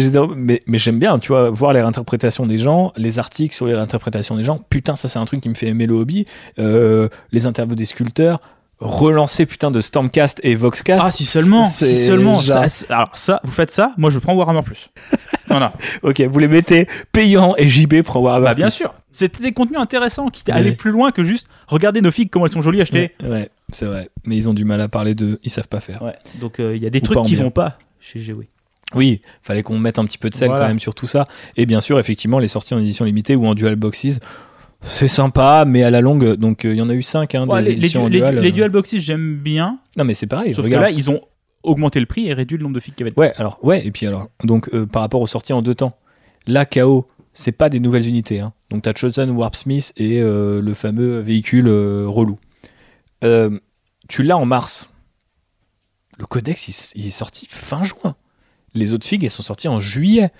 j'aime 0.79 0.99
bien, 0.99 1.19
tu 1.19 1.29
vois, 1.29 1.51
voir 1.51 1.73
les 1.73 1.81
réinterprétations 1.81 2.47
des 2.47 2.59
gens, 2.59 2.93
les 2.97 3.19
articles 3.19 3.55
sur 3.55 3.67
les 3.67 3.75
réinterprétations 3.75 4.37
des 4.37 4.45
gens. 4.45 4.61
Putain, 4.71 4.97
ça, 4.97 5.09
c'est 5.09 5.19
un 5.19 5.25
truc 5.25 5.41
qui 5.41 5.49
me 5.49 5.55
fait 5.55 5.69
aimer 5.69 5.87
le 5.87 5.95
hobby. 5.95 6.27
Euh, 6.59 7.09
les 7.33 7.47
interviews 7.47 7.77
des 7.77 7.85
sculpteurs, 7.85 8.41
relancer 8.83 9.47
putain 9.47 9.71
de 9.71 9.81
Stormcast 9.81 10.41
et 10.43 10.55
Voxcast. 10.55 11.03
Ah 11.07 11.11
si 11.11 11.25
seulement, 11.25 11.69
si 11.69 11.95
seulement. 11.95 12.41
Ça- 12.41 12.67
alors 12.89 13.11
ça, 13.17 13.41
vous 13.45 13.53
faites 13.53 13.71
ça, 13.71 13.95
moi 13.97 14.11
je 14.11 14.19
prends 14.19 14.35
Warhammer 14.35 14.63
Plus. 14.63 14.91
voilà. 15.47 15.73
Ok, 16.03 16.21
vous 16.23 16.39
les 16.39 16.49
mettez 16.49 16.87
payants 17.13 17.55
et 17.57 17.69
JB 17.69 18.03
pour 18.03 18.17
avoir 18.17 18.41
Bah 18.41 18.55
bien 18.55 18.71
sûr. 18.71 18.93
C'était 19.13 19.43
des 19.43 19.53
contenus 19.53 19.79
intéressants 19.79 20.29
qui 20.29 20.51
allaient 20.51 20.71
Ouais. 20.71 20.77
plus 20.77 20.91
loin 20.91 21.11
que 21.13 21.23
juste 21.23 21.49
regarder 21.69 22.01
nos 22.01 22.11
figues 22.11 22.31
comment 22.31 22.47
elles 22.47 22.53
sont 22.53 22.63
jolies 22.63 22.81
achetées. 22.81 23.13
Ouais, 23.23 23.29
ouais, 23.29 23.51
c'est 23.73 23.85
vrai. 23.87 24.09
Mais 24.25 24.37
ils 24.37 24.49
ont 24.49 24.55
du 24.55 24.65
mal 24.65 24.81
à 24.81 24.89
parler 24.89 25.15
de. 25.15 25.39
Ils 25.45 25.51
savent 25.51 25.69
pas 25.69 25.81
faire. 25.81 26.03
Ouais. 26.03 26.15
Donc 26.41 26.59
euh, 26.61 26.75
il 26.75 26.83
y 26.83 26.87
a 26.87 26.91
des 26.91 26.99
Ou 27.01 27.03
trucs 27.03 27.23
qui 27.25 27.35
bien. 27.35 27.45
vont 27.45 27.51
pas 27.51 27.79
chez 28.01 28.19
GW. 28.21 28.43
Oui, 28.95 29.21
fallait 29.43 29.63
qu'on 29.63 29.79
mette 29.79 29.99
un 29.99 30.05
petit 30.05 30.19
peu 30.19 30.29
de 30.29 30.35
sel 30.35 30.49
Voilà. 30.49 30.63
quand 30.65 30.69
même 30.69 30.81
sur 30.81 30.95
tout 30.95 31.07
ça. 31.07 31.27
Et 31.57 31.65
bien 31.67 31.81
sûr, 31.81 31.99
effectivement, 31.99 32.39
les 32.39 32.49
sorties 32.49 32.75
en 32.75 32.79
édition 32.79 33.05
limitée 33.07 33.37
ou 33.37 33.47
en 33.47 33.55
dual 33.55 33.77
boxes, 33.77 34.19
c'est 34.85 35.09
sympa, 35.09 35.65
mais 35.67 35.83
à 35.83 35.91
la 35.91 36.01
longue, 36.01 36.35
donc 36.35 36.65
euh, 36.65 36.73
il 36.73 36.79
y 36.79 36.81
en 36.83 36.89
a 36.89 36.95
eu 36.95 37.03
5 37.03 37.35
hein, 37.35 37.47
Ouais, 37.49 37.63
les, 37.63 37.69
les, 37.71 37.79
éditions 37.79 38.05
en 38.05 38.09
les, 38.09 38.21
euh. 38.21 38.31
les 38.33 38.53
dual 38.53 38.71
boxes 38.71 38.97
j'aime 38.97 39.37
bien, 39.37 39.79
Non, 39.97 40.05
mais 40.05 40.15
c'est 40.15 40.27
pareil. 40.27 40.55
sauf 40.55 40.65
regarde. 40.65 40.85
que 40.85 40.91
là 40.91 40.97
ils 40.97 41.11
ont 41.11 41.21
augmenté 41.63 42.01
le 42.01 42.07
prix 42.07 42.27
et 42.29 42.33
réduit 42.33 42.59
le 42.59 42.65
nombre 42.65 42.75
de 42.75 42.81
figues 42.81 42.95
qu'il 42.95 43.07
y 43.07 43.09
avait. 43.11 43.19
Ouais, 43.19 43.33
alors, 43.37 43.59
ouais, 43.63 43.87
et 43.87 43.91
puis 43.93 44.07
alors, 44.07 44.29
donc 44.45 44.69
euh, 44.75 44.87
par 44.87 45.03
rapport 45.03 45.21
aux 45.21 45.27
sorties 45.27 45.53
en 45.53 45.63
deux 45.63 45.75
temps, 45.75 45.97
là, 46.47 46.67
KO, 46.67 47.07
c'est 47.33 47.53
pas 47.53 47.69
des 47.69 47.79
nouvelles 47.81 48.09
unités. 48.09 48.41
Hein. 48.41 48.53
Donc 48.71 48.83
t'as 48.83 48.93
Chosen, 48.95 49.31
Warp 49.31 49.55
Smith 49.55 49.93
et 49.97 50.21
euh, 50.21 50.61
le 50.61 50.75
fameux 50.75 51.21
véhicule 51.21 51.69
relou. 51.69 52.39
Tu 54.09 54.23
l'as 54.23 54.37
en 54.37 54.45
mars. 54.45 54.91
Le 56.19 56.27
codex, 56.27 56.93
il 56.95 57.07
est 57.07 57.11
sorti 57.11 57.47
fin 57.49 57.85
juin. 57.85 58.17
Les 58.75 58.93
autres 58.93 59.07
figues, 59.07 59.25
elles 59.25 59.31
sont 59.31 59.43
sorties 59.43 59.69
en 59.69 59.81
juillet. 59.81 60.31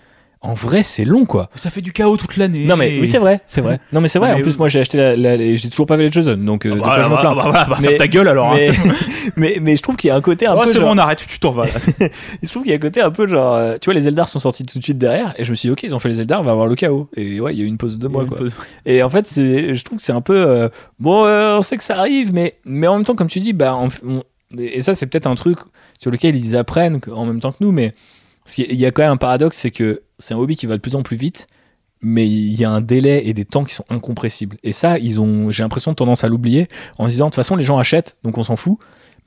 En 0.45 0.55
vrai, 0.55 0.83
c'est 0.83 1.05
long, 1.05 1.25
quoi. 1.25 1.49
Ça 1.55 1.71
fait 1.71 1.83
du 1.83 1.93
chaos 1.93 2.17
toute 2.17 2.37
l'année. 2.37 2.67
Non, 2.67 2.77
mais 2.77 2.99
oui, 3.01 3.07
c'est 3.07 3.19
vrai, 3.19 3.41
c'est 3.47 3.61
vrai. 3.61 3.79
Non, 3.93 4.01
mais 4.01 4.09
c'est 4.09 4.19
vrai. 4.19 4.31
Non, 4.31 4.35
mais 4.35 4.41
en 4.41 4.43
plus, 4.43 4.59
moi, 4.59 4.67
j'ai 4.69 4.81
acheté 4.81 4.99
la, 4.99 5.15
la- 5.15 5.37
les- 5.37 5.57
j'ai 5.57 5.71
toujours 5.71 5.87
pas 5.87 5.97
fait 5.97 6.03
les 6.03 6.11
Chosen, 6.11 6.45
donc 6.45 6.67
euh, 6.67 6.71
Ah 6.73 6.75
de 6.75 6.81
bah, 6.81 6.85
quoi 6.87 7.03
je 7.03 7.09
me 7.09 7.15
bah, 7.15 7.21
plains. 7.21 7.35
bah, 7.37 7.51
bah, 7.53 7.67
bah, 7.71 7.77
Mais- 7.81 7.87
ferme 7.87 7.99
ta 7.99 8.09
gueule 8.09 8.27
alors. 8.29 8.53
hein. 8.53 8.57
mais, 9.37 9.59
mais, 9.63 9.77
je 9.77 9.83
trouve 9.83 9.97
qu'il 9.97 10.09
y 10.09 10.11
a 10.11 10.17
un 10.17 10.21
côté 10.21 10.47
un 10.47 10.55
Oh, 10.57 10.63
peu 10.63 10.73
c'est 10.73 10.81
genre- 10.81 10.89
bon, 10.89 10.95
on 10.97 10.99
arrête, 10.99 11.23
tu 11.27 11.39
t'en 11.39 11.53
vas. 11.53 11.67
là. 11.67 11.71
je 12.43 12.49
trouve 12.49 12.63
qu'il 12.63 12.71
y 12.71 12.75
a 12.75 12.77
un 12.77 12.81
côté 12.81 13.01
un 13.01 13.11
peu 13.13 13.29
genre. 13.29 13.55
euh, 13.55 13.77
tu 13.81 13.85
vois, 13.87 13.95
les 13.95 14.09
Eldar 14.09 14.29
sont 14.29 14.41
sortis 14.41 14.65
tout 14.67 14.79
de 14.79 14.83
suite 14.85 14.99
derrière, 14.99 15.33
et 15.39 15.45
je 15.45 15.51
me 15.51 15.55
suis 15.55 15.69
dit, 15.69 15.73
ok, 15.73 15.83
ils 15.85 15.95
ont 15.95 16.01
fait 16.01 16.09
les 16.09 16.21
Eldar, 16.21 16.41
on 16.41 16.45
va 16.45 16.51
avoir 16.53 16.67
le 16.67 16.75
chaos. 16.75 17.09
Et 17.17 17.41
ouais, 17.41 17.53
il 17.55 17.59
y 17.61 17.63
a 17.63 17.65
eu 17.65 17.69
une 17.69 17.79
pause 17.79 17.97
de 17.97 18.03
deux 18.03 18.09
mois, 18.09 18.27
quoi. 18.27 18.39
Et 18.85 19.03
en 19.05 19.09
fait, 19.11 19.27
c'est, 19.29 19.75
je 19.75 19.85
trouve 19.85 19.99
que 19.99 20.05
c'est 20.05 20.13
un 20.13 20.21
peu. 20.23 20.35
euh, 20.37 20.69
bon, 20.99 21.25
euh, 21.25 21.59
on 21.59 21.63
sait 21.63 21.77
que 21.77 21.85
ça 21.85 21.97
arrive, 21.99 22.33
mais, 22.33 22.57
mais 22.65 22.89
en 22.89 22.97
même 22.97 23.05
temps, 23.05 23.15
comme 23.15 23.29
tu 23.29 23.39
dis, 23.39 23.53
bah, 23.53 23.77
on- 23.81 23.89
on- 24.09 24.23
et 24.59 24.81
ça, 24.81 24.95
c'est 24.95 25.07
peut-être 25.07 25.29
un 25.29 25.35
truc 25.37 25.59
sur 26.01 26.11
lequel 26.11 26.35
ils 26.37 26.57
apprennent 26.57 26.99
en 27.15 27.25
même 27.27 27.39
temps 27.41 27.53
que 27.53 27.59
nous, 27.61 27.71
mais. 27.73 27.95
Parce 28.45 28.55
qu'il 28.55 28.75
y 28.75 28.87
a 28.87 28.91
quand 28.91 29.03
même 29.03 29.13
un 29.13 29.17
paradoxe, 29.17 29.57
c'est 29.57 29.71
que 29.71 30.03
c'est 30.19 30.35
un 30.35 30.39
hobby 30.39 30.57
qui 30.57 30.67
va 30.67 30.77
de 30.77 30.81
plus 30.81 30.97
en 30.97 31.03
plus 31.03 31.17
vite, 31.17 31.47
mais 32.01 32.27
il 32.27 32.55
y 32.59 32.65
a 32.65 32.71
un 32.71 32.81
délai 32.81 33.23
et 33.27 33.35
des 33.35 33.45
temps 33.45 33.65
qui 33.65 33.75
sont 33.75 33.85
incompressibles. 33.89 34.57
Et 34.65 34.73
ça, 34.73 34.99
ils 34.99 35.21
ont, 35.21 35.51
j'ai 35.51 35.63
l'impression, 35.63 35.95
tendance 35.95 36.25
à 36.25 36.29
l'oublier 36.29 36.69
en 36.99 37.05
se 37.05 37.11
disant, 37.11 37.27
de 37.27 37.31
toute 37.31 37.37
façon, 37.37 37.55
les 37.57 37.63
gens 37.63 37.79
achètent, 37.79 38.17
donc 38.25 38.39
on 38.39 38.43
s'en 38.43 38.57
fout. 38.57 38.79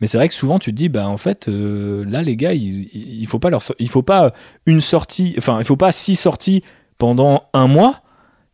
Mais 0.02 0.08
c'est 0.08 0.18
vrai 0.18 0.28
que 0.28 0.34
souvent 0.34 0.60
tu 0.60 0.72
te 0.72 0.76
dis 0.76 0.90
bah 0.90 1.08
en 1.08 1.16
fait 1.16 1.48
euh, 1.48 2.04
là 2.10 2.22
les 2.22 2.36
gars 2.36 2.52
il, 2.54 2.90
il 2.94 3.26
faut 3.28 3.40
pas 3.40 3.50
leur 3.50 3.62
so- 3.62 3.76
il 3.80 3.88
faut 3.88 4.02
pas 4.02 4.34
une 4.66 4.82
sortie 4.82 5.34
enfin 5.38 5.58
il 5.60 5.64
faut 5.64 5.78
pas 5.78 5.94
six 5.94 6.18
sorties 6.18 6.64
pendant 6.98 7.44
un 7.54 7.68
mois 7.68 8.02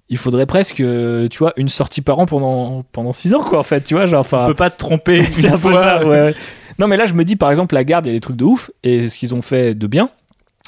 il 0.08 0.18
faudrait 0.20 0.46
presque 0.46 0.82
euh, 0.82 1.28
tu 1.30 1.40
vois 1.40 1.54
une 1.58 1.68
sortie 1.68 2.02
par 2.02 2.20
an 2.20 2.28
pendant 2.28 2.84
pendant 2.92 3.12
six 3.12 3.34
ans 3.34 3.44
quoi 3.44 3.58
en 3.58 3.64
fait 3.64 3.82
tu 3.82 3.96
vois 3.96 4.06
genre 4.06 4.20
On 4.20 4.22
enfin 4.22 4.46
peut 4.46 4.54
pas 4.54 4.70
te 4.70 4.78
tromper. 4.78 5.24
c'est 5.32 5.48
un 5.48 5.58
peu 5.58 5.74
ça 5.74 6.06
ouais. 6.06 6.36
non 6.78 6.88
mais 6.88 6.96
là 6.96 7.08
je 7.08 7.16
me 7.16 7.26
dis 7.26 7.36
par 7.36 7.50
exemple 7.50 7.74
la 7.74 7.86
garde 7.86 8.06
il 8.06 8.10
y 8.10 8.12
a 8.12 8.16
des 8.16 8.20
trucs 8.22 8.38
de 8.38 8.44
ouf 8.44 8.70
et 8.84 9.10
ce 9.10 9.18
qu'ils 9.18 9.34
ont 9.34 9.42
fait 9.42 9.74
de 9.74 9.88
bien 9.88 10.12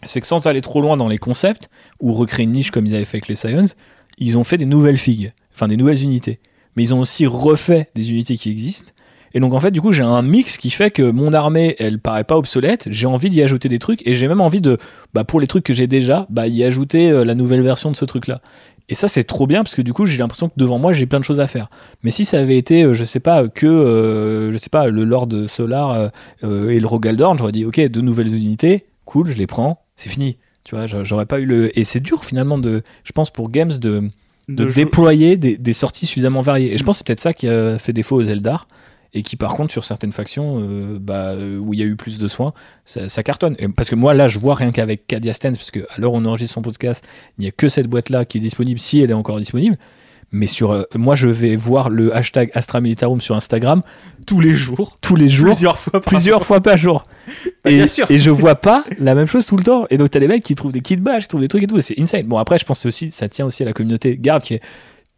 c'est 0.05 0.21
que 0.21 0.27
sans 0.27 0.47
aller 0.47 0.61
trop 0.61 0.81
loin 0.81 0.97
dans 0.97 1.07
les 1.07 1.17
concepts 1.17 1.69
ou 1.99 2.13
recréer 2.13 2.45
une 2.45 2.51
niche 2.51 2.71
comme 2.71 2.85
ils 2.85 2.95
avaient 2.95 3.05
fait 3.05 3.17
avec 3.17 3.27
les 3.27 3.35
Scions 3.35 3.67
ils 4.19 4.37
ont 4.37 4.43
fait 4.43 4.57
des 4.57 4.65
nouvelles 4.65 4.97
figues 4.97 5.33
enfin 5.53 5.67
des 5.67 5.77
nouvelles 5.77 6.01
unités. 6.03 6.39
Mais 6.75 6.83
ils 6.83 6.93
ont 6.93 6.99
aussi 6.99 7.27
refait 7.27 7.89
des 7.93 8.11
unités 8.11 8.35
qui 8.35 8.49
existent. 8.49 8.91
Et 9.35 9.39
donc 9.39 9.53
en 9.53 9.59
fait 9.59 9.71
du 9.71 9.81
coup 9.81 9.91
j'ai 9.91 10.03
un 10.03 10.21
mix 10.21 10.57
qui 10.57 10.69
fait 10.69 10.91
que 10.91 11.09
mon 11.09 11.33
armée 11.33 11.75
elle 11.79 11.99
paraît 11.99 12.23
pas 12.23 12.37
obsolète 12.37 12.87
j'ai 12.91 13.07
envie 13.07 13.31
d'y 13.31 13.41
ajouter 13.41 13.67
des 13.67 13.79
trucs 13.79 14.05
et 14.07 14.13
j'ai 14.13 14.27
même 14.27 14.41
envie 14.41 14.61
de 14.61 14.77
bah, 15.15 15.23
pour 15.23 15.39
les 15.39 15.47
trucs 15.47 15.63
que 15.63 15.73
j'ai 15.73 15.87
déjà 15.87 16.27
bah, 16.29 16.47
y 16.47 16.63
ajouter 16.63 17.09
euh, 17.09 17.25
la 17.25 17.33
nouvelle 17.33 17.63
version 17.63 17.89
de 17.89 17.95
ce 17.95 18.05
truc 18.05 18.27
là 18.27 18.41
et 18.89 18.95
ça 18.95 19.07
c'est 19.07 19.23
trop 19.23 19.47
bien 19.47 19.63
parce 19.63 19.75
que 19.75 19.81
du 19.81 19.93
coup 19.93 20.05
j'ai 20.05 20.17
l'impression 20.17 20.49
que 20.49 20.53
devant 20.57 20.77
moi 20.77 20.93
j'ai 20.93 21.05
plein 21.05 21.19
de 21.19 21.23
choses 21.23 21.39
à 21.39 21.47
faire. 21.47 21.69
Mais 22.03 22.11
si 22.11 22.25
ça 22.25 22.39
avait 22.39 22.57
été 22.57 22.83
euh, 22.83 22.93
je 22.93 23.03
sais 23.03 23.19
pas 23.19 23.47
que 23.47 23.65
euh, 23.65 24.51
je 24.51 24.57
sais 24.57 24.69
pas 24.69 24.87
le 24.87 25.03
Lord 25.03 25.29
Solar 25.47 26.11
euh, 26.43 26.69
et 26.69 26.79
le 26.79 26.85
Rogaldorn 26.87 27.37
j'aurais 27.37 27.53
dit 27.53 27.65
ok 27.65 27.79
deux 27.87 28.01
nouvelles 28.01 28.35
unités 28.35 28.85
cool 29.05 29.31
je 29.31 29.37
les 29.37 29.47
prends 29.47 29.82
c'est 30.03 30.09
fini 30.09 30.37
tu 30.63 30.75
vois 30.75 30.85
j'a- 30.85 31.03
j'aurais 31.03 31.25
pas 31.25 31.39
eu 31.39 31.45
le 31.45 31.77
et 31.77 31.83
c'est 31.83 31.99
dur 31.99 32.23
finalement 32.25 32.57
de 32.57 32.83
je 33.03 33.11
pense 33.11 33.29
pour 33.31 33.49
Games 33.49 33.71
de 33.79 34.09
de, 34.49 34.65
déployer 34.65 35.37
des, 35.37 35.57
des 35.57 35.71
sorties 35.73 36.05
suffisamment 36.05 36.41
variées. 36.41 36.73
Et 36.73 36.77
je 36.77 36.83
pense 36.83 36.95
que 36.95 36.97
c'est 36.99 37.07
peut-être 37.07 37.21
ça 37.21 37.33
qui 37.33 37.47
a 37.47 37.79
fait 37.79 37.93
défaut 37.93 38.17
aux 38.17 38.23
Eldar. 38.23 38.67
Et 39.13 39.21
qui, 39.21 39.35
par 39.37 39.53
contre, 39.53 39.71
sur 39.71 39.85
certaines 39.85 40.11
factions 40.11 40.59
euh, 40.59 40.97
bah, 40.99 41.29
euh, 41.33 41.59
où 41.59 41.73
il 41.73 41.79
y 41.79 41.83
a 41.83 41.85
eu 41.85 41.95
plus 41.95 42.17
de 42.17 42.27
soins, 42.27 42.51
ça, 42.83 43.07
ça 43.07 43.21
cartonne. 43.23 43.55
Et 43.59 43.67
parce 43.69 43.89
que 43.89 43.95
moi, 43.95 44.13
là, 44.15 44.27
je 44.27 44.39
vois 44.39 44.55
rien 44.55 44.71
qu'avec 44.71 45.05
Cadia 45.07 45.33
Stance, 45.33 45.57
parce 45.57 45.69
qu'à 45.71 45.81
l'heure 45.97 46.13
où 46.13 46.17
on 46.17 46.25
enregistre 46.25 46.55
son 46.55 46.61
podcast, 46.63 47.07
il 47.37 47.43
n'y 47.43 47.47
a 47.47 47.51
que 47.51 47.69
cette 47.69 47.87
boîte-là 47.87 48.25
qui 48.25 48.39
est 48.39 48.41
disponible 48.41 48.79
si 48.79 48.99
elle 49.01 49.11
est 49.11 49.13
encore 49.13 49.37
disponible. 49.37 49.77
Mais 50.35 50.47
sur, 50.47 50.71
euh, 50.71 50.83
moi, 50.95 51.13
je 51.15 51.27
vais 51.29 51.55
voir 51.55 51.89
le 51.89 52.13
hashtag 52.15 52.49
Astra 52.55 52.81
Militarum 52.81 53.21
sur 53.21 53.35
Instagram 53.35 53.81
tous 54.25 54.39
les 54.41 54.55
jours, 54.55 54.97
tous 54.99 55.15
les 55.15 55.29
jours, 55.29 55.51
plusieurs 55.51 55.77
fois. 55.77 55.91
par 55.91 56.01
plusieurs 56.01 56.43
fois 56.45 56.59
par 56.59 56.75
jour. 56.75 57.05
Bah, 57.63 57.69
Et, 57.71 57.75
bien 57.77 57.87
sûr. 57.87 58.09
et 58.09 58.17
je 58.17 58.29
vois 58.31 58.55
pas 58.55 58.83
la 58.99 59.13
même 59.15 59.27
chose 59.27 59.45
tout 59.45 59.57
le 59.57 59.63
temps. 59.63 59.85
Et 59.91 59.97
donc, 59.97 60.09
t'as 60.09 60.19
des 60.19 60.27
mecs 60.27 60.41
qui 60.43 60.55
trouvent 60.55 60.71
des 60.71 60.81
kits 60.81 60.95
bash, 60.97 61.23
qui 61.23 61.29
trouvent 61.29 61.41
des 61.41 61.47
trucs 61.47 61.63
et 61.63 61.67
tout. 61.67 61.77
Et 61.77 61.81
c'est 61.83 61.99
insane. 61.99 62.25
Bon, 62.25 62.37
après, 62.39 62.57
je 62.57 62.65
pense 62.65 62.81
que 62.81 62.87
aussi, 62.87 63.11
ça 63.11 63.29
tient 63.29 63.45
aussi 63.45 63.61
à 63.63 63.67
la 63.67 63.73
communauté 63.73 64.17
garde 64.17 64.41
qui 64.41 64.55
est 64.55 64.61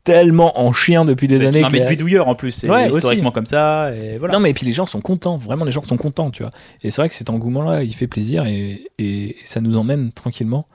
tellement 0.03 0.59
en 0.59 0.71
chien 0.73 1.03
depuis 1.05 1.27
des 1.27 1.39
Mais- 1.39 1.45
années. 1.47 1.61
non, 1.61 1.69
mais 1.71 1.79
la- 1.79 1.89
bidouilleur 1.89 2.27
en 2.27 2.35
plus, 2.35 2.51
c'est 2.51 2.69
Ouais, 2.69 2.87
aussi. 2.89 2.97
historiquement 2.97 3.31
comme 3.31 3.45
ça. 3.47 3.91
Et 3.95 4.17
voilà. 4.19 4.33
Non, 4.35 4.39
mais 4.41 4.51
et 4.51 4.53
puis 4.53 4.65
les 4.65 4.73
gens 4.73 4.85
sont 4.85 5.01
contents, 5.01 5.37
vraiment 5.37 5.65
les 5.65 5.71
gens 5.71 5.83
sont 5.83 5.97
contents, 5.97 6.29
tu 6.29 6.43
vois. 6.43 6.51
Et 6.83 6.91
c'est 6.91 7.01
vrai 7.01 7.09
que 7.09 7.15
cet 7.15 7.29
engouement-là, 7.29 7.83
il 7.83 7.93
fait 7.95 8.05
plaisir 8.07 8.45
et, 8.45 8.83
et 8.99 9.37
ça 9.43 9.61
nous 9.61 9.77
emmène 9.77 10.11
tranquillement 10.11 10.67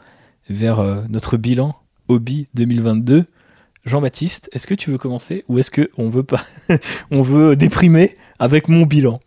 vers 0.48 0.80
euh, 0.80 1.02
notre 1.10 1.36
bilan 1.36 1.76
hobby 2.08 2.48
2022. 2.54 3.26
Jean-Baptiste, 3.84 4.50
est-ce 4.52 4.66
que 4.66 4.74
tu 4.74 4.90
veux 4.90 4.98
commencer 4.98 5.44
ou 5.48 5.58
est-ce 5.58 5.70
que 5.70 5.90
on 5.96 6.08
veut 6.10 6.22
pas, 6.22 6.42
on 7.10 7.22
veut 7.22 7.56
déprimer 7.56 8.16
avec 8.38 8.68
mon 8.68 8.82
bilan? 8.86 9.20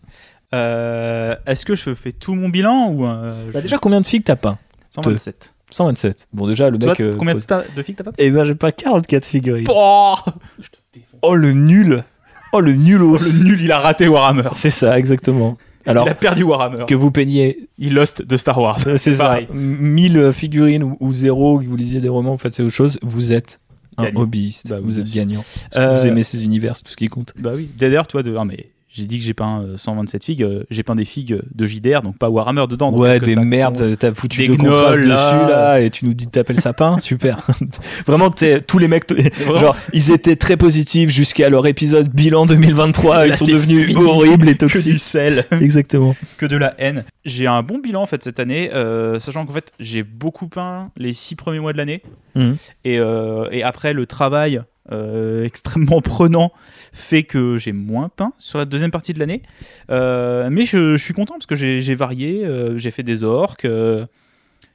Euh, 0.53 1.35
Est-ce 1.47 1.65
que 1.65 1.73
je 1.75 1.93
fais 1.95 2.11
tout 2.11 2.35
mon 2.35 2.49
bilan 2.49 2.89
ou 2.91 3.05
euh, 3.07 3.31
Bah 3.51 3.59
je- 3.59 3.63
Déjà, 3.63 3.77
combien 3.79 4.01
de 4.01 4.05
figues 4.05 4.23
t'as 4.23 4.35
pas 4.35 4.59
127 4.91 5.53
127. 5.71 6.27
Bon, 6.33 6.45
déjà 6.45 6.69
le 6.69 6.77
mec. 6.77 6.99
euh, 6.99 7.13
combien 7.17 7.33
pose- 7.33 7.47
de, 7.75 7.81
filles 7.81 7.95
t'as 7.95 8.03
pas 8.03 8.11
Eh 8.19 8.29
ben, 8.29 8.43
j'ai 8.43 8.53
pas 8.53 8.71
44 8.71 9.25
figurines. 9.25 9.65
Oh, 9.71 10.13
Je 10.59 10.67
te 10.69 10.77
défonce. 10.93 11.19
Oh 11.23 11.33
le 11.35 11.53
nul, 11.53 12.03
oh 12.51 12.59
le 12.61 12.73
nulos. 12.73 13.17
Oh, 13.19 13.39
le 13.39 13.43
nul, 13.43 13.61
il 13.61 13.71
a 13.71 13.79
raté 13.79 14.07
Warhammer. 14.07 14.49
C'est 14.53 14.69
ça, 14.69 14.99
exactement. 14.99 15.57
Alors 15.87 16.05
il 16.05 16.11
a 16.11 16.15
perdu 16.15 16.43
Warhammer. 16.43 16.85
que 16.87 16.93
vous 16.93 17.09
peigniez 17.09 17.67
Il 17.79 17.95
lost 17.95 18.21
de 18.21 18.37
Star 18.37 18.59
Wars. 18.59 18.79
C'est 18.97 19.13
ça. 19.13 19.23
pareil. 19.23 19.47
1000 19.51 20.31
figurines 20.31 20.83
ou, 20.83 20.95
ou 20.99 21.11
zéro, 21.11 21.57
que 21.59 21.65
vous 21.65 21.75
lisiez 21.75 21.99
des 21.99 22.09
romans, 22.09 22.33
vous 22.33 22.37
faites 22.37 22.59
autre 22.59 22.69
chose, 22.69 22.99
vous 23.01 23.33
êtes 23.33 23.59
un 23.97 24.15
hobbyiste. 24.15 24.69
Bah 24.69 24.79
vous 24.81 24.99
êtes 24.99 25.07
sûr. 25.07 25.15
gagnant. 25.15 25.43
Parce 25.71 25.85
que 25.85 25.91
vous 25.97 26.05
Euh, 26.07 26.09
aimez 26.11 26.23
ces 26.23 26.43
univers, 26.43 26.75
c'est 26.75 26.83
tout 26.83 26.91
ce 26.91 26.97
qui 26.97 27.07
compte. 27.07 27.33
Bah 27.37 27.51
oui. 27.55 27.69
D'ailleurs, 27.77 28.07
tu 28.07 28.13
vois, 28.13 28.23
de... 28.23 28.31
non, 28.31 28.45
mais 28.45 28.67
j'ai 28.95 29.05
dit 29.05 29.17
que 29.17 29.23
j'ai 29.25 29.33
peint 29.33 29.63
euh, 29.63 29.75
127 29.75 30.23
figues. 30.23 30.43
euh, 30.43 30.63
j'ai 30.69 30.83
peint 30.83 30.93
des 30.95 31.03
figues 31.05 31.39
de 31.53 31.65
JDR, 31.65 32.01
donc 32.03 32.17
pas 32.17 32.29
Warhammer 32.29 32.67
dedans. 32.69 32.91
donc 32.91 33.01
Ouais, 33.01 33.19
que 33.19 33.25
des 33.25 33.33
ça 33.33 33.41
merdes, 33.43 33.97
t'as 33.97 34.13
foutu 34.13 34.45
Des 34.47 34.55
contrastes 34.55 34.99
dessus 34.99 35.07
là. 35.09 35.79
et 35.81 35.89
tu 35.89 36.05
nous 36.05 36.13
dis 36.13 36.27
de 36.27 36.31
taper 36.31 36.53
le 36.53 36.59
sapin, 36.61 36.99
super. 36.99 37.45
Vraiment, 38.05 38.29
tous 38.29 38.77
les 38.77 38.87
mecs, 38.87 39.05
genre, 39.59 39.75
ils 39.93 40.11
étaient 40.11 40.35
très 40.35 40.57
positifs 40.57 41.09
jusqu'à 41.09 41.49
leur 41.49 41.65
épisode 41.65 42.09
bilan 42.09 42.45
2023, 42.45 43.25
Et 43.25 43.29
ils 43.31 43.35
sont 43.37 43.45
devenus 43.47 43.87
fini. 43.87 44.03
horribles 44.03 44.47
et 44.49 44.55
Que 44.55 44.65
du 44.67 44.71
toxiques. 44.73 44.99
sel, 44.99 45.45
Exactement. 45.51 46.15
que 46.37 46.45
de 46.45 46.57
la 46.57 46.75
haine. 46.77 47.03
J'ai 47.25 47.47
un 47.47 47.63
bon 47.63 47.79
bilan 47.79 48.03
en 48.03 48.05
fait 48.05 48.23
cette 48.23 48.39
année, 48.39 48.69
euh, 48.73 49.19
sachant 49.19 49.45
qu'en 49.45 49.53
fait 49.53 49.71
j'ai 49.79 50.03
beaucoup 50.03 50.47
peint 50.47 50.91
les 50.97 51.13
six 51.13 51.35
premiers 51.35 51.59
mois 51.59 51.73
de 51.73 51.77
l'année. 51.77 52.01
Mhm. 52.35 52.55
Et, 52.85 52.99
euh, 52.99 53.47
et 53.51 53.63
après, 53.63 53.93
le 53.93 54.05
travail 54.05 54.61
euh, 54.91 55.45
extrêmement 55.45 56.01
prenant 56.01 56.51
fait 56.91 57.23
que 57.23 57.57
j'ai 57.57 57.71
moins 57.71 58.09
peint 58.09 58.33
sur 58.37 58.57
la 58.57 58.65
deuxième 58.65 58.91
partie 58.91 59.13
de 59.13 59.19
l'année. 59.19 59.41
Euh, 59.89 60.49
mais 60.51 60.65
je, 60.65 60.97
je 60.97 61.03
suis 61.03 61.13
content 61.13 61.35
parce 61.35 61.45
que 61.45 61.55
j'ai 61.55 61.95
varié, 61.95 62.45
euh, 62.45 62.77
j'ai 62.77 62.91
fait 62.91 63.03
des 63.03 63.23
orques. 63.23 63.67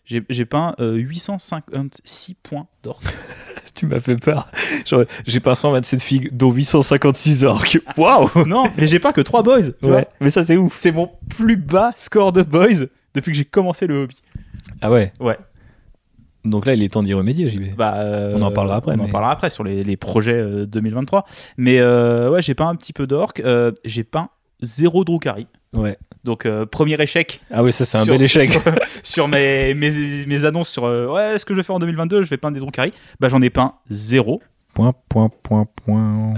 j'ai 0.07 0.45
peint 0.45 0.75
euh, 0.81 0.95
856 0.95 2.35
points 2.43 2.67
d'orques. 2.83 3.05
Tu 3.75 3.87
m'as 3.87 4.01
fait 4.01 4.17
peur. 4.17 4.49
J'ai 5.25 5.39
pas 5.39 5.55
127 5.55 6.03
figues, 6.03 6.37
dont 6.37 6.51
856 6.51 7.45
orques. 7.45 7.79
Waouh! 7.97 8.29
non, 8.47 8.65
mais 8.77 8.89
j'ai 8.89 8.99
peint 8.99 9.13
que 9.13 9.21
3 9.21 9.43
boys. 9.45 9.61
Tu 9.63 9.73
vois 9.83 9.97
Ouais, 9.97 10.09
mais 10.21 10.31
ça 10.31 10.43
c'est 10.43 10.57
ouf. 10.57 10.77
C'est 10.77 10.91
mon 10.91 11.09
plus 11.29 11.57
bas 11.57 11.93
score 11.95 12.33
de 12.33 12.43
boys 12.43 12.87
depuis 13.15 13.31
que 13.31 13.39
j'ai 13.39 13.45
commencé 13.45 13.87
le 13.87 14.03
hobby. 14.03 14.17
Ah 14.81 14.91
ouais. 14.91 15.13
Ouais. 15.21 15.39
Donc 16.45 16.67
là, 16.67 16.75
il 16.75 16.83
est 16.83 16.89
temps 16.93 17.03
d'y 17.03 17.15
remédier, 17.15 17.49
j'y 17.49 17.59
vais. 17.59 17.75
Bah, 17.77 17.95
euh, 17.97 18.35
On 18.37 18.43
en 18.43 18.51
parlera 18.51 18.77
après, 18.77 18.95
On 18.99 19.01
en 19.05 19.09
parlera 19.09 19.33
après 19.33 19.51
sur 19.51 19.65
les, 19.65 19.85
les 19.85 19.97
projets 19.97 20.33
euh, 20.41 20.67
2023. 20.67 21.25
Mais 21.57 21.79
euh, 21.81 22.31
ouais, 22.31 22.41
j'ai 22.43 22.55
peint 22.55 22.69
un 22.69 22.75
petit 22.77 22.93
peu 22.93 23.07
d'orques. 23.07 23.41
euh, 23.41 23.73
j'ai 23.85 24.05
peint 24.05 24.29
zéro 24.63 25.05
Drukari. 25.05 25.47
Ouais. 25.77 25.99
Donc, 26.25 26.47
euh, 26.47 26.65
premier 26.67 27.01
échec. 27.01 27.41
Ah 27.51 27.63
ouais, 27.63 27.71
ça 27.71 27.85
c'est 27.85 27.99
un 27.99 28.05
sur- 28.05 28.15
bel 28.15 28.23
échec. 28.25 28.51
Sur, 28.53 28.63
sur 29.03 29.29
mes, 29.29 29.75
mes, 29.75 29.91
mes 30.27 30.45
annonces 30.45 30.69
sur 30.71 30.85
euh, 30.85 31.07
ouais, 31.07 31.39
ce 31.39 31.45
que 31.45 31.55
je 31.55 31.59
vais 31.59 31.63
faire 31.63 31.77
en 31.77 31.81
2022, 31.81 32.23
je 32.23 32.31
vais 32.31 32.37
peindre 32.39 32.55
des 32.55 32.61
Drukari. 32.61 32.93
Bah, 33.21 33.29
j'en 33.29 33.43
ai 33.43 33.51
peint 33.51 33.75
zéro. 33.91 34.41
Point, 34.75 34.95
point, 35.09 35.31
point, 35.43 35.67
point. 35.85 36.35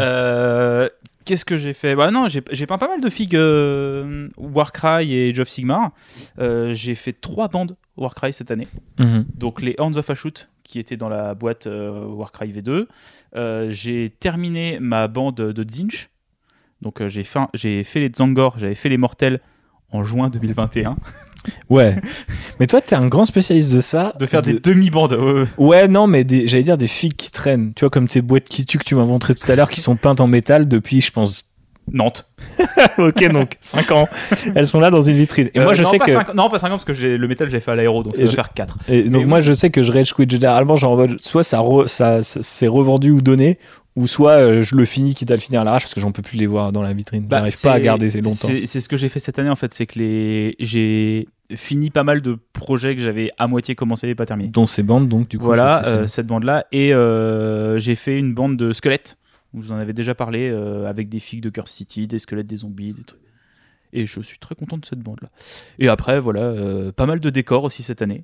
Qu'est-ce 1.30 1.44
que 1.44 1.56
j'ai 1.56 1.74
fait? 1.74 1.94
Bah 1.94 2.10
non, 2.10 2.26
j'ai 2.26 2.40
peint 2.66 2.76
pas 2.76 2.88
mal 2.88 3.00
de 3.00 3.08
figues 3.08 3.36
euh, 3.36 4.28
Warcry 4.36 5.14
et 5.14 5.30
Age 5.30 5.38
of 5.38 5.48
Sigmar. 5.48 5.92
Euh, 6.40 6.74
j'ai 6.74 6.96
fait 6.96 7.12
trois 7.12 7.46
bandes 7.46 7.76
Warcry 7.96 8.32
cette 8.32 8.50
année. 8.50 8.66
Mhm. 8.98 9.26
Donc 9.36 9.62
les 9.62 9.76
Horns 9.78 9.96
of 9.96 10.10
Ashut 10.10 10.48
qui 10.64 10.80
étaient 10.80 10.96
dans 10.96 11.08
la 11.08 11.36
boîte 11.36 11.68
euh, 11.68 12.04
Warcry 12.04 12.48
V2. 12.48 12.88
Euh, 13.36 13.70
j'ai 13.70 14.10
terminé 14.10 14.80
ma 14.80 15.06
bande 15.06 15.36
de 15.36 15.70
Zinch. 15.70 16.10
Donc 16.82 17.06
j'ai 17.06 17.22
fait, 17.22 17.38
j'ai 17.54 17.84
fait 17.84 18.00
les 18.00 18.10
Zangor, 18.12 18.58
j'avais 18.58 18.74
fait 18.74 18.88
les 18.88 18.98
Mortels 18.98 19.38
en 19.92 20.04
juin 20.04 20.28
2021. 20.28 20.96
Ouais. 21.70 21.96
mais 22.60 22.66
toi, 22.66 22.80
t'es 22.80 22.94
un 22.96 23.06
grand 23.06 23.24
spécialiste 23.24 23.72
de 23.72 23.80
ça. 23.80 24.12
De 24.18 24.26
faire 24.26 24.42
des 24.42 24.54
demi-bandes. 24.60 25.14
euh, 25.14 25.46
Ouais, 25.58 25.88
non, 25.88 26.06
mais 26.06 26.24
des- 26.24 26.46
j'allais 26.46 26.62
dire 26.64 26.78
des 26.78 26.86
figues 26.88 27.16
qui 27.16 27.30
traînent. 27.30 27.72
Tu 27.74 27.80
vois, 27.84 27.90
comme 27.90 28.08
tes 28.08 28.20
boîtes 28.20 28.44
qui 28.48 28.66
tuent 28.66 28.78
que 28.78 28.84
tu 28.84 28.94
m'as 28.94 29.04
montré 29.06 29.34
tout 29.34 29.50
à 29.50 29.54
l'heure, 29.54 29.70
qui 29.70 29.80
sont 29.80 29.96
peintes 29.96 30.20
en 30.20 30.26
métal 30.26 30.66
depuis, 30.68 31.00
je 31.00 31.10
pense. 31.12 31.44
Nantes. 31.92 32.30
ok, 32.98 33.32
donc 33.32 33.52
5 33.60 33.90
ans. 33.90 34.06
Elles 34.54 34.66
sont 34.66 34.78
là 34.78 34.90
dans 34.92 35.00
une 35.00 35.16
vitrine. 35.16 35.48
Et 35.54 35.60
moi, 35.60 35.70
Euh, 35.72 35.74
je 35.74 35.82
non, 35.82 35.90
sais 35.90 35.98
que. 35.98 36.36
non, 36.36 36.48
pas 36.48 36.60
5 36.60 36.68
ans 36.68 36.70
parce 36.72 36.84
que 36.84 36.92
j'ai- 36.92 37.16
le 37.16 37.26
métal, 37.26 37.48
j'ai 37.50 37.58
fait 37.58 37.72
à 37.72 37.74
l'aéro, 37.74 38.04
donc 38.04 38.14
ça 38.16 38.22
doit 38.22 38.30
je- 38.30 38.36
faire 38.36 38.52
4. 38.52 38.78
Et 38.88 39.04
donc 39.04 39.26
moi 39.26 39.38
oui. 39.38 39.44
je 39.44 39.52
sais 39.52 39.70
que 39.70 39.82
je 39.82 39.90
rage 39.90 40.12
quit 40.14 40.28
généralement 40.28 40.76
genre 40.76 41.04
soit 41.20 41.42
ça, 41.42 41.58
re- 41.58 41.88
ça, 41.88 42.22
ça- 42.22 42.40
c'est 42.42 42.68
revendu 42.68 43.10
ou 43.10 43.22
donné 43.22 43.58
ou 43.96 44.06
soit 44.06 44.32
euh, 44.40 44.60
je 44.60 44.76
le 44.76 44.84
finis 44.84 45.14
quitte 45.14 45.30
à 45.30 45.34
le 45.34 45.40
finir 45.40 45.60
à 45.62 45.64
l'arrache 45.64 45.82
parce 45.82 45.94
que 45.94 46.00
j'en 46.00 46.12
peux 46.12 46.22
plus 46.22 46.38
les 46.38 46.46
voir 46.46 46.70
dans 46.72 46.82
la 46.82 46.92
vitrine 46.92 47.26
Bah, 47.26 47.38
j'arrive 47.38 47.60
pas 47.62 47.72
à 47.72 47.76
c'est- 47.76 47.82
garder 47.82 48.08
ces 48.10 48.20
longtemps 48.20 48.34
C'est 48.36 48.66
c'est 48.66 48.80
ce 48.80 48.88
que 48.88 48.96
j'ai 48.96 49.08
fait 49.08 49.20
cette 49.20 49.38
année 49.38 49.50
en 49.50 49.56
fait, 49.56 49.74
c'est 49.74 49.86
que 49.86 49.98
les 49.98 50.54
j'ai 50.60 51.26
fini 51.54 51.90
pas 51.90 52.04
mal 52.04 52.20
de 52.20 52.38
projets 52.52 52.94
que 52.94 53.02
j'avais 53.02 53.30
à 53.38 53.48
moitié 53.48 53.74
commencé 53.74 54.08
et 54.08 54.14
pas 54.14 54.26
terminé. 54.26 54.48
dont 54.50 54.66
ces 54.66 54.84
bandes 54.84 55.08
donc 55.08 55.28
du 55.28 55.38
coup 55.38 55.44
Voilà, 55.46 55.84
euh, 55.86 56.06
cette 56.06 56.26
bande-là. 56.28 56.66
Et 56.70 56.94
euh, 56.94 57.78
j'ai 57.80 57.96
fait 57.96 58.16
une 58.18 58.32
bande 58.34 58.56
de 58.56 58.72
squelettes, 58.72 59.18
où 59.52 59.60
je 59.60 59.66
vous 59.66 59.72
en 59.72 59.78
avais 59.78 59.92
déjà 59.92 60.14
parlé, 60.14 60.48
avec 60.86 61.08
des 61.08 61.18
figues 61.18 61.42
de 61.42 61.50
Curse 61.50 61.72
City, 61.72 62.06
des 62.06 62.20
squelettes, 62.20 62.46
des 62.46 62.58
zombies, 62.58 62.92
des 62.92 63.02
trucs. 63.02 63.18
Et 63.92 64.06
je 64.06 64.20
suis 64.20 64.38
très 64.38 64.54
content 64.54 64.78
de 64.78 64.86
cette 64.86 65.00
bande-là. 65.00 65.30
Et 65.80 65.88
après, 65.88 66.20
voilà, 66.20 66.54
pas 66.92 67.06
mal 67.06 67.18
de 67.18 67.30
décors 67.30 67.64
aussi 67.64 67.82
cette 67.82 68.00
année. 68.02 68.22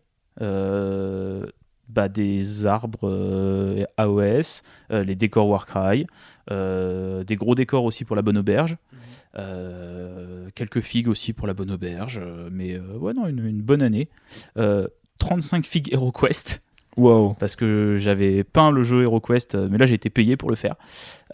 Bah, 1.89 2.09
des 2.09 2.67
arbres 2.67 3.09
euh, 3.09 3.85
AOS, 3.97 4.63
euh, 4.91 5.05
les 5.05 5.15
décors 5.15 5.49
Warcry, 5.49 6.07
euh, 6.51 7.23
des 7.23 7.37
gros 7.37 7.55
décors 7.55 7.85
aussi 7.85 8.05
pour 8.05 8.17
la 8.17 8.23
bonne 8.23 8.37
auberge, 8.37 8.77
euh, 9.39 10.49
quelques 10.55 10.81
figues 10.81 11.09
aussi 11.09 11.33
pour 11.33 11.47
la 11.47 11.55
bonne 11.55 11.71
auberge, 11.71 12.21
mais 12.51 12.79
ouais, 12.79 13.15
non, 13.15 13.29
une, 13.29 13.47
une 13.47 13.63
bonne 13.63 13.83
année. 13.83 14.09
Euh, 14.59 14.89
35 15.19 15.65
figues 15.65 15.93
HeroQuest 15.93 16.63
wow 16.97 17.35
parce 17.39 17.57
que 17.57 17.97
j'avais 17.99 18.45
peint 18.45 18.71
le 18.71 18.83
jeu 18.83 19.03
HeroQuest, 19.03 19.55
euh, 19.55 19.69
mais 19.71 19.79
là 19.79 19.87
j'ai 19.87 19.95
été 19.95 20.11
payé 20.11 20.37
pour 20.37 20.51
le 20.51 20.57
faire. 20.57 20.75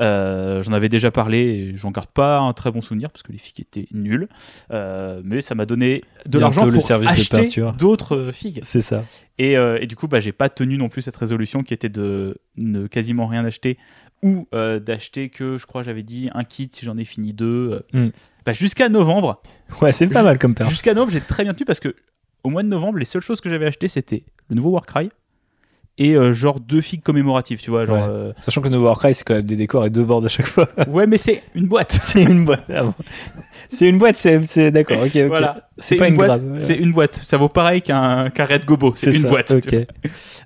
Euh, 0.01 0.63
J'en 0.63 0.73
avais 0.73 0.89
déjà 0.89 1.11
parlé, 1.11 1.39
et 1.39 1.77
j'en 1.77 1.91
garde 1.91 2.09
pas 2.11 2.39
un 2.41 2.53
très 2.53 2.71
bon 2.71 2.81
souvenir 2.81 3.11
parce 3.11 3.23
que 3.23 3.33
les 3.33 3.39
figues 3.39 3.61
étaient 3.61 3.87
nulles, 3.93 4.29
Euh, 4.71 5.21
mais 5.25 5.41
ça 5.41 5.55
m'a 5.55 5.67
donné 5.67 6.03
de 6.27 6.39
l'argent 6.39 6.69
pour 6.71 6.81
service 6.83 7.09
de 7.09 7.13
acheter 7.13 7.37
peinture. 7.37 7.73
d'autres 7.73 8.31
figues. 8.33 8.61
c'est 8.65 8.81
ça 8.81 9.05
Et, 9.39 9.57
euh, 9.57 9.79
et 9.81 9.87
du 9.87 9.97
coup, 9.97 10.09
bah, 10.09 10.21
j'ai 10.21 10.33
pas 10.33 10.49
tenu 10.49 10.77
non 10.79 10.89
plus 10.89 11.03
cette 11.03 11.17
résolution 11.17 11.63
qui 11.63 11.75
était 11.75 11.89
de 11.89 12.39
ne 12.57 12.87
quasiment 12.87 13.27
rien 13.27 13.45
acheter 13.45 13.79
ou 14.23 14.47
d'acheter 14.53 15.31
que, 15.31 15.59
je 15.59 15.67
crois, 15.67 15.83
j'avais 15.83 16.05
dit 16.05 16.31
un 16.35 16.45
kit 16.45 16.69
si 16.71 16.85
j'en 16.87 16.97
ai 16.97 17.05
fini 17.05 17.33
deux. 17.33 17.83
euh. 17.95 18.07
Mm. 18.07 18.11
Bah, 18.47 18.53
jusqu'à 18.53 18.89
novembre, 18.89 19.41
ouais 19.81 19.93
c'est 19.93 20.07
pas 20.09 20.23
mal 20.25 20.39
comme 20.39 20.55
père 20.55 20.69
Jusqu'à 20.69 20.95
novembre, 20.95 21.13
j'ai 21.13 21.21
très 21.21 21.45
bien 21.45 21.55
tenu 21.55 21.65
parce 21.65 21.79
que 21.81 21.95
au 22.45 22.51
mois 22.51 22.63
de 22.65 22.69
novembre, 22.69 22.99
les 22.99 23.05
seules 23.05 23.23
choses 23.23 23.41
que 23.41 23.49
j'avais 23.49 23.67
achetées, 23.67 23.87
c'était 23.89 24.25
le 24.49 24.57
nouveau 24.57 24.71
Warcry 24.71 25.11
et 25.99 26.15
euh, 26.17 26.33
genre 26.33 26.59
deux 26.61 26.81
figues 26.81 27.03
commémoratives, 27.03 27.61
tu 27.61 27.71
vois. 27.71 27.85
Genre, 27.85 27.97
Ouais. 27.97 28.03
euh, 28.13 28.33
sachant 28.39 28.61
que 28.63 28.69
nouveau 28.69 28.87
Warcry 28.87 29.15
c'est 29.15 29.25
quand 29.25 29.35
même 29.35 29.45
des 29.45 29.57
décors 29.57 29.85
et 29.85 29.91
deux 29.91 30.05
bords 30.05 30.25
à 30.25 30.29
chaque 30.29 30.47
fois 30.47 30.69
ouais, 30.89 31.07
mais 31.07 31.19
c'est 31.19 31.43
une 31.55 31.67
boîte. 31.67 31.93
c'est 32.03 32.23
une 32.23 32.45
boîte 32.45 32.65
Ah 32.75 32.85
bon. 32.85 32.95
c'est 33.69 33.89
une 33.89 33.99
boîte 33.99 34.17
c'est 34.17 34.71
d'accord 34.71 34.99
ok 35.03 35.09
ok 35.17 35.17
Voilà, 35.29 35.69
C'est 35.79 35.97
pas 35.97 36.09
une, 36.09 36.17
boîte. 36.17 36.41
ouais. 36.43 36.61
C'est 36.61 36.77
une 36.77 36.93
boîte. 36.93 37.13
Ça 37.15 37.37
vaut 37.37 37.49
pareil 37.49 37.83
qu'un 37.83 38.31
qu'un 38.31 38.47
Red 38.47 38.65
Gobo. 38.65 38.93
C'est 38.97 39.15
une 39.15 39.23
ça, 39.23 39.29
boîte. 39.29 39.55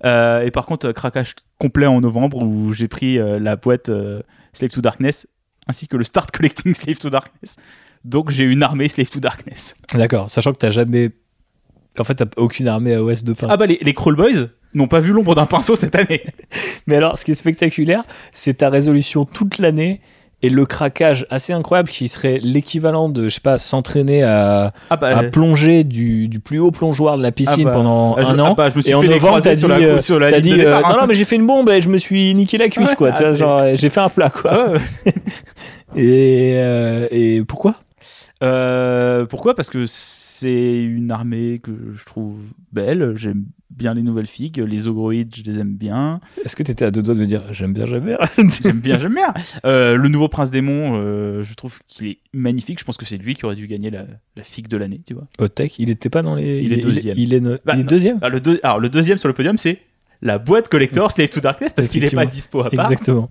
Euh, 0.04 0.42
et 0.42 0.50
par 0.50 0.66
contre, 0.66 0.90
craquage 0.92 1.34
complet 1.58 1.86
en 1.86 2.00
novembre 2.00 2.42
où 2.42 2.72
j'ai 2.72 2.88
pris 2.88 3.18
la 3.18 3.56
boîte 3.56 3.90
Slave 4.52 4.70
to 4.70 4.80
Darkness 4.80 5.26
ainsi 5.68 5.88
que 5.88 5.96
le 5.96 6.04
Start 6.04 6.30
Collecting 6.36 6.74
Slave 6.74 6.98
to 6.98 7.10
Darkness. 7.10 7.56
Donc 8.04 8.30
j'ai 8.30 8.44
une 8.44 8.62
armée 8.62 8.88
Slave 8.88 9.08
to 9.10 9.20
Darkness. 9.20 9.76
d'accord 9.94 10.28
sachant 10.30 10.52
que 10.52 10.58
t'as 10.58 10.70
jamais 10.70 11.10
en 12.00 12.04
fait 12.04 12.14
t'as 12.14 12.24
aucune 12.36 12.68
armée 12.68 12.94
AOS 12.94 13.22
de 13.24 13.32
pain 13.32 13.46
Ah 13.50 13.56
bah 13.56 13.66
les, 13.66 13.78
les 13.82 13.94
Crawl 13.94 14.16
Boys 14.16 14.48
n'ont 14.74 14.88
pas 14.88 15.00
vu 15.00 15.12
l'ombre 15.12 15.34
d'un 15.34 15.46
pinceau 15.46 15.74
cette 15.76 15.94
année. 15.94 16.22
Mais 16.86 16.96
alors, 16.96 17.16
ce 17.16 17.24
qui 17.24 17.30
est 17.30 17.34
spectaculaire, 17.36 18.04
c'est 18.32 18.58
ta 18.58 18.68
résolution 18.68 19.24
toute 19.24 19.58
l'année 19.58 20.00
et 20.42 20.50
le 20.50 20.66
craquage 20.66 21.26
assez 21.30 21.54
incroyable 21.54 21.88
qui 21.88 22.08
serait 22.08 22.38
l'équivalent 22.42 23.08
de, 23.08 23.30
je 23.30 23.36
sais 23.36 23.40
pas, 23.40 23.56
s'entraîner 23.56 24.22
à, 24.22 24.74
Ah 24.90 24.96
bah, 24.96 25.16
à 25.16 25.22
plonger 25.24 25.82
du, 25.82 26.28
du 26.28 26.40
plus 26.40 26.58
haut 26.58 26.70
plongeoir 26.70 27.16
de 27.16 27.22
la 27.22 27.32
piscine 27.32 27.62
Ah 27.68 27.70
bah, 27.70 27.72
pendant 27.72 28.16
ah, 28.16 28.22
je- 28.22 28.28
un 28.32 28.38
ah 28.40 28.42
an. 28.50 28.54
bah, 28.54 28.68
je 28.68 28.76
me 28.76 28.82
suis 28.82 28.90
et 28.90 28.94
en 28.94 29.00
fait 29.00 29.08
novembre, 29.08 29.40
t'as 29.40 29.54
sur 29.54 29.68
dit, 29.74 29.80
la, 29.82 29.88
euh, 29.88 29.98
sur 29.98 30.20
la 30.20 30.30
T'as 30.30 30.40
ligne 30.40 30.56
dit, 30.56 30.60
euh, 30.62 30.78
non, 30.82 31.00
non, 31.00 31.06
mais 31.08 31.14
j'ai 31.14 31.24
fait 31.24 31.36
une 31.36 31.46
bombe 31.46 31.70
et 31.70 31.80
je 31.80 31.88
me 31.88 31.96
suis 31.96 32.34
niqué 32.34 32.58
la 32.58 32.68
cuisse, 32.68 32.90
Ouais, 32.90 32.96
quoi. 32.96 33.12
Euh, 33.22 33.76
j'ai 33.76 33.88
fait 33.88 34.00
un 34.00 34.10
plat, 34.10 34.28
quoi. 34.28 34.72
Ouais. 34.72 34.78
Et, 35.96 36.52
euh, 36.56 37.06
et 37.10 37.42
pourquoi? 37.46 37.76
Euh, 38.42 39.24
pourquoi? 39.24 39.54
Parce 39.54 39.70
que 39.70 39.86
c'est 40.40 40.82
une 40.82 41.10
armée 41.10 41.60
que 41.62 41.72
je 41.94 42.04
trouve 42.04 42.38
belle. 42.72 43.12
J'aime 43.16 43.44
bien 43.70 43.94
les 43.94 44.02
nouvelles 44.02 44.26
figues. 44.26 44.58
Les 44.58 44.88
ogroïdes, 44.88 45.34
je 45.36 45.42
les 45.42 45.58
aime 45.58 45.74
bien. 45.74 46.20
Est-ce 46.44 46.54
que 46.56 46.62
tu 46.62 46.70
étais 46.70 46.84
à 46.84 46.90
deux 46.90 47.02
doigts 47.02 47.14
de 47.14 47.20
me 47.20 47.26
dire 47.26 47.42
j'aime 47.52 47.72
bien, 47.72 47.86
j'aime 47.86 48.04
bien 48.04 48.18
J'aime 48.62 48.80
bien, 48.80 48.98
j'aime 48.98 49.14
bien. 49.14 49.32
Euh, 49.64 49.96
le 49.96 50.08
nouveau 50.08 50.28
prince 50.28 50.50
démon, 50.50 50.92
euh, 50.96 51.42
je 51.42 51.54
trouve 51.54 51.78
qu'il 51.86 52.06
est 52.08 52.18
magnifique. 52.32 52.78
Je 52.80 52.84
pense 52.84 52.96
que 52.96 53.04
c'est 53.06 53.16
lui 53.18 53.34
qui 53.34 53.44
aurait 53.44 53.56
dû 53.56 53.66
gagner 53.66 53.90
la, 53.90 54.06
la 54.36 54.42
figue 54.42 54.68
de 54.68 54.76
l'année, 54.76 55.00
tu 55.06 55.14
vois. 55.14 55.26
Hot 55.38 55.48
Tech, 55.48 55.78
il 55.78 55.90
était 55.90 56.10
pas 56.10 56.22
dans 56.22 56.34
les. 56.34 56.60
Il 56.62 56.72
est 56.72 56.76
deuxième. 56.82 57.18
Il, 57.18 57.34
est, 57.34 57.40
Bah, 57.40 57.72
il 57.74 57.80
est 57.80 57.82
non. 57.82 57.82
deuxième? 57.84 58.20
Le, 58.30 58.40
deux- 58.40 58.60
alors, 58.62 58.78
le 58.80 58.88
deuxième 58.88 59.18
sur 59.18 59.28
le 59.28 59.34
podium, 59.34 59.56
c'est 59.58 59.78
la 60.22 60.38
boîte 60.38 60.68
collector 60.68 61.10
Slave 61.12 61.28
to 61.28 61.40
Darkness 61.40 61.72
parce 61.72 61.88
qu'il 61.88 62.02
n'est 62.02 62.10
pas 62.10 62.26
dispo 62.26 62.60
à 62.60 62.70
part. 62.70 62.90
Exactement. 62.90 63.30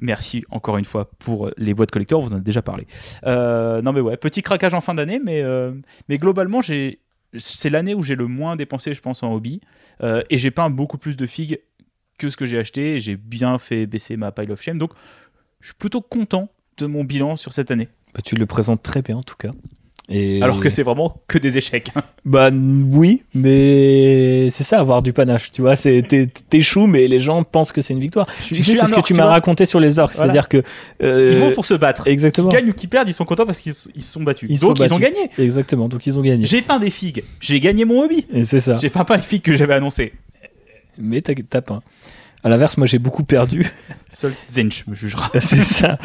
Merci 0.00 0.44
encore 0.50 0.78
une 0.78 0.84
fois 0.84 1.10
pour 1.18 1.50
les 1.56 1.74
boîtes 1.74 1.90
collector, 1.90 2.22
vous 2.22 2.30
en 2.30 2.34
avez 2.34 2.44
déjà 2.44 2.62
parlé. 2.62 2.86
Euh, 3.26 3.82
non 3.82 3.92
mais 3.92 4.00
ouais, 4.00 4.16
petit 4.16 4.42
craquage 4.42 4.74
en 4.74 4.80
fin 4.80 4.94
d'année, 4.94 5.20
mais, 5.22 5.42
euh, 5.42 5.72
mais 6.08 6.18
globalement, 6.18 6.60
j'ai, 6.60 7.00
c'est 7.36 7.70
l'année 7.70 7.94
où 7.94 8.02
j'ai 8.02 8.14
le 8.14 8.26
moins 8.26 8.56
dépensé, 8.56 8.94
je 8.94 9.00
pense, 9.00 9.22
en 9.22 9.32
hobby. 9.32 9.60
Euh, 10.02 10.22
et 10.30 10.38
j'ai 10.38 10.50
peint 10.50 10.70
beaucoup 10.70 10.98
plus 10.98 11.16
de 11.16 11.26
figues 11.26 11.60
que 12.18 12.30
ce 12.30 12.36
que 12.36 12.46
j'ai 12.46 12.58
acheté. 12.58 12.96
et 12.96 13.00
J'ai 13.00 13.16
bien 13.16 13.58
fait 13.58 13.86
baisser 13.86 14.16
ma 14.16 14.32
pile 14.32 14.50
of 14.52 14.60
shame. 14.60 14.78
Donc, 14.78 14.92
je 15.60 15.68
suis 15.68 15.76
plutôt 15.76 16.00
content 16.00 16.48
de 16.78 16.86
mon 16.86 17.04
bilan 17.04 17.36
sur 17.36 17.52
cette 17.52 17.70
année. 17.70 17.88
Bah, 18.14 18.20
tu 18.24 18.34
le 18.34 18.46
présentes 18.46 18.82
très 18.82 19.02
bien 19.02 19.16
en 19.16 19.22
tout 19.22 19.36
cas. 19.36 19.50
Et... 20.08 20.42
Alors 20.42 20.58
que 20.60 20.70
c'est 20.70 20.82
vraiment 20.82 21.20
que 21.28 21.38
des 21.38 21.56
échecs. 21.58 21.90
Bah 22.26 22.50
oui, 22.52 23.22
mais 23.32 24.48
c'est 24.50 24.62
ça, 24.62 24.78
avoir 24.78 25.02
du 25.02 25.12
panache, 25.14 25.50
tu 25.50 25.62
vois. 25.62 25.74
C'est 25.74 26.02
t'échoues, 26.50 26.86
mais 26.86 27.06
les 27.08 27.18
gens 27.18 27.44
pensent 27.44 27.72
que 27.72 27.80
c'est 27.80 27.94
une 27.94 28.00
victoire. 28.00 28.26
Je 28.42 28.48
Tu 28.48 28.56
sais, 28.56 28.74
c'est 28.74 28.86
ce 28.86 28.92
que 28.94 29.00
tu 29.00 29.14
m'as 29.14 29.24
raconté 29.26 29.64
sur 29.64 29.80
les 29.80 29.98
orques, 29.98 30.14
Voilà. 30.14 30.32
c'est-à-dire 30.32 30.48
que 30.50 30.62
euh, 31.02 31.30
Ils 31.32 31.38
vont 31.38 31.52
pour 31.52 31.64
se 31.64 31.72
battre. 31.74 32.06
exactement, 32.06 32.48
Qu'ils 32.50 32.58
gagnent 32.60 32.70
ou 32.70 32.74
qu'ils 32.74 32.90
perdent, 32.90 33.08
ils 33.08 33.14
sont 33.14 33.24
contents 33.24 33.46
parce 33.46 33.60
qu'ils 33.60 33.72
ils 33.94 34.02
se 34.02 34.12
sont 34.12 34.22
battus. 34.22 34.50
Ils 34.52 34.60
Donc 34.60 34.76
sont 34.76 34.84
ils 34.84 34.92
ont 34.92 34.98
gagné. 34.98 35.30
exactement. 35.38 35.88
Donc 35.88 36.06
ils 36.06 36.18
ont 36.18 36.22
gagné. 36.22 36.44
J'ai 36.44 36.60
peint 36.60 36.78
des 36.78 36.90
figues. 36.90 37.24
J'ai 37.40 37.58
gagné 37.58 37.86
mon 37.86 38.02
hobby. 38.02 38.26
Et 38.34 38.44
c'est 38.44 38.60
ça. 38.60 38.76
J'ai 38.76 38.90
peint 38.90 39.04
pas 39.04 39.16
les 39.16 39.22
figues 39.22 39.42
que 39.42 39.56
j'avais 39.56 39.74
annoncées. 39.74 40.12
Mais 40.98 41.22
t'as 41.22 41.62
pas. 41.62 41.80
À 42.44 42.48
l'inverse, 42.50 42.76
moi 42.76 42.86
j'ai 42.86 42.98
beaucoup 42.98 43.24
perdu. 43.24 43.66
Seul 44.10 44.32
Zench 44.50 44.86
me 44.86 44.94
jugera. 44.94 45.30
c'est 45.40 45.62
ça. 45.62 45.98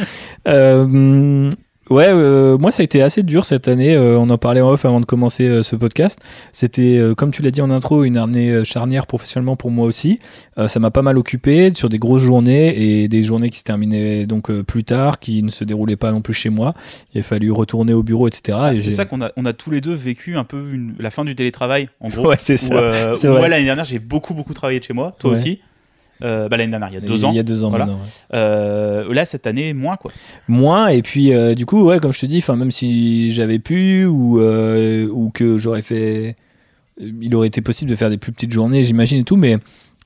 Euh, 0.48 1.50
ouais, 1.90 2.08
euh, 2.10 2.58
moi 2.58 2.72
ça 2.72 2.82
a 2.82 2.84
été 2.84 3.02
assez 3.02 3.24
dur 3.24 3.46
cette 3.46 3.68
année. 3.68 3.96
Euh, 3.96 4.18
on 4.18 4.30
en 4.30 4.38
parlait 4.38 4.62
en 4.62 4.70
off 4.72 4.86
avant 4.86 5.00
de 5.00 5.06
commencer 5.06 5.48
euh, 5.48 5.62
ce 5.62 5.76
podcast. 5.76 6.20
C'était, 6.52 7.00
comme 7.18 7.32
tu 7.32 7.42
l'as 7.42 7.52
dit 7.52 7.62
en 7.62 7.70
intro, 7.70 8.04
une 8.04 8.18
année 8.18 8.64
charnière 8.64 9.08
professionnellement 9.08 9.56
pour 9.56 9.72
moi 9.72 9.86
aussi. 9.86 10.20
Ça 10.68 10.80
m'a 10.80 10.92
pas 10.92 11.02
mal 11.02 11.18
occupé 11.18 11.72
sur 11.76 11.90
des 11.90 11.98
grosses 12.00 12.22
journées 12.22 13.02
et 13.02 13.08
des 13.08 13.22
journées 13.22 13.50
qui 13.50 13.60
se 13.60 13.64
terminaient 13.64 14.26
donc 14.26 14.52
plus 14.62 14.84
tard, 14.84 15.20
qui 15.20 15.44
ne 15.44 15.52
se 15.52 15.64
déroulaient 15.64 15.96
pas 15.98 16.12
non 16.12 16.22
plus 16.22 16.34
chez 16.34 16.50
moi. 16.50 16.74
Il 17.14 17.20
a 17.20 17.24
fallu 17.24 17.52
retourner 17.52 17.94
au 17.94 18.04
bureau, 18.04 18.28
etc. 18.28 18.42
et 18.48 18.52
Ah, 18.78 18.80
c'est 18.80 18.92
ça 18.92 19.06
qu'on 19.06 19.22
a, 19.22 19.32
on 19.38 19.46
a 19.46 19.54
tous 19.54 19.72
les 19.72 19.82
deux 19.82 19.94
vécu 19.94 20.38
un 20.38 20.44
peu 20.44 20.58
une- 20.74 20.96
la 21.00 21.12
fin 21.12 21.26
du 21.26 21.36
télétravail, 21.36 21.90
en 22.00 22.10
gros. 22.10 22.26
Ouais, 22.30 22.36
c'est 22.40 22.56
Où, 22.56 22.68
ça. 22.68 23.12
où 23.12 23.16
vrai. 23.16 23.30
moi, 23.40 23.48
l'année 23.50 23.66
dernière, 23.66 23.86
j'ai 23.86 24.00
beaucoup, 24.00 24.34
beaucoup 24.34 24.54
travaillé 24.54 24.80
de 24.80 24.84
chez 24.86 24.94
moi. 24.94 25.16
Toi 25.20 25.32
Ouais. 25.32 25.38
aussi. 25.38 25.60
Euh, 26.24 26.48
bah, 26.48 26.58
l'année 26.58 26.72
dernière, 26.72 26.90
il 26.90 26.94
y 26.94 26.98
a 26.98 27.02
deux 27.02 27.26
ans. 27.26 27.32
Il 27.32 27.36
y 27.36 27.40
a 27.40 27.44
deux 27.44 27.64
ans 27.64 27.70
Voilà. 27.70 27.86
ouais. 27.86 27.92
Euh, 28.34 29.14
là, 29.14 29.26
cette 29.26 29.48
année, 29.48 29.74
moins, 29.74 29.98
quoi. 29.98 30.12
moins 30.48 30.88
et 30.88 31.02
puis 31.02 31.34
euh, 31.34 31.56
du 31.56 31.66
coup 31.66 31.84
ouais 31.84 32.00
comme 32.00 32.14
je 32.14 32.20
te 32.20 32.26
dis 32.26 32.38
enfin 32.38 32.56
même 32.56 32.72
si 32.72 33.32
j'avais 33.32 33.60
pu 33.60 34.06
ou 34.06 34.40
ou 34.40 35.30
que 35.34 35.58
j'aurais 35.58 35.82
fait 35.82 36.36
il 37.00 37.36
aurait 37.36 37.48
été 37.48 37.62
possible 37.62 37.92
de 37.92 37.96
faire 37.96 38.10
des 38.10 38.18
plus 38.18 38.32
petites 38.32 38.52
journées 38.54 38.84
j'imagine 38.86 39.20
et 39.20 39.24
tout 39.24 39.36
mais 39.36 39.58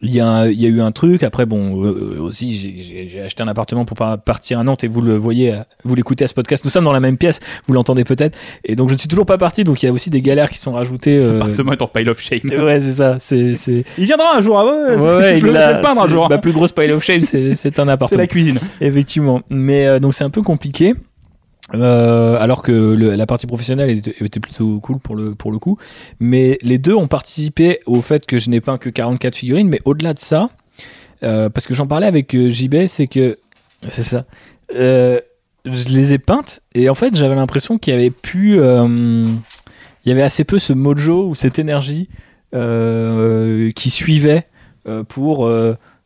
il 0.01 0.11
y, 0.15 0.21
a 0.21 0.47
il 0.47 0.59
y 0.61 0.65
a 0.65 0.69
eu 0.69 0.79
un 0.79 0.91
truc 0.93 1.23
après 1.23 1.45
bon 1.45 1.83
euh, 1.83 2.19
aussi 2.21 2.53
j'ai- 2.53 3.21
acheté 3.21 3.43
un 3.43 3.49
appartement 3.49 3.83
pour 3.83 3.97
pas 3.97 4.15
partir 4.17 4.57
à 4.57 4.63
Nantes 4.63 4.85
et 4.85 4.87
vous 4.87 5.01
le 5.01 5.17
voyez 5.17 5.51
euh, 5.51 5.57
vous 5.83 5.93
l'écoutez 5.93 6.23
à 6.23 6.27
ce 6.27 6.33
podcast 6.33 6.63
nous 6.63 6.69
sommes 6.69 6.85
dans 6.85 6.93
la 6.93 7.01
même 7.01 7.17
pièce 7.17 7.41
vous 7.67 7.73
l'entendez 7.73 8.05
peut-être 8.05 8.37
et 8.63 8.77
donc 8.77 8.87
je 8.87 8.93
ne 8.93 8.97
suis 8.99 9.09
toujours 9.09 9.25
pas 9.25 9.37
parti 9.37 9.65
donc 9.65 9.83
il 9.83 9.87
y 9.87 9.89
a 9.89 9.91
aussi 9.91 10.09
des 10.09 10.21
galères 10.21 10.49
qui 10.49 10.57
sont 10.57 10.71
rajoutées 10.71 11.17
euh, 11.17 11.41
Appartement 11.41 11.73
est 11.73 11.81
en 11.81 11.87
pile 11.87 12.09
of 12.09 12.19
shame. 12.21 12.39
ouais 12.45 12.79
c'est 12.79 12.93
ça 12.93 13.15
c'est 13.19 13.55
c'est 13.55 13.83
Il 13.97 14.05
viendra 14.05 14.37
un 14.37 14.41
jour, 14.41 14.57
ah 14.57 14.65
ouais, 14.65 14.95
ouais, 14.95 15.17
ouais, 15.17 15.37
je, 15.37 15.45
il 15.47 15.51
le- 15.51 15.59
a- 15.59 15.75
peindre 15.75 16.01
un 16.01 16.05
c'est- 16.05 16.11
jour. 16.11 16.29
ma 16.29 16.37
plus 16.37 16.53
grosse 16.53 16.71
pile 16.71 16.91
of 16.93 17.03
shame 17.03 17.19
c'est 17.21 17.53
c'est 17.53 17.77
un 17.79 17.85
C'est 17.85 17.91
appartement 17.91 18.17
la 18.21 18.27
cuisine. 18.27 18.59
Effectivement. 18.79 19.41
Mais 19.49 19.85
euh, 19.85 19.99
donc 19.99 20.13
c'est 20.13 20.23
un 20.23 20.29
peu 20.29 20.41
compliqué. 20.41 20.93
Euh, 21.75 22.37
alors 22.39 22.63
que 22.63 22.71
la 22.71 23.25
partie 23.25 23.45
professionnelle 23.47 23.89
était, 23.89 24.39
plutôt 24.39 24.79
cool 24.79 24.99
pour 24.99 25.15
le, 25.15 25.35
pour 25.35 25.51
le 25.51 25.59
coup. 25.59 25.77
Mais 26.19 26.57
les 26.61 26.77
deux 26.77 26.95
ont 26.95 27.07
participé 27.07 27.79
au 27.85 28.01
fait 28.01 28.25
que 28.25 28.39
je 28.39 28.49
n'ai 28.49 28.61
peint 28.61 28.77
que 28.77 28.89
44 28.89 29.35
figurines. 29.35 29.69
Mais 29.69 29.79
au-delà 29.85 30.13
de 30.13 30.19
ça, 30.19 30.49
euh, 31.23 31.49
parce 31.49 31.67
que 31.67 31.73
j'en 31.73 31.87
parlais 31.87 32.07
avec 32.07 32.33
euh, 32.35 32.49
JB, 32.49 32.85
c'est 32.85 33.07
que. 33.07 33.37
C'est 33.87 34.03
ça. 34.03 34.25
Je 34.73 35.87
les 35.89 36.13
ai 36.13 36.19
peintes 36.19 36.61
et 36.73 36.89
en 36.89 36.95
fait 36.95 37.15
j'avais 37.15 37.35
l'impression 37.35 37.77
qu'il 37.77 37.93
y 37.93 37.97
avait 37.97 38.11
euh, 38.35 39.23
il 40.05 40.09
y 40.09 40.11
avait 40.11 40.21
assez 40.21 40.45
peu 40.45 40.57
ce 40.57 40.73
mojo 40.73 41.27
ou 41.27 41.35
cette 41.35 41.59
énergie 41.59 42.09
qui 42.51 43.89
suivait 43.89 44.47
pour. 45.07 45.49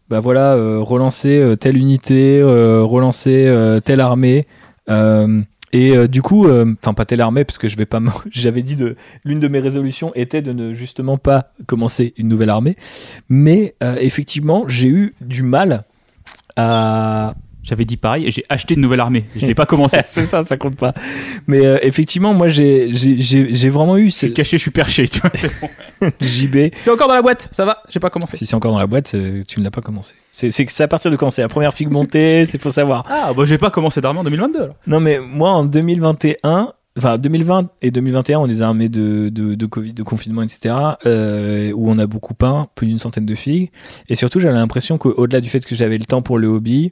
bah 0.09 0.20
voilà, 0.20 0.55
relancer 0.82 1.55
telle 1.59 1.78
unité, 1.78 2.41
relancer 2.43 3.80
telle 3.86 4.01
armée. 4.01 4.45
Et 5.74 5.97
euh, 5.97 6.07
du 6.07 6.21
coup, 6.21 6.47
euh, 6.47 6.76
enfin 6.82 6.93
pas 6.93 7.03
telle 7.03 7.19
armée, 7.19 7.43
parce 7.43 7.57
que 7.57 7.67
je 7.67 7.76
vais 7.78 7.88
pas. 7.88 7.99
J'avais 8.32 8.61
dit 8.61 8.76
de 8.76 8.95
l'une 9.26 9.39
de 9.39 9.47
mes 9.47 9.59
résolutions 9.59 10.13
était 10.13 10.43
de 10.43 10.53
ne 10.53 10.71
justement 10.71 11.17
pas 11.17 11.51
commencer 11.65 12.13
une 12.15 12.28
nouvelle 12.28 12.51
armée, 12.51 12.78
mais 13.28 13.76
euh, 13.84 13.97
effectivement, 13.99 14.65
j'ai 14.67 14.88
eu 14.88 15.15
du 15.19 15.43
mal 15.43 15.84
à. 16.55 17.34
J'avais 17.64 17.86
dit 17.86 17.95
pareil 17.97 18.28
et 18.28 18.32
j'ai 18.32 18.43
acheté 18.49 18.74
une 18.76 18.82
nouvelle 18.82 18.99
armée. 18.99 19.24
Je 19.38 19.45
l'ai 19.45 19.55
pas 19.55 19.66
commencé. 19.66 19.97
C'est 20.05 20.24
ça, 20.26 20.41
ça 20.41 20.57
compte 20.57 20.76
pas. 20.76 20.93
Mais 21.47 21.66
euh, 21.66 21.78
effectivement, 21.82 22.34
moi, 22.34 22.49
j'ai 22.49 22.91
j'ai- 22.91 23.18
j'ai 23.18 23.53
j'ai 23.53 23.70
vraiment 23.70 23.97
eu 23.97 24.07
Je 24.07 24.14
ce 24.14 24.18
suis 24.28 24.34
caché, 24.34 24.57
je 24.57 24.61
suis 24.61 24.72
perché. 24.72 25.07
Tu 25.07 25.20
vois, 25.20 25.30
c'est 25.34 25.49
bon. 25.61 25.70
JB. 26.22 26.72
C'est 26.76 26.91
encore 26.91 27.07
dans 27.07 27.14
la 27.14 27.22
boîte, 27.22 27.47
ça 27.51 27.64
va, 27.66 27.78
j'ai 27.89 27.99
pas 28.01 28.09
commencé. 28.09 28.36
Si 28.36 28.45
c'est 28.45 28.55
encore 28.55 28.74
dans 28.74 28.80
la 28.80 28.88
boîte, 28.88 29.07
c'est- 29.07 29.47
tu 29.47 29.59
ne 29.59 29.64
l'as 29.64 29.72
pas 29.72 29.82
commencé. 29.82 30.16
C'est 30.32 30.51
c'est 30.51 30.70
c'est 30.70 30.84
à 30.84 30.88
partir 30.88 31.09
de 31.09 31.16
quand? 31.16 31.30
C'est 31.30 31.41
la 31.41 31.47
première 31.47 31.74
figue 31.74 31.89
montée, 31.89 32.45
c'est 32.47 32.61
faut 32.61 32.70
savoir. 32.72 33.05
Ah, 33.07 33.32
bah 33.36 33.43
j'ai 33.45 33.57
pas 33.57 33.70
commencé 33.70 34.01
d'armée 34.01 34.20
en 34.20 34.24
2022 34.26 34.59
alors. 34.61 34.76
Non, 34.86 34.99
mais 34.99 35.20
moi, 35.20 35.51
en 35.51 35.64
2021, 35.64 36.74
enfin 36.97 37.18
2020 37.18 37.70
et 37.82 37.91
2021, 37.91 38.39
on 38.39 38.45
les 38.45 38.61
a 38.61 38.68
armés 38.68 38.89
de, 38.89 39.30
de, 39.30 39.55
de 39.55 39.66
Covid, 39.66 39.93
de 39.93 40.03
confinement, 40.03 40.41
etc., 40.43 40.76
euh, 41.05 41.72
où 41.74 41.89
on 41.89 41.97
a 41.97 42.05
beaucoup 42.07 42.34
peint, 42.34 42.68
plus 42.76 42.88
d'une 42.88 42.99
centaine 42.99 43.26
de 43.26 43.36
figues. 43.36 43.72
Et 44.09 44.16
surtout, 44.16 44.39
j'avais 44.39 44.55
l'impression 44.57 44.97
qu'au-delà 44.97 45.39
du 45.41 45.49
fait 45.49 45.66
que 45.66 45.76
j'avais 45.76 45.97
le 45.97 46.05
temps 46.05 46.22
pour 46.22 46.38
le 46.38 46.47
hobby, 46.47 46.91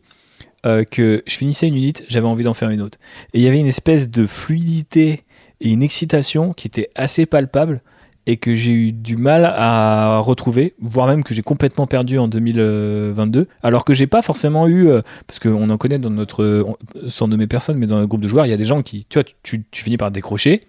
euh, 0.66 0.84
que 0.84 1.24
je 1.26 1.36
finissais 1.36 1.68
une 1.68 1.76
unité, 1.76 2.05
j'avais 2.07 2.28
envie 2.28 2.43
d'en 2.43 2.53
faire 2.53 2.70
une 2.70 2.82
autre. 2.82 2.97
Et 3.34 3.39
il 3.39 3.43
y 3.43 3.47
avait 3.47 3.59
une 3.59 3.68
espèce 3.68 4.09
de 4.09 4.28
fluidité 4.28 5.22
et 5.59 5.72
une 5.72 5.84
excitation 5.84 6.53
qui 6.53 6.68
était 6.68 6.89
assez 6.95 7.26
palpable 7.26 7.82
et 8.28 8.38
que 8.38 8.53
j'ai 8.53 8.72
eu 8.72 8.91
du 8.91 9.18
mal 9.18 9.45
à 9.45 10.20
retrouver, 10.20 10.76
voire 10.80 11.07
même 11.07 11.24
que 11.24 11.34
j'ai 11.34 11.41
complètement 11.41 11.88
perdu 11.88 12.20
en 12.20 12.28
2022, 12.28 13.47
alors 13.64 13.84
que 13.84 13.95
j'ai 13.95 14.05
pas 14.05 14.22
forcément 14.22 14.68
eu, 14.68 14.88
euh, 14.88 15.01
parce 15.26 15.39
qu'on 15.39 15.70
en 15.70 15.78
connaît 15.78 15.97
dans 15.97 16.12
notre, 16.12 16.66
sans 17.07 17.28
nommer 17.28 17.47
personne, 17.47 17.78
mais 17.78 17.88
dans 17.88 17.99
le 17.99 18.05
groupe 18.05 18.22
de 18.22 18.28
joueurs, 18.28 18.45
il 18.45 18.49
y 18.49 18.53
a 18.53 18.57
des 18.57 18.66
gens 18.66 18.84
qui, 18.84 19.05
tu 19.09 19.18
vois, 19.18 19.24
tu 19.43 19.64
finis 19.74 19.97
par 19.97 20.12
décrocher 20.12 20.62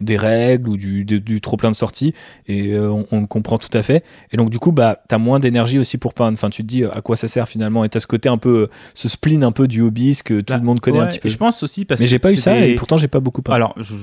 des 0.00 0.16
règles 0.16 0.68
ou 0.68 0.76
du, 0.76 1.40
trop 1.40 1.56
plein 1.56 1.70
de 1.70 1.76
sorties, 1.76 2.12
et 2.46 2.72
euh, 2.72 2.90
on, 2.90 3.06
on 3.10 3.20
le 3.20 3.26
comprend 3.26 3.58
tout 3.58 3.76
à 3.76 3.82
fait. 3.82 4.04
Et 4.32 4.36
donc 4.36 4.50
du 4.50 4.58
coup, 4.58 4.72
bah, 4.72 5.00
t'as 5.08 5.18
moins 5.18 5.40
d'énergie 5.40 5.78
aussi 5.78 5.98
pour 5.98 6.14
peindre. 6.14 6.34
Enfin, 6.34 6.50
tu 6.50 6.62
te 6.62 6.66
dis 6.68 6.82
euh, 6.84 6.92
à 6.94 7.00
quoi 7.00 7.16
ça 7.16 7.28
sert 7.28 7.48
finalement, 7.48 7.84
et 7.84 7.88
t'as 7.88 8.00
ce 8.00 8.06
côté 8.06 8.28
un 8.28 8.38
peu, 8.38 8.62
euh, 8.62 8.66
ce 8.94 9.08
spleen 9.08 9.44
un 9.44 9.52
peu 9.52 9.68
du 9.68 9.80
hobbyiste 9.82 10.22
que 10.24 10.40
tout 10.40 10.52
Bah, 10.52 10.58
le 10.58 10.64
monde 10.64 10.80
connaît 10.80 10.98
un 10.98 11.06
petit 11.06 11.20
peu. 11.20 11.28
Je 11.28 11.36
pense 11.36 11.62
aussi 11.62 11.84
parce 11.84 12.00
Mais 12.00 12.06
que 12.06 12.10
j'ai 12.10 12.18
pas 12.18 12.32
eu 12.32 12.36
ça, 12.36 12.58
des- 12.60 12.70
et 12.70 12.74
pourtant 12.74 12.96
j'ai 12.96 13.08
pas 13.08 13.20
beaucoup 13.20 13.42
peint. 13.42 13.52
Alors, 13.54 13.74
je- 13.78 13.94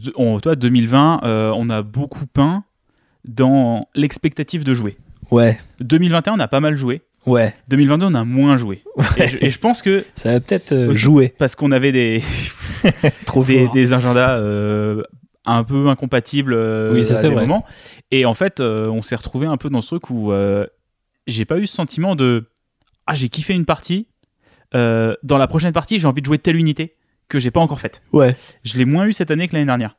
je- 0.00 0.10
on, 0.16 0.38
toi, 0.40 0.56
2020, 0.56 1.20
euh, 1.24 1.52
on 1.56 1.68
a 1.70 1.82
beaucoup 1.82 2.26
peint 2.26 2.64
dans 3.24 3.88
l'expectative 3.94 4.64
de 4.64 4.74
jouer. 4.74 4.96
Ouais, 5.30 5.58
2021, 5.80 6.34
on 6.34 6.38
a 6.40 6.48
pas 6.48 6.60
mal 6.60 6.76
joué. 6.76 7.02
Ouais, 7.26 7.54
2022, 7.68 8.06
on 8.06 8.14
a 8.14 8.24
moins 8.24 8.56
joué. 8.56 8.82
Et, 9.16 9.28
je, 9.28 9.36
et 9.46 9.50
je 9.50 9.58
pense 9.58 9.82
que 9.82 10.04
ça 10.14 10.32
va 10.32 10.40
peut-être 10.40 10.72
euh, 10.72 10.92
jouer 10.92 11.34
parce 11.38 11.56
qu'on 11.56 11.72
avait 11.72 11.92
des, 11.92 12.22
trop 13.26 13.44
des, 13.44 13.68
des 13.68 13.92
agendas 13.92 14.38
euh, 14.38 15.02
un 15.44 15.64
peu 15.64 15.88
incompatibles 15.88 16.54
euh, 16.54 16.92
Oui, 16.94 17.04
ça, 17.04 17.18
à 17.18 17.22
des 17.22 17.28
vrai. 17.28 17.42
moments. 17.42 17.64
Et 18.10 18.24
en 18.24 18.34
fait, 18.34 18.60
euh, 18.60 18.88
on 18.88 19.02
s'est 19.02 19.16
retrouvé 19.16 19.46
un 19.46 19.56
peu 19.56 19.70
dans 19.70 19.80
ce 19.80 19.88
truc 19.88 20.10
où 20.10 20.32
j'ai 21.26 21.44
pas 21.44 21.58
eu 21.58 21.66
ce 21.66 21.74
sentiment 21.74 22.14
de 22.16 22.46
ah 23.06 23.14
j'ai 23.14 23.28
kiffé 23.28 23.54
une 23.54 23.64
partie. 23.66 24.08
dans 24.72 25.38
la 25.38 25.46
prochaine 25.46 25.72
partie, 25.72 25.98
j'ai 25.98 26.06
envie 26.06 26.20
de 26.22 26.26
jouer 26.26 26.38
telle 26.38 26.56
unité 26.56 26.96
que 27.28 27.38
j'ai 27.38 27.50
pas 27.50 27.60
encore 27.60 27.80
faite. 27.80 28.02
Ouais, 28.12 28.36
Je 28.64 28.76
l'ai 28.76 28.84
moins 28.84 29.06
eu 29.06 29.12
cette 29.12 29.30
année 29.30 29.48
que 29.48 29.54
l'année 29.54 29.66
dernière. 29.66 29.96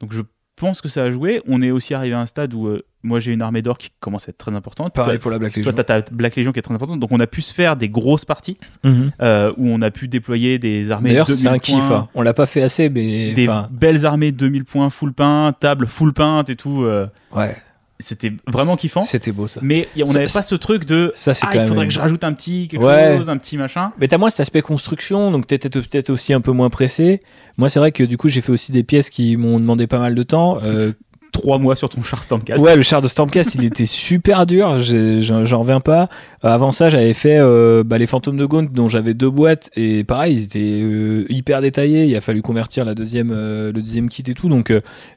Donc 0.00 0.12
je 0.12 0.22
pense 0.56 0.80
que 0.80 0.88
ça 0.88 1.04
a 1.04 1.10
joué. 1.10 1.42
On 1.46 1.60
est 1.62 1.70
aussi 1.70 1.92
arrivé 1.94 2.14
à 2.14 2.20
un 2.20 2.26
stade 2.26 2.54
où 2.54 2.68
moi 3.02 3.18
j'ai 3.20 3.32
une 3.32 3.42
armée 3.42 3.62
d'or 3.62 3.78
qui 3.78 3.90
commence 4.00 4.28
à 4.28 4.30
être 4.30 4.38
très 4.38 4.54
importante. 4.54 4.94
pareil 4.94 5.14
Toi, 5.16 5.22
pour 5.22 5.30
la 5.30 5.38
Black 5.38 5.52
toi, 5.52 5.60
Legion. 5.60 5.72
t'as 5.74 5.84
ta 6.00 6.00
Black 6.12 6.36
Legion 6.36 6.52
qui 6.52 6.58
est 6.58 6.62
très 6.62 6.74
importante. 6.74 7.00
Donc 7.00 7.10
on 7.12 7.20
a 7.20 7.26
pu 7.26 7.42
se 7.42 7.52
faire 7.52 7.76
des 7.76 7.88
grosses 7.88 8.24
parties 8.24 8.58
Mhm. 8.84 9.10
euh, 9.22 9.52
où 9.56 9.68
on 9.68 9.82
a 9.82 9.90
pu 9.90 10.08
déployer 10.08 10.58
des 10.58 10.90
armées. 10.90 11.10
D'ailleurs, 11.10 11.28
c'est 11.28 11.42
2000 11.44 11.48
un 11.54 11.58
kiff. 11.58 11.76
points, 11.86 11.96
hein. 11.96 12.08
On 12.14 12.22
l'a 12.22 12.34
pas 12.34 12.46
fait 12.46 12.62
assez, 12.62 12.88
mais 12.88 13.32
Des 13.32 13.48
enfin, 13.48 13.68
belles 13.70 14.06
armées 14.06 14.32
2000 14.32 14.64
points 14.64 14.90
full 14.90 15.12
peint, 15.12 15.52
table 15.58 15.86
full 15.86 16.12
peinte 16.12 16.48
et 16.50 16.56
tout. 16.56 16.82
euh, 16.84 17.06
ouais. 17.34 17.56
c'était 17.98 18.32
vraiment 18.48 18.74
kiffant. 18.74 19.02
C'était 19.02 19.30
beau 19.30 19.46
ça. 19.46 19.60
Mais 19.62 19.86
on 19.96 20.12
n'avait 20.12 20.24
pas 20.26 20.42
ce 20.42 20.56
truc 20.56 20.84
de 20.86 21.12
Ça, 21.14 21.34
c'est 21.34 21.46
ah, 21.46 21.50
quand 21.52 21.60
il 21.60 21.68
faudrait 21.68 21.82
même- 21.84 21.88
que 21.88 21.94
je 21.94 22.00
rajoute 22.00 22.24
un 22.24 22.32
petit 22.32 22.66
quelque 22.66 22.82
Ouais. 22.84 23.16
chose, 23.16 23.30
un 23.30 23.36
petit 23.36 23.56
machin. 23.56 23.92
Mais 24.00 24.08
t'as 24.08 24.18
moins 24.18 24.28
cet 24.28 24.40
aspect 24.40 24.60
construction, 24.60 25.30
donc 25.30 25.46
t'étais 25.46 25.68
peut-être 25.70 26.10
aussi 26.10 26.32
un 26.32 26.40
peu 26.40 26.50
moins 26.50 26.68
pressé. 26.68 27.20
Moi, 27.58 27.68
c'est 27.68 27.78
vrai 27.78 27.92
que 27.92 28.02
du 28.02 28.16
coup, 28.16 28.26
j'ai 28.26 28.40
fait 28.40 28.50
aussi 28.50 28.72
des 28.72 28.82
pièces 28.82 29.08
qui 29.08 29.36
m'ont 29.36 29.60
demandé 29.60 29.86
pas 29.86 30.00
mal 30.00 30.16
de 30.16 30.22
temps. 30.24 30.58
Euh, 30.64 30.90
Trois 31.32 31.58
mois 31.58 31.76
sur 31.76 31.88
ton 31.88 32.02
char 32.02 32.22
Stormcast. 32.22 32.62
ouais, 32.62 32.76
le 32.76 32.82
char 32.82 33.00
de 33.00 33.08
Stormcast, 33.08 33.54
il 33.54 33.64
était 33.66 33.86
super 33.86 34.44
dur. 34.46 34.78
J'en 34.78 35.58
reviens 35.60 35.80
pas. 35.80 36.10
Euh, 36.44 36.48
avant 36.48 36.72
ça, 36.72 36.90
j'avais 36.90 37.14
fait 37.14 37.38
euh, 37.38 37.82
bah, 37.84 37.96
les 37.96 38.06
fantômes 38.06 38.36
de 38.36 38.44
Gaunt, 38.44 38.68
dont 38.70 38.86
j'avais 38.86 39.14
deux 39.14 39.30
boîtes, 39.30 39.70
et 39.74 40.04
pareil, 40.04 40.34
ils 40.34 40.44
étaient 40.44 40.80
euh, 40.82 41.24
hyper 41.30 41.62
détaillés. 41.62 42.04
Il 42.04 42.14
a 42.14 42.20
fallu 42.20 42.42
convertir 42.42 42.84
la 42.84 42.94
deuxième, 42.94 43.30
euh, 43.32 43.72
le 43.72 43.80
deuxième 43.80 44.10
kit 44.10 44.22
et 44.28 44.34
tout. 44.34 44.50
Donc, 44.50 44.72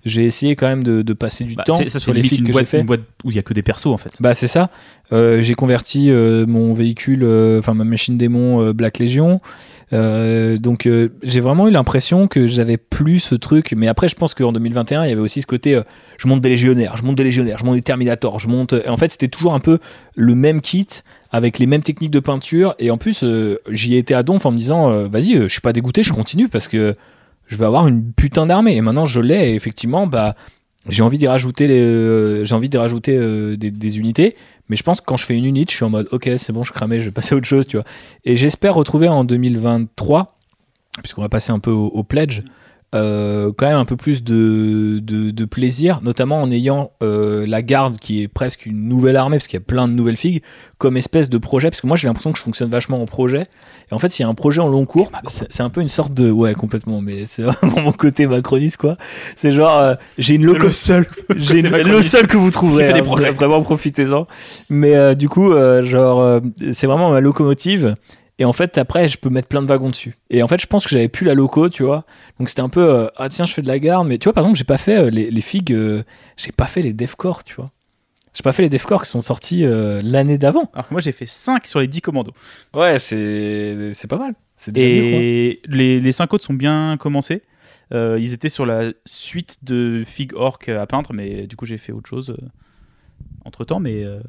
j'ai 0.05 0.23
essayé 0.25 0.55
quand 0.55 0.67
même 0.67 0.83
de, 0.83 1.01
de 1.01 1.13
passer 1.13 1.43
du 1.43 1.55
Bah, 1.55 1.63
temps 1.65 1.75
c'est- 1.75 1.89
ça 1.89 1.99
sur 1.99 2.13
les 2.13 2.21
une 2.21 2.43
que 2.47 2.53
j'ai 2.53 2.65
fait. 2.65 2.79
une 2.79 2.85
boîte 2.85 3.01
où 3.25 3.31
il 3.31 3.35
y 3.35 3.39
a 3.39 3.43
que 3.43 3.53
des 3.53 3.61
persos 3.63 3.87
en 3.87 3.97
fait. 3.97 4.13
Bah 4.21 4.33
c'est 4.33 4.47
ça. 4.47 4.69
J'ai 5.11 5.53
converti 5.55 6.09
mon 6.11 6.73
véhicule, 6.73 7.23
enfin 7.59 7.73
ma 7.73 7.83
machine 7.83 8.17
démon 8.17 8.71
Black 8.71 8.99
Legion. 8.99 9.41
Euh, 9.93 10.57
donc 10.57 10.87
euh, 10.87 11.09
j'ai 11.21 11.41
vraiment 11.41 11.67
eu 11.67 11.71
l'impression 11.71 12.27
que 12.27 12.47
j'avais 12.47 12.77
plus 12.77 13.19
ce 13.19 13.35
truc. 13.35 13.73
Mais 13.75 13.87
après 13.87 14.07
je 14.07 14.15
pense 14.15 14.33
qu'en 14.33 14.51
2021 14.51 15.03
il 15.03 15.09
y 15.09 15.11
avait 15.11 15.21
aussi 15.21 15.41
ce 15.41 15.47
côté, 15.47 15.75
euh, 15.75 15.83
je 16.17 16.27
monte 16.27 16.41
des 16.41 16.49
légionnaires, 16.49 16.97
je 16.97 17.03
monte 17.03 17.15
des 17.15 17.23
légionnaires, 17.23 17.57
je 17.57 17.65
monte 17.65 17.75
des 17.75 17.81
Terminators, 17.81 18.39
je 18.39 18.47
monte. 18.47 18.73
Et 18.73 18.89
en 18.89 18.97
fait 18.97 19.09
c'était 19.11 19.27
toujours 19.27 19.53
un 19.53 19.59
peu 19.59 19.79
le 20.15 20.35
même 20.35 20.61
kit 20.61 20.87
avec 21.31 21.59
les 21.59 21.67
mêmes 21.67 21.83
techniques 21.83 22.11
de 22.11 22.19
peinture. 22.19 22.75
Et 22.79 22.91
en 22.91 22.97
plus 22.97 23.23
j'y 23.69 23.95
ai 23.95 23.97
été 23.97 24.13
à 24.13 24.23
donf 24.23 24.45
en 24.45 24.51
me 24.51 24.57
disant, 24.57 25.07
vas-y, 25.07 25.33
je 25.33 25.47
suis 25.47 25.61
pas 25.61 25.73
dégoûté, 25.73 26.03
je 26.03 26.13
continue 26.13 26.47
parce 26.47 26.67
que 26.67 26.95
je 27.47 27.57
vais 27.57 27.65
avoir 27.65 27.87
une 27.87 28.11
putain 28.13 28.45
d'armée. 28.45 28.75
Et 28.75 28.81
maintenant 28.81 29.05
je 29.05 29.21
l'ai. 29.21 29.51
Et 29.51 29.55
effectivement 29.55 30.07
bah 30.07 30.35
j'ai 30.87 31.01
envie 31.03 31.17
d'y 31.17 31.27
rajouter 31.27 31.67
j'ai 32.43 32.55
envie 32.55 32.69
d'y 32.69 32.77
rajouter 32.77 33.57
des 33.57 33.99
unités 33.99 34.35
mais 34.69 34.75
je 34.75 34.83
pense 34.83 35.01
que 35.01 35.05
quand 35.05 35.17
je 35.17 35.25
fais 35.25 35.37
une 35.37 35.45
unité 35.45 35.71
je 35.71 35.77
suis 35.77 35.85
en 35.85 35.89
mode 35.89 36.07
ok 36.11 36.29
c'est 36.37 36.53
bon 36.53 36.63
je 36.63 36.73
cramais 36.73 36.99
je 36.99 37.05
vais 37.05 37.11
passer 37.11 37.33
à 37.33 37.37
autre 37.37 37.47
chose 37.47 37.67
tu 37.67 37.77
vois. 37.77 37.85
Et 38.23 38.35
j'espère 38.35 38.75
retrouver 38.75 39.07
en 39.07 39.23
2023 39.23 40.37
puisqu'on 41.01 41.21
va 41.21 41.29
passer 41.29 41.51
un 41.51 41.59
peu 41.59 41.71
au 41.71 42.03
pledge 42.03 42.41
euh, 42.95 43.51
quand 43.55 43.67
même 43.67 43.77
un 43.77 43.85
peu 43.85 43.97
plus 43.97 44.23
de, 44.23 44.99
de, 45.03 45.31
de 45.31 45.45
plaisir 45.45 45.99
notamment 46.01 46.41
en 46.41 46.49
ayant 46.49 46.91
euh, 47.03 47.45
la 47.45 47.61
garde 47.61 47.97
qui 47.97 48.21
est 48.21 48.27
presque 48.27 48.65
une 48.65 48.87
nouvelle 48.87 49.17
armée 49.17 49.37
parce 49.37 49.47
qu'il 49.47 49.59
y 49.59 49.61
a 49.61 49.65
plein 49.65 49.87
de 49.87 49.93
nouvelles 49.93 50.17
figues 50.17 50.41
comme 50.77 50.95
espèce 50.95 51.29
de 51.29 51.37
projet 51.37 51.69
parce 51.69 51.81
que 51.81 51.87
moi 51.87 51.97
j'ai 51.97 52.07
l'impression 52.07 52.31
que 52.31 52.37
je 52.37 52.43
fonctionne 52.43 52.69
vachement 52.69 53.01
en 53.01 53.05
projet 53.05 53.47
et 53.91 53.93
en 53.93 53.99
fait 53.99 54.07
s'il 54.09 54.23
y 54.23 54.27
a 54.27 54.29
un 54.29 54.33
projet 54.33 54.61
en 54.61 54.69
long 54.69 54.85
cours 54.85 55.11
c'est 55.27 55.61
un 55.61 55.69
peu 55.69 55.81
une 55.81 55.89
sorte 55.89 56.13
de 56.13 56.31
ouais 56.31 56.53
complètement 56.53 57.01
mais 57.01 57.25
c'est 57.25 57.43
vraiment 57.43 57.81
mon 57.81 57.91
côté 57.91 58.27
macroniste 58.27 58.77
quoi 58.77 58.97
c'est 59.35 59.51
genre 59.51 59.77
euh, 59.77 59.95
j'ai 60.17 60.35
une 60.35 60.45
loco 60.45 60.71
seul. 60.71 61.05
j'ai 61.35 61.61
le 61.61 62.01
seul 62.01 62.27
que 62.27 62.37
vous 62.37 62.51
trouverez. 62.51 62.85
fait 62.85 62.93
des 62.93 62.99
hein, 62.99 63.03
projets. 63.03 63.31
Vraiment, 63.31 63.61
profitez-en. 63.61 64.27
Mais 64.69 65.15
du 65.15 65.29
coup, 65.29 65.53
genre, 65.81 66.41
c'est 66.71 66.87
vraiment 66.87 67.11
ma 67.11 67.19
locomotive. 67.19 67.95
Et 68.37 68.45
en 68.45 68.51
fait, 68.53 68.77
après, 68.77 69.07
je 69.07 69.17
peux 69.17 69.29
mettre 69.29 69.47
plein 69.47 69.61
de 69.61 69.67
wagons 69.67 69.89
dessus. 69.89 70.15
Et 70.29 70.43
en 70.43 70.47
fait, 70.47 70.59
je 70.59 70.67
pense 70.67 70.83
que 70.83 70.89
j'avais 70.89 71.07
plus 71.07 71.25
la 71.25 71.33
loco, 71.33 71.69
tu 71.69 71.83
vois. 71.83 72.05
Donc 72.37 72.49
c'était 72.49 72.61
un 72.61 72.69
peu, 72.69 72.83
euh, 72.83 73.07
ah 73.15 73.29
tiens, 73.29 73.45
je 73.45 73.53
fais 73.53 73.61
de 73.61 73.67
la 73.67 73.79
gare. 73.79 74.03
Mais 74.03 74.17
tu 74.17 74.25
vois, 74.25 74.33
par 74.33 74.43
exemple, 74.43 74.57
j'ai 74.57 74.65
pas 74.65 74.77
fait 74.77 74.97
euh, 74.97 75.09
les, 75.09 75.31
les 75.31 75.41
figues, 75.41 75.71
euh, 75.73 76.03
j'ai 76.35 76.51
pas 76.51 76.67
fait 76.67 76.81
les 76.81 76.93
devcore, 76.93 77.43
tu 77.45 77.55
vois. 77.55 77.71
J'ai 78.35 78.43
pas 78.43 78.51
fait 78.51 78.63
les 78.63 78.69
devcore 78.69 79.03
qui 79.03 79.09
sont 79.09 79.21
sortis 79.21 79.63
euh, 79.63 80.01
l'année 80.03 80.37
d'avant. 80.37 80.69
Alors 80.73 80.89
que 80.89 80.93
moi 80.93 80.99
j'ai 80.99 81.13
fait 81.13 81.25
5 81.25 81.65
sur 81.65 81.79
les 81.79 81.87
10 81.87 82.01
commandos. 82.01 82.33
Ouais, 82.73 82.99
c'est 82.99 83.91
c'est 83.93 84.09
pas 84.09 84.17
mal. 84.17 84.33
C'est 84.57 84.73
déjà 84.73 84.87
mieux, 84.87 85.09
quoi. 85.09 85.19
Et 85.21 85.61
les, 85.67 86.01
les 86.01 86.11
5 86.11 86.33
autres 86.33 86.43
sont 86.43 86.53
bien 86.53 86.97
commencés. 86.99 87.43
Euh, 87.93 88.17
ils 88.19 88.33
étaient 88.33 88.49
sur 88.49 88.65
la 88.65 88.89
suite 89.05 89.63
de 89.63 90.03
Fig 90.05 90.33
Orc 90.35 90.67
à 90.67 90.85
peindre, 90.85 91.13
mais 91.13 91.47
du 91.47 91.55
coup 91.55 91.65
j'ai 91.65 91.77
fait 91.77 91.93
autre 91.93 92.09
chose 92.09 92.35
entre 93.45 93.63
temps. 93.63 93.79
Mais 93.79 94.03
euh, 94.03 94.19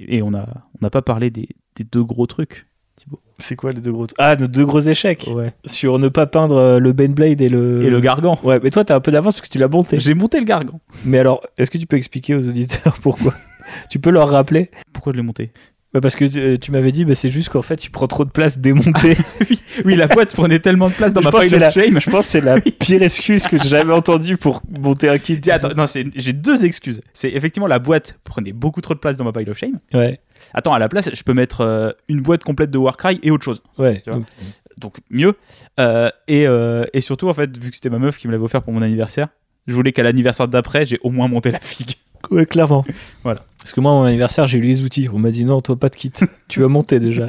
et 0.00 0.20
on 0.20 0.34
a 0.34 0.48
on 0.74 0.78
n'a 0.82 0.90
pas 0.90 1.02
parlé 1.02 1.30
des, 1.30 1.48
des 1.76 1.84
deux 1.84 2.02
gros 2.02 2.26
trucs. 2.26 2.66
Thibaut. 2.96 3.20
C'est 3.38 3.56
quoi 3.56 3.72
les 3.72 3.80
deux 3.80 3.92
gros 3.92 4.06
Ah, 4.18 4.36
nos 4.36 4.46
deux 4.46 4.64
gros 4.64 4.80
échecs 4.80 5.28
Ouais. 5.34 5.52
sur 5.64 5.98
ne 5.98 6.08
pas 6.08 6.26
peindre 6.26 6.56
euh, 6.56 6.78
le 6.78 6.92
Baneblade 6.92 7.40
et 7.40 7.48
le. 7.48 7.82
Et 7.84 7.90
le 7.90 8.00
gargan. 8.00 8.38
Ouais, 8.44 8.60
mais 8.62 8.70
toi, 8.70 8.84
t'as 8.84 8.94
un 8.96 9.00
peu 9.00 9.10
d'avance 9.10 9.34
parce 9.34 9.48
que 9.48 9.52
tu 9.52 9.58
l'as 9.58 9.68
monté. 9.68 9.98
J'ai 10.00 10.14
monté 10.14 10.38
le 10.38 10.44
gargan. 10.44 10.80
Mais 11.04 11.18
alors, 11.18 11.42
est-ce 11.58 11.70
que 11.70 11.78
tu 11.78 11.86
peux 11.86 11.96
expliquer 11.96 12.34
aux 12.34 12.48
auditeurs 12.48 12.98
pourquoi? 13.02 13.34
Tu 13.90 13.98
peux 13.98 14.10
leur 14.10 14.28
rappeler? 14.28 14.70
Pourquoi 14.92 15.12
je 15.12 15.16
l'ai 15.16 15.22
monté? 15.24 15.50
Bah, 15.92 16.00
Parce 16.00 16.16
que 16.16 16.24
tu, 16.24 16.58
tu 16.58 16.70
m'avais 16.72 16.90
dit, 16.92 17.04
bah, 17.04 17.14
c'est 17.14 17.28
juste 17.28 17.48
qu'en 17.50 17.62
fait, 17.62 17.84
il 17.84 17.90
prend 17.90 18.06
trop 18.08 18.24
de 18.24 18.30
place 18.30 18.58
démonté. 18.58 19.16
Oui, 19.84 19.96
la 19.96 20.06
boîte 20.06 20.32
prenait 20.36 20.60
tellement 20.60 20.88
de 20.88 20.94
place 20.94 21.12
dans 21.12 21.20
Je 21.20 21.28
ma 21.28 21.40
pile 21.40 21.54
of 21.60 21.72
shame. 21.72 21.98
Je 22.00 22.08
pense 22.08 22.26
que 22.26 22.30
c'est 22.30 22.40
la 22.40 22.60
pire 22.78 23.02
excuse 23.02 23.44
que 23.48 23.58
j'ai 23.60 23.68
jamais 23.68 23.92
entendue 23.92 24.36
pour 24.36 24.62
monter 24.70 25.08
un 25.08 25.18
kit. 25.18 25.40
Attends, 25.50 25.74
non, 25.76 25.86
j'ai 26.14 26.32
deux 26.32 26.64
excuses. 26.64 27.00
C'est 27.12 27.30
effectivement 27.30 27.66
la 27.66 27.80
boîte 27.80 28.16
prenait 28.22 28.52
beaucoup 28.52 28.80
trop 28.80 28.94
de 28.94 29.00
place 29.00 29.16
dans 29.16 29.24
ma 29.24 29.32
pile 29.32 29.50
of 29.50 29.58
shame. 29.58 29.80
Ouais, 29.92 30.20
Attends, 30.54 30.72
à 30.72 30.78
la 30.78 30.88
place, 30.88 31.10
je 31.12 31.22
peux 31.22 31.34
mettre 31.34 31.60
euh, 31.60 31.90
une 32.08 32.20
boîte 32.20 32.44
complète 32.44 32.70
de 32.70 32.78
Warcry 32.78 33.18
et 33.22 33.30
autre 33.30 33.44
chose. 33.44 33.62
ouais. 33.78 34.00
Tu 34.04 34.10
vois. 34.10 34.20
Donc, 34.20 34.26
donc 34.78 34.96
mieux. 35.10 35.34
Euh, 35.80 36.10
et, 36.28 36.46
euh, 36.46 36.84
et 36.92 37.00
surtout, 37.00 37.28
en 37.28 37.34
fait, 37.34 37.56
vu 37.58 37.70
que 37.70 37.76
c'était 37.76 37.90
ma 37.90 37.98
meuf 37.98 38.18
qui 38.18 38.26
me 38.28 38.32
l'avait 38.32 38.44
offert 38.44 38.62
pour 38.62 38.72
mon 38.72 38.82
anniversaire, 38.82 39.28
je 39.66 39.74
voulais 39.74 39.92
qu'à 39.92 40.02
l'anniversaire 40.02 40.48
d'après, 40.48 40.86
j'ai 40.86 40.98
au 41.02 41.10
moins 41.10 41.28
monté 41.28 41.50
la 41.50 41.60
figue. 41.60 41.94
ouais, 42.30 42.46
clairement. 42.46 42.84
Voilà. 43.22 43.40
Parce 43.58 43.72
que 43.72 43.80
moi, 43.80 43.92
à 43.92 43.94
mon 43.94 44.04
anniversaire, 44.04 44.46
j'ai 44.46 44.58
eu 44.58 44.62
les 44.62 44.82
outils. 44.82 45.08
On 45.10 45.18
m'a 45.18 45.30
dit 45.30 45.46
non, 45.46 45.62
toi, 45.62 45.76
pas 45.76 45.88
de 45.88 45.96
kit. 45.96 46.12
tu 46.48 46.60
vas 46.60 46.68
monter 46.68 46.98
déjà. 46.98 47.26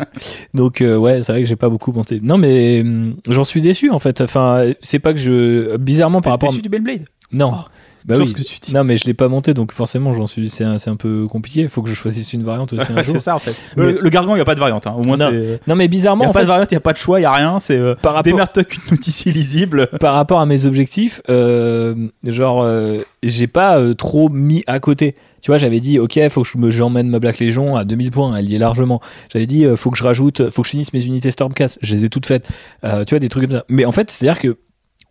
Donc, 0.53 0.82
euh, 0.82 0.97
ouais, 0.97 1.21
c'est 1.21 1.32
vrai 1.32 1.41
que 1.41 1.47
j'ai 1.47 1.55
pas 1.55 1.69
beaucoup 1.69 1.93
monté. 1.93 2.19
Non, 2.21 2.38
mais 2.38 2.82
hum, 2.82 3.15
j'en 3.30 3.45
suis 3.45 3.61
déçu 3.61 3.89
en 3.89 3.99
fait. 3.99 4.19
Enfin, 4.19 4.73
c'est 4.82 4.99
pas 4.99 5.13
que 5.13 5.19
je. 5.19 5.78
Bizarrement, 5.78 6.19
par 6.19 6.34
rapport 6.34 6.49
à. 6.49 6.55
T'es 6.55 6.61
du 6.61 6.67
Blade 6.67 7.05
Non. 7.32 7.51
Oh, 7.53 7.65
bah 8.06 8.16
toujours 8.16 8.28
oui. 8.38 8.43
ce 8.45 8.49
que 8.49 8.56
tu 8.56 8.60
dis. 8.60 8.74
Non, 8.74 8.84
mais 8.84 8.97
je 8.97 9.06
l'ai 9.06 9.14
pas 9.14 9.28
monté, 9.28 9.53
donc 9.53 9.72
forcément, 9.72 10.14
j'en 10.14 10.28
suis. 10.28 10.49
C'est 10.49 10.64
un, 10.64 10.78
un 10.86 10.95
peu 10.95 11.28
compliqué. 11.28 11.62
Il 11.62 11.70
faut 11.70 11.82
que 11.82 11.89
je 11.89 11.95
choisisse 11.95 12.34
une 12.34 12.43
variante 12.43 12.74
aussi 12.74 12.91
un 12.91 12.95
Ouais, 12.95 13.03
jour. 13.03 13.16
c'est 13.16 13.20
ça 13.22 13.36
en 13.36 13.39
fait. 13.39 13.56
Mais- 13.76 13.84
Le, 13.91 13.99
le 14.01 14.10
gargan, 14.10 14.34
il 14.34 14.38
n'y 14.38 14.41
a 14.41 14.45
pas 14.45 14.56
de 14.56 14.60
variante. 14.60 14.86
hein. 14.88 14.95
Au 14.97 15.03
moins, 15.03 15.18
Non. 15.18 15.30
c'est. 15.32 15.60
Non, 15.68 15.76
mais 15.76 15.86
Il 15.86 15.89
bizarrement, 15.89 16.24
n'y 16.24 16.28
a 16.28 16.30
en 16.30 16.34
pas 16.34 16.39
fait, 16.39 16.45
de 16.45 16.49
variante, 16.49 16.72
il 16.72 16.76
n'y 16.76 16.78
a 16.78 16.82
pas 16.82 16.93
de 16.93 16.97
choix, 16.97 17.20
il 17.20 17.24
n'y 17.24 17.28
a 17.28 17.32
rien. 17.34 17.60
C'est 17.60 17.76
euh, 17.78 17.95
rapport, 18.03 18.24
démerde-toi 18.24 18.64
qu'une 18.64 18.84
notice 18.91 19.26
illisible. 19.26 19.88
par 19.99 20.14
rapport 20.14 20.39
à 20.39 20.45
mes 20.45 20.66
objectifs, 20.66 21.22
euh, 21.30 21.95
genre, 22.28 22.62
euh, 22.64 22.99
j'ai 23.24 23.47
pas 23.47 23.80
euh, 23.80 23.93
trop 23.93 24.30
mis 24.30 24.64
à 24.68 24.80
côté. 24.80 25.16
Tu 25.41 25.51
vois, 25.51 25.58
j'avais 25.60 25.80
dit, 25.80 25.99
ok, 25.99 26.20
faut 26.30 26.41
que 26.41 26.47
je 26.47 26.70
j'emmène 26.72 27.08
ma 27.08 27.20
Black 27.20 27.39
Legion 27.39 27.76
à 27.76 27.86
2000 27.86 28.10
points, 28.12 28.36
elle 28.36 28.49
y 28.49 28.56
est 28.56 28.60
largement. 28.60 28.99
J'avais 29.32 29.45
dit, 29.45 29.64
euh, 29.66 29.76
faut 29.76 29.91
que 29.91 29.97
je 29.97 30.03
rajoute, 30.03 30.49
faut 30.49 30.62
que 30.64 30.68
je 30.68 30.72
finisse 30.72 30.91
mes 30.93 31.06
unités 31.06 31.30
Stormcast, 31.30 31.78
je 31.84 31.93
les 31.95 32.06
ai 32.06 32.10
toutes 32.10 32.26
faites. 32.26 32.47
Euh, 32.84 33.03
tu 33.03 33.14
vois, 33.14 33.20
des 33.20 33.30
trucs 33.30 33.43
comme 33.43 33.51
ça. 33.60 33.66
Mais 33.70 33.86
en 33.86 33.91
fait, 33.91 34.10
c'est-à-dire 34.10 34.39
que, 34.41 34.58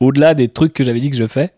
au-delà 0.00 0.34
des 0.34 0.48
trucs 0.48 0.72
que 0.72 0.82
j'avais 0.82 0.98
dit 1.00 1.08
que 1.10 1.16
je 1.16 1.26
fais, 1.26 1.52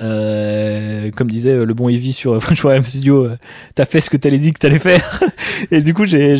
euh, 0.00 1.10
comme 1.12 1.30
disait 1.30 1.50
euh, 1.50 1.64
le 1.64 1.74
bon 1.74 1.88
Evie 1.88 2.12
sur 2.12 2.40
French 2.42 2.62
Warrior 2.62 2.84
Studio, 2.84 3.24
euh, 3.24 3.36
t'as 3.74 3.84
fait 3.84 4.00
ce 4.00 4.10
que 4.10 4.16
t'allais 4.16 4.38
dit 4.38 4.52
que 4.52 4.58
t'allais 4.58 4.78
faire. 4.78 5.20
et 5.70 5.80
du 5.80 5.94
coup, 5.94 6.04
j'ai- 6.04 6.36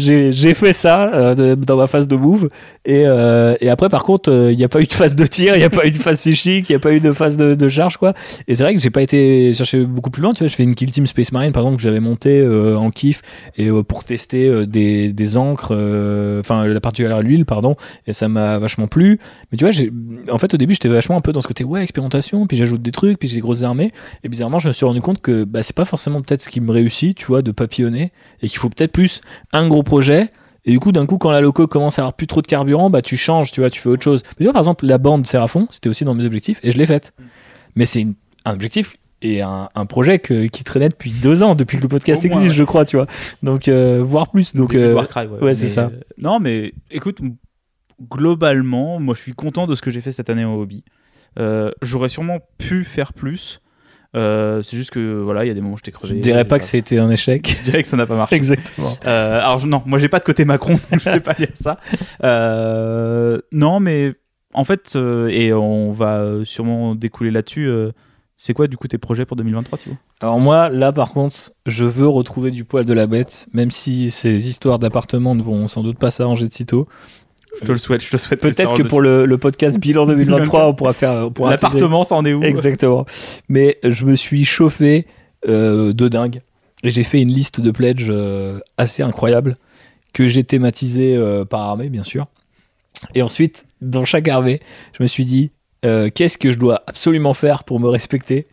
fait 0.54 0.72
ça 0.72 1.12
euh, 1.12 1.56
dans 1.56 1.76
ma 1.76 1.86
phase 1.86 2.06
de 2.08 2.16
move. 2.16 2.48
Et, 2.84 3.02
et 3.02 3.68
après, 3.68 3.88
par 3.88 4.04
contre, 4.04 4.30
il 4.50 4.56
n'y 4.56 4.64
a 4.64 4.68
pas 4.68 4.80
eu 4.80 4.86
de 4.86 4.92
phase 4.92 5.16
de 5.16 5.26
tir, 5.26 5.56
il 5.56 5.58
n'y 5.58 5.64
a 5.64 5.70
pas 5.70 5.86
eu 5.86 5.90
de 5.90 5.96
phase 5.96 6.20
psychique, 6.20 6.70
il 6.70 6.72
n'y 6.72 6.76
a 6.76 6.78
pas 6.78 6.92
eu 6.92 7.00
de 7.00 7.10
phase 7.10 7.36
de, 7.36 7.68
charge, 7.68 7.96
quoi. 7.96 8.14
Et 8.46 8.54
c'est 8.54 8.62
vrai 8.62 8.74
que 8.74 8.80
j'ai 8.80 8.90
pas 8.90 9.02
été 9.02 9.52
chercher 9.52 9.84
beaucoup 9.84 10.10
plus 10.10 10.22
loin. 10.22 10.32
Tu 10.32 10.38
vois, 10.38 10.46
je 10.46 10.54
fais 10.54 10.62
une 10.62 10.74
Kill 10.74 10.92
Team 10.92 11.06
Space 11.06 11.32
Marine, 11.32 11.52
par 11.52 11.64
exemple, 11.64 11.78
que 11.78 11.82
j'avais 11.82 12.00
monté 12.00 12.46
en 12.46 12.90
kiff 12.90 13.22
et 13.58 13.68
pour 13.88 14.04
tester 14.04 14.66
des, 14.66 15.12
des 15.12 15.36
encres, 15.36 15.72
enfin 16.40 16.64
la 16.66 16.80
partie 16.80 17.04
à 17.04 17.20
l'huile, 17.20 17.44
pardon. 17.44 17.76
Et 18.06 18.12
ça 18.12 18.28
m'a 18.28 18.58
vachement 18.58 18.86
plu. 18.86 19.18
Mais 19.50 19.58
tu 19.58 19.64
vois, 19.64 19.74
en 20.32 20.38
fait, 20.38 20.54
au 20.54 20.56
début, 20.56 20.74
j'étais 20.74 20.88
vachement 20.88 21.16
un 21.16 21.20
peu 21.20 21.32
dans 21.32 21.40
ce 21.40 21.48
côté 21.48 21.64
ouais 21.64 21.82
expérimentation, 21.82 22.46
puis 22.46 22.56
j'ajoute 22.56 22.82
des 22.82 22.92
trucs, 22.92 23.18
puis 23.18 23.28
j'ai 23.28 23.40
grosses 23.46 23.62
armées. 23.62 23.90
Et 24.24 24.28
bizarrement, 24.28 24.58
je 24.58 24.68
me 24.68 24.72
suis 24.72 24.84
rendu 24.84 25.00
compte 25.00 25.22
que 25.22 25.44
bah, 25.44 25.62
c'est 25.62 25.74
pas 25.74 25.84
forcément 25.86 26.20
peut-être 26.20 26.40
ce 26.42 26.48
qui 26.50 26.60
me 26.60 26.70
réussit, 26.70 27.16
tu 27.16 27.26
vois, 27.26 27.40
de 27.42 27.50
papillonner, 27.52 28.12
et 28.42 28.48
qu'il 28.48 28.58
faut 28.58 28.68
peut-être 28.68 28.92
plus 28.92 29.20
un 29.52 29.66
gros 29.68 29.82
projet. 29.82 30.30
Et 30.68 30.72
du 30.72 30.80
coup, 30.80 30.90
d'un 30.92 31.06
coup, 31.06 31.16
quand 31.16 31.30
la 31.30 31.40
loco 31.40 31.66
commence 31.68 31.98
à 31.98 32.02
avoir 32.02 32.14
plus 32.14 32.26
trop 32.26 32.42
de 32.42 32.46
carburant, 32.48 32.90
bah 32.90 33.00
tu 33.00 33.16
changes, 33.16 33.52
tu 33.52 33.60
vois, 33.60 33.70
tu 33.70 33.80
fais 33.80 33.88
autre 33.88 34.02
chose. 34.02 34.22
Mais 34.24 34.38
tu 34.38 34.44
vois, 34.44 34.52
par 34.52 34.60
exemple, 34.62 34.84
la 34.84 34.98
bande 34.98 35.26
Sérafon, 35.26 35.68
c'était 35.70 35.88
aussi 35.88 36.04
dans 36.04 36.12
mes 36.14 36.24
objectifs, 36.24 36.58
et 36.64 36.72
je 36.72 36.76
l'ai 36.78 36.86
faite. 36.86 37.14
Mais 37.76 37.86
c'est 37.86 38.06
un 38.44 38.52
objectif 38.54 38.96
et 39.22 39.42
un, 39.42 39.68
un 39.74 39.86
projet 39.86 40.18
que- 40.18 40.46
qui 40.46 40.64
traînait 40.64 40.88
depuis 40.88 41.10
deux 41.10 41.42
ans, 41.42 41.54
depuis 41.54 41.78
que 41.78 41.82
le 41.82 41.88
podcast 41.88 42.22
moins, 42.24 42.32
existe, 42.36 42.52
ouais. 42.52 42.58
je 42.58 42.64
crois, 42.64 42.84
tu 42.84 42.96
vois. 42.96 43.06
Donc, 43.42 43.68
euh, 43.68 44.02
voire 44.04 44.30
plus. 44.30 44.54
Donc, 44.54 44.74
euh, 44.74 44.92
Warcry, 44.92 45.26
ouais. 45.28 45.40
ouais, 45.40 45.54
c'est 45.54 45.68
ça. 45.68 45.84
euh, 45.92 46.00
non, 46.18 46.40
mais 46.40 46.74
écoute, 46.90 47.20
globalement, 48.10 49.00
moi 49.00 49.14
je 49.14 49.20
suis 49.22 49.32
content 49.32 49.66
de 49.66 49.74
ce 49.74 49.82
que 49.82 49.90
j'ai 49.90 50.00
fait 50.00 50.12
cette 50.12 50.30
année 50.30 50.44
en 50.44 50.54
hobby. 50.54 50.84
Euh, 51.38 51.70
J'aurais 51.82 52.08
sûrement 52.08 52.38
pu 52.58 52.84
faire 52.84 53.12
plus. 53.12 53.60
Euh, 54.14 54.62
c'est 54.62 54.76
juste 54.76 54.90
que 54.90 55.20
voilà, 55.20 55.44
il 55.44 55.48
y 55.48 55.50
a 55.50 55.54
des 55.54 55.60
moments 55.60 55.74
où 55.74 55.78
j'étais 55.78 55.92
crevé. 55.92 56.16
je 56.16 56.20
dirais 56.22 56.46
pas 56.46 56.58
que 56.58 56.64
c'était 56.64 56.98
un 56.98 57.10
échec. 57.10 57.46
Je 57.58 57.64
dirais 57.64 57.82
que 57.82 57.88
ça 57.88 57.96
n'a 57.96 58.06
pas 58.06 58.16
marché. 58.16 58.36
Exactement. 58.36 58.96
Euh, 59.06 59.40
alors 59.40 59.66
non, 59.66 59.82
moi 59.84 59.98
j'ai 59.98 60.08
pas 60.08 60.20
de 60.20 60.24
côté 60.24 60.44
Macron, 60.44 60.74
donc 60.90 61.00
je 61.00 61.10
vais 61.10 61.20
pas 61.20 61.34
dire 61.34 61.50
ça. 61.54 61.78
Euh, 62.24 63.38
non, 63.52 63.78
mais 63.80 64.14
en 64.54 64.64
fait, 64.64 64.96
et 65.28 65.52
on 65.52 65.92
va 65.92 66.44
sûrement 66.44 66.94
découler 66.94 67.30
là-dessus. 67.30 67.70
c'est 68.36 68.54
quoi 68.54 68.68
du 68.68 68.78
coup 68.78 68.88
tes 68.88 68.96
projets 68.96 69.26
pour 69.26 69.36
2023, 69.36 69.78
Thibaut? 69.78 69.96
Alors 70.20 70.40
moi, 70.40 70.70
là 70.70 70.92
par 70.92 71.10
contre, 71.10 71.52
je 71.66 71.84
veux 71.84 72.08
retrouver 72.08 72.50
du 72.50 72.64
poil 72.64 72.86
de 72.86 72.94
la 72.94 73.06
bête, 73.06 73.48
même 73.52 73.70
si 73.70 74.10
ces 74.10 74.48
histoires 74.48 74.78
d'appartements 74.78 75.34
ne 75.34 75.42
vont 75.42 75.68
sans 75.68 75.82
doute 75.82 75.98
pas 75.98 76.10
s'arranger 76.10 76.48
de 76.48 76.52
sitôt. 76.54 76.88
Je 77.60 77.66
te 77.66 77.72
le 77.72 77.78
souhaite, 77.78 78.04
je 78.04 78.10
te 78.10 78.16
souhaite. 78.16 78.40
Peut-être 78.40 78.74
que 78.74 78.82
pour 78.82 79.00
le, 79.00 79.24
le 79.26 79.38
podcast 79.38 79.78
bilan 79.78 80.06
2023, 80.08 80.68
on 80.68 80.74
pourra 80.74 80.92
faire... 80.92 81.30
l'appartement, 81.40 82.04
ça 82.04 82.14
en 82.16 82.24
est 82.24 82.32
où? 82.34 82.42
Exactement. 82.42 83.06
Mais 83.48 83.78
je 83.82 84.04
me 84.04 84.14
suis 84.14 84.44
chauffé 84.44 85.06
euh, 85.48 85.92
de 85.92 86.08
dingue. 86.08 86.42
Et 86.82 86.90
j'ai 86.90 87.02
fait 87.02 87.20
une 87.20 87.32
liste 87.32 87.60
de 87.60 87.70
pledges 87.70 88.08
euh, 88.10 88.60
assez 88.76 89.02
incroyable 89.02 89.56
que 90.12 90.26
j'ai 90.26 90.44
thématisé 90.44 91.16
euh, 91.16 91.44
par 91.44 91.62
armée, 91.62 91.88
bien 91.88 92.02
sûr. 92.02 92.26
Et 93.14 93.22
ensuite, 93.22 93.66
dans 93.80 94.04
chaque 94.04 94.28
armée, 94.28 94.60
je 94.96 95.02
me 95.02 95.06
suis 95.06 95.24
dit 95.24 95.50
euh, 95.84 96.10
qu'est-ce 96.14 96.38
que 96.38 96.50
je 96.50 96.58
dois 96.58 96.82
absolument 96.86 97.34
faire 97.34 97.64
pour 97.64 97.80
me 97.80 97.88
respecter? 97.88 98.46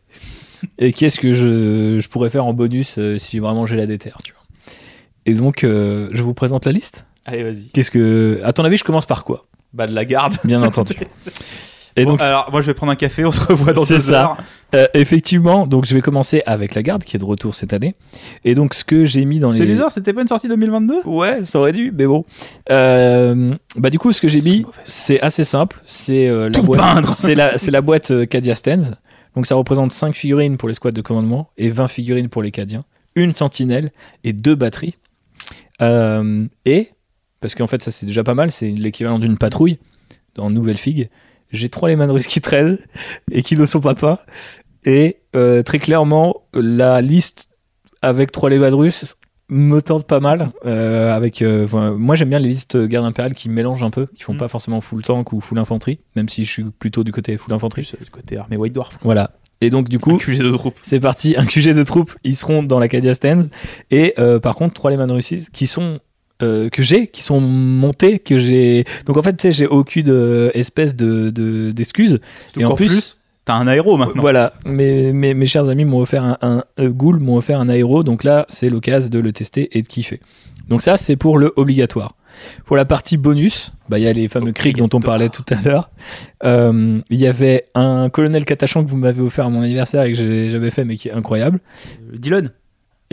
Et 0.78 0.94
qu'est-ce 0.94 1.20
que 1.20 1.34
je, 1.34 2.00
je 2.00 2.10
pourrais 2.10 2.30
faire 2.30 2.46
en 2.46 2.54
bonus 2.54 2.98
euh, 2.98 3.18
si 3.18 3.40
vraiment 3.40 3.66
j'ai 3.66 3.76
la 3.76 3.86
déterre, 3.86 4.20
tu 4.24 4.34
vois? 4.34 4.42
Et 5.26 5.34
donc, 5.34 5.64
euh, 5.64 6.10
je 6.12 6.22
vous 6.22 6.34
présente 6.34 6.66
la 6.66 6.72
liste. 6.72 7.06
Allez, 7.26 7.44
vas-y. 7.44 7.70
Qu'est-ce 7.74 7.92
que, 7.92 8.42
à 8.44 8.54
ton 8.54 8.64
avis, 8.66 8.78
je 8.78 8.84
commence 8.84 9.06
par 9.06 9.24
quoi? 9.24 9.46
Bah, 9.74 9.88
de 9.88 9.94
la 9.94 10.06
garde. 10.06 10.36
Bien 10.44 10.62
entendu. 10.64 10.96
Et 11.96 12.06
Bon, 12.06 12.14
donc, 12.14 12.22
alors, 12.22 12.50
moi, 12.52 12.62
je 12.62 12.66
vais 12.66 12.74
prendre 12.74 12.92
un 12.92 12.96
café, 12.96 13.24
on 13.24 13.32
se 13.32 13.40
revoit 13.40 13.72
dans 13.72 13.86
C'est 13.86 13.94
deux 13.96 14.00
ça. 14.00 14.22
heures. 14.24 14.38
euh, 14.74 14.88
effectivement, 14.96 15.68
donc 15.68 15.86
je 15.86 15.94
vais 15.94 16.02
commencer 16.02 16.42
avec 16.48 16.74
la 16.74 16.82
garde 16.82 17.04
qui 17.04 17.16
est 17.16 17.20
de 17.20 17.24
retour 17.26 17.54
cette 17.54 17.72
année. 17.72 17.94
Et 18.44 18.56
donc, 18.56 18.74
ce 18.74 18.84
que 18.84 19.06
j'ai 19.06 19.26
mis 19.26 19.40
dans 19.40 19.52
C'est 19.52 19.64
les 19.66 19.76
Loser, 19.76 19.92
c'était 19.92 20.12
pas 20.12 20.24
une 20.24 20.28
sortie 20.28 20.48
2022 20.48 21.02
Ouais, 21.06 21.44
ça 21.44 21.60
aurait 21.60 21.72
dû, 21.72 21.94
mais 21.96 22.08
bon. 22.08 22.26
Euh, 22.72 23.54
bah 23.78 23.92
du 23.92 24.00
coup, 24.00 24.12
ce 24.12 24.22
que 24.22 24.28
j'ai 24.28 24.42
C'est 24.42 24.50
mis, 24.50 24.66
c'est 24.84 25.22
assez 25.22 25.44
simple. 25.44 25.80
C'est 25.86 26.28
euh, 26.28 26.46
la 26.46 26.52
Tout 26.52 26.64
boîte. 26.64 26.82
peindre. 26.82 27.14
C'est 27.14 27.36
la, 27.36 27.60
c'est 27.60 27.70
la 27.70 27.82
boîte 27.82 28.10
euh, 28.10 28.26
Cadia 28.26 28.56
Stands. 28.56 28.96
Donc 29.36 29.46
ça 29.46 29.54
représente 29.54 29.92
5 29.92 30.16
figurines 30.16 30.58
pour 30.58 30.68
les 30.70 30.74
squads 30.74 30.92
de 30.94 31.02
commandement 31.02 31.52
et 31.58 31.70
20 31.70 31.88
figurines 31.90 32.30
pour 32.30 32.42
les 32.42 32.50
Cadiens, 32.50 32.86
une 33.16 33.36
sentinelle 33.36 33.92
et 34.24 34.34
deux 34.34 34.56
batteries. 34.56 34.96
Euh, 35.82 36.46
et 36.66 36.90
parce 37.44 37.56
qu'en 37.56 37.68
fait, 37.68 37.84
ça 37.84 37.92
c'est 37.92 38.06
déjà 38.06 38.24
pas 38.24 38.34
mal. 38.36 38.52
C'est 38.52 38.70
l'équivalent 38.72 39.20
d'une 39.20 39.38
patrouille 39.38 39.78
dans 40.36 40.50
Nouvelle 40.50 40.78
Figue. 40.78 41.10
J'ai 41.52 41.68
trois 41.68 41.90
Lehman 41.90 42.10
russes 42.10 42.26
qui 42.28 42.40
traînent 42.42 42.80
et 43.32 43.44
qui 43.44 43.58
ne 43.58 43.66
sont 43.66 43.82
pas 43.82 43.96
pas. 43.96 44.26
Et 44.86 45.18
euh, 45.36 45.62
très 45.62 45.78
clairement, 45.78 46.44
la 46.54 47.02
liste 47.02 47.50
avec 48.02 48.32
trois 48.32 48.50
Lehman 48.50 48.74
russes 48.74 49.18
me 49.50 49.82
tente 49.82 50.08
pas 50.08 50.22
mal. 50.22 50.52
euh, 50.66 51.14
avec, 51.14 51.42
euh, 51.42 51.68
moi, 51.98 52.16
j'aime 52.16 52.30
bien 52.30 52.40
les 52.40 52.48
listes 52.48 52.78
garde 52.78 53.06
impériale 53.06 53.34
qui 53.34 53.50
mélangent 53.50 53.84
un 53.84 53.90
peu, 53.92 54.08
qui 54.16 54.24
font 54.24 54.34
Mm. 54.34 54.38
pas 54.38 54.48
forcément 54.48 54.80
full 54.82 55.04
tank 55.04 55.34
ou 55.34 55.42
full 55.42 55.60
infanterie, 55.60 56.00
même 56.16 56.30
si 56.30 56.46
je 56.46 56.50
suis 56.50 56.64
plutôt 56.64 57.04
du 57.04 57.12
côté 57.12 57.36
full 57.38 57.54
infanterie. 57.54 57.84
Plus, 57.84 58.04
du 58.06 58.10
côté 58.10 58.38
armée 58.38 58.56
White 58.58 58.74
Dwarf. 58.74 58.98
Voilà. 59.04 59.32
Et 59.62 59.70
donc, 59.70 59.90
du 59.90 59.98
Un 59.98 60.00
coup, 60.00 60.18
QG 60.18 60.40
de 60.42 60.52
troupes. 60.52 60.80
c'est 60.82 61.00
parti, 61.00 61.36
un 61.38 61.46
QG 61.46 61.74
de 61.74 61.84
troupes, 61.84 62.14
ils 62.24 62.36
seront 62.36 62.64
dans 62.64 62.80
l'Acadia 62.80 63.14
Stands. 63.14 63.46
Et 63.92 64.14
euh, 64.18 64.40
par 64.40 64.56
contre, 64.56 64.74
trois 64.74 64.90
Lehman 64.92 65.12
Russes 65.12 65.50
qui 65.52 65.68
sont. 65.68 66.00
Euh, 66.44 66.70
que 66.70 66.84
j'ai, 66.84 67.08
qui 67.08 67.24
sont 67.24 67.40
montés, 67.42 68.20
que 68.20 68.38
j'ai. 68.38 68.84
Donc 69.06 69.18
en 69.18 69.22
fait, 69.22 69.34
tu 69.38 69.42
sais, 69.44 69.52
j'ai 69.52 69.68
aucune 69.68 70.10
euh, 70.10 70.52
espèce 70.54 70.96
de 70.96 71.30
de- 71.30 71.72
d'excuse. 71.72 72.20
Et 72.58 72.64
en 72.64 72.68
Encore 72.68 72.78
plus- 72.78 73.18
t'as 73.46 73.56
un 73.56 73.68
aéro 73.68 73.98
maintenant. 73.98 74.22
Voilà, 74.22 74.54
mes, 74.66 75.12
mes, 75.12 75.34
mes 75.34 75.46
chers 75.46 75.68
amis 75.70 75.86
m'ont 75.86 76.00
offert 76.00 76.24
un, 76.24 76.38
un, 76.42 76.64
un 76.78 76.90
Ghoul, 76.90 77.20
m'ont 77.20 77.36
offert 77.38 77.60
un 77.60 77.68
aéro, 77.70 78.04
donc 78.04 78.24
là 78.24 78.46
c'est 78.50 78.70
l'occasion 78.70 79.10
de 79.10 79.20
le 79.20 79.32
tester 79.34 79.70
et 79.78 79.82
de 79.82 79.88
kiffer. 79.88 80.20
Donc 80.70 80.82
ça 80.82 80.96
c'est 80.98 81.16
pour 81.18 81.38
le 81.38 81.52
obligatoire. 81.56 82.16
Pour 82.66 82.78
la 82.78 82.86
partie 82.86 83.16
bonus, 83.18 83.74
bah, 83.90 84.00
il 84.00 84.06
y 84.06 84.08
a 84.08 84.14
les 84.14 84.28
fameux 84.28 84.54
crics 84.54 84.78
dont 84.78 84.90
on 84.94 85.00
parlait 85.00 85.30
tout 85.30 85.46
à 85.52 85.62
l'heure. 85.64 85.92
Euh, 86.44 87.00
Il 87.12 87.20
y 87.20 87.28
avait 87.28 87.66
un 87.76 88.10
colonel 88.10 88.44
Katachan 88.44 88.84
que 88.84 88.90
vous 88.90 88.98
m'avez 88.98 89.22
offert 89.22 89.46
à 89.46 89.50
mon 89.50 89.62
anniversaire 89.62 90.02
et 90.04 90.14
que 90.14 90.50
j'avais 90.50 90.72
fait 90.72 90.84
mais 90.84 90.98
qui 90.98 91.10
est 91.10 91.14
incroyable. 91.14 91.60
Euh, 92.12 92.18
Dylan. 92.18 92.50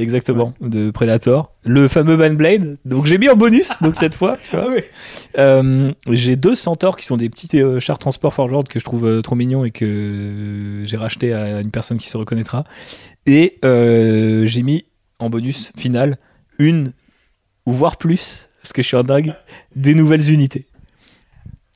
Exactement, 0.00 0.54
de 0.62 0.90
Predator. 0.90 1.52
Le 1.62 1.86
fameux 1.86 2.16
Manblade, 2.16 2.78
donc 2.86 3.04
j'ai 3.04 3.18
mis 3.18 3.28
en 3.28 3.36
bonus, 3.36 3.82
donc 3.82 3.96
cette 3.96 4.14
fois. 4.14 4.38
oui. 4.54 4.80
Euh, 5.36 5.92
j'ai 6.08 6.36
deux 6.36 6.54
centaures 6.54 6.96
qui 6.96 7.04
sont 7.04 7.18
des 7.18 7.28
petits 7.28 7.60
euh, 7.60 7.78
chars 7.80 7.98
transport 7.98 8.32
Forge 8.32 8.64
que 8.64 8.80
je 8.80 8.84
trouve 8.84 9.06
euh, 9.06 9.20
trop 9.20 9.34
mignons 9.34 9.62
et 9.62 9.70
que 9.70 9.84
euh, 9.84 10.86
j'ai 10.86 10.96
racheté 10.96 11.34
à 11.34 11.60
une 11.60 11.70
personne 11.70 11.98
qui 11.98 12.08
se 12.08 12.16
reconnaîtra. 12.16 12.64
Et 13.26 13.58
j'ai 13.62 14.62
mis 14.62 14.86
en 15.18 15.28
bonus 15.28 15.70
final 15.76 16.16
une 16.58 16.92
ou 17.66 17.72
voire 17.72 17.98
plus, 17.98 18.48
parce 18.62 18.72
que 18.72 18.80
je 18.80 18.88
suis 18.88 18.96
un 18.96 19.04
dingue, 19.04 19.34
des 19.76 19.94
nouvelles 19.94 20.32
unités. 20.32 20.66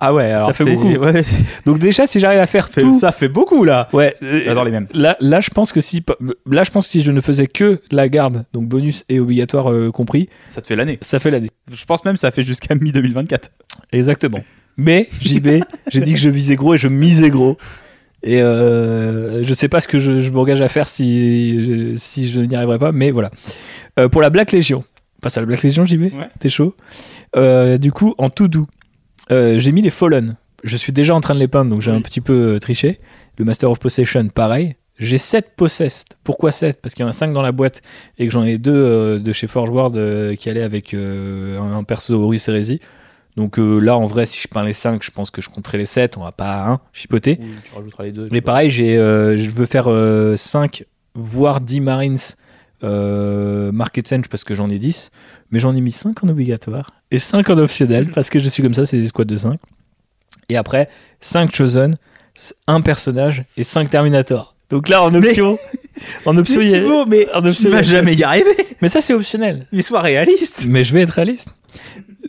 Ah 0.00 0.12
ouais, 0.12 0.24
alors 0.32 0.52
fait 0.54 0.64
t'es- 0.64 0.74
beaucoup. 0.74 0.88
Ouais, 0.96 1.22
Donc 1.66 1.78
déjà, 1.78 2.06
si 2.06 2.18
j'arrive 2.20 2.40
à 2.40 2.46
faire 2.46 2.68
fait- 2.68 2.80
tout, 2.80 2.98
ça 2.98 3.12
fait 3.12 3.28
beaucoup 3.28 3.64
là. 3.64 3.88
ouais, 3.92 4.16
J'adore 4.20 4.64
les 4.64 4.70
mêmes. 4.72 4.88
Là, 4.92 5.16
là, 5.20 5.40
je 5.40 5.50
pense 5.50 5.72
que 5.72 5.80
si, 5.80 6.04
là, 6.50 6.64
je 6.64 6.70
pense 6.70 6.86
que 6.86 6.90
si 6.92 7.00
je 7.00 7.12
ne 7.12 7.20
faisais 7.20 7.46
que 7.46 7.80
la 7.90 8.08
garde, 8.08 8.44
donc 8.52 8.66
bonus 8.66 9.04
et 9.08 9.20
obligatoire 9.20 9.70
euh, 9.72 9.90
compris, 9.92 10.28
Ça 10.48 10.60
te 10.60 10.66
fait 10.66 10.76
l'année. 10.76 10.98
ça 11.00 11.18
fait 11.18 11.30
l'année. 11.30 11.50
Je 11.72 11.84
pense 11.84 12.04
même 12.04 12.14
que 12.14 12.20
ça 12.20 12.30
fait 12.32 12.42
jusqu'à 12.42 12.74
mi-2024. 12.74 13.50
Exactement. 13.92 14.40
Mais 14.76 15.08
JB, 15.20 15.62
j'ai 15.90 16.00
dit 16.00 16.14
que 16.14 16.18
je 16.18 16.28
visais 16.28 16.56
gros 16.56 16.74
et 16.74 16.78
je 16.78 16.88
misais 16.88 17.30
gros. 17.30 17.56
Et 18.24 18.42
euh, 18.42 19.42
je 19.44 19.54
sais 19.54 19.68
pas 19.68 19.80
ce 19.80 19.86
que 19.88 19.98
je, 19.98 20.18
je 20.18 20.30
m'engage 20.32 20.60
à 20.62 20.68
faire 20.68 20.88
si 20.88 21.62
je, 21.62 21.94
si 21.94 22.26
je 22.26 22.40
n'y 22.40 22.56
arriverai 22.56 22.78
pas, 22.78 22.90
mais 22.90 23.10
voilà. 23.10 23.30
Euh, 24.00 24.08
pour 24.08 24.22
la 24.22 24.30
Black 24.30 24.50
Legion, 24.52 24.82
on 25.18 25.20
passe 25.20 25.36
à 25.36 25.40
la 25.40 25.46
Black 25.46 25.62
Legion, 25.62 25.84
JB 25.86 26.02
Ouais. 26.04 26.28
T'es 26.40 26.48
chaud? 26.48 26.74
Euh, 27.36 27.76
Du 27.78 27.92
coup, 27.92 28.14
en 28.18 28.30
tout 28.30 28.48
doux, 28.48 28.66
euh, 29.30 29.58
j'ai 29.58 29.72
mis 29.72 29.82
les 29.82 29.90
Fallen. 29.90 30.36
Je 30.62 30.76
suis 30.76 30.92
déjà 30.92 31.14
en 31.14 31.20
train 31.20 31.34
de 31.34 31.38
les 31.40 31.48
peindre, 31.48 31.70
donc 31.70 31.80
j'ai 31.82 31.90
Oui. 31.90 31.96
un 31.96 32.00
petit 32.00 32.20
peu 32.20 32.54
euh, 32.54 32.58
triché. 32.58 33.00
Le 33.38 33.44
Master 33.44 33.70
of 33.70 33.78
Possession, 33.78 34.28
pareil. 34.28 34.76
J'ai 34.98 35.18
7 35.18 35.52
Possessed. 35.56 36.06
Pourquoi 36.22 36.52
7 36.52 36.80
Parce 36.80 36.94
qu'il 36.94 37.02
y 37.02 37.06
en 37.06 37.10
a 37.10 37.12
5 37.12 37.32
dans 37.32 37.42
la 37.42 37.50
boîte 37.52 37.82
et 38.18 38.26
que 38.26 38.32
j'en 38.32 38.44
ai 38.44 38.58
2 38.58 39.18
de 39.18 39.32
chez 39.32 39.46
Forge 39.48 39.70
World 39.70 39.96
euh, 39.96 40.36
qui 40.36 40.48
allaient 40.48 40.62
avec 40.62 40.94
euh, 40.94 41.58
un, 41.58 41.76
un 41.78 41.82
perso 41.84 42.14
Horus 42.14 42.48
Heresy. 42.48 42.78
Donc 43.36 43.58
euh, 43.58 43.80
là, 43.80 43.96
en 43.96 44.04
vrai, 44.04 44.24
si 44.24 44.40
je 44.40 44.46
peins 44.46 44.62
les 44.64 44.72
5, 44.72 45.02
je 45.02 45.10
pense 45.10 45.32
que 45.32 45.42
je 45.42 45.50
compterai 45.50 45.78
les 45.78 45.84
7. 45.86 46.16
On 46.16 46.22
va 46.22 46.30
pas 46.30 46.64
hein, 46.68 46.80
chipoter. 46.92 47.40
Ou 47.42 47.46
tu 47.68 47.74
rajouteras 47.74 48.04
les 48.04 48.12
deux. 48.12 48.28
Mais 48.30 48.40
pareil, 48.40 48.70
j'ai, 48.70 48.96
euh, 48.96 49.36
je 49.36 49.50
veux 49.50 49.66
faire 49.66 49.88
5, 50.38 50.84
voire 51.16 51.60
10 51.60 51.80
Marines 51.80 52.16
euh, 52.82 53.70
Market 53.72 54.06
Sense 54.08 54.28
parce 54.28 54.44
que 54.44 54.54
j'en 54.54 54.68
ai 54.68 54.78
10. 54.78 55.10
Mais 55.50 55.58
j'en 55.58 55.74
ai 55.74 55.80
mis 55.80 55.92
5 55.92 56.24
en 56.24 56.28
obligatoire 56.28 56.90
et 57.10 57.18
5 57.18 57.48
en 57.50 57.58
optionnel 57.58 58.08
parce 58.08 58.30
que 58.30 58.38
je 58.38 58.48
suis 58.48 58.62
comme 58.62 58.74
ça, 58.74 58.84
c'est 58.86 58.98
des 58.98 59.06
squads 59.06 59.24
de 59.24 59.36
5. 59.36 59.58
Et 60.48 60.56
après, 60.56 60.88
5 61.20 61.54
Chosen, 61.54 61.96
1 62.66 62.80
personnage 62.80 63.44
et 63.56 63.64
5 63.64 63.88
Terminator. 63.90 64.54
Donc 64.70 64.88
là, 64.88 65.02
en 65.02 65.14
option, 65.14 65.58
en 66.26 66.36
option, 66.36 66.60
il 66.60 66.70
y 66.70 66.74
a- 66.74 66.80
Thibaut, 66.80 67.06
mais 67.06 67.28
en 67.32 67.42
tu 67.42 67.48
option, 67.48 67.68
y 67.68 67.72
vas 67.72 67.82
jamais 67.82 68.14
y 68.14 68.24
arriver. 68.24 68.50
mais 68.80 68.88
ça, 68.88 69.00
c'est 69.00 69.14
optionnel. 69.14 69.66
Mais 69.72 69.82
sois 69.82 70.00
réaliste. 70.00 70.64
Mais 70.66 70.82
je 70.84 70.92
vais 70.94 71.02
être 71.02 71.10
réaliste. 71.10 71.50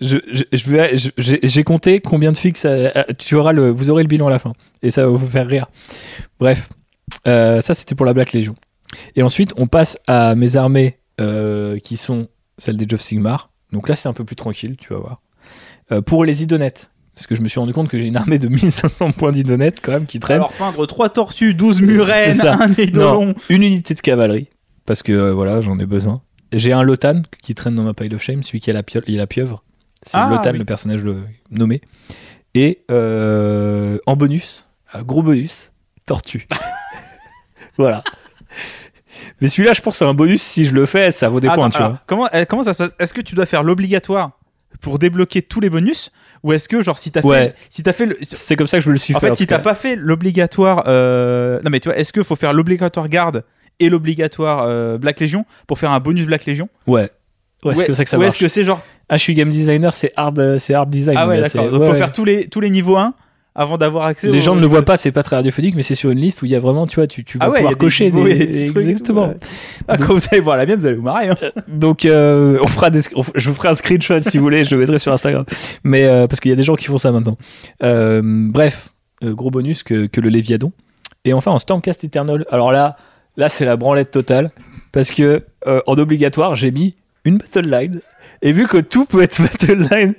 Je, 0.02 0.18
je, 0.32 0.44
je 0.52 0.70
vais, 0.70 0.96
je- 0.98 1.10
j'ai 1.42 1.64
compté 1.64 2.02
combien 2.02 2.32
de 2.34 2.38
fixes. 2.38 2.66
euh, 2.66 2.90
euh, 2.96 3.04
tu 3.18 3.36
auras 3.36 3.54
le, 3.54 3.70
vous 3.72 3.90
aurez 3.90 4.04
le 4.04 4.10
bilan 4.10 4.28
à 4.28 4.30
la 4.30 4.40
fin. 4.40 4.54
Et 4.84 4.92
ça 4.92 5.04
va 5.04 5.08
vous 5.10 5.26
faire 5.28 5.48
rire. 5.48 5.68
Bref, 6.40 6.70
Euh, 7.28 7.62
ça 7.62 7.74
c'était 7.74 7.96
pour 7.96 8.06
la 8.06 8.14
Black 8.14 8.34
Legion. 8.34 8.56
Et 9.16 9.24
ensuite, 9.24 9.54
on 9.58 9.68
passe 9.68 9.98
à 10.08 10.36
mes 10.36 10.56
armées 10.58 11.00
euh, 11.22 11.78
qui 11.80 11.98
sont 11.98 12.28
celles 12.58 12.78
des 12.78 12.94
of 12.94 13.02
Sigmar. 13.02 13.50
Donc 13.72 13.90
là, 13.90 13.96
c'est 13.96 14.08
un 14.10 14.14
peu 14.14 14.24
plus 14.24 14.36
tranquille, 14.36 14.78
tu 14.80 14.94
vas 14.94 15.00
voir. 15.00 15.22
Euh, 15.92 16.02
pour 16.02 16.26
les 16.26 16.44
idonettes, 16.44 16.90
parce 17.14 17.28
que 17.28 17.36
je 17.36 17.42
me 17.42 17.48
suis 17.48 17.60
rendu 17.60 17.74
compte 17.74 17.88
que 17.90 17.98
j'ai 18.00 18.08
une 18.08 18.18
armée 18.18 18.40
de 18.40 18.48
1500 18.50 19.12
points 19.12 19.32
d'idonettes 19.32 19.80
quand 19.82 19.92
même 19.92 20.06
qui 20.06 20.20
traîne. 20.20 20.38
Alors 20.38 20.52
peindre 20.54 20.86
3 20.86 21.10
tortues, 21.10 21.54
12 21.54 21.82
murènes, 21.82 22.34
C'est 22.34 22.42
ça. 22.42 22.56
un 22.62 22.74
édolon. 22.74 23.26
Non, 23.28 23.36
une 23.50 23.64
unité 23.64 23.94
de 23.94 24.02
cavalerie, 24.02 24.50
parce 24.86 25.04
que 25.04 25.12
euh, 25.12 25.34
voilà, 25.34 25.62
j'en 25.62 25.78
ai 25.80 25.86
besoin. 25.86 26.22
J'ai 26.54 26.72
un 26.74 26.84
Lotan 26.84 27.22
qui 27.42 27.56
traîne 27.56 27.76
dans 27.76 27.84
ma 27.84 27.94
pile 27.94 28.14
of 28.16 28.22
shame, 28.22 28.44
celui 28.44 28.60
qui 28.60 28.70
a 28.70 28.74
la, 28.74 28.84
pio- 28.84 29.02
pieuvre. 29.28 29.64
C'est 30.04 30.18
Ah, 30.18 30.30
Lotan, 30.30 30.52
oui. 30.52 30.60
le 30.60 30.66
personnage 30.66 31.04
le- 31.04 31.24
nommé. 31.52 31.82
Et 32.54 32.84
en 32.90 34.16
bonus, 34.16 34.68
un 34.94 35.02
gros 35.04 35.24
bonus, 35.24 35.72
Tortue. 36.06 36.48
voilà. 37.78 38.02
Mais 39.42 39.48
celui-là, 39.48 39.74
je 39.74 39.82
pense 39.82 39.96
que 39.96 39.98
c'est 40.00 40.06
un 40.06 40.14
bonus. 40.14 40.42
Si 40.42 40.66
je 40.66 40.74
le 40.74 40.86
fais, 40.86 41.12
ça 41.12 41.30
vaut 41.30 41.40
des 41.40 41.48
Attends, 41.48 41.62
points, 41.62 41.70
tu 41.70 41.78
alors, 41.78 41.90
vois. 41.92 42.02
Comment, 42.08 42.30
euh, 42.34 42.46
comment 42.48 42.64
ça 42.64 42.74
se 42.74 42.78
passe? 42.78 42.92
Est-ce 43.00 43.14
que 43.14 43.22
tu 43.22 43.36
dois 43.36 43.46
faire 43.46 43.64
l'obligatoire 43.64 44.32
pour 44.82 45.00
débloquer 45.00 45.42
tous 45.42 45.60
les 45.60 45.70
bonus? 45.70 46.12
Ou 46.44 46.54
est-ce 46.54 46.70
que, 46.70 46.82
genre, 46.84 46.98
si 47.00 47.12
t'as 47.12 47.22
Ouais. 47.22 47.46
fait, 47.48 47.56
si 47.70 47.84
t'as 47.84 47.94
fait 47.94 48.06
le. 48.06 48.18
C'est 48.22 48.56
comme 48.56 48.68
ça 48.68 48.78
que 48.78 48.84
je 48.84 48.90
me 48.90 48.94
le 48.94 49.00
suis 49.00 49.16
En 49.16 49.20
fait. 49.20 49.28
fait, 49.28 49.32
en 49.32 49.36
si 49.36 49.48
t'as 49.48 49.60
pas 49.60 49.74
fait 49.76 49.96
l'obligatoire. 49.96 50.84
euh, 50.88 51.60
Non, 51.64 51.72
mais 51.72 51.80
tu 51.80 51.90
vois, 51.90 51.98
est-ce 51.98 52.14
qu'il 52.14 52.24
faut 52.24 52.36
faire 52.36 52.54
l'obligatoire 52.54 53.10
garde 53.10 53.44
et 53.80 53.90
l'obligatoire 53.90 54.64
euh, 54.68 54.98
Black 54.98 55.20
Legion 55.20 55.46
pour 55.68 55.80
faire 55.80 55.92
un 55.92 56.00
bonus 56.00 56.26
Black 56.26 56.46
Legion? 56.46 56.70
Ouais. 56.88 57.10
Ouais, 57.64 57.74
c'est 57.74 57.86
comme 57.88 57.96
ça 57.96 58.04
que 58.04 58.10
ça 58.12 58.18
Ou 58.18 58.20
marche. 58.22 58.34
est-ce 58.36 58.38
que 58.38 58.48
c'est 58.48 58.64
genre. 58.64 58.80
Ah, 59.10 59.18
je 59.18 59.24
suis 59.24 59.34
game 59.34 59.50
designer, 59.50 59.92
c'est 59.94 60.12
hard, 60.16 60.38
euh, 60.38 60.58
c'est 60.60 60.76
hard 60.76 60.90
design. 60.90 61.18
Ah 61.20 61.28
ouais, 61.28 61.42
d'accord. 61.42 61.70
Donc, 61.72 61.80
ouais, 61.82 61.86
faut 61.88 61.92
ouais. 61.94 61.98
faire 61.98 62.12
tous 62.12 62.26
les, 62.26 62.48
tous 62.48 62.60
les 62.60 62.70
niveaux 62.70 62.98
1 62.98 63.14
avant 63.56 63.78
d'avoir 63.78 64.06
accès 64.06 64.28
Les 64.30 64.42
gens 64.42 64.54
ne 64.56 64.60
le 64.62 64.68
voient 64.68 64.84
pas, 64.84 64.98
c'est 64.98 65.12
pas 65.14 65.24
très 65.24 65.38
radiophonique, 65.38 65.76
mais 65.76 65.82
c'est 65.82 65.96
sur 65.96 66.10
une 66.12 66.20
liste 66.20 66.42
où 66.42 66.46
il 66.46 66.52
y 66.52 66.56
a 66.56 66.60
vraiment, 66.60 66.86
tu 66.88 66.96
vois, 66.96 67.08
tu, 67.08 67.24
tu 67.24 67.38
vas 67.38 67.46
Ah 67.46 67.50
ouais, 67.50 67.56
pouvoir 67.60 67.74
des 67.74 67.80
cocher 67.80 68.12
des, 68.12 68.24
des 68.36 68.46
petits 68.48 68.66
trucs 68.66 68.86
exactement. 68.86 69.30
ouais. 69.30 69.38
Ah, 69.88 69.98
quand 69.98 70.14
vous 70.14 70.20
allez 70.32 70.42
voir 70.42 70.58
la 70.58 70.66
mienne, 70.66 70.80
vous 70.80 70.86
allez 70.86 70.96
vous 70.96 71.02
marrer. 71.04 71.30
hein. 71.30 71.38
Donc, 71.68 72.06
euh, 72.06 72.60
on 72.62 72.68
fera 72.68 72.90
des, 72.90 73.00
on 73.16 73.24
je 73.34 73.50
vous 73.50 73.56
ferai 73.56 73.70
un 73.70 73.76
screenshot 73.76 74.20
si 74.20 74.38
vous 74.38 74.44
voulez, 74.44 74.64
je 74.66 74.76
le 74.76 74.82
mettrai 74.82 75.00
sur 75.00 75.14
Instagram. 75.14 75.46
Mais 75.84 76.04
euh, 76.04 76.28
parce 76.28 76.40
qu'il 76.42 76.50
y 76.50 76.54
a 76.54 76.58
des 76.58 76.64
gens 76.64 76.76
qui 76.76 76.86
font 76.88 76.98
ça 76.98 77.12
maintenant. 77.14 77.38
Euh, 77.82 78.22
bref, 78.24 78.90
gros 79.24 79.52
bonus 79.52 79.84
que, 79.84 80.06
que 80.08 80.20
le 80.20 80.28
Léviadon. 80.30 80.72
Et 81.24 81.32
enfin, 81.34 81.52
en 81.52 81.58
Stormcast 81.58 82.04
Eternal. 82.04 82.46
Alors 82.52 82.72
là, 82.74 82.98
là 83.38 83.48
c'est 83.50 83.66
la 83.66 83.78
branlette 83.78 84.12
totale 84.12 84.52
parce 84.92 85.12
que 85.12 85.44
en 85.66 85.94
obligatoire, 85.98 86.56
j'ai 86.56 86.72
mis 86.72 86.96
une 87.24 87.38
battle 87.38 87.70
line. 87.70 88.02
Et 88.42 88.52
vu 88.52 88.68
que 88.68 88.78
tout 88.78 89.06
peut 89.06 89.22
être 89.22 89.42
battle 89.42 89.88
line, 89.92 90.14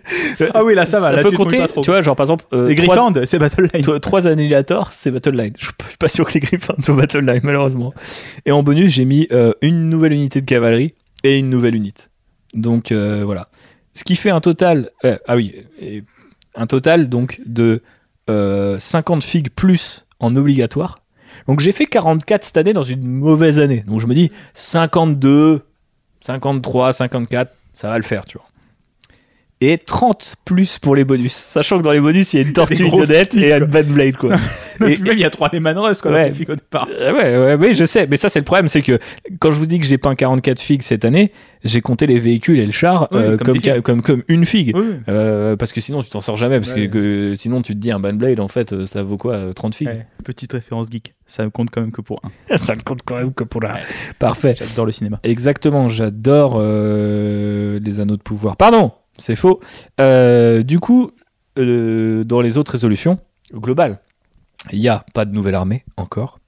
Ah 0.55 0.65
oui, 0.65 0.75
là 0.75 0.87
ça 0.87 1.01
va. 1.01 1.13
là, 1.13 1.23
peut 1.23 1.31
tu 1.31 1.37
compter. 1.37 1.59
pas 1.59 1.69
trop. 1.69 1.81
Tu 1.83 1.91
vois, 1.91 2.03
genre 2.03 2.17
par 2.17 2.25
exemple, 2.25 2.45
euh, 2.53 2.69
les 2.69 2.75
Gryffindors, 2.75 3.13
c'est 3.27 3.39
Battle 3.39 3.69
Line. 3.73 3.83
Tro- 3.83 3.99
trois 3.99 4.27
annihilators, 4.27 4.93
c'est 4.93 5.11
Battle 5.11 5.37
Line. 5.37 5.53
Je 5.59 5.65
suis 5.67 5.75
pas 5.99 6.09
sûr 6.09 6.27
que 6.27 6.35
les 6.35 6.41
Griffins 6.41 6.75
soient 6.83 6.95
Battle 6.97 7.25
Line, 7.25 7.41
malheureusement. 7.43 7.93
Et 8.47 8.53
en 8.53 8.63
bonus, 8.63 8.91
j'ai 8.93 9.05
mis 9.05 9.29
euh, 9.33 9.53
une 9.63 9.89
nouvelle 9.89 10.13
unité 10.13 10.41
de 10.41 10.47
cavalerie 10.47 10.95
et 11.25 11.39
une 11.39 11.51
nouvelle 11.51 11.75
unité. 11.75 12.05
Donc 12.55 12.91
euh, 12.93 13.23
voilà. 13.25 13.49
Ce 13.95 14.05
qui 14.05 14.17
fait 14.17 14.31
un 14.31 14.41
total. 14.41 14.91
ah 15.05 15.37
oui, 15.37 15.55
un 16.55 16.67
total 16.67 17.09
donc 17.09 17.41
de 17.47 17.83
euh, 18.29 18.79
50 18.79 19.23
figues 19.25 19.51
plus 19.51 20.07
en 20.21 20.35
obligatoire. 20.37 20.99
Donc 21.49 21.61
j'ai 21.61 21.73
fait 21.73 21.85
44 21.87 22.45
cette 22.45 22.57
année 22.57 22.73
dans 22.73 22.83
une 22.83 23.07
mauvaise 23.07 23.59
année. 23.61 23.85
Donc 23.87 24.01
je 24.01 24.07
me 24.07 24.15
dis 24.15 24.31
52, 24.55 25.63
53, 26.21 26.93
54, 26.93 27.53
ça 27.77 27.89
va 27.89 27.97
le 27.99 28.03
faire, 28.03 28.25
tu 28.25 28.39
vois. 28.39 28.46
Et 29.63 29.79
30 29.79 30.37
plus 30.45 30.79
pour 30.79 30.95
les 30.95 31.05
bonus. 31.05 31.33
Sachant 31.33 31.79
que 31.79 31.83
dans 31.83 31.93
les 31.93 32.01
bonus, 32.01 32.35
il 32.35 32.41
y 32.41 32.45
a 32.45 32.47
une 32.47 32.53
tortue 32.55 32.85
gros 32.85 33.03
honnête 33.05 33.35
et 33.35 33.53
une 33.55 33.65
Bad 33.65 33.87
Blade, 33.87 34.17
quoi. 34.19 34.37
Et 34.81 34.99
même, 34.99 35.15
il 35.15 35.21
y 35.21 35.25
a 35.25 35.31
trois 35.31 35.49
Lehman 35.51 35.79
Russ, 35.79 36.03
quoi, 36.03 36.11
Ouais. 36.13 36.31
au 36.47 36.55
départ. 36.55 36.87
Euh, 36.93 37.11
ouais, 37.15 37.39
ouais, 37.39 37.67
ouais, 37.69 37.75
je 37.75 37.87
sais. 37.87 38.07
Mais 38.07 38.19
ça, 38.19 38.29
c'est 38.29 38.41
le 38.41 38.45
problème, 38.45 38.69
c'est 38.69 38.83
que 38.83 38.99
quand 39.39 39.51
je 39.51 39.59
vous 39.59 39.65
dis 39.65 39.79
que 39.79 39.87
j'ai 39.87 39.97
peint 39.97 40.15
44 40.15 40.61
figues 40.61 40.83
cette 40.83 41.07
année, 41.07 41.33
j'ai 41.65 41.81
compté 41.81 42.07
les 42.07 42.19
véhicules 42.19 42.59
et 42.59 42.67
le 42.67 42.73
char 42.73 43.09
Oui, 43.11 43.19
euh, 43.23 43.37
comme 43.39 43.59
comme, 43.59 43.81
comme, 43.83 44.03
comme 44.03 44.23
une 44.29 44.45
figue. 44.45 44.77
Oui. 44.77 44.97
Euh, 45.09 45.57
parce 45.57 45.73
que 45.73 45.81
sinon, 45.81 46.03
tu 46.03 46.11
t'en 46.11 46.21
sors 46.21 46.37
jamais. 46.37 46.61
Parce 46.61 46.75
que- 46.75 46.81
Ouais. 46.81 46.89
que, 46.91 47.33
sinon, 47.35 47.63
tu 47.63 47.73
te 47.73 47.79
dis 47.79 47.91
un 47.91 47.99
Bad 47.99 48.19
Blade, 48.19 48.39
en 48.41 48.49
fait, 48.49 48.85
ça 48.85 49.03
vaut 49.03 49.17
quoi 49.17 49.33
euh, 49.33 49.53
30 49.55 49.75
figues? 49.75 49.89
Ouais, 49.89 50.07
Petite 50.23 50.53
référence 50.53 50.89
geek. 50.91 51.15
Ça 51.27 51.43
me 51.47 51.49
compte 51.51 51.71
quand 51.73 51.81
même 51.81 51.91
que 51.93 52.03
pour 52.03 52.21
un. 52.23 52.59
Ça 52.59 52.75
ne 52.75 52.83
compte 52.83 53.01
quand 53.07 53.17
même 53.17 53.33
que 53.33 53.45
pour 53.45 53.63
la. 53.63 53.81
Parfait. 54.19 54.55
J'adore 54.59 54.85
le 54.85 54.93
cinéma. 54.93 55.19
Exactement, 55.23 55.89
j'adore 55.89 56.59
euh, 56.59 57.81
les 57.83 58.01
anneaux 58.01 58.19
de 58.19 58.23
pouvoir. 58.23 58.59
Pardon, 58.59 58.93
c'est 59.19 59.37
faux. 59.37 59.61
Euh, 60.01 60.63
du 60.63 60.79
coup, 60.81 61.11
euh, 61.59 62.25
dans 62.25 62.41
les 62.41 62.59
autres 62.59 62.73
résolutions, 62.73 63.19
globales, 63.55 63.99
il 64.73 64.81
n'y 64.81 64.89
a 64.89 65.05
pas 65.15 65.25
de 65.25 65.33
nouvelle 65.33 65.55
armée 65.55 65.85
encore. 65.97 66.39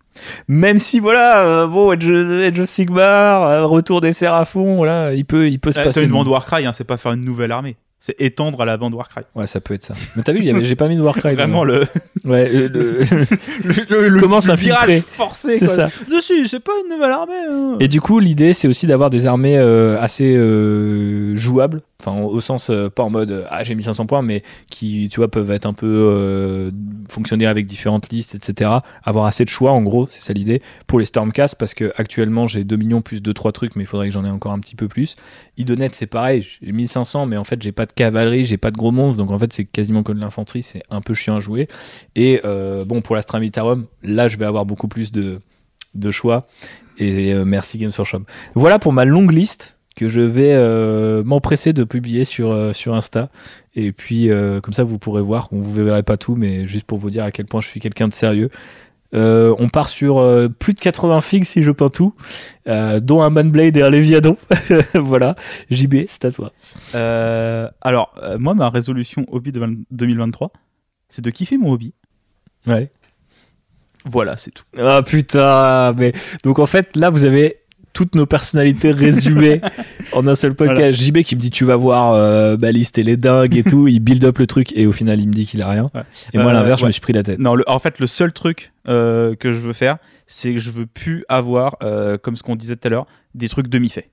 Même 0.49 0.79
si, 0.79 0.99
voilà, 0.99 1.45
euh, 1.45 1.67
bon, 1.69 1.93
Edge, 1.93 2.11
Edge 2.11 2.59
of 2.61 2.69
Sigmar, 2.69 3.69
retour 3.69 4.01
des 4.01 4.11
Séraphons, 4.13 4.77
voilà, 4.77 5.15
il 5.15 5.25
peut, 5.25 5.49
il 5.49 5.61
peut 5.61 5.71
se 5.71 5.79
Ah, 5.79 5.85
passer. 5.85 6.01
T'as 6.01 6.07
une 6.07 6.13
bande 6.13 6.27
Warcry, 6.29 6.67
hein, 6.67 6.73
c'est 6.73 6.83
pas 6.85 6.97
faire 6.97 7.13
une 7.13 7.25
nouvelle 7.25 7.53
armée. 7.53 7.77
C'est 8.01 8.15
étendre 8.21 8.61
à 8.61 8.65
la 8.65 8.77
bande 8.77 8.95
Warcry. 8.95 9.23
Ouais, 9.35 9.47
ça 9.49 9.61
peut 9.61 9.75
être 9.75 9.83
ça. 9.83 9.95
Mais 10.17 10.23
t'as 10.23 10.33
vu, 10.33 10.41
j'ai 10.63 10.77
pas 10.77 10.87
mis 10.89 10.97
de 10.97 11.03
Warcry. 11.03 11.35
Vraiment 11.35 11.65
le, 11.65 11.85
Ouais, 12.25 12.49
le- 12.49 12.69
le, 13.03 14.09
le, 14.09 14.17
Comment 14.21 14.39
virage 14.39 15.01
forcé. 15.03 15.59
c'est 15.59 15.67
ça. 15.67 15.89
Dessus, 16.11 16.47
c'est 16.47 16.61
pas 16.61 16.73
une 16.85 16.95
nouvelle 16.95 17.11
armée. 17.11 17.33
hein. 17.51 17.77
Et 17.81 17.89
du 17.89 18.01
coup, 18.01 18.19
l'idée, 18.21 18.53
c'est 18.53 18.69
aussi 18.69 18.87
d'avoir 18.87 19.11
des 19.11 19.27
armées 19.27 19.59
euh, 19.59 20.01
assez 20.01 20.35
euh, 20.37 21.35
jouables. 21.35 21.83
Enfin, 22.01 22.21
au 22.21 22.41
sens, 22.41 22.71
euh, 22.71 22.89
pas 22.89 23.03
en 23.03 23.11
mode 23.11 23.33
euh, 23.33 23.45
ah, 23.51 23.65
j'ai 23.65 23.75
mis 23.75 23.83
500 23.83 24.07
points, 24.07 24.23
mais 24.23 24.45
qui, 24.71 25.09
tu 25.09 25.17
vois, 25.17 25.29
peuvent 25.29 25.51
être 25.51 25.67
un 25.67 25.73
peu. 25.73 25.87
euh, 25.89 26.71
fonctionner 27.09 27.45
avec 27.45 27.67
différentes 27.67 28.11
listes, 28.11 28.37
etc. 28.37 28.71
Avoir 29.03 29.25
assez 29.25 29.45
de 29.45 29.49
choix, 29.49 29.73
en 29.73 29.83
gros, 29.83 30.07
c'est 30.09 30.21
ça 30.21 30.33
l'idée. 30.33 30.63
Pour 30.87 31.01
les 31.01 31.07
Stormcast, 31.07 31.57
parce 31.57 31.75
que 31.75 31.93
actuellement, 31.97 32.47
j'ai 32.47 32.63
2 32.63 32.77
millions 32.77 33.03
plus 33.03 33.21
2-3 33.21 33.51
trucs, 33.51 33.75
mais 33.75 33.83
il 33.83 33.87
faudrait 33.87 34.07
que 34.07 34.15
j'en 34.15 34.25
ai 34.25 34.31
encore 34.31 34.53
un 34.53 34.61
petit 34.61 34.77
peu 34.77 34.87
plus. 34.87 35.17
Idonet, 35.57 35.89
c'est 35.91 36.07
pareil, 36.07 36.47
j'ai 36.63 36.71
1500, 36.71 37.27
mais 37.27 37.37
en 37.37 37.43
fait, 37.43 37.61
j'ai 37.61 37.73
pas 37.73 37.85
de 37.85 37.93
cavalerie, 37.93 38.47
j'ai 38.47 38.59
pas 38.59 38.71
de 38.71 38.77
gros 38.77 38.93
monstres, 38.93 39.19
donc 39.19 39.33
en 39.33 39.39
fait, 39.41 39.53
c'est 39.53 39.65
quasiment 39.65 40.05
comme 40.05 40.19
de 40.19 40.21
l'infanterie, 40.21 40.63
c'est 40.63 40.85
un 40.91 41.01
peu 41.01 41.15
chiant 41.15 41.35
à 41.35 41.41
jouer. 41.41 41.67
Et 42.15 42.41
euh, 42.45 42.85
bon, 42.85 43.03
pour 43.03 43.17
la 43.17 43.23
Stramitarum, 43.23 43.87
là, 44.05 44.29
je 44.29 44.37
vais 44.37 44.47
avoir 44.47 44.67
beaucoup 44.67 44.87
plus 44.87 45.11
de, 45.11 45.41
de 45.97 46.11
choix. 46.13 46.47
Et 47.01 47.33
merci 47.45 47.79
Games 47.79 47.93
Workshop. 47.97 48.23
Voilà 48.57 48.81
pour 48.81 48.93
ma 48.93 49.05
longue 49.05 49.31
liste 49.31 49.78
que 49.99 50.07
je 50.07 50.21
vais 50.21 50.53
euh, 50.55 51.25
m'empresser 51.25 51.73
de 51.73 51.83
publier 51.83 52.23
sur, 52.25 52.53
euh, 52.53 52.73
sur 52.73 52.95
Insta. 52.95 53.31
Et 53.75 53.91
puis, 53.91 54.31
euh, 54.31 54.61
comme 54.61 54.73
ça, 54.73 54.85
vous 54.85 54.97
pourrez 54.97 55.23
voir. 55.23 55.49
On 55.51 55.59
vous 55.59 55.85
verrez 55.85 56.05
pas 56.05 56.17
tout, 56.17 56.37
mais 56.37 56.69
juste 56.69 56.87
pour 56.87 56.99
vous 56.99 57.11
dire 57.11 57.25
à 57.25 57.33
quel 57.33 57.47
point 57.47 57.61
je 57.61 57.67
suis 57.67 57.81
quelqu'un 57.81 58.07
de 58.07 58.13
sérieux. 58.13 58.49
Euh, 59.13 59.57
on 59.59 59.69
part 59.69 59.89
sur 59.89 60.19
euh, 60.19 60.49
plus 60.49 60.75
de 60.75 60.79
80 60.79 61.21
figues 61.21 61.45
si 61.45 61.65
je 61.65 61.73
peins 61.73 61.89
tout, 61.89 62.15
euh, 62.69 63.01
dont 63.01 63.23
un 63.23 63.31
Manblade 63.31 63.77
et 63.77 63.83
un 63.83 63.91
Léviadon. 63.91 64.37
voilà. 64.95 65.35
JB, 65.69 66.05
c'est 66.07 66.27
à 66.27 66.31
toi. 66.31 66.53
Alors, 67.81 68.15
moi, 68.39 68.55
ma 68.55 68.71
résolution 68.71 69.27
hobby 69.33 69.51
de 69.51 69.59
20 69.59 69.79
2023, 69.91 70.53
c'est 71.09 71.23
de 71.23 71.31
kiffer 71.31 71.59
mon 71.59 71.73
hobby. 71.73 71.93
Ouais. 72.69 72.93
Voilà, 74.05 74.37
c'est 74.37 74.53
tout. 74.53 74.65
Ah 74.79 75.03
putain, 75.05 75.93
mais 75.95 76.13
donc 76.45 76.61
en 76.61 76.67
fait 76.67 76.97
là 76.97 77.11
vous 77.11 77.25
avez 77.25 77.59
toutes 77.99 78.15
nos 78.15 78.27
personnalités 78.27 78.93
résumées 78.93 79.61
en 80.13 80.25
un 80.29 80.37
seul 80.37 80.55
podcast. 80.55 80.97
JB 80.97 81.23
qui 81.23 81.35
me 81.35 81.41
dit 81.41 81.51
tu 81.51 81.65
vas 81.65 81.75
voir 81.75 82.13
euh, 82.13 82.57
ma 82.57 82.71
liste 82.71 82.97
et 82.97 83.03
les 83.03 83.17
dingues 83.17 83.57
et 83.57 83.65
tout, 83.65 83.89
il 83.89 83.99
build 83.99 84.23
up 84.25 84.39
le 84.39 84.47
truc 84.47 84.73
et 84.77 84.87
au 84.87 84.93
final 84.93 85.19
il 85.21 85.27
me 85.27 85.33
dit 85.33 85.47
qu'il 85.47 85.61
a 85.63 85.69
rien. 85.69 85.91
Ouais. 85.97 86.03
Et 86.33 86.39
moi 86.39 86.53
à 86.53 86.55
Euh, 86.55 86.59
l'inverse 86.59 86.81
je 86.81 86.87
me 86.87 86.93
suis 86.93 87.01
pris 87.01 87.13
la 87.13 87.25
tête. 87.25 87.41
Non, 87.41 87.57
le- 87.57 87.65
en 87.69 87.81
fait, 87.81 87.99
le 87.99 88.07
seul 88.07 88.33
truc 88.33 88.73
euh, 88.87 89.35
que 89.35 89.51
je 89.51 89.59
veux 89.59 89.73
faire, 89.73 89.99
c'est 90.29 90.53
que 90.55 90.61
je 90.61 90.71
veux 90.71 90.87
plus 90.87 91.25
avoir, 91.29 91.77
euh, 91.83 92.19
comme 92.19 92.37
ce 92.37 92.45
qu'on 92.45 92.55
disait 92.55 92.77
tout 92.77 92.87
à 92.87 92.91
l'heure, 92.91 93.07
des 93.35 93.49
trucs 93.49 93.67
demi-faits. 93.67 94.09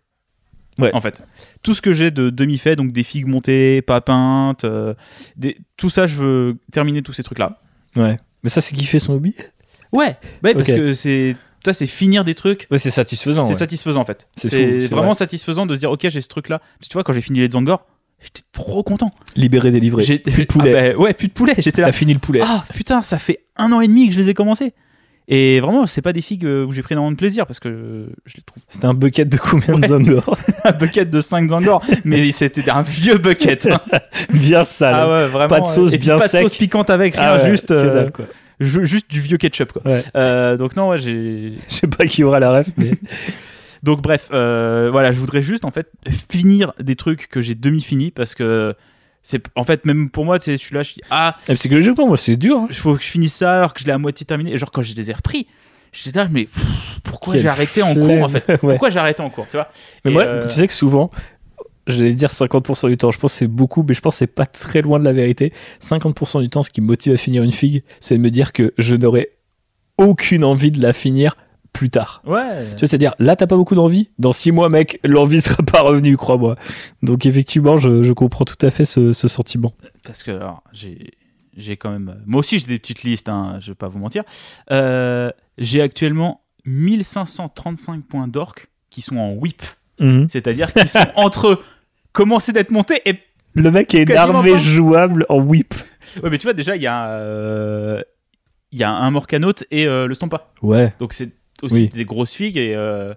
Ouais. 0.79 0.89
En 0.95 0.99
fait, 0.99 1.21
tout 1.61 1.75
ce 1.75 1.81
que 1.83 1.93
j'ai 1.93 2.09
de 2.09 2.31
demi-faits, 2.31 2.79
donc 2.79 2.91
des 2.91 3.03
figues 3.03 3.27
montées, 3.27 3.83
pas 3.83 4.01
peintes, 4.01 4.63
euh, 4.63 4.95
des- 5.37 5.57
tout 5.77 5.91
ça, 5.91 6.07
je 6.07 6.15
veux 6.15 6.57
terminer 6.71 7.03
tous 7.03 7.13
ces 7.13 7.21
trucs-là. 7.21 7.59
Ouais. 7.95 8.17
Mais 8.41 8.49
ça 8.49 8.61
c'est 8.61 8.75
fait 8.77 8.97
son 8.97 9.13
hobby? 9.13 9.35
Ouais, 9.91 10.17
ouais 10.43 10.55
parce 10.55 10.71
que 10.71 10.93
c'est 10.93 11.35
ça, 11.65 11.73
c'est 11.73 11.87
finir 11.87 12.23
des 12.23 12.35
trucs. 12.35 12.67
Ouais 12.71 12.77
c'est 12.77 12.91
satisfaisant. 12.91 13.43
C'est 13.45 13.53
ouais. 13.53 13.59
satisfaisant 13.59 14.01
en 14.01 14.05
fait. 14.05 14.27
C'est 14.35 14.87
vraiment 14.87 15.07
vrai. 15.07 15.13
satisfaisant 15.15 15.65
de 15.65 15.75
se 15.75 15.79
dire 15.79 15.91
ok 15.91 16.07
j'ai 16.09 16.21
ce 16.21 16.27
truc 16.27 16.49
là. 16.49 16.61
Tu 16.81 16.93
vois 16.93 17.03
quand 17.03 17.13
j'ai 17.13 17.21
fini 17.21 17.39
les 17.39 17.49
Zangor, 17.49 17.85
j'étais 18.21 18.41
trop 18.51 18.83
content. 18.83 19.11
Libéré, 19.35 19.71
délivré. 19.71 20.03
J'ai 20.03 20.19
Plus 20.19 20.43
de 20.43 20.45
poulet. 20.45 20.73
Ah 20.75 20.93
bah, 20.93 20.99
ouais 20.99 21.13
plus 21.13 21.27
de 21.27 21.33
poulet. 21.33 21.55
J'étais 21.57 21.81
là. 21.81 21.87
T'as 21.87 21.93
fini 21.93 22.13
le 22.13 22.19
poulet. 22.19 22.41
Ah 22.43 22.63
putain 22.73 23.01
ça 23.01 23.17
fait 23.19 23.39
un 23.57 23.71
an 23.71 23.81
et 23.81 23.87
demi 23.87 24.07
que 24.07 24.13
je 24.13 24.19
les 24.19 24.29
ai 24.29 24.33
commencés. 24.33 24.73
Et 25.27 25.59
vraiment 25.59 25.87
c'est 25.87 26.03
pas 26.03 26.13
des 26.13 26.21
figues 26.21 26.45
où 26.45 26.71
j'ai 26.71 26.83
pris 26.83 26.93
énormément 26.93 27.11
de 27.11 27.17
plaisir 27.17 27.47
parce 27.47 27.59
que 27.59 28.07
je 28.27 28.35
les 28.37 28.43
trouve 28.43 28.61
C'était 28.69 28.85
un 28.85 28.93
bucket 28.93 29.27
de 29.27 29.37
combien 29.37 29.79
de 29.79 29.87
Zangor 29.87 30.37
un 30.63 30.71
bucket 30.71 31.09
de 31.09 31.19
5 31.19 31.49
Zangor, 31.49 31.83
mais 32.03 32.31
c'était 32.31 32.69
un 32.69 32.83
vieux 32.83 33.17
bucket. 33.17 33.65
hein. 33.65 33.81
Bien 34.29 34.63
sale. 34.63 34.93
Ah 34.95 35.09
ouais 35.09 35.27
vraiment. 35.27 35.47
Pas 35.49 35.61
de 35.61 35.65
sauce 35.67 35.93
et 35.93 35.97
puis 35.97 36.05
bien 36.09 36.17
pas 36.19 36.27
sec. 36.27 36.43
de 36.43 36.47
sauce 36.47 36.57
piquante 36.59 36.91
avec 36.91 37.15
rien, 37.15 37.23
Ah 37.25 37.35
ouais, 37.37 37.49
juste 37.49 37.69
que 37.69 37.73
euh, 37.73 37.93
dalle, 37.93 38.11
quoi. 38.11 38.25
Ju- 38.59 38.85
juste 38.85 39.09
du 39.09 39.19
vieux 39.21 39.37
ketchup 39.37 39.71
quoi. 39.73 39.81
Ouais. 39.91 40.03
Euh, 40.15 40.57
donc 40.57 40.75
non 40.75 40.89
ouais 40.89 40.97
j'ai 40.97 41.53
Je 41.69 41.73
sais 41.73 41.87
pas 41.87 42.05
qui 42.05 42.23
aura 42.23 42.39
la 42.39 42.51
ref 42.51 42.67
mais 42.77 42.91
Donc 43.83 44.01
bref, 44.01 44.29
euh, 44.33 44.89
voilà, 44.91 45.11
je 45.11 45.19
voudrais 45.19 45.43
juste 45.43 45.63
en 45.63 45.69
fait 45.69 45.91
finir 46.31 46.73
des 46.79 46.95
trucs 46.95 47.27
que 47.27 47.39
j'ai 47.41 47.53
demi 47.53 47.81
finis 47.81 48.09
parce 48.09 48.33
que 48.33 48.73
c'est 49.21 49.43
en 49.55 49.63
fait 49.63 49.85
même 49.85 50.09
pour 50.09 50.25
moi, 50.25 50.39
tu 50.39 50.45
sais, 50.45 50.51
je 50.53 50.57
suis 50.63 50.73
là, 50.73 50.81
je 50.81 50.91
suis 50.93 51.01
ah, 51.11 51.35
Et 51.47 51.53
psychologiquement 51.53 52.07
moi 52.07 52.17
c'est 52.17 52.35
dur. 52.35 52.57
hein. 52.61 52.67
il 52.69 52.75
faut 52.75 52.95
que 52.95 53.03
je 53.03 53.07
finisse 53.07 53.35
ça 53.35 53.57
alors 53.57 53.73
que 53.75 53.81
je 53.81 53.85
l'ai 53.85 53.91
à 53.91 53.99
moitié 53.99 54.25
terminé. 54.25 54.53
Et 54.53 54.57
genre 54.57 54.71
quand 54.71 54.81
je 54.81 54.95
les 54.95 55.11
ai 55.11 55.13
repris, 55.13 55.45
j'étais 55.93 56.17
là, 56.17 56.27
mais 56.31 56.45
pff, 56.45 56.63
pourquoi 57.03 57.37
j'ai 57.37 57.47
arrêté 57.47 57.83
en 57.83 57.93
cours 57.93 58.23
en 58.23 58.29
fait? 58.29 58.47
Ouais. 58.49 58.57
Pourquoi 58.73 58.89
j'ai 58.89 58.97
arrêté 58.99 59.21
en 59.21 59.29
cours, 59.29 59.45
tu 59.51 59.57
vois? 59.57 59.69
Mais 60.03 60.09
Et, 60.09 60.13
moi, 60.15 60.23
euh, 60.23 60.41
tu 60.47 60.49
sais 60.55 60.67
que 60.67 60.73
souvent, 60.73 61.11
j'allais 61.87 62.13
dire 62.13 62.29
50% 62.29 62.89
du 62.89 62.97
temps, 62.97 63.11
je 63.11 63.19
pense 63.19 63.33
que 63.33 63.39
c'est 63.39 63.47
beaucoup, 63.47 63.83
mais 63.87 63.93
je 63.93 64.01
pense 64.01 64.15
que 64.15 64.19
c'est 64.19 64.27
pas 64.27 64.45
très 64.45 64.81
loin 64.81 64.99
de 64.99 65.03
la 65.03 65.13
vérité. 65.13 65.53
50% 65.81 66.41
du 66.41 66.49
temps, 66.49 66.63
ce 66.63 66.69
qui 66.69 66.81
me 66.81 66.87
motive 66.87 67.13
à 67.13 67.17
finir 67.17 67.43
une 67.43 67.51
figue, 67.51 67.83
c'est 67.99 68.17
de 68.17 68.21
me 68.21 68.31
dire 68.31 68.53
que 68.53 68.73
je 68.77 68.95
n'aurai 68.95 69.29
aucune 69.97 70.43
envie 70.43 70.71
de 70.71 70.81
la 70.81 70.93
finir 70.93 71.35
plus 71.73 71.89
tard. 71.89 72.21
Ouais. 72.25 72.63
Tu 72.71 72.79
vois, 72.79 72.87
c'est-à-dire, 72.87 73.13
là, 73.19 73.35
t'as 73.35 73.47
pas 73.47 73.57
beaucoup 73.57 73.75
d'envie. 73.75 74.09
Dans 74.17 74.31
6 74.31 74.51
mois, 74.53 74.69
mec, 74.69 74.99
l'envie 75.03 75.41
sera 75.41 75.61
pas 75.63 75.81
revenue, 75.81 76.15
crois-moi. 76.15 76.55
Donc, 77.03 77.25
effectivement, 77.25 77.77
je, 77.77 78.01
je 78.01 78.13
comprends 78.13 78.45
tout 78.45 78.65
à 78.65 78.71
fait 78.71 78.85
ce, 78.85 79.11
ce 79.11 79.27
sentiment. 79.27 79.73
Parce 80.03 80.23
que 80.23 80.31
alors, 80.31 80.63
j'ai 80.71 81.11
j'ai 81.57 81.77
quand 81.77 81.89
même 81.89 82.21
moi 82.25 82.39
aussi 82.39 82.59
j'ai 82.59 82.67
des 82.67 82.79
petites 82.79 83.03
listes, 83.03 83.29
hein, 83.29 83.59
je 83.61 83.71
vais 83.71 83.75
pas 83.75 83.87
vous 83.87 83.99
mentir. 83.99 84.23
Euh, 84.71 85.31
j'ai 85.57 85.81
actuellement 85.81 86.41
1535 86.65 88.03
points 88.03 88.27
d'orc 88.27 88.67
qui 88.89 89.01
sont 89.01 89.17
en 89.17 89.31
whip, 89.31 89.61
c'est-à-dire 90.27 90.73
qui 90.73 90.87
sont 90.87 91.07
entre 91.15 91.61
commencer 92.15 92.51
d'être 92.53 92.71
montés 92.71 93.01
et 93.05 93.13
Le 93.53 93.69
mec 93.69 93.93
est 93.93 94.03
une 94.03 94.11
armée 94.17 94.53
pas. 94.53 94.57
jouable 94.57 95.25
en 95.29 95.39
whip. 95.39 95.73
Ouais, 96.23 96.29
mais 96.31 96.37
tu 96.37 96.43
vois, 96.43 96.53
déjà, 96.53 96.75
il 96.75 96.81
y 96.81 96.87
a, 96.87 97.09
euh, 97.09 98.01
il 98.71 98.79
y 98.79 98.83
a 98.83 98.89
un 98.91 99.11
Morcanote 99.11 99.65
et 99.69 99.85
euh, 99.85 100.07
le 100.07 100.13
Stampa. 100.15 100.49
Ouais. 100.61 100.93
Donc, 100.99 101.13
c'est 101.13 101.29
aussi 101.61 101.75
Oui. 101.75 101.89
des 101.89 102.05
grosses 102.05 102.33
figues. 102.33 102.57
Et, 102.57 102.73
euh, 102.75 103.13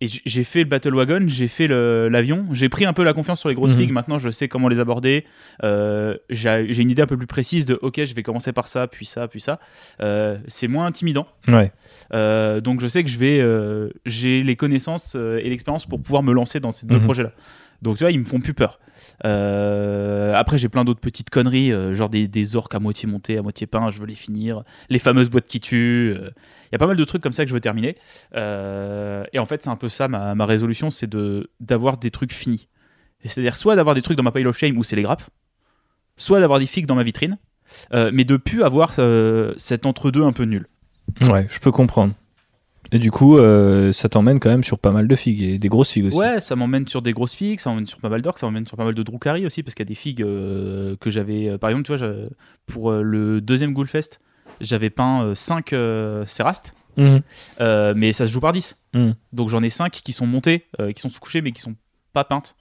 et 0.00 0.06
j'ai 0.08 0.42
fait 0.42 0.60
le 0.60 0.64
Battle 0.64 0.94
Wagon, 0.94 1.24
j'ai 1.28 1.46
fait 1.46 1.68
l'avion. 1.68 2.48
J'ai 2.52 2.68
pris 2.68 2.84
un 2.86 2.92
peu 2.92 3.04
la 3.04 3.12
confiance 3.12 3.38
sur 3.38 3.48
les 3.48 3.54
grosses 3.54 3.72
Mhm. 3.74 3.78
figues. 3.78 3.92
Maintenant, 3.92 4.18
je 4.18 4.30
sais 4.30 4.48
comment 4.48 4.66
les 4.68 4.80
aborder. 4.80 5.24
Euh, 5.62 6.16
j'ai 6.28 6.82
une 6.82 6.90
idée 6.90 7.02
un 7.02 7.06
peu 7.06 7.16
plus 7.16 7.28
précise 7.28 7.66
de 7.66 7.78
OK, 7.82 8.04
je 8.04 8.12
vais 8.14 8.24
commencer 8.24 8.52
par 8.52 8.66
ça, 8.66 8.88
puis 8.88 9.06
ça, 9.06 9.28
puis 9.28 9.40
ça. 9.40 9.60
C'est 10.48 10.66
moins 10.68 10.86
intimidant. 10.86 11.26
Ouais. 11.48 11.70
Donc, 12.60 12.80
je 12.80 12.88
sais 12.88 13.04
que 13.04 13.10
je 13.10 13.18
vais. 13.18 13.90
j'ai 14.06 14.42
les 14.42 14.56
connaissances 14.56 15.14
et 15.14 15.48
l'expérience 15.48 15.86
pour 15.86 16.00
pouvoir 16.02 16.22
me 16.24 16.32
lancer 16.32 16.58
dans 16.60 16.72
ces 16.72 16.84
deux 16.86 16.96
Mhm. 16.98 17.04
projets-là. 17.04 17.32
Donc, 17.82 17.98
tu 17.98 18.04
vois, 18.04 18.12
ils 18.12 18.20
me 18.20 18.24
font 18.24 18.40
plus 18.40 18.54
peur. 18.54 18.78
après, 19.22 20.58
j'ai 20.58 20.68
plein 20.68 20.84
d'autres 20.84 21.00
petites 21.00 21.30
conneries, 21.30 21.72
genre 21.94 22.08
des, 22.08 22.28
des, 22.28 22.56
orques 22.56 22.74
à 22.74 22.78
moitié 22.78 23.08
montés, 23.08 23.38
à 23.38 23.42
moitié 23.42 23.66
peints, 23.66 23.90
je 23.90 24.00
veux 24.00 24.06
les 24.06 24.14
finir. 24.14 24.62
Les 24.88 24.98
fameuses 24.98 25.28
boîtes 25.28 25.46
qui 25.46 25.60
tuent. 25.60 26.14
Il 26.14 26.72
y 26.72 26.76
a 26.76 26.78
pas 26.78 26.86
mal 26.86 26.96
de 26.96 27.04
trucs 27.04 27.22
comme 27.22 27.32
ça 27.32 27.44
que 27.44 27.48
je 27.48 27.54
veux 27.54 27.60
terminer. 27.60 27.96
et 28.34 29.38
en 29.38 29.46
fait, 29.46 29.62
c'est 29.62 29.70
un 29.70 29.76
peu 29.76 29.88
ça 29.88 30.08
ma, 30.08 30.34
ma 30.34 30.46
résolution, 30.46 30.90
c'est 30.90 31.10
d'avoir 31.60 31.98
des 31.98 32.10
trucs 32.10 32.32
finis. 32.32 32.68
C'est-à-dire 33.24 33.56
soit 33.56 33.76
d'avoir 33.76 33.94
des 33.94 34.02
trucs 34.02 34.16
dans 34.16 34.24
ma 34.24 34.32
pile 34.32 34.48
of 34.48 34.56
shame 34.56 34.76
où 34.78 34.84
c'est 34.84 34.96
les 34.96 35.02
grappes, 35.02 35.24
soit 36.16 36.40
d'avoir 36.40 36.58
des 36.58 36.66
figues 36.66 36.86
dans 36.86 36.94
ma 36.94 37.04
vitrine, 37.04 37.38
mais 37.92 38.24
de 38.24 38.36
plus 38.36 38.62
avoir 38.62 38.94
cet 39.56 39.86
entre-deux 39.86 40.22
un 40.22 40.32
peu 40.32 40.44
nul. 40.44 40.66
Ouais, 41.22 41.46
je 41.50 41.58
peux 41.58 41.72
comprendre. 41.72 42.14
Et 42.92 42.98
du 42.98 43.10
coup, 43.10 43.38
euh, 43.38 43.90
ça 43.90 44.10
t'emmène 44.10 44.38
quand 44.38 44.50
même 44.50 44.62
sur 44.62 44.78
pas 44.78 44.92
mal 44.92 45.08
de 45.08 45.16
figues 45.16 45.42
et 45.42 45.58
des 45.58 45.68
grosses 45.68 45.90
figues 45.90 46.06
aussi. 46.06 46.18
Ouais, 46.18 46.42
ça 46.42 46.56
m'emmène 46.56 46.86
sur 46.86 47.00
des 47.00 47.14
grosses 47.14 47.34
figues, 47.34 47.58
ça 47.58 47.70
m'emmène 47.70 47.86
sur 47.86 47.98
pas 47.98 48.10
mal 48.10 48.20
d'orques, 48.20 48.38
ça 48.38 48.46
m'emmène 48.46 48.66
sur 48.66 48.76
pas 48.76 48.84
mal 48.84 48.94
de 48.94 49.02
Drukhari 49.02 49.46
aussi, 49.46 49.62
parce 49.62 49.74
qu'il 49.74 49.84
y 49.84 49.88
a 49.88 49.90
des 49.90 49.94
figues 49.94 50.22
euh, 50.22 50.94
que 51.00 51.08
j'avais. 51.08 51.48
Euh, 51.48 51.58
par 51.58 51.70
exemple, 51.70 51.86
tu 51.86 51.96
vois, 51.96 52.28
pour 52.66 52.92
le 52.92 53.40
deuxième 53.40 53.72
Ghoulfest, 53.72 54.20
j'avais 54.60 54.90
peint 54.90 55.34
5 55.34 55.70
Serastes, 56.26 56.74
mhm. 56.98 57.22
mais 57.96 58.12
ça 58.12 58.26
se 58.26 58.30
joue 58.30 58.40
par 58.40 58.52
10. 58.52 58.78
Mhm. 58.92 59.14
Donc 59.32 59.48
j'en 59.48 59.62
ai 59.62 59.70
5 59.70 59.90
qui 59.90 60.12
sont 60.12 60.26
montés, 60.26 60.66
qui 60.94 61.00
sont 61.00 61.08
sous-couchés, 61.08 61.40
mais 61.40 61.52
qui 61.52 61.62
sont 61.62 61.74
pas 62.12 62.24
peintes. 62.24 62.56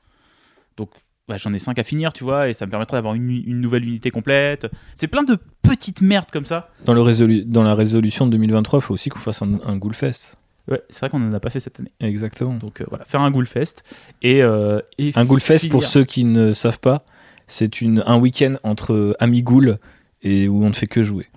Donc 0.77 0.91
bah, 1.31 1.37
j'en 1.37 1.53
ai 1.53 1.59
5 1.59 1.79
à 1.79 1.83
finir, 1.85 2.11
tu 2.11 2.25
vois, 2.25 2.49
et 2.49 2.53
ça 2.53 2.65
me 2.65 2.71
permettrait 2.71 2.97
d'avoir 2.97 3.13
une, 3.13 3.61
nouvelle 3.61 3.85
unité 3.85 4.11
complète. 4.11 4.69
C'est 4.97 5.07
plein 5.07 5.23
de 5.23 5.37
petites 5.61 6.01
merdes 6.01 6.29
comme 6.29 6.45
ça. 6.45 6.69
Dans, 6.83 6.93
le 6.93 7.43
dans 7.45 7.63
la 7.63 7.73
résolution 7.73 8.25
de 8.25 8.31
2023, 8.31 8.79
il 8.79 8.81
faut 8.81 8.93
aussi 8.93 9.07
qu'on 9.07 9.19
fasse 9.19 9.41
un, 9.41 9.57
un 9.65 9.77
Ghoulfest. 9.77 10.35
Ouais, 10.69 10.81
c'est 10.89 10.99
vrai 10.99 11.09
qu'on 11.09 11.19
n'en 11.19 11.31
a 11.31 11.39
pas 11.39 11.49
fait 11.49 11.61
cette 11.61 11.79
année. 11.79 11.91
Exactement. 12.01 12.55
Donc 12.55 12.81
euh, 12.81 12.85
voilà, 12.89 13.05
faire 13.05 13.21
un 13.21 13.31
Ghoulfest. 13.31 13.75
Et, 14.21 14.43
euh, 14.43 14.81
et 14.97 15.13
un 15.15 15.23
Ghoulfest, 15.23 15.69
pour 15.69 15.85
ceux 15.85 16.03
qui 16.03 16.25
ne 16.25 16.51
savent 16.51 16.79
pas, 16.79 17.05
c'est 17.47 17.81
un 17.81 18.17
week-end 18.17 18.55
entre 18.63 19.15
amis 19.19 19.41
Ghoul 19.41 19.79
et 20.23 20.49
où 20.49 20.65
on 20.65 20.67
ne 20.67 20.73
fait 20.73 20.87
que 20.87 21.01
jouer 21.01 21.27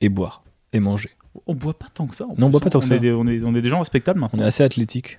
et 0.00 0.08
boire 0.08 0.42
et 0.72 0.80
manger. 0.80 1.10
On 1.46 1.54
boit 1.54 1.78
pas 1.78 1.88
tant 1.92 2.06
que 2.06 2.16
ça. 2.16 2.24
Non, 2.38 2.46
on 2.46 2.50
boit 2.50 2.60
pas 2.60 2.70
tant 2.70 2.80
que 2.80 2.86
ça. 2.86 2.94
on, 2.94 3.26
est, 3.26 3.42
on 3.44 3.54
est 3.54 3.60
des 3.60 3.68
gens 3.68 3.78
respectables 3.78 4.20
maintenant. 4.20 4.38
On 4.40 4.42
est 4.42 4.46
assez 4.46 4.62
athlétique. 4.62 5.18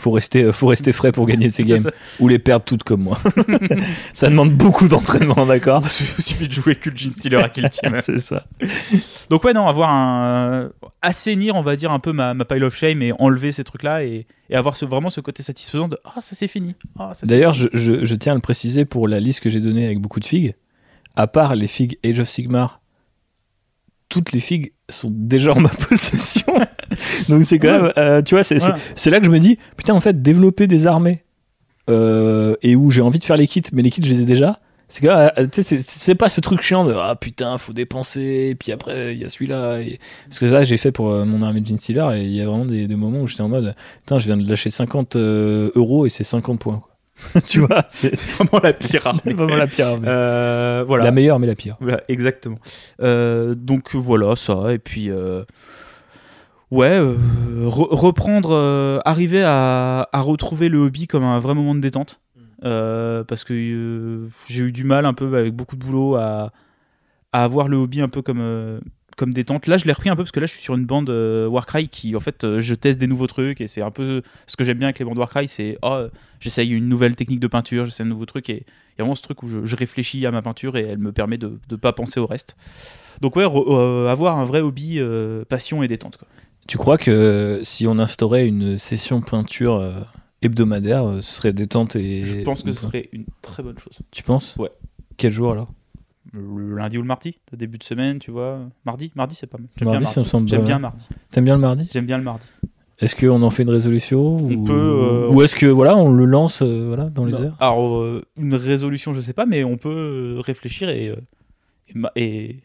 Faut 0.00 0.10
rester, 0.12 0.44
euh, 0.44 0.52
faut 0.52 0.68
rester 0.68 0.92
frais 0.92 1.12
pour 1.12 1.26
gagner 1.26 1.50
ces 1.50 1.64
games. 1.64 1.90
Ou 2.20 2.28
les 2.28 2.38
perdre 2.38 2.64
toutes 2.64 2.84
comme 2.84 3.02
moi. 3.02 3.18
ça 4.12 4.28
demande 4.28 4.52
beaucoup 4.52 4.86
d'entraînement, 4.86 5.44
d'accord 5.46 5.82
Il 6.18 6.22
suffit 6.22 6.46
de 6.46 6.52
jouer 6.52 6.76
Kul'jin 6.76 7.10
Stealer 7.10 7.42
à 7.42 7.48
Kill 7.48 7.68
Team. 7.68 7.94
C'est 8.00 8.18
ça. 8.18 8.46
Donc 9.30 9.44
ouais, 9.44 9.52
non, 9.52 9.66
avoir 9.66 9.90
un... 9.90 10.70
Assainir, 11.02 11.56
on 11.56 11.62
va 11.62 11.76
dire, 11.76 11.90
un 11.90 11.98
peu 11.98 12.12
ma, 12.12 12.34
ma 12.34 12.44
pile 12.44 12.64
of 12.64 12.74
shame 12.74 13.02
et 13.02 13.12
enlever 13.18 13.52
ces 13.52 13.64
trucs-là 13.64 14.04
et, 14.04 14.26
et, 14.50 14.56
avoir 14.56 14.76
ce, 14.76 14.84
vraiment 14.84 15.10
ce 15.10 15.20
côté 15.20 15.42
satisfaisant 15.42 15.88
de 15.88 15.98
«Ah, 16.04 16.20
ça 16.20 16.34
c'est 16.34 16.48
fini. 16.48 16.74
Ah, 16.98 17.12
D'ailleurs, 17.24 17.54
je, 17.54 17.68
je, 17.72 18.04
je, 18.04 18.14
tiens 18.14 18.32
à 18.32 18.34
le 18.36 18.40
préciser 18.40 18.84
pour 18.84 19.08
la 19.08 19.20
liste 19.20 19.40
que 19.40 19.50
j'ai 19.50 19.60
donnée 19.60 19.86
avec 19.86 20.00
beaucoup 20.00 20.20
de 20.20 20.24
figues. 20.24 20.54
À 21.16 21.26
part 21.26 21.54
les 21.56 21.66
figues 21.66 21.98
Age 22.04 22.20
of 22.20 22.28
Sigmar, 22.28 22.80
toutes 24.08 24.32
les 24.32 24.40
figues 24.40 24.72
sont 24.88 25.10
déjà 25.12 25.52
en 25.52 25.60
ma 25.60 25.68
possession. 25.68 26.54
Donc 27.28 27.44
c'est 27.44 27.58
quand 27.58 27.70
même, 27.70 27.92
euh, 27.96 28.22
tu 28.22 28.34
vois, 28.34 28.44
c'est 28.44 29.10
là 29.10 29.20
que 29.20 29.26
je 29.26 29.30
me 29.30 29.38
dis, 29.38 29.58
putain, 29.76 29.94
en 29.94 30.00
fait, 30.00 30.22
développer 30.22 30.66
des 30.66 30.86
armées 30.86 31.24
euh, 31.90 32.54
et 32.62 32.76
où 32.76 32.90
j'ai 32.90 33.02
envie 33.02 33.18
de 33.18 33.24
faire 33.24 33.36
les 33.36 33.46
kits, 33.46 33.62
mais 33.72 33.82
les 33.82 33.90
kits, 33.90 34.02
je 34.04 34.10
les 34.10 34.22
ai 34.22 34.24
déjà. 34.24 34.60
C'est 34.90 35.06
euh, 35.06 35.28
c'est 35.52 36.14
pas 36.14 36.30
ce 36.30 36.40
truc 36.40 36.62
chiant 36.62 36.82
de 36.82 36.94
ah 36.94 37.14
putain, 37.14 37.58
faut 37.58 37.74
dépenser, 37.74 38.48
et 38.50 38.54
puis 38.54 38.72
après 38.72 39.14
il 39.14 39.20
y 39.20 39.24
a 39.24 39.28
celui-là. 39.28 39.80
Et... 39.80 39.98
Parce 40.26 40.38
que 40.38 40.48
ça, 40.48 40.64
j'ai 40.64 40.78
fait 40.78 40.92
pour 40.92 41.10
mon 41.10 41.42
armée 41.42 41.60
de 41.60 41.66
Gene 41.66 41.76
Stealer, 41.76 42.14
et 42.14 42.24
il 42.24 42.32
y 42.32 42.40
a 42.40 42.46
vraiment 42.46 42.64
des, 42.64 42.86
moments 42.88 43.20
où 43.20 43.26
j'étais 43.26 43.42
en 43.42 43.50
mode, 43.50 43.74
putain, 43.98 44.18
je 44.18 44.24
viens 44.24 44.38
de 44.38 44.48
lâcher 44.48 44.70
50 44.70 45.16
euros 45.16 46.06
et 46.06 46.08
c'est 46.08 46.24
50 46.24 46.58
points. 46.58 46.82
tu 47.44 47.60
vois, 47.60 47.84
c'est 47.88 48.14
vraiment 48.14 48.60
la 48.62 48.72
pire 48.72 49.06
armée. 49.06 49.34
vraiment 49.34 49.56
la 49.56 49.66
pire 49.66 49.88
armée. 49.88 50.84
voilà. 50.86 51.04
La 51.04 51.10
meilleure, 51.10 51.38
mais 51.38 51.48
la 51.48 51.54
pire. 51.54 51.76
Voilà, 51.80 52.02
exactement. 52.08 52.58
donc 52.98 53.94
voilà, 53.94 54.36
ça. 54.36 54.72
Et 54.72 54.78
puis, 54.78 55.10
ouais, 56.70 56.98
euh, 56.98 57.68
reprendre, 57.68 58.50
euh, 58.52 58.98
arriver 59.04 59.42
à, 59.44 60.08
retrouver 60.14 60.68
le 60.68 60.78
hobby 60.78 61.06
comme 61.06 61.24
un 61.24 61.40
vrai 61.40 61.54
moment 61.54 61.74
de 61.74 61.80
détente. 61.80 62.20
Mm. 62.36 62.40
Euh, 62.64 63.24
parce 63.24 63.44
que 63.44 64.28
j'ai 64.48 64.62
eu 64.62 64.72
du 64.72 64.84
mal 64.84 65.06
un 65.06 65.14
peu 65.14 65.36
avec 65.36 65.54
beaucoup 65.54 65.76
de 65.76 65.84
boulot 65.84 66.16
à, 66.16 66.52
avoir 67.32 67.68
le 67.68 67.76
hobby 67.76 68.00
un 68.00 68.08
peu 68.08 68.22
comme, 68.22 68.80
comme 69.16 69.32
détente. 69.32 69.66
Là, 69.66 69.76
je 69.76 69.84
l'ai 69.84 69.92
repris 69.92 70.08
un 70.08 70.16
peu 70.16 70.22
parce 70.22 70.32
que 70.32 70.40
là, 70.40 70.46
je 70.46 70.52
suis 70.52 70.62
sur 70.62 70.74
une 70.74 70.86
bande 70.86 71.10
Warcry 71.10 71.88
qui, 71.88 72.16
en 72.16 72.20
fait, 72.20 72.58
je 72.58 72.74
teste 72.74 72.98
des 72.98 73.06
nouveaux 73.06 73.26
trucs 73.26 73.60
et 73.60 73.66
c'est 73.66 73.82
un 73.82 73.90
peu 73.90 74.22
ce 74.46 74.56
que 74.56 74.64
j'aime 74.64 74.78
bien 74.78 74.88
avec 74.88 74.98
les 74.98 75.04
bandes 75.04 75.18
Warcry, 75.18 75.46
c'est 75.46 75.78
oh, 75.82 76.06
j'essaye 76.40 76.70
une 76.70 76.88
nouvelle 76.88 77.16
technique 77.16 77.38
de 77.38 77.46
peinture, 77.46 77.84
j'essaye 77.84 78.06
un 78.06 78.08
nouveau 78.08 78.26
truc 78.26 78.48
et 78.48 78.64
il 78.64 78.98
y 78.98 79.02
a 79.02 79.04
vraiment 79.04 79.14
ce 79.14 79.22
truc 79.22 79.42
où 79.42 79.48
je, 79.48 79.76
réfléchis 79.76 80.26
à 80.26 80.32
ma 80.32 80.42
peinture 80.42 80.76
et 80.76 80.82
elle 80.82 80.98
me 80.98 81.12
permet 81.12 81.38
de 81.38 81.60
ne 81.70 81.76
pas 81.76 81.92
penser 81.92 82.18
au 82.18 82.26
reste. 82.26 82.56
Donc 83.20 83.36
ouais, 83.36 83.44
avoir 83.44 84.38
un 84.38 84.44
vrai 84.46 84.60
hobby, 84.60 85.00
passion 85.48 85.82
et 85.82 85.88
détente. 85.88 86.16
Quoi. 86.16 86.26
Tu 86.68 86.76
crois 86.76 86.98
que 86.98 87.60
si 87.62 87.86
on 87.86 87.98
instaurait 87.98 88.46
une 88.46 88.76
session 88.76 89.22
peinture 89.22 89.76
euh, 89.76 90.02
hebdomadaire, 90.42 91.02
euh, 91.08 91.20
ce 91.22 91.36
serait 91.36 91.54
détente 91.54 91.96
et. 91.96 92.26
Je 92.26 92.42
pense 92.42 92.62
que 92.62 92.72
ce 92.72 92.82
serait 92.82 93.08
une 93.12 93.24
très 93.40 93.62
bonne 93.62 93.78
chose. 93.78 93.98
Tu 94.10 94.22
penses? 94.22 94.54
Ouais. 94.56 94.70
Quel 95.16 95.32
jour 95.32 95.50
alors? 95.50 95.72
Le 96.34 96.76
lundi 96.76 96.98
ou 96.98 97.00
le 97.00 97.06
mardi, 97.06 97.38
le 97.52 97.56
début 97.56 97.78
de 97.78 97.82
semaine, 97.82 98.18
tu 98.18 98.30
vois. 98.30 98.60
Mardi, 98.84 99.10
mardi 99.14 99.34
c'est 99.34 99.46
pas 99.46 99.56
mal. 99.56 99.68
J'aime 99.78 99.88
mardi, 99.88 100.04
bien 100.04 100.12
ça 100.12 100.20
me 100.20 100.26
semble 100.26 100.46
J'aime 100.46 100.64
bien 100.64 100.78
mardi. 100.78 101.06
T'aimes 101.30 101.46
bien 101.46 101.54
le 101.54 101.60
mardi? 101.62 101.88
J'aime 101.90 102.04
bien 102.04 102.18
le 102.18 102.24
mardi. 102.24 102.46
Est-ce 102.98 103.16
qu'on 103.16 103.40
en 103.40 103.48
fait 103.48 103.62
une 103.62 103.70
résolution 103.70 104.36
On 104.36 104.52
ou... 104.52 104.64
peut. 104.64 104.72
Euh, 104.74 105.32
ou 105.32 105.40
est-ce 105.40 105.56
que 105.56 105.64
voilà, 105.64 105.96
on 105.96 106.12
le 106.12 106.26
lance 106.26 106.60
voilà, 106.60 107.08
dans 107.08 107.24
les 107.24 107.40
airs? 107.40 107.56
Alors 107.60 108.04
une 108.36 108.54
résolution, 108.54 109.14
je 109.14 109.22
sais 109.22 109.32
pas, 109.32 109.46
mais 109.46 109.64
on 109.64 109.78
peut 109.78 110.38
réfléchir 110.40 110.90
et, 110.90 111.14
et, 112.14 112.60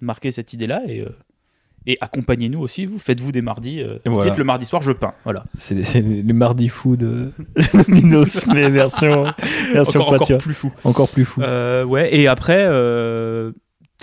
marquer 0.00 0.32
cette 0.32 0.52
idée-là 0.52 0.82
et 0.88 1.06
et 1.86 1.98
accompagnez-nous 2.00 2.60
aussi, 2.60 2.86
vous 2.86 2.98
faites-vous 2.98 3.30
des 3.32 3.42
mardis. 3.42 3.82
Euh, 3.82 3.98
vous 4.06 4.20
dites 4.20 4.36
le 4.36 4.44
mardi 4.44 4.64
soir, 4.64 4.82
je 4.82 4.92
peins. 4.92 5.14
Voilà. 5.24 5.44
C'est 5.56 6.00
le 6.00 6.32
mardi 6.32 6.68
fou 6.68 6.96
de 6.96 7.30
Minos, 7.88 8.46
mais 8.46 8.70
version, 8.70 9.24
version 9.72 10.00
encore, 10.00 10.22
encore, 10.22 10.38
plus 10.38 10.54
fou. 10.54 10.72
Encore 10.84 11.08
plus 11.10 11.24
fou. 11.24 11.42
Euh, 11.42 11.84
ouais, 11.84 12.14
et 12.16 12.26
après, 12.26 12.64
euh, 12.68 13.52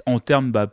en 0.06 0.20
termes. 0.20 0.52
Bah, 0.52 0.68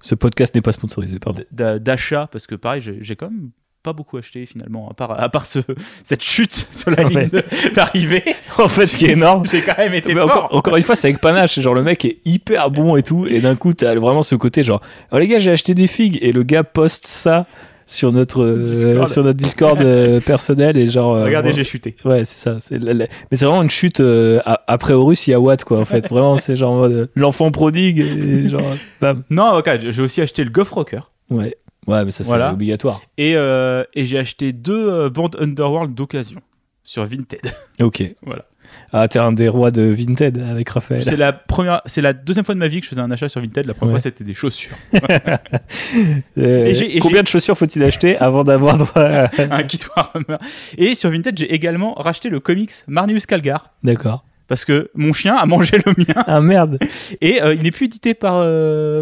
Ce 0.00 0.14
podcast 0.14 0.54
n'est 0.54 0.60
pas 0.60 0.72
sponsorisé, 0.72 1.18
pardon. 1.18 1.42
D'achat, 1.50 2.28
parce 2.30 2.46
que 2.46 2.54
pareil, 2.54 2.82
j'ai 2.82 3.16
quand 3.16 3.30
même 3.30 3.50
pas 3.84 3.92
beaucoup 3.92 4.16
acheté 4.16 4.46
finalement, 4.46 4.88
à 4.90 4.94
part, 4.94 5.20
à 5.20 5.28
part 5.28 5.46
ce, 5.46 5.60
cette 6.02 6.22
chute 6.22 6.68
sur 6.72 6.90
la 6.90 7.04
ligne 7.04 7.28
d'arrivée. 7.74 8.24
en 8.58 8.66
fait, 8.66 8.86
ce 8.86 8.96
qui 8.96 9.04
est 9.04 9.10
énorme, 9.12 9.46
j'ai 9.46 9.60
quand 9.60 9.78
même 9.78 9.94
été 9.94 10.12
fort. 10.14 10.48
Encore, 10.50 10.76
une 10.76 10.82
fois, 10.82 10.96
c'est 10.96 11.08
avec 11.08 11.20
panache. 11.20 11.60
Genre, 11.60 11.74
le 11.74 11.82
mec 11.82 12.04
est 12.04 12.18
hyper 12.24 12.70
bon 12.70 12.96
et 12.96 13.02
tout, 13.02 13.26
et 13.26 13.40
d'un 13.40 13.54
coup, 13.54 13.74
t'as 13.74 13.94
vraiment 13.94 14.22
ce 14.22 14.34
côté 14.34 14.64
genre, 14.64 14.80
oh 15.12 15.18
les 15.18 15.28
gars, 15.28 15.38
j'ai 15.38 15.52
acheté 15.52 15.74
des 15.74 15.86
figues, 15.86 16.18
et 16.22 16.32
le 16.32 16.42
gars 16.42 16.64
poste 16.64 17.06
ça 17.06 17.46
sur 17.86 18.12
notre 18.12 18.42
euh, 18.42 18.64
Discord, 18.64 19.08
sur 19.08 19.24
notre 19.24 19.36
Discord 19.36 19.80
euh, 19.82 20.18
personnel 20.18 20.78
et 20.78 20.86
genre 20.86 21.16
euh, 21.16 21.24
regardez 21.24 21.52
j'ai 21.52 21.64
chuté. 21.64 21.96
Ouais 22.06 22.24
c'est 22.24 22.38
ça 22.38 22.56
c'est 22.58 22.78
mais 22.78 23.06
c'est 23.32 23.44
vraiment 23.44 23.62
une 23.62 23.68
chute 23.68 24.02
après 24.66 24.94
Horus 24.94 25.26
il 25.26 25.32
y 25.32 25.34
a 25.34 25.40
Watt 25.40 25.64
quoi 25.64 25.78
en 25.80 25.84
fait. 25.84 26.08
Vraiment 26.08 26.38
c'est 26.38 26.56
genre 26.56 26.88
l'enfant 27.14 27.50
prodigue 27.50 28.00
et 28.00 28.48
genre 28.48 28.74
bam. 29.02 29.22
Non 29.28 29.58
ok 29.58 29.68
j'ai 29.90 30.02
aussi 30.02 30.22
acheté 30.22 30.44
le 30.44 30.50
Goff 30.50 30.70
Rocker. 30.70 31.00
Ouais 31.28 31.58
Ouais, 31.86 32.04
mais 32.04 32.10
ça, 32.10 32.24
c'est 32.24 32.52
obligatoire. 32.52 33.00
Et, 33.18 33.34
euh, 33.36 33.84
et 33.94 34.04
j'ai 34.06 34.18
acheté 34.18 34.52
deux 34.52 34.90
euh, 34.90 35.10
bandes 35.10 35.36
Underworld 35.40 35.94
d'occasion 35.94 36.40
sur 36.82 37.04
Vinted. 37.04 37.40
Ok. 37.80 38.04
voilà. 38.22 38.44
Ah, 38.92 39.08
t'es 39.08 39.18
un 39.18 39.32
des 39.32 39.48
rois 39.48 39.70
de 39.70 39.82
Vinted 39.82 40.38
avec 40.38 40.68
Raphaël. 40.68 41.04
C'est 41.04 41.16
la 41.16 41.32
première, 41.32 41.82
c'est 41.86 42.00
la 42.00 42.12
deuxième 42.12 42.44
fois 42.44 42.54
de 42.54 42.60
ma 42.60 42.68
vie 42.68 42.78
que 42.78 42.84
je 42.84 42.90
faisais 42.90 43.00
un 43.00 43.10
achat 43.10 43.28
sur 43.28 43.40
Vinted. 43.40 43.66
La 43.66 43.74
première 43.74 43.94
fois, 43.94 44.00
c'était 44.00 44.24
des 44.24 44.34
chaussures. 44.34 44.76
Euh, 46.38 46.66
et 46.66 46.98
combien 46.98 47.22
de 47.22 47.28
chaussures 47.28 47.56
faut-il 47.56 47.82
acheter 47.84 48.16
avant 48.18 48.42
d'avoir 48.42 48.76
droit 48.76 49.02
à... 49.02 49.30
un 49.38 49.62
kit 49.62 49.78
Warhammer 49.96 50.38
Et 50.76 50.94
sur 50.94 51.10
Vinted, 51.10 51.38
j'ai 51.38 51.52
également 51.52 51.94
racheté 51.94 52.28
le 52.28 52.40
comics 52.40 52.72
Marnius 52.88 53.26
Calgar. 53.26 53.70
D'accord. 53.82 54.24
Parce 54.48 54.64
que 54.64 54.90
mon 54.94 55.12
chien 55.12 55.36
a 55.36 55.46
mangé 55.46 55.78
le 55.84 55.92
mien. 55.96 56.22
Ah 56.26 56.40
merde. 56.40 56.78
Et 57.20 57.40
il 57.54 57.62
n'est 57.62 57.70
plus 57.70 57.86
édité 57.86 58.14
par 58.14 58.44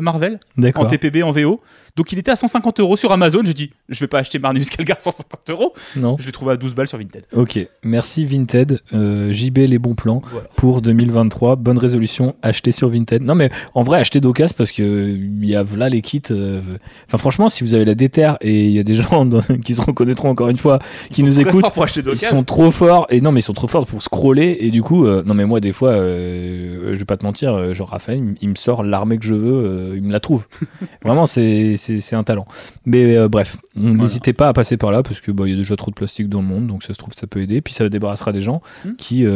Marvel 0.00 0.38
en 0.74 0.86
TPB 0.86 1.22
en 1.22 1.32
VO. 1.32 1.60
Donc 1.94 2.10
il 2.10 2.18
était 2.18 2.30
à 2.30 2.36
150 2.36 2.80
euros 2.80 2.96
sur 2.96 3.12
Amazon. 3.12 3.40
J'ai 3.44 3.52
dit, 3.52 3.70
je 3.90 4.00
vais 4.00 4.06
pas 4.06 4.20
acheter 4.20 4.38
Marnius 4.38 4.70
Calgar 4.70 4.98
150 4.98 5.50
euros. 5.50 5.74
Non. 5.96 6.16
Je 6.18 6.24
l'ai 6.24 6.32
trouvé 6.32 6.52
à 6.52 6.56
12 6.56 6.74
balles 6.74 6.88
sur 6.88 6.96
Vinted. 6.96 7.26
Ok, 7.36 7.58
merci 7.82 8.24
Vinted. 8.24 8.80
Euh, 8.94 9.30
JB 9.30 9.58
les 9.58 9.78
bons 9.78 9.94
plans 9.94 10.22
pour 10.56 10.80
2023. 10.80 11.56
Bonne 11.56 11.76
résolution, 11.76 12.34
acheter 12.40 12.72
sur 12.72 12.88
Vinted. 12.88 13.22
Non 13.22 13.34
mais 13.34 13.50
en 13.74 13.82
vrai, 13.82 13.98
acheter 13.98 14.20
d'occasion 14.20 14.54
parce 14.56 14.72
que 14.72 14.82
il 14.82 15.44
y 15.44 15.54
a 15.54 15.64
là 15.76 15.90
les 15.90 16.00
kits. 16.00 16.22
Euh, 16.30 16.62
enfin 17.06 17.18
franchement, 17.18 17.50
si 17.50 17.62
vous 17.62 17.74
avez 17.74 17.84
la 17.84 17.94
déterre 17.94 18.38
et 18.40 18.64
il 18.64 18.72
y 18.72 18.78
a 18.78 18.84
des 18.84 18.94
gens 18.94 19.28
qui 19.64 19.74
se 19.74 19.82
reconnaîtront 19.82 20.30
encore 20.30 20.48
une 20.48 20.58
fois, 20.58 20.78
qui 21.10 21.22
nous 21.22 21.40
écoutent, 21.40 21.66
ils 22.06 22.16
sont 22.16 22.42
trop 22.42 22.70
forts. 22.70 23.06
Et 23.10 23.20
non 23.20 23.32
mais 23.32 23.40
ils 23.40 23.44
sont 23.44 23.52
trop 23.52 23.68
forts 23.68 23.86
pour 23.86 24.02
scroller 24.02 24.56
et 24.60 24.70
du 24.70 24.82
coup, 24.82 25.06
euh, 25.06 25.22
non 25.26 25.34
mais 25.34 25.44
moi 25.44 25.60
des 25.60 25.72
fois, 25.72 25.94
je 25.96 26.94
vais 26.94 27.04
pas 27.04 27.18
te 27.18 27.24
mentir, 27.26 27.74
genre 27.74 27.90
Raphaël, 27.90 28.34
il 28.40 28.48
me 28.48 28.54
sort 28.54 28.82
l'armée 28.82 29.18
que 29.18 29.26
je 29.26 29.34
veux, 29.34 29.92
il 29.96 30.02
me 30.02 30.12
la 30.12 30.20
trouve. 30.20 30.46
Vraiment, 31.04 31.26
c'est 31.26 31.76
c'est 32.00 32.16
un 32.16 32.24
talent. 32.24 32.46
Mais 32.86 33.16
euh, 33.16 33.28
bref, 33.28 33.56
n'hésitez 33.76 34.32
pas 34.32 34.48
à 34.48 34.52
passer 34.52 34.76
par 34.76 34.90
là 34.92 35.02
parce 35.02 35.20
que 35.20 35.30
bah, 35.30 35.44
il 35.46 35.50
y 35.50 35.54
a 35.54 35.56
déjà 35.56 35.76
trop 35.76 35.90
de 35.90 35.96
plastique 35.96 36.28
dans 36.28 36.40
le 36.40 36.46
monde, 36.46 36.66
donc 36.66 36.82
ça 36.82 36.92
se 36.92 36.98
trouve 36.98 37.14
ça 37.14 37.26
peut 37.26 37.40
aider. 37.40 37.60
Puis 37.60 37.74
ça 37.74 37.88
débarrassera 37.88 38.32
des 38.32 38.40
gens 38.40 38.62
hmm. 38.84 38.96
qui 38.96 39.26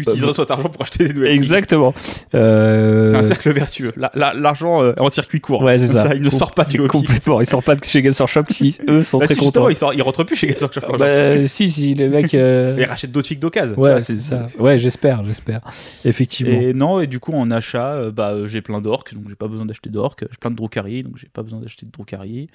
euh, 0.00 0.02
utiliseras 0.02 0.34
cet 0.34 0.50
argent 0.50 0.68
pour 0.68 0.82
acheter 0.82 1.08
des 1.08 1.14
nouvelles 1.14 1.32
Exactement. 1.32 1.94
Euh, 2.34 3.10
c'est 3.10 3.16
un 3.16 3.22
cercle 3.22 3.50
vertueux. 3.50 3.92
L'argent 4.14 4.82
euh, 4.82 4.92
en 4.98 5.08
circuit 5.08 5.40
court. 5.40 5.62
Ouais, 5.62 5.78
c'est 5.78 5.88
ça. 5.88 6.14
Il 6.14 6.22
ne 6.22 6.30
sort 6.30 6.52
pas 6.52 6.64
du 6.64 6.78
hobby. 6.80 6.88
Complètement. 6.88 7.40
Il 7.40 7.46
sort 7.46 7.62
pas 7.62 7.74
de 7.74 7.84
chez 7.84 8.02
Games 8.02 8.14
Workshop 8.18 8.44
qui, 8.44 8.78
eux, 8.88 9.02
sont 9.02 9.18
bah, 9.18 9.26
très 9.26 9.36
contents. 9.36 9.68
Il, 9.68 9.76
sort, 9.76 9.94
il 9.94 10.02
rentre 10.02 10.24
plus 10.24 10.36
chez 10.36 10.46
Games 10.46 10.56
Workshop. 10.60 10.80
Bah, 10.98 11.46
si, 11.46 11.68
si, 11.68 11.94
les 11.94 12.08
mecs. 12.08 12.32
Ils 12.36 12.84
rachètent 12.84 13.12
d'autres 13.12 13.28
figues 13.28 13.38
d'occasion. 13.38 13.78
Ouais, 13.78 14.00
c'est 14.00 14.20
ça. 14.20 14.46
Ouais, 14.58 14.78
j'espère, 14.78 15.24
j'espère. 15.24 15.60
Effectivement. 16.04 16.60
Et 16.60 16.72
non, 16.72 17.00
et 17.00 17.06
du 17.06 17.20
coup, 17.20 17.32
en 17.32 17.50
achat, 17.50 18.10
bah, 18.10 18.34
j'ai 18.46 18.60
plein 18.60 18.80
d'orques, 18.80 19.14
donc 19.14 19.24
j'ai 19.28 19.34
pas 19.34 19.48
besoin 19.48 19.66
d'acheter 19.66 19.90
d'orques. 19.90 20.24
J'ai 20.30 20.36
plein 20.38 20.50
de 20.50 20.56
Drukari, 20.56 21.02
donc 21.02 21.14
j'ai 21.16 21.28
pas 21.32 21.42
besoin 21.42 21.60
d'acheter 21.60 21.86
de 21.86 21.90
Drukari. 21.90 22.48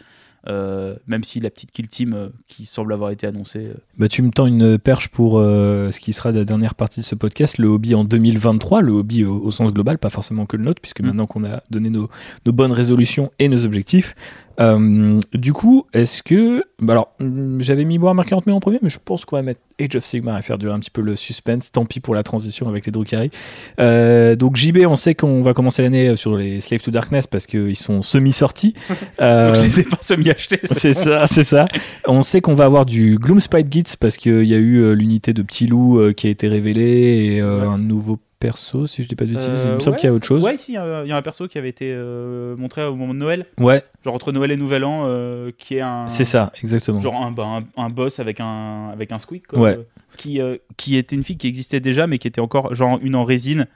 Euh, 0.47 0.95
même 1.05 1.23
si 1.23 1.39
la 1.39 1.51
petite 1.51 1.71
kill 1.71 1.87
team 1.87 2.13
euh, 2.13 2.29
qui 2.47 2.65
semble 2.65 2.93
avoir 2.93 3.11
été 3.11 3.27
annoncée. 3.27 3.67
Euh, 3.67 3.75
bah, 3.99 4.07
tu 4.07 4.23
me 4.23 4.31
tends 4.31 4.47
une 4.47 4.79
perche 4.79 5.09
pour 5.09 5.33
ce 5.33 5.99
qui 5.99 6.13
sera 6.13 6.31
la 6.31 6.43
dernière 6.45 6.73
partie 6.73 6.99
de 6.99 7.05
ce 7.05 7.13
podcast, 7.13 7.59
le 7.59 7.67
hobby 7.67 7.93
en 7.93 8.03
2023, 8.03 8.81
le 8.81 8.91
hobby 8.91 9.23
au, 9.23 9.51
sens 9.51 9.71
global, 9.71 9.99
pas 9.99 10.09
forcément 10.09 10.47
que 10.47 10.57
le 10.57 10.63
nôtre, 10.63 10.81
puisque 10.81 11.01
mm. 11.01 11.05
maintenant 11.05 11.27
qu'on 11.27 11.43
a 11.45 11.61
donné 11.69 11.91
nos, 11.91 12.09
nos, 12.45 12.53
bonnes 12.53 12.71
résolutions 12.71 13.31
et 13.37 13.49
nos 13.49 13.65
objectifs, 13.65 14.15
euh, 14.61 15.19
du 15.33 15.53
coup, 15.53 15.85
est-ce 15.93 16.21
que. 16.21 16.63
Bah 16.79 16.93
alors, 16.93 17.13
mm, 17.19 17.61
j'avais 17.61 17.83
mis 17.83 17.97
Warhammer 17.97 18.23
40 18.25 18.45
000 18.45 18.55
en 18.55 18.59
premier, 18.59 18.79
mais 18.81 18.89
je 18.89 18.99
pense 19.03 19.25
qu'on 19.25 19.35
va 19.35 19.41
mettre 19.41 19.61
Age 19.79 19.95
of 19.95 20.03
Sigmar 20.03 20.37
et 20.37 20.41
faire 20.41 20.57
durer 20.57 20.73
un 20.73 20.79
petit 20.79 20.91
peu 20.91 21.01
le 21.01 21.15
suspense. 21.15 21.71
Tant 21.71 21.85
pis 21.85 21.99
pour 21.99 22.13
la 22.13 22.23
transition 22.23 22.67
avec 22.67 22.85
les 22.85 22.91
Drukhari. 22.91 23.31
Euh, 23.79 24.35
donc, 24.35 24.55
JB, 24.55 24.79
on 24.87 24.95
sait 24.95 25.15
qu'on 25.15 25.41
va 25.41 25.53
commencer 25.53 25.81
l'année 25.81 26.15
sur 26.15 26.37
les 26.37 26.61
Slave 26.61 26.81
to 26.81 26.91
Darkness 26.91 27.27
parce 27.27 27.47
qu'ils 27.47 27.75
sont 27.75 28.01
semi-sortis. 28.01 28.75
Euh, 29.19 29.47
donc, 29.47 29.55
je 29.55 29.61
les 29.61 29.79
ai 29.81 29.83
pas 29.83 29.97
semi-achetés. 30.01 30.59
C'est 30.63 30.93
ça, 30.93 31.27
c'est 31.27 31.43
ça. 31.43 31.67
On 32.07 32.21
sait 32.21 32.41
qu'on 32.41 32.53
va 32.53 32.65
avoir 32.65 32.85
du 32.85 33.17
Gloomspite 33.19 33.71
Gits 33.71 33.95
parce 33.99 34.17
qu'il 34.17 34.45
y 34.45 34.55
a 34.55 34.57
eu 34.57 34.77
euh, 34.77 34.93
l'unité 34.93 35.33
de 35.33 35.41
Petit 35.43 35.67
Loup 35.67 35.99
qui 36.15 36.27
a 36.27 36.29
été 36.29 36.47
révélée 36.47 37.35
et 37.35 37.41
un 37.41 37.77
nouveau 37.77 38.19
perso, 38.41 38.87
si 38.87 39.03
je 39.03 39.07
dis 39.07 39.15
pas 39.15 39.23
de 39.23 39.33
bêtises. 39.33 39.63
il 39.65 39.71
me 39.73 39.79
semble 39.79 39.95
qu'il 39.95 40.07
y 40.07 40.09
a 40.09 40.13
autre 40.13 40.25
chose. 40.25 40.43
Ouais, 40.43 40.57
si, 40.57 40.73
il 40.73 40.75
y, 40.75 40.77
a 40.77 41.15
un 41.15 41.21
perso 41.21 41.47
qui 41.47 41.57
avait 41.57 41.69
été 41.69 41.93
euh, 41.93 42.57
montré 42.57 42.83
au 42.83 42.95
moment 42.95 43.13
de 43.13 43.19
Noël. 43.19 43.45
Ouais. 43.59 43.83
Genre 44.03 44.13
entre 44.13 44.31
Noël 44.31 44.51
et 44.51 44.57
Nouvel 44.57 44.83
An, 44.83 45.03
euh, 45.05 45.51
qui 45.57 45.77
est 45.77 45.81
un. 45.81 46.07
C'est 46.09 46.25
ça, 46.25 46.51
exactement. 46.61 46.99
Genre 46.99 47.31
bah, 47.31 47.61
un, 47.77 47.81
un, 47.81 47.89
boss 47.89 48.19
avec 48.19 48.41
un, 48.41 48.89
avec 48.91 49.11
un 49.11 49.19
squeak, 49.19 49.47
quoi, 49.47 49.59
ouais. 49.59 49.79
qui, 50.17 50.41
euh, 50.41 50.57
qui 50.75 50.97
était 50.97 51.15
une 51.15 51.23
fille 51.23 51.37
qui 51.37 51.47
existait 51.47 51.79
déjà, 51.79 52.07
mais 52.07 52.17
qui 52.17 52.27
était 52.27 52.41
encore 52.41 52.73
genre 52.73 52.99
une 53.01 53.15
en 53.15 53.23
résine 53.23 53.67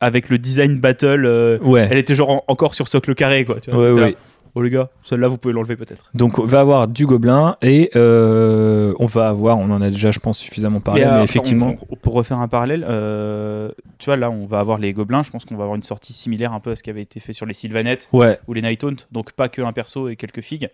avec 0.00 0.28
le 0.28 0.38
design 0.38 0.78
battle. 0.78 1.58
ouais. 1.62 1.88
Elle 1.90 1.98
était 1.98 2.14
genre 2.14 2.44
encore 2.46 2.74
sur 2.74 2.86
socle 2.88 3.14
carré, 3.14 3.44
quoi. 3.44 3.60
Tu 3.60 3.70
vois, 3.70 3.92
ouais, 3.92 4.00
ouais. 4.00 4.16
Oh 4.54 4.60
les 4.60 4.68
gars, 4.68 4.90
celle-là 5.02 5.28
vous 5.28 5.38
pouvez 5.38 5.54
l'enlever 5.54 5.76
peut-être. 5.76 6.10
Donc 6.14 6.38
on 6.38 6.44
va 6.44 6.60
avoir 6.60 6.86
du 6.86 7.06
gobelin 7.06 7.56
et 7.62 7.90
euh, 7.96 8.92
on 8.98 9.06
va 9.06 9.28
avoir, 9.28 9.58
on 9.58 9.70
en 9.70 9.80
a 9.80 9.88
déjà 9.88 10.10
je 10.10 10.18
pense 10.18 10.38
suffisamment 10.38 10.80
parlé, 10.80 11.06
mais, 11.06 11.24
effectivement. 11.24 11.74
pour 12.02 12.12
refaire 12.12 12.38
un 12.38 12.48
parallèle, 12.48 12.84
euh, 12.86 13.70
tu 13.98 14.06
vois 14.06 14.16
là 14.16 14.30
on 14.30 14.44
va 14.44 14.60
avoir 14.60 14.76
les 14.76 14.92
gobelins, 14.92 15.22
je 15.22 15.30
pense 15.30 15.46
qu'on 15.46 15.56
va 15.56 15.64
avoir 15.64 15.76
une 15.76 15.82
sortie 15.82 16.12
similaire 16.12 16.52
un 16.52 16.60
peu 16.60 16.72
à 16.72 16.76
ce 16.76 16.82
qui 16.82 16.90
avait 16.90 17.00
été 17.00 17.18
fait 17.18 17.32
sur 17.32 17.46
les 17.46 17.54
Sylvanettes 17.54 18.10
ouais. 18.12 18.38
ou 18.46 18.52
les 18.52 18.60
Night 18.60 18.84
donc 19.10 19.32
pas 19.32 19.48
que 19.48 19.62
un 19.62 19.72
perso 19.72 20.08
et 20.08 20.16
quelques 20.16 20.42
figues 20.42 20.68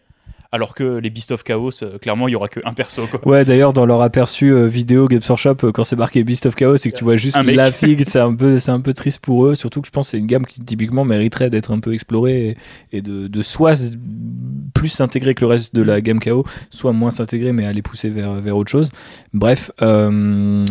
alors 0.51 0.75
que 0.75 0.97
les 0.97 1.11
Beast 1.11 1.31
of 1.31 1.43
Chaos, 1.43 1.83
euh, 1.83 1.99
clairement, 1.99 2.27
il 2.27 2.33
y 2.33 2.35
aura 2.35 2.49
qu'un 2.49 2.73
perso. 2.73 3.07
Quoi. 3.07 3.20
Ouais, 3.29 3.45
d'ailleurs, 3.45 3.75
dans 3.75 3.85
leur 3.85 4.01
aperçu 4.01 4.51
euh, 4.51 4.66
vidéo 4.66 5.07
Games 5.07 5.20
Workshop, 5.29 5.57
euh, 5.65 5.73
quand 5.73 5.85
c'est 5.85 5.97
marqué 5.97 6.25
Beast 6.25 6.47
of 6.47 6.55
Chaos 6.55 6.77
et 6.77 6.91
que 6.91 6.97
tu 6.97 7.05
vois 7.05 7.16
juste 7.16 7.43
la 7.43 7.70
figue, 7.70 8.03
c'est 8.07 8.19
un, 8.19 8.35
peu, 8.35 8.59
c'est 8.59 8.70
un 8.70 8.81
peu 8.81 8.95
triste 8.95 9.20
pour 9.20 9.45
eux. 9.45 9.55
Surtout 9.55 9.83
que 9.83 9.87
je 9.87 9.93
pense 9.93 10.07
que 10.07 10.11
c'est 10.12 10.19
une 10.19 10.27
gamme 10.27 10.47
qui 10.47 10.62
typiquement 10.62 11.05
mériterait 11.05 11.51
d'être 11.51 11.70
un 11.70 11.81
peu 11.81 11.93
explorée 11.93 12.57
et, 12.93 13.03
de, 13.03 13.27
de, 13.29 13.43
soit 13.43 13.75
plus 14.73 14.89
s'intégrer 14.89 15.35
que 15.35 15.43
le 15.43 15.49
reste 15.49 15.75
de 15.75 15.83
la 15.83 16.01
gamme 16.01 16.19
KO, 16.19 16.45
soit 16.70 16.93
moins 16.93 17.11
s'intégrer 17.11 17.53
mais 17.53 17.66
aller 17.66 17.83
pousser 17.83 18.09
vers, 18.09 18.35
vers 18.35 18.57
autre 18.57 18.70
chose. 18.70 18.91
Bref, 19.35 19.70
on, 19.81 20.62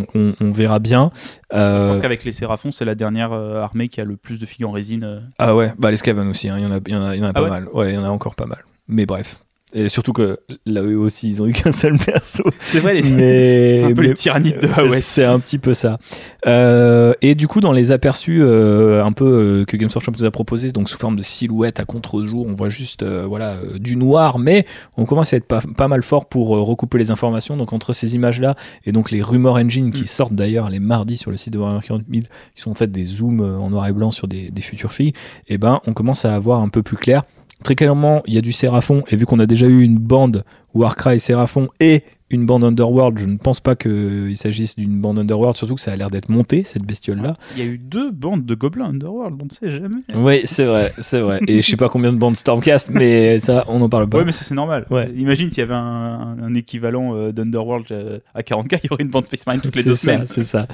verra 0.42 0.80
bien. 0.80 1.12
Je 1.52 1.90
pense 1.90 2.00
qu'avec 2.00 2.24
les 2.24 2.32
Séraphons, 2.32 2.72
c'est 2.72 2.86
la 2.86 2.96
dernière 2.96 3.32
armée 3.32 3.90
qui 3.90 4.02
a 4.02 4.06
le 4.06 4.18
plus 4.18 4.40
de 4.40 4.46
figues 4.48 4.66
en 4.66 4.72
résine. 4.72 5.22
Ah 5.38 5.56
ouais, 5.56 5.72
bah 5.78 5.92
les 5.92 5.98
Skaven 5.98 6.28
aussi, 6.28 6.50
hein. 6.50 6.58
il 6.58 6.64
y 6.64 6.68
en 6.68 6.74
a, 6.74 6.80
y 6.88 6.96
en 6.96 7.06
a, 7.06 7.16
y 7.16 7.22
en 7.22 7.26
a 7.26 7.30
ah 7.30 7.34
pas 7.34 7.48
mal. 7.48 7.68
Ouais, 7.74 7.92
il 7.92 7.96
y 7.96 7.98
en 7.98 8.04
a 8.04 8.10
encore 8.10 8.36
pas 8.36 8.48
mal. 8.48 8.64
Mais 8.88 9.06
bref. 9.06 9.44
Et 9.74 9.90
surtout 9.90 10.14
que 10.14 10.40
là 10.66 10.82
eux 10.82 10.98
aussi, 10.98 11.28
ils 11.28 11.42
ont 11.42 11.46
eu 11.46 11.52
qu'un 11.54 11.74
seul 11.74 11.98
perso. 11.98 12.44
C'est 12.60 12.80
vrai, 12.80 12.94
les, 12.94 13.12
mais, 13.12 13.84
un 13.92 13.94
peu 13.94 14.02
les 14.02 14.14
tyrannides 14.14 14.60
de 14.60 14.68
ouais 14.90 15.02
C'est 15.02 15.26
un 15.26 15.40
petit 15.40 15.58
peu 15.58 15.74
ça. 15.74 16.00
Euh, 16.46 17.14
et 17.22 17.36
du 17.36 17.50
coup, 17.50 17.60
dans 17.60 17.74
les 17.74 17.92
aperçus 17.92 18.42
euh, 18.42 19.04
un 19.04 19.12
peu 19.12 19.26
euh, 19.26 19.66
que 19.66 19.76
Games 19.76 19.90
Workshop 19.94 20.14
nous 20.18 20.24
a 20.24 20.32
proposé, 20.32 20.72
donc 20.72 20.90
sous 20.90 20.98
forme 20.98 21.18
de 21.18 21.22
silhouette 21.22 21.82
à 21.82 21.84
contre-jour, 21.84 22.48
on 22.48 22.54
voit 22.54 22.70
juste 22.70 23.04
voilà 23.04 23.58
du 23.78 23.98
noir, 23.98 24.40
mais 24.40 24.66
on 24.96 25.06
commence 25.06 25.34
à 25.34 25.38
être 25.38 25.48
pas, 25.48 25.60
pas 25.60 25.90
mal 25.90 26.02
fort 26.02 26.28
pour 26.28 26.48
recouper 26.48 26.98
les 26.98 27.12
informations. 27.12 27.58
Donc 27.58 27.74
entre 27.74 27.92
ces 27.92 28.16
images-là 28.16 28.56
et 28.86 28.94
donc 28.94 29.12
les 29.12 29.22
Rumor 29.22 29.58
Engine 29.58 29.92
qui 29.92 30.04
mm. 30.04 30.08
sortent 30.08 30.34
d'ailleurs 30.34 30.70
les 30.70 30.80
mardis 30.80 31.18
sur 31.18 31.30
le 31.30 31.36
site 31.36 31.52
de 31.52 31.60
Warhammer 31.60 31.82
40 31.86 32.04
000, 32.10 32.24
qui 32.56 32.62
sont 32.62 32.72
en 32.72 32.76
fait 32.76 32.90
des 32.90 33.04
zooms 33.04 33.42
en 33.42 33.70
noir 33.70 33.86
et 33.88 33.92
blanc 33.92 34.12
sur 34.12 34.30
des, 34.30 34.50
des 34.50 34.62
futures 34.62 34.94
filles, 34.94 35.14
et 35.50 35.56
eh 35.56 35.58
ben 35.58 35.82
on 35.86 35.94
commence 35.94 36.24
à 36.24 36.34
avoir 36.34 36.62
un 36.62 36.70
peu 36.70 36.84
plus 36.84 36.96
clair 36.96 37.24
Très 37.64 37.76
clairement, 37.76 38.24
il 38.28 38.34
y 38.34 38.38
a 38.38 38.42
du 38.42 38.52
Séraphon, 38.52 39.04
et 39.10 39.16
vu 39.16 39.26
qu'on 39.26 39.40
a 39.40 39.46
déjà 39.46 39.68
eu 39.68 39.82
une 39.82 39.98
bande 39.98 40.44
Warcry 40.74 41.20
Séraphon 41.20 41.70
et 41.80 42.04
une 42.30 42.46
bande 42.46 42.64
Underworld, 42.64 43.18
je 43.18 43.26
ne 43.26 43.38
pense 43.38 43.60
pas 43.60 43.76
qu'il 43.76 44.36
s'agisse 44.36 44.76
d'une 44.76 45.00
bande 45.00 45.18
Underworld, 45.20 45.56
surtout 45.56 45.76
que 45.76 45.82
ça 45.82 45.94
a 45.94 45.96
l'air 45.96 46.10
d'être 46.10 46.30
monté, 46.30 46.64
cette 46.66 46.84
bestiole-là. 46.84 47.36
Il 47.56 47.64
y 47.64 47.68
a 47.68 47.72
eu 47.72 47.78
deux 47.78 48.12
bandes 48.12 48.46
de 48.46 48.54
gobelins 48.54 48.90
Underworld, 48.90 49.40
on 49.42 49.46
ne 49.46 49.50
sait 49.50 49.70
jamais. 49.70 50.02
Oui, 50.14 50.42
c'est 50.44 50.66
vrai, 50.66 50.94
c'est 51.00 51.22
vrai. 51.22 51.40
Et 51.48 51.62
je 51.62 51.70
sais 51.70 51.78
pas 51.78 51.90
combien 51.90 52.12
de 52.12 52.18
bandes 52.18 52.36
Stormcast, 52.36 52.92
mais 52.92 53.40
ça, 53.40 53.64
on 53.70 53.80
n'en 53.80 53.90
parle 53.90 54.10
pas. 54.10 54.20
Oui, 54.20 54.26
mais 54.26 54.34
ça, 54.34 54.44
c'est 54.44 54.56
normal. 54.56 54.86
Ouais. 54.90 55.10
Imagine 55.16 55.50
s'il 55.50 55.60
y 55.60 55.64
avait 55.64 55.74
un, 55.74 56.54
équivalent 56.54 57.16
euh, 57.16 57.32
d'Underworld 57.32 57.86
euh, 57.92 58.20
à 58.36 58.42
40k, 58.42 58.80
il 58.84 58.90
y 58.90 58.94
aurait 58.94 59.04
une 59.04 59.10
bande 59.10 59.26
Space 59.26 59.46
Marine 59.46 59.62
toutes 59.62 59.76
les 59.76 59.84
deux 59.84 59.96
semaines. 59.96 60.26
C'est 60.26 60.44
ça. 60.44 60.68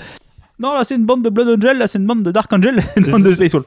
Non, 0.60 0.74
là, 0.74 0.84
c'est 0.84 0.96
une 0.96 1.06
bande 1.06 1.24
de 1.24 1.30
Blood 1.30 1.60
Angel, 1.60 1.78
là, 1.78 1.88
c'est 1.88 2.00
une 2.00 2.06
bande 2.08 2.24
de 2.24 2.32
Dark 2.32 2.52
Angel, 2.52 2.82
une 2.98 3.12
bande 3.12 3.24
de 3.24 3.32
Space 3.32 3.52
Wolf 3.54 3.66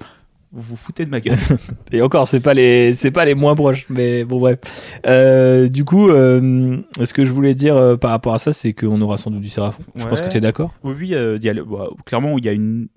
vous 0.53 0.63
vous 0.63 0.77
foutez 0.77 1.05
de 1.05 1.11
ma 1.11 1.21
gueule. 1.21 1.37
Et 1.93 2.03
encore, 2.03 2.27
c'est 2.27 2.41
pas 2.41 2.55
les, 2.55 2.93
c'est 2.93 3.11
pas 3.11 3.25
les 3.25 3.35
moins 3.35 3.55
proches, 3.55 3.87
mais 3.89 4.25
bon 4.25 4.41
bref. 4.41 4.59
Euh, 5.07 5.69
du 5.69 5.85
coup, 5.85 6.09
euh, 6.09 6.79
ce 7.03 7.13
que 7.13 7.25
je 7.25 7.33
voulais 7.33 7.55
dire 7.55 7.77
euh, 7.77 7.97
par 7.97 8.11
rapport 8.11 8.35
à 8.35 8.39
ça, 8.39 8.53
c'est 8.53 8.73
qu'on 8.73 9.01
aura 9.01 9.17
sans 9.17 9.31
doute 9.31 9.41
du 9.41 9.49
Séraphon. 9.49 9.83
Je 9.95 10.07
pense 10.07 10.21
que 10.21 10.29
tu 10.29 10.37
es 10.37 10.41
d'accord. 10.41 10.75
Oui, 10.83 10.95
oui, 10.99 11.09
y 11.09 11.49
a, 11.49 11.55
bah, 11.55 11.89
clairement, 12.05 12.39
il 12.39 12.45
y 12.45 12.49
a 12.49 12.53
une, 12.53 12.89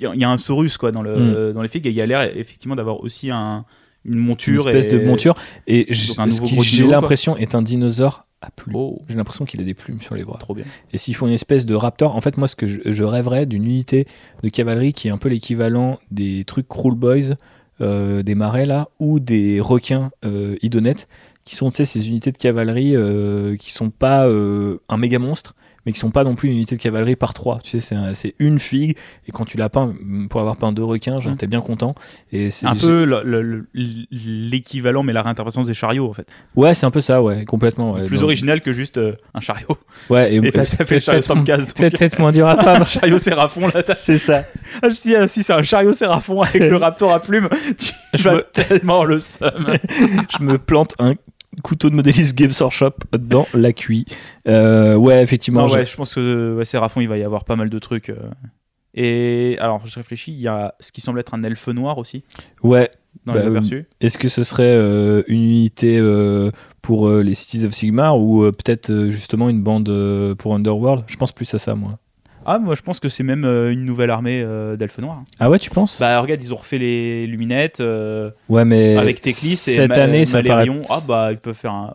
il 0.00 0.20
y 0.20 0.24
a 0.24 0.30
un 0.30 0.38
Saurus 0.38 0.76
quoi 0.76 0.92
dans 0.92 1.02
le, 1.02 1.50
mm. 1.50 1.52
dans 1.52 1.62
les 1.62 1.68
figues. 1.68 1.86
Il 1.86 1.92
y 1.92 2.02
a 2.02 2.06
l'air 2.06 2.22
effectivement 2.36 2.76
d'avoir 2.76 3.00
aussi 3.00 3.30
un, 3.30 3.64
une 4.04 4.18
monture, 4.18 4.62
une 4.62 4.68
espèce 4.68 4.88
de 4.88 5.04
monture. 5.04 5.34
Et 5.66 5.86
j'ai 5.90 6.86
l'impression 6.86 7.36
est 7.36 7.54
un 7.54 7.62
dinosaure 7.62 8.26
Oh. 8.72 9.02
J'ai 9.08 9.16
l'impression 9.16 9.44
qu'il 9.44 9.60
a 9.60 9.64
des 9.64 9.74
plumes 9.74 10.00
sur 10.00 10.14
les 10.14 10.24
bras. 10.24 10.38
Trop 10.38 10.54
bien. 10.54 10.64
Et 10.92 10.98
s'ils 10.98 11.14
font 11.14 11.26
une 11.26 11.32
espèce 11.32 11.66
de 11.66 11.74
raptor, 11.74 12.14
en 12.14 12.20
fait, 12.20 12.36
moi, 12.36 12.48
ce 12.48 12.56
que 12.56 12.66
je, 12.66 13.04
rêverais 13.04 13.46
d'une 13.46 13.64
unité 13.64 14.06
de 14.42 14.48
cavalerie 14.48 14.92
qui 14.92 15.08
est 15.08 15.10
un 15.10 15.18
peu 15.18 15.28
l'équivalent 15.28 15.98
des 16.10 16.44
trucs 16.44 16.68
Cruel 16.68 16.94
Boys, 16.94 17.36
euh, 17.80 18.22
des 18.22 18.34
marais 18.34 18.66
là, 18.66 18.88
ou 18.98 19.20
des 19.20 19.60
requins 19.60 20.10
euh, 20.24 20.56
idonettes, 20.62 21.08
qui 21.44 21.56
sont 21.56 21.68
ces 21.70 22.08
unités 22.08 22.32
de 22.32 22.38
cavalerie 22.38 22.96
euh, 22.96 23.56
qui 23.56 23.70
sont 23.70 23.90
pas 23.90 24.26
euh, 24.26 24.78
un 24.88 24.96
méga 24.96 25.18
monstre, 25.18 25.54
mais 25.86 25.92
qui 25.92 25.98
sont 26.00 26.10
pas 26.10 26.24
non 26.24 26.34
plus 26.34 26.48
une 26.48 26.56
unité 26.56 26.76
de 26.76 26.80
cavalerie 26.80 27.16
par 27.16 27.34
trois. 27.34 27.58
Tu 27.62 27.80
sais, 27.80 27.96
c'est 28.14 28.34
une 28.38 28.58
figue, 28.58 28.96
et 29.28 29.32
quand 29.32 29.44
tu 29.44 29.56
l'as 29.56 29.68
peint, 29.68 29.94
pour 30.30 30.40
avoir 30.40 30.56
peint 30.56 30.72
deux 30.72 30.84
requins, 30.84 31.20
genre, 31.20 31.32
mmh. 31.32 31.36
t'es 31.36 31.46
bien 31.46 31.60
content. 31.60 31.94
Et 32.32 32.50
c'est 32.50 32.66
un 32.66 32.76
peu 32.76 33.04
l'équivalent, 33.74 35.02
mais 35.02 35.12
la 35.12 35.22
réinterprétation 35.22 35.64
des 35.64 35.74
chariots, 35.74 36.08
en 36.08 36.12
fait. 36.12 36.26
Ouais, 36.56 36.74
c'est 36.74 36.86
un 36.86 36.90
peu 36.90 37.00
ça, 37.00 37.22
ouais, 37.22 37.44
complètement. 37.44 37.94
plus 38.06 38.22
original 38.22 38.60
que 38.60 38.72
juste 38.72 38.98
euh, 38.98 39.16
un 39.34 39.40
chariot. 39.40 39.76
Ouais, 40.10 40.34
et, 40.34 40.36
et 40.36 40.66
ça 40.66 40.84
fait 40.84 40.96
le 40.96 41.00
chariot 41.00 41.22
Peut-être 41.74 42.18
moins 42.18 42.32
dur 42.32 42.46
à 42.46 42.56
peindre. 42.56 42.80
un 42.82 42.84
chariot 42.84 43.18
séraphon, 43.18 43.68
là. 43.68 43.82
C'est 43.94 44.18
ça. 44.18 44.42
Ah, 44.82 44.90
si, 44.90 45.14
si 45.28 45.42
c'est 45.42 45.52
un 45.52 45.62
chariot 45.62 45.92
séraphon 45.92 46.42
avec 46.42 46.62
le 46.62 46.76
raptor 46.84 47.12
à 47.12 47.20
plumes, 47.20 47.48
tu 47.78 47.92
je 48.14 48.28
vas 48.28 48.42
tellement 48.42 49.04
le 49.04 49.18
seum. 49.18 49.76
je 50.38 50.42
me 50.42 50.58
plante 50.58 50.94
un 50.98 51.14
couteau 51.62 51.90
de 51.90 51.94
modéliste 51.94 52.34
Games 52.36 52.52
Workshop 52.60 52.94
dans 53.18 53.46
la 53.54 53.72
cuit. 53.72 54.06
Euh, 54.48 54.94
ouais, 54.94 55.22
effectivement. 55.22 55.66
ouais, 55.66 55.84
je 55.84 55.96
pense 55.96 56.14
que 56.14 56.54
ouais, 56.56 56.64
Séraphon, 56.64 57.00
il 57.00 57.08
va 57.08 57.18
y 57.18 57.22
avoir 57.22 57.44
pas 57.44 57.56
mal 57.56 57.70
de 57.70 57.78
trucs. 57.78 58.10
Euh. 58.10 58.30
Et 58.94 59.56
alors, 59.60 59.86
je 59.86 59.94
réfléchis, 59.96 60.32
il 60.32 60.40
y 60.40 60.48
a 60.48 60.74
ce 60.80 60.92
qui 60.92 61.00
semble 61.00 61.18
être 61.18 61.34
un 61.34 61.42
elfe 61.42 61.66
noir 61.68 61.98
aussi. 61.98 62.24
Ouais. 62.62 62.90
Dans 63.26 63.32
bah, 63.32 63.60
Est-ce 64.00 64.18
que 64.18 64.28
ce 64.28 64.42
serait 64.42 64.64
euh, 64.64 65.22
une 65.28 65.42
unité 65.42 66.00
pour 66.82 67.08
les 67.10 67.34
Cities 67.34 67.64
of 67.64 67.72
Sigmar 67.72 68.18
ou 68.18 68.42
peut-être 68.52 69.06
justement 69.08 69.48
une 69.48 69.62
bande 69.62 70.34
pour 70.38 70.54
Underworld? 70.54 71.04
Je 71.06 71.16
pense 71.16 71.32
plus 71.32 71.52
à 71.54 71.58
ça, 71.58 71.74
moi. 71.74 71.98
Ah, 72.46 72.58
moi 72.58 72.74
je 72.74 72.82
pense 72.82 73.00
que 73.00 73.08
c'est 73.08 73.22
même 73.22 73.44
euh, 73.44 73.72
une 73.72 73.84
nouvelle 73.84 74.10
armée 74.10 74.42
euh, 74.42 74.76
d'elfes 74.76 74.98
noirs. 74.98 75.24
Ah 75.38 75.50
ouais, 75.50 75.58
tu 75.58 75.70
penses? 75.70 75.98
Bah 76.00 76.20
regarde, 76.20 76.42
ils 76.42 76.52
ont 76.52 76.56
refait 76.56 76.78
les 76.78 77.26
luminettes. 77.26 77.80
Euh, 77.80 78.30
ouais, 78.48 78.64
mais 78.64 78.96
avec 78.96 79.20
Teclis 79.20 79.56
cette 79.56 79.96
année, 79.96 80.24
ça 80.24 80.42
paraît... 80.42 80.68
Ah 80.90 81.00
bah 81.06 81.32
ils 81.32 81.38
peuvent 81.38 81.54
faire 81.54 81.72
un, 81.72 81.94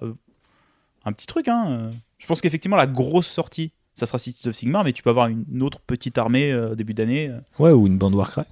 un 1.05 1.11
petit 1.11 1.27
truc. 1.27 1.47
Hein. 1.47 1.91
Je 2.17 2.27
pense 2.27 2.41
qu'effectivement 2.41 2.77
la 2.77 2.88
grosse 2.88 3.27
sortie, 3.27 3.71
ça 3.95 4.05
sera 4.05 4.17
Cities 4.17 4.47
of 4.47 4.55
Sigmar, 4.55 4.84
mais 4.84 4.93
tu 4.93 5.03
peux 5.03 5.09
avoir 5.09 5.27
une 5.27 5.61
autre 5.61 5.80
petite 5.85 6.17
armée 6.17 6.55
début 6.76 6.93
d'année. 6.93 7.31
Ouais, 7.59 7.71
ou 7.71 7.88
une 7.88 7.97
bande 7.97 8.15
Warcry. 8.15 8.43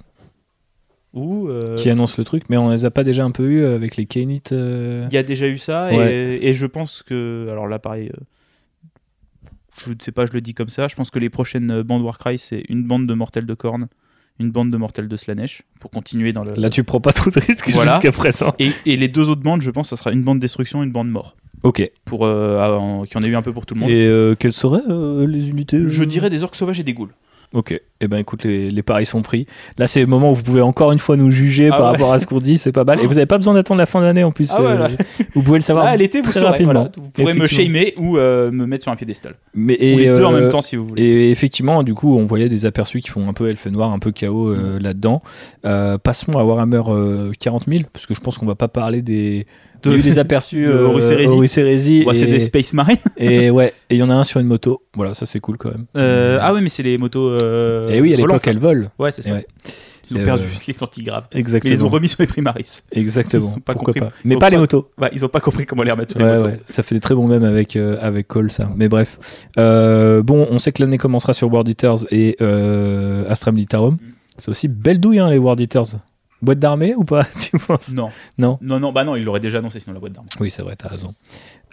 Ou 1.14 1.50
qui 1.78 1.90
annonce 1.90 2.18
le 2.18 2.24
truc, 2.24 2.44
mais 2.50 2.58
on 2.58 2.70
les 2.70 2.86
a 2.86 2.92
pas 2.92 3.04
déjà 3.04 3.24
un 3.24 3.32
peu 3.32 3.44
eu 3.44 3.66
avec 3.66 3.98
les 3.98 4.06
Kanit 4.06 4.44
Il 4.52 5.10
y 5.12 5.18
a 5.18 5.24
déjà 5.24 5.48
eu 5.48 5.58
ça, 5.58 5.92
et, 5.92 6.40
et, 6.42 6.54
je 6.54 6.66
pense 6.66 7.02
que 7.02 7.48
alors 7.50 7.68
là 7.68 7.80
pareil 7.80 8.12
je 9.80 9.90
ne 9.90 9.96
sais 10.00 10.12
pas, 10.12 10.26
je 10.26 10.32
le 10.32 10.42
dis 10.42 10.54
comme 10.54 10.70
ça. 10.70 10.88
Je 10.88 10.96
pense 10.96 11.10
que 11.10 11.20
les 11.20 11.30
prochaines 11.30 11.82
bandes 11.82 12.04
Warcry, 12.04 12.40
c'est 12.40 12.64
une 12.70 12.84
bande 12.84 13.08
de 13.08 13.14
mortels 13.14 13.46
de 13.46 13.54
cornes, 13.54 13.88
une 14.40 14.52
bande 14.52 14.72
de 14.72 14.78
mortels 14.78 15.08
de 15.08 15.18
Slanesh 15.18 15.64
pour 15.80 15.92
continuer 15.92 16.34
dans 16.34 16.44
le. 16.44 16.54
Là, 16.56 16.70
tu 16.70 16.84
prends 16.84 17.02
pas 17.02 17.14
trop 17.14 17.32
de 17.32 17.40
risques 17.40 17.70
jusqu'à 17.70 18.12
présent. 18.12 18.54
Et, 18.60 18.72
et, 18.86 18.98
les 18.98 19.08
deux 19.08 19.30
autres 19.30 19.42
bandes, 19.42 19.62
je 19.62 19.72
pense, 19.72 19.90
ça 19.90 19.96
sera 19.96 20.12
une 20.12 20.24
bande 20.24 20.40
destruction, 20.40 20.84
une 20.84 20.92
bande 20.92 21.10
mort. 21.10 21.36
Ok. 21.64 21.90
Pour, 22.06 22.26
euh, 22.26 23.06
qui 23.06 23.18
en 23.18 23.24
a 23.24 23.28
eu 23.28 23.36
un 23.36 23.42
peu 23.42 23.54
pour 23.54 23.66
tout 23.66 23.74
le 23.74 23.82
monde. 23.82 23.90
Et 23.90 24.08
euh, 24.08 24.36
quelles 24.36 24.54
seraient 24.54 24.82
euh, 24.90 25.26
les 25.26 25.50
unités 25.50 25.82
Je 25.88 26.04
dirais 26.04 26.30
des 26.30 26.44
orques 26.44 26.56
sauvages 26.56 26.80
et 26.80 26.84
des 26.84 26.94
ghouls. 26.94 27.14
Ok, 27.54 27.80
eh 28.02 28.08
ben 28.10 28.18
écoute, 28.18 28.44
les, 28.44 28.70
les 28.70 28.84
paris 28.84 29.06
sont 29.06 29.22
pris. 29.22 29.48
Là, 29.78 29.88
c'est 29.88 30.02
le 30.02 30.06
moment 30.06 30.32
où 30.32 30.36
vous 30.36 30.44
pouvez 30.44 30.62
encore 30.62 30.92
une 30.92 31.00
fois 31.00 31.16
nous 31.16 31.32
juger 31.32 31.70
ah 31.72 31.78
par 31.78 31.86
rapport 31.86 32.12
à 32.12 32.20
ce 32.20 32.28
qu'on 32.28 32.40
dit, 32.40 32.58
c'est 32.58 32.74
pas 32.74 32.84
mal. 32.84 33.00
Et 33.00 33.08
vous 33.08 33.14
n'avez 33.14 33.26
pas 33.26 33.38
besoin 33.38 33.54
d'attendre 33.54 33.78
la 33.80 33.86
fin 33.86 34.02
d'année 34.02 34.26
en 34.26 34.32
plus. 34.32 34.52
Ah 34.52 34.90
vous 35.34 35.42
pouvez 35.42 35.58
le 35.58 35.64
savoir 35.64 35.86
ah, 35.86 35.96
l'été, 35.96 36.20
vous 36.20 36.30
très 36.30 36.42
rapidement. 36.42 36.90
vous 36.98 37.10
pourrez 37.10 37.34
me 37.34 37.46
shamer 37.46 37.94
ou 37.96 38.18
me 38.18 38.66
mettre 38.66 38.84
sur 38.84 38.92
un 38.92 38.98
piédestal. 38.98 39.36
Mais, 39.54 39.78
et, 39.80 39.96
ou 39.96 39.98
les 39.98 40.06
deux 40.08 40.26
en 40.26 40.34
même 40.34 40.50
temps 40.50 40.62
si 40.62 40.76
vous 40.76 40.88
voulez. 40.88 41.02
Et 41.02 41.32
effectivement, 41.32 41.84
du 41.84 41.94
coup, 41.94 42.18
on 42.18 42.26
voyait 42.26 42.50
des 42.50 42.66
aperçus 42.66 43.00
qui 43.00 43.10
font 43.10 43.30
un 43.30 43.34
peu 43.34 43.50
elfe 43.50 43.66
noir, 43.68 43.94
un 43.94 44.00
peu 44.00 44.12
chaos 44.12 44.54
mm. 44.54 44.80
là-dedans. 44.80 45.22
passons 46.04 46.34
à 46.34 46.44
Warhammer 46.44 46.82
40 47.40 47.64
000, 47.66 47.84
parce 47.94 48.06
que 48.06 48.14
je 48.14 48.20
pense 48.20 48.38
qu'on 48.38 48.46
va 48.46 48.56
pas 48.56 48.68
parler 48.68 49.02
des 49.02 49.46
il 49.86 49.92
y 49.92 49.96
a 49.96 49.98
eu 49.98 50.02
des 50.04 50.20
aperçus 50.20 50.66
de 50.66 50.74
Horus 50.74 51.58
Heresy. 51.58 52.06
c'est 52.14 52.26
des 52.26 52.40
Space 52.40 52.74
Marines. 52.74 52.98
et 53.18 53.50
ouais, 53.50 53.74
et 53.90 53.96
il 53.96 53.98
y 53.98 54.04
en 54.04 54.10
a 54.10 54.16
un 54.16 54.24
sur 54.24 54.40
une 54.40 54.48
moto. 54.48 54.84
Voilà, 54.96 55.14
ça 55.14 55.26
c'est 55.26 55.40
cool 55.40 55.58
quand 55.58 55.70
même. 55.70 55.86
Euh, 55.96 56.40
ah 56.42 56.54
oui, 56.54 56.62
mais 56.62 56.70
c'est 56.70 56.84
les 56.84 56.98
motos. 56.98 57.30
Euh, 57.30 57.84
et 57.90 58.02
oui, 58.02 58.14
à 58.14 58.18
l'époque 58.18 58.48
elles 58.48 58.60
volent. 58.60 58.90
Ouais, 59.00 59.12
c'est 59.12 59.22
ça. 59.22 59.40
Ils 60.10 60.16
ont 60.16 60.24
perdu 60.24 60.46
euh, 60.46 60.58
les 60.68 60.74
sorties 60.74 61.04
graves. 61.04 61.28
Exactement. 61.34 61.70
ils 61.70 61.76
les 61.76 61.84
ont 61.84 61.90
remis 61.90 62.08
sur 62.08 62.22
les 62.22 62.28
Primaris. 62.28 62.82
Exactement. 62.94 63.58
Pas 63.66 63.74
Pourquoi 63.74 63.94
pas. 63.94 64.08
Mais 64.24 64.38
pas, 64.38 64.50
les 64.50 64.58
motos. 64.58 64.90
Ouais, 64.98 65.10
ils 65.12 65.26
ont 65.26 65.30
pas 65.30 65.42
compris 65.42 65.66
comment 65.66 65.84
les 65.84 65.92
remettre 65.92 66.12
sur 66.12 66.20
les 66.20 66.26
motos. 66.26 66.58
Ça 66.66 66.82
fait 66.84 66.96
des 66.96 67.02
très 67.02 67.16
bons 67.16 67.28
mèmes 67.28 67.44
avec, 67.44 67.76
avec 67.76 68.28
Cole, 68.28 68.52
ça. 68.52 68.70
Mais 68.76 68.88
bref. 68.88 69.20
bon, 69.56 70.48
on 70.50 70.60
sait 70.60 70.72
que 70.72 70.82
l'année 70.82 70.98
commencera 70.98 71.34
sur 71.34 71.52
World 71.52 71.68
Eaters 71.68 72.06
et 72.12 72.38
Astra 73.28 73.52
Militarum. 73.52 73.96
Mm. 73.96 73.98
C'est 74.38 74.50
aussi 74.50 74.68
belle 74.68 75.00
douille, 75.00 75.20
hein, 75.20 75.30
les 75.30 75.40
World 75.40 75.60
Eaters. 75.60 75.98
Boîte 76.42 76.60
d'armée 76.60 76.94
ou 76.96 77.04
pas 77.04 77.24
tu 77.42 77.58
penses? 77.58 77.94
Non. 77.94 78.10
Non? 78.38 78.60
Non, 78.62 78.80
non, 78.80 78.92
bah 78.92 79.04
non, 79.04 79.16
il 79.16 79.24
l'aurait 79.24 79.40
déjà 79.40 79.58
annoncé 79.58 79.80
sinon 79.80 79.94
la 79.94 80.00
boîte 80.00 80.14
d'armée. 80.14 80.30
Oui, 80.40 80.50
c'est 80.50 80.62
vrai, 80.62 80.76
t'as 80.76 80.90
raison. 80.90 81.14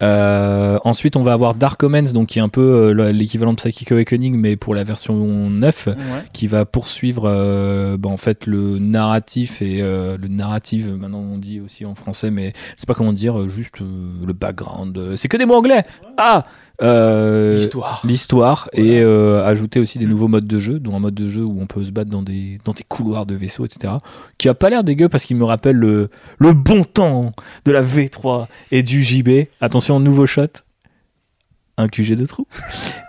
Euh, 0.02 0.78
ensuite, 0.84 1.16
on 1.16 1.22
va 1.22 1.32
avoir 1.32 1.54
Dark 1.54 1.82
Omens, 1.82 2.12
donc 2.12 2.28
qui 2.28 2.38
est 2.38 2.42
un 2.42 2.48
peu 2.48 2.94
euh, 2.98 3.12
l'équivalent 3.12 3.52
de 3.52 3.56
Psychic 3.56 3.92
Awakening, 3.92 4.36
mais 4.36 4.56
pour 4.56 4.74
la 4.74 4.82
version 4.84 5.14
9, 5.14 5.88
qui 6.32 6.46
va 6.46 6.64
poursuivre 6.64 7.24
euh, 7.26 7.96
bah, 7.96 8.08
en 8.08 8.16
fait 8.16 8.46
le 8.46 8.78
narratif 8.78 9.62
et 9.62 9.80
le 9.80 10.28
narrative, 10.28 10.96
maintenant 10.96 11.20
on 11.20 11.38
dit 11.38 11.60
aussi 11.60 11.84
en 11.84 11.94
français, 11.94 12.30
mais 12.30 12.52
je 12.74 12.80
sais 12.80 12.86
pas 12.86 12.94
comment 12.94 13.12
dire, 13.12 13.48
juste 13.48 13.80
le 13.80 14.32
background. 14.32 15.16
C'est 15.16 15.28
que 15.28 15.36
des 15.36 15.46
mots 15.46 15.54
anglais 15.54 15.84
Ah 16.16 16.44
euh, 16.82 17.54
l'histoire. 17.54 18.00
L'histoire 18.04 18.68
et 18.72 19.00
euh, 19.00 19.44
ajouter 19.44 19.78
aussi 19.78 19.98
des 19.98 20.06
mm. 20.06 20.10
nouveaux 20.10 20.28
modes 20.28 20.46
de 20.46 20.58
jeu, 20.58 20.80
dont 20.80 20.96
un 20.96 20.98
mode 20.98 21.14
de 21.14 21.26
jeu 21.26 21.42
où 21.42 21.60
on 21.60 21.66
peut 21.66 21.84
se 21.84 21.92
battre 21.92 22.10
dans 22.10 22.22
des, 22.22 22.58
dans 22.64 22.72
des 22.72 22.82
couloirs 22.82 23.26
de 23.26 23.34
vaisseaux, 23.34 23.64
etc. 23.64 23.94
Qui 24.38 24.48
a 24.48 24.54
pas 24.54 24.70
l'air 24.70 24.82
dégueu 24.82 25.08
parce 25.08 25.24
qu'il 25.24 25.36
me 25.36 25.44
rappelle 25.44 25.76
le, 25.76 26.10
le 26.38 26.52
bon 26.52 26.82
temps 26.84 27.32
de 27.64 27.72
la 27.72 27.82
V3 27.82 28.46
et 28.72 28.82
du 28.82 29.04
JB. 29.04 29.46
Attention, 29.60 30.00
nouveau 30.00 30.26
shot. 30.26 30.46
Un 31.76 31.88
QG 31.88 32.14
de 32.14 32.26
trou. 32.26 32.46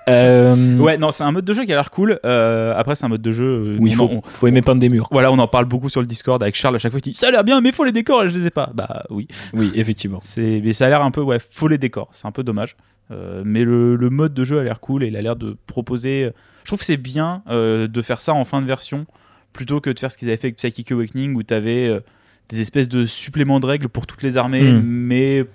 Euh, 0.08 0.78
ouais, 0.78 1.00
non, 1.00 1.12
c'est 1.12 1.24
un 1.24 1.32
mode 1.32 1.46
de 1.46 1.54
jeu 1.56 1.66
qui 1.66 1.72
a 1.72 1.76
l'air 1.76 1.90
cool. 1.90 2.20
après, 2.24 2.94
c'est 2.94 3.06
un 3.06 3.10
mode 3.10 3.24
de 3.24 3.32
jeu 3.32 3.76
où 3.80 3.88
il 3.88 3.96
faut, 3.96 4.22
faut 4.24 4.46
aimer 4.46 4.62
peindre 4.62 4.80
des 4.80 4.88
murs. 4.88 5.08
Voilà, 5.10 5.32
on 5.32 5.40
en 5.40 5.48
parle 5.48 5.66
beaucoup 5.66 5.90
sur 5.90 6.00
le 6.00 6.06
Discord 6.06 6.44
avec 6.44 6.54
Charles 6.54 6.76
à 6.76 6.78
chaque 6.78 6.92
fois. 6.92 7.02
Il 7.04 7.14
dit 7.14 7.18
Ça 7.18 7.30
a 7.30 7.32
l'air 7.32 7.44
bien, 7.44 7.60
mais 7.60 7.72
faut 7.72 7.86
les 7.86 7.92
décors 7.92 8.24
et 8.24 8.30
je 8.30 8.36
les 8.36 8.46
ai 8.46 8.52
pas. 8.52 8.70
Bah 8.76 9.06
oui. 9.10 9.28
Oui, 9.56 9.72
effectivement. 9.74 10.22
Mais 10.38 10.74
ça 10.74 10.86
a 10.86 10.90
l'air 10.90 11.02
un 11.02 11.10
peu, 11.10 11.22
ouais, 11.22 11.40
faut 11.50 11.68
les 11.68 11.80
décors. 11.80 12.10
C'est 12.12 12.28
un 12.28 12.32
peu 12.32 12.44
dommage. 12.44 12.76
Euh, 13.12 13.44
mais 13.46 13.64
le, 13.64 13.98
mode 14.10 14.34
de 14.34 14.44
jeu 14.44 14.60
a 14.60 14.64
l'air 14.64 14.80
cool 14.80 15.04
et 15.04 15.08
il 15.08 15.18
a 15.18 15.22
l'air 15.22 15.36
de 15.36 15.56
proposer. 15.68 16.32
Je 16.64 16.70
trouve 16.70 16.80
que 16.80 16.86
c'est 16.86 16.98
bien 16.98 17.44
euh, 17.50 17.88
de 17.88 18.02
faire 18.02 18.22
ça 18.22 18.34
en 18.34 18.46
fin 18.46 18.62
de 18.62 18.68
version 18.68 19.06
plutôt 19.54 19.80
que 19.80 19.90
de 19.90 19.98
faire 19.98 20.12
ce 20.12 20.18
qu'ils 20.18 20.28
avaient 20.28 20.38
fait 20.38 20.48
avec 20.48 20.58
Psychic 20.58 20.92
Awakening 20.92 21.36
où 21.36 21.44
tu 21.44 21.54
avais 21.54 21.88
euh, 21.88 22.00
des 22.50 22.62
espèces 22.62 22.90
de 22.90 23.06
suppléments 23.06 23.60
de 23.60 23.66
règles 23.66 23.90
pour 23.90 24.06
toutes 24.06 24.22
les 24.22 24.38
armées, 24.38 24.72
hmm. 24.72 24.82
mais 24.84 25.46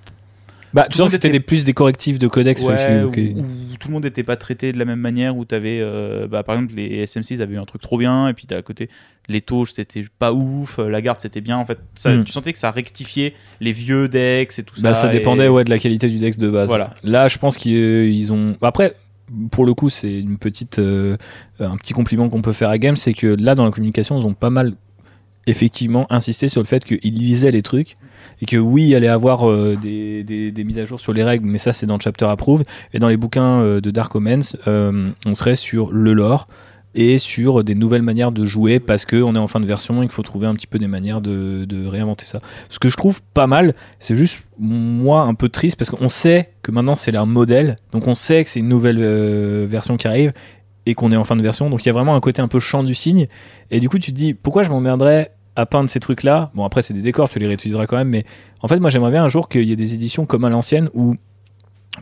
bah, 0.73 0.87
tu 0.91 0.97
sens 0.97 1.07
que 1.07 1.13
c'était 1.13 1.41
plus 1.41 1.65
des 1.65 1.73
correctifs 1.73 2.19
de 2.19 2.29
codex. 2.29 2.63
Ouais, 2.63 3.03
où, 3.03 3.11
tout 3.11 3.89
le 3.89 3.95
monde 3.95 4.05
n'était 4.05 4.23
pas 4.23 4.37
traité 4.37 4.73
de 4.73 4.79
la 4.79 4.85
même 4.85 5.01
manière, 5.01 5.37
où 5.37 5.45
tu 5.45 5.55
avais, 5.55 5.79
euh, 5.81 6.27
bah, 6.29 6.43
par 6.43 6.55
exemple, 6.55 6.75
les 6.75 7.07
SMC 7.07 7.41
avaient 7.41 7.55
eu 7.55 7.59
un 7.59 7.65
truc 7.65 7.83
trop 7.83 7.99
bien, 7.99 8.29
et 8.29 8.35
puis 8.35 8.47
à 8.51 8.63
côté, 8.63 8.89
les 9.29 9.41
touches 9.41 9.73
c'était 9.73 10.05
pas 10.19 10.33
ouf, 10.33 10.79
euh, 10.79 10.89
la 10.89 11.01
garde 11.01 11.21
c'était 11.21 11.41
bien, 11.41 11.57
en 11.57 11.67
fait. 11.67 11.79
Ça, 11.95 12.15
hmm. 12.15 12.25
Tu 12.25 12.33
sentais 12.33 12.53
que 12.53 12.59
ça 12.59 12.71
rectifiait 12.71 13.35
les 13.61 13.73
vieux 13.73 14.09
decks 14.09 14.59
et 14.59 14.63
tout 14.63 14.75
bah, 14.81 14.95
ça. 14.95 15.03
Ça 15.03 15.09
dépendait 15.09 15.49
ouais, 15.49 15.65
de 15.65 15.71
la 15.71 15.79
qualité 15.79 16.09
du 16.09 16.19
dex 16.19 16.39
de 16.39 16.51
base. 16.51 16.69
Voilà. 16.69 16.95
Là, 17.03 17.29
je 17.29 17.39
pense 17.39 17.57
qu'ils 17.57 18.33
ont. 18.33 18.57
Après, 18.63 18.95
pour 19.51 19.65
le 19.65 19.75
coup, 19.75 19.91
c'est 19.91 20.21
une 20.21 20.39
petite, 20.39 20.79
euh, 20.79 21.17
un 21.59 21.77
petit 21.77 21.93
compliment 21.93 22.29
qu'on 22.29 22.43
peut 22.43 22.53
faire 22.53 22.69
à 22.69 22.79
Game, 22.79 22.97
c'est 22.97 23.15
que 23.15 23.29
là, 23.29 23.55
dans 23.55 23.65
la 23.65 23.71
communication, 23.71 24.19
ils 24.19 24.27
ont 24.27 24.35
pas 24.35 24.51
mal 24.51 24.75
effectivement 25.51 26.06
insisté 26.10 26.48
sur 26.48 26.60
le 26.62 26.66
fait 26.66 26.85
qu'ils 26.85 27.14
lisaient 27.14 27.51
les 27.51 27.62
trucs 27.62 27.97
et 28.40 28.47
que 28.47 28.56
oui, 28.56 28.89
il 28.89 28.94
allait 28.94 29.09
avoir 29.09 29.48
euh, 29.48 29.77
des, 29.81 30.22
des, 30.24 30.64
mises 30.64 30.78
à 30.78 30.85
jour 30.85 31.01
sur 31.01 31.12
les 31.12 31.22
règles, 31.22 31.47
mais 31.47 31.59
ça 31.59 31.72
c'est 31.72 31.86
dans 31.86 31.97
le 31.97 32.01
chapter 32.01 32.24
approve. 32.27 32.64
Et 32.94 32.98
dans 32.98 33.09
les 33.09 33.16
bouquins 33.16 33.60
euh, 33.60 33.81
de 33.81 33.90
Dark 33.90 34.14
Omens, 34.14 34.56
euh, 34.66 35.09
on 35.27 35.35
serait 35.35 35.56
sur 35.56 35.93
le 35.93 36.12
lore 36.12 36.48
et 36.94 37.18
sur 37.18 37.62
des 37.62 37.77
nouvelles 37.77 38.02
manières 38.02 38.32
de 38.32 38.44
jouer 38.44 38.81
parce 38.81 39.05
qu'on 39.05 39.36
est 39.36 39.39
en 39.39 39.47
fin 39.47 39.60
de 39.60 39.66
version 39.66 40.02
et 40.02 40.06
qu'il 40.06 40.12
faut 40.12 40.22
trouver 40.22 40.48
un 40.48 40.55
petit 40.55 40.66
peu 40.66 40.81
des 40.81 40.89
manières 40.89 41.20
de, 41.20 41.64
de 41.64 41.86
réinventer 41.86 42.24
ça. 42.24 42.40
Ce 42.68 42.81
que 42.81 42.89
je 42.89 42.97
trouve 42.97 43.22
pas 43.35 43.47
mal, 43.47 43.74
c'est 44.01 44.16
juste 44.16 44.48
moi 44.59 45.22
un 45.22 45.35
peu 45.35 45.48
triste 45.48 45.77
parce 45.77 45.89
qu'on 45.89 46.09
sait 46.09 46.51
que 46.62 46.72
maintenant 46.72 46.97
c'est 46.97 47.12
leur 47.12 47.27
modèle, 47.27 47.77
donc 47.93 48.09
on 48.09 48.14
sait 48.14 48.43
que 48.43 48.51
c'est 48.51 48.59
une 48.59 48.68
nouvelle 48.68 48.98
version 49.66 49.97
qui 49.97 50.09
arrive 50.09 50.32
et 50.86 50.94
qu'on 50.94 51.12
est 51.12 51.16
en 51.16 51.24
fin 51.24 51.36
de 51.36 51.43
version, 51.43 51.70
donc 51.70 51.85
il 51.85 51.86
y 51.86 51.90
a 51.90 51.93
vraiment 51.93 52.16
un 52.16 52.20
côté 52.20 52.43
un 52.43 52.48
peu 52.48 52.59
champ 52.59 52.82
du 52.82 52.94
signe. 52.94 53.27
Et 53.70 53.81
du 53.81 53.89
coup, 53.89 53.98
tu 53.98 54.10
te 54.10 54.16
dis 54.16 54.35
pourquoi 54.35 54.62
je 54.62 54.70
m'emmerderais 54.70 55.31
à 55.56 55.66
peindre 55.66 55.89
ces 55.89 56.01
trucs-là. 56.01 56.51
Bon, 56.55 56.64
après, 56.64 56.82
c'est 56.82 56.94
des 56.94 57.02
décors, 57.02 57.28
tu 57.28 57.39
les 57.39 57.47
réutiliseras 57.47 57.86
quand 57.86 57.97
même, 57.97 58.09
mais 58.09 58.24
en 58.62 58.68
fait, 58.68 58.78
moi, 58.78 58.90
j'aimerais 58.90 59.10
bien 59.10 59.24
un 59.24 59.28
jour 59.28 59.48
qu'il 59.48 59.64
y 59.64 59.72
ait 59.72 59.77
des 59.77 59.94
éditions 59.94 60.27
comme 60.27 60.44
à 60.44 60.51
l'ancienne, 60.51 60.89
où, 60.94 61.16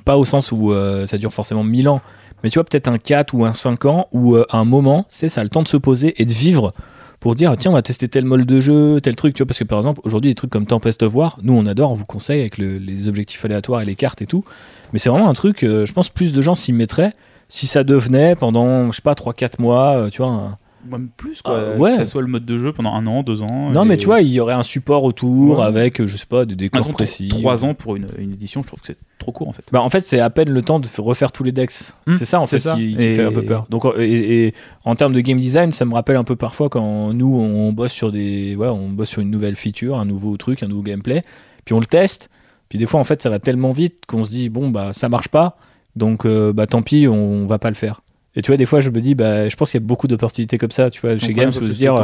pas 0.04 0.16
au 0.16 0.24
sens 0.24 0.52
où 0.52 0.72
euh, 0.72 1.06
ça 1.06 1.18
dure 1.18 1.32
forcément 1.32 1.64
1000 1.64 1.88
ans, 1.88 2.00
mais 2.42 2.50
tu 2.50 2.58
vois, 2.58 2.64
peut-être 2.64 2.88
un 2.88 2.98
4 2.98 3.34
ou 3.34 3.44
un 3.44 3.52
5 3.52 3.84
ans, 3.86 4.08
où 4.12 4.36
euh, 4.36 4.46
à 4.50 4.58
un 4.58 4.64
moment, 4.64 5.06
c'est 5.08 5.28
ça 5.28 5.40
a 5.40 5.44
le 5.44 5.50
temps 5.50 5.62
de 5.62 5.68
se 5.68 5.76
poser 5.76 6.20
et 6.20 6.24
de 6.24 6.32
vivre 6.32 6.72
pour 7.20 7.34
dire 7.34 7.56
tiens 7.56 7.72
on 7.72 7.74
va 7.74 7.82
tester 7.82 8.06
tel 8.06 8.24
mode 8.24 8.44
de 8.44 8.60
jeu 8.60 9.00
tel 9.00 9.16
truc 9.16 9.34
tu 9.34 9.42
vois 9.42 9.48
parce 9.48 9.58
que 9.58 9.64
par 9.64 9.78
exemple 9.78 10.00
aujourd'hui 10.04 10.30
des 10.30 10.36
trucs 10.36 10.50
comme 10.50 10.66
Tempest 10.66 11.02
of 11.02 11.12
War 11.16 11.36
nous 11.42 11.52
on 11.52 11.66
adore 11.66 11.90
on 11.90 11.94
vous 11.94 12.06
conseille 12.06 12.38
avec 12.38 12.58
les 12.58 13.08
objectifs 13.08 13.44
aléatoires 13.44 13.80
et 13.80 13.84
les 13.84 13.96
cartes 13.96 14.22
et 14.22 14.26
tout 14.26 14.44
mais 14.92 15.00
c'est 15.00 15.10
vraiment 15.10 15.28
un 15.28 15.32
truc 15.32 15.64
euh, 15.64 15.84
je 15.84 15.92
pense 15.92 16.10
plus 16.10 16.32
de 16.32 16.40
gens 16.40 16.54
s'y 16.54 16.72
mettraient 16.72 17.14
si 17.48 17.66
ça 17.66 17.82
devenait 17.82 18.36
pendant 18.36 18.92
je 18.92 18.96
sais 18.96 19.02
pas 19.02 19.14
3-4 19.14 19.60
mois 19.60 20.08
tu 20.12 20.22
vois 20.22 20.56
même 20.89 21.09
plus 21.16 21.43
quoi. 21.43 21.74
Ah, 21.74 21.78
ouais. 21.78 21.90
Que 21.93 21.97
ça 21.98 22.06
soit 22.06 22.23
le 22.23 22.28
mode 22.28 22.44
de 22.44 22.56
jeu 22.56 22.73
pendant 22.73 22.93
un 22.93 23.06
an, 23.06 23.23
deux 23.23 23.43
ans. 23.43 23.70
Non, 23.70 23.85
mais 23.85 23.97
tu 23.97 24.06
vois, 24.06 24.20
il 24.20 24.28
y 24.28 24.40
aurait 24.40 24.55
un 24.55 24.62
support 24.62 25.05
autour 25.05 25.62
avec, 25.62 26.05
je 26.05 26.16
sais 26.16 26.27
pas, 26.27 26.44
des 26.44 26.56
décors 26.56 26.89
précis. 26.89 27.28
Trois 27.28 27.65
ans 27.65 27.74
pour 27.74 27.97
une, 27.97 28.09
une, 28.19 28.32
édition, 28.32 28.62
je 28.62 28.69
trouve 28.69 28.81
que 28.81 28.86
c'est 28.86 28.98
trop 29.19 29.32
court 29.32 29.48
en 29.48 29.52
fait. 29.52 29.65
Bah, 29.73 29.82
en 29.82 29.90
fait, 29.90 30.01
c'est 30.01 30.20
à 30.20 30.31
peine 30.31 30.51
le 30.51 30.62
temps 30.62 30.81
de 30.81 30.89
refaire 30.98 31.32
tous 31.32 31.44
les 31.44 31.52
decks. 31.52 31.73
Hmm. 32.06 32.12
c'est 32.12 32.24
ça 32.24 32.40
en 32.40 32.47
fait 32.47 32.66
qui, 32.74 32.94
fait 32.94 33.23
un 33.23 33.32
peu 33.32 33.43
peur. 33.43 33.66
Donc, 33.70 33.85
et, 33.98 34.55
en 34.85 34.94
termes 34.94 35.12
de 35.12 35.20
game 35.20 35.39
design, 35.39 35.73
ça 35.73 35.85
me 35.85 35.94
rappelle 35.94 36.16
un 36.16 36.24
peu 36.24 36.36
parfois 36.36 36.69
quand 36.69 37.12
nous 37.12 37.35
on 37.36 37.73
bosse 37.73 37.93
sur 37.93 38.12
des, 38.12 38.56
ouais, 38.56 38.69
on 38.69 38.89
bosse 38.89 39.10
sur 39.10 39.23
une 39.23 39.31
nouvelle 39.31 39.56
feature, 39.56 39.98
un 39.98 40.05
nouveau 40.05 40.36
truc, 40.36 40.62
un 40.62 40.69
nouveau 40.69 40.82
gameplay, 40.82 41.23
puis 41.65 41.74
on 41.74 41.81
le 41.81 41.86
teste. 41.86 42.31
Puis 42.69 42.78
des 42.78 42.86
fois, 42.86 43.01
en 43.01 43.05
fait, 43.05 43.23
ça 43.23 43.31
va 43.31 43.39
tellement 43.39 43.70
vite 43.70 44.05
qu'on 44.06 44.24
se 44.24 44.31
dit 44.31 44.48
bon 44.48 44.70
bah 44.70 44.93
ça 44.93 45.09
marche 45.09 45.28
pas, 45.28 45.56
donc 45.97 46.24
euh, 46.24 46.52
bah 46.52 46.66
tant 46.66 46.82
pis, 46.82 47.09
on 47.09 47.47
va 47.47 47.59
pas 47.59 47.70
le 47.70 47.74
faire. 47.77 48.02
Et 48.36 48.42
tu 48.42 48.48
vois, 48.48 48.56
des 48.56 48.66
fois, 48.66 48.80
je 48.80 48.90
me 48.90 49.00
dis, 49.00 49.14
bah, 49.14 49.48
je 49.48 49.56
pense 49.56 49.70
qu'il 49.70 49.80
y 49.80 49.82
a 49.82 49.86
beaucoup 49.86 50.06
d'opportunités 50.06 50.59
comme 50.59 50.70
ça, 50.70 50.90
tu 50.90 51.00
vois, 51.00 51.16
chez 51.16 51.32
Games, 51.32 51.48
où 51.48 51.68
se 51.68 51.76
dire, 51.76 51.96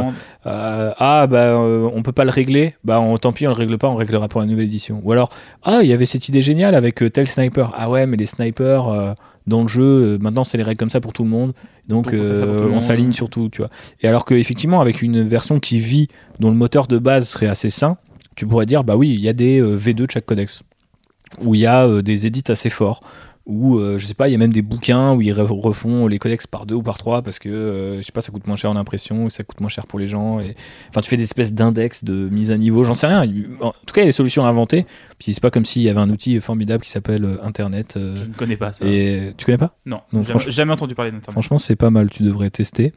euh, 0.45 0.91
ah, 0.97 1.27
bah, 1.27 1.37
euh, 1.37 1.89
on 1.93 2.01
peut 2.01 2.11
pas 2.11 2.25
le 2.25 2.31
régler, 2.31 2.75
bah, 2.83 3.01
tant 3.21 3.31
pis, 3.31 3.45
on 3.45 3.51
le 3.51 3.55
règle 3.55 3.77
pas, 3.77 3.87
on 3.87 3.95
réglera 3.95 4.27
pour 4.27 4.41
la 4.41 4.47
nouvelle 4.47 4.65
édition. 4.65 5.01
Ou 5.03 5.11
alors, 5.11 5.29
ah, 5.63 5.79
il 5.83 5.89
y 5.89 5.93
avait 5.93 6.05
cette 6.05 6.27
idée 6.27 6.41
géniale 6.41 6.73
avec 6.73 7.01
euh, 7.03 7.09
tel 7.09 7.27
sniper. 7.27 7.71
Ah 7.77 7.89
ouais, 7.89 8.07
mais 8.07 8.17
les 8.17 8.25
snipers 8.25 9.15
dans 9.47 9.61
le 9.61 9.67
jeu, 9.67 10.17
maintenant, 10.19 10.43
c'est 10.43 10.57
les 10.57 10.63
règles 10.63 10.79
comme 10.79 10.89
ça 10.89 10.99
pour 10.99 11.13
tout 11.13 11.23
le 11.23 11.29
monde. 11.29 11.53
Donc, 11.87 12.11
on, 12.13 12.79
s'aligne 12.79 13.11
sur 13.11 13.29
tout, 13.29 13.49
tu 13.49 13.61
vois. 13.61 13.69
Et 14.01 14.07
alors 14.07 14.25
qu'effectivement, 14.25 14.81
avec 14.81 15.03
une 15.03 15.23
version 15.23 15.59
qui 15.59 15.79
vit, 15.79 16.07
dont 16.39 16.49
le 16.49 16.57
moteur 16.57 16.87
de 16.87 16.97
base 16.97 17.29
serait 17.29 17.47
assez 17.47 17.69
sain, 17.69 17.97
tu 18.35 18.47
pourrais 18.47 18.65
dire, 18.65 18.83
bah 18.83 18.95
oui, 18.97 19.13
il 19.13 19.21
y 19.21 19.29
a 19.29 19.33
des 19.33 19.61
V2 19.61 19.93
de 19.93 20.11
chaque 20.11 20.25
codex, 20.25 20.63
où 21.41 21.53
il 21.53 21.61
y 21.61 21.67
a 21.67 22.01
des 22.01 22.25
édits 22.25 22.51
assez 22.51 22.69
forts 22.69 23.01
ou 23.45 23.77
euh, 23.77 23.97
je 23.99 24.05
sais 24.07 24.15
pas, 24.15 24.27
il 24.27 24.31
y 24.31 24.35
a 24.35 24.39
même 24.39 24.53
des 24.53 24.63
bouquins 24.63 25.13
où 25.13 25.21
ils 25.21 25.31
refont 25.31 26.07
les 26.07 26.17
codex 26.17 26.47
par 26.47 26.65
deux 26.65 26.75
ou 26.75 26.81
par 26.81 26.97
trois 26.97 27.21
parce 27.21 27.37
que 27.37 27.49
euh, 27.49 27.97
je 27.97 28.01
sais 28.01 28.11
pas, 28.11 28.21
ça 28.21 28.31
coûte 28.31 28.47
moins 28.47 28.55
cher 28.55 28.71
en 28.71 28.75
impression, 28.75 29.29
ça 29.29 29.43
coûte 29.43 29.59
moins 29.59 29.69
cher 29.69 29.85
pour 29.85 29.99
les 29.99 30.07
gens. 30.07 30.39
Et 30.39 30.55
enfin, 30.89 31.01
tu 31.01 31.09
fais 31.09 31.17
des 31.17 31.23
espèces 31.23 31.53
d'index 31.53 32.03
de 32.03 32.27
mise 32.29 32.49
à 32.49 32.57
niveau, 32.57 32.83
j'en 32.83 32.95
sais 32.95 33.05
rien. 33.05 33.21
En 33.61 33.71
tout 33.71 33.93
cas, 33.93 34.01
il 34.01 34.05
y 34.05 34.07
a 34.07 34.07
des 34.07 34.11
solutions 34.11 34.45
à 34.45 34.49
inventer. 34.49 34.87
Puis 35.19 35.33
c'est 35.33 35.41
pas 35.41 35.51
comme 35.51 35.65
s'il 35.65 35.83
y 35.83 35.89
avait 35.89 35.99
un 35.99 36.09
outil 36.09 36.39
formidable 36.39 36.83
qui 36.83 36.89
s'appelle 36.89 37.23
euh, 37.23 37.43
Internet. 37.43 37.93
je 37.97 38.27
ne 38.27 38.33
connais 38.33 38.57
pas 38.57 38.73
ça. 38.73 38.83
Et 38.85 39.33
tu 39.37 39.45
connais 39.45 39.59
pas? 39.59 39.77
Non. 39.85 40.01
Donc, 40.11 40.25
jamais, 40.25 40.39
jamais, 40.47 40.73
entendu 40.73 40.95
parler 40.95 41.11
d'Internet. 41.11 41.33
Franchement, 41.33 41.59
c'est 41.59 41.75
pas 41.75 41.91
mal. 41.91 42.09
Tu 42.09 42.23
devrais 42.23 42.49
tester. 42.49 42.93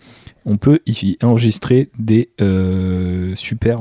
On 0.47 0.57
peut 0.57 0.81
y 0.87 1.17
enregistrer 1.23 1.91
des 1.99 2.31
super 3.35 3.81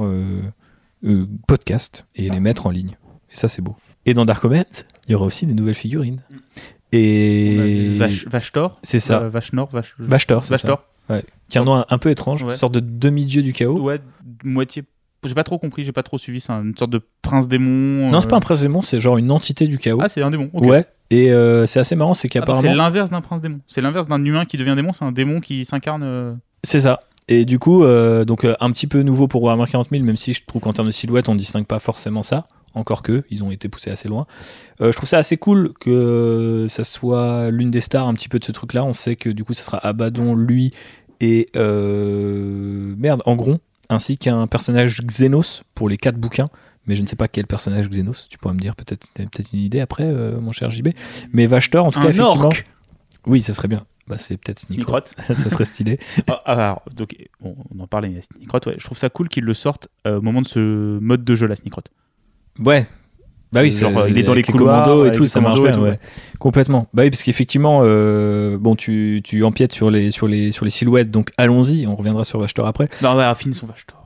podcasts 1.47 2.05
et 2.15 2.29
les 2.29 2.39
mettre 2.41 2.65
en 2.67 2.71
ligne. 2.71 2.97
Et 3.31 3.35
ça, 3.35 3.47
c'est 3.47 3.61
beau. 3.61 3.75
Et 4.07 4.13
dans 4.13 4.25
Dark 4.25 4.43
il 4.45 5.11
y 5.11 5.15
aura 5.15 5.25
aussi 5.25 5.45
des 5.45 5.53
nouvelles 5.53 5.75
figurines. 5.75 6.21
Et. 6.91 7.91
Vache, 7.97 8.51
Thor 8.51 8.79
C'est 8.81 8.99
ça. 8.99 9.21
Euh, 9.21 9.29
c'est 10.43 10.57
ça. 10.57 10.83
Ouais. 11.09 11.23
Qui 11.49 11.57
a 11.57 11.61
un 11.61 11.65
nom 11.65 11.85
un, 11.87 11.97
peu 11.97 12.09
étrange, 12.09 12.41
une 12.41 12.49
sorte 12.49 12.73
de 12.73 12.79
demi-dieu 12.79 13.41
du 13.41 13.53
chaos. 13.53 13.79
Ouais, 13.79 13.99
moitié. 14.43 14.83
J'ai 15.23 15.33
pas 15.33 15.43
trop 15.43 15.57
compris, 15.57 15.83
j'ai 15.83 15.91
pas 15.91 16.03
trop 16.03 16.17
suivi. 16.17 16.39
C'est 16.39 16.51
une 16.51 16.75
sorte 16.77 16.91
de 16.91 17.01
prince 17.21 17.47
démon. 17.47 18.09
Non, 18.09 18.21
c'est 18.21 18.29
pas 18.29 18.37
un 18.37 18.41
prince 18.41 18.61
démon, 18.61 18.81
c'est 18.81 18.99
genre 18.99 19.17
une 19.17 19.31
entité 19.31 19.67
du 19.67 19.77
chaos. 19.77 19.99
Ah, 20.01 20.09
c'est 20.09 20.21
un 20.21 20.31
démon. 20.31 20.49
Ouais. 20.53 20.85
Et 21.11 21.31
c'est 21.67 21.79
assez 21.79 21.95
marrant, 21.95 22.13
c'est 22.13 22.29
qu'apparemment. 22.29 22.61
c'est 22.61 22.75
l'inverse 22.75 23.11
d'un 23.11 23.21
prince 23.21 23.41
démon. 23.41 23.59
C'est 23.67 23.81
l'inverse 23.81 24.07
d'un 24.07 24.23
humain 24.23 24.45
qui 24.45 24.57
devient 24.57 24.73
démon, 24.75 24.93
c'est 24.93 25.05
un 25.05 25.11
démon 25.11 25.41
qui 25.41 25.65
s'incarne. 25.65 26.39
C'est 26.63 26.81
ça. 26.81 27.01
Et 27.29 27.45
du 27.45 27.59
coup, 27.59 27.83
euh, 27.83 28.23
donc 28.23 28.45
euh, 28.45 28.55
un 28.59 28.71
petit 28.71 28.87
peu 28.87 29.01
nouveau 29.01 29.27
pour 29.27 29.43
Warhammer 29.43 29.69
40 29.69 29.89
000, 29.91 30.03
même 30.03 30.15
si 30.15 30.33
je 30.33 30.43
trouve 30.45 30.61
qu'en 30.61 30.71
termes 30.71 30.87
de 30.87 30.93
silhouette, 30.93 31.27
on 31.27 31.35
distingue 31.35 31.65
pas 31.65 31.79
forcément 31.79 32.23
ça. 32.23 32.47
Encore 32.73 33.01
que, 33.01 33.23
ils 33.29 33.43
ont 33.43 33.51
été 33.51 33.69
poussés 33.69 33.89
assez 33.89 34.07
loin. 34.07 34.27
Euh, 34.81 34.91
je 34.91 34.97
trouve 34.97 35.09
ça 35.09 35.17
assez 35.17 35.37
cool 35.37 35.73
que 35.79 36.65
ça 36.69 36.83
soit 36.83 37.49
l'une 37.49 37.71
des 37.71 37.81
stars 37.81 38.07
un 38.07 38.13
petit 38.13 38.29
peu 38.29 38.39
de 38.39 38.45
ce 38.45 38.51
truc-là. 38.51 38.83
On 38.83 38.93
sait 38.93 39.15
que 39.15 39.29
du 39.29 39.43
coup, 39.43 39.53
ça 39.53 39.63
sera 39.63 39.79
Abaddon, 39.85 40.35
lui 40.35 40.73
et 41.19 41.47
merde, 41.55 43.23
Angron, 43.25 43.59
ainsi 43.89 44.17
qu'un 44.17 44.45
personnage 44.47 45.01
Xenos 45.01 45.63
pour 45.73 45.89
les 45.89 45.97
quatre 45.97 46.17
bouquins. 46.17 46.49
Mais 46.85 46.95
je 46.95 47.01
ne 47.01 47.07
sais 47.07 47.15
pas 47.15 47.27
quel 47.27 47.47
personnage 47.47 47.89
Xenos. 47.89 48.27
Tu 48.29 48.37
pourras 48.37 48.53
me 48.53 48.59
dire 48.59 48.75
peut-être 48.75 49.11
peut-être 49.13 49.49
une 49.51 49.59
idée 49.59 49.79
après, 49.79 50.05
mon 50.05 50.51
cher 50.51 50.69
JB. 50.69 50.89
Mais 51.33 51.47
Vashtor, 51.47 51.85
en 51.85 51.91
tout 51.91 51.99
cas, 51.99 52.09
effectivement. 52.09 52.49
Oui, 53.25 53.41
ça 53.41 53.53
serait 53.53 53.67
bien. 53.67 53.85
Bah, 54.07 54.17
c'est 54.17 54.37
peut-être 54.37 54.59
Sneakrot. 54.59 55.01
ça 55.27 55.49
serait 55.49 55.65
stylé. 55.65 55.99
Ah, 56.27 56.41
ah, 56.45 56.53
alors, 56.53 56.81
donc, 56.95 57.15
on 57.41 57.55
en 57.79 57.87
parlait, 57.87 58.09
mais 58.09 58.21
ouais, 58.41 58.75
je 58.77 58.85
trouve 58.85 58.97
ça 58.97 59.09
cool 59.09 59.27
qu'ils 59.27 59.43
le 59.43 59.53
sortent 59.53 59.89
euh, 60.07 60.19
au 60.19 60.21
moment 60.21 60.41
de 60.41 60.47
ce 60.47 60.97
mode 60.99 61.23
de 61.23 61.35
jeu, 61.35 61.45
la 61.45 61.55
Sneakrot. 61.55 61.83
Ouais. 62.63 62.85
Bah 63.53 63.61
oui, 63.61 63.71
Genre, 63.71 64.07
il 64.09 64.17
est 64.17 64.23
dans 64.23 64.33
les, 64.33 64.43
couloirs 64.43 65.05
et 65.05 65.11
tout, 65.13 65.25
ça 65.25 65.39
marche 65.39 65.61
bien, 65.61 65.77
ouais. 65.79 65.99
Complètement. 66.37 66.87
Bah 66.93 67.03
oui, 67.03 67.09
parce 67.09 67.23
qu'effectivement, 67.23 67.79
euh, 67.81 68.57
bon, 68.57 68.75
tu, 68.75 69.21
tu 69.23 69.43
empiètes 69.43 69.71
sur 69.71 69.89
les, 69.89 70.11
sur, 70.11 70.27
les, 70.27 70.51
sur 70.51 70.65
les 70.65 70.71
silhouettes, 70.71 71.11
donc 71.11 71.31
allons-y, 71.37 71.87
on 71.87 71.95
reviendra 71.95 72.25
sur 72.25 72.39
Vachtor 72.39 72.67
après. 72.67 72.89
Non, 73.01 73.15
ouais, 73.15 73.35
finissons 73.35 73.67
Vachtor. 73.67 73.97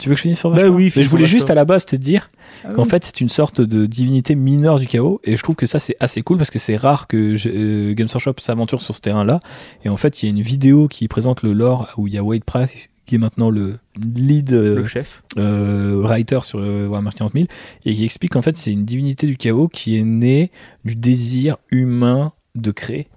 Tu 0.00 0.08
veux 0.08 0.14
que 0.14 0.18
je 0.18 0.22
finisse 0.22 0.38
sur 0.38 0.48
Vachtor 0.48 0.70
Bah 0.70 0.74
oui, 0.74 0.90
mais 0.96 1.02
je 1.02 1.08
voulais 1.10 1.26
juste 1.26 1.50
à 1.50 1.54
la 1.54 1.66
base 1.66 1.84
te 1.84 1.94
dire 1.94 2.30
ah 2.64 2.72
qu'en 2.72 2.84
fait 2.84 3.04
c'est 3.04 3.20
une 3.20 3.28
sorte 3.28 3.60
de 3.60 3.86
divinité 3.86 4.34
mineure 4.34 4.78
du 4.78 4.86
chaos 4.86 5.20
et 5.24 5.36
je 5.36 5.42
trouve 5.42 5.56
que 5.56 5.66
ça 5.66 5.78
c'est 5.78 5.94
assez 6.00 6.22
cool 6.22 6.38
parce 6.38 6.50
que 6.50 6.58
c'est 6.58 6.76
rare 6.76 7.06
que 7.06 7.36
euh, 7.46 7.94
Games 7.94 8.08
Workshop 8.12 8.34
s'aventure 8.38 8.82
sur 8.82 8.94
ce 8.94 9.00
terrain 9.00 9.24
là 9.24 9.40
et 9.84 9.88
en 9.88 9.96
fait 9.96 10.22
il 10.22 10.26
y 10.26 10.28
a 10.28 10.30
une 10.30 10.42
vidéo 10.42 10.88
qui 10.88 11.06
présente 11.06 11.42
le 11.42 11.52
lore 11.52 11.88
où 11.96 12.06
il 12.06 12.14
y 12.14 12.18
a 12.18 12.22
Wade 12.22 12.44
Price 12.44 12.88
qui 13.10 13.16
est 13.16 13.18
maintenant 13.18 13.50
le 13.50 13.80
lead 13.96 14.52
le 14.52 14.84
chef 14.84 15.24
euh, 15.36 16.00
writer 16.00 16.38
sur 16.44 16.60
euh, 16.60 16.86
Warhammer 16.86 17.10
40 17.10 17.32
000 17.32 17.46
et 17.84 17.92
qui 17.92 18.04
explique 18.04 18.34
qu'en 18.34 18.42
fait 18.42 18.56
c'est 18.56 18.70
une 18.70 18.84
divinité 18.84 19.26
du 19.26 19.36
chaos 19.36 19.66
qui 19.66 19.98
est 19.98 20.04
née 20.04 20.52
du 20.84 20.94
désir 20.94 21.56
humain 21.72 22.32
de 22.54 22.70
créer 22.70 23.08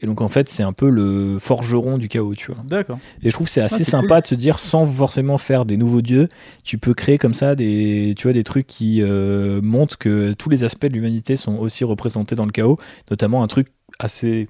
et 0.00 0.06
donc 0.06 0.20
en 0.20 0.28
fait, 0.28 0.50
c'est 0.50 0.62
un 0.62 0.74
peu 0.74 0.90
le 0.90 1.38
forgeron 1.38 1.96
du 1.96 2.08
chaos, 2.08 2.34
tu 2.34 2.52
vois. 2.52 2.62
D'accord. 2.66 2.98
Et 3.22 3.30
je 3.30 3.34
trouve 3.34 3.48
c'est 3.48 3.62
assez 3.62 3.80
ah, 3.80 3.84
sympa 3.84 4.20
de 4.20 4.26
se 4.26 4.34
dire 4.34 4.58
sans 4.58 4.84
forcément 4.84 5.38
faire 5.38 5.64
des 5.64 5.78
nouveaux 5.78 6.02
dieux, 6.02 6.28
tu 6.64 6.76
peux 6.76 6.92
créer 6.92 7.16
comme 7.16 7.32
ça 7.32 7.54
des, 7.54 8.12
tu 8.14 8.24
vois, 8.24 8.34
des 8.34 8.44
trucs 8.44 8.66
qui 8.66 9.00
euh, 9.00 9.62
montrent 9.62 9.96
que 9.96 10.34
tous 10.34 10.50
les 10.50 10.64
aspects 10.64 10.84
de 10.84 10.92
l'humanité 10.92 11.34
sont 11.34 11.56
aussi 11.56 11.82
représentés 11.82 12.34
dans 12.34 12.44
le 12.44 12.52
chaos, 12.52 12.78
notamment 13.10 13.42
un 13.42 13.46
truc 13.46 13.68
assez 13.98 14.48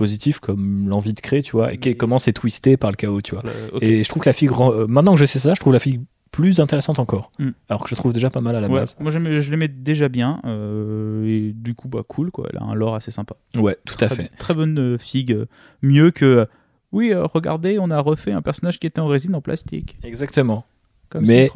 positif 0.00 0.38
comme 0.40 0.88
l'envie 0.88 1.12
de 1.12 1.20
créer, 1.20 1.42
tu 1.42 1.52
vois, 1.52 1.74
et 1.74 1.78
comment 1.94 2.18
c'est 2.18 2.32
twisté 2.32 2.78
par 2.78 2.90
le 2.90 2.96
chaos, 2.96 3.20
tu 3.20 3.34
vois. 3.34 3.44
Et 3.82 4.02
je 4.02 4.08
trouve 4.08 4.22
que 4.22 4.28
la 4.28 4.32
fille, 4.32 4.48
euh, 4.48 4.86
maintenant 4.88 5.12
que 5.12 5.20
je 5.20 5.26
sais 5.26 5.38
ça, 5.38 5.52
je 5.54 5.60
trouve 5.60 5.74
la 5.74 5.78
fille 5.78 6.00
plus 6.30 6.60
intéressante 6.60 6.98
encore. 6.98 7.32
Mm. 7.38 7.50
Alors 7.68 7.84
que 7.84 7.90
je 7.90 7.94
trouve 7.94 8.12
déjà 8.12 8.30
pas 8.30 8.40
mal 8.40 8.56
à 8.56 8.60
la 8.60 8.68
base. 8.68 8.96
Moi, 9.00 9.10
je 9.10 9.50
l'aimais 9.50 9.68
déjà 9.68 10.08
bien. 10.08 10.40
Euh, 10.44 11.24
et 11.26 11.52
du 11.52 11.74
coup, 11.74 11.88
bah, 11.88 12.02
cool, 12.06 12.30
quoi. 12.30 12.48
Elle 12.50 12.58
a 12.58 12.62
un 12.62 12.74
lore 12.74 12.94
assez 12.94 13.10
sympa. 13.10 13.36
Ouais, 13.54 13.76
tout 13.84 13.96
à 14.00 14.08
fait. 14.08 14.30
Très 14.38 14.54
bonne 14.54 14.78
euh, 14.78 14.98
figue. 14.98 15.46
Mieux 15.82 16.10
que. 16.10 16.46
Oui, 16.92 17.12
euh, 17.12 17.26
regardez, 17.26 17.78
on 17.78 17.90
a 17.90 18.00
refait 18.00 18.32
un 18.32 18.42
personnage 18.42 18.80
qui 18.80 18.86
était 18.86 19.00
en 19.00 19.06
résine 19.06 19.34
en 19.34 19.40
plastique. 19.40 19.98
Exactement. 20.02 20.64
Comme 21.08 21.26
mais, 21.26 21.50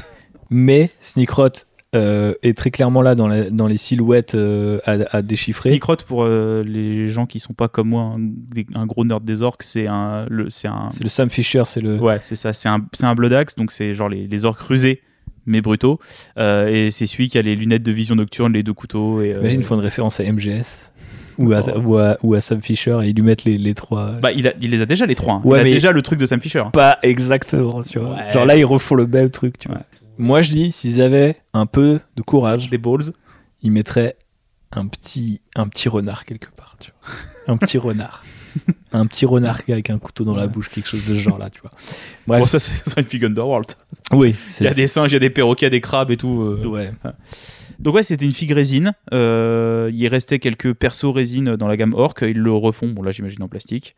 mais 0.50 0.90
Sneakrot 1.00 1.66
euh, 1.96 2.34
est 2.42 2.56
très 2.56 2.70
clairement 2.70 3.02
là 3.02 3.16
dans, 3.16 3.28
dans 3.50 3.66
les 3.66 3.76
silhouettes 3.76 4.36
euh, 4.36 4.78
à, 4.84 5.22
déchiffrer. 5.22 5.70
Sneakrot, 5.70 5.96
pour 6.06 6.22
euh, 6.22 6.62
les 6.64 7.08
gens 7.08 7.26
qui 7.26 7.40
sont 7.40 7.52
pas 7.52 7.66
comme 7.66 7.88
moi, 7.88 8.16
un, 8.76 8.86
gros 8.86 9.04
nerd 9.04 9.24
des 9.24 9.42
orques, 9.42 9.64
c'est 9.64 9.88
un, 9.88 10.26
c'est 10.50 10.68
le 11.02 11.08
Sam 11.08 11.28
Fisher, 11.30 11.62
c'est 11.64 11.80
le. 11.80 11.98
Ouais, 11.98 12.18
c'est 12.20 12.36
ça. 12.36 12.52
C'est 12.52 12.68
un, 12.68 12.84
un 13.02 13.14
Bloodaxe, 13.16 13.56
donc 13.56 13.72
c'est 13.72 13.92
genre 13.92 14.08
les, 14.08 14.28
les 14.28 14.44
orques 14.44 14.60
rusés 14.60 15.00
mais 15.46 15.62
brutaux. 15.62 15.98
et 16.36 16.90
c'est 16.92 17.06
celui 17.06 17.28
qui 17.28 17.38
a 17.38 17.42
les 17.42 17.56
lunettes 17.56 17.82
de 17.82 17.90
vision 17.90 18.14
nocturne, 18.14 18.52
les 18.52 18.62
deux 18.62 18.74
couteaux. 18.74 19.20
Et, 19.20 19.30
Imagine, 19.30 19.60
ils 19.60 19.66
font 19.66 19.74
une 19.74 19.80
référence 19.80 20.20
à 20.20 20.24
MGS. 20.24 20.90
Ou 21.38 21.52
à, 21.54 21.60
oh. 21.74 22.16
ou, 22.22 22.34
à, 22.34 22.40
Sam 22.40 22.60
Fisher 22.60 22.98
et 23.02 23.08
ils 23.08 23.16
lui 23.16 23.22
mettent 23.22 23.44
les, 23.44 23.56
les 23.58 23.74
trois. 23.74 24.12
Bah, 24.20 24.30
il, 24.30 24.46
a, 24.46 24.52
il, 24.60 24.70
les 24.70 24.82
a 24.82 24.86
déjà 24.86 25.06
les 25.06 25.14
trois. 25.14 25.34
Hein. 25.34 25.42
Ouais, 25.42 25.62
il 25.62 25.70
a 25.70 25.74
déjà 25.74 25.90
le 25.90 26.02
truc 26.02 26.20
de 26.20 26.26
Sam 26.26 26.40
Fisher. 26.40 26.62
Pas 26.72 26.98
exactement, 27.02 27.82
tu 27.82 27.98
vois. 27.98 28.30
Genre 28.30 28.44
là, 28.44 28.56
ils 28.56 28.64
refont 28.64 28.94
le 28.94 29.06
même 29.06 29.30
truc, 29.30 29.58
tu 29.58 29.68
vois. 29.68 29.80
Moi, 30.20 30.42
je 30.42 30.50
dis, 30.50 30.70
s'ils 30.70 31.00
avaient 31.00 31.36
un 31.54 31.64
peu 31.64 31.98
de 32.14 32.22
courage, 32.22 32.68
des 32.68 32.76
balls, 32.76 33.14
ils 33.62 33.72
mettraient 33.72 34.16
un 34.70 34.86
petit, 34.86 35.40
un 35.56 35.66
petit 35.66 35.88
renard 35.88 36.26
quelque 36.26 36.50
part, 36.54 36.76
tu 36.78 36.90
vois. 36.90 37.54
Un 37.54 37.56
petit 37.56 37.78
renard. 37.78 38.22
un 38.92 39.06
petit 39.06 39.24
renard 39.24 39.62
avec 39.66 39.88
un 39.88 39.98
couteau 39.98 40.24
dans 40.24 40.36
la 40.36 40.46
bouche, 40.46 40.68
quelque 40.68 40.88
chose 40.88 41.06
de 41.06 41.14
ce 41.14 41.20
genre 41.20 41.38
là, 41.38 41.48
tu 41.48 41.62
vois. 41.62 41.70
Bref. 42.26 42.40
Bon, 42.42 42.46
ça, 42.46 42.58
c'est 42.58 43.00
une 43.00 43.06
fig 43.06 43.24
Underworld. 43.24 43.70
Oui. 44.12 44.34
Il 44.60 44.64
y 44.64 44.68
a 44.68 44.74
des 44.74 44.86
singes, 44.86 45.10
il 45.10 45.14
y 45.14 45.16
a 45.16 45.20
des 45.20 45.30
perroquets, 45.30 45.62
il 45.62 45.66
y 45.66 45.68
a 45.68 45.70
des 45.70 45.80
crabes 45.80 46.10
et 46.10 46.18
tout. 46.18 46.42
Euh. 46.42 46.66
Ouais. 46.66 46.92
Donc, 47.78 47.94
ouais, 47.94 48.02
c'était 48.02 48.26
une 48.26 48.32
figue 48.32 48.52
résine. 48.52 48.92
Euh, 49.14 49.90
il 49.94 50.06
restait 50.08 50.38
quelques 50.38 50.74
persos 50.74 51.14
résine 51.14 51.56
dans 51.56 51.66
la 51.66 51.78
gamme 51.78 51.94
Orc. 51.94 52.16
Ils 52.20 52.38
le 52.38 52.52
refont, 52.52 52.88
bon, 52.88 53.02
là, 53.02 53.10
j'imagine 53.10 53.42
en 53.42 53.48
plastique. 53.48 53.96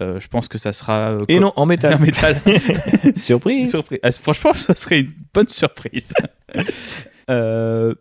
Euh, 0.00 0.18
je 0.18 0.28
pense 0.28 0.48
que 0.48 0.58
ça 0.58 0.72
sera. 0.72 1.12
Euh, 1.12 1.24
Et 1.28 1.38
non, 1.38 1.52
en 1.56 1.66
métal. 1.66 1.94
en 1.98 1.98
métal. 1.98 2.40
surprise. 3.16 3.70
surprise. 3.70 4.00
Ah, 4.02 4.10
franchement, 4.12 4.52
ça 4.54 4.74
serait 4.74 5.00
une 5.00 5.12
bonne 5.32 5.48
surprise. 5.48 6.12
euh, 7.30 7.94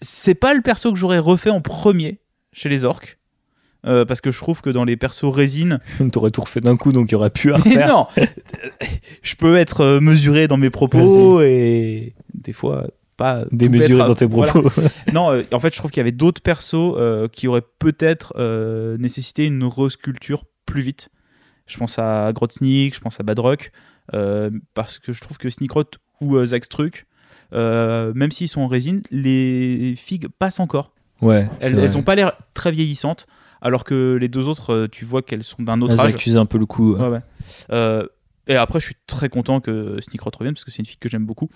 c'est 0.00 0.34
pas 0.34 0.54
le 0.54 0.60
perso 0.60 0.92
que 0.92 0.98
j'aurais 0.98 1.18
refait 1.18 1.50
en 1.50 1.60
premier 1.60 2.20
chez 2.52 2.68
les 2.68 2.84
orques. 2.84 3.18
Euh, 3.86 4.04
parce 4.04 4.20
que 4.20 4.32
je 4.32 4.38
trouve 4.38 4.60
que 4.60 4.70
dans 4.70 4.84
les 4.84 4.96
persos 4.96 5.32
résine. 5.32 5.78
T'aurais 6.10 6.30
tout 6.30 6.40
refait 6.40 6.60
d'un 6.60 6.76
coup, 6.76 6.92
donc 6.92 7.10
il 7.10 7.12
y 7.12 7.14
aurait 7.14 7.30
plus 7.30 7.52
à 7.52 7.56
refaire. 7.56 7.88
non 7.88 8.06
Je 9.22 9.36
peux 9.36 9.56
être 9.56 10.00
mesuré 10.00 10.48
dans 10.48 10.56
mes 10.56 10.68
propos 10.68 11.40
et 11.42 12.14
des 12.34 12.52
fois 12.52 12.88
pas. 13.16 13.44
Démesuré 13.52 14.04
dans 14.04 14.14
tes 14.16 14.26
propos. 14.26 14.68
non, 15.12 15.42
en 15.52 15.60
fait, 15.60 15.72
je 15.72 15.78
trouve 15.78 15.92
qu'il 15.92 16.00
y 16.00 16.02
avait 16.02 16.12
d'autres 16.12 16.42
persos 16.42 16.96
qui 17.30 17.46
auraient 17.46 17.64
peut-être 17.78 18.34
nécessité 18.98 19.46
une 19.46 19.62
resculpture 19.64 20.44
plus 20.66 20.82
vite. 20.82 21.08
Je 21.68 21.76
pense 21.76 21.98
à 21.98 22.32
Grotsnik, 22.32 22.94
je 22.94 23.00
pense 23.00 23.20
à 23.20 23.22
Badrock, 23.22 23.70
euh, 24.14 24.50
parce 24.74 24.98
que 24.98 25.12
je 25.12 25.20
trouve 25.20 25.36
que 25.36 25.50
Sneakrot 25.50 25.84
ou 26.20 26.36
euh, 26.36 26.46
Zagstruck, 26.46 27.06
euh, 27.52 28.12
même 28.14 28.32
s'ils 28.32 28.48
sont 28.48 28.62
en 28.62 28.66
résine, 28.66 29.02
les 29.10 29.94
figues 29.96 30.28
passent 30.38 30.60
encore. 30.60 30.92
Ouais, 31.20 31.48
elles 31.60 31.92
n'ont 31.92 32.02
pas 32.02 32.14
l'air 32.14 32.32
très 32.54 32.72
vieillissantes, 32.72 33.26
alors 33.60 33.84
que 33.84 34.16
les 34.18 34.28
deux 34.28 34.48
autres, 34.48 34.88
tu 34.90 35.04
vois 35.04 35.22
qu'elles 35.22 35.44
sont 35.44 35.62
d'un 35.62 35.80
autre 35.82 35.94
âge. 36.00 36.06
Elles 36.06 36.14
accusent 36.14 36.36
un 36.38 36.46
peu 36.46 36.58
le 36.58 36.66
coup. 36.66 36.96
Ouais. 36.96 37.20
et 38.46 38.54
après, 38.54 38.80
je 38.80 38.86
suis 38.86 38.96
très 39.06 39.28
content 39.28 39.60
que 39.60 40.00
Sneakrot 40.00 40.30
revienne, 40.38 40.54
parce 40.54 40.64
que 40.64 40.70
c'est 40.70 40.78
une 40.78 40.86
fille 40.86 40.98
que 40.98 41.08
j'aime 41.08 41.26
beaucoup. 41.26 41.50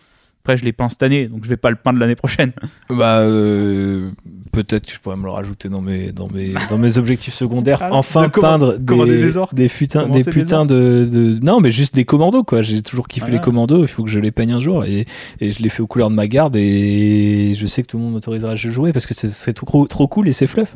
Après, 0.44 0.56
je 0.56 0.64
l'ai 0.64 0.72
peint 0.72 0.88
cette 0.88 1.04
année, 1.04 1.28
donc 1.28 1.44
je 1.44 1.48
vais 1.48 1.56
pas 1.56 1.70
le 1.70 1.76
peindre 1.76 2.00
l'année 2.00 2.16
prochaine. 2.16 2.50
Bah, 2.90 3.20
euh, 3.20 4.10
peut-être 4.50 4.86
que 4.86 4.92
je 4.92 4.98
pourrais 4.98 5.16
me 5.16 5.22
le 5.22 5.30
rajouter 5.30 5.68
dans 5.68 5.80
mes, 5.80 6.10
dans 6.10 6.26
mes, 6.26 6.54
dans 6.68 6.78
mes 6.78 6.98
objectifs 6.98 7.32
secondaires. 7.32 7.78
Ah, 7.80 7.90
enfin, 7.92 8.28
peindre 8.28 8.76
des, 8.76 9.04
des, 9.04 9.32
des, 9.52 9.68
putains, 9.68 10.08
des 10.08 10.24
putains 10.24 10.66
de, 10.66 11.08
de, 11.08 11.38
Non, 11.44 11.60
mais 11.60 11.70
juste 11.70 11.94
des 11.94 12.04
commandos, 12.04 12.42
quoi. 12.42 12.60
J'ai 12.60 12.82
toujours 12.82 13.06
kiffé 13.06 13.30
les 13.30 13.40
commandos, 13.40 13.82
il 13.82 13.88
faut 13.88 14.02
que 14.02 14.10
je 14.10 14.18
les 14.18 14.32
peigne 14.32 14.52
un 14.52 14.58
jour. 14.58 14.84
Et, 14.84 15.06
et 15.40 15.52
je 15.52 15.62
les 15.62 15.68
fais 15.68 15.80
aux 15.80 15.86
couleurs 15.86 16.10
de 16.10 16.16
ma 16.16 16.26
garde, 16.26 16.56
et 16.56 17.52
je 17.54 17.66
sais 17.66 17.82
que 17.84 17.86
tout 17.86 17.98
le 17.98 18.02
monde 18.02 18.14
m'autorisera 18.14 18.50
à 18.50 18.54
jouer 18.56 18.92
parce 18.92 19.06
que 19.06 19.14
c'est 19.14 19.52
trop, 19.52 19.86
trop 19.86 20.08
cool 20.08 20.26
et 20.26 20.32
c'est 20.32 20.48
fluff. 20.48 20.74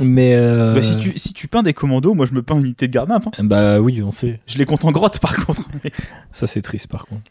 Mais. 0.00 0.34
Euh, 0.34 0.74
bah, 0.74 0.82
si, 0.82 0.98
tu, 0.98 1.12
si 1.18 1.34
tu 1.34 1.46
peins 1.46 1.62
des 1.62 1.74
commandos, 1.74 2.14
moi 2.14 2.24
je 2.24 2.32
me 2.32 2.42
peins 2.42 2.56
une 2.56 2.64
unité 2.64 2.88
de 2.88 2.92
garde 2.92 3.10
hein. 3.10 3.20
Bah 3.42 3.80
oui, 3.80 4.02
on 4.02 4.10
sait. 4.10 4.40
Je 4.46 4.56
les 4.56 4.64
compte 4.64 4.84
en 4.86 4.92
grotte 4.92 5.18
par 5.18 5.36
contre. 5.44 5.68
Ça, 6.32 6.46
c'est 6.46 6.62
triste 6.62 6.88
par 6.88 7.04
contre. 7.04 7.22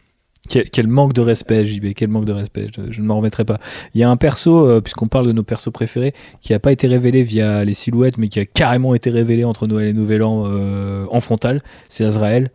Quel, 0.49 0.88
manque 0.88 1.14
de 1.14 1.22
respect, 1.22 1.64
JB, 1.64 1.94
quel 1.95 2.10
manque 2.10 2.26
de 2.26 2.34
respect, 2.34 2.68
je, 2.90 3.02
ne 3.02 3.07
m'en 3.07 3.18
remettrai 3.18 3.45
pas. 3.45 3.60
Il 3.95 4.02
y 4.02 4.03
a 4.03 4.10
un 4.10 4.18
perso, 4.18 4.68
euh, 4.68 4.82
puisqu'on 4.82 5.07
parle 5.07 5.26
de 5.26 5.32
nos 5.32 5.44
persos 5.44 5.72
préférés, 5.72 6.14
qui 6.41 6.52
n'a 6.52 6.60
pas 6.60 6.74
été 6.74 6.86
révélé 6.88 7.24
via 7.24 7.64
les 7.64 7.74
silhouettes, 7.74 8.18
mais 8.18 8.28
qui 8.28 8.41
a 8.41 8.45
carrément 8.45 8.94
été 8.94 9.10
révélé 9.10 9.45
entre 9.45 9.68
Noël 9.68 9.88
et 9.88 9.94
Nouvel 9.94 10.22
An 10.22 10.44
euh, 10.45 11.06
en 11.10 11.22
frontal. 11.22 11.61
C'est 11.88 12.03
Azrael, 12.03 12.52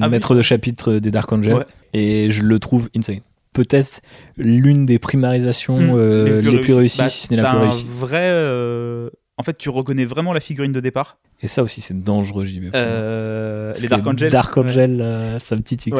ah 0.00 0.08
maître 0.10 0.34
de 0.34 0.42
chapitre 0.42 0.98
des 0.98 1.10
Dark 1.10 1.32
Angels, 1.32 1.64
et 1.94 2.28
je 2.28 2.42
le 2.42 2.58
trouve 2.58 2.90
insane. 2.94 3.20
Peut-être 3.54 4.02
l'une 4.36 4.84
des 4.84 4.98
primarisations 4.98 5.78
hmm, 5.78 5.98
euh, 5.98 6.42
les 6.42 6.60
plus, 6.60 6.74
réussies, 6.74 6.98
bah, 6.98 7.08
si 7.08 7.28
ce 7.28 7.34
n'est 7.34 7.40
la 7.40 7.48
plus 7.48 7.58
réussie. 7.60 7.86
vrai. 7.88 9.10
En 9.38 9.42
fait, 9.42 9.56
tu 9.56 9.70
reconnais 9.70 10.04
vraiment 10.04 10.34
la 10.34 10.40
figurine 10.40 10.72
de 10.72 10.80
départ. 10.80 11.18
Et 11.42 11.46
ça 11.46 11.62
aussi, 11.62 11.80
c'est 11.80 11.98
dangereux, 12.02 12.44
JB. 12.44 12.74
les 12.74 13.88
Dark 13.88 14.06
Angels. 14.06 14.30
Dark 14.30 14.56
Angel, 14.58 15.36
ça 15.40 15.56
me 15.56 15.62
titille. 15.62 15.94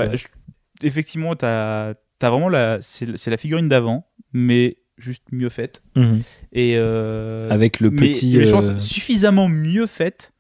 Effectivement, 0.83 1.35
tu 1.37 1.45
as, 1.45 1.95
vraiment 2.21 2.49
la, 2.49 2.79
c'est 2.81 3.29
la 3.29 3.37
figurine 3.37 3.69
d'avant, 3.69 4.07
mais 4.33 4.79
juste 4.99 5.25
mieux 5.33 5.49
faite. 5.49 5.83
Mhm. 5.95 6.23
Et 6.53 6.75
euh, 6.77 7.51
avec 7.51 7.81
le 7.81 7.91
petit, 7.91 8.37
mais, 8.39 8.51
pense 8.51 8.77
suffisamment 8.79 9.49
mieux 9.49 9.87
faite 9.87 10.33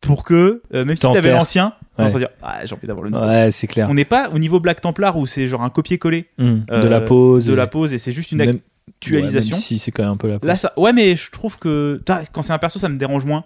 pour 0.00 0.24
que 0.24 0.62
même 0.72 0.96
si 0.96 1.02
t'avais 1.02 1.32
l'ancien, 1.32 1.74
on 1.98 2.08
va 2.08 2.18
dire 2.18 2.30
ah, 2.42 2.64
j'ai 2.64 2.74
envie 2.74 2.86
d'avoir 2.86 3.04
le 3.04 3.10
nouveau. 3.10 3.24
Ouais, 3.24 3.50
c'est 3.50 3.66
clair. 3.66 3.88
On 3.90 3.94
n'est 3.94 4.04
pas 4.04 4.30
au 4.30 4.38
niveau 4.38 4.60
Black 4.60 4.80
Templar 4.80 5.16
où 5.16 5.26
c'est 5.26 5.46
genre 5.46 5.62
un 5.62 5.70
copier-coller 5.70 6.28
mhm. 6.38 6.64
de 6.68 6.88
la 6.88 7.00
pose, 7.00 7.46
de 7.46 7.54
la 7.54 7.66
pose 7.66 7.92
et 7.92 7.98
c'est 7.98 8.12
juste 8.12 8.32
une 8.32 8.60
actualisation. 8.88 9.56
si 9.56 9.78
c'est 9.78 9.90
quand 9.90 10.02
même 10.02 10.12
un 10.12 10.16
peu 10.16 10.28
la 10.28 10.38
Là, 10.42 10.56
ça... 10.56 10.72
Ouais, 10.76 10.92
mais 10.92 11.16
je 11.16 11.30
trouve 11.30 11.58
que 11.58 12.02
quand 12.32 12.42
c'est 12.42 12.52
un 12.52 12.58
perso, 12.58 12.78
ça 12.78 12.88
me 12.88 12.96
dérange 12.96 13.24
moins 13.24 13.44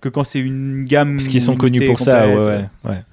que 0.00 0.08
quand 0.08 0.24
c'est 0.24 0.40
une 0.40 0.84
gamme. 0.84 1.16
Parce 1.16 1.28
qu'ils 1.28 1.42
sont 1.42 1.56
connus 1.56 1.86
pour 1.86 2.00
ça, 2.00 2.26
ouais, 2.26 2.66
ouais, 2.84 3.04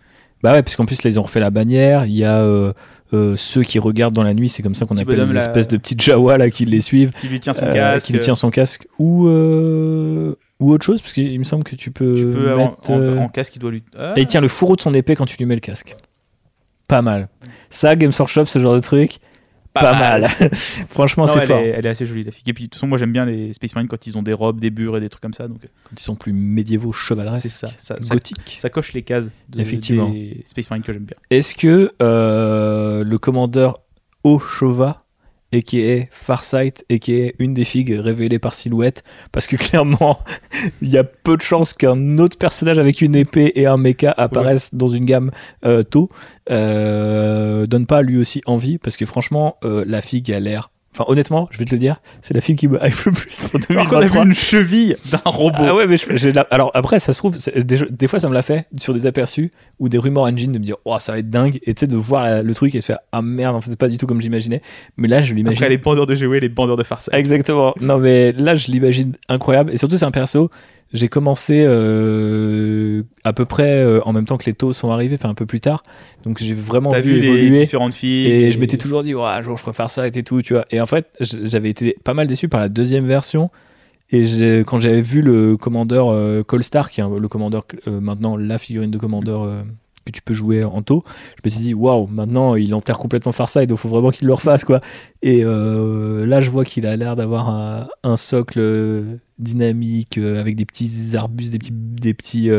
Bah 0.43 0.53
ouais, 0.53 0.63
parce 0.63 0.75
qu'en 0.75 0.85
plus, 0.85 1.03
là, 1.03 1.09
ils 1.09 1.19
ont 1.19 1.23
refait 1.23 1.39
la 1.39 1.49
bannière. 1.49 2.05
Il 2.05 2.15
y 2.15 2.23
a 2.23 2.39
euh, 2.39 2.73
euh, 3.13 3.35
ceux 3.35 3.63
qui 3.63 3.79
regardent 3.79 4.13
dans 4.13 4.23
la 4.23 4.33
nuit, 4.33 4.49
c'est 4.49 4.61
comme 4.61 4.75
ça 4.75 4.85
qu'on 4.85 4.97
appelle 4.97 5.19
les 5.19 5.37
espèces 5.37 5.67
de 5.67 5.77
petites 5.77 6.01
Jawa 6.01 6.37
là, 6.37 6.49
qui 6.49 6.65
les 6.65 6.81
suivent. 6.81 7.11
Qui 7.19 7.27
lui 7.27 7.39
tient 7.39 7.53
son 7.53 7.65
euh, 7.65 7.73
casque. 7.73 8.07
Qui 8.07 8.13
lui 8.13 8.19
tient 8.19 8.35
son 8.35 8.49
casque. 8.49 8.87
Ou. 8.99 9.27
Ou 10.61 10.71
autre 10.71 10.85
chose, 10.85 11.01
parce 11.01 11.11
qu'il 11.11 11.37
me 11.37 11.43
semble 11.43 11.65
que 11.65 11.75
tu 11.75 11.91
peux, 11.91 12.15
tu 12.15 12.25
peux 12.27 12.55
mettre, 12.55 12.89
en, 12.89 13.27
casque, 13.27 13.57
il 13.57 13.59
doit 13.59 13.71
lui. 13.71 13.83
Et 14.15 14.21
il 14.21 14.25
tient 14.25 14.39
le 14.39 14.47
fourreau 14.47 14.77
de 14.77 14.81
son 14.81 14.93
épée 14.93 15.13
quand 15.15 15.25
tu 15.25 15.35
lui 15.37 15.45
mets 15.45 15.55
le 15.55 15.59
casque. 15.59 15.97
Pas 16.87 17.01
mal. 17.01 17.27
Ça, 17.69 17.95
Games 17.97 18.13
Workshop, 18.17 18.45
ce 18.45 18.59
genre 18.59 18.73
de 18.73 18.79
truc, 18.79 19.17
pas, 19.81 19.93
mal. 19.93 20.27
Franchement, 20.89 21.27
c'est 21.27 21.45
fort. 21.45 21.57
elle 21.57 21.85
est 21.85 21.89
assez 21.89 22.05
jolie, 22.05 22.23
la 22.23 22.31
fille. 22.31 22.43
Et 22.47 22.53
puis, 22.53 22.63
de 22.63 22.69
toute 22.69 22.75
façon, 22.75 22.87
moi, 22.87 22.97
j'aime 22.97 23.11
bien 23.11 23.25
les 23.25 23.53
Space 23.53 23.75
Marines 23.75 23.87
quand 23.87 24.07
ils 24.07 24.17
ont 24.17 24.23
des 24.23 24.33
robes, 24.33 24.59
des 24.59 24.71
bures 24.71 24.97
et 24.97 24.99
des 24.99 25.09
trucs 25.09 25.21
comme 25.21 25.33
ça. 25.33 25.47
Donc... 25.47 25.63
Euh. 25.63 25.67
Quand 25.83 25.99
ils 25.99 26.03
sont 26.03 26.15
plus 26.15 26.33
médiévaux, 26.33 26.91
chevaleresques, 26.91 27.47
ça, 27.47 27.67
ça, 27.77 27.95
gothiques. 28.09 28.57
Ça, 28.59 28.69
coche 28.69 28.93
les 28.93 29.03
cases 29.03 29.29
de, 29.49 29.59
Effectivement. 29.59 30.09
des 30.09 30.43
Space 30.45 30.69
Marines 30.69 30.83
que 30.83 30.93
j'aime 30.93 31.05
bien. 31.05 31.17
Est-ce 31.29 31.55
que 31.55 31.93
euh, 32.01 33.03
le 33.03 33.17
commandeur 33.17 33.81
Oshova 34.23 35.04
et 35.51 35.63
qui 35.63 35.81
est 35.81 36.07
Farsight 36.11 36.85
et 36.89 36.99
qui 36.99 37.13
est 37.13 37.35
une 37.39 37.53
des 37.53 37.65
figues 37.65 37.97
révélées 37.97 38.39
par 38.39 38.55
Silhouette 38.55 39.03
parce 39.31 39.47
que 39.47 39.55
clairement 39.57 40.19
il 40.81 40.89
y 40.89 40.97
a 40.97 41.03
peu 41.03 41.37
de 41.37 41.41
chances 41.41 41.73
qu'un 41.73 42.17
autre 42.17 42.37
personnage 42.37 42.79
avec 42.79 43.01
une 43.01 43.15
épée 43.15 43.51
et 43.55 43.65
un 43.65 43.77
mecha 43.77 44.11
apparaisse 44.11 44.73
dans 44.73 44.87
une 44.87 45.05
gamme 45.05 45.31
euh, 45.65 45.83
tôt 45.83 46.09
euh, 46.49 47.65
donne 47.67 47.85
pas 47.85 48.01
lui 48.01 48.17
aussi 48.17 48.41
envie 48.45 48.77
parce 48.77 48.97
que 48.97 49.05
franchement 49.05 49.57
euh, 49.63 49.83
la 49.87 50.01
figue 50.01 50.31
a 50.31 50.39
l'air 50.39 50.71
Enfin, 50.97 51.11
honnêtement, 51.11 51.49
je 51.51 51.57
vais 51.57 51.65
te 51.65 51.71
le 51.71 51.77
dire, 51.77 51.99
c'est 52.21 52.33
la 52.33 52.39
film 52.39 52.57
qui 52.57 52.69
me 52.69 52.77
hype 52.81 53.03
le 53.03 53.11
plus 53.11 53.37
pour 53.39 53.59
2023. 53.59 53.97
on 53.97 54.01
a 54.01 54.05
vu 54.05 54.29
une 54.29 54.33
cheville 54.33 54.95
d'un 55.11 55.19
robot. 55.25 55.57
Ah 55.59 55.75
ouais, 55.75 55.87
mais 55.87 55.97
alors 56.51 56.71
après, 56.73 57.01
ça 57.01 57.11
se 57.11 57.17
trouve, 57.17 57.35
des, 57.35 58.07
fois 58.07 58.19
ça 58.19 58.29
me 58.29 58.33
l'a 58.33 58.41
fait 58.41 58.65
sur 58.77 58.93
des 58.93 59.05
aperçus 59.05 59.51
ou 59.79 59.89
des 59.89 59.97
rumeurs 59.97 60.23
engine 60.23 60.53
de 60.53 60.57
me 60.57 60.63
dire, 60.63 60.77
oh, 60.85 60.95
ça 60.99 61.11
va 61.11 61.19
être 61.19 61.29
dingue, 61.29 61.59
et 61.63 61.73
tu 61.73 61.81
sais, 61.81 61.87
de 61.87 61.97
voir 61.97 62.41
le 62.41 62.53
truc 62.53 62.73
et 62.75 62.77
de 62.77 62.83
faire, 62.83 62.99
ah 63.11 63.21
merde, 63.21 63.57
en 63.57 63.61
fait, 63.61 63.71
c'est 63.71 63.79
pas 63.79 63.89
du 63.89 63.97
tout 63.97 64.07
comme 64.07 64.21
j'imaginais. 64.21 64.61
Mais 64.95 65.09
là, 65.09 65.19
je 65.19 65.33
l'imagine. 65.33 65.57
Après, 65.57 65.69
les 65.69 65.77
bandeurs 65.77 66.05
de 66.05 66.15
jouer, 66.15 66.39
les 66.39 66.47
bandeurs 66.47 66.77
de 66.77 66.83
farce. 66.83 67.09
Exactement. 67.11 67.73
Non, 67.81 67.97
mais 67.97 68.31
là, 68.31 68.55
je 68.55 68.71
l'imagine 68.71 69.17
incroyable. 69.27 69.71
Et 69.73 69.77
surtout, 69.77 69.97
c'est 69.97 70.05
un 70.05 70.11
perso 70.11 70.49
j'ai 70.93 71.09
commencé 71.09 71.63
euh, 71.67 73.03
à 73.23 73.33
peu 73.33 73.45
près 73.45 73.79
euh, 73.79 74.01
en 74.05 74.13
même 74.13 74.25
temps 74.25 74.37
que 74.37 74.45
les 74.45 74.53
taux 74.53 74.73
sont 74.73 74.91
arrivés, 74.91 75.15
enfin 75.15 75.29
un 75.29 75.33
peu 75.35 75.45
plus 75.45 75.59
tard. 75.59 75.83
Donc 76.23 76.39
j'ai 76.39 76.53
vraiment 76.53 76.91
vu, 76.91 77.17
évoluer 77.17 77.49
les 77.49 77.59
différentes 77.59 77.93
filles. 77.93 78.27
Et, 78.27 78.51
je 78.51 78.59
m'étais 78.59 78.77
toujours 78.77 79.03
dit, 79.03 79.13
oh, 79.13 79.23
un 79.23 79.41
jour 79.41 79.57
je 79.57 79.71
faire 79.71 79.89
ça 79.89 80.07
et 80.07 80.11
tout, 80.11 80.41
tu 80.41 80.53
vois. 80.53 80.65
Et 80.71 80.79
en 80.79 80.85
fait, 80.85 81.07
j'avais 81.19 81.69
été 81.69 81.95
pas 82.03 82.13
mal 82.13 82.27
déçu 82.27 82.47
par 82.47 82.61
la 82.61 82.69
deuxième 82.69 83.05
version. 83.05 83.49
Et 84.11 84.23
quand 84.65 84.79
j'avais 84.79 85.01
vu 85.01 85.21
le 85.21 85.57
commandeur 85.57 86.09
euh, 86.09 86.43
Colstar, 86.43 86.91
qui 86.91 87.01
est 87.01 87.03
le 87.03 87.27
commandeur 87.27 87.65
maintenant 87.87 88.37
la 88.37 88.57
figurine 88.57 88.91
de 88.91 88.97
commandeur 88.97 89.49
que 90.05 90.11
tu 90.11 90.21
peux 90.21 90.33
jouer 90.33 90.63
en 90.63 90.81
taux. 90.81 91.03
Je 91.37 91.41
me 91.43 91.49
suis 91.49 91.63
dit, 91.63 91.73
waouh, 91.73 92.07
maintenant 92.07 92.55
il 92.55 92.73
enterre 92.73 92.97
complètement 92.97 93.31
Farside, 93.31 93.71
il 93.71 93.77
faut 93.77 93.89
vraiment 93.89 94.11
qu'il 94.11 94.27
le 94.27 94.33
refasse, 94.33 94.63
quoi. 94.63 94.81
Et 95.21 95.43
euh, 95.43 96.25
là, 96.25 96.39
je 96.39 96.51
vois 96.51 96.63
qu'il 96.63 96.85
a 96.85 96.95
l'air 96.95 97.15
d'avoir 97.15 97.49
un, 97.49 98.17
socle 98.17 98.59
euh, 98.59 99.17
dynamique 99.39 100.17
euh, 100.17 100.39
avec 100.39 100.55
des 100.55 100.65
petits 100.65 101.15
arbustes, 101.15 101.51
des 101.51 101.59
petits, 101.59 101.71
des 101.73 102.13
petits 102.13 102.49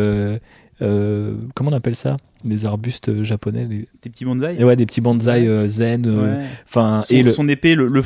comment 1.55 1.71
on 1.71 1.75
appelle 1.75 1.95
ça? 1.95 2.17
Des 2.49 2.67
arbustes 2.67 3.09
euh, 3.09 3.25
japonais. 3.25 3.65
Des 3.67 4.11
petits 4.11 4.25
bonsaïs 4.25 4.63
Ouais, 4.63 4.77
des 4.77 4.87
petits 4.87 5.01
bonsaïs 5.01 5.47
euh, 5.49 5.69
zen. 5.69 6.07
Euh, 6.07 6.41
enfin 6.69 7.01
et 7.11 7.23
le... 7.23 7.31
son 7.31 7.49
épée, 7.49 7.75
le, 7.75 7.89
le, 7.89 8.03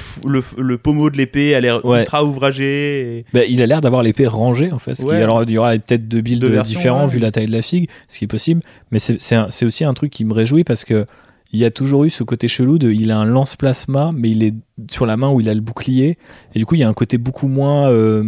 le, 0.59 0.79
pommeau 0.79 1.11
de 1.11 1.17
l'épée 1.17 1.55
a 1.55 1.61
l'air 1.61 1.81
ultra 1.85 2.25
ouvragé. 2.25 3.25
Bah, 3.33 3.41
il 3.49 3.62
a 3.62 3.67
l'air 3.67 3.81
d'avoir 3.81 4.03
l'épée 4.03 4.27
rangée 4.27 4.73
en 4.73 4.79
fait. 4.79 5.01
alors 5.09 5.43
il 5.45 5.51
y 5.51 5.59
aura 5.59 5.73
peut-être 5.73 6.09
deux 6.09 6.21
builds 6.21 6.62
différents 6.62 7.07
vu 7.07 7.19
la 7.19 7.31
taille 7.31 7.47
de 7.47 7.53
la 7.53 7.62
figue, 7.62 7.89
ce 8.09 8.19
qui 8.19 8.25
est 8.25 8.29
possible. 8.29 8.62
Mais 8.91 8.99
c'est 8.99 9.65
aussi 9.65 9.85
un 9.85 9.95
truc 9.95 10.11
qui 10.11 10.25
me 10.25 10.33
réjouit 10.33 10.65
parce 10.65 10.85
que 10.85 11.07
il 11.52 11.59
y 11.59 11.64
a 11.64 11.70
toujours 11.70 12.05
eu 12.05 12.10
ce 12.10 12.22
côté 12.22 12.47
chelou 12.47 12.78
de 12.78 12.93
il 12.93 13.10
a 13.10 13.18
un 13.18 13.24
lance-plasma, 13.24 14.12
mais 14.14 14.31
il 14.31 14.43
est 14.44 14.55
sur 14.89 15.05
la 15.05 15.16
main 15.16 15.31
où 15.31 15.40
il 15.40 15.48
a 15.48 15.55
le 15.55 15.60
bouclier. 15.60 16.16
Et 16.55 16.59
du 16.59 16.66
coup, 16.66 16.77
il 16.77 16.81
y 16.81 16.85
a 16.85 16.89
un 16.89 16.94
côté 16.94 17.18
beaucoup 17.18 17.48
moins 17.48 17.90
euh, 17.90 18.22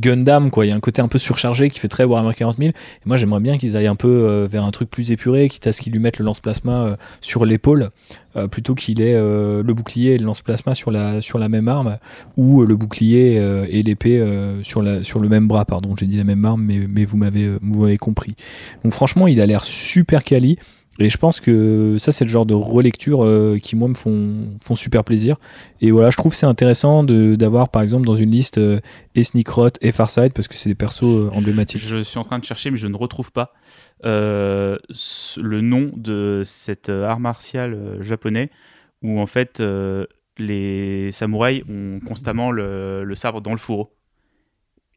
Gundam, 0.00 0.50
quoi. 0.50 0.64
Il 0.64 0.68
y 0.68 0.72
a 0.72 0.76
un 0.76 0.80
côté 0.80 1.02
un 1.02 1.08
peu 1.08 1.18
surchargé 1.18 1.70
qui 1.70 1.80
fait 1.80 1.88
très 1.88 2.04
Warhammer 2.04 2.34
40 2.34 2.56
000. 2.56 2.70
Et 2.70 2.74
moi, 3.04 3.16
j'aimerais 3.16 3.40
bien 3.40 3.58
qu'ils 3.58 3.76
aillent 3.76 3.88
un 3.88 3.96
peu 3.96 4.08
euh, 4.08 4.46
vers 4.48 4.64
un 4.64 4.70
truc 4.70 4.90
plus 4.90 5.10
épuré, 5.10 5.48
quitte 5.48 5.66
à 5.66 5.72
ce 5.72 5.80
qu'ils 5.80 5.92
lui 5.92 5.98
mettent 5.98 6.20
le 6.20 6.24
lance-plasma 6.24 6.84
euh, 6.84 6.96
sur 7.20 7.44
l'épaule, 7.44 7.90
plutôt 8.52 8.76
qu'il 8.76 9.00
ait 9.00 9.18
le 9.18 9.72
bouclier 9.72 10.12
et 10.12 10.18
le 10.18 10.24
lance-plasma 10.24 10.72
sur 10.72 10.92
la, 10.92 11.20
sur 11.20 11.40
la 11.40 11.48
même 11.48 11.66
arme, 11.66 11.98
ou 12.36 12.62
le 12.62 12.76
bouclier 12.76 13.34
et 13.68 13.82
l'épée 13.82 14.24
sur, 14.62 14.80
la, 14.80 15.02
sur 15.02 15.18
le 15.18 15.28
même 15.28 15.48
bras, 15.48 15.64
pardon. 15.64 15.96
J'ai 15.98 16.06
dit 16.06 16.16
la 16.16 16.22
même 16.22 16.44
arme, 16.44 16.62
mais, 16.62 16.86
mais 16.88 17.04
vous 17.04 17.16
m'avez 17.16 17.96
compris. 17.96 18.36
Donc 18.84 18.92
franchement, 18.92 19.26
il 19.26 19.40
a 19.40 19.46
l'air 19.46 19.64
super 19.64 20.22
quali. 20.22 20.56
Et 21.00 21.08
je 21.08 21.16
pense 21.16 21.38
que 21.38 21.96
ça, 21.98 22.10
c'est 22.10 22.24
le 22.24 22.30
genre 22.30 22.46
de 22.46 22.54
relecture 22.54 23.24
euh, 23.24 23.58
qui, 23.62 23.76
moi, 23.76 23.88
me 23.88 23.94
font, 23.94 24.58
font 24.62 24.74
super 24.74 25.04
plaisir. 25.04 25.36
Et 25.80 25.92
voilà, 25.92 26.10
je 26.10 26.16
trouve 26.16 26.34
c'est 26.34 26.46
intéressant 26.46 27.04
d'avoir, 27.04 27.68
par 27.68 27.82
exemple, 27.82 28.04
dans 28.04 28.16
une 28.16 28.30
liste 28.30 28.58
euh, 28.58 28.80
et 29.14 29.22
et 29.80 29.92
Farsight, 29.92 30.32
parce 30.32 30.48
que 30.48 30.54
c'est 30.54 30.68
des 30.68 30.74
persos 30.74 31.04
euh, 31.04 31.30
emblématiques. 31.32 31.80
Je 31.80 31.98
suis 31.98 32.18
en 32.18 32.24
train 32.24 32.40
de 32.40 32.44
chercher, 32.44 32.72
mais 32.72 32.78
je 32.78 32.88
ne 32.88 32.96
retrouve 32.96 33.30
pas 33.30 33.52
euh, 34.04 34.76
le 35.36 35.60
nom 35.60 35.92
de 35.96 36.42
cet 36.44 36.88
art 36.88 37.20
martial 37.20 37.98
japonais, 38.00 38.50
où 39.02 39.20
en 39.20 39.26
fait, 39.26 39.62
les 40.36 41.12
samouraïs 41.12 41.62
ont 41.68 42.00
constamment 42.04 42.50
le, 42.50 43.04
le 43.04 43.14
sabre 43.14 43.40
dans 43.40 43.52
le 43.52 43.58
fourreau. 43.58 43.94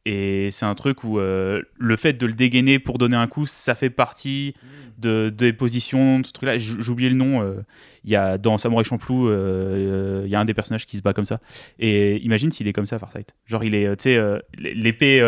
Et 0.05 0.49
c'est 0.49 0.65
un 0.65 0.73
truc 0.73 1.03
où 1.03 1.19
le 1.19 1.95
fait 1.95 2.13
de 2.13 2.25
le 2.25 2.33
dégainer 2.33 2.79
pour 2.79 2.97
donner 2.97 3.17
un 3.17 3.27
coup, 3.27 3.45
ça 3.45 3.75
fait 3.75 3.91
partie 3.91 4.55
de, 5.01 5.29
des 5.29 5.53
positions, 5.53 6.19
de 6.19 6.25
ce 6.25 6.31
truc-là. 6.31 6.57
J'ai 6.57 6.89
oublié 6.89 7.09
le 7.09 7.15
nom. 7.15 7.41
Euh, 7.41 7.55
il 8.03 8.11
y 8.11 8.15
a 8.15 8.37
dans 8.37 8.57
Samurai 8.57 8.83
Champloo, 8.83 9.27
euh, 9.27 9.31
euh, 9.31 10.21
il 10.25 10.31
y 10.31 10.35
a 10.35 10.39
un 10.39 10.45
des 10.45 10.53
personnages 10.53 10.85
qui 10.85 10.97
se 10.97 11.01
bat 11.01 11.13
comme 11.13 11.25
ça. 11.25 11.39
Et 11.79 12.17
imagine 12.23 12.51
s'il 12.51 12.67
est 12.67 12.73
comme 12.73 12.85
ça, 12.85 12.97
Farsight. 12.97 13.33
Genre 13.45 13.63
il 13.63 13.75
est, 13.75 13.95
tu 13.97 14.03
sais, 14.03 14.19
l'épée 14.57 15.21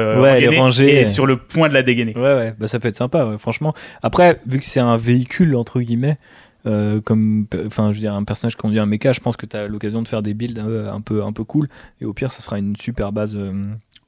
rangée 0.57 1.01
et 1.01 1.05
sur 1.05 1.25
le 1.25 1.37
point 1.37 1.69
de 1.69 1.73
la 1.73 1.83
dégainer. 1.83 2.15
Ouais, 2.15 2.35
ouais, 2.35 2.55
bah, 2.57 2.67
ça 2.67 2.79
peut 2.79 2.87
être 2.87 2.95
sympa, 2.95 3.35
franchement. 3.37 3.73
Après, 4.01 4.39
vu 4.47 4.59
que 4.59 4.65
c'est 4.65 4.79
un 4.79 4.97
véhicule 4.97 5.55
entre 5.55 5.81
guillemets. 5.81 6.17
comme 6.63 7.45
enfin 7.65 7.91
je 7.91 7.97
veux 7.97 8.01
dire 8.01 8.13
un 8.13 8.23
personnage 8.23 8.55
qui 8.55 8.61
conduit 8.61 8.79
un 8.79 8.85
mecha 8.85 9.11
je 9.11 9.19
pense 9.19 9.35
que 9.35 9.45
tu 9.45 9.57
as 9.57 9.67
l'occasion 9.67 10.01
de 10.01 10.07
faire 10.07 10.21
des 10.21 10.33
builds 10.33 10.59
un, 10.59 11.01
peu 11.01 11.23
un 11.23 11.33
peu 11.33 11.43
cool 11.43 11.67
et 11.99 12.05
au 12.05 12.13
pire 12.13 12.31
ça 12.31 12.41
sera 12.41 12.57
une 12.57 12.77
super 12.77 13.11
base 13.11 13.37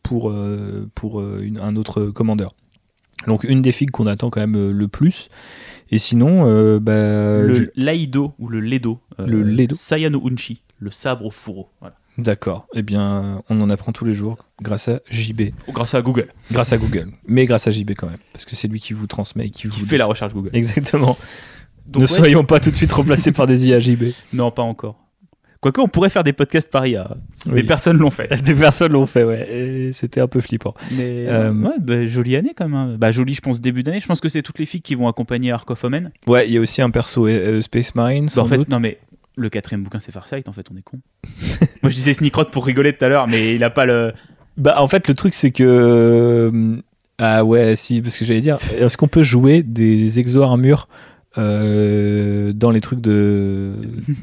pour 0.01 0.33
pour 0.95 1.21
un 1.21 1.75
autre 1.75 2.05
commandeur 2.05 2.55
donc 3.27 3.43
une 3.43 3.61
des 3.61 3.71
figues 3.71 3.91
qu'on 3.91 4.07
attend 4.07 4.29
quand 4.29 4.39
même 4.39 4.55
euh, 4.55 4.71
le 4.71 4.87
plus. 4.87 5.29
Et 5.91 5.97
sinon, 5.97 6.47
euh, 6.47 6.79
bah, 6.79 6.93
le 6.93 7.71
Laido 7.75 8.33
ou 8.39 8.47
le 8.47 8.59
Ledo. 8.59 8.99
Euh, 9.19 9.25
le 9.25 9.43
Ledo. 9.43 9.75
Sayano 9.75 10.21
Unchi, 10.27 10.61
le 10.79 10.91
sabre 10.91 11.25
au 11.25 11.31
fourreau. 11.31 11.69
D'accord. 12.17 12.67
Eh 12.73 12.81
bien, 12.81 13.43
on 13.49 13.61
en 13.61 13.69
apprend 13.69 13.91
tous 13.91 14.05
les 14.05 14.13
jours 14.13 14.37
grâce 14.61 14.87
à 14.87 15.01
JB. 15.09 15.41
Ou 15.67 15.73
grâce 15.73 15.93
à 15.93 16.01
Google. 16.01 16.29
Grâce 16.51 16.71
à 16.73 16.77
Google. 16.77 17.11
Mais 17.27 17.45
grâce 17.45 17.67
à 17.67 17.71
JB 17.71 17.91
quand 17.97 18.07
même. 18.07 18.19
Parce 18.31 18.45
que 18.45 18.55
c'est 18.55 18.67
lui 18.67 18.79
qui 18.79 18.93
vous 18.93 19.07
transmet 19.07 19.47
et 19.47 19.49
qui, 19.49 19.67
vous 19.67 19.85
fait 19.85 19.97
la 19.97 20.05
recherche 20.05 20.33
Google. 20.33 20.51
Exactement. 20.53 21.17
ne 21.97 22.05
soyons 22.05 22.45
pas 22.45 22.59
tout 22.59 22.71
de 22.71 22.75
suite 22.75 22.91
remplacés 22.91 23.31
par 23.31 23.45
des 23.45 23.67
IA 23.67 23.79
JB. 23.79 24.05
Non, 24.33 24.49
pas 24.49 24.63
encore. 24.63 25.04
Quoique, 25.65 25.81
on 25.81 25.87
pourrait 25.87 26.11
faire 26.11 26.23
des 26.23 26.31
podcasts 26.31 26.69
par 26.69 26.85
IA. 26.85 27.17
Des 27.47 27.63
personnes 27.63 27.97
l'ont 27.97 28.11
fait. 28.11 28.29
Des 28.43 28.53
personnes 28.53 28.91
l'ont 28.91 29.07
fait, 29.07 29.23
ouais. 29.23 29.89
C'était 29.93 30.21
un 30.21 30.27
peu 30.27 30.39
flippant. 30.39 30.75
Mais 30.91 31.25
euh, 31.27 31.51
ouais, 31.51 31.79
bah, 31.81 32.05
jolie 32.05 32.35
année 32.35 32.53
quand 32.55 32.69
même. 32.69 32.97
Bah, 32.97 33.11
jolie, 33.11 33.33
je 33.33 33.41
pense, 33.41 33.61
début 33.61 33.81
d'année. 33.81 33.99
Je 33.99 34.05
pense 34.05 34.21
que 34.21 34.29
c'est 34.29 34.43
toutes 34.43 34.59
les 34.59 34.67
filles 34.67 34.83
qui 34.83 34.93
vont 34.93 35.07
accompagner 35.07 35.51
Ark 35.51 35.67
of 35.71 35.83
Omen. 35.83 36.11
Ouais, 36.27 36.47
il 36.47 36.53
y 36.53 36.57
a 36.57 36.61
aussi 36.61 36.83
un 36.83 36.91
perso 36.91 37.25
euh, 37.25 37.61
Space 37.61 37.95
Marine. 37.95 38.27
Bah, 38.35 38.43
en 38.43 38.47
fait, 38.47 38.69
non, 38.69 38.79
mais 38.79 38.99
le 39.37 39.49
quatrième 39.49 39.81
bouquin, 39.81 39.99
c'est 39.99 40.11
Farsight. 40.11 40.47
En 40.47 40.53
fait, 40.53 40.67
on 40.71 40.77
est 40.77 40.83
con. 40.83 40.99
Moi, 41.81 41.89
je 41.89 41.95
disais 41.95 42.13
Sneakrot 42.13 42.45
pour 42.45 42.63
rigoler 42.63 42.93
tout 42.93 43.03
à 43.03 43.09
l'heure, 43.09 43.27
mais 43.27 43.55
il 43.55 43.63
a 43.63 43.71
pas 43.71 43.87
le. 43.87 44.13
Bah, 44.57 44.75
en 44.77 44.87
fait, 44.87 45.07
le 45.07 45.15
truc, 45.15 45.33
c'est 45.33 45.49
que. 45.49 45.63
Euh, 45.63 46.75
ah 47.17 47.43
ouais, 47.43 47.75
si, 47.75 48.03
parce 48.03 48.19
que 48.19 48.23
j'allais 48.23 48.41
dire, 48.41 48.59
est-ce 48.77 48.97
qu'on 48.97 49.07
peut 49.07 49.23
jouer 49.23 49.63
des 49.63 50.19
exo-armures 50.19 50.87
euh, 51.37 52.53
dans 52.53 52.71
les 52.71 52.79
trucs 52.81 53.01
de, 53.01 53.73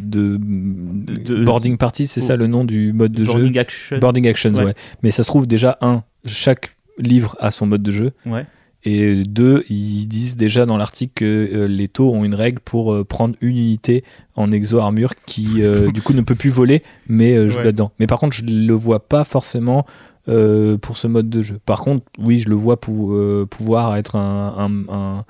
de, 0.01 0.39
boarding 1.45 1.77
party, 1.77 2.07
c'est 2.07 2.21
ça 2.21 2.37
le 2.37 2.47
nom 2.47 2.65
du 2.65 2.93
mode 2.93 3.13
de 3.13 3.25
boarding 3.25 3.55
jeu 3.55 3.61
action. 3.61 3.99
Boarding 3.99 4.29
actions, 4.29 4.55
ouais. 4.55 4.75
Mais 5.03 5.11
ça 5.11 5.23
se 5.23 5.29
trouve 5.29 5.47
déjà 5.47 5.77
un, 5.81 6.05
chaque 6.25 6.77
livre 6.99 7.37
a 7.41 7.51
son 7.51 7.67
mode 7.67 7.83
de 7.83 7.91
jeu. 7.91 8.13
Ouais. 8.25 8.47
Et 8.85 9.23
deux, 9.23 9.65
ils 9.69 10.09
disent 10.09 10.37
déjà 10.37 10.67
dans 10.67 10.77
l'article 10.77 11.13
que 11.15 11.67
les 11.69 11.87
taux 11.87 12.13
ont 12.13 12.25
une 12.25 12.35
règle 12.35 12.59
pour 12.59 13.07
prendre 13.07 13.37
une 13.41 13.57
unité 13.57 14.03
en 14.35 14.51
exo-armure 14.51 15.15
qui, 15.25 15.63
du 15.95 16.03
coup, 16.03 16.15
ne 16.15 16.23
peut 16.23 16.35
plus 16.35 16.51
voler, 16.51 16.83
mais 17.09 17.49
joue 17.49 17.59
là-dedans. 17.59 17.93
Mais 18.01 18.09
par 18.09 18.19
contre, 18.19 18.35
je 18.35 18.45
le 18.45 18.75
vois 18.75 19.07
pas 19.07 19.23
forcément 19.23 19.87
pour 20.27 20.97
ce 20.97 21.07
mode 21.07 21.31
de 21.31 21.43
jeu. 21.43 21.61
Par 21.65 21.83
contre, 21.83 22.07
oui, 22.19 22.41
je 22.41 22.49
le 22.49 22.57
vois 22.57 22.81
pour, 22.81 23.17
pouvoir 23.51 23.97
être 23.97 24.17
un 24.17 25.25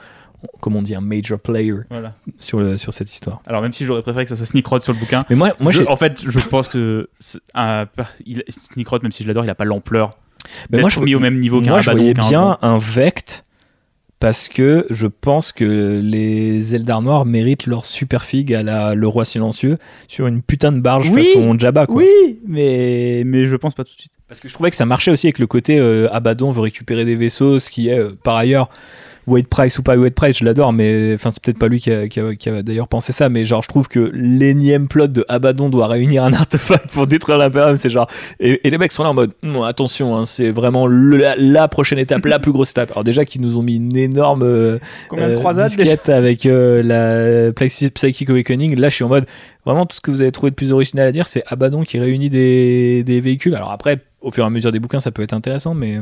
comme 0.60 0.76
on 0.76 0.82
dit, 0.82 0.94
un 0.94 1.00
major 1.00 1.38
player 1.38 1.74
sur, 2.38 2.60
le, 2.60 2.76
sur 2.76 2.92
cette 2.92 3.12
histoire. 3.12 3.40
Alors 3.46 3.62
même 3.62 3.72
si 3.72 3.84
j'aurais 3.84 4.02
préféré 4.02 4.24
que 4.24 4.30
ça 4.30 4.36
soit 4.36 4.46
Sneakrod 4.46 4.82
sur 4.82 4.92
le 4.92 4.98
bouquin, 4.98 5.24
mais 5.30 5.36
moi, 5.36 5.52
moi 5.60 5.72
en 5.88 5.96
fait, 5.96 6.22
je 6.26 6.40
pense 6.40 6.68
que 6.68 7.08
un, 7.54 7.86
il, 8.26 8.42
Sneakrod, 8.48 9.02
même 9.02 9.12
si 9.12 9.22
je 9.22 9.28
l'adore, 9.28 9.44
il 9.44 9.48
n'a 9.48 9.54
pas 9.54 9.64
l'ampleur. 9.64 10.18
Mais 10.70 10.80
moi, 10.80 10.90
je 10.90 11.00
mis 11.00 11.14
au 11.14 11.20
même 11.20 11.38
niveau 11.38 11.60
qu'un 11.60 11.70
Moi, 11.70 11.80
je 11.80 11.90
voyais 11.90 12.14
bien 12.14 12.58
un 12.62 12.78
Vect 12.78 13.44
parce 14.22 14.48
que 14.48 14.86
je 14.88 15.08
pense 15.08 15.50
que 15.50 16.00
les 16.00 16.76
Eldar 16.76 17.02
noirs 17.02 17.24
méritent 17.24 17.66
leur 17.66 17.84
super 17.86 18.24
figue 18.24 18.54
à 18.54 18.62
la, 18.62 18.94
le 18.94 19.08
roi 19.08 19.24
silencieux 19.24 19.78
sur 20.06 20.28
une 20.28 20.42
putain 20.42 20.70
de 20.70 20.78
barge 20.78 21.10
façon 21.10 21.58
Jabba. 21.58 21.86
Quoi. 21.86 22.04
Oui, 22.04 22.38
mais, 22.46 23.24
mais 23.26 23.46
je 23.46 23.56
pense 23.56 23.74
pas 23.74 23.82
tout 23.82 23.94
de 23.96 24.00
suite. 24.00 24.12
Parce 24.28 24.38
que 24.38 24.48
je 24.48 24.54
trouvais 24.54 24.70
que 24.70 24.76
ça 24.76 24.86
marchait 24.86 25.10
aussi 25.10 25.26
avec 25.26 25.40
le 25.40 25.48
côté 25.48 25.76
euh, 25.78 26.08
Abaddon 26.12 26.52
veut 26.52 26.60
récupérer 26.60 27.04
des 27.04 27.16
vaisseaux, 27.16 27.58
ce 27.58 27.68
qui 27.68 27.88
est 27.88 27.98
euh, 27.98 28.12
par 28.22 28.36
ailleurs 28.36 28.68
Wade 29.26 29.46
Price 29.46 29.78
ou 29.78 29.82
pas 29.82 29.96
Wade 29.96 30.14
Price, 30.14 30.38
je 30.38 30.44
l'adore, 30.44 30.72
mais 30.72 31.12
enfin 31.14 31.30
c'est 31.30 31.42
peut-être 31.42 31.58
pas 31.58 31.68
lui 31.68 31.80
qui 31.80 31.90
a, 31.90 32.62
d'ailleurs 32.62 32.88
pensé 32.88 33.12
ça, 33.12 33.28
mais 33.28 33.44
genre 33.44 33.62
je 33.62 33.68
trouve 33.68 33.88
que 33.88 34.10
l'énième 34.14 34.88
plot 34.88 35.06
de 35.06 35.24
Abaddon 35.28 35.68
doit 35.68 35.86
réunir 35.86 36.24
un 36.24 36.32
artefact 36.32 36.90
pour 36.90 37.06
détruire 37.06 37.38
l'impérium, 37.38 37.76
c'est 37.76 37.90
genre 37.90 38.08
et, 38.40 38.58
les 38.68 38.78
mecs 38.78 38.92
sont 38.92 39.04
là 39.04 39.10
en 39.10 39.14
mode 39.14 39.32
attention, 39.64 40.16
hein, 40.16 40.24
c'est 40.24 40.50
vraiment 40.50 40.86
la, 40.88 41.68
prochaine 41.68 41.98
étape, 41.98 42.24
la 42.26 42.38
plus 42.38 42.52
grosse 42.52 42.70
étape. 42.70 42.90
Alors 42.92 43.04
déjà 43.04 43.24
qu'ils 43.24 43.40
nous 43.40 43.56
ont 43.56 43.62
mis 43.62 43.76
une 43.76 43.96
énorme 43.96 44.42
euh, 44.42 44.78
euh 45.12 45.64
disquette 45.64 46.08
avec 46.08 46.46
euh, 46.46 46.82
la 46.82 47.52
Psychic 47.52 48.28
Awakening, 48.28 48.76
là 48.78 48.88
je 48.88 48.94
suis 48.94 49.04
en 49.04 49.08
mode 49.08 49.26
vraiment 49.64 49.86
tout 49.86 49.96
ce 49.96 50.00
que 50.00 50.10
vous 50.10 50.22
avez 50.22 50.32
trouvé 50.32 50.50
de 50.50 50.56
plus 50.56 50.72
original 50.72 51.06
à 51.06 51.12
dire, 51.12 51.28
c'est 51.28 51.44
Abaddon 51.46 51.84
qui 51.84 51.98
réunit 52.00 52.30
des, 52.30 53.04
des 53.04 53.20
véhicules. 53.20 53.54
Alors 53.54 53.70
après, 53.70 53.98
au 54.20 54.30
fur 54.30 54.44
et 54.44 54.46
à 54.46 54.50
mesure 54.50 54.72
des 54.72 54.80
bouquins, 54.80 55.00
ça 55.00 55.10
peut 55.10 55.22
être 55.22 55.32
intéressant, 55.32 55.74
mais 55.74 55.98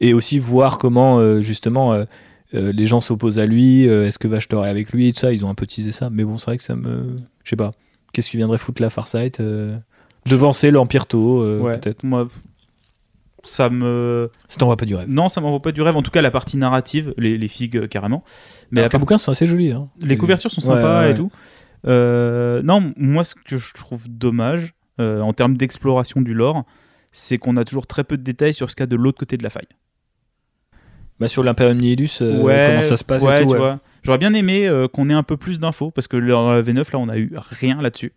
et 0.00 0.14
aussi 0.14 0.38
voir 0.38 0.78
comment 0.78 1.18
euh, 1.18 1.40
justement 1.40 1.92
euh, 1.92 2.04
les 2.52 2.86
gens 2.86 3.00
s'opposent 3.00 3.38
à 3.38 3.46
lui, 3.46 3.88
euh, 3.88 4.06
est-ce 4.06 4.18
que 4.18 4.28
Vache 4.28 4.48
est 4.50 4.54
avec 4.54 4.92
lui 4.92 5.08
et 5.08 5.12
tout 5.12 5.20
ça, 5.20 5.32
ils 5.32 5.44
ont 5.44 5.50
un 5.50 5.54
peu 5.54 5.66
teasé 5.66 5.92
ça. 5.92 6.08
Mais 6.10 6.24
bon, 6.24 6.38
c'est 6.38 6.46
vrai 6.46 6.56
que 6.56 6.62
ça 6.62 6.76
me. 6.76 7.18
Je 7.44 7.50
sais 7.50 7.56
pas. 7.56 7.72
Qu'est-ce 8.12 8.30
qui 8.30 8.38
viendrait 8.38 8.58
foutre 8.58 8.80
la 8.80 8.88
Farsight 8.88 9.40
euh, 9.40 9.76
Devancer 10.26 10.70
l'Empire 10.70 11.06
Tau, 11.06 11.42
peut-être? 11.62 12.04
Moi, 12.04 12.28
ça 13.42 13.68
me. 13.68 14.30
Ça 14.48 14.58
t'envoie 14.58 14.76
pas 14.76 14.86
du 14.86 14.94
rêve. 14.94 15.08
Non, 15.08 15.28
ça 15.28 15.40
m'envoie 15.40 15.60
pas 15.60 15.72
du 15.72 15.82
rêve. 15.82 15.96
En 15.96 16.02
tout 16.02 16.10
cas, 16.10 16.22
la 16.22 16.30
partie 16.30 16.56
narrative, 16.56 17.12
les, 17.18 17.48
figues 17.48 17.86
carrément. 17.88 18.24
Mais 18.70 18.88
les 18.88 18.98
bouquins 18.98 19.18
sont 19.18 19.30
assez 19.30 19.46
jolis. 19.46 19.72
Hein. 19.72 19.88
Les 20.00 20.16
couvertures 20.16 20.50
sont 20.50 20.60
sympas 20.60 21.08
et 21.08 21.14
tout. 21.14 21.30
non, 21.84 22.92
moi, 22.96 23.24
ce 23.24 23.34
que 23.34 23.58
je 23.58 23.74
trouve 23.74 24.08
dommage 24.08 24.74
en 24.98 25.32
termes 25.34 25.56
d'exploration 25.56 26.22
du 26.22 26.32
lore, 26.32 26.64
c'est 27.12 27.38
qu'on 27.38 27.56
a 27.56 27.64
toujours 27.64 27.86
très 27.86 28.04
peu 28.04 28.16
de 28.16 28.22
détails 28.22 28.54
sur 28.54 28.70
ce 28.70 28.76
qu'il 28.76 28.82
y 28.82 28.84
a 28.84 28.86
de 28.86 28.96
l'autre 28.96 29.18
côté 29.18 29.36
de 29.36 29.42
la 29.42 29.50
faille. 29.50 29.68
Bah 31.20 31.26
sur 31.26 31.42
l'Imperium 31.42 31.78
Nihilus, 31.78 32.18
euh, 32.22 32.42
comment 32.42 32.82
ça 32.82 32.96
se 32.96 33.04
passe 33.04 33.24
et 33.24 33.44
tout, 33.44 33.56
J'aurais 34.04 34.18
bien 34.18 34.34
aimé 34.34 34.66
euh, 34.66 34.86
qu'on 34.86 35.10
ait 35.10 35.14
un 35.14 35.24
peu 35.24 35.36
plus 35.36 35.58
d'infos 35.58 35.90
parce 35.90 36.06
que 36.06 36.16
dans 36.16 36.52
la 36.52 36.62
V9 36.62 36.76
là 36.76 36.98
on 36.98 37.08
a 37.08 37.18
eu 37.18 37.32
rien 37.36 37.82
là-dessus. 37.82 38.12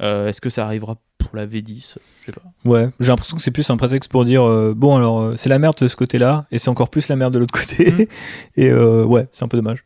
Euh, 0.00 0.28
est-ce 0.28 0.40
que 0.40 0.50
ça 0.50 0.64
arrivera 0.64 0.96
pour 1.16 1.34
la 1.34 1.46
V10 1.46 1.96
Je 2.20 2.26
sais 2.26 2.32
pas. 2.32 2.42
Ouais, 2.64 2.90
j'ai 3.00 3.08
l'impression 3.08 3.36
que 3.36 3.42
c'est 3.42 3.50
plus 3.50 3.68
un 3.70 3.76
prétexte 3.76 4.10
pour 4.10 4.24
dire 4.24 4.42
bon 4.76 4.96
alors 4.96 5.32
c'est 5.36 5.48
la 5.48 5.58
merde 5.58 5.76
de 5.80 5.88
ce 5.88 5.96
côté-là 5.96 6.46
et 6.50 6.58
c'est 6.58 6.68
encore 6.68 6.90
plus 6.90 7.08
la 7.08 7.16
merde 7.16 7.32
de 7.32 7.38
l'autre 7.38 7.58
côté. 7.58 7.90
Mm. 7.92 8.04
et 8.60 8.72
ouais, 8.72 9.26
c'est 9.32 9.44
un 9.44 9.48
peu 9.48 9.56
dommage. 9.56 9.84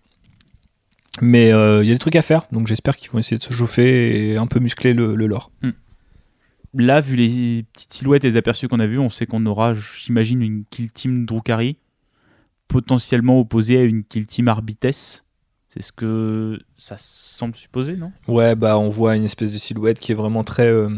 Mais 1.21 1.51
il 1.51 1.87
y 1.87 1.91
a 1.91 1.95
des 1.95 1.99
trucs 1.99 2.17
à 2.17 2.23
faire, 2.23 2.47
donc 2.51 2.67
j'espère 2.67 2.97
qu'ils 2.97 3.11
vont 3.11 3.21
essayer 3.21 3.39
de 3.39 3.43
se 3.43 3.53
chauffer 3.53 4.33
et 4.33 4.37
un 4.37 4.49
peu 4.49 4.59
muscler 4.59 4.95
le, 4.95 5.15
lore. 5.15 5.53
Mm. 5.63 5.71
Là, 6.75 7.01
vu 7.01 7.17
les 7.17 7.65
petites 7.73 7.93
silhouettes 7.93 8.25
et 8.25 8.29
les 8.29 8.37
aperçus 8.37 8.67
qu'on 8.67 8.81
a 8.81 8.87
vus, 8.87 8.99
on 8.99 9.11
sait 9.11 9.27
qu'on 9.27 9.45
aura, 9.47 9.75
j'imagine, 9.75 10.43
une 10.43 10.65
kill 10.71 10.91
team 10.91 11.27
Drukari 11.27 11.77
potentiellement 12.73 13.39
opposé 13.39 13.79
à 13.79 13.83
une 13.83 14.03
kill 14.03 14.27
team 14.27 14.49
Arbites. 14.49 15.23
C'est 15.69 15.83
ce 15.83 15.93
que 15.93 16.59
ça 16.77 16.97
semble 16.99 17.55
supposer, 17.55 17.97
non? 17.97 18.13
Ouais, 18.29 18.55
bah 18.57 18.79
on 18.79 18.89
voit 18.89 19.15
une 19.15 19.25
espèce 19.25 19.53
de 19.53 19.59
silhouette 19.59 20.01
qui 20.01 20.13
est 20.13 20.15
vraiment 20.15 20.43
très 20.43 20.67
euh, 20.67 20.89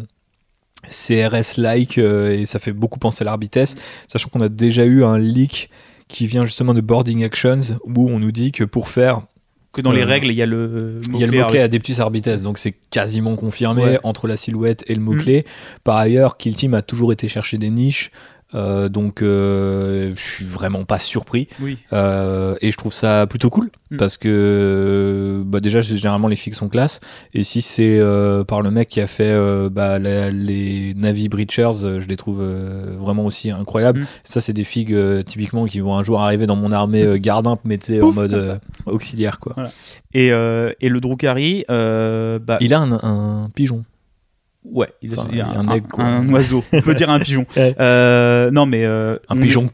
CRS-like 0.88 1.98
euh, 1.98 2.30
et 2.30 2.44
ça 2.44 2.58
fait 2.58 2.72
beaucoup 2.72 2.98
penser 2.98 3.22
à 3.22 3.24
l'Arbites, 3.26 3.76
sachant 4.08 4.28
qu'on 4.30 4.40
a 4.40 4.48
déjà 4.48 4.84
eu 4.84 5.04
un 5.04 5.18
leak 5.18 5.70
qui 6.08 6.26
vient 6.26 6.44
justement 6.44 6.74
de 6.74 6.80
Boarding 6.80 7.24
Actions 7.24 7.76
où 7.84 8.08
on 8.08 8.18
nous 8.18 8.32
dit 8.32 8.52
que 8.52 8.64
pour 8.64 8.88
faire 8.88 9.22
que 9.72 9.80
dans 9.80 9.92
les 9.92 10.02
euh, 10.02 10.06
règles, 10.06 10.30
il 10.30 10.36
y 10.36 10.42
a 10.42 10.46
le 10.46 11.00
mot-clé. 11.08 11.14
Il 11.14 11.20
y 11.20 11.24
a 11.24 11.26
le 11.26 11.38
mot-clé 11.38 11.58
Adeptus 11.60 11.98
Arbites, 11.98 12.42
donc 12.42 12.58
c'est 12.58 12.74
quasiment 12.90 13.34
confirmé 13.34 13.98
entre 14.04 14.28
la 14.28 14.36
silhouette 14.36 14.84
et 14.86 14.94
le 14.94 15.00
mot-clé. 15.00 15.40
Mm. 15.40 15.78
Par 15.82 15.96
ailleurs, 15.96 16.36
Kill 16.36 16.54
Team 16.54 16.74
a 16.74 16.82
toujours 16.82 17.12
été 17.12 17.26
chercher 17.26 17.58
des 17.58 17.70
niches. 17.70 18.12
Euh, 18.54 18.88
donc 18.88 19.22
euh, 19.22 20.12
je 20.14 20.22
suis 20.22 20.44
vraiment 20.44 20.84
pas 20.84 20.98
surpris. 20.98 21.48
Euh, 21.92 22.54
et 22.60 22.70
je 22.70 22.76
trouve 22.76 22.92
ça 22.92 23.26
plutôt 23.26 23.50
cool 23.50 23.70
mm. 23.90 23.96
parce 23.96 24.16
que 24.16 25.42
bah 25.44 25.60
déjà 25.60 25.80
généralement 25.80 26.28
les 26.28 26.36
figues 26.36 26.54
sont 26.54 26.68
classe. 26.68 27.00
Et 27.32 27.44
si 27.44 27.62
c'est 27.62 28.00
par 28.46 28.62
le 28.62 28.70
mec 28.70 28.88
qui 28.88 29.00
a 29.00 29.06
fait 29.06 29.34
bah, 29.70 29.98
les 29.98 30.94
Navy 30.94 31.28
Breachers 31.28 32.00
je 32.00 32.06
les 32.06 32.16
trouve 32.16 32.42
vraiment 32.42 33.24
aussi 33.24 33.50
incroyables. 33.50 34.00
Mm. 34.00 34.06
ça 34.24 34.40
c'est 34.40 34.52
des 34.52 34.64
figues 34.64 34.96
typiquement 35.24 35.64
qui 35.64 35.80
vont 35.80 35.96
un 35.96 36.04
jour 36.04 36.20
arriver 36.20 36.46
dans 36.46 36.56
mon 36.56 36.72
armée 36.72 37.18
gardin 37.18 37.58
mais 37.64 37.78
en 38.00 38.12
mode 38.12 38.60
auxiliaire 38.86 39.40
quoi. 39.40 39.54
Et, 40.12 40.28
et, 40.28 40.88
le 40.88 41.00
Drukari 41.00 41.64
bah... 41.68 42.58
il 42.60 42.74
a 42.74 42.80
un 42.80 43.50
pigeon 43.54 43.84
Ouais, 44.64 44.88
il, 45.02 45.14
a, 45.18 45.52
un, 45.98 46.28
oiseau, 46.30 46.64
on 46.72 46.80
peut 46.80 46.94
dire 46.94 47.10
un 47.10 47.18
pigeon. 47.20 47.46
Euh, 47.56 48.50
non, 48.50 48.64
mais. 48.66 48.84
Euh, 48.84 49.18
un 49.28 49.36
pigeon. 49.36 49.68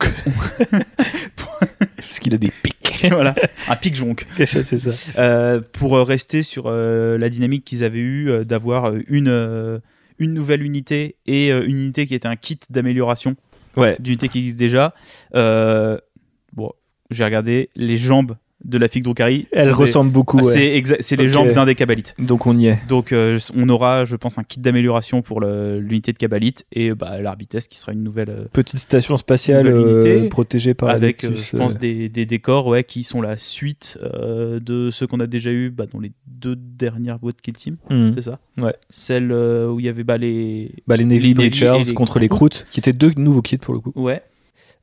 Parce 1.96 2.18
qu'il 2.18 2.34
a 2.34 2.38
des 2.38 2.50
pics. 2.62 3.06
voilà, 3.10 3.34
un 3.68 3.76
pic 3.76 3.94
jonque. 3.94 4.26
c'est 4.36 4.62
ça. 4.62 4.90
Euh, 5.18 5.60
pour 5.72 5.96
rester 5.98 6.42
sur 6.42 6.70
la 6.70 7.28
dynamique 7.28 7.64
qu'ils 7.64 7.84
avaient 7.84 8.00
eue 8.00 8.44
d'avoir 8.44 8.92
une, 9.06 9.80
une 10.18 10.34
nouvelle 10.34 10.62
unité 10.62 11.16
et 11.26 11.50
une 11.50 11.78
unité 11.78 12.06
qui 12.06 12.14
était 12.14 12.28
un 12.28 12.36
kit 12.36 12.58
d'amélioration 12.68 13.36
ouais. 13.76 13.96
d'unité 14.00 14.28
qui 14.28 14.38
existe 14.38 14.58
déjà. 14.58 14.92
bon, 15.32 16.72
j'ai 17.10 17.24
regardé 17.24 17.70
les 17.76 17.96
jambes 17.96 18.36
de 18.64 18.78
la 18.78 18.88
figue 18.88 19.04
Drukari. 19.04 19.46
Elle 19.52 19.72
ressemble 19.72 20.10
beaucoup. 20.10 20.40
C'est 20.42 21.16
les 21.16 21.28
jambes 21.28 21.52
d'un 21.52 21.64
des 21.64 21.74
Kabalites. 21.74 22.14
Donc 22.18 22.46
on 22.46 22.56
y 22.56 22.68
est. 22.68 22.78
Donc 22.88 23.12
euh, 23.12 23.38
on 23.54 23.68
aura, 23.68 24.04
je 24.04 24.16
pense, 24.16 24.38
un 24.38 24.44
kit 24.44 24.60
d'amélioration 24.60 25.22
pour 25.22 25.40
l'unité 25.40 26.12
de 26.12 26.18
Kabalite 26.18 26.66
et 26.72 26.92
bah, 26.94 27.20
l'Arbites 27.20 27.68
qui 27.68 27.78
sera 27.78 27.92
une 27.92 28.02
nouvelle 28.02 28.30
euh, 28.30 28.44
petite 28.52 28.78
station 28.78 29.16
spatiale 29.16 29.66
euh, 29.66 30.28
protégée 30.28 30.74
par 30.74 30.90
avec, 30.90 31.22
je 31.22 31.56
pense, 31.56 31.78
des, 31.78 32.08
des, 32.08 32.26
décors 32.26 32.66
ouais, 32.66 32.84
qui 32.84 33.02
sont 33.02 33.20
la 33.20 33.38
suite 33.38 33.98
de 34.02 34.90
ceux 34.90 35.06
qu'on 35.06 35.20
a 35.20 35.26
déjà 35.26 35.50
eu 35.50 35.70
bah, 35.70 35.86
dans 35.90 35.98
les 35.98 36.12
deux 36.26 36.56
dernières 36.56 37.18
boîtes 37.18 37.40
Kill 37.40 37.54
Team. 37.54 37.76
Hmm. 37.88 38.12
C'est 38.14 38.22
ça? 38.22 38.38
Ouais. 38.60 38.74
Celle 38.90 39.32
où 39.32 39.80
il 39.80 39.86
y 39.86 39.88
avait 39.88 40.04
bah, 40.04 40.18
les 40.18 40.72
bah, 40.86 40.96
les 40.96 41.04
Navy 41.04 41.34
Breachers 41.34 41.94
contre 41.94 42.18
les 42.18 42.28
Croûtes, 42.28 42.66
qui 42.70 42.80
étaient 42.80 42.92
deux 42.92 43.12
nouveaux 43.16 43.42
kits 43.42 43.58
pour 43.58 43.74
le 43.74 43.80
coup. 43.80 43.92
Ouais. 43.94 44.22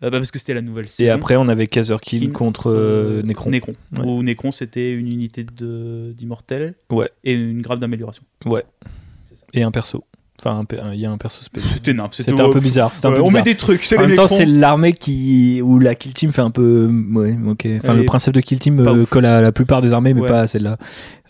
Euh, 0.03 0.09
bah, 0.11 0.17
parce 0.17 0.31
que 0.31 0.39
c'était 0.39 0.53
la 0.53 0.61
nouvelle 0.61 0.89
saison. 0.89 1.07
Et 1.07 1.09
après, 1.09 1.35
on 1.35 1.47
avait 1.47 1.67
Kazerkin 1.67 2.29
contre 2.31 2.71
euh, 2.71 3.23
Necron. 3.23 3.49
Necron. 3.49 3.73
Où 4.03 4.21
Necron, 4.21 4.51
c'était 4.51 4.93
une 4.93 5.07
unité 5.07 5.43
d'immortel. 5.43 6.75
Ouais. 6.91 7.09
Et 7.23 7.33
une 7.33 7.61
grave 7.61 7.79
d'amélioration. 7.79 8.23
Ouais. 8.45 8.63
Et 9.53 9.63
un 9.63 9.71
perso. 9.71 10.03
Enfin, 10.39 10.63
il 10.93 10.99
y 10.99 11.05
a 11.07 11.09
un 11.09 11.17
perso 11.17 11.43
spécial. 11.43 11.73
C'était 11.73 11.95
C'était 12.11 12.41
un 12.41 12.49
peu 12.49 12.59
bizarre. 12.59 12.93
Un 13.03 13.11
peu 13.11 13.21
on 13.21 13.31
met 13.31 13.41
des 13.41 13.55
trucs. 13.55 13.83
En 13.97 14.01
même 14.01 14.13
temps, 14.13 14.27
c'est 14.27 14.45
l'armée 14.45 14.93
qui 14.93 15.61
où 15.63 15.79
la 15.79 15.95
kill 15.95 16.13
team 16.13 16.31
fait 16.31 16.43
un 16.43 16.51
peu. 16.51 16.87
Ouais, 17.11 17.35
ok. 17.47 17.67
Enfin, 17.77 17.95
le 17.95 18.05
principe 18.05 18.33
de 18.33 18.41
kill 18.41 18.59
team 18.59 18.79
euh, 18.79 19.05
colle 19.05 19.25
à 19.25 19.41
la 19.41 19.51
plupart 19.51 19.81
des 19.81 19.93
armées, 19.93 20.13
mais 20.13 20.27
pas 20.27 20.41
à 20.41 20.47
celle-là. 20.47 20.77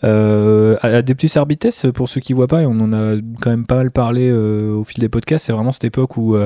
Euh, 0.04 0.76
Adeptus 0.82 1.38
Arbites, 1.38 1.90
pour 1.92 2.10
ceux 2.10 2.20
qui 2.20 2.34
voient 2.34 2.48
pas, 2.48 2.62
et 2.62 2.66
on 2.66 2.78
en 2.80 2.92
a 2.92 3.16
quand 3.40 3.50
même 3.50 3.64
pas 3.64 3.76
mal 3.76 3.90
parlé 3.90 4.28
euh, 4.28 4.74
au 4.74 4.84
fil 4.84 5.00
des 5.00 5.08
podcasts, 5.08 5.46
c'est 5.46 5.52
vraiment 5.52 5.72
cette 5.72 5.84
époque 5.84 6.18
où 6.18 6.36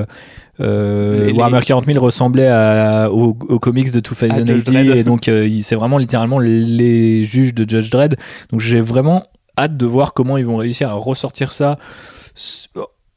euh, 0.59 1.29
euh 1.29 1.33
Warhammer 1.33 1.61
40 1.65 1.85
000 1.85 2.03
ressemblait 2.03 2.47
à, 2.47 3.09
aux, 3.11 3.33
comics 3.33 3.91
de 3.91 3.99
2080 3.99 4.95
et 4.95 5.03
donc 5.03 5.29
c'est 5.61 5.75
vraiment 5.75 5.97
littéralement 5.97 6.39
les 6.39 7.23
juges 7.23 7.53
de 7.53 7.67
Judge 7.67 7.89
Dredd. 7.89 8.15
Donc 8.51 8.59
j'ai 8.59 8.81
vraiment 8.81 9.23
hâte 9.57 9.77
de 9.77 9.85
voir 9.85 10.13
comment 10.13 10.37
ils 10.37 10.45
vont 10.45 10.57
réussir 10.57 10.89
à 10.89 10.93
ressortir 10.93 11.51
ça 11.51 11.77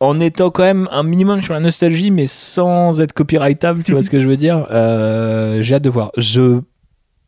en 0.01 0.21
étant 0.21 0.51
quand 0.51 0.63
même 0.63 0.89
un 0.93 1.03
minimum 1.03 1.41
sur 1.41 1.55
la 1.55 1.61
nostalgie, 1.61 2.11
mais 2.11 2.27
sans 2.27 3.01
être 3.01 3.13
copyrightable, 3.13 3.83
tu 3.83 3.93
vois 3.93 4.03
ce 4.03 4.11
que 4.11 4.19
je 4.19 4.29
veux 4.29 4.37
dire. 4.37 4.67
Euh, 4.71 5.63
j'ai 5.63 5.77
hâte 5.77 5.85
de 5.85 5.91
voir. 5.91 6.13
Je, 6.17 6.61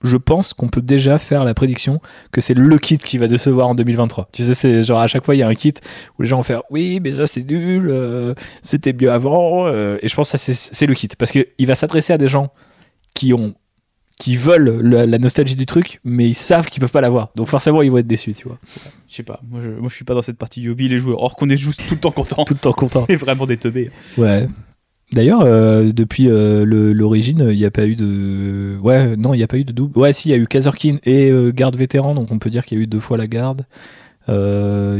je 0.02 0.16
pense 0.16 0.54
qu'on 0.54 0.68
peut 0.68 0.82
déjà 0.82 1.18
faire 1.18 1.44
la 1.44 1.54
prédiction 1.54 2.00
que 2.32 2.40
c'est 2.40 2.54
le 2.54 2.78
kit 2.78 2.98
qui 2.98 3.18
va 3.18 3.26
décevoir 3.26 3.68
en 3.68 3.74
2023. 3.74 4.28
Tu 4.32 4.44
sais, 4.44 4.54
c'est 4.54 4.82
genre 4.82 5.00
à 5.00 5.06
chaque 5.06 5.24
fois 5.24 5.34
il 5.34 5.38
y 5.38 5.42
a 5.42 5.48
un 5.48 5.54
kit 5.54 5.74
où 6.18 6.22
les 6.22 6.28
gens 6.28 6.36
vont 6.36 6.42
faire 6.42 6.62
oui, 6.70 7.00
mais 7.02 7.12
ça 7.12 7.26
c'est 7.26 7.48
nul, 7.48 7.88
euh, 7.90 8.34
c'était 8.62 8.92
mieux 8.92 9.10
avant. 9.10 9.66
Euh, 9.66 9.98
et 10.02 10.08
je 10.08 10.14
pense 10.14 10.32
que 10.32 10.38
c'est 10.38 10.86
le 10.86 10.94
kit 10.94 11.08
parce 11.18 11.32
qu'il 11.32 11.46
va 11.66 11.74
s'adresser 11.74 12.12
à 12.12 12.18
des 12.18 12.28
gens 12.28 12.52
qui 13.14 13.32
ont 13.34 13.54
qui 14.18 14.36
veulent 14.36 14.80
la, 14.80 15.18
nostalgie 15.18 15.54
du 15.54 15.64
truc, 15.64 16.00
mais 16.04 16.28
ils 16.28 16.34
savent 16.34 16.66
qu'ils 16.66 16.80
peuvent 16.80 16.90
pas 16.90 17.00
l'avoir. 17.00 17.30
Donc 17.36 17.46
forcément, 17.46 17.82
ils 17.82 17.90
vont 17.90 17.98
être 17.98 18.06
déçus, 18.06 18.34
tu 18.34 18.48
vois. 18.48 18.58
Je 19.08 19.14
sais 19.14 19.22
pas, 19.22 19.40
moi 19.48 19.60
je, 19.62 19.70
moi 19.70 19.88
je 19.88 19.94
suis 19.94 20.04
pas 20.04 20.14
dans 20.14 20.22
cette 20.22 20.38
partie 20.38 20.60
du 20.60 20.70
hobby, 20.70 20.88
les 20.88 20.98
joueurs. 20.98 21.22
Or 21.22 21.36
qu'on 21.36 21.48
est 21.50 21.56
juste 21.56 21.80
tout 21.88 21.94
le 21.94 22.00
temps 22.00 22.10
content. 22.10 22.44
tout 22.44 22.54
le 22.54 22.58
temps 22.58 22.72
content. 22.72 23.06
Et 23.08 23.16
vraiment 23.16 23.46
des 23.46 23.56
teubés. 23.56 23.90
Ouais. 24.16 24.48
D'ailleurs, 25.12 25.40
euh, 25.42 25.90
depuis 25.92 26.28
euh, 26.28 26.64
l'origine, 26.64 27.48
il 27.50 27.56
n'y 27.56 27.64
a 27.64 27.70
pas 27.70 27.86
eu 27.86 27.96
de. 27.96 28.76
Ouais, 28.82 29.16
non, 29.16 29.32
il 29.32 29.38
n'y 29.38 29.42
a 29.42 29.46
pas 29.46 29.56
eu 29.56 29.64
de 29.64 29.72
double. 29.72 29.98
Ouais, 29.98 30.12
si, 30.12 30.28
il 30.28 30.32
y 30.32 30.34
a 30.34 30.38
eu 30.38 30.46
Kazerkin 30.46 30.98
et 31.04 31.30
euh, 31.30 31.50
garde 31.50 31.76
vétéran, 31.76 32.14
donc 32.14 32.30
on 32.30 32.38
peut 32.38 32.50
dire 32.50 32.64
qu'il 32.66 32.76
y 32.76 32.80
a 32.80 32.84
eu 32.84 32.86
deux 32.86 33.00
fois 33.00 33.16
la 33.16 33.26
garde. 33.26 33.62
Mais 34.28 34.34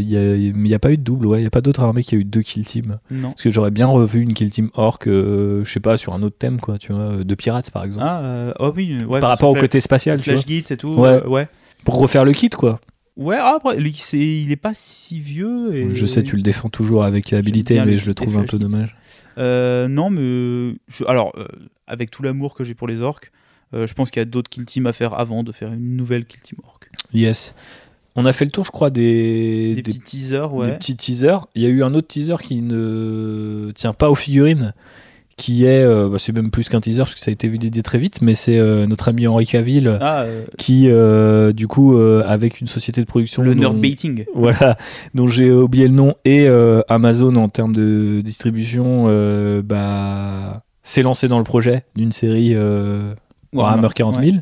il 0.01 0.52
n'y 0.56 0.74
a 0.74 0.78
pas 0.78 0.90
eu 0.90 0.97
de 0.97 1.02
double, 1.02 1.26
ouais. 1.26 1.39
Il 1.39 1.43
n'y 1.43 1.47
a 1.47 1.51
pas 1.51 1.60
d'autre 1.60 1.82
armée 1.82 2.02
qui 2.02 2.14
a 2.14 2.18
eu 2.18 2.24
deux 2.24 2.40
kill 2.40 2.64
teams. 2.64 2.98
Non. 3.10 3.28
Parce 3.28 3.43
que 3.43 3.51
j'aurais 3.51 3.70
bien 3.70 3.86
revu 3.86 4.22
une 4.22 4.32
kill 4.32 4.51
team 4.51 4.70
orc, 4.72 5.01
je 5.05 5.62
sais 5.66 5.80
pas, 5.80 5.98
sur 5.98 6.14
un 6.14 6.22
autre 6.22 6.36
thème, 6.39 6.59
quoi, 6.59 6.78
tu 6.78 6.94
vois, 6.94 7.22
de 7.22 7.35
pirates 7.35 7.70
par 7.70 7.85
exemple. 7.85 8.06
Ah, 8.09 8.55
oh 8.59 8.72
oui, 8.74 8.97
ouais, 9.06 9.20
Par 9.20 9.28
rapport 9.28 9.51
au 9.51 9.55
côté 9.55 9.80
spatial, 9.80 10.18
Flash 10.18 10.47
tu 10.47 10.62
vois. 10.62 10.72
et 10.72 10.76
tout. 10.78 10.94
Ouais. 10.94 11.22
ouais. 11.26 11.48
Pour 11.85 11.98
refaire 11.98 12.24
le 12.24 12.32
kit, 12.32 12.48
quoi. 12.48 12.80
Ouais, 13.18 13.36
ah, 13.39 13.56
après, 13.56 13.76
lui, 13.76 13.90
il 14.12 14.51
est 14.52 14.56
pas 14.56 14.72
si 14.74 15.18
vieux. 15.18 15.74
Et... 15.74 15.94
Je 15.94 16.06
sais, 16.06 16.22
tu 16.22 16.36
le 16.36 16.43
défends 16.43 16.68
toujours 16.68 17.05
avec 17.05 17.32
habilité, 17.32 17.82
mais 17.85 17.97
je 17.98 18.06
le 18.06 18.14
trouve 18.14 18.39
un 18.39 18.44
peu 18.44 18.59
dommage. 18.59 18.97
Euh, 19.39 19.89
non, 19.89 20.10
mais 20.10 20.74
alors, 21.06 21.32
euh, 21.36 21.47
avec 21.86 22.10
tout 22.10 22.23
l'amour 22.23 22.55
que 22.55 22.65
j'ai 22.65 22.74
pour 22.74 22.89
les 22.89 23.02
orques, 23.02 23.31
euh, 23.74 23.86
je 23.86 23.94
pense 23.94 24.10
qu'il 24.10 24.20
y 24.20 24.23
a 24.23 24.27
d'autres 24.27 24.51
kill 24.51 24.65
teams 24.65 24.86
à 24.86 24.93
faire 24.93 25.15
avant 25.15 25.44
de 25.44 25.52
faire 25.52 25.73
une 25.73 25.97
nouvelle 25.97 26.24
kill 26.24 26.40
team 26.40 26.59
orc. 26.65 26.81
Yes. 27.12 27.55
On 28.16 28.24
a 28.24 28.32
fait 28.32 28.44
le 28.44 28.51
tour, 28.51 28.65
je 28.65 28.70
crois, 28.70 28.90
des, 28.90 29.74
des, 29.77 29.82
petits 29.82 30.01
teasers. 30.01 30.52
Ouais. 30.52 30.66
Des 30.66 30.73
petits 30.73 30.97
teasers. 30.97 31.47
Il 31.55 31.62
y 31.62 31.66
a 31.66 31.69
eu 31.69 31.82
un 31.82 31.94
autre 31.94 32.09
teaser 32.09 32.36
qui 32.43 32.62
ne 32.62 33.70
tient 33.74 33.93
pas 33.93 34.10
aux 34.10 34.16
figurines, 34.16 34.74
qui 35.39 35.65
est, 35.65 35.85
euh, 35.85 36.09
bah, 36.10 36.19
c'est 36.19 36.32
même 36.32 36.51
plus 36.51 36.69
qu'un 36.69 36.81
teaser 36.81 36.98
parce 36.98 37.15
que 37.15 37.20
ça 37.20 37.31
a 37.31 37.32
été 37.32 37.48
validé 37.48 37.82
très 37.82 37.97
vite, 37.97 38.20
mais 38.20 38.35
c'est 38.35 38.59
euh, 38.59 38.86
notre 38.86 39.09
ami 39.09 39.27
Henri 39.27 39.47
Cavill 39.47 39.97
ah, 40.01 40.23
euh, 40.23 40.44
qui, 40.59 40.90
du 41.55 41.66
coup, 41.69 41.97
avec 41.97 42.60
une 42.60 42.66
société 42.66 43.01
de 43.01 43.06
production. 43.06 43.43
Le 43.43 43.55
nerd 43.55 43.81
baiting. 43.81 44.27
Voilà, 44.35 44.77
dont 45.15 45.28
j'ai 45.28 45.51
oublié 45.51 45.89
le 45.89 45.94
nom, 45.94 46.15
et 46.27 46.48
Amazon 46.89 47.35
en 47.36 47.48
termes 47.48 47.74
de 47.74 48.20
distribution, 48.23 49.05
bah, 49.62 50.62
s'est 50.82 51.02
lancé 51.02 51.28
dans 51.28 51.39
le 51.39 51.44
projet 51.44 51.85
d'une 51.94 52.12
série 52.12 52.56
Warhammer 53.52 53.89
40 53.94 54.23
000. 54.23 54.36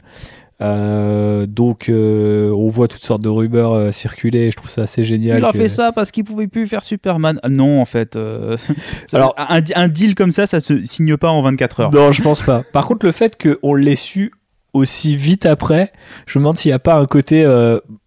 Euh, 0.62 1.44
donc 1.44 1.90
euh, 1.90 2.50
on 2.50 2.68
voit 2.68 2.88
toutes 2.88 3.04
sortes 3.04 3.20
de 3.20 3.28
rumeurs 3.28 3.74
euh, 3.74 3.90
circuler, 3.90 4.50
je 4.50 4.56
trouve 4.56 4.70
ça 4.70 4.82
assez 4.82 5.04
génial. 5.04 5.38
Il 5.38 5.44
a 5.44 5.52
fait 5.52 5.68
ça 5.68 5.92
parce 5.92 6.10
qu'il 6.10 6.24
pouvait 6.24 6.46
plus 6.46 6.66
faire 6.66 6.82
Superman. 6.82 7.38
Ah, 7.42 7.48
non, 7.48 7.80
en 7.80 7.84
fait. 7.84 8.18
Alors 9.12 9.34
un, 9.36 9.88
deal 9.88 10.14
comme 10.14 10.32
ça, 10.32 10.46
ça 10.46 10.60
se 10.60 10.84
signe 10.84 11.16
pas 11.16 11.30
en 11.30 11.42
24 11.42 11.80
heures. 11.80 11.94
Non, 11.94 12.12
je 12.12 12.22
pense 12.22 12.42
pas. 12.42 12.62
Par 12.72 12.86
contre, 12.86 13.04
le 13.04 13.12
fait 13.12 13.36
qu'on 13.40 13.74
l'ait 13.74 13.96
su 13.96 14.32
aussi 14.72 15.16
vite 15.16 15.46
après, 15.46 15.90
je 16.26 16.38
me 16.38 16.42
demande 16.42 16.58
s'il 16.58 16.68
n'y 16.70 16.74
a 16.74 16.78
pas 16.78 16.96
un 16.96 17.06
côté. 17.06 17.42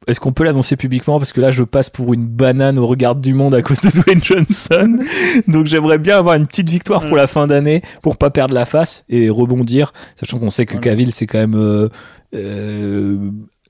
Est-ce 0.08 0.20
qu'on 0.20 0.34
peut 0.34 0.44
l'annoncer 0.44 0.76
publiquement? 0.76 1.20
Parce 1.20 1.34
que 1.34 1.42
là, 1.42 1.52
je 1.52 1.64
passe 1.64 1.90
pour 1.90 2.14
une 2.14 2.26
banane 2.26 2.80
au 2.80 2.88
regard 2.88 3.16
du 3.16 3.34
monde 3.34 3.54
à 3.54 3.62
cause 3.62 3.82
de 3.82 3.90
Dwayne 4.02 4.24
Johnson. 4.24 5.00
Donc 5.48 5.68
j'aimerais 5.68 6.00
bien 6.00 6.18
avoir 6.18 6.36
une 6.36 6.48
petite 6.48 6.70
victoire 6.70 7.06
pour 7.08 7.16
la 7.16 7.28
fin 7.28 7.46
d'année 7.46 7.84
pour 8.02 8.18
pas 8.18 8.32
perdre 8.32 8.56
la 8.56 8.66
face 8.66 9.06
et 9.10 9.30
rebondir, 9.30 9.94
sachant 10.16 10.40
qu'on 10.40 10.50
sait 10.50 10.66
que 10.66 10.78
Cavill, 10.78 11.12
c'est 11.12 11.28
quand 11.28 11.40
même 11.40 11.90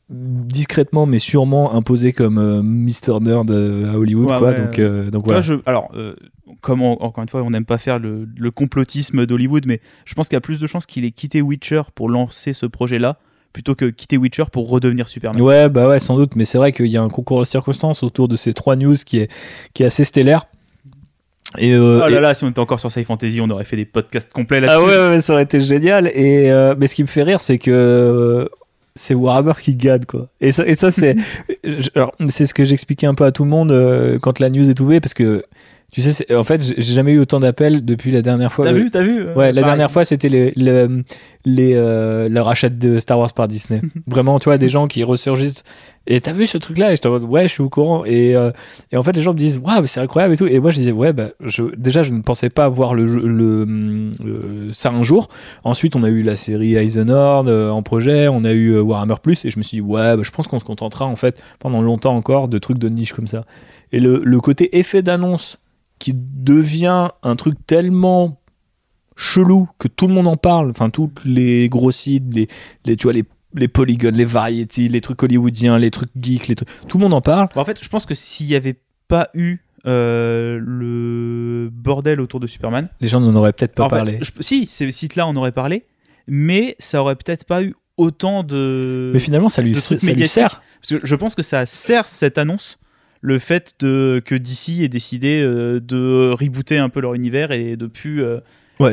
discrètement 0.09 1.05
mais 1.05 1.19
sûrement 1.19 1.73
imposé 1.73 2.13
comme 2.13 2.39
euh, 2.39 2.63
Mr 2.63 3.19
Nerd 3.21 3.51
à 3.51 3.97
Hollywood 3.97 4.27
quoi. 4.39 4.53
donc, 4.53 4.79
euh, 4.79 5.11
donc 5.11 5.25
voilà. 5.25 5.41
alors 5.67 5.91
comme 6.61 6.81
encore 6.81 7.21
une 7.21 7.29
fois 7.29 7.43
on 7.43 7.51
n'aime 7.51 7.65
pas 7.65 7.77
faire 7.77 7.99
le, 7.99 8.27
complotisme 8.51 9.25
d'Hollywood 9.27 9.65
mais 9.67 9.81
je 10.05 10.15
pense 10.15 10.27
qu'il 10.27 10.35
y 10.35 10.37
a 10.37 10.41
plus 10.41 10.59
de 10.59 10.65
chances 10.65 10.87
qu'il 10.87 11.05
ait 11.05 11.11
quitté 11.11 11.41
Witcher 11.41 11.83
pour 11.93 12.09
lancer 12.09 12.53
ce 12.53 12.65
projet 12.65 12.97
là 12.97 13.19
plutôt 13.53 13.75
que 13.75 13.85
quitter 13.85 14.17
Witcher 14.17 14.45
pour 14.51 14.69
redevenir 14.69 15.07
Superman. 15.07 15.41
Ouais 15.41 15.69
bah 15.69 15.87
ouais 15.87 15.99
sans 15.99 16.17
doute 16.17 16.35
mais 16.35 16.45
c'est 16.45 16.57
vrai 16.57 16.71
qu'il 16.71 16.87
y 16.87 16.97
a 16.97 17.03
un 17.03 17.09
concours 17.09 17.39
de 17.39 17.45
circonstances 17.45 18.01
autour 18.01 18.27
de 18.27 18.35
ces 18.35 18.53
trois 18.53 18.75
news 18.75 18.95
qui 19.05 19.19
est, 19.19 19.31
qui 19.73 19.83
est 19.83 19.85
assez 19.85 20.03
stellaire 20.03 20.45
et 21.57 21.75
oh 21.75 22.07
là 22.07 22.21
là, 22.21 22.33
si 22.35 22.43
on 22.43 22.49
était 22.49 22.59
encore 22.59 22.79
sur 22.79 22.91
Sci 22.91 23.03
Fantasy, 23.03 23.41
on 23.41 23.49
aurait 23.49 23.63
fait 23.63 23.75
des 23.75 23.85
podcasts 23.85 24.31
complets 24.31 24.61
là-dessus. 24.61 24.91
Ah 24.93 25.09
ouais, 25.09 25.19
ça 25.19 25.33
aurait 25.33 25.43
été 25.43 25.59
génial. 25.59 26.07
Et 26.07 26.51
mais 26.77 26.87
ce 26.87 26.95
qui 26.95 27.01
me 27.01 27.07
fait 27.07 27.23
rire, 27.23 27.41
c'est 27.41 27.57
que 27.57 28.47
c'est 28.99 29.13
Warhammer 29.13 29.53
qui 29.61 29.75
gagne 29.75 30.05
quoi. 30.05 30.27
Et 30.41 30.51
ça, 30.51 30.67
et 30.67 30.75
ça 30.75 30.91
c'est 30.91 31.15
c'est 32.27 32.45
ce 32.45 32.53
que 32.53 32.65
j'expliquais 32.65 33.07
un 33.07 33.15
peu 33.15 33.25
à 33.25 33.31
tout 33.31 33.43
le 33.43 33.49
monde 33.49 33.71
euh, 33.71 34.19
quand 34.19 34.39
la 34.39 34.49
news 34.49 34.69
est 34.69 34.79
ouverte 34.79 35.03
parce 35.03 35.13
que 35.13 35.43
tu 35.91 36.01
sais, 36.01 36.35
en 36.35 36.43
fait, 36.43 36.61
j'ai 36.63 36.93
jamais 36.93 37.13
eu 37.13 37.19
autant 37.19 37.39
d'appels 37.39 37.83
depuis 37.83 38.11
la 38.11 38.21
dernière 38.21 38.51
fois. 38.51 38.65
T'as 38.65 38.73
vu, 38.73 38.91
t'as 38.91 39.01
vu 39.01 39.25
Ouais, 39.35 39.51
la 39.51 39.63
dernière 39.63 39.89
fois, 39.89 40.05
c'était 40.05 40.29
les, 40.29 40.53
les, 40.55 40.87
les 41.45 41.73
euh, 41.73 42.29
le 42.29 42.41
rachat 42.41 42.69
de 42.69 42.99
Star 42.99 43.17
Wars 43.17 43.33
par 43.33 43.47
Disney. 43.47 43.81
Vraiment, 44.07 44.37
tu 44.39 44.45
vois, 44.45 44.59
des 44.59 44.69
gens 44.69 44.87
qui 44.87 45.03
ressurgissent. 45.03 45.63
Et 46.05 46.21
t'as 46.21 46.33
vu 46.33 46.45
ce 46.45 46.57
truc-là? 46.59 46.91
Et 46.91 46.95
je 46.95 47.07
en 47.07 47.17
ouais, 47.17 47.47
je 47.47 47.53
suis 47.53 47.63
au 47.63 47.69
courant. 47.69 48.05
Et, 48.05 48.35
euh, 48.35 48.51
et 48.91 48.97
en 48.97 49.03
fait, 49.03 49.13
les 49.13 49.21
gens 49.21 49.33
me 49.33 49.37
disent, 49.37 49.57
waouh, 49.57 49.85
c'est 49.87 49.99
incroyable 49.99 50.35
et 50.35 50.37
tout. 50.37 50.45
Et 50.45 50.59
moi, 50.59 50.69
je 50.69 50.77
disais, 50.77 50.91
ouais, 50.91 51.11
bah, 51.11 51.29
je, 51.43 51.63
déjà, 51.75 52.03
je 52.03 52.11
ne 52.11 52.21
pensais 52.21 52.49
pas 52.49 52.69
voir 52.69 52.93
le, 52.93 53.05
le, 53.05 54.69
ça 54.71 54.91
un 54.91 55.01
jour. 55.03 55.27
Ensuite, 55.63 55.95
on 55.95 56.03
a 56.03 56.09
eu 56.09 56.21
la 56.21 56.35
série 56.35 56.75
Eisenhorn 56.75 57.47
euh, 57.47 57.71
en 57.71 57.81
projet, 57.81 58.27
on 58.27 58.43
a 58.45 58.51
eu 58.51 58.77
Warhammer 58.79 59.15
Plus, 59.21 59.45
et 59.45 59.49
je 59.49 59.57
me 59.57 59.63
suis 59.63 59.77
dit, 59.77 59.81
ouais, 59.81 60.15
bah, 60.15 60.21
je 60.23 60.31
pense 60.31 60.47
qu'on 60.47 60.59
se 60.59 60.65
contentera, 60.65 61.05
en 61.05 61.15
fait, 61.15 61.41
pendant 61.59 61.81
longtemps 61.81 62.15
encore, 62.15 62.47
de 62.47 62.57
trucs 62.59 62.77
de 62.77 62.89
niche 62.89 63.13
comme 63.13 63.27
ça. 63.27 63.45
Et 63.91 63.99
le, 63.99 64.21
le 64.23 64.39
côté 64.39 64.77
effet 64.77 65.01
d'annonce 65.01 65.57
qui 65.99 66.13
devient 66.15 67.09
un 67.23 67.35
truc 67.35 67.55
tellement 67.67 68.41
chelou 69.15 69.67
que 69.77 69.87
tout 69.87 70.07
le 70.07 70.13
monde 70.13 70.27
en 70.27 70.37
parle. 70.37 70.69
Enfin, 70.71 70.89
tous 70.89 71.11
les 71.25 71.69
gros 71.69 71.91
sites, 71.91 72.33
les, 72.33 72.47
les, 72.85 72.95
tu 72.95 73.03
vois, 73.03 73.13
les, 73.13 73.25
les 73.53 73.67
polygones, 73.67 74.15
les 74.15 74.25
variétés, 74.25 74.87
les 74.87 75.01
trucs 75.01 75.21
hollywoodiens, 75.21 75.77
les 75.77 75.91
trucs 75.91 76.11
geeks, 76.19 76.47
les 76.47 76.55
trucs... 76.55 76.69
tout 76.87 76.97
le 76.97 77.03
monde 77.03 77.13
en 77.13 77.21
parle. 77.21 77.49
En 77.55 77.65
fait, 77.65 77.83
je 77.83 77.89
pense 77.89 78.05
que 78.05 78.15
s'il 78.15 78.47
n'y 78.47 78.55
avait 78.55 78.79
pas 79.07 79.29
eu 79.33 79.57
euh, 79.85 80.59
le 80.61 81.69
bordel 81.71 82.21
autour 82.21 82.39
de 82.39 82.47
Superman, 82.47 82.89
les 83.01 83.07
gens 83.07 83.19
n'en 83.19 83.35
auraient 83.35 83.53
peut-être 83.53 83.75
pas 83.75 83.89
parlé. 83.89 84.19
si, 84.39 84.65
ces 84.65 84.91
sites-là 84.91 85.27
en 85.27 85.35
auraient 85.35 85.51
parlé, 85.51 85.85
mais 86.27 86.75
ça 86.79 87.01
aurait 87.01 87.15
peut-être 87.15 87.45
pas 87.45 87.63
eu 87.63 87.75
autant 87.97 88.43
de. 88.43 89.11
Mais 89.13 89.19
finalement, 89.19 89.49
ça 89.49 89.61
lui, 89.61 89.75
ça 89.75 89.95
lui 90.13 90.27
sert. 90.27 90.61
Parce 90.81 91.01
que 91.01 91.05
je 91.05 91.15
pense 91.15 91.35
que 91.35 91.43
ça 91.43 91.65
sert 91.65 92.07
cette 92.07 92.37
annonce 92.37 92.79
le 93.21 93.39
fait 93.39 93.73
de, 93.79 94.21
que 94.23 94.35
DC 94.35 94.81
ait 94.81 94.87
décidé 94.87 95.41
euh, 95.41 95.79
de 95.79 96.31
rebooter 96.31 96.77
un 96.77 96.89
peu 96.89 97.01
leur 97.01 97.13
univers 97.13 97.51
et 97.51 97.75
de 97.75 97.87
plus 97.87 98.23
euh, 98.23 98.39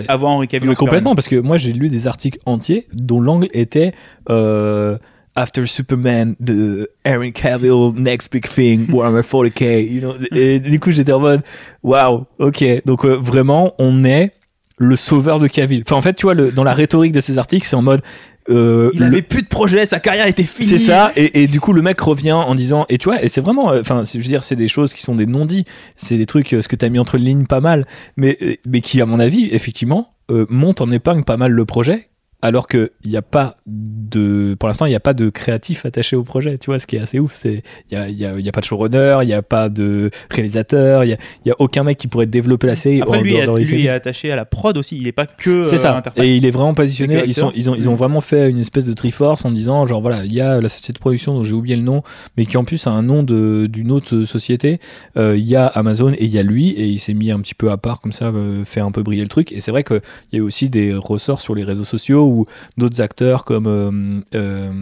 avoir 0.08 0.32
Henry 0.32 0.48
Cavill. 0.48 0.74
Complètement, 0.74 1.14
parce 1.14 1.28
que 1.28 1.36
moi 1.36 1.56
j'ai 1.56 1.72
lu 1.72 1.88
des 1.88 2.06
articles 2.06 2.38
entiers 2.46 2.86
dont 2.92 3.20
l'angle 3.20 3.48
était 3.52 3.92
euh, 4.30 4.98
After 5.36 5.66
Superman, 5.66 6.34
the 6.44 6.88
Henry 7.06 7.32
Cavill, 7.32 7.92
next 7.94 8.32
big 8.32 8.48
thing, 8.48 8.90
Warhammer 8.92 9.20
40k. 9.20 9.86
You 9.86 10.00
know? 10.00 10.14
Et 10.32 10.58
du 10.60 10.80
coup 10.80 10.90
j'étais 10.90 11.12
en 11.12 11.20
mode 11.20 11.42
waouh, 11.82 12.26
ok. 12.38 12.64
Donc 12.84 13.04
vraiment, 13.04 13.74
on 13.78 14.02
est 14.02 14.32
le 14.78 14.96
sauveur 14.96 15.38
de 15.38 15.46
Cavill. 15.46 15.82
Enfin, 15.86 15.96
en 15.96 16.02
fait, 16.02 16.14
tu 16.14 16.24
vois, 16.24 16.34
le, 16.34 16.52
dans 16.52 16.64
la 16.64 16.74
rhétorique 16.74 17.12
de 17.12 17.20
ces 17.20 17.38
articles, 17.38 17.66
c'est 17.66 17.76
en 17.76 17.82
mode 17.82 18.02
euh, 18.48 18.90
il 18.94 19.02
avait 19.02 19.22
plus 19.22 19.42
de 19.42 19.48
projet, 19.48 19.86
sa 19.86 20.00
carrière 20.00 20.26
était 20.26 20.42
finie. 20.42 20.68
C'est 20.68 20.78
ça, 20.78 21.12
et, 21.16 21.46
du 21.46 21.60
coup 21.60 21.72
le 21.72 21.82
mec 21.82 22.00
revient 22.00 22.32
en 22.32 22.54
disant, 22.54 22.86
et 22.88 22.98
tu 22.98 23.08
vois, 23.08 23.22
et 23.22 23.28
c'est 23.28 23.40
vraiment, 23.40 23.72
euh, 23.72 23.80
enfin, 23.80 24.02
je 24.04 24.18
veux 24.18 24.24
dire, 24.24 24.44
c'est 24.44 24.56
des 24.56 24.68
choses 24.68 24.94
qui 24.94 25.02
sont 25.02 25.14
des 25.14 25.26
non-dits, 25.26 25.64
c'est 25.96 26.16
des 26.16 26.26
trucs, 26.26 26.52
euh, 26.52 26.60
ce 26.60 26.68
que 26.68 26.76
t'as 26.76 26.88
mis 26.88 26.98
entre 26.98 27.16
les 27.16 27.24
lignes 27.24 27.46
pas 27.46 27.60
mal, 27.60 27.86
mais, 28.16 28.38
mais 28.66 28.80
qui, 28.80 29.00
à 29.00 29.06
mon 29.06 29.20
avis, 29.20 29.48
effectivement, 29.52 30.12
monte 30.48 30.80
en 30.80 30.90
épingle 30.90 31.24
pas 31.24 31.36
mal 31.36 31.52
le 31.52 31.64
projet, 31.64 32.08
alors 32.46 32.68
qu'il 32.68 32.90
n'y 33.04 33.16
a 33.16 33.22
pas 33.22 33.56
de 33.66 34.54
pour 34.58 34.68
l'instant 34.68 34.86
il 34.86 34.90
n'y 34.90 34.94
a 34.94 35.00
pas 35.00 35.14
de 35.14 35.30
créatif 35.30 35.84
attaché 35.84 36.14
au 36.14 36.22
projet 36.22 36.58
tu 36.58 36.66
vois 36.66 36.78
ce 36.78 36.86
qui 36.86 36.94
est 36.94 37.00
assez 37.00 37.18
ouf 37.18 37.32
c'est 37.32 37.64
il 37.90 37.98
y 37.98 38.00
a, 38.00 38.08
y, 38.08 38.24
a, 38.24 38.38
y 38.38 38.48
a, 38.48 38.52
pas 38.52 38.60
de 38.60 38.66
showrunner 38.66 39.18
il 39.22 39.26
n'y 39.26 39.32
a 39.32 39.42
pas 39.42 39.68
de 39.68 40.10
réalisateur 40.30 41.02
il 41.02 41.08
n'y 41.44 41.50
a, 41.50 41.54
a, 41.54 41.56
aucun 41.58 41.82
mec 41.82 41.98
qui 41.98 42.06
pourrait 42.06 42.26
développer 42.26 42.68
la 42.68 42.76
série 42.76 43.02
Après, 43.02 43.20
lui, 43.20 43.34
lui 43.64 43.86
est 43.86 43.88
attaché 43.88 44.30
à 44.30 44.36
la 44.36 44.44
prod 44.44 44.76
aussi 44.76 44.96
il 44.96 45.04
n'est 45.04 45.12
pas 45.12 45.26
que 45.26 45.64
c'est 45.64 45.76
ça 45.76 46.02
euh, 46.18 46.22
et 46.22 46.36
il 46.36 46.46
est 46.46 46.52
vraiment 46.52 46.74
positionné 46.74 47.24
ils, 47.26 47.34
sont, 47.34 47.50
ils, 47.56 47.68
ont, 47.68 47.74
ils 47.74 47.90
ont 47.90 47.96
vraiment 47.96 48.20
fait 48.20 48.48
une 48.48 48.60
espèce 48.60 48.84
de 48.84 48.92
triforce 48.92 49.44
en 49.44 49.50
disant 49.50 49.84
genre 49.84 50.00
voilà 50.00 50.24
il 50.24 50.32
y 50.32 50.40
a 50.40 50.60
la 50.60 50.68
société 50.68 50.92
de 50.92 50.98
production 50.98 51.34
dont 51.34 51.42
j'ai 51.42 51.54
oublié 51.54 51.74
le 51.74 51.82
nom 51.82 52.02
mais 52.36 52.46
qui 52.46 52.56
en 52.56 52.64
plus 52.64 52.86
a 52.86 52.90
un 52.90 53.02
nom 53.02 53.24
d'une 53.24 53.90
autre 53.90 54.22
société 54.22 54.78
euh, 55.16 55.36
il 55.36 55.44
y 55.44 55.56
a 55.56 55.66
Amazon 55.66 56.12
et 56.12 56.24
il 56.24 56.32
y 56.32 56.38
a 56.38 56.44
lui 56.44 56.70
et 56.70 56.86
il 56.86 57.00
s'est 57.00 57.14
mis 57.14 57.32
un 57.32 57.40
petit 57.40 57.54
peu 57.56 57.72
à 57.72 57.76
part 57.76 58.00
comme 58.00 58.12
ça 58.12 58.26
euh, 58.26 58.64
fait 58.64 58.80
un 58.80 58.92
peu 58.92 59.02
briller 59.02 59.22
le 59.22 59.28
truc 59.28 59.50
et 59.50 59.58
c'est 59.58 59.72
vrai 59.72 59.82
qu'il 59.82 60.00
y 60.32 60.38
a 60.38 60.44
aussi 60.44 60.70
des 60.70 60.94
ressorts 60.94 61.40
sur 61.40 61.56
les 61.56 61.64
réseaux 61.64 61.84
sociaux 61.84 62.35
d'autres 62.76 63.00
acteurs 63.00 63.44
comme 63.44 63.66
euh, 63.66 64.20
euh, 64.34 64.72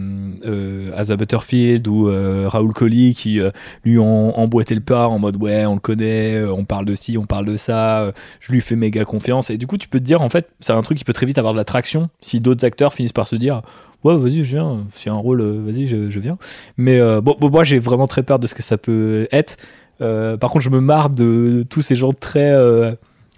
euh, 0.45 0.91
Asa 0.95 1.15
Butterfield 1.15 1.87
ou 1.87 2.05
Raoul 2.47 2.73
Colli 2.73 3.13
qui 3.13 3.39
lui 3.83 3.99
ont 3.99 4.37
emboîté 4.37 4.75
le 4.75 4.81
pas 4.81 5.07
en 5.07 5.19
mode 5.19 5.41
ouais 5.41 5.65
on 5.65 5.75
le 5.75 5.79
connaît, 5.79 6.43
on 6.43 6.65
parle 6.65 6.85
de 6.85 6.95
ci, 6.95 7.17
on 7.17 7.25
parle 7.25 7.45
de 7.45 7.55
ça, 7.55 8.11
je 8.39 8.51
lui 8.51 8.61
fais 8.61 8.75
méga 8.75 9.03
confiance. 9.03 9.49
Et 9.49 9.57
du 9.57 9.67
coup 9.67 9.77
tu 9.77 9.87
peux 9.87 9.99
te 9.99 10.05
dire 10.05 10.21
en 10.21 10.29
fait 10.29 10.49
c'est 10.59 10.73
un 10.73 10.81
truc 10.81 10.97
qui 10.97 11.03
peut 11.03 11.13
très 11.13 11.25
vite 11.25 11.37
avoir 11.37 11.53
de 11.53 11.57
l'attraction 11.57 12.09
si 12.21 12.39
d'autres 12.39 12.65
acteurs 12.65 12.93
finissent 12.93 13.13
par 13.13 13.27
se 13.27 13.35
dire 13.35 13.61
ouais 14.03 14.15
vas-y 14.15 14.43
je 14.43 14.55
viens 14.55 14.85
c'est 14.93 15.09
un 15.09 15.13
rôle 15.13 15.41
vas-y 15.41 15.87
je, 15.87 16.19
viens. 16.19 16.37
Mais 16.77 16.99
bon, 17.21 17.37
moi 17.41 17.63
j'ai 17.63 17.79
vraiment 17.79 18.07
très 18.07 18.23
peur 18.23 18.39
de 18.39 18.47
ce 18.47 18.55
que 18.55 18.63
ça 18.63 18.77
peut 18.77 19.27
être. 19.31 19.57
Par 19.99 20.49
contre 20.49 20.61
je 20.61 20.69
me 20.69 20.81
marre 20.81 21.09
de 21.09 21.65
tous 21.69 21.81
ces 21.81 21.95
gens 21.95 22.13
très 22.13 22.55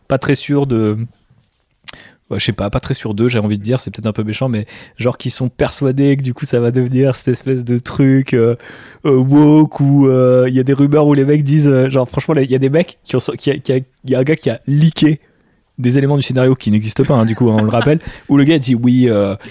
pas 0.07 0.17
très 0.17 0.35
sûrs 0.35 0.67
de 0.67 0.97
je 2.35 2.43
sais 2.43 2.51
pas, 2.51 2.69
pas 2.69 2.79
très 2.79 2.93
sur 2.93 3.13
deux, 3.13 3.27
j'ai 3.27 3.39
envie 3.39 3.57
de 3.57 3.63
dire, 3.63 3.79
c'est 3.79 3.91
peut-être 3.91 4.07
un 4.07 4.13
peu 4.13 4.23
méchant, 4.23 4.49
mais 4.49 4.65
genre 4.97 5.17
qui 5.17 5.29
sont 5.29 5.49
persuadés 5.49 6.17
que 6.17 6.23
du 6.23 6.33
coup 6.33 6.45
ça 6.45 6.59
va 6.59 6.71
devenir 6.71 7.15
cette 7.15 7.29
espèce 7.29 7.63
de 7.63 7.77
truc 7.77 8.33
euh, 8.33 8.55
euh, 9.05 9.15
woke 9.15 9.79
où 9.79 10.07
euh, 10.07 10.45
il 10.49 10.53
y 10.53 10.59
a 10.59 10.63
des 10.63 10.73
rumeurs 10.73 11.07
où 11.07 11.13
les 11.13 11.23
mecs 11.23 11.43
disent, 11.43 11.87
genre 11.87 12.07
franchement, 12.07 12.35
il 12.35 12.51
y 12.51 12.55
a 12.55 12.59
des 12.59 12.69
mecs 12.69 12.99
qui 13.03 13.15
ont, 13.15 13.19
qui 13.37 13.51
il 13.51 14.11
y 14.11 14.15
a 14.15 14.19
un 14.19 14.23
gars 14.23 14.35
qui 14.35 14.49
a 14.49 14.59
leaké 14.67 15.19
des 15.77 15.99
éléments 15.99 16.17
du 16.17 16.23
scénario 16.23 16.55
qui 16.55 16.71
n'existent 16.71 17.03
pas, 17.03 17.13
hein, 17.13 17.25
du 17.25 17.35
coup, 17.35 17.51
hein, 17.51 17.57
on 17.59 17.63
le 17.63 17.69
rappelle, 17.69 17.99
où 18.29 18.37
le 18.37 18.43
gars 18.43 18.57
dit 18.57 18.75
oui, 18.75 19.03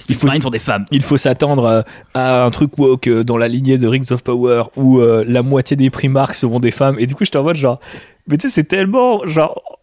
il 0.09 0.15
faut, 0.15 0.29
sont 0.41 0.49
des 0.49 0.59
femmes. 0.59 0.85
il 0.91 1.01
faut 1.01 1.17
s'attendre 1.17 1.85
à 2.13 2.43
un 2.43 2.51
truc 2.51 2.77
woke 2.77 3.09
dans 3.09 3.37
la 3.37 3.47
lignée 3.47 3.77
de 3.77 3.87
Rings 3.87 4.11
of 4.11 4.23
Power 4.23 4.63
où 4.75 4.99
la 4.99 5.41
moitié 5.41 5.75
des 5.77 5.89
primarques 5.89 6.35
seront 6.35 6.59
des 6.59 6.71
femmes, 6.71 6.97
et 6.99 7.07
du 7.07 7.15
coup, 7.15 7.25
je 7.25 7.31
te 7.31 7.37
mode 7.37 7.55
genre, 7.55 7.79
mais 8.27 8.37
tu 8.37 8.47
sais, 8.47 8.53
c'est 8.53 8.65
tellement 8.65 9.25
genre 9.25 9.79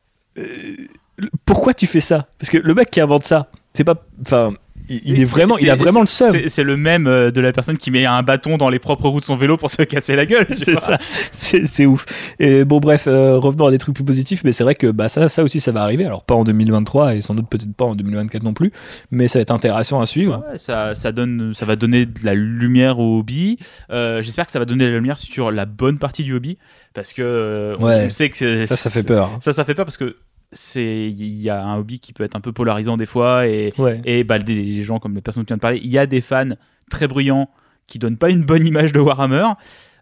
pourquoi 1.45 1.75
tu 1.75 1.87
fais 1.87 2.01
ça? 2.01 2.27
Parce 2.39 2.51
que 2.51 2.59
le 2.59 2.75
mec 2.75 2.91
qui 2.91 3.01
invente 3.01 3.25
ça, 3.25 3.49
c'est 3.73 3.85
pas. 3.85 4.05
Enfin, 4.21 4.55
il, 4.89 5.21
est, 5.21 5.25
vraiment, 5.25 5.57
il 5.57 5.71
a 5.71 5.77
vraiment 5.77 6.01
le 6.01 6.07
seum. 6.07 6.37
C'est 6.47 6.63
le 6.63 6.77
même 6.77 7.07
euh, 7.07 7.31
de 7.31 7.41
la 7.41 7.53
personne 7.53 7.79
qui 7.79 7.91
met 7.91 8.05
un 8.05 8.23
bâton 8.23 8.59
dans 8.59 8.69
les 8.69 8.79
propres 8.79 9.09
roues 9.09 9.21
de 9.21 9.25
son 9.25 9.37
vélo 9.37 9.57
pour 9.57 9.71
se 9.71 9.83
casser 9.83 10.15
la 10.15 10.27
gueule. 10.27 10.47
C'est 10.53 10.75
ça, 10.75 10.99
c'est 11.31 11.87
ouf. 11.87 12.05
Et 12.39 12.65
bon, 12.65 12.81
bref, 12.81 13.07
euh, 13.07 13.39
revenons 13.39 13.67
à 13.67 13.71
des 13.71 13.79
trucs 13.79 13.95
plus 13.95 14.05
positifs, 14.05 14.43
mais 14.45 14.53
c'est 14.53 14.65
vrai 14.65 14.75
que 14.75 14.87
bah, 14.89 15.09
ça, 15.09 15.29
ça 15.29 15.43
aussi, 15.43 15.61
ça 15.61 15.73
va 15.73 15.83
arriver. 15.83 16.05
Alors, 16.05 16.25
pas 16.25 16.35
en 16.35 16.45
2023 16.45 17.17
et 17.17 17.21
sans 17.23 17.35
doute 17.35 17.49
peut-être 17.49 17.75
pas 17.75 17.85
en 17.85 17.95
2024 17.95 18.43
non 18.43 18.53
plus, 18.53 18.73
mais 19.11 19.29
ça 19.29 19.39
va 19.39 19.43
être 19.43 19.51
intéressant 19.51 20.01
à 20.01 20.07
suivre. 20.07 20.45
ça, 20.57 20.95
ça, 20.95 21.13
donne, 21.13 21.55
ça 21.55 21.65
va 21.65 21.77
donner 21.77 22.07
de 22.07 22.21
la 22.23 22.35
lumière 22.35 22.99
au 22.99 23.19
hobby. 23.19 23.59
Euh, 23.91 24.23
j'espère 24.23 24.47
que 24.47 24.53
ça 24.53 24.59
va 24.59 24.65
donner 24.65 24.85
de 24.85 24.91
la 24.91 24.97
lumière 24.97 25.19
sur 25.19 25.51
la 25.51 25.65
bonne 25.65 25.99
partie 25.99 26.25
du 26.25 26.35
hobby 26.35 26.59
parce 26.93 27.13
que 27.13 27.75
on 27.79 28.11
sait 28.11 28.29
que 28.31 28.67
ça, 28.67 28.77
ça 28.77 28.91
fait 28.91 29.03
peur. 29.03 29.39
Ça, 29.41 29.53
ça 29.53 29.65
fait 29.65 29.75
peur 29.75 29.87
parce 29.87 29.97
que 29.97 30.17
c'est 30.55 31.09
il 31.09 31.41
y 31.41 31.51
a 31.51 31.63
un 31.63 31.77
hobby 31.79 31.99
qui 31.99 32.13
peut 32.13 32.25
être 32.25 32.37
un 32.37 32.41
peu 32.41 32.53
polarisant 32.53 32.97
des 32.97 33.07
fois 33.07 33.47
et, 33.47 33.73
et 34.05 34.25
bah, 34.25 34.39
des 34.39 34.83
gens 34.83 34.99
comme 34.99 35.15
les 35.15 35.21
personnes 35.21 35.43
que 35.43 35.49
tu 35.49 35.53
viens 35.53 35.57
de 35.59 35.61
parler 35.63 35.81
il 35.83 35.91
y 35.91 35.99
a 35.99 36.07
des 36.07 36.21
fans 36.21 36.49
très 36.91 37.07
bruyants 37.09 37.51
qui 37.87 37.99
donnent 37.99 38.17
pas 38.17 38.31
une 38.31 38.45
bonne 38.45 38.67
image 38.67 38.93
de 38.93 39.01
Warhammer 39.01 39.47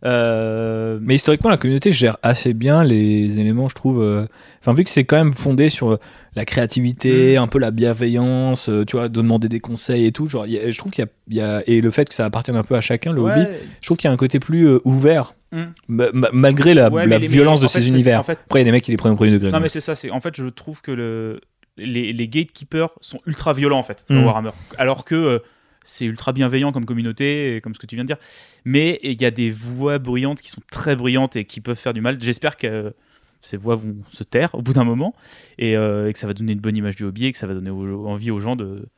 euh, 0.04 0.98
Mais 1.00 1.14
historiquement, 1.14 1.50
la 1.50 1.56
communauté 1.56 1.92
gère 1.92 2.16
assez 2.22 2.54
bien 2.54 2.82
les 2.82 3.38
éléments, 3.38 3.68
je 3.68 3.74
trouve. 3.74 4.02
Euh, 4.02 4.26
enfin, 4.60 4.74
vu 4.74 4.84
que 4.84 4.90
c'est 4.90 5.04
quand 5.04 5.16
même 5.16 5.32
fondé 5.32 5.68
sur 5.68 5.98
la 6.34 6.44
créativité, 6.44 7.38
mm. 7.38 7.42
un 7.42 7.46
peu 7.46 7.58
la 7.58 7.70
bienveillance, 7.70 8.68
euh, 8.68 8.84
tu 8.84 8.96
vois, 8.96 9.08
de 9.08 9.14
demander 9.14 9.48
des 9.48 9.60
conseils 9.60 10.06
et 10.06 10.12
tout. 10.12 10.26
Genre, 10.26 10.46
je 10.46 10.76
trouve 10.76 10.90
qu'il 10.90 11.06
y, 11.30 11.40
a 11.40 11.62
et 11.66 11.80
le 11.80 11.90
fait 11.90 12.08
que 12.08 12.14
ça 12.14 12.24
appartient 12.24 12.50
un 12.50 12.64
peu 12.64 12.74
à 12.74 12.80
chacun 12.80 13.12
le 13.12 13.20
hobby. 13.20 13.46
Je 13.80 13.86
trouve 13.86 13.96
qu'il 13.96 14.08
y 14.08 14.10
a 14.10 14.14
un 14.14 14.16
côté 14.16 14.40
plus 14.40 14.78
ouvert, 14.84 15.34
mm. 15.52 16.06
malgré 16.32 16.74
la, 16.74 16.88
violence 17.18 17.60
de 17.60 17.68
ces 17.68 17.86
univers. 17.88 18.20
Après, 18.20 18.36
il 18.54 18.58
y 18.58 18.60
a 18.60 18.64
des 18.64 18.72
mecs 18.72 18.84
qui 18.84 18.90
les 18.90 18.96
prennent 18.96 19.12
au 19.12 19.16
premier 19.16 19.32
degré. 19.32 19.50
Non, 19.50 19.60
mais 19.60 19.68
c'est 19.68 19.80
ça. 19.80 19.94
En 20.10 20.20
fait, 20.20 20.36
je 20.36 20.48
trouve 20.48 20.80
que 20.80 20.90
le 20.90 21.40
les, 21.78 22.12
les 22.12 22.28
gatekeepers 22.28 22.90
sont 23.00 23.20
ultra 23.26 23.54
violents 23.54 23.78
en 23.78 23.82
fait 23.82 24.04
dans 24.10 24.16
mm. 24.16 24.24
Warhammer, 24.26 24.50
alors 24.76 25.06
que 25.06 25.42
c'est 25.84 26.04
ultra 26.04 26.32
bienveillant 26.32 26.72
comme 26.72 26.84
communauté, 26.84 27.60
comme 27.62 27.74
ce 27.74 27.78
que 27.78 27.86
tu 27.86 27.96
viens 27.96 28.04
de 28.04 28.09
dire. 28.09 28.18
Mais 28.64 29.00
il 29.02 29.20
y 29.20 29.24
a 29.24 29.30
des 29.30 29.50
voix 29.50 29.98
bruyantes 29.98 30.40
qui 30.40 30.50
sont 30.50 30.62
très 30.70 30.96
bruyantes 30.96 31.36
et 31.36 31.44
qui 31.44 31.60
peuvent 31.60 31.78
faire 31.78 31.94
du 31.94 32.00
mal. 32.00 32.18
J'espère 32.20 32.56
que 32.56 32.94
ces 33.42 33.56
voix 33.56 33.76
vont 33.76 33.96
se 34.10 34.24
taire 34.24 34.54
au 34.54 34.62
bout 34.62 34.72
d'un 34.72 34.84
moment 34.84 35.14
euh, 35.60 36.06
et, 36.06 36.12
que 36.12 36.18
ça 36.18 36.26
va 36.26 36.32
donner 36.32 36.52
une 36.52 36.60
bonne 36.60 36.76
image 36.76 36.96
du 36.96 37.04
hobby 37.04 37.26
et 37.26 37.32
que 37.32 37.38
ça 37.38 37.46
va 37.46 37.54
donner 37.54 37.70
envie 37.70 38.30
aux 38.30 38.38
gens 38.38 38.56
de, 38.56 38.88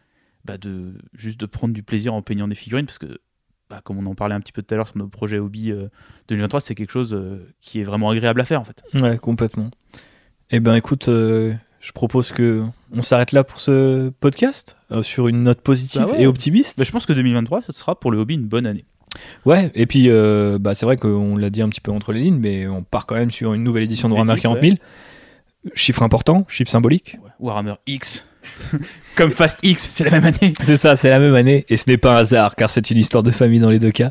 bah 0.45 0.59
de 0.59 0.93
juste 1.15 1.41
de 1.41 1.47
prendre 1.47 1.75
du 1.75 1.83
plaisir 1.83 2.15
en 2.15 2.23
peignant 2.23 2.47
des 2.47 2.55
figurines 2.55 2.87
parce 2.87 2.99
que 2.99 3.19
bah, 3.71 3.81
comme 3.83 3.99
on 3.99 4.07
en 4.07 4.15
parlait 4.15 4.35
un 4.35 4.41
petit 4.41 4.53
peu 4.53 4.63
tout 4.63 4.75
à 4.75 4.77
l'heure 4.77 4.89
sur 4.89 4.99
nos 4.99 5.09
projets 5.09 5.39
hobby 5.39 5.73
2023, 6.29 6.59
euh, 6.59 6.61
c'est 6.61 6.75
quelque 6.75 6.93
chose 6.93 7.15
euh, 7.15 7.39
qui 7.63 7.81
est 7.81 7.85
vraiment 7.85 8.11
agréable 8.11 8.41
à 8.41 8.45
faire 8.45 8.61
en 8.61 8.65
fait. 8.65 8.83
Ouais, 8.95 9.17
complètement. 9.17 9.71
Eh 10.51 10.61
ben 10.61 10.75
écoute, 10.75 11.09
je 11.85 11.93
propose 11.93 12.33
que 12.33 12.63
on 12.93 13.03
s'arrête 13.03 13.33
là 13.33 13.45
pour 13.45 13.61
ce 13.61 14.09
podcast 14.21 14.75
euh, 14.91 15.03
sur 15.03 15.29
une 15.29 15.43
note 15.43 15.61
positive 15.61 16.07
bah 16.11 16.17
et 16.19 16.27
optimiste. 16.27 16.79
Bah, 16.79 16.85
je 16.85 16.91
pense 16.91 17.05
que 17.05 17.13
2023, 17.13 17.61
ce 17.61 17.73
sera 17.73 18.01
pour 18.01 18.11
le 18.11 18.17
hobby 18.17 18.37
une 18.37 18.47
bonne 18.47 18.65
année. 18.65 18.87
Ouais, 19.45 19.71
et 19.75 19.85
puis 19.85 20.09
euh, 20.09 20.59
bah, 20.59 20.73
c'est 20.73 20.87
vrai 20.87 20.97
qu'on 20.97 21.37
l'a 21.37 21.51
dit 21.51 21.61
un 21.61 21.69
petit 21.69 21.83
peu 21.83 21.93
entre 21.93 22.15
les 22.15 22.21
lignes, 22.21 22.39
mais 22.39 22.67
on 22.67 22.83
part 22.83 23.05
quand 23.05 23.17
même 23.17 23.31
sur 23.31 23.53
une 23.53 23.63
nouvelle 23.63 23.83
édition 23.83 24.09
de 24.09 24.15
Warhammer 24.15 24.41
40 24.41 24.63
000. 24.63 24.77
Chiffre 25.75 26.03
important, 26.03 26.47
chiffre 26.49 26.71
symbolique. 26.71 27.19
Warhammer 27.39 27.75
X. 27.87 28.27
Comme 29.15 29.31
Fast 29.31 29.59
X, 29.63 29.87
c'est 29.91 30.05
la 30.05 30.11
même 30.11 30.25
année. 30.25 30.55
C'est 30.63 30.79
ça, 30.79 30.97
c'est 30.97 31.11
la 31.11 31.19
même 31.19 31.35
année. 31.35 31.67
Et 31.69 31.77
ce 31.77 31.89
n'est 31.89 31.99
pas 31.99 32.15
un 32.15 32.21
hasard, 32.21 32.57
car 32.57 32.69
c'est 32.71 32.91
une 32.91 32.99
histoire 32.99 33.23
de 33.23 33.31
famille 33.31 33.61
dans 33.61 33.71
les 33.71 33.79
deux 33.79 33.91
cas. 33.91 34.11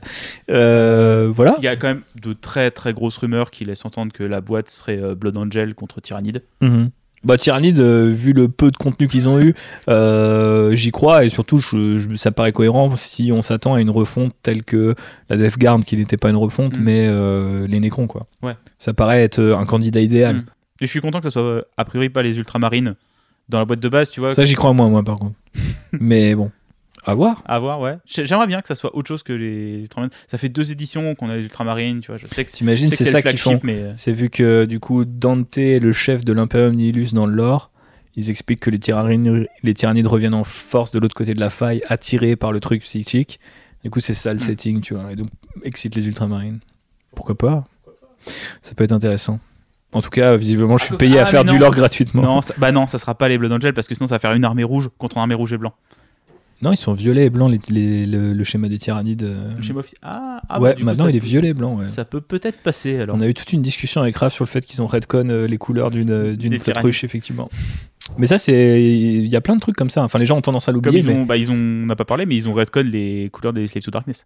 Euh, 0.50 1.30
voilà. 1.32 1.56
Il 1.58 1.64
y 1.64 1.68
a 1.68 1.76
quand 1.76 1.88
même 1.88 2.04
de 2.22 2.34
très 2.34 2.72
très 2.72 2.94
grosses 2.94 3.18
rumeurs 3.18 3.52
qui 3.52 3.66
laissent 3.66 3.86
entendre 3.86 4.12
que 4.12 4.24
la 4.24 4.42
boîte 4.42 4.70
serait 4.70 5.16
Blood 5.16 5.38
Angel 5.38 5.76
contre 5.76 6.02
Tyrannide. 6.02 6.44
Mm 6.62 6.88
bah, 7.24 7.38
Tyrannide, 7.38 7.80
euh, 7.80 8.12
vu 8.12 8.34
le 8.34 8.50
peu 8.50 8.72
de 8.72 8.78
contenu 8.78 9.08
qu'ils 9.08 9.30
ont 9.30 9.40
eu, 9.40 9.54
euh, 9.90 10.76
j'y 10.76 10.92
crois 10.92 11.26
et 11.26 11.30
surtout 11.30 11.62
ça 12.16 12.32
paraît 12.32 12.52
cohérent 12.52 12.96
si 12.96 13.32
on 13.32 13.42
s'attend 13.42 13.76
à 13.76 13.82
une 13.82 13.90
refonte 13.90 14.34
telle 14.44 14.64
que 14.64 14.96
la 15.30 15.38
Death 15.38 15.58
Guard, 15.58 15.80
qui 15.86 15.98
n'était 15.98 16.18
pas 16.18 16.30
une 16.30 16.36
refonte, 16.36 16.78
mm. 16.78 16.82
mais 16.82 17.08
euh, 17.08 17.68
les 17.68 17.80
Necrons 17.80 18.08
quoi. 18.08 18.28
Ouais. 18.42 18.56
Ça 18.78 18.94
paraît 18.94 19.24
être 19.24 19.42
un 19.42 19.66
candidat 19.66 20.02
idéal. 20.02 20.38
Mm. 20.38 20.46
Et 20.82 20.86
je 20.86 20.92
suis 20.92 21.02
content 21.02 21.20
que 21.20 21.26
ça 21.26 21.32
soit 21.32 21.66
a 21.78 21.86
priori 21.86 22.10
pas 22.10 22.24
les 22.24 22.38
ultramarines 22.38 22.96
dans 23.50 23.60
la 23.60 23.66
boîte 23.66 23.80
de 23.80 23.90
base, 23.90 24.10
tu 24.10 24.20
vois. 24.20 24.34
Ça 24.34 24.44
j'y 24.44 24.56
crois 24.56 24.74
moins 24.74 24.90
moi 24.90 25.04
par 25.04 25.18
contre. 25.18 25.36
mais 25.94 26.36
bon. 26.36 26.52
À 27.06 27.14
voir. 27.14 27.44
À 27.46 27.60
voir, 27.60 27.82
ouais. 27.82 27.98
J'aimerais 28.06 28.48
bien 28.48 28.62
que 28.62 28.68
ça 28.68 28.76
soit 28.76 28.96
autre 28.96 29.08
chose 29.08 29.24
que 29.24 29.34
les 29.34 29.82
Ultramarines. 29.82 30.14
Ça 30.28 30.38
fait 30.38 30.50
deux 30.50 30.72
éditions 30.72 31.16
qu'on 31.16 31.30
a 31.30 31.36
les 31.36 31.44
Ultramarines, 31.44 32.00
tu 32.00 32.08
vois. 32.08 32.18
Je 32.18 32.28
sais 32.28 32.46
que 32.46 32.52
T'imagines, 32.52 32.90
c'est 32.90 33.04
ça 33.04 33.22
qu'ils 33.22 33.38
font. 33.38 33.60
Mais... 33.64 33.76
Euh, 33.76 33.94
c'est 33.98 34.12
vu 34.12 34.30
que 34.30 34.66
du 34.66 34.80
coup, 34.80 35.04
Dante 35.04 35.58
est 35.58 35.80
le 35.80 35.92
chef 35.92 36.24
de 36.24 36.32
l'Imperium 36.32 36.74
Nihilus 36.74 37.14
dans 37.14 37.26
le 37.26 37.34
lore. 37.34 37.72
Ils 38.16 38.30
expliquent 38.30 38.62
que 38.62 38.70
les 38.70 38.80
tyrannides, 38.80 39.48
les 39.64 39.74
tyrannides 39.74 40.08
reviennent 40.08 40.36
en 40.36 40.44
force 40.44 40.92
de 40.92 41.00
l'autre 41.00 41.16
côté 41.16 41.34
de 41.34 41.40
la 41.40 41.50
faille, 41.50 41.82
attirés 41.88 42.36
par 42.36 42.52
le 42.52 42.60
truc 42.60 42.82
psychique. 42.82 43.40
Du 43.84 43.90
coup, 43.90 44.00
c'est 44.00 44.14
ça 44.14 44.32
le 44.32 44.38
hmm. 44.38 44.44
setting, 44.44 44.82
tu 44.82 44.94
vois. 44.94 45.12
Et 45.12 45.16
donc, 45.16 45.30
excite 45.64 45.96
les 45.96 46.08
Ultramarines. 46.08 46.60
Pourquoi 47.16 47.38
pas? 47.38 47.66
Ça 48.62 48.76
peut 48.76 48.84
être 48.84 48.94
intéressant. 48.94 49.40
En 49.92 50.02
tout 50.02 50.10
cas, 50.10 50.36
visiblement, 50.36 50.78
je 50.78 50.86
suis 50.86 50.96
ah, 50.96 50.98
payé 50.98 51.20
à 51.20 51.24
ah, 51.24 51.26
faire 51.26 51.46
du 51.46 51.58
lore 51.58 51.72
gratuitement. 51.76 52.22
Non, 52.22 52.40
bah 52.58 52.72
non, 52.72 52.88
ça 52.88 52.98
sera 52.98 53.16
pas 53.16 53.28
les 53.28 53.38
Blood 53.38 53.52
Angel 53.52 53.74
parce 53.74 53.88
que 53.88 53.94
sinon 53.94 54.08
ça 54.08 54.16
va 54.16 54.20
faire 54.20 54.34
une 54.34 54.46
armée 54.46 54.64
rouge 54.64 54.90
contre 54.98 55.18
une 55.18 55.22
armée 55.22 55.36
rouge 55.36 55.54
et 55.54 55.58
blanc. 55.58 55.74
Non, 56.64 56.72
ils 56.72 56.78
sont 56.78 56.94
violets 56.94 57.26
et 57.26 57.30
blancs, 57.30 57.52
les, 57.70 58.06
le, 58.06 58.44
schéma 58.46 58.70
des 58.70 58.78
tyrannides. 58.78 59.24
Euh. 59.24 59.54
Le 59.58 59.62
schéma 59.62 59.82
ah, 60.02 60.42
ah, 60.48 60.62
ouais, 60.62 60.76
bah, 60.76 60.84
maintenant 60.86 61.08
il 61.08 61.16
est 61.18 61.20
violet 61.20 61.50
et 61.50 61.54
blanc. 61.54 61.76
Ouais. 61.76 61.90
Ça 61.90 62.06
peut 62.06 62.22
peut-être 62.22 62.64
passer 62.64 63.00
alors. 63.00 63.18
On 63.18 63.20
a 63.20 63.28
eu 63.28 63.34
toute 63.34 63.52
une 63.52 63.62
discussion 63.62 64.00
avec 64.00 64.16
Raph 64.16 64.34
sur 64.34 64.46
le 64.46 64.50
fait 64.50 64.66
qu'ils 64.66 64.82
ont 64.82 64.88
redcon 64.88 65.28
euh, 65.30 65.46
les 65.46 65.58
couleurs 65.58 65.92
d'une 65.92 66.12
euh, 66.12 66.36
d'une 66.38 66.58
ruche, 66.78 67.04
effectivement. 67.04 67.50
Mais 68.18 68.28
ça, 68.28 68.38
c'est. 68.38 68.82
Il 68.82 69.28
y 69.28 69.36
a 69.36 69.42
plein 69.42 69.58
de 69.58 69.60
trucs 69.60 69.76
comme 69.76 69.90
ça. 69.90 70.04
Enfin, 70.04 70.20
les 70.20 70.26
gens 70.26 70.38
ont 70.38 70.42
tendance 70.42 70.70
à 70.70 70.72
l'oublier. 70.72 71.00
Ils, 71.00 71.10
ont, 71.10 71.26
bah, 71.26 71.36
ils 71.36 71.52
ont, 71.52 71.56
on 71.56 71.86
n'a 71.86 71.98
pas 71.98 72.06
parlé, 72.06 72.26
mais 72.26 72.36
ils 72.36 72.48
ont 72.48 72.54
redcon 72.54 72.86
les 72.86 73.30
couleurs 73.34 73.52
des 73.52 73.68
Slaves 73.68 73.84
to 73.84 73.92
Darkness. 73.92 74.26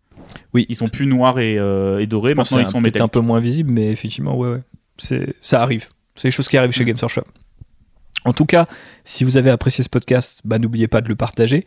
Oui. 0.54 0.68
Ils 0.70 0.76
sont 0.76 0.90
plus 0.90 1.08
noirs 1.08 1.40
et, 1.40 1.56
et 1.56 2.06
dorés. 2.06 2.36
Maintenant, 2.36 2.60
ils 2.60 2.68
sont 2.68 2.82
métalliques. 2.82 3.04
un 3.04 3.08
peu 3.08 3.20
moins 3.20 3.40
visibles, 3.40 3.72
mais 3.72 3.92
effectivement, 3.92 4.38
ouais, 4.38 4.50
ouais. 4.50 5.34
Ça 5.42 5.64
arrive. 5.64 5.88
C'est 6.16 6.28
des 6.28 6.32
choses 6.32 6.48
qui 6.48 6.58
arrivent 6.58 6.72
chez 6.72 6.84
mm. 6.84 6.88
Games 6.88 6.98
Workshop. 7.02 7.26
En 8.26 8.34
tout 8.34 8.46
cas, 8.46 8.68
si 9.06 9.24
vous 9.24 9.38
avez 9.38 9.50
apprécié 9.50 9.84
ce 9.84 9.90
podcast, 9.90 10.42
bah, 10.46 10.60
n'oubliez 10.60 10.88
pas 10.88 11.02
de 11.02 11.08
le 11.08 11.16
partager. 11.16 11.66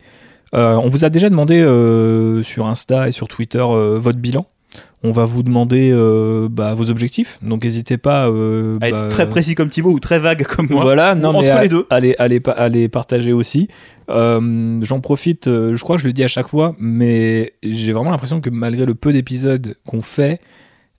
Euh, 0.53 0.75
on 0.75 0.87
vous 0.87 1.05
a 1.05 1.09
déjà 1.09 1.29
demandé 1.29 1.61
euh, 1.61 2.43
sur 2.43 2.67
Insta 2.67 3.07
et 3.07 3.11
sur 3.11 3.27
Twitter 3.27 3.63
euh, 3.63 3.97
votre 3.99 4.19
bilan. 4.19 4.45
On 5.03 5.11
va 5.11 5.25
vous 5.25 5.41
demander 5.41 5.91
bah, 6.49 6.75
vos 6.75 6.91
objectifs, 6.91 7.39
donc 7.41 7.63
n'hésitez 7.63 7.97
pas 7.97 8.25
à 8.25 8.87
être 8.87 9.03
bah, 9.03 9.09
très 9.09 9.27
précis 9.27 9.55
comme 9.55 9.67
Thibaut 9.67 9.91
ou 9.91 9.99
très 9.99 10.19
vague 10.19 10.43
comme 10.43 10.67
moi. 10.69 10.83
Voilà, 10.83 11.15
non, 11.15 11.33
mais 11.33 11.51
entre 11.51 11.61
les 11.63 11.69
deux. 11.69 11.87
Allez, 11.89 12.15
allez, 12.19 12.39
allez 12.55 12.87
partager 12.87 13.33
aussi. 13.33 13.67
J'en 14.07 14.99
profite, 15.01 15.47
je 15.47 15.81
crois 15.81 15.95
que 15.95 16.03
je 16.03 16.07
le 16.07 16.13
dis 16.13 16.23
à 16.23 16.27
chaque 16.27 16.47
fois, 16.47 16.75
mais 16.79 17.53
j'ai 17.63 17.93
vraiment 17.93 18.11
l'impression 18.11 18.41
que 18.41 18.51
malgré 18.51 18.85
le 18.85 18.93
peu 18.93 19.11
d'épisodes 19.11 19.75
qu'on 19.87 20.01
fait, 20.01 20.39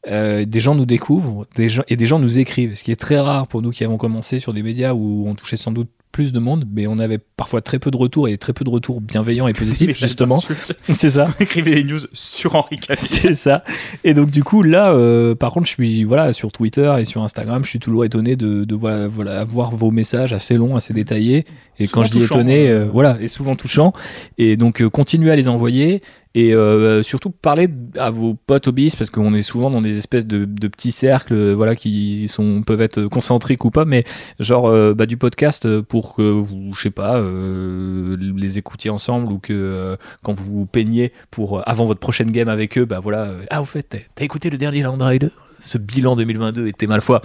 des 0.04 0.60
gens 0.60 0.74
nous 0.74 0.84
découvrent 0.84 1.46
des 1.54 1.68
gens, 1.68 1.84
et 1.86 1.94
des 1.94 2.06
gens 2.06 2.18
nous 2.18 2.40
écrivent, 2.40 2.74
ce 2.74 2.82
qui 2.82 2.90
est 2.90 3.00
très 3.00 3.20
rare 3.20 3.46
pour 3.46 3.62
nous 3.62 3.70
qui 3.70 3.84
avons 3.84 3.98
commencé 3.98 4.40
sur 4.40 4.52
des 4.52 4.64
médias 4.64 4.94
où 4.94 5.28
on 5.28 5.36
touchait 5.36 5.56
sans 5.56 5.70
doute 5.70 5.88
plus 6.12 6.32
de 6.32 6.38
monde, 6.38 6.66
mais 6.70 6.86
on 6.86 6.98
avait 6.98 7.18
parfois 7.18 7.62
très 7.62 7.78
peu 7.78 7.90
de 7.90 7.96
retours 7.96 8.28
et 8.28 8.36
très 8.36 8.52
peu 8.52 8.64
de 8.64 8.70
retours 8.70 9.00
bienveillants 9.00 9.48
et 9.48 9.52
positifs, 9.62 9.98
justement. 9.98 10.42
C'est 10.92 11.10
ça. 11.10 11.28
On 11.38 11.42
écrivait 11.42 11.74
des 11.74 11.84
news 11.84 12.00
sur 12.12 12.54
Henri 12.54 12.78
C'est 12.96 13.34
ça. 13.34 13.64
Et 14.04 14.14
donc, 14.14 14.30
du 14.30 14.44
coup, 14.44 14.62
là, 14.62 14.92
euh, 14.92 15.34
par 15.34 15.52
contre, 15.52 15.66
je 15.66 15.72
suis 15.72 16.04
voilà, 16.04 16.32
sur 16.32 16.52
Twitter 16.52 16.94
et 16.98 17.04
sur 17.04 17.22
Instagram, 17.22 17.64
je 17.64 17.70
suis 17.70 17.78
toujours 17.78 18.04
étonné 18.04 18.36
de, 18.36 18.64
de 18.64 18.74
voilà, 18.74 19.08
voilà, 19.08 19.44
voir 19.44 19.74
vos 19.74 19.90
messages 19.90 20.32
assez 20.32 20.54
longs, 20.54 20.76
assez 20.76 20.92
détaillés. 20.92 21.46
Et 21.78 21.88
quand 21.88 22.04
je 22.04 22.12
dis 22.12 22.22
étonné, 22.22 22.68
euh, 22.68 22.86
voilà, 22.92 23.16
et 23.20 23.28
souvent 23.28 23.56
touchant. 23.56 23.92
Et 24.38 24.56
donc, 24.56 24.82
euh, 24.82 24.90
continuez 24.90 25.30
à 25.30 25.36
les 25.36 25.48
envoyer 25.48 26.02
et 26.34 26.54
euh, 26.54 27.02
surtout 27.02 27.30
parler 27.30 27.68
à 27.98 28.10
vos 28.10 28.34
potes 28.34 28.66
hobbyistes 28.66 28.96
parce 28.96 29.10
qu'on 29.10 29.34
est 29.34 29.42
souvent 29.42 29.70
dans 29.70 29.82
des 29.82 29.98
espèces 29.98 30.26
de, 30.26 30.46
petits 30.68 30.92
cercles 30.92 31.52
voilà 31.52 31.76
qui 31.76 32.26
sont 32.28 32.62
peuvent 32.62 32.80
être 32.80 33.04
concentriques 33.04 33.64
ou 33.64 33.70
pas 33.70 33.84
mais 33.84 34.04
genre 34.40 34.68
euh, 34.68 34.94
bah, 34.94 35.06
du 35.06 35.16
podcast 35.16 35.80
pour 35.82 36.14
que 36.14 36.22
vous 36.22 36.72
je 36.74 36.80
sais 36.80 36.90
pas 36.90 37.18
euh, 37.18 38.16
les 38.18 38.58
écoutiez 38.58 38.90
ensemble 38.90 39.30
ou 39.30 39.38
que 39.38 39.96
quand 40.22 40.32
vous 40.32 40.64
peignez 40.64 41.12
pour 41.30 41.66
avant 41.68 41.84
votre 41.84 42.00
prochaine 42.00 42.30
game 42.30 42.48
avec 42.48 42.78
eux 42.78 42.86
bah 42.86 43.00
voilà 43.00 43.28
ah 43.50 43.60
au 43.60 43.66
fait 43.66 43.96
t'as 44.14 44.24
écouté 44.24 44.48
le 44.48 44.58
dernier 44.58 44.82
Land 44.82 44.98
Rider? 45.00 45.28
Ce 45.60 45.78
bilan 45.78 46.16
2022 46.16 46.66
était 46.66 46.88
mal 46.88 47.00
foi 47.00 47.22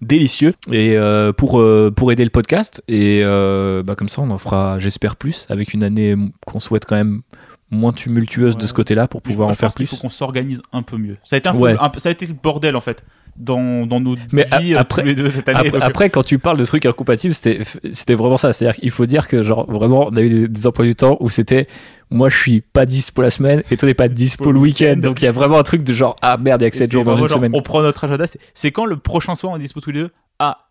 délicieux. 0.00 0.54
Et 0.72 0.96
pour 1.36 1.62
pour 1.96 2.12
aider 2.12 2.24
le 2.24 2.30
podcast 2.30 2.82
et 2.88 3.22
bah, 3.24 3.94
comme 3.96 4.08
ça 4.08 4.22
on 4.22 4.30
en 4.30 4.38
fera 4.38 4.78
j'espère 4.78 5.16
plus 5.16 5.46
avec 5.50 5.74
une 5.74 5.82
année 5.82 6.14
qu'on 6.46 6.60
souhaite 6.60 6.86
quand 6.86 6.96
même 6.96 7.22
moins 7.74 7.92
tumultueuse 7.92 8.56
de 8.56 8.66
ce 8.66 8.72
côté-là 8.72 9.08
pour 9.08 9.22
pouvoir 9.22 9.48
en 9.48 9.52
faire 9.52 9.72
plus. 9.74 9.84
Il 9.84 9.86
faut 9.88 9.96
qu'on 9.96 10.08
s'organise 10.08 10.62
un 10.72 10.82
peu 10.82 10.96
mieux. 10.96 11.16
Ça 11.24 11.36
a 11.36 11.38
été 11.38 11.48
un, 11.48 11.54
peu, 11.54 11.98
ça 11.98 12.08
a 12.08 12.12
été 12.12 12.26
le 12.26 12.34
bordel 12.34 12.76
en 12.76 12.80
fait 12.80 13.04
dans, 13.36 13.86
dans 13.86 14.00
nos 14.00 14.16
Mais 14.32 14.46
vies 14.60 14.74
après, 14.74 15.02
tous 15.02 15.08
les 15.08 15.14
deux 15.14 15.28
cette 15.28 15.48
année. 15.48 15.70
Après, 15.80 16.10
quand 16.10 16.22
tu 16.22 16.38
parles 16.38 16.56
de 16.56 16.64
trucs 16.64 16.86
incompatibles, 16.86 17.34
c'était 17.34 18.14
vraiment 18.14 18.38
ça. 18.38 18.52
C'est-à-dire 18.52 18.80
qu'il 18.80 18.90
faut 18.90 19.06
dire 19.06 19.28
que 19.28 19.42
genre 19.42 19.70
vraiment 19.70 20.06
on 20.08 20.16
a 20.16 20.22
eu 20.22 20.48
des, 20.48 20.66
emplois 20.66 20.84
du 20.84 20.94
temps 20.94 21.16
où 21.20 21.30
c'était 21.30 21.66
moi 22.10 22.28
je 22.28 22.36
suis 22.36 22.60
pas 22.60 22.86
dispo 22.86 23.22
la 23.22 23.30
semaine 23.30 23.62
et 23.70 23.76
toi 23.76 23.88
n'es 23.88 23.94
pas 23.94 24.08
dispo 24.08 24.52
le 24.52 24.58
week-end. 24.58 24.96
Donc 24.96 25.20
il 25.22 25.24
y 25.24 25.28
a 25.28 25.32
vraiment 25.32 25.58
un 25.58 25.62
truc 25.62 25.82
de 25.82 25.92
genre 25.92 26.16
ah 26.22 26.36
merde 26.36 26.62
il 26.62 26.64
y 26.64 26.68
a 26.68 26.70
que 26.70 26.76
7 26.76 26.92
jours 26.92 27.04
dans 27.04 27.16
une 27.16 27.28
semaine. 27.28 27.50
On 27.54 27.62
prend 27.62 27.82
notre 27.82 28.04
agenda. 28.04 28.26
C'est 28.54 28.70
quand 28.70 28.84
le 28.84 28.96
prochain 28.96 29.34
soir 29.34 29.52
on 29.52 29.56
est 29.56 29.60
dispo 29.60 29.80
tous 29.80 29.90
les 29.90 30.00
deux? 30.00 30.10
Ah 30.38 30.63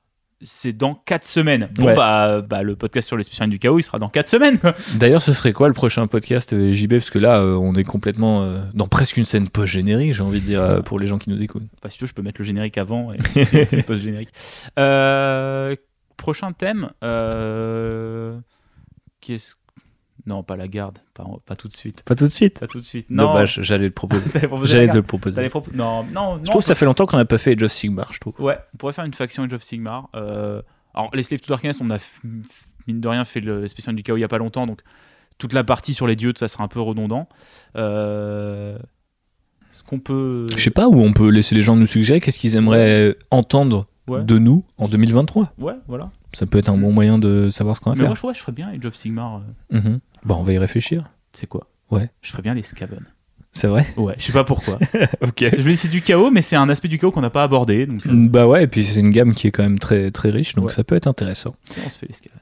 c'est 0.43 0.73
dans 0.73 0.95
4 0.95 1.25
semaines. 1.25 1.69
Bon, 1.75 1.93
bah, 1.95 2.41
bah, 2.41 2.63
le 2.63 2.75
podcast 2.75 3.07
sur 3.07 3.17
les 3.17 3.23
spécialistes 3.23 3.51
du 3.51 3.59
chaos, 3.59 3.79
il 3.79 3.83
sera 3.83 3.99
dans 3.99 4.09
4 4.09 4.27
semaines. 4.27 4.59
D'ailleurs, 4.95 5.21
ce 5.21 5.33
serait 5.33 5.53
quoi 5.53 5.67
le 5.67 5.73
prochain 5.73 6.05
podcast 6.07 6.53
euh, 6.53 6.71
JB 6.71 6.93
Parce 6.93 7.09
que 7.09 7.19
là, 7.19 7.39
euh, 7.39 7.55
on 7.55 7.73
est 7.75 7.83
complètement 7.83 8.43
euh, 8.43 8.63
dans 8.73 8.87
presque 8.87 9.17
une 9.17 9.25
scène 9.25 9.49
post-générique, 9.49 10.13
j'ai 10.13 10.23
envie 10.23 10.41
de 10.41 10.45
dire, 10.45 10.81
pour 10.83 10.99
les 10.99 11.07
gens 11.07 11.17
qui 11.17 11.29
nous 11.29 11.41
écoutent. 11.41 11.67
Bah, 11.81 11.89
si 11.89 11.97
tu 11.97 12.03
veux, 12.03 12.07
je 12.07 12.13
peux 12.13 12.21
mettre 12.21 12.39
le 12.41 12.45
générique 12.45 12.77
avant 12.77 13.11
et 13.35 13.45
c'est 13.65 13.83
post-générique. 13.83 14.29
prochain 16.17 16.51
thème. 16.53 16.89
Qu'est-ce 19.21 19.55
non, 20.25 20.43
pas 20.43 20.55
la 20.55 20.67
garde, 20.67 20.99
pas, 21.13 21.25
pas, 21.45 21.55
tout 21.55 21.67
de 21.67 21.75
suite. 21.75 22.03
Pas 22.03 22.15
tout 22.15 22.23
de 22.23 22.29
suite 22.29 22.59
Pas 22.59 22.67
tout 22.67 22.79
de 22.79 22.85
suite. 22.85 23.07
Non. 23.09 23.33
Dommage, 23.33 23.59
j'allais 23.61 23.85
le 23.85 23.91
proposer. 23.91 24.29
j'allais 24.63 24.87
te 24.87 24.95
le 24.95 25.03
proposer. 25.03 25.49
Non, 25.73 26.05
non, 26.05 26.39
Je 26.43 26.49
trouve 26.49 26.61
que 26.61 26.65
ça 26.65 26.75
fait 26.75 26.85
longtemps 26.85 27.05
qu'on 27.05 27.17
n'a 27.17 27.25
pas 27.25 27.37
fait 27.37 27.51
Age 27.51 27.63
of 27.63 27.71
Sigmar, 27.71 28.11
je 28.13 28.19
trouve. 28.19 28.33
Ouais, 28.39 28.57
on 28.73 28.77
pourrait 28.77 28.93
faire 28.93 29.05
une 29.05 29.13
faction 29.13 29.43
Age 29.43 29.53
of 29.53 29.63
Sigmar. 29.63 30.09
Euh... 30.15 30.61
Alors, 30.93 31.09
les 31.13 31.23
Slaves 31.23 31.41
to 31.41 31.47
Darkness, 31.49 31.81
on 31.81 31.89
a, 31.89 31.97
mine 32.87 33.01
de 33.01 33.07
rien, 33.07 33.25
fait 33.25 33.41
le 33.41 33.67
spécial 33.67 33.95
du 33.95 34.03
chaos 34.03 34.15
il 34.15 34.21
n'y 34.21 34.25
a 34.25 34.29
pas 34.29 34.37
longtemps, 34.37 34.67
donc 34.67 34.81
toute 35.37 35.53
la 35.53 35.63
partie 35.63 35.93
sur 35.93 36.07
les 36.07 36.15
dieux, 36.15 36.33
ça 36.37 36.47
sera 36.47 36.63
un 36.63 36.67
peu 36.67 36.79
redondant. 36.79 37.27
Euh... 37.75 38.77
Est-ce 39.73 39.83
qu'on 39.83 39.99
peut. 39.99 40.45
Je 40.55 40.61
sais 40.61 40.69
pas, 40.69 40.87
où 40.87 41.01
on 41.01 41.13
peut 41.13 41.29
laisser 41.29 41.55
les 41.55 41.63
gens 41.63 41.75
nous 41.75 41.87
suggérer 41.87 42.21
qu'est-ce 42.21 42.37
qu'ils 42.37 42.55
aimeraient 42.55 43.17
entendre 43.31 43.87
de 44.07 44.37
nous 44.37 44.63
en 44.77 44.87
2023. 44.87 45.53
Ouais, 45.57 45.73
voilà. 45.87 46.11
Ça 46.33 46.45
peut 46.45 46.57
être 46.57 46.69
un 46.69 46.77
bon 46.77 46.91
moyen 46.91 47.19
de 47.19 47.49
savoir 47.49 47.75
ce 47.75 47.81
qu'on 47.81 47.91
va 47.91 47.95
faire. 47.95 48.09
Mais 48.09 48.15
moi, 48.21 48.33
je, 48.33 48.39
ferais 48.39 48.51
bien 48.51 48.69
Age 48.69 48.85
of 48.85 48.95
Sigmar. 48.95 49.41
Euh. 49.71 49.79
Mhm. 49.79 49.99
Bon, 50.25 50.35
on 50.35 50.43
va 50.43 50.53
y 50.53 50.57
réfléchir. 50.57 51.05
C'est 51.31 51.47
quoi? 51.47 51.67
Ouais. 51.91 52.09
Je 52.21 52.31
ferais 52.31 52.41
bien 52.41 52.53
les 52.53 52.63
Skaven. 52.63 53.05
C'est 53.53 53.67
vrai? 53.67 53.85
Ouais, 53.97 54.15
je 54.17 54.23
sais 54.23 54.31
pas 54.31 54.43
pourquoi. 54.43 54.79
ok. 55.21 55.45
Je 55.55 55.61
me 55.61 55.75
c'est 55.75 55.87
du 55.87 56.01
chaos, 56.01 56.31
mais 56.31 56.41
c'est 56.41 56.55
un 56.55 56.67
aspect 56.69 56.87
du 56.87 56.97
chaos 56.97 57.11
qu'on 57.11 57.21
n'a 57.21 57.29
pas 57.29 57.43
abordé. 57.43 57.85
Donc, 57.85 58.05
euh. 58.07 58.11
Bah 58.13 58.47
ouais, 58.47 58.63
et 58.63 58.67
puis 58.67 58.83
c'est 58.83 58.99
une 58.99 59.11
gamme 59.11 59.35
qui 59.35 59.47
est 59.47 59.51
quand 59.51 59.63
même 59.63 59.77
très, 59.77 60.09
très 60.09 60.31
riche, 60.31 60.55
donc 60.55 60.71
ça 60.71 60.83
peut 60.83 60.95
être 60.95 61.07
intéressant. 61.07 61.55
on 61.85 61.89
se 61.89 61.99
fait 61.99 62.07
les 62.07 62.13
Skaven. 62.13 62.39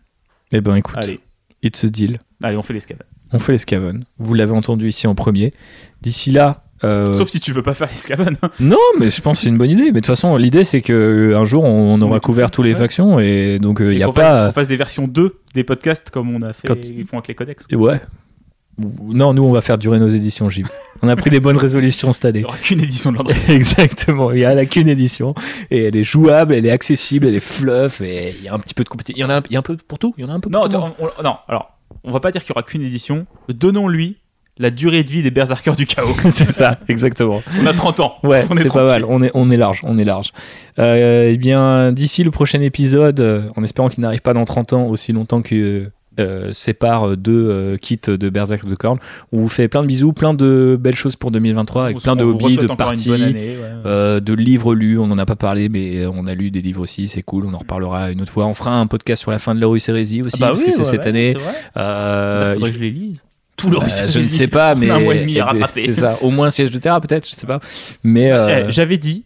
Eh 0.54 0.62
ben 0.62 0.76
écoute, 0.76 0.98
Allez. 0.98 1.20
it's 1.64 1.84
a 1.84 1.90
deal. 1.90 2.20
Allez, 2.42 2.56
on 2.56 2.62
fait 2.62 2.74
les 2.74 2.80
Skaven. 2.80 3.06
On 3.34 3.40
fait 3.40 3.52
les 3.52 3.58
Skaven. 3.58 4.06
Vous 4.20 4.34
l'avez 4.34 4.54
entendu 4.54 4.88
ici 4.88 5.06
en 5.08 5.16
premier. 5.16 5.54
D'ici 6.02 6.32
là, 6.32 6.64
euh, 6.84 7.14
Sauf 7.14 7.30
si 7.30 7.40
tu 7.40 7.52
veux 7.52 7.62
pas 7.62 7.74
faire 7.74 7.90
les 7.90 7.98
Skaven. 7.98 8.38
non, 8.60 8.78
mais 9.00 9.10
je 9.10 9.22
pense 9.22 9.38
que 9.38 9.44
c'est 9.44 9.50
une 9.50 9.58
bonne 9.58 9.72
idée. 9.72 9.86
Mais 9.86 9.92
de 9.92 9.96
toute 9.98 10.08
façon, 10.08 10.36
l'idée 10.38 10.64
c'est 10.64 10.82
que 10.82 10.94
euh, 10.94 11.38
un 11.38 11.46
jour 11.46 11.64
on, 11.64 12.00
aura 12.02 12.20
couvert 12.20 12.52
toutes 12.52 12.66
les 12.66 12.74
factions 12.74 13.20
et 13.20 13.60
donc 13.60 13.80
il 13.82 13.90
n'y 13.90 14.04
a 14.04 14.12
pas. 14.12 14.50
On 14.50 14.52
fasse 14.52 14.68
des 14.68 14.78
versions 14.78 15.08
2 15.08 15.36
des 15.54 15.64
podcasts 15.64 16.10
comme 16.10 16.34
on 16.34 16.42
a 16.42 16.54
fait. 16.54 16.68
Ils 16.96 17.06
font 17.06 17.18
avec 17.18 17.28
les 17.28 17.36
codex. 17.36 17.66
Ouais. 17.74 18.02
Non, 18.78 19.34
nous 19.34 19.44
on 19.44 19.52
va 19.52 19.62
faire 19.62 19.78
durer 19.78 20.00
nos 20.00 20.10
éditions 20.10 20.50
J. 20.50 20.64
On 21.04 21.08
a 21.08 21.16
pris 21.16 21.30
des 21.30 21.40
bonnes 21.40 21.58
résolutions 21.58 22.14
cette 22.14 22.26
année. 22.26 22.40
Il 22.40 22.44
n'y 22.44 22.48
aura 22.48 22.58
qu'une 22.58 22.82
édition 22.82 23.12
de 23.12 23.20
Exactement, 23.52 24.32
il 24.32 24.40
y 24.40 24.46
a 24.46 24.66
qu'une 24.66 24.88
édition 24.88 25.34
et 25.70 25.86
elle 25.86 25.96
est 25.96 26.04
jouable, 26.04 26.54
elle 26.54 26.66
est 26.66 26.72
accessible, 26.72 27.28
elle 27.28 27.36
est 27.36 27.40
fluff 27.40 28.02
et 28.02 28.36
il 28.38 28.44
y 28.44 28.48
a 28.48 28.54
un 28.54 28.60
petit 28.60 28.74
peu 28.74 28.84
de 28.84 28.90
compétition. 28.90 29.18
Il 29.18 29.22
y 29.22 29.24
en 29.24 29.30
a 29.30 29.38
un, 29.38 29.42
il 29.50 29.54
y 29.54 29.56
a 29.56 29.60
un 29.60 29.64
peu 29.64 29.78
pour 29.78 30.00
tout. 30.00 30.14
Il 30.18 30.22
y 30.22 30.26
en 30.26 30.30
a 30.30 30.34
un 30.34 30.40
peu. 30.40 30.50
non, 30.50 30.68
non. 30.70 31.36
Alors, 31.48 31.78
on 32.04 32.12
va 32.12 32.20
pas 32.20 32.32
dire 32.32 32.42
qu'il 32.42 32.50
y 32.50 32.54
aura 32.54 32.64
qu'une 32.64 32.82
édition. 32.82 33.26
Donnons-lui 33.50 34.21
la 34.62 34.70
durée 34.70 35.04
de 35.04 35.10
vie 35.10 35.24
des 35.24 35.32
berserkers 35.32 35.76
du 35.76 35.86
chaos. 35.86 36.16
c'est 36.30 36.52
ça, 36.52 36.78
exactement. 36.88 37.42
On 37.62 37.66
a 37.66 37.74
30 37.74 38.00
ans. 38.00 38.16
Ouais, 38.24 38.46
c'est 38.56 38.72
pas 38.72 38.86
mal. 38.86 39.06
On 39.08 39.22
est, 39.22 39.32
on 39.34 39.50
est 39.50 39.58
large, 39.58 39.82
on 39.84 39.98
est 39.98 40.06
large. 40.06 40.32
Euh, 40.80 41.32
eh 41.34 41.38
bien, 41.38 41.92
d'ici 41.92 42.24
le 42.24 42.32
prochain 42.32 42.62
épisode, 42.62 43.20
euh, 43.20 43.50
en 43.58 43.64
espérant 43.64 43.90
qu'il 43.90 44.02
n'arrive 44.02 44.22
pas 44.22 44.34
dans 44.34 44.46
30 44.46 44.74
ans, 44.74 44.86
aussi 44.86 45.12
longtemps 45.12 45.42
que 45.42 45.90
euh, 46.20 46.50
sépare 46.52 47.16
deux 47.18 47.48
euh, 47.50 47.78
kits 47.78 48.00
de 48.06 48.30
Berserk 48.30 48.68
de 48.68 48.76
Korn. 48.76 49.00
On 49.32 49.40
vous 49.40 49.48
fait 49.48 49.68
plein 49.68 49.82
de 49.82 49.88
bisous, 49.88 50.14
plein 50.14 50.34
de 50.34 50.78
belles 50.80 50.96
choses 50.96 51.16
pour 51.16 51.32
2023 51.32 51.86
avec 51.86 52.00
plein 52.00 52.16
de 52.16 52.24
hobbies, 52.24 52.58
de 52.58 52.68
parties, 52.68 53.10
de 53.10 54.34
livres 54.34 54.76
lus. 54.76 55.00
On 55.00 55.08
n'en 55.08 55.18
a 55.18 55.26
pas 55.26 55.36
parlé, 55.36 55.70
mais 55.70 56.06
on 56.06 56.28
a 56.28 56.36
lu 56.36 56.52
des 56.52 56.62
livres 56.62 56.82
aussi, 56.82 57.08
c'est 57.08 57.24
cool. 57.24 57.46
On 57.46 57.54
en 57.54 57.60
reparlera 57.60 58.12
une 58.12 58.22
autre 58.22 58.32
fois. 58.32 58.46
On 58.46 58.54
fera 58.54 58.76
un 58.76 58.86
podcast 58.88 59.22
sur 59.22 59.32
la 59.32 59.40
fin 59.40 59.56
de 59.56 59.62
la 59.62 59.68
rue 59.68 59.80
Hérésie 59.88 60.22
aussi, 60.22 60.38
ah 60.42 60.46
bah 60.46 60.48
parce 60.50 60.62
que 60.62 60.72
c'est 60.72 60.84
cette 60.84 61.08
année. 61.08 61.36
Euh, 61.78 62.54
faudrait 62.54 62.70
que 62.70 62.78
je 62.78 62.82
les 62.82 62.92
lise. 62.92 63.24
Bah, 63.70 64.08
je 64.08 64.20
ne 64.20 64.28
sais 64.28 64.48
pas, 64.48 64.76
mais. 64.76 64.90
Un 64.90 65.00
mois 65.00 65.16
et 65.16 65.20
demi 65.20 65.40
à 65.40 65.46
rattraper. 65.46 65.86
C'est 65.86 65.94
ça. 65.94 66.18
Au 66.22 66.30
moins 66.30 66.50
siège 66.50 66.72
de 66.72 66.80
terrain, 66.80 67.00
peut-être, 67.00 67.28
je 67.28 67.34
sais 67.34 67.48
pas. 67.48 67.60
Mais. 68.04 68.28
Eh, 68.28 68.32
euh, 68.32 68.70
j'avais 68.70 68.98
dit, 68.98 69.26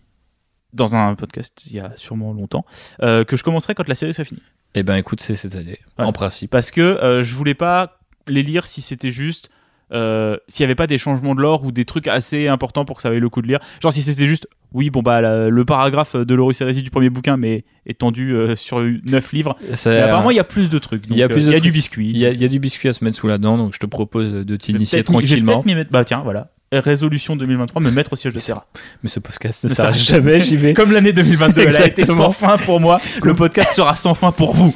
dans 0.74 0.96
un 0.96 1.16
podcast 1.16 1.66
il 1.68 1.74
y 1.74 1.80
a 1.80 1.96
sûrement 1.96 2.34
longtemps, 2.34 2.66
euh, 3.02 3.24
que 3.24 3.38
je 3.38 3.44
commencerais 3.44 3.76
quand 3.76 3.88
la 3.88 3.96
série 3.96 4.14
serait 4.14 4.26
finie. 4.26 4.44
Eh 4.74 4.84
ben, 4.84 4.96
écoute, 4.96 5.22
c'est 5.22 5.36
cette 5.36 5.56
année, 5.56 5.80
en 5.98 6.12
principe. 6.12 6.52
Parce 6.52 6.72
que 6.72 6.82
euh, 6.82 7.24
je 7.24 7.34
voulais 7.36 7.54
pas 7.54 8.00
les 8.28 8.44
lire 8.44 8.68
si 8.68 8.82
c'était 8.82 9.10
juste. 9.10 9.50
s'il 9.92 10.62
n'y 10.62 10.66
avait 10.66 10.76
pas 10.76 10.88
des 10.88 10.98
changements 10.98 11.36
de 11.36 11.42
l'or 11.42 11.64
ou 11.64 11.72
des 11.72 11.86
trucs 11.86 12.08
assez 12.08 12.48
importants 12.48 12.86
pour 12.86 12.98
que 12.98 13.02
ça 13.02 13.10
vaille 13.10 13.20
le 13.20 13.30
coup 13.30 13.42
de 13.42 13.48
lire. 13.48 13.60
Genre 13.82 13.94
si 13.94 14.04
c'était 14.04 14.28
juste 14.28 14.48
oui, 14.76 14.90
bon, 14.90 15.02
bah, 15.02 15.22
le 15.22 15.66
paragraphe 15.66 16.18
de 16.18 16.36
Loris 16.36 16.60
Hérésie 16.60 16.82
du 16.82 16.90
premier 16.90 17.10
bouquin, 17.10 17.38
mais 17.38 17.64
étendu 17.86 18.36
euh, 18.36 18.58
sur 18.58 18.82
9 18.82 19.32
livres. 19.32 19.58
apparemment, 19.86 20.32
il 20.32 20.36
y 20.36 20.40
a 20.40 20.44
plus 20.44 20.70
de 20.70 20.78
trucs. 20.80 21.06
il 21.10 21.16
y 21.16 21.24
a, 21.24 21.30
plus 21.30 21.50
euh, 21.50 21.60
du 21.60 21.72
biscuit. 21.72 22.10
Il 22.10 22.18
y, 22.18 22.26
a, 22.26 22.48
du 22.50 22.60
biscuit 22.60 22.90
à 22.90 22.94
se 22.94 23.02
mettre 23.04 23.16
sous 23.16 23.28
la 23.28 23.38
dent, 23.38 23.58
donc 23.58 23.74
je 23.74 23.80
te 23.80 23.86
propose 23.86 24.34
de 24.34 24.56
t'initier 24.58 25.04
tranquillement. 25.04 25.64
Je 25.66 25.84
Bah, 25.90 26.04
tiens, 26.04 26.22
voilà. 26.24 26.52
Résolution 26.74 27.38
2023, 27.38 27.82
me 27.82 27.90
mettre 27.90 28.12
au 28.12 28.16
siège 28.18 28.34
de 28.34 28.40
Serra. 28.40 28.68
Mais 29.02 29.08
ce 29.08 29.22
podcast 29.22 29.64
ne 29.64 29.70
s'arrête 29.70 29.96
jamais, 29.96 30.40
j'y 30.40 30.58
vais. 30.58 30.74
Comme 30.74 30.92
l'année 30.92 31.14
2022, 31.14 31.62
elle 31.62 31.76
a 31.78 31.88
été 31.88 32.06
sans 32.06 32.32
fin 32.32 32.58
pour 32.58 32.82
moi, 32.82 33.00
le 33.24 33.34
podcast 33.34 33.76
sera 33.76 33.96
sans 33.96 34.14
fin 34.14 34.34
pour 34.34 34.54
vous. 34.54 34.76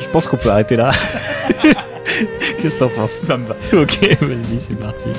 Je 0.00 0.08
pense 0.08 0.26
qu'on 0.26 0.38
peut 0.38 0.48
arrêter 0.48 0.76
là. 0.76 0.92
Qu'est-ce 2.58 2.76
que 2.76 2.84
t'en 2.84 2.88
penses? 2.88 3.10
Ça 3.10 3.36
me 3.36 3.46
va. 3.46 3.56
Ok, 3.74 3.98
vas-y, 4.22 4.58
c'est 4.58 4.78
parti. 4.78 5.10